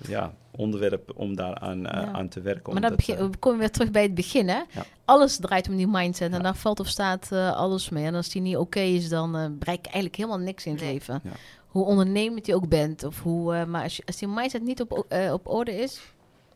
ja, 0.09 0.32
onderwerp 0.51 1.12
om 1.16 1.36
daaraan 1.36 1.81
Ja. 1.81 2.12
aan 2.12 2.28
te 2.28 2.40
werken. 2.40 2.73
Maar 2.73 2.81
dan 2.82 2.90
omdat, 2.90 3.06
begin, 3.06 3.24
eh, 3.24 3.31
we 3.31 3.36
komen 3.36 3.59
weer 3.59 3.70
terug 3.70 3.90
bij 3.90 4.02
het 4.02 4.14
begin, 4.14 4.48
hè? 4.48 4.55
Ja. 4.70 4.85
Alles 5.05 5.36
draait 5.36 5.69
om 5.69 5.77
die 5.77 5.86
mindset 5.89 6.31
en 6.31 6.36
Ja. 6.36 6.43
daar 6.43 6.56
valt 6.56 6.81
of 6.81 6.89
staat 6.89 7.32
eh, 7.32 7.52
alles 7.52 7.89
mee. 7.89 8.05
En 8.05 8.14
als 8.14 8.28
die 8.28 8.43
niet 8.43 8.56
oké 8.56 8.81
is, 8.81 9.09
dan 9.09 9.31
bereik 9.59 9.78
je 9.85 9.90
eigenlijk 9.93 10.16
helemaal 10.16 10.39
niks 10.39 10.66
in 10.66 10.73
het 10.73 10.81
leven. 10.81 11.23
Ja. 11.72 11.78
Hoe 11.80 11.84
ondernemend 11.84 12.46
je 12.46 12.54
ook 12.54 12.68
bent. 12.68 13.04
Of 13.04 13.22
hoe, 13.22 13.54
eh, 13.54 13.64
maar 13.64 13.82
als, 13.82 13.96
je, 13.96 14.02
als 14.06 14.16
die 14.16 14.28
mindset 14.28 14.62
niet 14.62 14.80
op, 14.80 15.04
eh, 15.08 15.32
op 15.32 15.48
orde 15.48 15.74
is, 15.76 16.00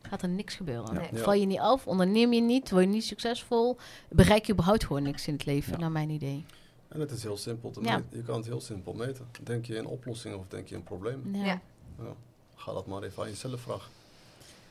gaat 0.03 0.23
er 0.23 0.29
niks 0.29 0.55
gebeuren. 0.55 0.95
Nee. 0.95 1.09
Ja. 1.13 1.19
Val 1.19 1.33
je 1.33 1.47
niet 1.47 1.59
af, 1.59 1.87
onderneem 1.87 2.33
je 2.33 2.41
niet, 2.41 2.71
word 2.71 2.83
je 2.85 2.89
niet 2.91 3.05
succesvol, 3.05 3.77
bereik 4.09 4.45
je 4.47 4.53
überhaupt 4.53 4.85
gewoon 4.85 5.03
niks 5.03 5.27
in 5.27 5.33
het 5.35 5.47
leven, 5.47 5.73
Ja. 5.73 5.79
naar 5.79 5.91
mijn 5.93 6.11
idee. 6.11 6.45
En 6.89 7.01
het 7.01 7.11
is 7.11 7.23
heel 7.23 7.37
simpel 7.37 7.71
te 7.71 7.81
Ja. 7.83 7.97
meten. 7.97 8.17
Je 8.19 8.23
kan 8.23 8.37
het 8.37 8.47
heel 8.47 8.61
simpel 8.61 8.93
meten. 8.95 9.27
Denk 9.43 9.65
je 9.67 9.77
in 9.77 9.87
oplossingen 9.87 10.39
of 10.39 10.45
denk 10.49 10.69
je 10.69 10.75
in 10.75 10.83
problemen? 10.83 11.35
Ja. 11.35 11.45
Ja. 11.45 11.61
Ja. 11.99 12.13
Ga 12.55 12.73
dat 12.73 12.87
maar 12.87 13.03
even 13.03 13.23
aan 13.23 13.29
jezelf 13.29 13.61
vragen. 13.61 13.91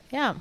Ja. 0.08 0.36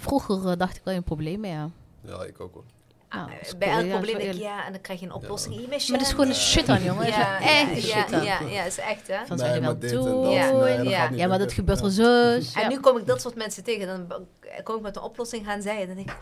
vroeger 0.00 0.48
eh, 0.50 0.58
dacht 0.58 0.76
ik 0.76 0.82
wel 0.84 0.94
in 0.94 1.02
problemen, 1.02 1.50
ja. 1.50 1.70
Ja, 2.00 2.24
ik 2.24 2.40
ook 2.40 2.54
hoor. 2.54 2.64
Nou, 3.10 3.28
Ah, 3.30 3.34
is 3.42 3.58
bij 3.58 3.68
elk 3.68 3.88
probleem 3.88 4.12
denk 4.14 4.18
eerlijk. 4.26 4.44
ja, 4.44 4.66
en 4.66 4.72
dan 4.72 4.80
krijg 4.80 5.00
je 5.00 5.06
een 5.06 5.12
oplossing. 5.12 5.54
Ja. 5.54 5.60
Maar 5.68 5.78
dat 5.78 6.00
is 6.00 6.10
gewoon 6.10 6.28
een 6.28 6.34
shit 6.34 6.68
aan, 6.68 6.82
jongen. 6.82 7.06
Ja, 7.06 7.40
echt 7.40 7.82
ja, 7.86 8.02
shit 8.02 8.12
aan. 8.12 8.24
ja, 8.24 8.38
ja, 8.50 8.62
is 8.62 8.78
echt 8.78 9.06
hè. 9.08 9.16
Van 9.26 9.36
Nee, 9.36 9.46
zou 9.46 9.54
je 9.54 9.60
maar 9.60 9.78
wel 9.78 10.66
en 10.66 10.76
doen? 10.76 10.88
Ja. 10.88 11.10
Nee, 11.10 11.26
maar 11.28 11.38
dat 11.38 11.52
gebeurt 11.52 11.78
Ja. 11.78 11.84
wel 11.84 11.92
zo. 11.92 12.60
En 12.60 12.68
nu 12.68 12.80
kom 12.80 12.96
ik 12.98 13.06
dat 13.06 13.20
soort 13.20 13.34
mensen 13.34 13.64
tegen. 13.64 14.06
Dan 14.08 14.26
kom 14.62 14.76
ik 14.76 14.82
met 14.82 14.96
een 14.96 15.02
oplossing 15.02 15.46
gaan 15.46 15.62
zij. 15.62 15.86
Dan 15.86 15.94
denk 15.96 16.10
ik, 16.10 16.16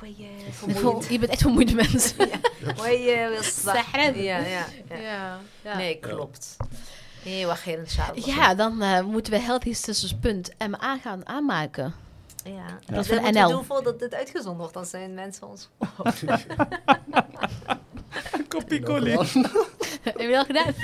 word 0.82 1.06
je 1.12 1.18
bent 1.18 1.30
echt 1.32 1.40
vermoeide 1.40 1.74
mensen. 1.74 2.16
Word 2.76 2.88
je 2.90 3.26
wil 3.32 3.42
slapen. 3.42 4.22
Ja, 4.22 4.38
ja, 4.38 4.46
ja. 4.46 4.64
Ja, 5.00 5.38
ja. 5.64 5.76
Nee, 5.76 5.98
klopt. 5.98 6.56
Nee, 7.24 7.46
wacht 7.46 7.60
geen 7.62 7.78
inshallah. 7.78 8.16
Ja, 8.26 8.54
dan 8.54 8.82
eh, 8.82 9.00
moeten 9.00 9.32
we 9.32 9.38
Healthy 9.40 9.72
Sisters 9.72 10.14
punt 10.20 10.50
MA 10.70 10.98
gaan 11.02 11.28
aanmaken. 11.28 11.94
Ja. 12.44 12.52
Dat 12.86 12.94
Dat 12.94 12.98
is 13.04 13.06
van 13.06 13.16
moeten 13.22 13.34
NL. 13.42 13.46
we 13.48 13.52
doen 13.52 13.64
voordat 13.64 13.98
dit 13.98 14.14
uitgezonden 14.14 14.58
wordt. 14.58 14.74
Dan 14.74 14.86
zijn 14.86 15.14
mensen 15.14 15.46
ons... 15.48 15.68
Collie. 18.84 19.24
gedaan. 19.24 19.50
Heb 20.02 20.18
je 20.18 20.28
dat 20.30 20.46
gedaan? 20.46 20.74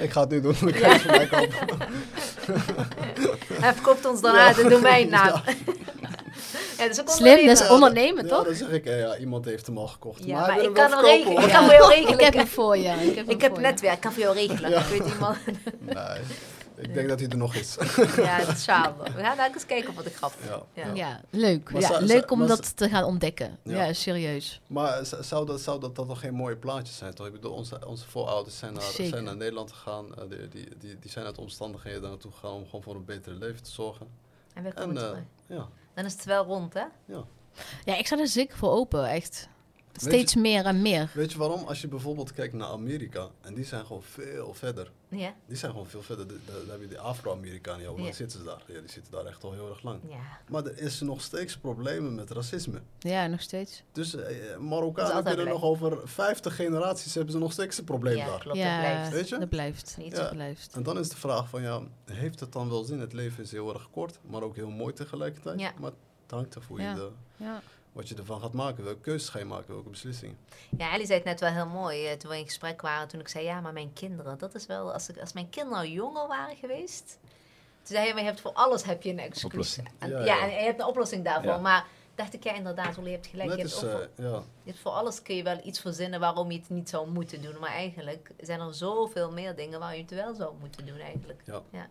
Ik 0.00 0.10
ga 0.10 0.20
het 0.20 0.30
nu 0.30 0.40
doen. 0.40 0.54
Ik 0.68 0.76
ga 0.76 0.88
het 0.92 1.00
voor 1.02 1.10
mij 1.10 1.26
kopen. 1.26 1.78
Hij 3.62 3.72
verkoopt 3.74 4.04
ons 4.06 4.20
dan 4.20 4.36
aan 4.36 4.54
de 4.54 4.68
domeinnaam. 4.68 5.26
Ja, 6.78 6.82
dat 6.82 6.90
is 6.90 7.00
ook 7.00 7.08
Slim, 7.08 7.46
dat 7.46 7.60
is 7.60 7.68
ondernemen. 7.68 7.72
ondernemen, 7.72 8.24
Ja, 8.24 8.30
toch? 8.30 8.44
dan 8.44 8.54
zeg 8.54 8.68
ik, 8.68 8.84
ja, 8.84 9.16
iemand 9.16 9.44
heeft 9.44 9.66
hem 9.66 9.78
al 9.78 9.86
gekocht. 9.86 10.24
Ja, 10.24 10.40
maar, 10.40 10.60
ik 10.62 10.74
kan, 10.74 10.90
hem 10.90 11.00
wel 11.00 11.10
regelen. 11.10 11.42
ik 11.42 11.48
kan 11.52 11.64
voor 11.64 11.72
jou 11.74 11.92
Ik 11.92 12.08
heb 12.08 12.18
regelen. 12.18 12.38
hem 12.38 12.46
voor 12.46 12.76
je. 12.76 12.90
Ik 13.26 13.40
heb, 13.40 13.52
Ik 13.52 13.58
netwerk, 13.60 13.94
ik 13.94 14.00
kan 14.00 14.12
voor 14.12 14.22
jou 14.22 14.34
regelen. 14.34 14.70
Ja. 14.70 14.80
Ik 14.80 14.86
weet 14.86 15.12
iemand. 15.12 15.36
Nee, 15.78 15.94
ik 16.76 16.94
denk 16.94 17.08
dat 17.08 17.20
hij 17.20 17.28
er 17.28 17.36
nog 17.36 17.54
is. 17.54 17.76
Ja, 18.16 18.38
inshallah. 18.48 19.04
We 19.14 19.20
gaan 19.22 19.52
eens 19.52 19.66
kijken 19.66 19.94
wat 19.94 20.06
ik 20.06 20.14
grap. 20.16 20.32
Ja, 20.74 20.92
Ja. 20.94 21.20
leuk. 21.30 21.70
Maar 21.72 21.80
Ja, 21.80 21.86
zou- 21.88 22.00
leuk 22.02 22.28
zou- 22.28 22.40
om 22.40 22.46
dat 22.46 22.76
te 22.76 22.88
gaan 22.88 23.04
ontdekken. 23.04 23.58
Ja. 23.62 23.84
Ja, 23.84 23.92
serieus. 23.92 24.60
Maar 24.66 25.04
zou 25.20 25.46
dat, 25.46 25.60
zou 25.60 25.80
dat, 25.80 25.96
dat 25.96 26.06
toch 26.08 26.20
geen 26.20 26.34
mooie 26.34 26.56
plaatjes 26.56 26.96
zijn? 26.96 27.14
Toch? 27.14 27.26
Ik 27.26 27.32
bedoel, 27.32 27.52
onze, 27.52 27.86
onze 27.86 28.06
voorouders 28.06 28.58
zijn 28.58 28.72
naar, 28.72 28.82
Zeker. 28.82 29.06
zijn 29.12 29.24
naar 29.24 29.36
Nederland 29.36 29.72
gegaan. 29.72 30.14
eh, 30.14 30.24
die, 30.28 30.48
die, 30.48 30.68
die, 30.78 30.98
die 30.98 31.10
zijn 31.10 31.24
uit 31.26 31.38
omstandigheden 31.38 32.00
daar 32.00 32.10
naartoe 32.10 32.32
gegaan 32.32 32.52
om 32.52 32.64
gewoon 32.64 32.82
voor 32.82 32.94
een 32.94 33.04
betere 33.04 33.34
leven 33.34 33.62
te 33.62 33.70
zorgen. 33.70 34.06
En 34.54 34.62
we 34.62 34.68
En 34.68 34.74
komen 34.74 34.94
terug. 34.96 35.18
ja, 35.46 35.68
Dan 35.94 36.04
is 36.04 36.12
het 36.12 36.24
wel 36.24 36.44
rond, 36.44 36.74
hè? 36.74 36.84
ja. 37.04 37.24
Ja, 37.84 37.96
ik 37.96 38.06
sta 38.06 38.18
er 38.18 38.28
zeker 38.28 38.56
voor 38.56 38.70
open, 38.70 39.08
echt. 39.08 39.48
Steeds 40.00 40.34
meer 40.34 40.64
en 40.64 40.82
meer. 40.82 41.10
Weet 41.14 41.32
je 41.32 41.38
waarom? 41.38 41.64
Als 41.64 41.80
je 41.80 41.88
bijvoorbeeld 41.88 42.32
kijkt 42.32 42.54
naar 42.54 42.68
Amerika, 42.68 43.28
en 43.40 43.54
die 43.54 43.64
zijn 43.64 43.86
gewoon 43.86 44.02
veel 44.02 44.54
verder. 44.54 44.90
Ja. 45.08 45.34
Die 45.46 45.56
zijn 45.56 45.70
gewoon 45.70 45.86
veel 45.86 46.02
verder. 46.02 46.26
De- 46.28 46.38
de- 46.46 46.52
Daar 46.66 46.72
heb 46.72 46.80
je 46.80 46.88
die 46.88 46.98
Afro-Amerikanen, 46.98 47.86
hoe 47.86 48.00
lang 48.00 48.14
zitten 48.14 48.38
ze 48.38 48.44
daar? 48.44 48.62
Ja, 48.66 48.80
die 48.80 48.90
zitten 48.90 49.12
daar 49.12 49.24
echt 49.26 49.44
al 49.44 49.52
heel 49.52 49.68
erg 49.68 49.82
lang. 49.82 50.00
Ja. 50.08 50.16
Maar 50.48 50.64
er 50.64 50.78
is 50.78 51.00
nog 51.00 51.20
steeds 51.22 51.56
problemen 51.58 52.14
met 52.14 52.30
racisme. 52.30 52.80
Ja, 52.98 53.26
nog 53.26 53.40
steeds. 53.40 53.82
Dus 53.92 54.14
eh, 54.14 54.30
is 54.30 54.56
Marokkanen 54.58 55.24
kunnen 55.24 55.46
nog 55.46 55.62
over 55.62 55.98
50 56.04 56.56
generaties 56.56 57.14
hebben 57.14 57.32
ze 57.32 57.38
nog 57.38 57.52
steeds 57.52 57.78
een 57.78 57.84
probleem 57.84 58.16
Ja, 58.16 58.26
daar. 58.26 58.38
klopt. 58.38 58.58
ja, 58.58 58.80
dat 58.82 58.90
blijft. 58.90 59.10
Weet 59.12 59.28
je? 59.28 59.38
dat 59.38 59.48
blijft. 59.48 59.94
Niet 59.98 60.12
Ja. 60.16 60.22
Dat 60.22 60.30
blijft. 60.32 60.74
En 60.74 60.82
dan 60.82 60.98
is 60.98 61.08
de 61.08 61.16
vraag 61.16 61.48
van 61.48 61.62
ja, 61.62 61.80
heeft 62.04 62.40
het 62.40 62.52
dan 62.52 62.68
wel 62.68 62.84
zin? 62.84 63.00
Het 63.00 63.12
leven 63.12 63.42
is 63.44 63.52
heel 63.52 63.74
erg 63.74 63.90
kort, 63.90 64.18
maar 64.30 64.42
ook 64.42 64.56
heel 64.56 64.70
mooi 64.70 64.92
tegelijkertijd. 64.92 65.60
Ja. 65.60 65.72
Maar 65.80 65.90
het 66.22 66.30
hangt 66.30 66.54
ervoor 66.54 66.80
Ja. 66.80 66.90
je 66.90 66.94
de, 66.96 67.10
Ja. 67.36 67.62
Wat 67.94 68.08
je 68.08 68.14
ervan 68.14 68.40
gaat 68.40 68.52
maken. 68.52 68.84
Welke 68.84 69.00
keuzes 69.00 69.28
ga 69.28 69.38
je 69.38 69.44
maken, 69.44 69.74
welke 69.74 69.90
beslissingen. 69.90 70.38
Ja, 70.78 70.92
Ellie 70.92 71.06
zei 71.06 71.18
het 71.18 71.26
net 71.26 71.40
wel 71.40 71.50
heel 71.50 71.66
mooi 71.66 72.06
eh, 72.06 72.16
toen 72.16 72.30
we 72.30 72.38
in 72.38 72.44
gesprek 72.44 72.80
waren. 72.82 73.08
Toen 73.08 73.20
ik 73.20 73.28
zei, 73.28 73.44
ja, 73.44 73.60
maar 73.60 73.72
mijn 73.72 73.92
kinderen, 73.92 74.38
dat 74.38 74.54
is 74.54 74.66
wel... 74.66 74.92
Als, 74.92 75.08
ik, 75.08 75.18
als 75.18 75.32
mijn 75.32 75.50
kinderen 75.50 75.78
nou 75.78 75.92
jonger 75.92 76.28
waren 76.28 76.56
geweest... 76.56 77.18
Toen 77.82 77.96
zei 77.96 78.06
je, 78.06 78.12
maar 78.12 78.22
je 78.22 78.28
hebt 78.28 78.40
voor 78.40 78.52
alles 78.52 78.84
heb 78.84 79.02
je 79.02 79.10
een 79.10 79.18
excuus. 79.18 79.44
Oplossing. 79.44 79.88
En, 79.98 80.10
Ja, 80.10 80.18
ja, 80.18 80.24
ja. 80.24 80.42
en 80.42 80.50
je 80.50 80.64
hebt 80.64 80.80
een 80.80 80.86
oplossing 80.86 81.24
daarvoor. 81.24 81.52
Ja. 81.52 81.58
Maar 81.58 81.86
dacht 82.14 82.34
ik, 82.34 82.44
ja, 82.44 82.54
inderdaad, 82.54 82.94
je 83.04 83.10
hebt 83.10 83.26
gelijk. 83.26 83.50
Je 83.50 83.56
hebt, 83.56 83.70
is, 83.72 83.82
eh, 83.82 83.90
ja, 84.16 84.42
je 84.62 84.70
hebt 84.70 84.78
voor 84.78 84.90
alles 84.92 85.22
kun 85.22 85.34
je 85.36 85.42
wel 85.42 85.60
iets 85.64 85.80
verzinnen 85.80 86.20
waarom 86.20 86.50
je 86.50 86.58
het 86.58 86.68
niet 86.68 86.88
zou 86.88 87.10
moeten 87.10 87.42
doen. 87.42 87.54
Maar 87.60 87.70
eigenlijk 87.70 88.30
zijn 88.40 88.60
er 88.60 88.74
zoveel 88.74 89.30
meer 89.32 89.56
dingen 89.56 89.78
waar 89.80 89.96
je 89.96 90.02
het 90.02 90.10
wel 90.10 90.34
zou 90.34 90.54
moeten 90.60 90.86
doen 90.86 90.98
eigenlijk. 90.98 91.42
ja. 91.46 91.62
Ja. 91.72 91.86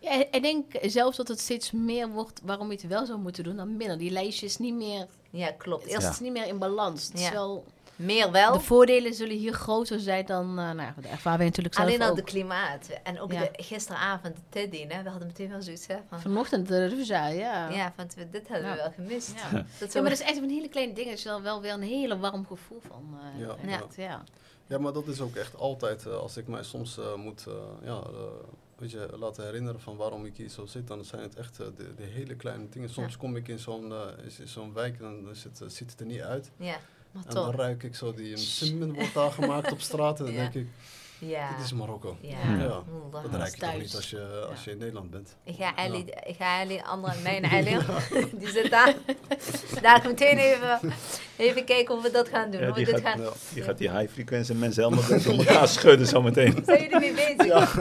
Ja, 0.00 0.24
ik 0.30 0.42
denk 0.42 0.72
zelfs 0.82 1.16
dat 1.16 1.28
het 1.28 1.40
steeds 1.40 1.70
meer 1.70 2.08
wordt 2.08 2.40
waarom 2.44 2.66
je 2.70 2.72
het 2.76 2.86
wel 2.86 3.06
zou 3.06 3.18
moeten 3.18 3.44
doen 3.44 3.56
dan 3.56 3.76
minder. 3.76 3.98
Die 3.98 4.10
lijstje 4.10 4.46
is 4.46 4.56
niet 4.58 4.74
meer, 4.74 5.06
Ja, 5.30 5.50
klopt. 5.50 5.82
het 5.84 5.92
Eerst 5.92 6.08
is 6.08 6.20
niet 6.20 6.32
meer 6.32 6.46
in 6.46 6.58
balans. 6.58 7.04
Het 7.06 7.14
is 7.14 7.22
Ja. 7.22 7.32
wel, 7.32 7.64
meer 7.96 8.30
wel. 8.30 8.52
de 8.52 8.60
voordelen 8.60 9.14
zullen 9.14 9.36
hier 9.36 9.52
groter 9.52 10.00
zijn 10.00 10.26
dan, 10.26 10.48
eh, 10.48 10.54
nou 10.54 10.76
ja, 10.80 10.92
dat 10.96 11.04
ervaren 11.04 11.38
wij 11.38 11.46
natuurlijk 11.46 11.74
zelf 11.74 11.86
Alleen 11.88 12.02
al 12.02 12.10
ook. 12.10 12.16
de 12.16 12.22
klimaat. 12.22 12.88
En 13.02 13.20
ook 13.20 13.32
Ja. 13.32 13.40
de, 13.40 13.62
gisteravond 13.62 14.36
de 14.36 14.42
Teddy, 14.48 14.86
hè. 14.88 15.02
We 15.02 15.08
hadden 15.08 15.26
meteen 15.28 15.48
wel 15.50 15.62
zoiets, 15.62 15.86
hè. 15.86 15.96
Van, 16.08 16.20
Vanochtend 16.20 16.68
de 16.68 16.86
Ruza, 16.86 17.26
ja. 17.26 17.68
ja, 17.70 17.92
want 17.96 18.14
we, 18.14 18.30
dit 18.30 18.48
hebben 18.48 18.70
we 18.70 18.76
wel 18.76 18.90
gemist. 18.90 19.32
Ja. 19.34 19.50
Dat 19.50 19.64
Ja, 19.78 19.86
we- 19.88 20.00
maar 20.00 20.10
dat 20.10 20.20
is 20.20 20.26
echt 20.26 20.36
een 20.36 20.50
hele 20.50 20.68
kleine 20.68 20.92
ding. 20.92 21.08
Het 21.08 21.18
is 21.18 21.24
wel, 21.24 21.42
wel 21.42 21.60
weer 21.60 21.72
een 21.72 21.82
hele 21.82 22.18
warm 22.18 22.46
gevoel 22.46 22.80
van. 22.88 23.18
eh, 23.36 23.40
Ja. 23.40 23.78
ja. 23.96 24.22
ja, 24.66 24.78
maar 24.78 24.92
dat 24.92 25.06
is 25.06 25.20
ook 25.20 25.34
echt 25.36 25.56
altijd, 25.56 26.06
eh, 26.06 26.16
als 26.16 26.36
ik 26.36 26.46
mij 26.48 26.62
soms 26.62 26.98
eh, 26.98 27.14
moet 27.14 27.46
eh, 27.46 27.54
ja, 27.82 27.96
eh, 27.96 28.10
weet 28.76 28.90
je, 28.90 29.08
laten 29.18 29.44
herinneren 29.44 29.80
van 29.80 29.96
waarom 29.96 30.24
ik 30.24 30.36
hier 30.36 30.48
zo 30.48 30.66
zit, 30.66 30.86
dan 30.86 31.04
zijn 31.04 31.22
het 31.22 31.36
echt 31.36 31.60
eh, 31.60 31.66
de, 31.76 31.94
de 31.94 32.02
hele 32.02 32.34
kleine 32.36 32.68
dingen. 32.68 32.88
Soms 32.90 33.12
Ja. 33.12 33.18
kom 33.18 33.36
ik 33.36 33.48
in 33.48 33.58
zo'n 33.58 33.92
eh, 33.92 34.26
is- 34.26 34.38
in 34.40 34.48
zo'n 34.48 34.72
wijk 34.72 34.94
en 35.00 35.02
dan 35.22 35.30
is 35.30 35.44
het, 35.44 35.60
eh, 35.60 35.68
ziet 35.68 35.90
het 35.90 36.00
er 36.00 36.06
niet 36.06 36.20
uit. 36.20 36.50
Ja, 36.56 36.76
Maar 37.14 37.24
En 37.26 37.34
dan 37.34 37.54
ruik 37.54 37.82
ik 37.82 37.94
zo 37.94 38.14
die 38.14 38.36
simmen 38.36 38.94
wordt 38.94 39.14
daar 39.14 39.30
gemaakt 39.30 39.72
op 39.72 39.80
straat. 39.80 40.18
En 40.18 40.24
dan 40.24 40.34
denk 40.34 40.54
ik, 40.54 40.66
Ja. 41.26 41.56
dit 41.56 41.64
is 41.64 41.72
Marokko. 41.72 42.16
Ja. 42.20 42.28
Ja. 42.28 42.56
Ja. 42.56 42.82
Dat 43.10 43.32
dat- 43.32 43.52
je 43.54 43.58
toch 43.60 43.76
niet 43.78 43.94
als 43.94 44.10
je, 44.10 44.46
als 44.50 44.64
je 44.64 44.70
in 44.70 44.78
Nederland 44.78 45.10
bent. 45.10 45.36
Ik 45.44 45.54
ga 45.56 45.76
Ali, 45.76 46.04
ik 46.26 46.36
ga 46.36 46.60
Ali, 46.60 46.80
andere, 46.84 47.14
mijn 47.22 47.44
Ali, 47.44 47.78
die 48.34 48.48
zit 48.48 48.70
daar. 48.70 48.94
Daar 49.82 50.02
meteen 50.06 50.38
even, 50.38 50.80
even 51.36 51.64
kijken 51.64 51.94
hoe 51.94 52.02
we 52.02 52.10
dat 52.10 52.28
gaan 52.28 52.50
doen. 52.50 52.60
Ja, 52.60 52.70
die 52.72 52.84
dit 52.84 53.00
gaat- 53.00 53.20
gaan. 53.20 53.32
Je 53.54 53.62
gaat 53.62 53.78
die 53.78 53.90
high 53.90 54.12
frequentie 54.12 54.54
mensen 54.54 54.84
helemaal 54.84 55.22
door 55.22 55.38
elkaar 55.46 55.68
schudden 55.68 56.06
zometeen. 56.06 56.62
Zijn 56.64 56.82
jullie 56.82 56.98
mee 57.12 57.34
bezig? 57.36 57.74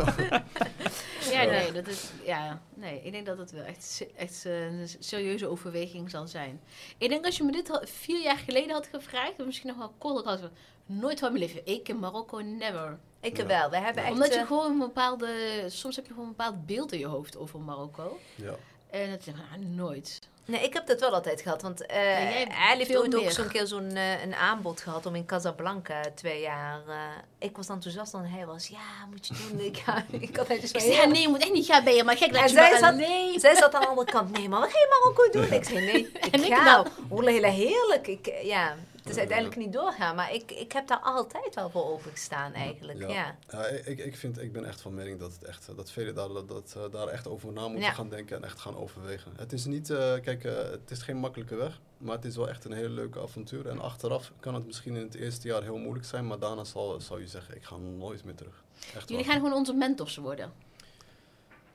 Ja, 1.32 1.44
nee, 1.44 1.72
dat 1.72 1.88
is, 1.88 2.10
ja, 2.26 2.62
nee, 2.76 3.02
ik 3.04 3.12
denk 3.12 3.26
dat 3.26 3.38
het 3.38 3.52
wel 3.52 3.64
echt, 3.64 4.06
echt 4.16 4.46
eh, 4.46 4.66
een 4.66 4.88
serieuze 5.00 5.48
overweging 5.48 6.10
zal 6.10 6.28
zijn. 6.28 6.62
Ik 6.98 7.10
denk 7.10 7.26
als 7.26 7.38
je 7.38 7.44
me 7.44 7.52
dit 7.52 7.70
al 7.70 7.82
vier 7.86 8.22
jaar 8.22 8.38
geleden 8.38 8.72
had 8.72 8.88
gevraagd, 8.92 9.40
of 9.40 9.46
misschien 9.46 9.68
nog 9.70 9.78
wel 9.78 9.94
korter, 9.98 10.32
had 10.32 10.40
ik 10.40 10.50
nooit 10.86 11.20
van 11.20 11.32
mijn 11.34 11.44
leven. 11.46 11.62
Ik 11.66 11.90
in 11.90 12.00
Marokko, 12.00 12.40
never. 12.40 12.98
Ik 13.24 13.38
Ja. 13.38 13.46
wel. 13.46 13.70
We 13.70 13.78
hebben 13.78 14.04
echt... 14.04 14.12
Omdat 14.12 14.34
je 14.34 14.40
eh, 14.40 14.48
gewoon 14.48 14.72
een 14.72 14.78
bepaalde, 14.80 15.30
soms 15.68 15.96
heb 15.96 16.06
je 16.06 16.12
gewoon 16.14 16.28
een 16.28 16.36
bepaald 16.36 16.66
beeld 16.66 16.92
in 16.92 17.00
je 17.00 17.06
hoofd 17.08 17.38
over 17.38 17.60
Marokko. 17.60 18.20
Ja. 18.36 18.54
En 18.90 19.10
dat 19.10 19.26
ik, 19.26 19.34
ah, 19.36 19.60
nooit. 19.68 20.20
Nee, 20.46 20.64
ik 20.64 20.74
heb 20.74 20.88
dat 20.88 21.00
wel 21.00 21.14
altijd 21.14 21.42
gehad. 21.42 21.62
Want 21.62 21.86
eh 21.86 21.96
jij 22.04 22.48
hij 22.52 22.76
heeft 22.78 22.90
veel 22.92 23.02
ooit 23.02 23.16
ook 23.16 23.32
zo'n 23.32 23.48
keer 23.48 23.68
zo'n 23.68 23.90
eh, 23.96 24.24
een 24.24 24.36
aanbod 24.36 24.82
gehad 24.82 25.06
om 25.06 25.16
in 25.16 25.26
Casablanca 25.26 26.02
twee 26.16 26.42
jaar. 26.42 26.82
eh, 26.88 26.96
ik 27.40 27.58
was 27.58 27.68
enthousiast 27.70 28.14
en 28.14 28.26
hij 28.26 28.46
was, 28.46 28.68
ja, 28.68 29.06
moet 29.10 29.28
je 29.28 29.34
doen. 29.50 29.60
Ik, 29.60 29.78
ga, 29.78 30.06
ik 30.30 30.36
had 30.36 30.48
hij 30.48 30.60
dus 30.60 30.72
Ik 30.72 30.80
zei, 30.80 30.94
ja, 30.94 31.06
nee, 31.06 31.22
je 31.22 31.28
moet 31.28 31.42
echt 31.42 31.52
niet 31.54 31.66
gaan 31.66 31.84
ben 31.84 31.94
je, 31.94 32.04
maar 32.04 32.18
gek 32.18 32.28
En 32.28 32.34
dat 32.34 32.42
je 32.50 32.50
zij 32.56 32.70
maar 32.70 32.80
zat- 32.80 32.90
alleen. 32.94 33.40
Zij 33.40 33.56
zat 33.56 33.74
aan 33.74 33.82
de 33.82 33.88
andere 33.88 34.12
kant. 34.12 34.32
Nee, 34.32 34.50
maar 34.50 34.60
wat 34.60 34.72
ga 34.72 34.78
je 34.80 34.88
Marokko 34.90 35.30
doen? 35.40 35.54
Ik 35.60 35.64
zei, 35.64 35.86
nee, 35.86 36.08
ik 36.14 36.26
En 36.26 36.44
ik 36.44 36.54
ga. 36.54 36.64
nou? 36.64 36.88
Oeh, 37.12 37.26
hele 37.26 37.48
heerlijk. 37.48 38.08
Ik, 38.08 38.28
eh, 38.28 38.44
ja, 38.46 38.76
is 39.10 39.18
uiteindelijk 39.18 39.58
niet 39.58 39.74
doorgaan. 39.74 40.16
Maar 40.16 40.34
ik, 40.34 40.52
ik 40.52 40.72
heb 40.72 40.88
daar 40.88 41.00
altijd 41.00 41.56
wel 41.56 41.70
voor 41.70 41.86
opengestaan 41.86 42.54
eigenlijk. 42.54 43.00
Ja. 43.00 43.08
Ja. 43.08 43.36
Ja, 43.50 43.66
ik, 43.66 44.00
ik, 44.00 44.16
vind, 44.16 44.42
ik 44.42 44.52
ben 44.52 44.66
echt 44.66 44.82
van 44.82 44.94
mening 44.94 45.20
dat, 45.20 45.34
het 45.34 45.44
echt, 45.44 45.70
dat 45.76 45.92
velen 45.92 46.16
daar, 46.16 46.28
dat, 46.28 46.48
dat, 46.48 46.74
eh, 46.78 46.84
daar 46.92 47.08
echt 47.08 47.28
over 47.28 47.52
na 47.52 47.68
moeten 47.68 47.94
gaan 47.94 48.10
denken 48.10 48.38
en 48.38 48.44
echt 48.44 48.60
gaan 48.60 48.78
overwegen. 48.78 49.32
Het 49.38 49.54
is 49.54 49.66
niet, 49.66 49.90
eh, 49.90 50.14
kijk, 50.22 50.44
eh, 50.44 50.54
het 50.56 50.92
is 50.92 51.02
geen 51.02 51.18
makkelijke 51.18 51.56
weg, 51.56 51.80
maar 51.98 52.16
het 52.16 52.26
is 52.26 52.36
wel 52.36 52.50
echt 52.50 52.66
een 52.66 52.72
hele 52.72 52.90
leuke 52.90 53.22
avontuur. 53.22 53.68
En 53.68 53.80
achteraf 53.80 54.32
kan 54.40 54.54
het 54.54 54.66
misschien 54.66 54.96
in 54.96 55.04
het 55.04 55.16
eerste 55.16 55.48
jaar 55.48 55.64
heel 55.64 55.78
moeilijk 55.78 56.06
zijn, 56.06 56.28
maar 56.28 56.40
daarna 56.40 56.64
zal, 56.64 57.02
zal 57.02 57.20
je 57.20 57.28
zeggen, 57.28 57.56
ik 57.56 57.64
ga 57.64 57.76
nooit 57.78 58.24
meer 58.24 58.36
terug. 58.36 58.64
Echt 58.96 59.10
Jullie 59.10 59.26
waar. 59.26 59.34
gaan 59.34 59.44
gewoon 59.44 59.58
onze 59.58 59.74
mentors 59.74 60.16
worden. 60.16 60.52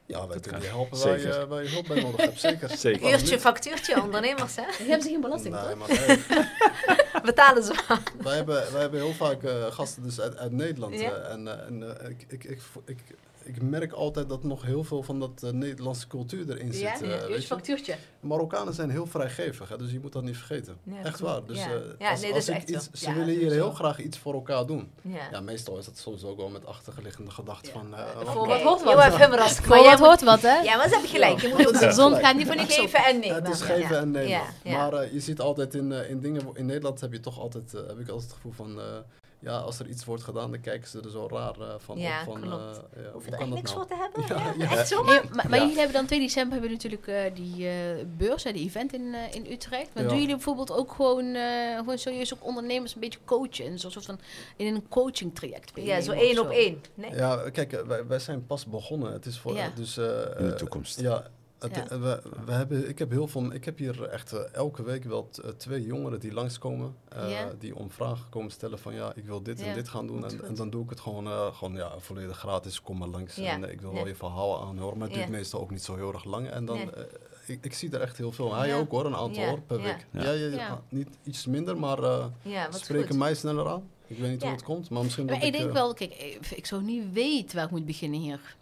Ja, 0.09 0.19
wij 0.19 0.27
Dat 0.37 0.41
kunnen 0.43 0.63
je 0.63 0.69
helpen 0.69 0.99
waar 0.99 1.13
je, 1.17 1.21
Zeker. 1.23 1.47
waar 1.47 1.63
je 1.63 1.69
hulp 1.69 1.87
bij 1.87 2.03
nodig 2.03 2.21
hebt, 2.21 2.41
zeker. 2.41 2.71
Zeker. 2.87 3.11
Uurtje, 3.11 3.41
factuurtje, 3.41 4.03
ondernemers, 4.03 4.57
hè? 4.57 4.63
Je 4.85 4.91
hebt 4.91 5.03
ze 5.03 5.09
geen 5.09 5.21
belasting, 5.21 5.55
Nee, 5.55 5.65
toch? 5.65 5.75
maar 5.77 5.89
hey, 5.89 7.21
Betalen 7.25 7.63
ze 7.65 7.73
maar. 7.89 8.03
wij, 8.23 8.37
hebben, 8.37 8.73
wij 8.73 8.81
hebben 8.81 9.01
heel 9.01 9.13
vaak 9.15 9.43
eh, 9.43 9.67
gasten 9.73 10.03
dus 10.03 10.21
uit, 10.21 10.37
uit 10.37 10.53
Nederland. 10.53 11.01
Ja. 11.01 11.11
eh, 11.13 11.33
en 11.33 11.49
eh, 11.49 11.67
en 11.67 12.11
ik, 12.11 12.25
ik, 12.29 12.45
ik, 12.45 12.61
ik, 12.87 12.99
ik 13.49 13.63
merk 13.63 13.93
altijd 13.93 14.29
dat 14.29 14.43
nog 14.45 14.63
heel 14.63 14.85
veel 14.85 15.03
van 15.03 15.21
dat 15.21 15.43
eh, 15.43 15.51
Nederlandse 15.51 16.07
cultuur 16.07 16.51
erin 16.51 16.73
zit. 16.73 16.83
Ja, 16.83 16.95
eh, 17.01 17.09
ja, 17.21 17.27
weet 17.27 17.41
je? 17.41 17.47
factuurtje. 17.47 17.95
Marokkanen 18.21 18.75
zijn 18.75 18.91
heel 18.91 19.07
vrijgevig, 19.07 19.69
hè, 19.69 19.77
dus 19.79 19.91
je 19.93 20.01
moet 20.01 20.13
dat 20.13 20.23
niet 20.23 20.37
vergeten. 20.37 20.77
Ja, 20.83 21.03
echt 21.03 21.21
waar. 21.21 21.45
Dus, 21.47 21.59
Ja. 21.59 21.71
eh, 21.99 22.11
als, 22.11 22.21
nee, 22.21 22.29
dat 22.33 22.37
als 22.39 22.49
is 22.49 22.49
ik 22.49 22.55
echt 22.55 22.69
iets, 22.71 22.85
zo. 22.85 22.91
ze 22.93 23.09
Ja, 23.09 23.15
willen 23.15 23.35
hier 23.39 23.51
heel 23.51 23.71
graag 23.71 23.99
iets 24.01 24.19
voor 24.19 24.35
elkaar 24.35 24.67
doen. 24.67 24.91
Ja. 25.03 25.29
Ja, 25.31 25.41
meestal 25.41 25.79
is 25.79 25.85
dat 25.85 25.99
soms 25.99 26.25
ook 26.25 26.37
wel 26.37 26.49
met 26.49 26.67
achterliggende 26.67 27.31
gedachten 27.31 27.73
Ja. 27.75 27.79
van... 27.81 27.95
eh, 27.95 28.07
voor 28.33 28.47
maar. 28.47 28.49
wat 28.49 28.63
hoort 28.63 28.83
wat? 28.83 28.83
Voor 29.63 29.77
wat 29.85 29.99
hoort 29.99 30.23
wat, 30.23 30.43
hè? 30.43 30.57
Ja, 30.61 30.77
maar 30.77 30.87
ze 30.89 30.93
hebben 30.93 31.11
gelijk. 31.11 31.41
Je 31.41 31.49
moet 31.49 31.79
De 31.81 31.93
zon 31.93 32.15
gaat 32.15 32.37
niet 32.37 32.47
voor 32.47 32.57
niks 32.57 32.75
geven 32.75 33.05
en 33.05 33.19
nemen. 33.19 33.37
het 33.45 33.49
is 33.55 33.61
geven 33.61 33.99
en 33.99 34.11
nemen. 34.11 34.41
Maar 34.65 35.13
je 35.13 35.21
ziet 35.21 35.41
altijd 35.41 35.75
in, 35.75 35.93
in 35.93 36.21
dingen... 36.21 36.43
In 36.55 36.67
Nederland 36.67 37.01
heb 37.01 37.13
je 37.13 37.21
toch 37.21 37.39
altijd... 37.41 37.73
heb 37.73 37.99
ik 37.99 38.09
altijd 38.09 38.23
het 38.23 38.33
gevoel 38.33 38.53
van... 38.53 38.81
ja, 39.41 39.57
als 39.59 39.79
er 39.79 39.87
iets 39.87 40.05
wordt 40.05 40.23
gedaan, 40.23 40.51
dan 40.51 40.61
kijken 40.61 40.89
ze 40.89 41.01
er 41.01 41.11
zo 41.11 41.29
raar 41.31 41.61
eh, 41.61 41.75
van 41.79 41.99
Ja, 41.99 42.19
op. 42.21 42.25
Van, 42.25 42.41
klopt. 42.41 42.81
eh, 42.97 43.03
ja, 43.05 43.11
Hoef 43.11 43.13
hoe 43.13 43.23
je 43.25 43.31
er 43.31 43.37
kan 43.37 43.41
echt 43.41 43.41
dat 43.41 43.49
niks 43.49 43.75
nou? 43.75 43.87
voor 43.87 43.87
te 43.87 44.03
hebben? 44.03 44.37
Ja, 44.37 44.53
Ja, 44.53 44.65
ja. 44.71 44.77
Echt 44.79 44.89
zo? 44.89 45.05
Hey, 45.05 45.23
maar 45.33 45.47
maar 45.49 45.59
Ja. 45.59 45.65
jullie 45.65 45.77
hebben 45.79 45.97
dan 45.97 46.07
2 46.07 46.19
december 46.21 46.53
hebben 46.53 46.71
natuurlijk 46.71 47.07
eh, 47.07 47.23
die 47.35 47.69
eh, 47.69 47.75
beurs, 48.17 48.45
hè, 48.45 48.53
die 48.53 48.65
event 48.65 48.93
in, 48.93 49.15
eh, 49.15 49.35
in 49.35 49.53
Utrecht. 49.53 49.89
Maar 49.95 50.03
Ja. 50.03 50.09
doen 50.09 50.19
jullie 50.19 50.35
bijvoorbeeld 50.35 50.73
ook 50.73 50.93
gewoon, 50.93 51.35
eh, 51.35 51.77
gewoon 51.77 51.99
serieus 51.99 52.35
ook 52.35 52.45
ondernemers 52.45 52.95
een 52.95 53.01
beetje 53.01 53.19
coachen? 53.25 53.79
Zo'n 53.79 53.91
soort 53.91 54.05
van 54.05 54.19
in 54.57 54.75
een 54.75 54.89
coaching 54.89 55.35
traject. 55.35 55.71
Ja, 55.75 56.01
zo 56.01 56.13
één 56.13 56.39
op 56.39 56.51
één. 56.51 56.83
Nee? 56.95 57.15
Ja, 57.15 57.51
kijk, 57.51 57.83
wij, 57.87 58.07
wij 58.07 58.19
zijn 58.19 58.47
pas 58.47 58.67
begonnen. 58.67 59.13
Het 59.13 59.27
is 59.27 59.39
voor... 59.39 59.55
Ja. 59.55 59.73
Dus, 59.75 59.97
eh, 59.97 60.05
In 60.39 60.47
de 60.49 60.55
toekomst. 60.55 61.01
Ja, 61.01 61.27
het, 61.59 61.75
Ja. 61.77 61.89
eh, 61.89 62.01
we, 62.01 62.23
we 62.45 62.53
hebben, 62.53 62.89
ik 62.89 62.99
heb 62.99 63.11
heel 63.11 63.27
veel. 63.29 63.53
Ik 63.53 63.65
heb 63.65 63.79
hier 63.79 64.03
echt 64.03 64.33
eh, 64.33 64.41
elke 64.55 64.83
week 64.83 65.05
wel 65.05 65.29
t- 65.31 65.39
eh, 65.39 65.51
twee 65.51 65.83
jongeren 65.83 66.21
die 66.21 66.33
langskomen. 66.33 66.95
eh, 67.09 67.31
Ja. 67.31 67.53
Die 67.59 67.77
om 67.77 67.91
vragen 67.91 68.29
komen 68.31 68.51
stellen 68.51 68.79
van 68.79 68.95
ja, 68.95 69.13
ik 69.15 69.25
wil 69.25 69.43
dit 69.43 69.61
en 69.63 69.75
dit 69.75 69.89
gaan 69.89 70.07
doen. 70.07 70.25
En, 70.45 70.55
dan 70.55 70.71
doe 70.71 70.85
ik 70.85 70.91
het 70.91 71.01
gewoon, 71.01 71.27
eh, 71.27 71.55
gewoon 71.55 71.75
ja, 71.75 71.93
volledig 71.99 72.39
gratis. 72.39 72.83
Kom 72.83 72.99
maar 72.99 73.09
langs. 73.09 73.37
En 73.39 73.71
ik 73.71 73.81
wil 73.81 73.93
wel 73.93 74.07
je 74.07 74.15
verhaal 74.15 74.67
aanhoren. 74.67 74.99
Maar 74.99 75.07
het 75.09 75.17
duurt 75.17 75.29
meestal 75.29 75.61
ook 75.61 75.71
niet 75.71 75.83
zo 75.85 75.97
heel 75.97 76.13
erg 76.13 76.25
lang. 76.25 76.49
En 76.51 76.65
dan, 76.65 76.79
ik, 77.47 77.59
ik 77.65 77.73
zie 77.75 77.91
er 77.91 78.01
echt 78.01 78.17
heel 78.17 78.33
veel. 78.33 78.55
Hij 78.55 78.75
ook 78.75 78.91
hoor, 78.91 79.07
een 79.07 79.17
aantal 79.17 79.45
hoor, 79.45 79.61
per 79.61 79.77
Ja. 79.79 79.83
week. 79.85 80.07
Ja. 80.11 80.23
Ja. 80.23 80.31
Ja, 80.33 80.57
Ja. 80.57 80.69
ah, 80.69 80.77
niet 80.89 81.09
iets 81.23 81.47
minder, 81.47 81.79
maar 81.79 82.03
eh 82.03 82.27
spreken 82.71 83.07
goed. 83.09 83.19
mij 83.19 83.35
sneller 83.35 83.69
aan. 83.69 83.89
Ik 84.07 84.19
weet 84.19 84.31
niet 84.31 84.41
Ja. 84.41 84.47
hoe 84.47 84.57
het 84.57 84.65
komt, 84.65 84.91
maar 84.91 85.03
misschien 85.03 85.25
Maar 85.25 85.35
dat 85.35 85.45
ik 85.45 85.53
denk 85.53 85.73
wel, 85.73 85.95
kijk, 85.95 86.15
ik, 86.15 86.47
ik 86.51 86.67
zou 86.67 86.83
niet 86.83 87.13
weten 87.13 87.57
waar 87.57 87.65
ik 87.65 87.71
moet 87.71 87.87
beginnen 87.87 88.21
hier. 88.21 88.57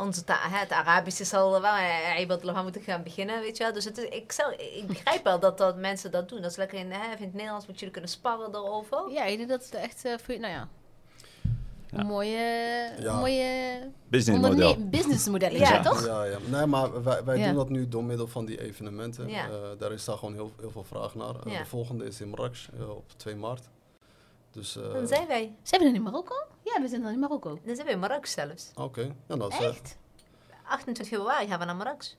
Onze 0.00 0.24
ta- 0.24 0.48
het 0.48 0.70
Arabische 0.70 1.24
zal 1.24 1.50
wel 1.60 1.72
hij 1.72 2.24
wil 2.26 2.62
moeten 2.62 2.82
gaan 2.82 3.02
beginnen, 3.02 3.40
weet 3.40 3.56
je 3.56 3.64
wel. 3.64 3.72
Dus 3.72 3.84
het 3.84 3.98
is, 3.98 4.04
ik, 4.04 4.32
zou, 4.32 4.54
ik 4.54 4.86
begrijp 4.86 5.24
wel 5.24 5.38
dat, 5.40 5.58
dat 5.58 5.76
mensen 5.76 6.10
dat 6.10 6.28
doen. 6.28 6.40
Dat 6.42 6.50
is 6.50 6.56
lekker 6.56 6.78
in, 6.78 6.90
hè, 6.92 7.16
in 7.16 7.22
het 7.24 7.34
Nederlands, 7.34 7.66
moet 7.66 7.78
jullie 7.78 7.92
kunnen 7.92 8.10
sparren 8.10 8.54
erover. 8.54 9.10
Ja, 9.10 9.24
ik 9.24 9.36
denk 9.36 9.48
dat 9.48 9.64
het 9.64 9.74
echt 9.74 10.04
eh, 10.04 10.12
voor 10.22 10.34
je, 10.34 10.40
nou 10.40 10.52
ja, 10.52 10.68
mooie, 12.02 12.92
Ja. 13.00 13.14
mooie 13.18 13.78
Businessmodel. 14.08 14.76
businessmodel 14.88 15.50
is 15.50 15.58
Ja. 15.58 15.72
ja. 15.72 15.82
toch? 15.82 16.06
Ja, 16.06 16.24
ja. 16.24 16.38
Nee, 16.46 16.66
maar 16.66 17.02
wij, 17.02 17.24
wij 17.24 17.38
Ja. 17.38 17.46
doen 17.46 17.54
dat 17.54 17.68
nu 17.68 17.88
door 17.88 18.04
middel 18.04 18.26
van 18.28 18.44
die 18.44 18.60
evenementen. 18.60 19.28
Ja. 19.28 19.44
Eh, 19.48 19.52
daar 19.78 19.92
is 19.92 20.04
daar 20.04 20.16
gewoon 20.18 20.34
heel, 20.34 20.52
heel 20.60 20.70
veel 20.70 20.84
vraag 20.84 21.14
naar. 21.14 21.34
Eh, 21.46 21.52
Ja. 21.52 21.58
De 21.58 21.66
volgende 21.66 22.04
is 22.04 22.20
in 22.20 22.28
Marrakesh 22.28 22.68
eh, 22.78 22.90
op 22.90 23.04
2 23.16 23.36
maart. 23.36 23.68
Dus, 24.50 24.76
eh, 24.76 24.92
Dan 24.92 25.06
zijn 25.06 25.26
wij, 25.26 25.52
Zijn 25.62 25.80
we 25.80 25.86
dan 25.86 25.94
in 25.96 26.02
Marokko? 26.02 26.34
Ja, 26.62 26.80
we 26.80 26.88
zijn 26.88 27.02
dan 27.02 27.12
in 27.12 27.18
Marokko. 27.18 27.58
dan 27.64 27.74
zijn 27.74 27.84
wij 27.86 27.94
in 27.94 28.00
Marrakesh 28.00 28.32
zelfs. 28.32 28.70
Oké, 28.74 29.00
ja, 29.28 29.36
dat 29.36 29.52
is 29.52 29.58
eh, 29.58 29.66
Echt? 29.66 29.96
28 30.64 31.08
februari 31.08 31.46
gaan 31.46 31.58
we 31.58 31.64
naar 31.64 31.76
Marrakesh. 31.76 32.12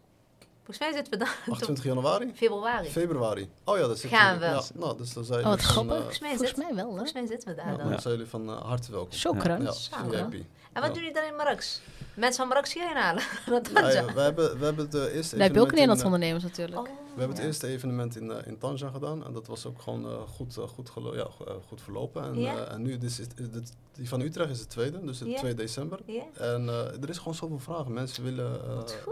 Volgens 0.64 0.80
mij 0.80 0.94
zitten 0.94 1.14
we 1.14 1.20
dan 1.26 1.28
28 1.54 1.84
januari? 1.84 2.32
februari. 2.36 2.90
Februari. 2.90 3.50
Oh 3.64 3.78
ja, 3.78 3.88
dat 3.88 4.00
zit 4.00 4.12
Gaan 4.12 4.40
we. 4.40 4.46
Ja, 4.46 4.62
nou, 4.74 4.98
dus 4.98 5.14
dan 5.14 5.24
zijn 5.24 5.40
Oh, 5.44 5.50
wat 5.50 5.62
grappig. 5.62 5.92
eh, 5.94 5.98
Volgens 5.98 6.20
mij, 6.20 6.30
Volgens 6.30 6.50
zit, 6.50 6.58
mij 6.66 6.76
wel, 6.76 6.84
hè? 6.86 6.90
volgens 6.92 7.14
mij 7.14 7.26
zitten 7.28 7.50
we 7.50 7.56
daar 7.56 7.72
ja, 7.72 7.78
dan. 7.78 7.90
dan 7.90 8.00
zijn 8.02 8.14
jullie 8.14 8.30
van 8.30 8.50
eh, 8.50 8.62
harte 8.62 8.92
welkom. 8.92 9.12
Shokran. 9.14 9.62
Ja. 9.62 9.74
En 9.92 10.82
wat 10.82 10.84
Ja. 10.84 10.88
doen 10.88 10.94
jullie 10.94 11.14
dan 11.14 11.24
in 11.24 11.36
Marrakesh? 11.36 11.78
Mensen 12.14 12.36
van 12.38 12.48
Marrakesh 12.48 12.74
hierheen 12.74 12.96
halen? 12.96 13.24
Ja, 13.94 14.14
we, 14.14 14.22
hebben, 14.22 14.60
we 14.60 14.66
hebben 14.66 14.86
het 14.86 14.96
eh, 14.96 15.16
eerste 15.16 15.36
Daar 15.36 15.46
heb 15.46 15.56
je 15.56 15.62
ook 15.62 15.70
Nederlandse 15.72 16.06
eh, 16.06 16.12
ondernemers 16.12 16.44
natuurlijk. 16.44 16.78
Oh, 16.80 16.84
We 17.14 17.20
hebben 17.20 17.38
het 17.38 17.46
eerste 17.46 17.68
evenement 17.68 18.16
in, 18.16 18.32
eh, 18.32 18.48
in 18.48 18.58
Tanja 18.58 18.90
gedaan 18.90 19.26
en 19.26 19.34
dat 19.34 19.48
was 19.48 19.66
ook 19.66 19.82
gewoon 19.82 20.28
goed, 20.28 20.58
goed, 20.76 20.90
gelo- 20.90 21.16
ja, 21.16 21.28
go- 21.38 21.62
goed 21.68 21.82
verlopen. 21.82 22.24
En, 22.24 22.70
en 22.70 22.82
nu, 22.82 22.98
dus 22.98 23.20
is, 23.20 23.26
is 23.36 23.46
het- 23.54 23.74
die 23.96 24.10
van 24.10 24.22
Utrecht 24.22 24.50
is 24.50 24.60
de 24.60 24.68
tweede, 24.68 25.06
dus 25.06 25.20
het 25.20 25.30
Ja. 25.30 25.38
2 25.38 25.54
december. 25.54 26.00
En 26.34 26.68
er 27.02 27.10
is 27.10 27.18
gewoon 27.18 27.36
zoveel 27.36 27.60
vragen. 27.60 27.94
Mensen 27.94 28.24
willen, 28.24 28.60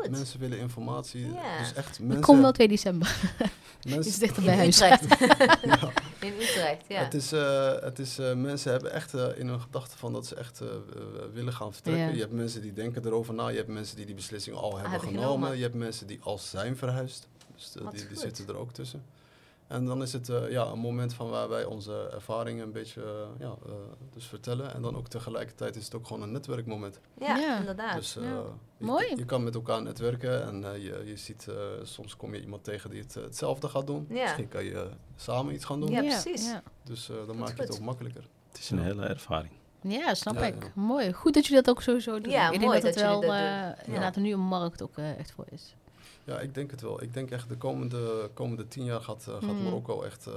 mensen 0.10 0.40
willen 0.40 0.58
informatie. 0.60 1.26
Dus 1.60 1.74
echt 1.74 2.00
Ik 2.00 2.06
mensen... 2.06 2.22
kom 2.26 2.42
wel 2.42 2.52
2 2.52 2.68
december. 2.68 3.16
mensen 3.84 4.08
Iets 4.12 4.20
dichter 4.20 4.44
bij 4.44 4.56
huis. 4.56 4.82
Utrecht. 4.82 5.20
ja. 5.82 5.92
In 6.20 6.34
Utrecht, 6.34 6.86
ja. 6.88 7.04
Het 7.04 7.14
is, 7.14 7.32
eh, 7.32 7.80
het 7.80 8.00
is 8.00 8.20
eh, 8.20 8.34
mensen 8.34 8.72
hebben 8.72 8.92
echt 8.92 9.14
eh, 9.14 9.28
in 9.38 9.48
hun 9.48 9.62
gedachten 9.62 9.98
van 9.98 10.14
dat 10.14 10.26
ze 10.26 10.36
echt 10.36 10.62
willen 11.34 11.54
gaan 11.54 11.74
vertrekken. 11.74 12.06
Ja. 12.06 12.14
Je 12.14 12.20
hebt 12.20 12.34
mensen 12.34 12.62
die 12.62 12.74
denken 12.74 13.06
erover 13.06 13.34
na. 13.34 13.48
Je 13.48 13.58
hebt 13.58 13.68
mensen 13.68 13.96
die 13.96 14.06
die 14.06 14.16
beslissing 14.16 14.56
al 14.56 14.72
hebben 14.72 14.92
hebben 14.92 15.10
genomen. 15.10 15.30
genomen. 15.30 15.58
Je 15.58 15.64
hebt 15.64 15.76
mensen 15.76 16.08
die 16.08 16.20
al 16.22 16.38
zijn 16.38 16.78
verhuisd. 16.78 17.28
Dus 17.56 17.72
die, 17.72 18.08
die 18.08 18.18
zitten 18.18 18.48
er 18.48 18.58
ook 18.58 18.72
tussen. 18.72 19.04
En 19.70 19.86
dan 19.86 20.02
is 20.02 20.14
het 20.14 20.30
eh, 20.30 20.52
ja, 20.52 20.66
een 20.66 20.80
moment 20.80 21.14
van 21.14 21.30
waar 21.30 21.50
wij 21.50 21.66
onze 21.66 22.10
ervaringen 22.14 22.64
een 22.66 22.72
beetje 22.72 23.02
eh, 23.02 23.40
ja, 23.40 23.56
eh, 23.66 23.72
dus 24.14 24.26
vertellen. 24.26 24.74
En 24.74 24.82
dan 24.82 24.96
ook 24.98 25.08
tegelijkertijd 25.08 25.76
is 25.76 25.86
het 25.86 25.96
ook 25.96 26.08
gewoon 26.08 26.22
een 26.22 26.32
netwerkmoment. 26.32 27.00
ja, 27.20 27.38
Ja. 27.38 27.58
inderdaad. 27.60 27.96
Dus 27.96 28.16
eh, 28.18 28.24
Ja. 28.24 28.30
je, 28.78 28.86
Mooi. 28.86 29.16
je 29.16 29.26
kan 29.26 29.44
met 29.44 29.56
elkaar 29.56 29.82
netwerken 29.82 30.44
en 30.44 30.64
eh, 30.74 30.84
je, 30.84 31.02
je 31.06 31.18
ziet, 31.18 31.48
eh, 31.48 31.56
soms 31.84 32.16
kom 32.16 32.34
je 32.34 32.42
iemand 32.42 32.64
tegen 32.64 32.90
die 32.90 33.02
het, 33.02 33.14
hetzelfde 33.14 33.68
gaat 33.70 33.88
doen. 33.88 34.06
Ja. 34.10 34.22
Misschien 34.24 34.48
kan 34.48 34.64
je 34.64 34.90
samen 35.16 35.54
iets 35.54 35.66
gaan 35.66 35.80
doen. 35.80 35.90
Ja, 35.92 36.00
precies. 36.02 36.46
Ja, 36.46 36.64
Dus 36.84 37.10
eh, 37.10 37.16
dan 37.28 37.38
maak 37.38 37.56
je 37.58 37.62
het 37.64 37.72
ook 37.72 37.80
makkelijker. 37.80 38.24
Het 38.48 38.58
is 38.60 38.70
een 38.70 38.80
hele 38.80 39.06
ervaring. 39.06 39.52
Ja, 39.82 40.14
snap 40.14 40.36
Ja, 40.36 40.46
ik. 40.46 40.64
ja. 40.64 40.70
Mooi. 40.82 41.14
Goed 41.14 41.34
dat 41.34 41.46
jullie 41.48 41.64
dat 41.64 41.76
ook 41.76 41.82
sowieso 41.82 42.20
doen. 42.20 42.32
Ja, 42.32 42.46
ik 42.46 42.52
denk 42.52 42.64
mooi 42.66 42.76
dat 42.82 42.84
het 42.90 42.94
dat 43.00 43.04
wel 43.04 43.22
dat 43.22 43.30
eh, 43.32 43.86
inderdaad 43.86 44.16
nu 44.16 44.34
een 44.34 44.40
markt 44.40 44.82
ook 44.82 44.98
echt 44.98 45.32
voor 45.32 45.46
is. 45.50 45.76
Ja, 46.24 46.40
ik 46.40 46.54
denk 46.54 46.72
het 46.72 46.82
wel. 46.82 47.02
Ik 47.04 47.14
denk 47.14 47.32
echt 47.32 47.50
de 47.50 47.56
komende, 47.58 48.30
komende 48.34 48.68
tien 48.68 48.84
jaar 48.84 49.02
gaat, 49.02 49.26
eh, 49.28 49.34
gaat 49.34 49.42
Hmm. 49.44 49.64
Marokko 49.64 50.02
echt, 50.02 50.28
eh, 50.28 50.34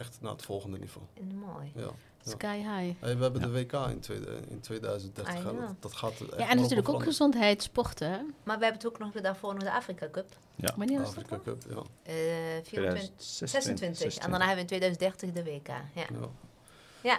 echt 0.00 0.18
naar 0.20 0.32
het 0.32 0.42
volgende 0.42 0.78
niveau. 0.78 1.06
Mooi. 1.34 1.72
Ja. 1.74 1.90
Sky 2.26 2.56
high. 2.56 2.68
Hey, 3.00 3.16
we 3.16 3.22
hebben 3.22 3.40
Ja. 3.40 3.46
de 3.46 3.52
WK 3.52 3.72
in, 3.90 4.00
tweede, 4.00 4.38
in 4.48 4.60
2030. 4.60 5.34
I 5.34 5.36
hè. 5.36 5.42
know. 5.42 5.60
Dat, 5.60 5.74
dat 5.82 5.92
gaat 5.92 6.20
echt 6.20 6.38
Ja, 6.38 6.48
en 6.48 6.56
natuurlijk 6.56 6.88
ook 6.88 7.02
gezondheid, 7.02 7.62
sporten. 7.62 8.10
hè? 8.10 8.16
Maar 8.42 8.58
we 8.58 8.64
hebben 8.64 8.82
het 8.82 8.86
ook 8.86 8.98
nog 8.98 9.10
daarvoor 9.12 9.54
nog 9.54 9.62
de 9.62 9.72
Afrika 9.72 10.08
Cup. 10.10 10.26
Wanneer 10.76 10.98
was 11.00 11.14
dat 11.14 11.24
Afrika 11.30 11.40
dan? 11.44 11.58
Cup, 11.58 11.86
ja. 12.04 12.12
Eh 12.12 12.64
24, 12.64 13.10
26. 13.16 14.16
En 14.16 14.30
daarna 14.30 14.46
hebben 14.46 14.54
we 14.54 14.60
in 14.60 14.80
2030 14.80 15.32
de 15.32 15.44
WK. 15.44 15.68
Ja. 15.68 15.82
Ja, 15.94 16.06
Ja, 17.00 17.18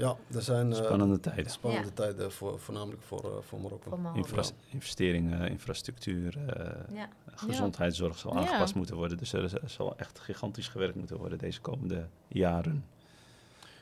ja 0.00 0.16
er 0.34 0.42
zijn 0.42 0.72
eh, 0.72 0.78
Spannende 0.84 1.20
tijden. 1.20 1.50
spannende 1.50 1.86
Ja. 1.88 1.92
tijden, 1.94 2.32
voor, 2.32 2.60
voornamelijk 2.60 3.02
voor, 3.02 3.24
eh, 3.24 3.42
voor 3.42 3.60
Marokko. 3.60 3.88
voor 3.90 3.98
Marokko. 4.00 4.20
Infra- 4.36 4.54
investeringen, 4.68 5.48
infrastructuur, 5.48 6.38
eh, 6.46 6.96
Ja. 6.96 7.08
gezondheidszorg 7.34 8.18
zal 8.18 8.32
Ja. 8.34 8.38
aangepast 8.40 8.74
moeten 8.74 8.96
worden. 8.96 9.16
Dus 9.18 9.32
er, 9.32 9.42
er 9.62 9.70
zal 9.70 9.96
echt 9.96 10.18
gigantisch 10.18 10.68
gewerkt 10.68 10.94
moeten 10.96 11.16
worden 11.16 11.38
deze 11.38 11.60
komende 11.60 12.06
jaren. 12.28 12.84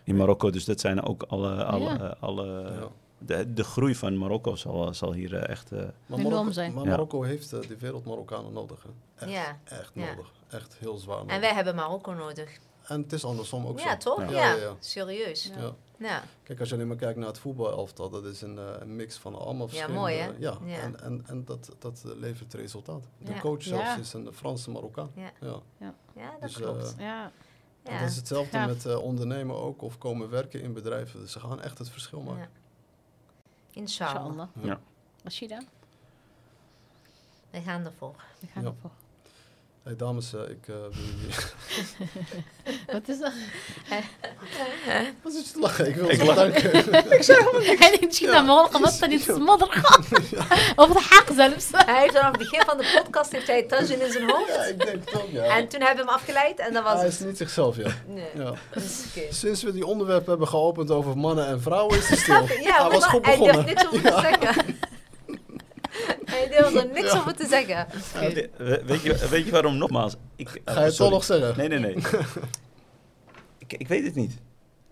In 0.05 0.17
Marokko, 0.17 0.51
dus 0.51 0.65
dat 0.65 0.81
zijn 0.81 1.03
ook 1.03 1.23
alle, 1.23 1.65
alle, 1.65 1.85
Ja. 1.99 2.17
alle 2.21 2.47
Ja. 2.81 2.89
de, 3.19 3.53
de 3.55 3.65
groei 3.65 3.95
van 3.95 4.19
Marokko 4.19 4.57
zal, 4.57 4.95
zal 4.95 5.13
hier 5.13 5.35
echt... 5.35 5.73
eh, 5.73 5.79
Maar 6.07 6.19
Marokko, 6.21 6.51
zijn. 6.51 6.73
maar 6.73 6.85
Ja. 6.85 6.91
Marokko 6.91 7.23
heeft 7.23 7.51
die 7.69 7.77
wereld 7.79 8.05
Marokkanen 8.05 8.53
nodig. 8.53 8.83
Hè. 8.83 8.89
Echt, 9.25 9.31
Ja. 9.33 9.59
echt 9.65 9.91
Ja. 9.95 10.05
nodig. 10.11 10.33
Echt 10.49 10.77
heel 10.79 10.97
zwaar 10.97 11.17
nodig. 11.19 11.35
En 11.35 11.41
wij 11.41 11.55
hebben 11.55 11.75
Marokko 11.75 12.13
nodig. 12.13 12.59
En 12.87 13.03
het 13.03 13.13
is 13.13 13.25
andersom 13.25 13.67
ook 13.67 13.81
Ja, 13.81 13.91
zo. 13.91 13.97
toch? 14.15 14.19
Ja. 14.31 14.31
Ja, 14.31 14.37
Ja, 14.49 14.55
ja, 14.55 14.63
ja. 14.63 14.73
serieus. 14.79 15.51
Ja. 15.57 15.73
Ja. 15.99 16.23
Kijk, 16.43 16.61
als 16.61 16.69
je 16.69 16.75
alleen 16.75 16.87
maar 16.89 16.97
kijkt 16.97 17.19
naar 17.19 17.29
het 17.29 17.39
voetbalelftal, 17.39 18.11
dat 18.11 18.25
is 18.25 18.41
een, 18.43 18.59
eh, 18.59 18.65
een 18.79 18.97
mix 18.97 19.17
van 19.17 19.35
allemaal 19.39 19.67
Ja, 19.67 19.73
verschillende... 19.73 20.01
mooi, 20.01 20.17
hè? 20.17 20.31
Ja, 20.39 20.59
Ja. 20.65 20.79
en, 20.79 21.01
en, 21.01 21.23
en 21.27 21.45
dat, 21.45 21.71
dat 21.79 22.03
levert 22.17 22.55
resultaat. 22.55 23.03
De 23.19 23.33
Ja. 23.33 23.39
coach 23.39 23.63
zelfs 23.63 23.85
Ja. 23.85 23.97
is 23.99 24.13
een 24.13 24.33
Franse 24.33 24.71
Marokkaan. 24.71 25.11
Ja. 25.15 25.31
Ja. 25.41 25.63
ja, 26.17 26.31
dat 26.31 26.41
Dus, 26.41 26.55
klopt. 26.57 26.95
eh, 26.95 27.05
Ja. 27.05 27.31
En 27.83 27.93
Ja. 27.95 28.01
dat 28.01 28.09
is 28.09 28.17
hetzelfde 28.17 28.57
Gaaf. 28.59 28.67
met 28.67 28.87
eh, 28.87 28.99
ondernemen 29.03 29.57
ook, 29.57 29.83
of 29.83 29.99
komen 29.99 30.31
werken 30.31 30.61
in 30.63 30.73
bedrijven. 30.73 31.21
Dus 31.21 31.33
ze 31.33 31.41
gaan 31.41 31.61
echt 31.61 31.79
het 31.79 31.91
verschil 31.91 32.21
maken. 32.21 32.41
Ja. 32.41 32.49
Inshallah. 33.81 34.27
Inshallah. 34.27 34.49
Ja. 34.63 34.81
Rashida, 35.23 35.61
Wij 37.51 37.63
gaan 37.63 37.85
ervoor. 37.85 38.15
we 38.41 38.47
gaan 38.47 38.63
Ja. 38.63 38.69
ervoor. 38.69 38.91
Hey, 39.89 39.97
dames, 39.97 40.35
eh, 40.35 40.41
ik 40.41 40.69
eh, 40.69 40.75
wil 40.75 40.91
jullie... 41.19 41.35
Wat 42.93 43.09
is 43.09 43.19
dat? 43.19 43.33
Wat 45.23 45.33
je 45.33 45.53
te 45.53 45.59
lachen? 45.59 45.87
Ik 45.89 45.95
wil 45.95 46.11
Ik 46.11 46.17
ze 46.19 46.25
lach. 46.25 46.35
bedanken. 46.35 46.93
En 46.93 47.13
ik 48.03 48.13
zie 48.15 48.27
naar 48.27 48.45
morgen 48.45 48.81
wat 48.81 48.97
dan 49.01 49.11
iets 49.11 49.27
modder 49.27 49.69
Of 50.77 50.89
de 50.93 51.07
haak 51.11 51.27
zelfs. 51.35 51.67
Hij 51.73 52.01
heeft 52.01 52.17
vanaf 52.17 52.31
het 52.31 52.39
begin 52.39 52.63
van 52.67 52.77
de 52.77 53.01
podcast 53.03 53.33
heeft 53.33 53.47
hij 53.47 53.63
Tajin 53.63 54.01
in 54.01 54.13
zijn 54.13 54.31
hoofd. 54.31 54.55
Ja, 54.55 54.63
ik 54.65 54.85
denk 54.85 55.05
het 55.05 55.15
ook, 55.23 55.31
ja. 55.31 55.43
En 55.43 55.69
toen 55.69 55.81
hebben 55.81 56.05
we 56.05 56.11
hem 56.11 56.21
afgeleid 56.21 56.59
en 56.59 56.73
dan 56.73 56.83
was 56.83 56.99
Hij 56.99 57.07
is 57.09 57.19
het. 57.19 57.27
niet 57.27 57.37
zichzelf, 57.37 57.77
ja. 57.77 57.89
Nee. 58.07 58.25
ja. 58.35 58.53
dat 58.73 58.83
is 58.83 59.05
oké. 59.17 59.35
Sinds 59.35 59.63
we 59.63 59.73
die 59.73 59.87
onderwerp 59.87 60.27
hebben 60.27 60.49
geopend 60.49 60.91
over 60.91 61.19
mannen 61.19 61.47
en 61.47 61.63
vrouwen, 61.63 61.99
is 61.99 62.09
hij 62.09 62.17
stil. 62.17 62.47
Ja, 62.63 62.83
hij 62.83 62.91
was 62.91 63.05
goed 63.05 63.27
hij 63.27 63.37
durft 63.37 63.51
begonnen. 63.53 63.75
niks 63.75 63.87
over 63.87 64.01
te 64.03 64.37
zeggen. 64.41 64.79
Hij 66.39 66.49
durft 66.61 66.75
er 66.77 66.87
niks 66.93 67.13
over 67.13 67.35
te 67.37 67.47
zeggen. 67.47 67.87
we- 68.13 68.49
we- 68.57 68.83
weet, 68.87 69.03
je, 69.03 69.27
weet 69.31 69.45
je 69.45 69.51
waarom 69.51 69.77
nogmaals? 69.77 70.15
Ik, 70.37 70.49
Ga 70.49 70.57
je 70.65 70.71
het 70.81 70.95
sorry. 70.95 70.95
toch 70.95 71.11
nog 71.11 71.25
zeggen? 71.25 71.55
Nee, 71.57 71.69
nee, 71.69 71.79
nee. 71.79 71.95
ik, 73.67 73.73
ik 73.73 73.89
weet 73.89 74.05
het 74.05 74.15
niet. 74.15 74.33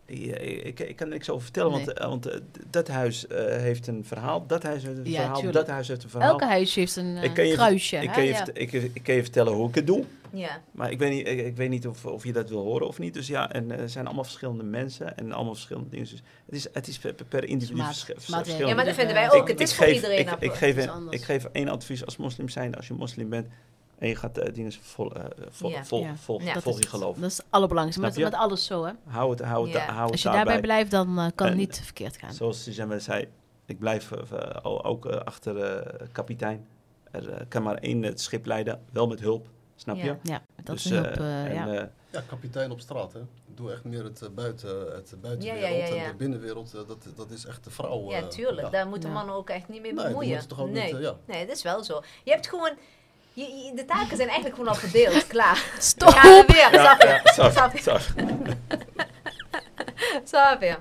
Ik, 0.06 0.38
ik, 0.64 0.80
ik 0.80 0.96
kan 0.96 1.06
er 1.06 1.12
niks 1.12 1.30
over 1.30 1.42
vertellen, 1.42 1.70
want, 1.70 1.86
Nee. 1.86 1.94
eh, 1.94 2.08
want 2.08 2.26
eh, 2.26 2.40
dat 2.70 2.88
huis 2.88 3.26
eh, 3.26 3.44
heeft 3.56 3.86
een 3.86 4.04
verhaal, 4.04 4.46
dat 4.46 4.62
huis 4.62 4.82
heeft 4.82 4.98
een 4.98 5.04
Ja, 5.10 5.16
verhaal, 5.18 5.34
tuurlijk. 5.34 5.54
dat 5.58 5.66
huis 5.68 5.88
heeft 5.88 6.02
een 6.04 6.10
verhaal. 6.10 6.30
Elke 6.30 6.44
huisje 6.44 6.78
heeft 6.80 6.96
een 6.96 7.16
eh, 7.16 7.22
ik 7.22 7.34
kan 7.34 7.46
je, 7.46 7.52
kruisje. 7.54 7.96
ik, 7.96 8.08
hè? 8.08 8.14
kan 8.14 8.24
je, 8.24 8.30
Ja. 8.30 8.46
ik, 8.52 8.72
ik 8.72 9.00
kan 9.02 9.14
je 9.14 9.22
vertellen 9.22 9.52
hoe 9.52 9.68
ik 9.68 9.74
het 9.74 9.86
doe, 9.86 10.04
Ja, 10.30 10.60
maar 10.72 10.90
ik 10.90 10.98
weet 10.98 11.10
niet, 11.12 11.26
ik, 11.28 11.46
ik 11.46 11.56
weet 11.56 11.68
niet 11.70 11.86
of, 11.86 12.04
of 12.06 12.24
je 12.24 12.32
dat 12.32 12.48
wil 12.48 12.62
horen 12.62 12.86
of 12.86 12.98
niet. 12.98 13.14
Dus 13.14 13.26
ja, 13.26 13.52
en 13.52 13.70
eh, 13.70 13.78
er 13.80 13.88
zijn 13.90 14.06
allemaal 14.06 14.24
verschillende 14.24 14.62
mensen 14.64 15.16
en 15.16 15.32
allemaal 15.32 15.54
verschillende 15.54 15.88
dingen. 15.90 16.06
Dus 16.10 16.22
het 16.46 16.54
is, 16.54 16.66
het 16.72 16.86
is 16.86 16.98
per, 16.98 17.14
per 17.28 17.44
individu 17.44 17.76
Maat- 17.78 17.86
verschillend. 17.86 18.58
ja 18.58 18.74
maar 18.74 18.84
dat 18.84 18.94
vinden 18.94 19.14
wij 19.14 19.32
ook. 19.32 19.42
Ik- 19.42 19.48
Het 19.48 19.60
is 19.60 19.70
ik 19.70 19.76
voor 19.76 19.84
geef- 19.86 19.94
iedereen. 19.94 20.18
Ik, 20.18 20.30
ik, 20.38 20.52
geef, 20.52 20.76
een- 20.86 21.06
ik 21.10 21.22
geef 21.22 21.44
één 21.52 21.68
advies 21.68 22.04
als 22.04 22.16
moslim 22.16 22.48
zijn. 22.48 22.74
Als 22.76 22.86
je 22.86 22.94
moslim 22.94 23.28
bent 23.28 23.46
en 23.98 24.08
je 24.08 24.16
gaat 24.16 24.38
eh 24.38 24.54
dingen 24.54 24.72
vol, 24.72 25.12
eh, 25.14 25.24
vol, 25.50 25.70
Ja. 25.70 25.84
vol, 25.84 26.00
Ja. 26.00 26.16
vol, 26.16 26.40
Ja. 26.40 26.54
Dat 26.54 26.62
volg 26.62 26.76
is 26.78 26.82
je 26.84 26.88
geloof. 26.88 27.16
Dat 27.16 27.30
is 27.30 27.36
het 27.36 27.46
allerbelangrijkste. 27.50 28.20
Met, 28.20 28.30
met 28.32 28.40
alles 28.40 28.64
zo, 28.64 28.84
hè. 28.84 28.92
Hou 29.06 29.30
het, 29.30 29.40
hou 29.40 29.64
het, 29.64 29.72
Ja. 29.74 29.84
hou 29.92 30.02
het 30.02 30.10
Als 30.12 30.22
je 30.22 30.28
daarbij. 30.28 30.44
daarbij 30.44 30.60
blijft, 30.60 30.90
dan 30.90 31.18
eh, 31.18 31.26
kan 31.34 31.46
het 31.46 31.56
niet 31.56 31.80
verkeerd 31.84 32.16
gaan. 32.16 32.32
Zoals 32.34 32.62
Suzanne 32.62 32.98
zei, 33.00 33.28
ik 33.66 33.78
blijf 33.78 34.12
eh, 34.12 34.38
eh, 34.38 34.64
ook 34.86 35.06
eh, 35.06 35.16
achter 35.20 35.56
eh, 35.58 36.06
kapitein. 36.12 36.66
Er 37.10 37.30
eh, 37.30 37.40
kan 37.48 37.62
maar 37.62 37.76
één 37.76 38.02
het 38.02 38.20
schip 38.20 38.46
leiden, 38.46 38.82
wel 38.92 39.06
met 39.06 39.20
hulp. 39.20 39.48
Snap 39.76 39.96
Ja. 39.96 40.04
je? 40.04 40.16
Ja, 40.22 40.42
dat 40.56 40.66
Dus, 40.76 40.84
is 40.84 40.90
hulp. 40.90 41.04
eh, 41.06 41.44
eh, 41.44 41.44
en, 41.44 41.54
ja. 41.72 41.80
eh, 41.80 41.86
Ja, 42.10 42.20
kapitein 42.26 42.70
op 42.70 42.80
straat, 42.80 43.12
hè. 43.12 43.20
Doe 43.54 43.72
echt 43.72 43.84
meer 43.84 44.04
het, 44.04 44.22
eh, 44.22 44.28
buiten, 44.28 44.68
het 44.94 45.14
buitenwereld. 45.20 45.42
Ja, 45.42 45.54
ja, 45.68 45.86
ja, 45.86 45.94
ja. 45.94 46.02
En 46.04 46.10
de 46.10 46.16
binnenwereld, 46.16 46.74
eh, 46.74 46.80
dat, 46.88 47.06
dat 47.16 47.30
is 47.30 47.44
echt 47.46 47.64
de 47.64 47.70
vrouw. 47.70 48.10
Ja, 48.10 48.16
eh, 48.18 48.26
tuurlijk. 48.26 48.60
ja. 48.60 48.68
Daar 48.70 48.86
moeten 48.86 49.08
Ja. 49.08 49.14
mannen 49.14 49.34
ook 49.34 49.50
echt 49.50 49.68
niet 49.68 49.82
mee 49.82 49.92
Nee, 49.92 50.04
bemoeien. 50.06 50.48
toch 50.48 50.60
ook 50.60 50.68
nee. 50.70 50.84
niet, 50.86 50.94
eh, 50.94 51.00
ja. 51.00 51.16
nee, 51.26 51.46
dat 51.46 51.56
is 51.56 51.62
wel 51.62 51.84
zo. 51.84 52.02
Je 52.24 52.30
hebt 52.30 52.48
gewoon... 52.48 52.72
Je, 53.36 53.42
je- 53.44 53.72
de 53.74 53.84
taken 53.84 54.16
zijn 54.16 54.28
eigenlijk 54.28 54.54
gewoon 54.56 54.70
al 54.70 54.78
verdeeld. 54.80 55.26
Klaar. 55.36 55.62
Stop! 55.78 56.08
Gaan 56.08 56.30
we 56.30 56.44
weer. 56.52 56.72
ja, 56.72 56.84
Snap 56.96 57.00
je? 57.02 57.06
ja, 57.06 57.20
sorry, 57.32 57.50
Snap 60.24 60.62
je? 60.62 60.76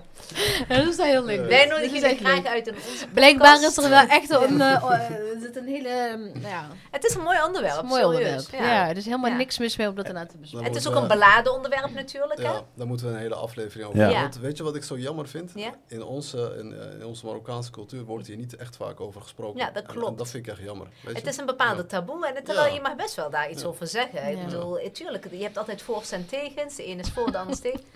Ja, 0.68 0.76
dat 0.78 0.88
is 0.88 0.98
heel 0.98 1.24
leuk. 1.24 1.48
Wij 1.50 1.66
nodigen 1.66 2.00
jullie 2.00 2.18
graag 2.18 2.36
leuk. 2.36 2.48
uit 2.48 2.68
in 2.68 2.76
onze 2.76 3.08
Blijkbaar 3.14 3.62
is 3.64 3.78
er 3.78 3.90
wel 3.90 4.08
echt 4.08 4.30
een, 4.30 4.62
er 4.62 5.38
zit 5.42 5.56
een 5.56 5.68
hele, 5.68 5.90
eh, 5.90 6.42
ja, 6.42 6.68
Het 6.92 7.04
is 7.06 7.16
een 7.16 7.22
mooi 7.22 7.38
het 7.38 7.46
onderwerp. 7.46 7.74
is 7.76 7.80
een 7.82 7.86
mooi 7.88 8.02
serieus. 8.02 8.30
onderwerp. 8.46 8.64
Ja. 8.64 8.90
er 8.90 8.98
is 8.98 9.06
helemaal 9.06 9.30
Ja. 9.30 9.36
niks 9.38 9.58
mis 9.58 9.78
mee 9.78 9.88
om 9.88 9.96
dat 9.96 10.06
erna 10.06 10.26
te 10.26 10.38
bespreken. 10.38 10.68
Het 10.68 10.76
is 10.76 10.88
ook 10.88 10.96
een 10.96 11.08
beladen 11.08 11.54
onderwerp 11.54 11.94
natuurlijk, 11.94 12.40
hè? 12.40 12.44
Ja, 12.52 12.62
daar 12.76 12.88
moeten 12.88 13.06
we 13.08 13.12
een 13.14 13.20
hele 13.20 13.36
aflevering 13.36 13.88
over 13.88 14.00
Ja. 14.00 14.04
hebben. 14.06 14.22
Ja. 14.24 14.30
Want 14.30 14.42
weet 14.42 14.58
je 14.58 14.64
wat 14.64 14.76
ik 14.76 14.84
zo 14.84 14.98
jammer 14.98 15.28
vind? 15.28 15.52
Ja. 15.56 15.74
In, 15.88 16.04
onze, 16.04 16.56
in, 16.60 16.74
eh, 16.80 17.00
in 17.00 17.06
onze 17.06 17.26
Marokkaanse 17.26 17.72
cultuur 17.72 18.04
wordt 18.04 18.28
hier 18.28 18.38
niet 18.38 18.56
echt 18.56 18.76
vaak 18.76 19.00
over 19.00 19.22
gesproken. 19.22 19.60
Ja, 19.60 19.66
dat 19.72 19.84
En- 19.84 19.90
En, 19.90 19.96
klopt. 19.96 20.18
dat 20.18 20.30
vind 20.30 20.48
ik 20.48 20.52
echt 20.54 20.62
jammer. 20.64 20.88
Weet 21.02 21.14
Het 21.16 21.24
je? 21.24 21.30
is 21.30 21.38
een 21.38 21.46
bepaalde 21.46 21.82
Ja. 21.82 21.88
taboe. 21.88 22.28
En 22.28 22.36
het- 22.36 22.46
terwijl 22.46 22.68
Ja. 22.68 22.74
je 22.74 22.82
mag 22.82 22.96
best 22.96 23.16
wel 23.16 23.30
daar 23.30 23.50
iets 23.50 23.62
Ja. 23.62 23.68
over 23.68 23.88
zeggen. 23.88 24.30
Ik 24.30 24.38
Ja. 24.38 24.44
bedoel, 24.46 24.80
tuurlijk, 24.92 25.28
je 25.32 25.44
hebt 25.44 25.58
altijd 25.58 25.82
voor's 25.82 26.12
en 26.12 26.26
tegens. 26.26 26.76
De 26.76 26.84
ene 26.84 27.02
is 27.02 27.10
voor, 27.10 27.32
de 27.32 27.38
ander 27.38 27.54
is 27.54 27.60
tegen. 27.60 27.84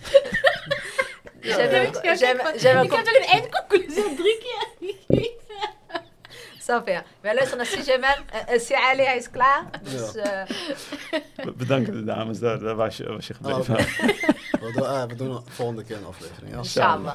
Ah, 1.56 1.70
we- 2.36 2.52
zijn 2.58 2.78
we- 2.78 2.84
Ik 2.84 2.92
heb 2.92 3.06
een 3.06 3.28
eindconclusie 3.28 4.14
drie 4.14 4.38
keer 4.38 4.66
je? 6.86 7.02
Wij 7.20 7.34
luisteren 7.34 7.56
naar 7.56 7.66
Sijaman. 7.66 8.14
Si 8.60 8.74
Ali, 8.74 9.02
hij 9.02 9.16
is 9.16 9.30
klaar. 9.30 9.64
Dus, 9.82 10.14
eh, 10.14 10.42
We 11.36 11.52
bedanken 11.52 11.92
de 11.92 12.04
dames, 12.04 12.38
daar, 12.38 12.58
daar 12.58 12.74
was, 12.74 12.96
je, 12.96 13.04
was 13.12 13.26
je 13.26 13.34
gebleven. 13.34 13.76
Ah, 13.76 13.82
oké. 13.82 14.12
we, 14.66 14.72
doen, 14.74 14.86
ah, 14.86 15.08
we 15.08 15.14
doen 15.14 15.42
volgende 15.48 15.84
keer 15.84 15.96
een 15.96 16.04
aflevering. 16.06 16.50
Ja. 16.50 16.56
inshallah. 16.56 17.14